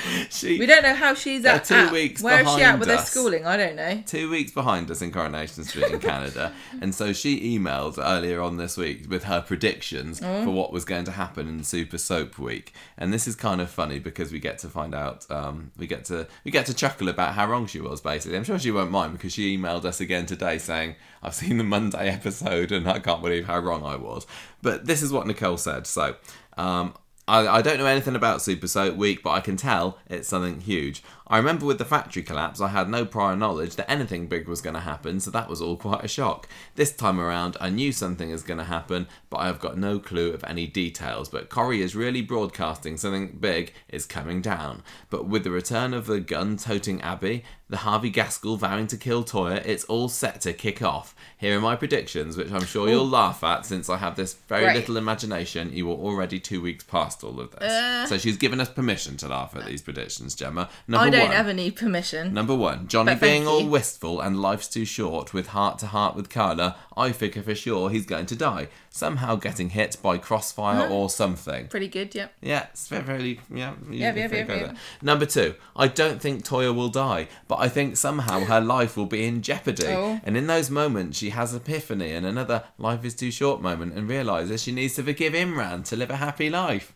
she 0.30 0.58
We 0.58 0.66
don't 0.66 0.82
know 0.82 0.94
how 0.94 1.14
she's 1.14 1.44
at. 1.44 1.64
two 1.64 1.74
at- 1.74 1.92
weeks 1.92 2.22
Where 2.22 2.42
is 2.42 2.54
she 2.54 2.62
at 2.62 2.78
with 2.78 2.88
her 2.88 2.98
schooling? 2.98 3.46
I 3.46 3.56
don't 3.56 3.76
know. 3.76 4.02
two 4.06 4.30
weeks 4.30 4.52
behind 4.52 4.90
us 4.90 5.02
in 5.02 5.12
Coronation 5.12 5.64
Street 5.64 5.90
in 5.92 6.00
Canada, 6.00 6.52
and 6.80 6.94
so 6.94 7.12
she 7.12 7.58
emailed 7.58 7.98
earlier 7.98 8.40
on 8.40 8.56
this 8.56 8.76
week 8.76 9.08
with 9.10 9.24
her 9.24 9.40
predictions 9.40 10.20
Mm. 10.20 10.44
for 10.44 10.50
what 10.50 10.72
was 10.72 10.84
going 10.84 11.04
to 11.04 11.10
happen 11.12 11.48
in 11.48 11.64
Super 11.64 11.98
Soap 11.98 12.38
Week. 12.38 12.72
And 12.98 13.12
this 13.12 13.26
is 13.26 13.34
kind 13.34 13.60
of 13.60 13.70
funny 13.70 13.98
because 13.98 14.30
we 14.32 14.38
get 14.38 14.58
to 14.58 14.68
find 14.68 14.94
out, 14.94 15.28
um, 15.30 15.72
we 15.76 15.86
get 15.86 16.04
to 16.06 16.26
we 16.44 16.50
get 16.50 16.66
to 16.66 16.74
chuckle 16.74 17.08
about 17.08 17.34
how 17.34 17.46
wrong 17.46 17.66
she 17.66 17.80
was. 17.80 18.00
Basically, 18.00 18.36
I'm 18.36 18.44
sure 18.44 18.58
she 18.58 18.70
won't 18.70 18.90
mind 18.90 19.12
because 19.12 19.32
she 19.32 19.56
emailed 19.56 19.84
us 19.84 20.00
again 20.00 20.26
today 20.26 20.58
saying, 20.58 20.94
"I've 21.22 21.34
seen 21.34 21.58
the 21.58 21.64
Monday 21.64 22.08
episode 22.08 22.72
and 22.72 22.88
I 22.88 22.98
can't 22.98 23.22
believe 23.22 23.46
how 23.46 23.58
wrong 23.58 23.84
I 23.84 23.96
was." 23.96 24.26
But 24.62 24.86
this 24.86 25.02
is 25.02 25.12
what 25.12 25.26
Nicole 25.26 25.56
said. 25.56 25.86
So. 25.86 26.16
Um, 26.56 26.94
I, 27.32 27.56
I 27.56 27.62
don't 27.62 27.78
know 27.78 27.86
anything 27.86 28.14
about 28.14 28.42
Super 28.42 28.66
Soap 28.66 28.94
Week, 28.94 29.22
but 29.22 29.30
I 29.30 29.40
can 29.40 29.56
tell 29.56 29.98
it's 30.10 30.28
something 30.28 30.60
huge. 30.60 31.02
I 31.32 31.38
remember 31.38 31.64
with 31.64 31.78
the 31.78 31.86
factory 31.86 32.22
collapse, 32.22 32.60
I 32.60 32.68
had 32.68 32.90
no 32.90 33.06
prior 33.06 33.34
knowledge 33.34 33.76
that 33.76 33.90
anything 33.90 34.26
big 34.26 34.46
was 34.46 34.60
going 34.60 34.74
to 34.74 34.80
happen, 34.80 35.18
so 35.18 35.30
that 35.30 35.48
was 35.48 35.62
all 35.62 35.78
quite 35.78 36.04
a 36.04 36.08
shock. 36.08 36.46
This 36.74 36.92
time 36.94 37.18
around, 37.18 37.56
I 37.58 37.70
knew 37.70 37.90
something 37.90 38.28
is 38.28 38.42
going 38.42 38.58
to 38.58 38.64
happen, 38.64 39.06
but 39.30 39.38
I 39.38 39.46
have 39.46 39.58
got 39.58 39.78
no 39.78 39.98
clue 39.98 40.34
of 40.34 40.44
any 40.44 40.66
details. 40.66 41.30
But 41.30 41.48
Corrie 41.48 41.80
is 41.80 41.96
really 41.96 42.20
broadcasting 42.20 42.98
something 42.98 43.38
big 43.40 43.72
is 43.88 44.04
coming 44.04 44.42
down. 44.42 44.82
But 45.08 45.26
with 45.26 45.44
the 45.44 45.50
return 45.50 45.94
of 45.94 46.04
the 46.04 46.20
gun 46.20 46.58
toting 46.58 47.00
Abi, 47.00 47.44
the 47.70 47.78
Harvey 47.78 48.10
Gaskell 48.10 48.58
vowing 48.58 48.86
to 48.88 48.98
kill 48.98 49.24
Toyah, 49.24 49.64
it's 49.64 49.84
all 49.84 50.10
set 50.10 50.42
to 50.42 50.52
kick 50.52 50.82
off. 50.82 51.14
Here 51.38 51.56
are 51.56 51.60
my 51.62 51.74
predictions, 51.76 52.36
which 52.36 52.52
I'm 52.52 52.66
sure 52.66 52.90
you'll 52.90 53.08
laugh 53.08 53.42
at 53.42 53.64
since 53.64 53.88
I 53.88 53.96
have 53.96 54.16
this 54.16 54.34
very 54.34 54.66
Right. 54.66 54.76
little 54.76 54.98
imagination. 54.98 55.72
You 55.72 55.86
were 55.86 55.94
already 55.94 56.38
two 56.38 56.60
weeks 56.60 56.84
past 56.84 57.24
all 57.24 57.40
of 57.40 57.52
this. 57.52 58.10
so 58.10 58.18
she's 58.18 58.36
given 58.36 58.60
us 58.60 58.68
permission 58.68 59.16
to 59.16 59.28
laugh 59.28 59.56
at 59.56 59.64
these 59.64 59.80
predictions, 59.80 60.34
Gemma. 60.34 60.68
Number 60.86 61.21
don't 61.22 61.30
one. 61.30 61.36
ever 61.38 61.54
need 61.54 61.76
permission. 61.76 62.34
Number 62.34 62.54
one, 62.54 62.88
Johnny 62.88 63.12
But 63.12 63.20
thank 63.20 63.32
being 63.32 63.46
all 63.46 63.60
you. 63.62 63.66
wistful 63.68 64.20
and 64.20 64.40
life's 64.40 64.68
too 64.68 64.84
short 64.84 65.32
with 65.32 65.48
heart 65.48 65.78
to 65.80 65.86
heart 65.86 66.14
with 66.16 66.30
Carla, 66.30 66.76
I 66.96 67.12
figure 67.12 67.42
for 67.42 67.54
sure 67.54 67.90
he's 67.90 68.06
going 68.06 68.26
to 68.26 68.36
die. 68.36 68.68
Somehow 68.90 69.36
getting 69.36 69.70
hit 69.70 69.96
by 70.02 70.18
crossfire 70.18 70.82
mm-hmm. 70.82 70.92
or 70.92 71.08
something. 71.08 71.68
Pretty 71.68 71.88
good, 71.88 72.14
yep. 72.14 72.34
Yeah, 72.42 72.66
it's 72.70 72.88
very, 72.88 73.02
very 73.02 73.40
yeah. 73.50 73.74
you 73.88 73.98
Yeah, 73.98 74.10
can 74.12 74.18
yeah, 74.20 74.28
think 74.28 74.48
yeah, 74.48 74.54
of 74.54 74.60
yeah. 74.60 74.66
that. 74.68 74.76
Number 75.00 75.26
two, 75.26 75.54
I 75.74 75.88
don't 75.88 76.20
think 76.20 76.44
Toyah 76.44 76.74
will 76.74 76.90
die, 76.90 77.28
but 77.48 77.56
I 77.60 77.68
think 77.68 77.96
somehow 77.96 78.40
her 78.40 78.60
life 78.76 78.96
will 78.96 79.06
be 79.06 79.24
in 79.24 79.42
jeopardy. 79.42 79.86
Oh. 79.86 80.20
And 80.24 80.36
in 80.36 80.46
those 80.46 80.70
moments, 80.70 81.18
she 81.18 81.30
has 81.30 81.54
epiphany 81.54 82.12
and 82.12 82.26
another 82.26 82.64
life 82.78 83.04
is 83.04 83.14
too 83.14 83.30
short 83.30 83.62
moment 83.62 83.94
and 83.94 84.08
realizes 84.08 84.62
she 84.62 84.72
needs 84.72 84.94
to 84.96 85.02
forgive 85.02 85.32
Imran 85.32 85.84
to 85.86 85.96
live 85.96 86.10
a 86.10 86.16
happy 86.16 86.50
life. 86.50 86.94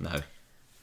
No. 0.00 0.20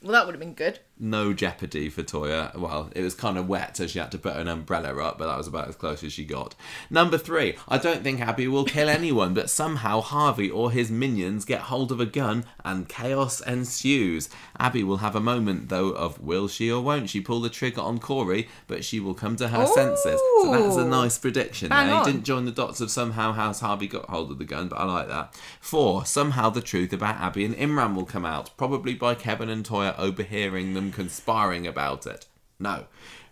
Well, 0.01 0.11
that 0.11 0.25
would 0.25 0.35
have 0.35 0.39
been 0.39 0.53
good. 0.53 0.79
No 0.97 1.33
jeopardy 1.33 1.89
for 1.89 2.03
Toyah. 2.03 2.55
Well, 2.57 2.89
it 2.95 3.01
was 3.01 3.15
kind 3.15 3.37
of 3.37 3.49
wet, 3.49 3.75
so 3.75 3.85
she 3.85 3.99
had 3.99 4.11
to 4.13 4.17
put 4.17 4.37
an 4.37 4.47
umbrella 4.47 4.95
up, 5.03 5.17
but 5.17 5.27
that 5.27 5.37
was 5.37 5.47
about 5.47 5.67
as 5.67 5.75
close 5.75 6.03
as 6.05 6.13
she 6.13 6.23
got. 6.23 6.55
Number 6.89 7.17
three, 7.17 7.57
I 7.67 7.77
don't 7.77 8.01
think 8.01 8.25
Abi 8.25 8.47
will 8.47 8.63
kill 8.63 8.87
anyone, 8.87 9.33
but 9.33 9.49
somehow 9.49 9.99
Harvey 9.99 10.49
or 10.49 10.71
his 10.71 10.89
minions 10.89 11.43
get 11.43 11.61
hold 11.61 11.91
of 11.91 11.99
a 11.99 12.05
gun 12.05 12.45
and 12.63 12.87
chaos 12.87 13.41
ensues. 13.41 14.29
Abi 14.57 14.83
will 14.85 14.97
have 14.97 15.17
a 15.17 15.19
moment, 15.19 15.67
though, 15.67 15.89
of 15.89 16.21
will 16.21 16.47
she 16.47 16.71
or 16.71 16.81
won't 16.81 17.09
she 17.09 17.19
pull 17.19 17.41
the 17.41 17.49
trigger 17.49 17.81
on 17.81 17.99
Corey, 17.99 18.47
but 18.67 18.85
she 18.85 19.01
will 19.01 19.13
come 19.13 19.35
to 19.35 19.49
her 19.49 19.67
senses. 19.67 20.21
So 20.43 20.51
that's 20.51 20.77
a 20.77 20.85
nice 20.85 21.17
prediction 21.17 21.69
Bang. 21.69 22.05
Didn't 22.05 22.23
join 22.23 22.45
the 22.45 22.51
dots 22.51 22.79
of 22.79 22.89
somehow 22.89 23.33
how 23.33 23.51
Harvey 23.51 23.87
got 23.87 24.09
hold 24.09 24.31
of 24.31 24.37
the 24.37 24.45
gun, 24.45 24.69
but 24.69 24.77
I 24.77 24.85
like 24.85 25.09
that. 25.09 25.35
Four, 25.59 26.05
somehow 26.05 26.49
the 26.51 26.61
truth 26.61 26.93
about 26.93 27.19
Abi 27.19 27.43
and 27.43 27.55
Imran 27.55 27.95
will 27.95 28.05
come 28.05 28.25
out, 28.25 28.55
probably 28.55 28.93
by 28.93 29.13
Kevin 29.15 29.49
and 29.49 29.65
Toyah 29.65 29.97
overhearing 29.97 30.73
them 30.73 30.84
conspiring 30.91 31.65
about 31.67 32.05
it. 32.05 32.25
No. 32.59 32.85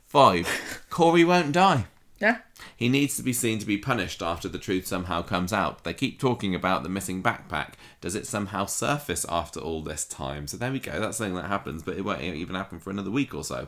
Five, 0.07 0.83
Corey 0.90 1.23
won't 1.25 1.51
die. 1.53 1.85
Yeah. 2.19 2.38
He 2.77 2.88
needs 2.88 3.17
to 3.17 3.23
be 3.23 3.33
seen 3.33 3.59
to 3.59 3.65
be 3.65 3.77
punished 3.77 4.22
after 4.22 4.48
the 4.48 4.59
truth 4.59 4.88
somehow 4.88 5.22
comes 5.23 5.51
out. 5.51 5.83
They 5.83 5.93
keep 5.93 6.19
talking 6.19 6.56
about 6.56 6.83
the 6.83 6.90
missing 6.90 7.22
backpack. 7.22 7.73
Does 7.99 8.15
it 8.15 8.27
somehow 8.27 8.65
surface 8.65 9.25
after 9.27 9.59
all 9.59 9.82
this 9.82 10.06
time? 10.06 10.48
So 10.48 10.56
there 10.57 10.72
we 10.72 10.80
go. 10.80 10.99
That's 10.99 11.17
something 11.17 11.35
that 11.35 11.45
happens, 11.48 11.83
but 11.83 11.98
it 11.98 12.06
won't 12.06 12.22
even 12.22 12.56
happen 12.56 12.80
for 12.80 12.91
another 12.91 13.11
week 13.11 13.33
or 13.33 13.43
so. 13.43 13.67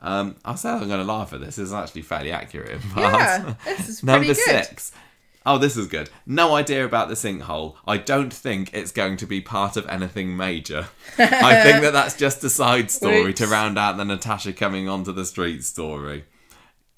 Um, 0.00 0.34
I'll 0.44 0.56
say 0.56 0.70
I'm 0.70 0.88
going 0.88 0.98
to 0.98 1.04
laugh 1.04 1.32
at 1.32 1.40
this. 1.40 1.56
This 1.56 1.66
is 1.68 1.72
actually 1.72 2.02
fairly 2.02 2.32
accurate. 2.32 2.80
Yeah, 2.96 3.54
this 3.64 3.88
is 3.88 4.02
Number 4.02 4.24
pretty 4.26 4.40
good. 4.46 4.64
six. 4.64 4.92
Oh, 5.44 5.58
this 5.58 5.76
is 5.76 5.88
good. 5.88 6.08
No 6.24 6.54
idea 6.54 6.84
about 6.84 7.08
the 7.08 7.14
sinkhole. 7.14 7.74
I 7.86 7.96
don't 7.96 8.32
think 8.32 8.72
it's 8.72 8.92
going 8.92 9.16
to 9.18 9.26
be 9.26 9.40
part 9.40 9.76
of 9.76 9.88
anything 9.88 10.36
major. 10.36 10.88
I 11.18 11.62
think 11.62 11.82
that 11.82 11.92
that's 11.92 12.16
just 12.16 12.44
a 12.44 12.50
side 12.50 12.90
story 12.92 13.34
to 13.34 13.46
round 13.46 13.78
out 13.78 13.96
the 13.96 14.04
Natasha 14.04 14.52
coming 14.52 14.88
onto 14.88 15.12
the 15.12 15.24
street 15.24 15.64
story. 15.64 16.24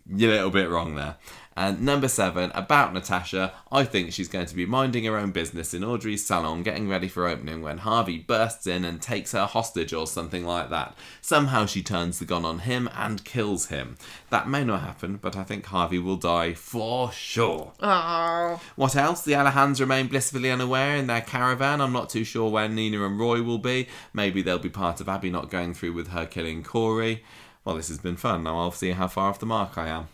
You're 0.07 0.33
a 0.33 0.35
little 0.35 0.51
bit 0.51 0.69
wrong 0.69 0.95
there. 0.95 1.17
And 1.57 1.83
number 1.83 2.09
seven, 2.09 2.51
about 2.55 2.93
Natasha, 2.93 3.53
I 3.71 3.85
think 3.85 4.13
she's 4.13 4.29
going 4.29 4.47
to 4.47 4.57
be 4.57 4.67
minding 4.67 5.05
her 5.05 5.17
own 5.17 5.31
business 5.31 5.73
in 5.73 5.85
Audrey's 5.85 6.27
salon, 6.27 6.63
getting 6.65 6.89
ready 6.89 7.07
for 7.07 7.29
opening 7.29 7.63
when 7.63 7.79
Harvey 7.79 8.19
bursts 8.19 8.67
in 8.67 8.85
and 8.85 9.01
takes 9.01 9.33
her 9.33 9.47
hostage 9.47 9.93
or 9.93 10.07
something 10.09 10.45
like 10.45 10.71
that. 10.71 10.97
Somehow 11.21 11.67
she 11.67 11.83
turns 11.83 12.19
the 12.19 12.25
gun 12.25 12.45
on 12.45 12.61
him 12.61 12.89
and 12.97 13.25
kills 13.25 13.67
him. 13.67 13.97
That 14.31 14.49
may 14.49 14.65
not 14.65 14.81
happen, 14.81 15.19
but 15.23 15.37
I 15.37 15.45
think 15.45 15.67
Harvey 15.67 15.99
will 15.99 16.17
die 16.17 16.55
for 16.55 17.13
sure. 17.13 17.73
Oh, 17.81 18.61
What 18.75 18.97
else? 18.97 19.23
The 19.23 19.33
Alahans 19.33 19.79
remain 19.81 20.09
blissfully 20.09 20.51
unaware 20.51 20.97
in 20.97 21.07
their 21.07 21.21
caravan. 21.21 21.81
I'm 21.81 21.93
not 21.93 22.11
too 22.11 22.25
sure 22.25 22.51
where 22.51 22.69
Nina 22.69 23.05
and 23.05 23.19
Roy 23.19 23.43
will 23.43 23.59
be. 23.59 23.87
Maybe 24.13 24.43
they'll 24.43 24.59
be 24.59 24.69
part 24.69 25.01
of 25.01 25.09
Abi 25.09 25.31
not 25.31 25.51
going 25.51 25.75
through 25.75 25.93
with 25.93 26.09
her 26.09 26.27
killing 26.27 26.65
Corey. 26.65 27.23
Well, 27.65 27.77
this 27.77 27.89
has 27.89 27.99
been 27.99 28.17
fun. 28.17 28.43
Now 28.43 28.59
I'll 28.59 28.73
see 28.73 28.91
how 28.91 29.09
far 29.09 29.31
off 29.31 29.39
the 29.39 29.47
mark 29.47 29.79
I 29.79 29.89
am. 29.89 30.09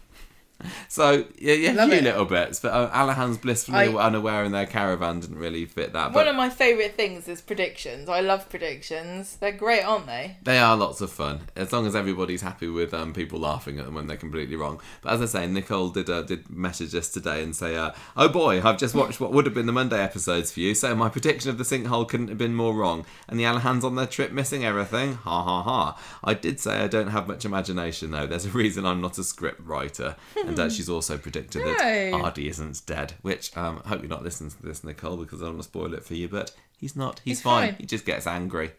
So 0.88 1.24
yeah, 1.38 1.54
yeah, 1.54 1.72
Love 1.72 1.88
a 1.88 1.92
few 1.92 1.98
it. 2.00 2.04
little 2.04 2.24
bits, 2.24 2.58
but 2.60 2.72
uh, 2.72 2.90
Alahan's 2.90 3.38
blissfully 3.38 3.78
I- 3.78 4.06
unaware 4.06 4.44
in 4.44 4.52
their 4.52 4.66
caravan 4.66 5.20
didn't 5.20 5.38
really 5.38 5.64
fit 5.66 5.92
that. 5.92 6.12
One 6.12 6.26
of 6.26 6.34
my 6.36 6.50
favourite 6.50 6.94
things 6.96 7.28
is 7.28 7.40
predictions. 7.40 8.08
I 8.08 8.20
love 8.20 8.48
predictions. 8.48 9.36
They're 9.36 9.52
great, 9.52 9.82
aren't 9.84 10.06
they? 10.06 10.36
they 10.42 10.58
are 10.58 10.76
lots 10.76 11.00
of 11.00 11.10
fun 11.10 11.40
as 11.56 11.72
long 11.72 11.86
as 11.86 11.94
everybody's 11.94 12.42
happy 12.42 12.68
with 12.68 12.92
um, 12.94 13.12
people 13.12 13.38
laughing 13.38 13.78
at 13.78 13.84
them 13.84 13.94
when 13.94 14.06
they're 14.06 14.16
completely 14.16 14.56
wrong. 14.56 14.80
But 15.02 15.12
as 15.14 15.22
I 15.22 15.26
say, 15.26 15.46
Nicole 15.46 15.90
did 15.90 16.10
uh, 16.10 16.22
did 16.22 16.50
message 16.50 16.94
us 16.94 17.08
today 17.08 17.42
and 17.42 17.54
say, 17.54 17.76
uh, 17.76 17.92
"Oh 18.16 18.28
boy, 18.28 18.60
I've 18.62 18.78
just 18.78 18.94
watched 18.94 19.20
what 19.20 19.32
would 19.32 19.46
have 19.46 19.54
been 19.54 19.66
the 19.66 19.72
Monday 19.72 20.00
episodes 20.02 20.50
for 20.52 20.60
you. 20.60 20.74
So 20.74 20.94
my 20.94 21.08
prediction 21.08 21.50
of 21.50 21.58
the 21.58 21.64
sinkhole 21.64 22.08
couldn't 22.08 22.28
have 22.28 22.38
been 22.38 22.54
more 22.54 22.74
wrong. 22.74 23.06
And 23.28 23.38
the 23.38 23.44
Alahans 23.44 23.84
on 23.84 23.94
their 23.96 24.06
trip 24.06 24.32
missing 24.32 24.64
everything. 24.64 25.14
Ha 25.14 25.42
ha 25.42 25.62
ha. 25.62 25.98
I 26.24 26.34
did 26.34 26.58
say 26.60 26.80
I 26.80 26.88
don't 26.88 27.08
have 27.08 27.28
much 27.28 27.44
imagination 27.44 28.10
though. 28.10 28.26
There's 28.26 28.46
a 28.46 28.50
reason 28.50 28.84
I'm 28.84 29.00
not 29.00 29.18
a 29.18 29.24
script 29.24 29.60
writer. 29.64 30.16
and 30.50 30.58
uh, 30.60 30.70
she's 30.70 30.88
also 30.88 31.16
predicted 31.18 31.62
that 31.64 32.12
Aadi 32.14 32.48
isn't 32.48 32.82
dead. 32.86 33.14
Which 33.22 33.56
um, 33.56 33.82
I 33.84 33.88
hope 33.88 34.00
you're 34.00 34.08
not 34.08 34.22
listening 34.22 34.50
to 34.50 34.62
this, 34.62 34.84
Nicole, 34.84 35.16
because 35.16 35.40
I 35.40 35.46
don't 35.46 35.54
want 35.54 35.62
to 35.62 35.68
spoil 35.68 35.94
it 35.94 36.04
for 36.04 36.14
you. 36.14 36.28
But 36.28 36.52
he's 36.78 36.96
not. 36.96 37.20
He's, 37.24 37.38
He's 37.38 37.42
fine. 37.42 37.70
fine. 37.70 37.80
He 37.80 37.86
just 37.86 38.04
gets 38.04 38.26
angry. 38.26 38.72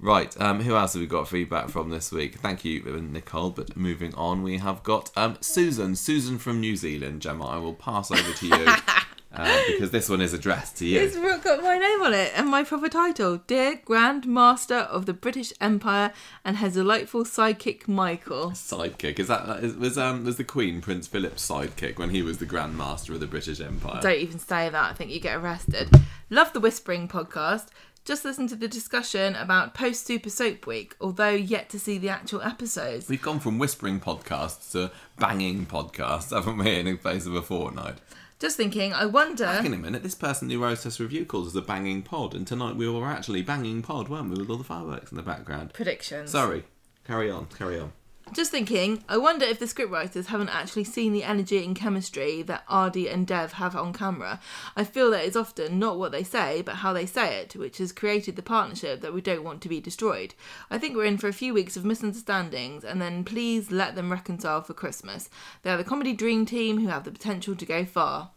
Right, 0.00 0.40
um, 0.40 0.60
who 0.60 0.76
else 0.76 0.92
have 0.92 1.00
we 1.00 1.08
got 1.08 1.26
feedback 1.28 1.70
from 1.70 1.90
this 1.90 2.12
week? 2.12 2.36
Thank 2.36 2.64
you, 2.64 2.82
Nicole. 3.00 3.50
But 3.50 3.76
moving 3.76 4.14
on, 4.14 4.44
we 4.44 4.58
have 4.58 4.84
got 4.84 5.10
um, 5.16 5.36
Susan. 5.40 5.96
Susan 5.96 6.38
from 6.38 6.60
New 6.60 6.76
Zealand, 6.76 7.20
Gemma. 7.20 7.44
I 7.46 7.58
will 7.58 7.74
pass 7.74 8.12
over 8.12 8.32
to 8.32 8.46
you 8.46 8.66
uh, 9.32 9.62
because 9.66 9.90
this 9.90 10.08
one 10.08 10.20
is 10.20 10.32
addressed 10.32 10.76
to 10.78 10.86
you. 10.86 11.00
It's 11.00 11.16
got 11.16 11.62
my 11.62 11.78
name 11.78 12.02
on 12.02 12.14
it 12.14 12.32
and 12.34 12.48
my 12.48 12.64
proper 12.64 12.88
title 12.88 13.38
Dear 13.46 13.80
Grand 13.84 14.26
Master 14.26 14.76
of 14.76 15.06
the 15.06 15.12
British 15.12 15.52
Empire 15.60 16.12
and 16.44 16.58
her 16.58 16.70
delightful 16.70 17.24
sidekick 17.24 17.86
Michael. 17.86 18.50
Sidekick 18.50 19.18
is 19.18 19.28
that 19.28 19.62
is, 19.62 19.74
was 19.74 19.98
um 19.98 20.24
was 20.24 20.36
the 20.36 20.44
Queen 20.44 20.80
Prince 20.80 21.06
Philip's 21.06 21.46
sidekick 21.46 21.98
when 21.98 22.10
he 22.10 22.22
was 22.22 22.38
the 22.38 22.46
Grand 22.46 22.76
Master 22.76 23.12
of 23.12 23.20
the 23.20 23.26
British 23.26 23.60
Empire? 23.60 24.00
Don't 24.00 24.18
even 24.18 24.38
say 24.38 24.68
that, 24.68 24.90
I 24.90 24.94
think 24.94 25.10
you 25.10 25.20
get 25.20 25.36
arrested. 25.36 25.90
Love 26.30 26.52
the 26.52 26.60
Whispering 26.60 27.08
podcast. 27.08 27.66
Just 28.08 28.24
listen 28.24 28.46
to 28.48 28.56
the 28.56 28.68
discussion 28.68 29.34
about 29.34 29.74
post 29.74 30.06
Super 30.06 30.30
Soap 30.30 30.66
Week, 30.66 30.96
although 30.98 31.28
yet 31.28 31.68
to 31.68 31.78
see 31.78 31.98
the 31.98 32.08
actual 32.08 32.40
episodes. 32.40 33.06
We've 33.06 33.20
gone 33.20 33.38
from 33.38 33.58
whispering 33.58 34.00
podcasts 34.00 34.72
to 34.72 34.90
banging 35.18 35.66
podcasts, 35.66 36.34
haven't 36.34 36.56
we, 36.56 36.78
in 36.78 36.86
the 36.86 36.96
space 36.96 37.26
of 37.26 37.34
a 37.34 37.42
fortnight? 37.42 37.98
Just 38.38 38.56
thinking, 38.56 38.92
I 38.92 39.04
wonder. 39.04 39.46
Hang 39.46 39.66
on 39.66 39.74
a 39.74 39.78
minute, 39.78 40.04
this 40.04 40.14
person 40.14 40.48
who 40.48 40.62
wrote 40.62 40.86
us 40.86 41.00
a 41.00 41.02
review 41.02 41.24
calls 41.24 41.48
us 41.48 41.54
a 41.56 41.60
banging 41.60 42.02
pod, 42.02 42.34
and 42.34 42.46
tonight 42.46 42.76
we 42.76 42.88
were 42.88 43.04
actually 43.04 43.42
banging 43.42 43.82
pod, 43.82 44.08
weren't 44.08 44.30
we, 44.30 44.38
with 44.38 44.48
all 44.48 44.56
the 44.56 44.62
fireworks 44.62 45.10
in 45.10 45.16
the 45.16 45.24
background? 45.24 45.72
Predictions. 45.72 46.30
Sorry, 46.30 46.64
carry 47.04 47.28
on, 47.28 47.46
carry 47.46 47.80
on. 47.80 47.92
Just 48.32 48.50
thinking, 48.50 49.02
I 49.08 49.16
wonder 49.16 49.44
if 49.46 49.58
the 49.58 49.64
scriptwriters 49.64 50.26
haven't 50.26 50.50
actually 50.50 50.84
seen 50.84 51.12
the 51.12 51.24
energy 51.24 51.64
and 51.64 51.74
chemistry 51.74 52.42
that 52.42 52.62
Aadi 52.68 53.08
and 53.08 53.26
Dev 53.26 53.54
have 53.54 53.74
on 53.74 53.92
camera. 53.92 54.38
I 54.76 54.84
feel 54.84 55.10
that 55.10 55.24
it's 55.24 55.34
often 55.34 55.78
not 55.78 55.98
what 55.98 56.12
they 56.12 56.22
say, 56.22 56.62
but 56.62 56.76
how 56.76 56.92
they 56.92 57.06
say 57.06 57.38
it, 57.38 57.56
which 57.56 57.78
has 57.78 57.90
created 57.90 58.36
the 58.36 58.42
partnership 58.42 59.00
that 59.00 59.14
we 59.14 59.20
don't 59.20 59.44
want 59.44 59.60
to 59.62 59.68
be 59.68 59.80
destroyed. 59.80 60.34
I 60.70 60.78
think 60.78 60.94
we're 60.94 61.06
in 61.06 61.18
for 61.18 61.28
a 61.28 61.32
few 61.32 61.54
weeks 61.54 61.76
of 61.76 61.84
misunderstandings, 61.84 62.84
and 62.84 63.00
then 63.00 63.24
please 63.24 63.72
let 63.72 63.94
them 63.94 64.12
reconcile 64.12 64.62
for 64.62 64.74
Christmas. 64.74 65.30
They 65.62 65.70
are 65.70 65.78
the 65.78 65.82
comedy 65.82 66.12
dream 66.12 66.46
team 66.46 66.78
who 66.78 66.88
have 66.88 67.04
the 67.04 67.10
potential 67.10 67.56
to 67.56 67.66
go 67.66 67.84
far. 67.84 68.30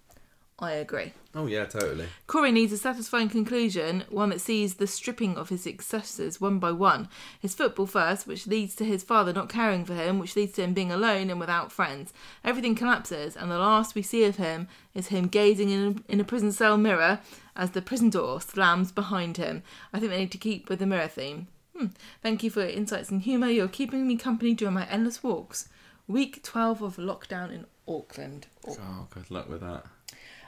I 0.62 0.74
agree. 0.74 1.14
Oh 1.34 1.48
yeah, 1.48 1.66
totally. 1.66 2.06
Corey 2.28 2.52
needs 2.52 2.72
a 2.72 2.78
satisfying 2.78 3.30
conclusion, 3.30 4.04
one 4.10 4.30
that 4.30 4.42
sees 4.42 4.76
the 4.76 4.86
stripping 4.86 5.36
of 5.36 5.50
his 5.50 5.64
successors 5.64 6.40
one 6.40 6.60
by 6.60 6.72
one. 6.72 7.08
His 7.40 7.56
football 7.56 7.88
first, 7.88 8.28
which 8.28 8.46
leads 8.46 8.76
to 8.76 8.86
his 8.86 9.02
father 9.02 9.34
not 9.34 9.50
caring 9.50 9.86
for 9.86 9.96
him, 9.96 10.20
which 10.20 10.36
leads 10.36 10.54
to 10.54 10.64
him 10.64 10.76
being 10.76 10.92
alone 10.92 11.32
and 11.32 11.40
without 11.40 11.72
friends. 11.72 12.14
Everything 12.44 12.76
collapses, 12.76 13.36
and 13.36 13.50
the 13.50 13.58
last 13.58 13.96
we 13.96 14.04
see 14.04 14.24
of 14.26 14.36
him 14.36 14.68
is 14.94 15.08
him 15.08 15.28
gazing 15.28 15.72
in 15.72 16.04
a, 16.08 16.12
in 16.12 16.20
a 16.20 16.26
prison 16.26 16.52
cell 16.52 16.78
mirror 16.78 17.22
as 17.56 17.72
the 17.72 17.82
prison 17.82 18.12
door 18.12 18.40
slams 18.40 18.92
behind 18.92 19.38
him. 19.38 19.64
I 19.92 20.00
think 20.00 20.12
they 20.12 20.20
need 20.20 20.32
to 20.32 20.38
keep 20.38 20.70
with 20.70 20.78
the 20.78 20.86
mirror 20.86 21.08
theme. 21.08 21.48
Hmm. 21.76 21.88
Thank 22.22 22.44
you 22.44 22.52
for 22.52 22.60
your 22.60 22.70
insights 22.70 23.10
and 23.10 23.24
humour. 23.24 23.48
You're 23.48 23.68
keeping 23.68 24.08
me 24.08 24.16
company 24.16 24.54
during 24.54 24.76
my 24.76 24.88
endless 24.88 25.24
walks. 25.24 25.70
Week 26.08 26.44
12 26.44 26.82
of 26.82 26.98
lockdown 26.98 27.52
in 27.52 27.66
Auckland. 27.88 28.48
Oh, 28.68 29.08
good 29.10 29.32
luck 29.32 29.50
with 29.50 29.62
that. 29.62 29.86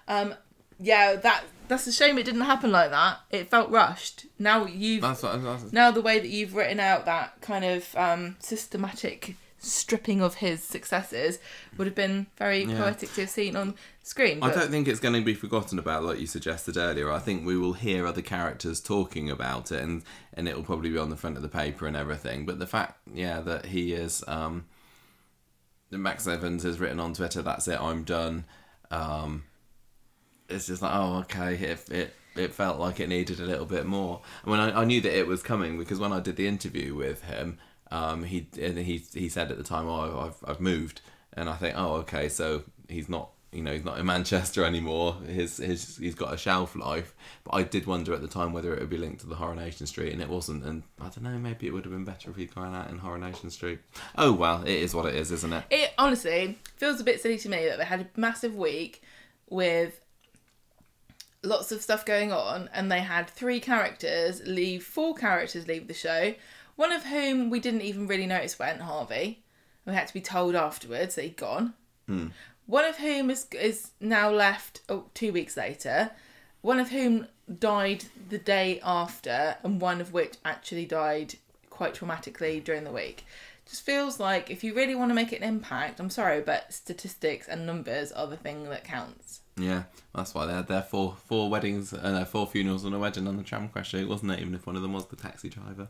Um, 0.08 0.36
yeah, 0.80 1.16
that 1.16 1.44
that's 1.68 1.88
a 1.88 1.92
shame 1.92 2.18
it 2.18 2.24
didn't 2.26 2.42
happen 2.42 2.72
like 2.72 2.92
that. 2.92 3.20
It 3.32 3.50
felt 3.50 3.70
rushed. 3.70 4.26
Now 4.38 4.66
you've 4.66 5.02
That's 5.02 5.24
what. 5.24 5.42
That's, 5.42 5.72
now 5.72 5.92
the 5.92 6.02
way 6.02 6.20
that 6.20 6.30
you've 6.30 6.56
written 6.56 6.80
out 6.80 7.06
that 7.06 7.40
kind 7.42 7.64
of 7.66 7.96
um, 7.96 8.36
systematic 8.40 9.36
stripping 9.60 10.22
of 10.22 10.36
his 10.36 10.62
successes 10.62 11.40
would 11.78 11.88
have 11.88 11.96
been 11.96 12.28
very 12.38 12.66
Yeah. 12.66 12.78
poetic 12.80 13.14
to 13.14 13.22
have 13.22 13.30
seen 13.30 13.56
on 13.56 13.76
screen. 14.04 14.44
I 14.44 14.52
don't 14.52 14.70
think 14.70 14.90
it's 14.90 15.00
going 15.00 15.16
to 15.16 15.22
be 15.22 15.34
forgotten 15.34 15.80
about, 15.80 16.04
like 16.04 16.20
you 16.20 16.28
suggested 16.28 16.76
earlier. 16.76 17.10
I 17.10 17.20
think 17.20 17.46
we 17.46 17.58
will 17.58 17.72
hear 17.72 18.06
other 18.06 18.22
characters 18.22 18.82
talking 18.82 19.30
about 19.30 19.72
it, 19.72 19.82
and 19.82 20.04
and 20.34 20.50
it 20.50 20.56
will 20.58 20.64
probably 20.64 20.90
be 20.90 20.98
on 20.98 21.10
the 21.10 21.16
front 21.16 21.38
of 21.38 21.44
the 21.44 21.50
paper 21.50 21.88
and 21.88 21.96
everything. 21.96 22.46
But 22.46 22.60
the 22.60 22.68
fact, 22.68 23.00
yeah, 23.14 23.40
that 23.40 23.68
he 23.68 23.94
is, 23.94 24.22
um, 24.28 24.66
that 25.92 25.98
Max 26.00 26.28
Evans 26.28 26.64
has 26.64 26.80
written 26.82 27.00
on 27.00 27.14
Twitter, 27.14 27.42
"That's 27.42 27.68
it, 27.70 27.80
I'm 27.80 28.04
done." 28.04 28.44
Um, 28.92 29.44
it's 30.54 30.68
just 30.68 30.82
like, 30.82 30.94
oh, 30.94 31.20
okay. 31.20 31.56
It 31.56 31.90
it 31.90 32.14
it 32.36 32.54
felt 32.54 32.80
like 32.80 33.00
it 33.00 33.10
needed 33.10 33.40
a 33.40 33.46
little 33.46 33.66
bit 33.66 33.86
more. 33.86 34.22
I 34.46 34.50
mean, 34.50 34.60
I, 34.60 34.82
I 34.82 34.86
knew 34.86 35.02
that 35.02 35.18
it 35.18 35.28
was 35.28 35.44
coming 35.44 35.78
because 35.78 36.00
when 36.00 36.14
I 36.14 36.20
did 36.20 36.36
the 36.36 36.48
interview 36.48 36.96
with 36.96 37.24
him, 37.24 37.60
um, 37.92 38.24
he 38.24 38.48
he 38.56 39.04
he 39.14 39.30
said 39.30 39.52
at 39.52 39.58
the 39.58 39.64
time, 39.64 39.88
"Oh, 39.88 40.20
I've 40.28 40.50
I've 40.50 40.60
moved," 40.62 41.02
and 41.34 41.50
I 41.50 41.56
think, 41.56 41.76
oh, 41.78 41.96
okay, 41.96 42.30
so 42.30 42.64
he's 42.88 43.10
not. 43.10 43.30
You 43.52 43.62
know, 43.62 43.72
he's 43.72 43.86
not 43.86 44.00
in 44.00 44.06
Manchester 44.08 44.66
anymore. 44.66 45.16
His, 45.28 45.58
his, 45.58 45.98
he's 45.98 46.16
got 46.16 46.34
a 46.34 46.38
shelf 46.38 46.76
life. 46.76 47.14
But 47.44 47.54
I 47.54 47.62
did 47.62 47.86
wonder 47.86 48.12
at 48.16 48.22
the 48.24 48.28
time 48.28 48.52
whether 48.52 48.74
it 48.74 48.80
would 48.80 48.90
be 48.90 48.98
linked 48.98 49.22
to 49.22 49.28
the 49.28 49.36
Coronation 49.36 49.86
Street, 49.86 50.12
and 50.12 50.24
it 50.24 50.28
wasn't. 50.28 50.64
And 50.64 50.82
I 51.00 51.04
don't 51.04 51.22
know, 51.22 51.38
maybe 51.38 51.68
it 51.68 51.70
would 51.72 51.86
have 51.86 51.94
been 51.94 52.04
better 52.04 52.32
if 52.32 52.36
he'd 52.36 52.56
gone 52.56 52.74
out 52.74 52.90
in 52.90 53.00
Coronation 53.00 53.52
Street. 53.52 53.78
Oh 54.18 54.32
well, 54.32 54.64
it 54.64 54.80
is 54.80 54.96
what 54.96 55.06
it 55.06 55.14
is, 55.14 55.32
isn't 55.32 55.54
it? 55.54 55.66
it 55.70 55.94
honestly 56.00 56.58
feels 56.78 57.00
a 57.00 57.04
bit 57.04 57.22
silly 57.22 57.38
to 57.38 57.50
me 57.50 57.68
that 57.68 57.78
they 57.78 57.86
had 57.86 58.02
a 58.02 58.20
massive 58.20 58.56
week 58.56 59.04
with 59.52 60.02
lots 61.44 61.72
of 61.72 61.82
stuff 61.82 62.06
going 62.06 62.32
on, 62.32 62.70
and 62.74 62.92
they 62.92 63.02
had 63.02 63.30
three 63.30 63.60
characters 63.60 64.42
leave, 64.46 64.84
four 64.84 65.14
characters 65.14 65.68
leave 65.68 65.88
the 65.88 65.94
show. 65.94 66.34
One 66.76 66.92
of 66.92 67.04
whom 67.04 67.50
we 67.50 67.60
didn't 67.60 67.82
even 67.82 68.08
really 68.08 68.26
notice 68.26 68.58
went 68.58 68.82
Harvey. 68.82 69.44
We 69.86 69.94
had 69.94 70.08
to 70.08 70.14
be 70.14 70.22
told 70.22 70.56
afterwards 70.56 71.16
that 71.16 71.24
he'd 71.24 71.38
gone. 71.38 71.74
Hmm. 72.08 72.28
One 72.66 72.86
of 72.86 72.98
whom 72.98 73.30
is 73.30 73.46
is 73.52 73.92
now 74.00 74.32
left 74.32 74.82
oh, 74.88 75.06
two 75.14 75.34
weeks 75.34 75.58
later. 75.58 76.12
One 76.62 76.80
of 76.80 76.90
whom 76.90 77.28
died 77.60 78.06
the 78.30 78.38
day 78.38 78.80
after, 78.84 79.58
and 79.64 79.82
one 79.82 80.00
of 80.00 80.14
which 80.14 80.36
actually 80.46 80.86
died 80.86 81.36
quite 81.70 81.94
traumatically 81.94 82.64
during 82.64 82.86
the 82.86 82.92
week. 82.92 83.26
Just 83.70 83.86
feels 83.86 84.20
like 84.20 84.50
if 84.50 84.64
you 84.64 84.74
really 84.74 84.96
want 84.96 85.10
to 85.10 85.16
make 85.16 85.32
an 85.34 85.44
impact, 85.44 86.00
I'm 86.00 86.10
sorry, 86.10 86.42
but 86.42 86.74
statistics 86.74 87.48
and 87.48 87.66
numbers 87.66 88.12
are 88.12 88.28
the 88.28 88.38
thing 88.38 88.70
that 88.70 88.84
counts. 88.84 89.42
Yeah, 89.56 89.84
that's 90.16 90.34
why 90.34 90.48
they 90.48 90.54
had 90.54 90.68
their 90.68 90.82
four 90.82 91.16
four 91.26 91.48
weddings 91.48 91.94
and 91.94 92.16
uh, 92.18 92.26
four 92.26 92.48
funerals 92.48 92.86
and 92.86 92.96
a 92.96 93.00
wedding 93.00 93.28
on 93.28 93.38
the 93.38 93.44
tram 93.44 93.70
crash, 93.70 93.94
wasn't 93.94 94.32
it? 94.32 94.40
Even 94.40 94.56
if 94.56 94.66
one 94.66 94.76
of 94.76 94.82
them 94.82 94.94
was 94.94 95.06
the 95.06 95.16
taxi 95.16 95.48
driver. 95.48 95.90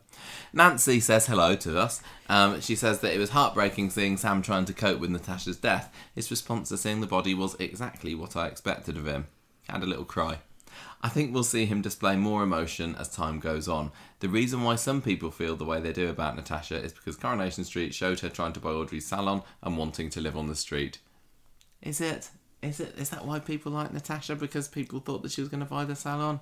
Nancy 0.51 0.99
says 0.99 1.27
hello 1.27 1.55
to 1.55 1.79
us. 1.79 2.01
Um, 2.27 2.59
she 2.59 2.75
says 2.75 2.99
that 2.99 3.13
it 3.13 3.19
was 3.19 3.29
heartbreaking 3.29 3.89
seeing 3.91 4.17
Sam 4.17 4.41
trying 4.41 4.65
to 4.65 4.73
cope 4.73 4.99
with 4.99 5.11
Natasha's 5.11 5.57
death. 5.57 5.93
His 6.13 6.29
response 6.29 6.69
to 6.69 6.77
seeing 6.77 6.99
the 6.99 7.07
body 7.07 7.33
was 7.33 7.55
exactly 7.57 8.13
what 8.13 8.35
I 8.35 8.47
expected 8.47 8.97
of 8.97 9.07
him. 9.07 9.27
Had 9.69 9.83
a 9.83 9.87
little 9.87 10.05
cry. 10.05 10.39
I 11.01 11.09
think 11.09 11.33
we'll 11.33 11.43
see 11.43 11.65
him 11.65 11.81
display 11.81 12.15
more 12.15 12.43
emotion 12.43 12.95
as 12.99 13.09
time 13.09 13.39
goes 13.39 13.67
on. 13.67 13.91
The 14.19 14.29
reason 14.29 14.63
why 14.63 14.75
some 14.75 15.01
people 15.01 15.31
feel 15.31 15.55
the 15.55 15.65
way 15.65 15.79
they 15.79 15.93
do 15.93 16.09
about 16.09 16.35
Natasha 16.35 16.81
is 16.81 16.93
because 16.93 17.15
Coronation 17.15 17.63
Street 17.63 17.93
showed 17.93 18.21
her 18.21 18.29
trying 18.29 18.53
to 18.53 18.59
buy 18.59 18.69
Audrey's 18.69 19.05
salon 19.05 19.43
and 19.61 19.77
wanting 19.77 20.09
to 20.11 20.21
live 20.21 20.35
on 20.35 20.47
the 20.47 20.55
street. 20.55 20.99
Is 21.81 22.01
it? 22.01 22.29
Is 22.63 22.79
it? 22.79 22.95
Is 22.97 23.09
that 23.09 23.25
why 23.25 23.39
people 23.39 23.71
like 23.71 23.93
Natasha? 23.93 24.35
Because 24.35 24.67
people 24.67 24.99
thought 24.99 25.21
that 25.23 25.31
she 25.31 25.41
was 25.41 25.49
going 25.49 25.59
to 25.59 25.69
buy 25.69 25.85
the 25.85 25.95
salon? 25.95 26.39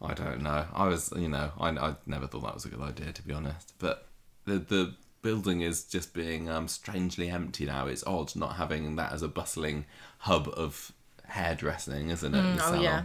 I 0.00 0.14
don't 0.14 0.42
know. 0.42 0.66
I 0.74 0.88
was, 0.88 1.12
you 1.16 1.28
know, 1.28 1.52
I, 1.58 1.70
I 1.70 1.94
never 2.06 2.26
thought 2.26 2.42
that 2.42 2.54
was 2.54 2.64
a 2.64 2.68
good 2.68 2.80
idea 2.80 3.12
to 3.12 3.22
be 3.22 3.32
honest. 3.32 3.72
But 3.78 4.06
the 4.44 4.58
the 4.58 4.94
building 5.22 5.60
is 5.60 5.84
just 5.84 6.12
being 6.12 6.50
um, 6.50 6.68
strangely 6.68 7.30
empty 7.30 7.64
now. 7.64 7.86
It's 7.86 8.04
odd 8.06 8.34
not 8.36 8.56
having 8.56 8.96
that 8.96 9.12
as 9.12 9.22
a 9.22 9.28
bustling 9.28 9.86
hub 10.18 10.48
of 10.48 10.92
hairdressing, 11.24 12.10
isn't 12.10 12.34
it? 12.34 12.42
the 12.42 12.64
oh, 12.64 12.66
salon. 12.66 12.82
yeah. 12.82 13.02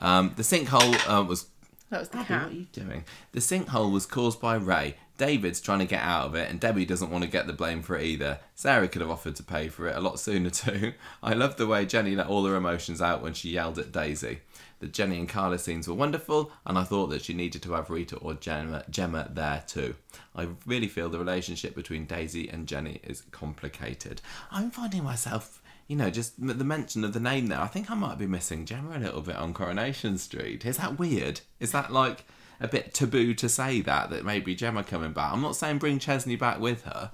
Um, 0.00 0.32
the 0.36 0.42
sinkhole 0.42 0.96
uh, 1.08 1.22
was 1.22 1.46
That 1.92 2.00
was 2.00 2.08
the 2.08 2.16
Abby, 2.20 2.26
cat. 2.26 2.42
what 2.44 2.52
are 2.52 2.54
you 2.54 2.66
doing? 2.72 3.04
The 3.32 3.40
sinkhole 3.40 3.92
was 3.92 4.06
caused 4.06 4.40
by 4.40 4.54
Ray. 4.54 4.94
David's 5.18 5.60
trying 5.60 5.80
to 5.80 5.84
get 5.84 6.00
out 6.02 6.24
of 6.24 6.34
it, 6.34 6.48
and 6.48 6.58
Debbie 6.58 6.86
doesn't 6.86 7.10
want 7.10 7.22
to 7.22 7.28
get 7.28 7.46
the 7.46 7.52
blame 7.52 7.82
for 7.82 7.98
it 7.98 8.06
either. 8.06 8.40
Sarah 8.54 8.88
could 8.88 9.02
have 9.02 9.10
offered 9.10 9.36
to 9.36 9.42
pay 9.42 9.68
for 9.68 9.86
it 9.86 9.94
a 9.94 10.00
lot 10.00 10.18
sooner 10.18 10.48
too. 10.50 10.94
I 11.22 11.34
love 11.34 11.58
the 11.58 11.66
way 11.66 11.84
Jenny 11.84 12.16
let 12.16 12.28
all 12.28 12.46
her 12.46 12.56
emotions 12.56 13.02
out 13.02 13.20
when 13.22 13.34
she 13.34 13.50
yelled 13.50 13.78
at 13.78 13.92
Daisy. 13.92 14.40
The 14.80 14.86
Jenny 14.88 15.18
and 15.18 15.28
Carla 15.28 15.58
scenes 15.58 15.86
were 15.86 15.94
wonderful, 15.94 16.50
and 16.64 16.78
I 16.78 16.84
thought 16.84 17.08
that 17.08 17.22
she 17.22 17.34
needed 17.34 17.62
to 17.64 17.72
have 17.74 17.90
Rita 17.90 18.16
or 18.16 18.32
Gemma, 18.34 18.84
Gemma 18.88 19.28
there 19.30 19.62
too. 19.66 19.94
I 20.34 20.48
really 20.64 20.88
feel 20.88 21.10
the 21.10 21.18
relationship 21.18 21.74
between 21.74 22.06
Daisy 22.06 22.48
and 22.48 22.66
Jenny 22.66 23.00
is 23.04 23.20
complicated. 23.30 24.22
I'm 24.50 24.70
finding 24.70 25.04
myself 25.04 25.61
you 25.88 25.96
know, 25.96 26.10
just 26.10 26.34
the 26.44 26.64
mention 26.64 27.04
of 27.04 27.12
the 27.12 27.20
name 27.20 27.48
there. 27.48 27.60
I 27.60 27.66
think 27.66 27.90
I 27.90 27.94
might 27.94 28.18
be 28.18 28.26
missing 28.26 28.64
Gemma 28.66 28.96
a 28.96 29.00
little 29.00 29.20
bit 29.20 29.36
on 29.36 29.52
Coronation 29.54 30.18
Street. 30.18 30.64
Is 30.64 30.78
that 30.78 30.98
weird? 30.98 31.40
Is 31.60 31.72
that 31.72 31.92
like 31.92 32.24
a 32.60 32.68
bit 32.68 32.94
taboo 32.94 33.34
to 33.34 33.48
say 33.48 33.80
that 33.82 34.10
that 34.10 34.24
maybe 34.24 34.54
Gemma 34.54 34.84
coming 34.84 35.12
back? 35.12 35.32
I'm 35.32 35.42
not 35.42 35.56
saying 35.56 35.78
bring 35.78 35.98
Chesney 35.98 36.36
back 36.36 36.60
with 36.60 36.84
her, 36.84 37.10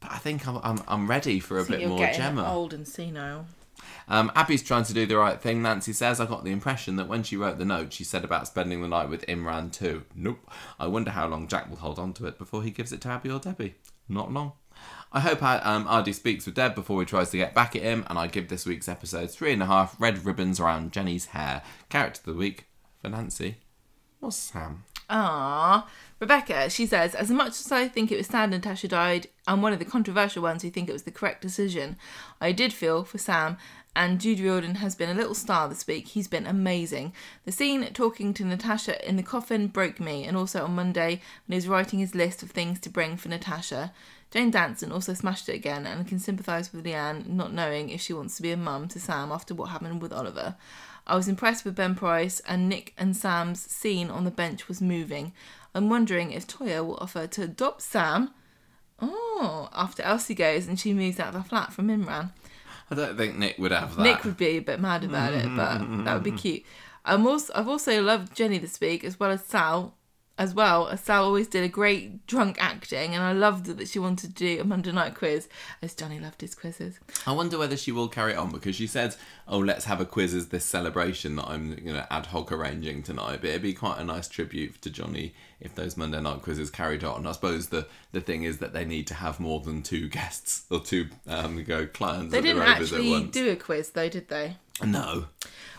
but 0.00 0.10
I 0.10 0.18
think 0.18 0.46
I'm 0.46 0.58
I'm, 0.62 0.82
I'm 0.88 1.08
ready 1.08 1.38
for 1.40 1.58
a 1.58 1.64
So 1.64 1.70
bit 1.70 1.88
more 1.88 1.98
Gemma. 2.12 2.50
old 2.50 2.72
and 2.74 2.86
senile. 2.86 3.46
Um, 4.08 4.32
Abi's 4.34 4.62
trying 4.62 4.84
to 4.84 4.94
do 4.94 5.04
the 5.04 5.18
right 5.18 5.40
thing. 5.40 5.60
Nancy 5.62 5.92
says, 5.92 6.18
I 6.18 6.26
got 6.26 6.44
the 6.44 6.50
impression 6.52 6.96
that 6.96 7.08
when 7.08 7.22
she 7.22 7.36
wrote 7.36 7.58
the 7.58 7.64
note, 7.64 7.92
she 7.92 8.04
said 8.04 8.24
about 8.24 8.46
spending 8.46 8.80
the 8.80 8.88
night 8.88 9.08
with 9.10 9.26
Imran 9.26 9.70
too. 9.70 10.04
Nope. 10.14 10.50
I 10.78 10.86
wonder 10.86 11.10
how 11.10 11.26
long 11.26 11.46
Jack 11.46 11.68
will 11.68 11.76
hold 11.76 11.98
on 11.98 12.14
to 12.14 12.26
it 12.26 12.38
before 12.38 12.62
he 12.62 12.70
gives 12.70 12.92
it 12.92 13.00
to 13.02 13.08
Abby 13.08 13.30
or 13.30 13.38
Debbie. 13.38 13.74
Not 14.08 14.32
long. 14.32 14.52
I 15.16 15.20
hope 15.20 15.42
um, 15.42 15.88
Aadi 15.88 16.12
speaks 16.12 16.44
with 16.44 16.56
Deb 16.56 16.74
before 16.74 17.00
he 17.00 17.06
tries 17.06 17.30
to 17.30 17.38
get 17.38 17.54
back 17.54 17.74
at 17.74 17.80
him, 17.80 18.04
and 18.10 18.18
I 18.18 18.26
give 18.26 18.48
this 18.48 18.66
week's 18.66 18.86
episode 18.86 19.30
three 19.30 19.50
and 19.50 19.62
a 19.62 19.66
half 19.66 19.98
red 19.98 20.26
ribbons 20.26 20.60
around 20.60 20.92
Jenny's 20.92 21.26
hair. 21.26 21.62
Character 21.88 22.20
of 22.20 22.26
the 22.26 22.38
week 22.38 22.66
for 23.00 23.08
Nancy 23.08 23.56
was 24.20 24.36
Sam. 24.36 24.84
Ah, 25.08 25.88
Rebecca, 26.20 26.68
she 26.68 26.84
says, 26.84 27.14
as 27.14 27.30
much 27.30 27.52
as 27.52 27.72
I 27.72 27.88
think 27.88 28.12
it 28.12 28.18
was 28.18 28.26
sad 28.26 28.50
Natasha 28.50 28.88
died, 28.88 29.28
I'm 29.46 29.62
one 29.62 29.72
of 29.72 29.78
the 29.78 29.86
controversial 29.86 30.42
ones 30.42 30.62
who 30.62 30.68
think 30.68 30.90
it 30.90 30.92
was 30.92 31.04
the 31.04 31.10
correct 31.10 31.40
decision. 31.40 31.96
I 32.38 32.52
did 32.52 32.74
feel 32.74 33.02
for 33.02 33.16
Sam, 33.16 33.56
and 33.94 34.20
Jude 34.20 34.40
Riordan 34.40 34.74
has 34.74 34.94
been 34.94 35.08
a 35.08 35.14
little 35.14 35.34
star 35.34 35.66
this 35.66 35.86
week. 35.86 36.08
He's 36.08 36.28
been 36.28 36.46
amazing. 36.46 37.14
The 37.46 37.52
scene 37.52 37.90
talking 37.94 38.34
to 38.34 38.44
Natasha 38.44 39.08
in 39.08 39.16
the 39.16 39.22
coffin 39.22 39.68
broke 39.68 39.98
me, 39.98 40.24
and 40.24 40.36
also 40.36 40.62
on 40.62 40.74
Monday 40.74 41.22
when 41.46 41.54
he 41.54 41.56
was 41.56 41.68
writing 41.68 42.00
his 42.00 42.14
list 42.14 42.42
of 42.42 42.50
things 42.50 42.78
to 42.80 42.90
bring 42.90 43.16
for 43.16 43.30
Natasha. 43.30 43.94
Jane 44.30 44.50
Danson 44.50 44.92
also 44.92 45.14
smashed 45.14 45.48
it 45.48 45.54
again 45.54 45.86
and 45.86 46.06
can 46.06 46.18
sympathise 46.18 46.72
with 46.72 46.84
Leanne 46.84 47.26
not 47.26 47.52
knowing 47.52 47.90
if 47.90 48.00
she 48.00 48.12
wants 48.12 48.36
to 48.36 48.42
be 48.42 48.52
a 48.52 48.56
mum 48.56 48.88
to 48.88 49.00
Sam 49.00 49.30
after 49.30 49.54
what 49.54 49.70
happened 49.70 50.02
with 50.02 50.12
Oliver. 50.12 50.56
I 51.06 51.14
was 51.14 51.28
impressed 51.28 51.64
with 51.64 51.76
Ben 51.76 51.94
Price, 51.94 52.40
and 52.40 52.68
Nick 52.68 52.92
and 52.98 53.16
Sam's 53.16 53.60
scene 53.60 54.10
on 54.10 54.24
the 54.24 54.30
bench 54.30 54.66
was 54.66 54.82
moving. 54.82 55.32
I'm 55.74 55.88
wondering 55.88 56.32
if 56.32 56.46
Toyah 56.46 56.84
will 56.84 56.98
offer 57.00 57.26
to 57.28 57.42
adopt 57.42 57.82
Sam. 57.82 58.30
Oh, 59.00 59.68
after 59.72 60.02
Elsie 60.02 60.34
goes 60.34 60.66
and 60.66 60.80
she 60.80 60.92
moves 60.92 61.20
out 61.20 61.28
of 61.28 61.34
the 61.34 61.48
flat 61.48 61.72
from 61.72 61.88
Imran. 61.88 62.32
I 62.90 62.94
don't 62.94 63.16
think 63.16 63.36
Nick 63.36 63.58
would 63.58 63.72
have 63.72 63.94
that. 63.96 64.02
Nick 64.02 64.24
would 64.24 64.36
be 64.36 64.56
a 64.56 64.60
bit 64.60 64.80
mad 64.80 65.04
about 65.04 65.32
it, 65.34 65.44
but 65.54 65.78
that 66.04 66.14
would 66.14 66.22
be 66.22 66.32
cute. 66.32 66.64
I'm 67.04 67.26
also 67.26 67.52
I've 67.54 67.68
also 67.68 68.02
loved 68.02 68.34
Jenny 68.34 68.58
this 68.58 68.80
week 68.80 69.04
as 69.04 69.20
well 69.20 69.30
as 69.30 69.44
Sal. 69.44 69.94
As 70.38 70.52
well 70.52 70.88
as 70.88 71.00
Sal 71.00 71.24
always 71.24 71.48
did 71.48 71.64
a 71.64 71.68
great 71.68 72.26
drunk 72.26 72.58
acting, 72.60 73.14
and 73.14 73.24
I 73.24 73.32
loved 73.32 73.66
that 73.66 73.88
she 73.88 73.98
wanted 73.98 74.36
to 74.36 74.56
do 74.56 74.60
a 74.60 74.64
Monday 74.64 74.92
night 74.92 75.14
quiz, 75.14 75.48
as 75.80 75.94
Johnny 75.94 76.20
loved 76.20 76.42
his 76.42 76.54
quizzes. 76.54 77.00
I 77.26 77.32
wonder 77.32 77.56
whether 77.56 77.76
she 77.76 77.90
will 77.90 78.08
carry 78.08 78.32
it 78.32 78.36
on 78.36 78.52
because 78.52 78.76
she 78.76 78.86
said, 78.86 79.16
"Oh, 79.48 79.58
let's 79.58 79.86
have 79.86 79.98
a 79.98 80.04
quiz 80.04 80.34
as 80.34 80.48
this 80.48 80.66
celebration 80.66 81.36
that 81.36 81.48
I'm, 81.48 81.78
you 81.78 81.92
know, 81.92 82.04
ad 82.10 82.26
hoc 82.26 82.52
arranging 82.52 83.02
tonight." 83.02 83.38
But 83.40 83.48
it'd 83.50 83.62
be 83.62 83.72
quite 83.72 83.98
a 83.98 84.04
nice 84.04 84.28
tribute 84.28 84.82
to 84.82 84.90
Johnny 84.90 85.34
if 85.58 85.74
those 85.74 85.96
Monday 85.96 86.20
night 86.20 86.42
quizzes 86.42 86.68
carried 86.68 87.02
on. 87.02 87.26
I 87.26 87.32
suppose 87.32 87.68
the 87.68 87.86
the 88.12 88.20
thing 88.20 88.42
is 88.42 88.58
that 88.58 88.74
they 88.74 88.84
need 88.84 89.06
to 89.06 89.14
have 89.14 89.40
more 89.40 89.60
than 89.60 89.82
two 89.82 90.08
guests 90.10 90.66
or 90.70 90.80
two 90.80 91.08
um 91.26 91.64
go 91.64 91.86
clients. 91.86 92.32
They 92.32 92.42
didn't 92.42 92.62
actually 92.62 93.24
do 93.24 93.50
a 93.50 93.56
quiz 93.56 93.90
though, 93.90 94.10
did 94.10 94.28
they? 94.28 94.56
No, 94.84 95.28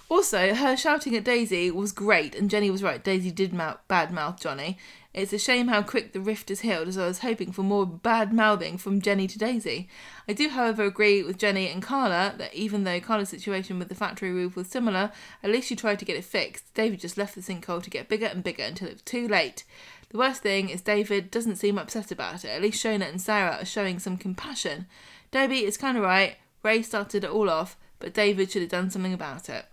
Also, 0.09 0.53
her 0.53 0.77
shouting 0.77 1.15
at 1.15 1.25
Daisy 1.25 1.69
was 1.69 1.91
great, 1.91 2.33
and 2.33 2.49
Jenny 2.49 2.71
was 2.71 2.81
right. 2.81 3.03
Daisy 3.03 3.29
did 3.29 3.53
mouth, 3.53 3.77
bad 3.89 4.11
mouth 4.11 4.39
Johnny. 4.39 4.77
It's 5.13 5.33
a 5.33 5.39
shame 5.39 5.67
how 5.67 5.81
quick 5.81 6.13
the 6.13 6.21
rift 6.21 6.49
is 6.49 6.61
healed, 6.61 6.87
as 6.87 6.97
I 6.97 7.07
was 7.07 7.19
hoping 7.19 7.51
for 7.51 7.63
more 7.63 7.85
bad 7.85 8.31
mouthing 8.31 8.77
from 8.77 9.01
Jenny 9.01 9.27
to 9.27 9.37
Daisy. 9.37 9.89
I 10.29 10.33
do, 10.33 10.49
however, 10.49 10.83
agree 10.83 11.23
with 11.23 11.37
Jenny 11.37 11.67
and 11.67 11.81
Carla 11.81 12.35
that 12.37 12.53
even 12.53 12.83
though 12.83 13.01
Carla's 13.01 13.29
situation 13.29 13.79
with 13.79 13.89
the 13.89 13.95
factory 13.95 14.31
roof 14.31 14.55
was 14.55 14.67
similar, 14.67 15.11
at 15.43 15.49
least 15.49 15.67
she 15.67 15.75
tried 15.75 15.99
to 15.99 16.05
get 16.05 16.15
it 16.15 16.23
fixed. 16.23 16.73
David 16.73 16.99
just 16.99 17.17
left 17.17 17.35
the 17.35 17.41
sinkhole 17.41 17.83
to 17.83 17.89
get 17.89 18.07
bigger 18.07 18.27
and 18.27 18.43
bigger 18.43 18.63
until 18.63 18.87
it 18.87 18.93
was 18.93 19.01
too 19.01 19.27
late. 19.27 19.63
The 20.09 20.19
worst 20.19 20.41
thing 20.41 20.69
is 20.69 20.81
David 20.81 21.31
doesn't 21.31 21.57
seem 21.57 21.77
upset 21.77 22.11
about 22.11 22.45
it. 22.45 22.49
At 22.49 22.61
least 22.61 22.81
Shona 22.81 23.09
and 23.09 23.19
Sarah 23.19 23.57
are 23.59 23.65
showing 23.65 23.99
some 23.99 24.17
compassion. 24.17 24.85
Debbie 25.31 25.65
is 25.65 25.75
kind 25.75 25.97
of 25.97 26.03
right. 26.03 26.37
Ray 26.63 26.81
started 26.81 27.25
it 27.25 27.29
all 27.29 27.49
off, 27.49 27.75
but 27.99 28.13
David 28.13 28.51
should 28.51 28.61
have 28.61 28.71
done 28.71 28.89
something 28.89 29.13
about 29.13 29.49
it. 29.49 29.65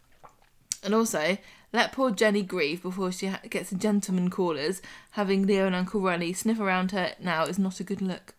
And 0.85 0.95
also, 0.95 1.39
let 1.73 1.93
poor 1.93 2.11
Jenny 2.11 2.43
grieve 2.43 2.83
before 2.83 3.11
she 3.11 3.27
ha- 3.27 3.41
gets 3.49 3.73
a 3.73 3.77
gentleman 3.77 4.31
callers. 4.31 4.83
Having 5.13 5.47
Leo 5.47 5.67
and 5.67 5.75
Uncle 5.75 6.01
Ronnie 6.01 6.35
sniff 6.35 6.61
around 6.61 6.93
her 6.93 7.15
now 7.19 7.45
is 7.45 7.59
not 7.59 7.81
a 7.81 7.85
good 7.85 8.03
look. 8.03 8.35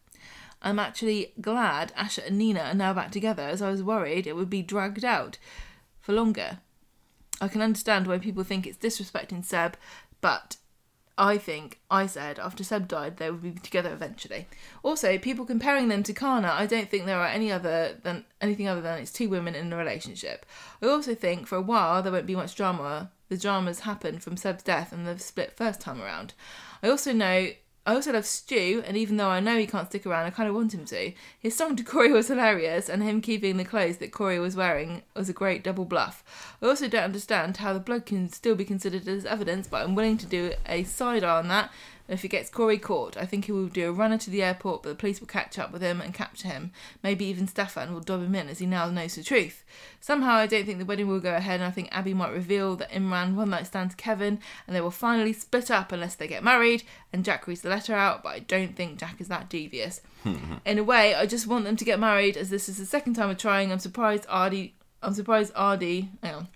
I'm 0.62 0.80
actually 0.80 1.34
glad 1.42 1.94
Asha 1.96 2.26
and 2.26 2.38
Nina 2.38 2.62
are 2.62 2.74
now 2.74 2.94
back 2.94 3.12
together, 3.12 3.44
as 3.44 3.62
I 3.62 3.70
was 3.70 3.84
worried 3.84 4.26
it 4.26 4.36
would 4.36 4.50
be 4.50 4.62
dragged 4.62 5.04
out 5.04 5.38
for 6.00 6.14
longer. 6.14 6.60
I 7.42 7.48
can 7.50 7.62
understand 7.62 8.08
why 8.08 8.20
people 8.20 8.44
think 8.44 8.66
it's 8.66 8.78
disrespecting 8.78 9.44
Seb, 9.44 9.76
but 10.22 10.58
I 11.18 11.38
think 11.38 11.80
I 11.90 12.08
said 12.08 12.40
after 12.40 12.64
Seb 12.64 12.88
died 12.88 13.18
they 13.18 13.32
would 13.32 13.42
be 13.42 13.52
together 13.52 13.92
eventually. 13.94 14.48
Also, 14.84 15.18
people 15.18 15.46
comparing 15.46 15.88
them 15.88 16.04
to 16.04 16.14
Kana, 16.14 16.50
I 16.52 16.66
don't 16.66 16.90
think 16.90 17.06
there 17.06 17.20
are 17.20 17.28
any 17.28 17.52
other 17.52 17.98
than 18.04 18.26
anything 18.42 18.68
other 18.68 18.82
than 18.82 19.00
it's 19.00 19.14
two 19.14 19.30
women 19.30 19.56
in 19.56 19.72
a 19.72 19.78
relationship. 19.78 20.46
I 20.82 20.88
also 20.88 21.16
think 21.16 21.48
for 21.48 21.56
a 21.56 21.62
while 21.62 22.04
there 22.04 22.12
won't 22.12 22.26
be 22.26 22.36
much 22.36 22.56
drama. 22.56 23.12
The 23.30 23.38
dramas 23.38 23.82
happened 23.82 24.24
from 24.24 24.38
Seb's 24.38 24.64
death 24.64 24.92
and 24.92 25.08
the 25.08 25.18
split 25.18 25.54
first 25.56 25.82
time 25.82 26.02
around. 26.02 26.34
I 26.84 26.90
also 26.90 27.14
know 27.14 27.50
I 27.88 27.94
also 27.94 28.14
love 28.14 28.26
Stu, 28.26 28.82
and 28.88 28.98
even 28.98 29.18
though 29.18 29.30
I 29.30 29.40
know 29.40 29.58
he 29.58 29.68
can't 29.68 29.88
stick 29.88 30.08
around, 30.08 30.26
I 30.26 30.32
kind 30.32 30.50
of 30.50 30.56
want 30.56 30.74
him 30.74 30.86
to. 30.86 31.12
His 31.40 31.56
song 31.56 31.76
to 31.76 31.84
Corey 31.84 32.12
was 32.12 32.30
hilarious, 32.30 32.90
and 32.90 33.04
him 33.04 33.22
keeping 33.22 33.58
the 33.58 33.64
clothes 33.64 33.98
that 33.98 34.12
Corey 34.12 34.40
was 34.40 34.56
wearing 34.56 35.04
was 35.16 35.30
a 35.30 35.34
great 35.34 35.64
double 35.64 35.86
bluff. 35.86 36.24
I 36.64 36.66
also 36.66 36.88
don't 36.88 37.04
understand 37.04 37.58
how 37.58 37.74
the 37.74 37.80
blood 37.80 38.08
can 38.08 38.30
still 38.30 38.56
be 38.56 38.66
considered 38.66 39.08
as 39.08 39.26
evidence, 39.26 39.68
but 39.68 39.84
I'm 39.84 39.94
willing 39.94 40.18
to 40.18 40.26
do 40.26 40.54
a 40.66 40.84
side 40.84 41.24
eye 41.24 41.38
on 41.38 41.48
that. 41.50 41.72
If 42.08 42.22
he 42.22 42.28
gets 42.28 42.52
Corey 42.52 42.78
caught, 42.78 43.18
I 43.18 43.26
think 43.26 43.46
he 43.46 43.52
will 43.52 43.68
do 43.68 43.90
a 43.90 43.94
runner 43.94 44.18
to 44.20 44.30
the 44.30 44.44
airport, 44.44 44.84
but 44.84 44.90
the 44.90 44.96
police 44.96 45.20
will 45.20 45.28
catch 45.28 45.58
up 45.58 45.72
with 45.72 45.82
him 45.82 46.02
and 46.02 46.14
capture 46.14 46.48
him. 46.48 46.72
Maybe 47.02 47.26
even 47.26 47.48
Stefan 47.48 47.92
will 47.94 48.00
dob 48.00 48.22
him 48.22 48.36
in 48.36 48.48
as 48.48 48.60
he 48.60 48.68
now 48.68 48.88
knows 48.90 49.16
the 49.16 49.24
truth. 49.24 49.64
Somehow, 50.00 50.36
I 50.36 50.46
don't 50.46 50.66
think 50.66 50.78
the 50.78 50.86
wedding 50.86 51.08
will 51.08 51.20
go 51.20 51.36
ahead, 51.36 51.62
and 51.62 51.68
I 51.68 51.72
think 51.72 51.90
Abi 51.92 52.14
might 52.14 52.32
reveal 52.32 52.76
that 52.76 52.92
Imran 52.92 53.34
one 53.34 53.50
night 53.50 53.66
stand 53.66 53.92
to 53.92 53.98
Kevin, 53.98 54.40
and 54.68 54.76
they 54.76 54.82
will 54.82 54.92
finally 54.92 55.34
split 55.34 55.72
up 55.72 55.92
unless 55.92 56.14
they 56.14 56.28
get 56.28 56.44
married, 56.44 56.84
and 57.12 57.26
Jack 57.26 57.48
reads 57.48 57.62
the 57.62 57.70
letter 57.70 57.96
out, 57.96 58.22
but 58.22 58.30
I 58.30 58.40
don't 58.40 58.76
think 58.76 59.00
Jack 59.00 59.20
is 59.20 59.28
that 59.30 59.50
devious. 59.50 60.02
In 60.66 60.78
a 60.78 60.84
way, 60.84 61.16
I 61.16 61.26
just 61.26 61.48
want 61.48 61.66
them 61.66 61.76
to 61.76 61.86
get 61.86 62.00
married, 62.00 62.38
as 62.38 62.52
this 62.52 62.70
is 62.70 62.78
the 62.78 62.86
second 62.86 63.16
time 63.16 63.32
of 63.32 63.38
trying. 63.38 63.72
I'm 63.72 63.80
surprised 63.80 64.26
Aadi. 64.30 64.76
I'm 65.02 65.16
surprised 65.16 65.54
Aadi. 65.56 66.10
Hang 66.22 66.36
on. 66.36 66.48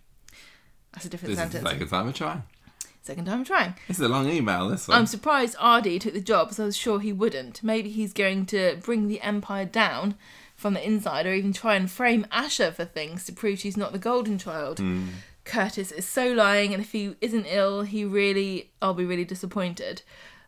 That's 0.94 1.06
a 1.06 1.10
different 1.10 1.36
this 1.36 1.44
is 1.44 1.52
the 1.52 1.70
second 1.70 1.88
time 1.88 2.08
of 2.08 2.14
trying. 2.14 2.44
Second 3.10 3.26
time 3.26 3.44
trying. 3.44 3.74
This 3.88 3.98
is 3.98 4.06
a 4.06 4.08
long 4.08 4.30
email. 4.30 4.70
This 4.70 4.88
one. 4.88 4.96
I'm 4.96 5.08
surprised 5.08 5.56
Aadi 5.58 5.98
took 5.98 6.14
the 6.14 6.22
job, 6.22 6.50
as 6.52 6.60
I 6.60 6.66
was 6.66 6.78
sure 6.78 7.00
he 7.00 7.12
wouldn't. 7.12 7.64
Maybe 7.64 7.90
he's 7.90 8.14
going 8.14 8.46
to 8.46 8.78
bring 8.84 9.08
the 9.08 9.20
Empire 9.22 9.66
down 9.66 10.14
from 10.56 10.76
the 10.76 10.86
inside, 10.86 11.26
or 11.26 11.34
even 11.34 11.52
try 11.52 11.74
and 11.74 11.90
frame 11.90 12.28
Asha 12.32 12.72
for 12.72 12.86
things 12.86 13.26
to 13.26 13.34
prove 13.34 13.58
she's 13.58 13.76
not 13.76 13.94
the 13.94 13.98
Golden 13.98 14.38
Child. 14.38 14.78
Hmm. 14.78 15.08
Curtis 15.44 15.92
is 15.92 16.06
so 16.06 16.32
lying, 16.32 16.72
and 16.72 16.84
if 16.84 16.92
he 16.92 17.16
isn't 17.20 17.48
ill, 17.48 17.82
he 17.82 18.06
really, 18.06 18.70
I'll 18.80 18.94
be 18.94 19.06
really 19.06 19.26
disappointed. 19.26 20.04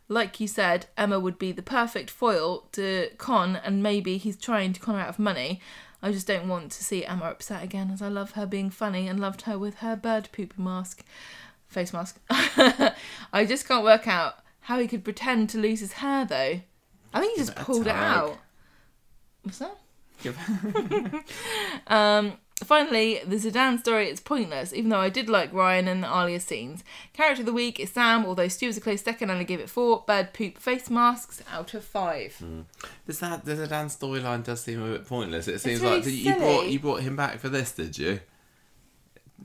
Like 0.08 0.40
you 0.40 0.48
said, 0.48 0.86
Emma 0.96 1.20
would 1.20 1.40
be 1.40 1.52
the 1.52 1.64
perfect 1.64 2.12
foil 2.12 2.68
to 2.74 3.10
Con, 3.18 3.56
and 3.56 3.82
maybe 3.82 4.18
he's 4.18 4.38
trying 4.38 4.74
to 4.74 4.80
con 4.80 4.94
her 4.94 5.02
out 5.02 5.10
of 5.10 5.18
money. 5.18 5.62
I 6.04 6.12
just 6.12 6.28
don't 6.28 6.48
want 6.48 6.72
to 6.72 6.84
see 6.84 7.06
Emma 7.06 7.26
upset 7.26 7.64
again, 7.64 7.92
as 7.92 8.02
I 8.02 8.08
love 8.08 8.32
her 8.32 8.46
being 8.46 8.70
funny 8.70 9.08
and 9.08 9.20
loved 9.20 9.44
her 9.44 9.58
with 9.58 9.78
her 9.78 9.96
bird 9.96 10.30
poop 10.32 10.58
mask, 10.58 11.04
face 11.72 11.94
mask. 11.94 12.20
I 12.30 13.46
just 13.48 13.68
can't 13.68 13.84
work 13.84 14.08
out 14.08 14.36
how 14.62 14.80
he 14.80 14.88
could 14.88 15.04
pretend 15.04 15.50
to 15.52 15.58
lose 15.58 15.80
his 15.80 15.94
hair, 15.94 16.26
though. 16.26 16.62
I 17.14 17.20
think 17.20 17.34
he 17.34 17.42
just 17.44 17.56
pulled 17.56 17.88
it 17.88 17.96
out. 17.96 18.40
What's 19.44 19.60
that? 19.60 19.78
Um, 21.88 22.34
finally, 22.64 23.22
the 23.26 23.38
Zeedan 23.38 23.80
story 23.80 24.08
is 24.10 24.20
pointless, 24.20 24.72
even 24.72 24.90
though 24.90 25.00
I 25.00 25.10
did 25.10 25.28
like 25.30 25.52
Ryan 25.52 25.88
and 25.88 26.04
the 26.04 26.08
Alya's 26.08 26.44
scenes. 26.44 26.84
Character 27.12 27.42
of 27.42 27.48
the 27.48 27.54
week 27.54 27.80
is 27.80 27.92
Sam, 27.92 28.26
although 28.26 28.48
Stu 28.48 28.68
was 28.68 28.78
a 28.78 28.82
close 28.82 29.02
second, 29.02 29.30
and 29.32 29.40
I 29.40 29.44
give 29.44 29.60
it 29.60 29.70
four 29.70 30.04
bird 30.06 30.34
poop 30.34 30.58
face 30.58 30.90
masks 30.90 31.42
out 31.52 31.74
of 31.74 31.84
five. 31.84 32.42
Does 33.08 33.20
that 33.20 33.46
the 33.46 33.68
Dan 33.68 33.88
storyline 33.88 34.44
does 34.44 34.62
seem 34.62 34.82
a 34.82 34.92
bit 34.94 35.08
pointless? 35.08 35.48
It 35.48 35.60
seems 35.60 35.82
really 35.82 35.96
like 35.96 36.04
did 36.04 36.14
you 36.14 36.36
brought 36.36 36.68
you 36.68 36.80
brought 36.80 37.02
him 37.02 37.16
back 37.16 37.40
for 37.40 37.50
this, 37.50 37.72
did 37.72 37.98
you? 37.98 38.20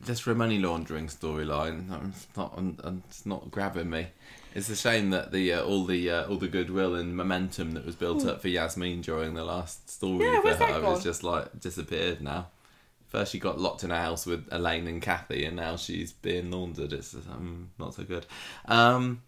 Just 0.05 0.23
for 0.23 0.31
a 0.31 0.34
money 0.34 0.58
laundering 0.58 1.07
storyline. 1.08 1.91
I'm 1.91 2.12
not, 2.36 2.55
I'm, 2.57 3.02
it's 3.08 3.25
not 3.25 3.50
grabbing 3.50 3.91
me. 3.91 4.08
It's 4.55 4.68
a 4.68 4.76
shame 4.76 5.10
that 5.10 5.33
the 5.33 5.55
uh, 5.55 5.62
all 5.65 5.84
the 5.84 6.10
uh, 6.10 6.26
all 6.28 6.36
the 6.36 6.49
goodwill 6.49 6.94
and 6.94 7.16
momentum 7.16 7.73
that 7.73 7.84
was 7.84 7.94
built 7.94 8.25
up 8.25 8.41
for 8.41 8.49
Yasmeen 8.49 9.02
during 9.02 9.34
the 9.34 9.44
last 9.44 9.91
story 9.91 10.25
Yeah, 10.25 10.41
for 10.41 10.55
her 10.55 10.81
has 10.83 11.05
just 11.05 11.23
like 11.23 11.60
disappeared 11.60 12.23
now. 12.23 12.49
First, 13.07 13.33
she 13.33 13.39
got 13.39 13.60
locked 13.60 13.84
in 13.84 13.91
a 13.91 14.00
house 14.00 14.26
with 14.26 14.49
Elaine 14.50 14.86
and 14.86 15.00
Kathy, 15.00 15.44
and 15.44 15.57
now 15.57 15.76
she's 15.76 16.12
being 16.12 16.50
laundered. 16.50 16.92
It's 16.92 17.15
um, 17.15 17.70
not 17.78 17.94
so 17.94 18.05
good. 18.05 18.26
Um, 18.66 19.23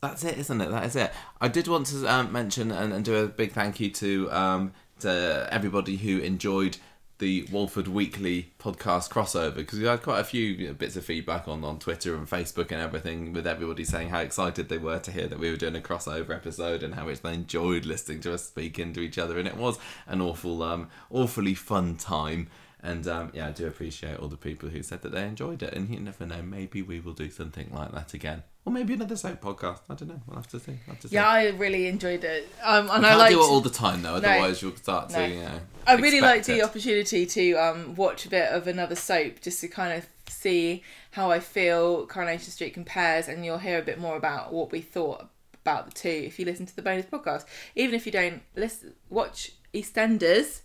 that's 0.00 0.22
it, 0.24 0.38
isn't 0.38 0.60
it? 0.60 0.70
That 0.70 0.84
is 0.84 0.96
it. 0.96 1.12
I 1.40 1.48
did 1.48 1.66
want 1.66 1.86
to 1.88 2.06
um, 2.06 2.30
mention 2.30 2.70
and, 2.70 2.92
and 2.92 3.04
do 3.04 3.16
a 3.16 3.26
big 3.26 3.52
thank 3.52 3.80
you 3.80 3.90
to 3.90 4.30
um, 4.30 4.72
to 5.00 5.48
everybody 5.50 5.96
who 5.96 6.18
enjoyed 6.18 6.76
the 7.18 7.48
Walford 7.50 7.88
Weekly 7.88 8.52
podcast 8.60 9.10
crossover 9.10 9.56
because 9.56 9.78
we 9.78 9.86
had 9.86 10.02
quite 10.02 10.20
a 10.20 10.24
few 10.24 10.44
you 10.44 10.66
know, 10.68 10.72
bits 10.74 10.96
of 10.96 11.04
feedback 11.04 11.48
on, 11.48 11.64
on 11.64 11.78
Twitter 11.78 12.14
and 12.14 12.28
Facebook 12.28 12.70
and 12.70 12.80
everything 12.80 13.32
with 13.32 13.46
everybody 13.46 13.84
saying 13.84 14.10
how 14.10 14.20
excited 14.20 14.68
they 14.68 14.78
were 14.78 15.00
to 15.00 15.10
hear 15.10 15.26
that 15.26 15.38
we 15.38 15.50
were 15.50 15.56
doing 15.56 15.74
a 15.74 15.80
crossover 15.80 16.30
episode 16.30 16.82
and 16.82 16.94
how 16.94 17.04
much 17.04 17.20
they 17.20 17.34
enjoyed 17.34 17.84
listening 17.84 18.20
to 18.20 18.34
us 18.34 18.44
speak 18.44 18.78
into 18.78 19.00
each 19.00 19.18
other. 19.18 19.38
And 19.38 19.48
it 19.48 19.56
was 19.56 19.78
an 20.06 20.20
awful 20.20 20.62
um 20.62 20.88
awfully 21.10 21.54
fun 21.54 21.96
time 21.96 22.48
and 22.82 23.06
um, 23.08 23.30
yeah 23.34 23.48
I 23.48 23.50
do 23.50 23.66
appreciate 23.66 24.18
all 24.18 24.28
the 24.28 24.36
people 24.36 24.68
who 24.68 24.82
said 24.82 25.02
that 25.02 25.12
they 25.12 25.24
enjoyed 25.24 25.62
it 25.62 25.74
and 25.74 25.88
you 25.88 25.98
never 26.00 26.24
know 26.26 26.42
maybe 26.42 26.80
we 26.82 27.00
will 27.00 27.12
do 27.12 27.28
something 27.30 27.70
like 27.72 27.90
that 27.92 28.14
again 28.14 28.44
or 28.64 28.72
maybe 28.72 28.94
another 28.94 29.16
soap 29.16 29.40
podcast 29.40 29.80
I 29.90 29.94
don't 29.94 30.08
know 30.08 30.20
we'll 30.26 30.36
have 30.36 30.46
to 30.48 30.60
see 30.60 30.72
we'll 30.86 30.94
have 30.94 31.00
to 31.00 31.08
see. 31.08 31.14
Yeah, 31.14 31.26
I 31.28 31.48
really 31.48 31.86
enjoyed 31.88 32.22
it. 32.24 32.48
Um, 32.62 32.88
and 32.90 33.02
We 33.02 33.06
I 33.06 33.08
can't 33.08 33.18
liked. 33.18 33.32
do 33.34 33.40
it 33.40 33.44
all 33.50 33.60
the 33.60 33.70
time 33.70 34.02
though, 34.02 34.14
otherwise 34.16 34.62
you'll 34.62 34.76
start 34.76 35.08
to, 35.10 35.18
No. 35.18 35.26
you 35.26 35.40
know. 35.42 35.60
I 35.86 35.94
really 35.94 36.20
liked 36.20 36.46
the 36.46 36.62
opportunity 36.62 37.24
to 37.26 37.52
um, 37.54 37.94
watch 37.94 38.26
a 38.26 38.28
bit 38.28 38.50
of 38.52 38.66
another 38.66 38.94
soap 38.94 39.40
just 39.40 39.60
to 39.62 39.68
kind 39.68 39.96
of 39.98 40.06
see 40.28 40.82
how 41.12 41.30
I 41.30 41.40
feel 41.40 42.06
Coronation 42.06 42.50
Street 42.52 42.74
compares, 42.74 43.26
and 43.26 43.44
you'll 43.44 43.58
hear 43.58 43.78
a 43.78 43.82
bit 43.82 43.98
more 43.98 44.16
about 44.16 44.52
what 44.52 44.70
we 44.70 44.82
thought 44.82 45.26
about 45.54 45.86
the 45.86 45.92
two 45.92 46.08
if 46.26 46.38
you 46.38 46.44
listen 46.44 46.66
to 46.66 46.76
the 46.76 46.82
bonus 46.82 47.06
podcast. 47.06 47.46
Even 47.74 47.94
if 47.94 48.04
you 48.04 48.12
don't 48.12 48.42
listen, 48.54 48.92
watch 49.08 49.52
EastEnders, 49.72 50.60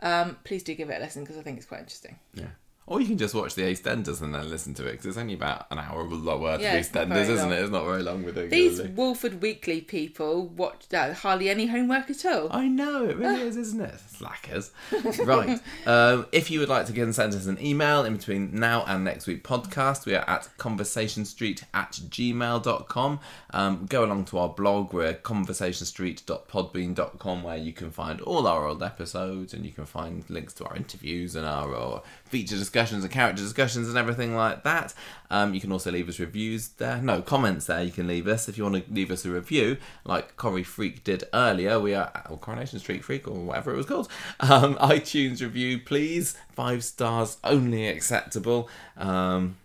um, 0.00 0.36
please 0.44 0.62
do 0.62 0.74
give 0.74 0.90
it 0.90 0.96
a 0.96 1.00
listen 1.00 1.22
because 1.22 1.38
I 1.38 1.42
think 1.42 1.56
it's 1.58 1.66
quite 1.66 1.80
interesting. 1.80 2.18
Yeah. 2.34 2.46
Or 2.88 3.00
you 3.02 3.06
can 3.06 3.18
just 3.18 3.34
watch 3.34 3.54
the 3.54 3.62
EastEnders 3.62 4.22
and 4.22 4.34
then 4.34 4.48
listen 4.48 4.72
to 4.74 4.86
it 4.86 4.92
because 4.92 5.06
it's 5.06 5.18
only 5.18 5.34
about 5.34 5.66
an 5.70 5.78
hour 5.78 6.02
worth 6.04 6.60
Yeah, 6.60 6.74
of 6.74 6.86
EastEnders, 6.86 7.28
isn't 7.28 7.36
long. 7.36 7.52
it? 7.52 7.60
It's 7.60 7.70
not 7.70 7.84
very 7.84 8.02
long 8.02 8.24
with 8.24 8.38
it. 8.38 8.48
These 8.50 8.80
Walford 8.80 9.42
Weekly 9.42 9.82
people 9.82 10.46
watch 10.46 10.86
uh, 10.94 11.12
hardly 11.12 11.50
any 11.50 11.66
homework 11.66 12.08
at 12.08 12.24
all. 12.24 12.48
I 12.50 12.66
know 12.66 13.04
it 13.04 13.18
really 13.18 13.42
is, 13.42 13.58
isn't 13.58 13.80
it? 13.80 14.00
Slackers. 14.08 14.70
right. 15.24 15.60
Um, 15.86 16.26
if 16.32 16.50
you 16.50 16.60
would 16.60 16.70
like 16.70 16.86
to 16.86 16.92
get 16.92 17.02
and 17.04 17.14
send 17.14 17.34
us 17.34 17.44
an 17.46 17.62
email 17.62 18.04
in 18.06 18.16
between 18.16 18.54
now 18.58 18.84
and 18.86 19.04
next 19.04 19.26
week 19.26 19.44
podcast, 19.44 20.06
we 20.06 20.14
are 20.14 20.24
at 20.28 20.48
conversationstreet 20.58 21.64
at 21.74 21.92
gmail.com. 21.92 23.20
Um, 23.50 23.84
go 23.86 24.04
along 24.04 24.24
to 24.26 24.38
our 24.38 24.48
blog, 24.48 24.92
we're 24.94 25.14
conversationstreet.podbean.com, 25.14 27.42
where 27.42 27.56
you 27.56 27.72
can 27.72 27.90
find 27.90 28.20
all 28.22 28.46
our 28.46 28.66
old 28.66 28.82
episodes 28.82 29.52
and 29.54 29.64
you 29.64 29.72
can 29.72 29.84
find 29.84 30.24
links 30.28 30.52
to 30.54 30.64
our 30.64 30.76
interviews 30.76 31.36
and 31.36 31.46
our, 31.46 32.02
feature 32.28 32.56
discussions 32.56 33.04
and 33.04 33.12
character 33.12 33.42
discussions 33.42 33.88
and 33.88 33.96
everything 33.96 34.34
like 34.36 34.62
that. 34.64 34.94
Um, 35.30 35.54
you 35.54 35.60
can 35.60 35.72
also 35.72 35.90
leave 35.90 36.08
us 36.08 36.18
reviews 36.18 36.68
there. 36.68 37.02
No, 37.02 37.20
comments 37.22 37.66
there 37.66 37.82
you 37.82 37.90
can 37.90 38.06
leave 38.06 38.26
us. 38.26 38.48
If 38.48 38.56
you 38.56 38.64
want 38.64 38.86
to 38.86 38.92
leave 38.92 39.10
us 39.10 39.24
a 39.24 39.30
review, 39.30 39.76
like 40.04 40.36
Corey 40.36 40.62
Freak 40.62 41.04
did 41.04 41.24
earlier, 41.34 41.78
we 41.78 41.94
are, 41.94 42.10
or 42.30 42.38
Coronation 42.38 42.78
Street 42.78 43.04
Freak, 43.04 43.28
or 43.28 43.34
whatever 43.34 43.72
it 43.72 43.76
was 43.76 43.86
called. 43.86 44.08
Um, 44.40 44.76
iTunes 44.76 45.40
review, 45.42 45.78
please. 45.78 46.36
Five 46.52 46.82
stars 46.84 47.36
only 47.44 47.86
acceptable. 47.88 48.68
Um, 48.96 49.56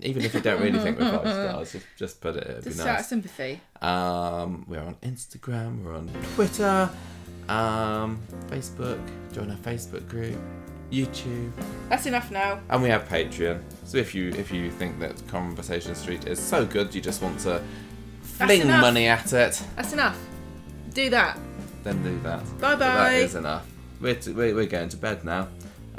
even 0.00 0.22
if 0.24 0.34
you 0.34 0.40
don't 0.40 0.60
really 0.60 0.78
think 0.78 0.98
we're 0.98 1.10
five 1.10 1.20
stars, 1.32 1.72
just, 1.72 1.86
just 1.96 2.20
put 2.20 2.36
it. 2.36 2.46
It'd 2.48 2.64
Just 2.64 2.78
be 2.82 2.88
out 2.88 3.00
of 3.00 3.06
sympathy. 3.06 3.60
Um, 3.80 4.64
we're 4.68 4.80
on 4.80 4.96
Instagram, 5.02 5.84
we're 5.84 5.94
on 5.96 6.08
Twitter, 6.34 6.90
um, 7.48 8.20
Facebook. 8.48 9.00
Join 9.32 9.50
our 9.50 9.56
Facebook 9.58 10.08
group, 10.08 10.38
YouTube. 10.92 11.50
That's 11.88 12.06
enough 12.06 12.30
now. 12.30 12.60
And 12.68 12.82
we 12.82 12.88
have 12.90 13.08
Patreon. 13.08 13.62
So 13.84 13.96
if 13.98 14.14
you 14.14 14.28
if 14.30 14.52
you 14.52 14.70
think 14.70 14.98
that 15.00 15.26
Conversation 15.28 15.94
Street 15.94 16.26
is 16.28 16.38
so 16.38 16.64
good, 16.66 16.94
you 16.94 17.00
just 17.00 17.22
want 17.22 17.40
to 17.40 17.62
fling 18.22 18.66
money 18.68 19.06
at 19.08 19.32
it, 19.32 19.62
That's 19.76 19.92
enough. 19.92 20.18
Do 20.94 21.10
that. 21.10 21.38
then 21.84 22.02
do 22.02 22.18
that. 22.20 22.44
Bye 22.60 22.74
bye. 22.74 22.78
That 22.78 23.14
is 23.14 23.34
enough. 23.34 23.66
We're, 24.00 24.14
t- 24.16 24.32
we're, 24.32 24.54
we're 24.54 24.66
going 24.66 24.88
to 24.90 24.96
bed 24.96 25.24
now. 25.24 25.48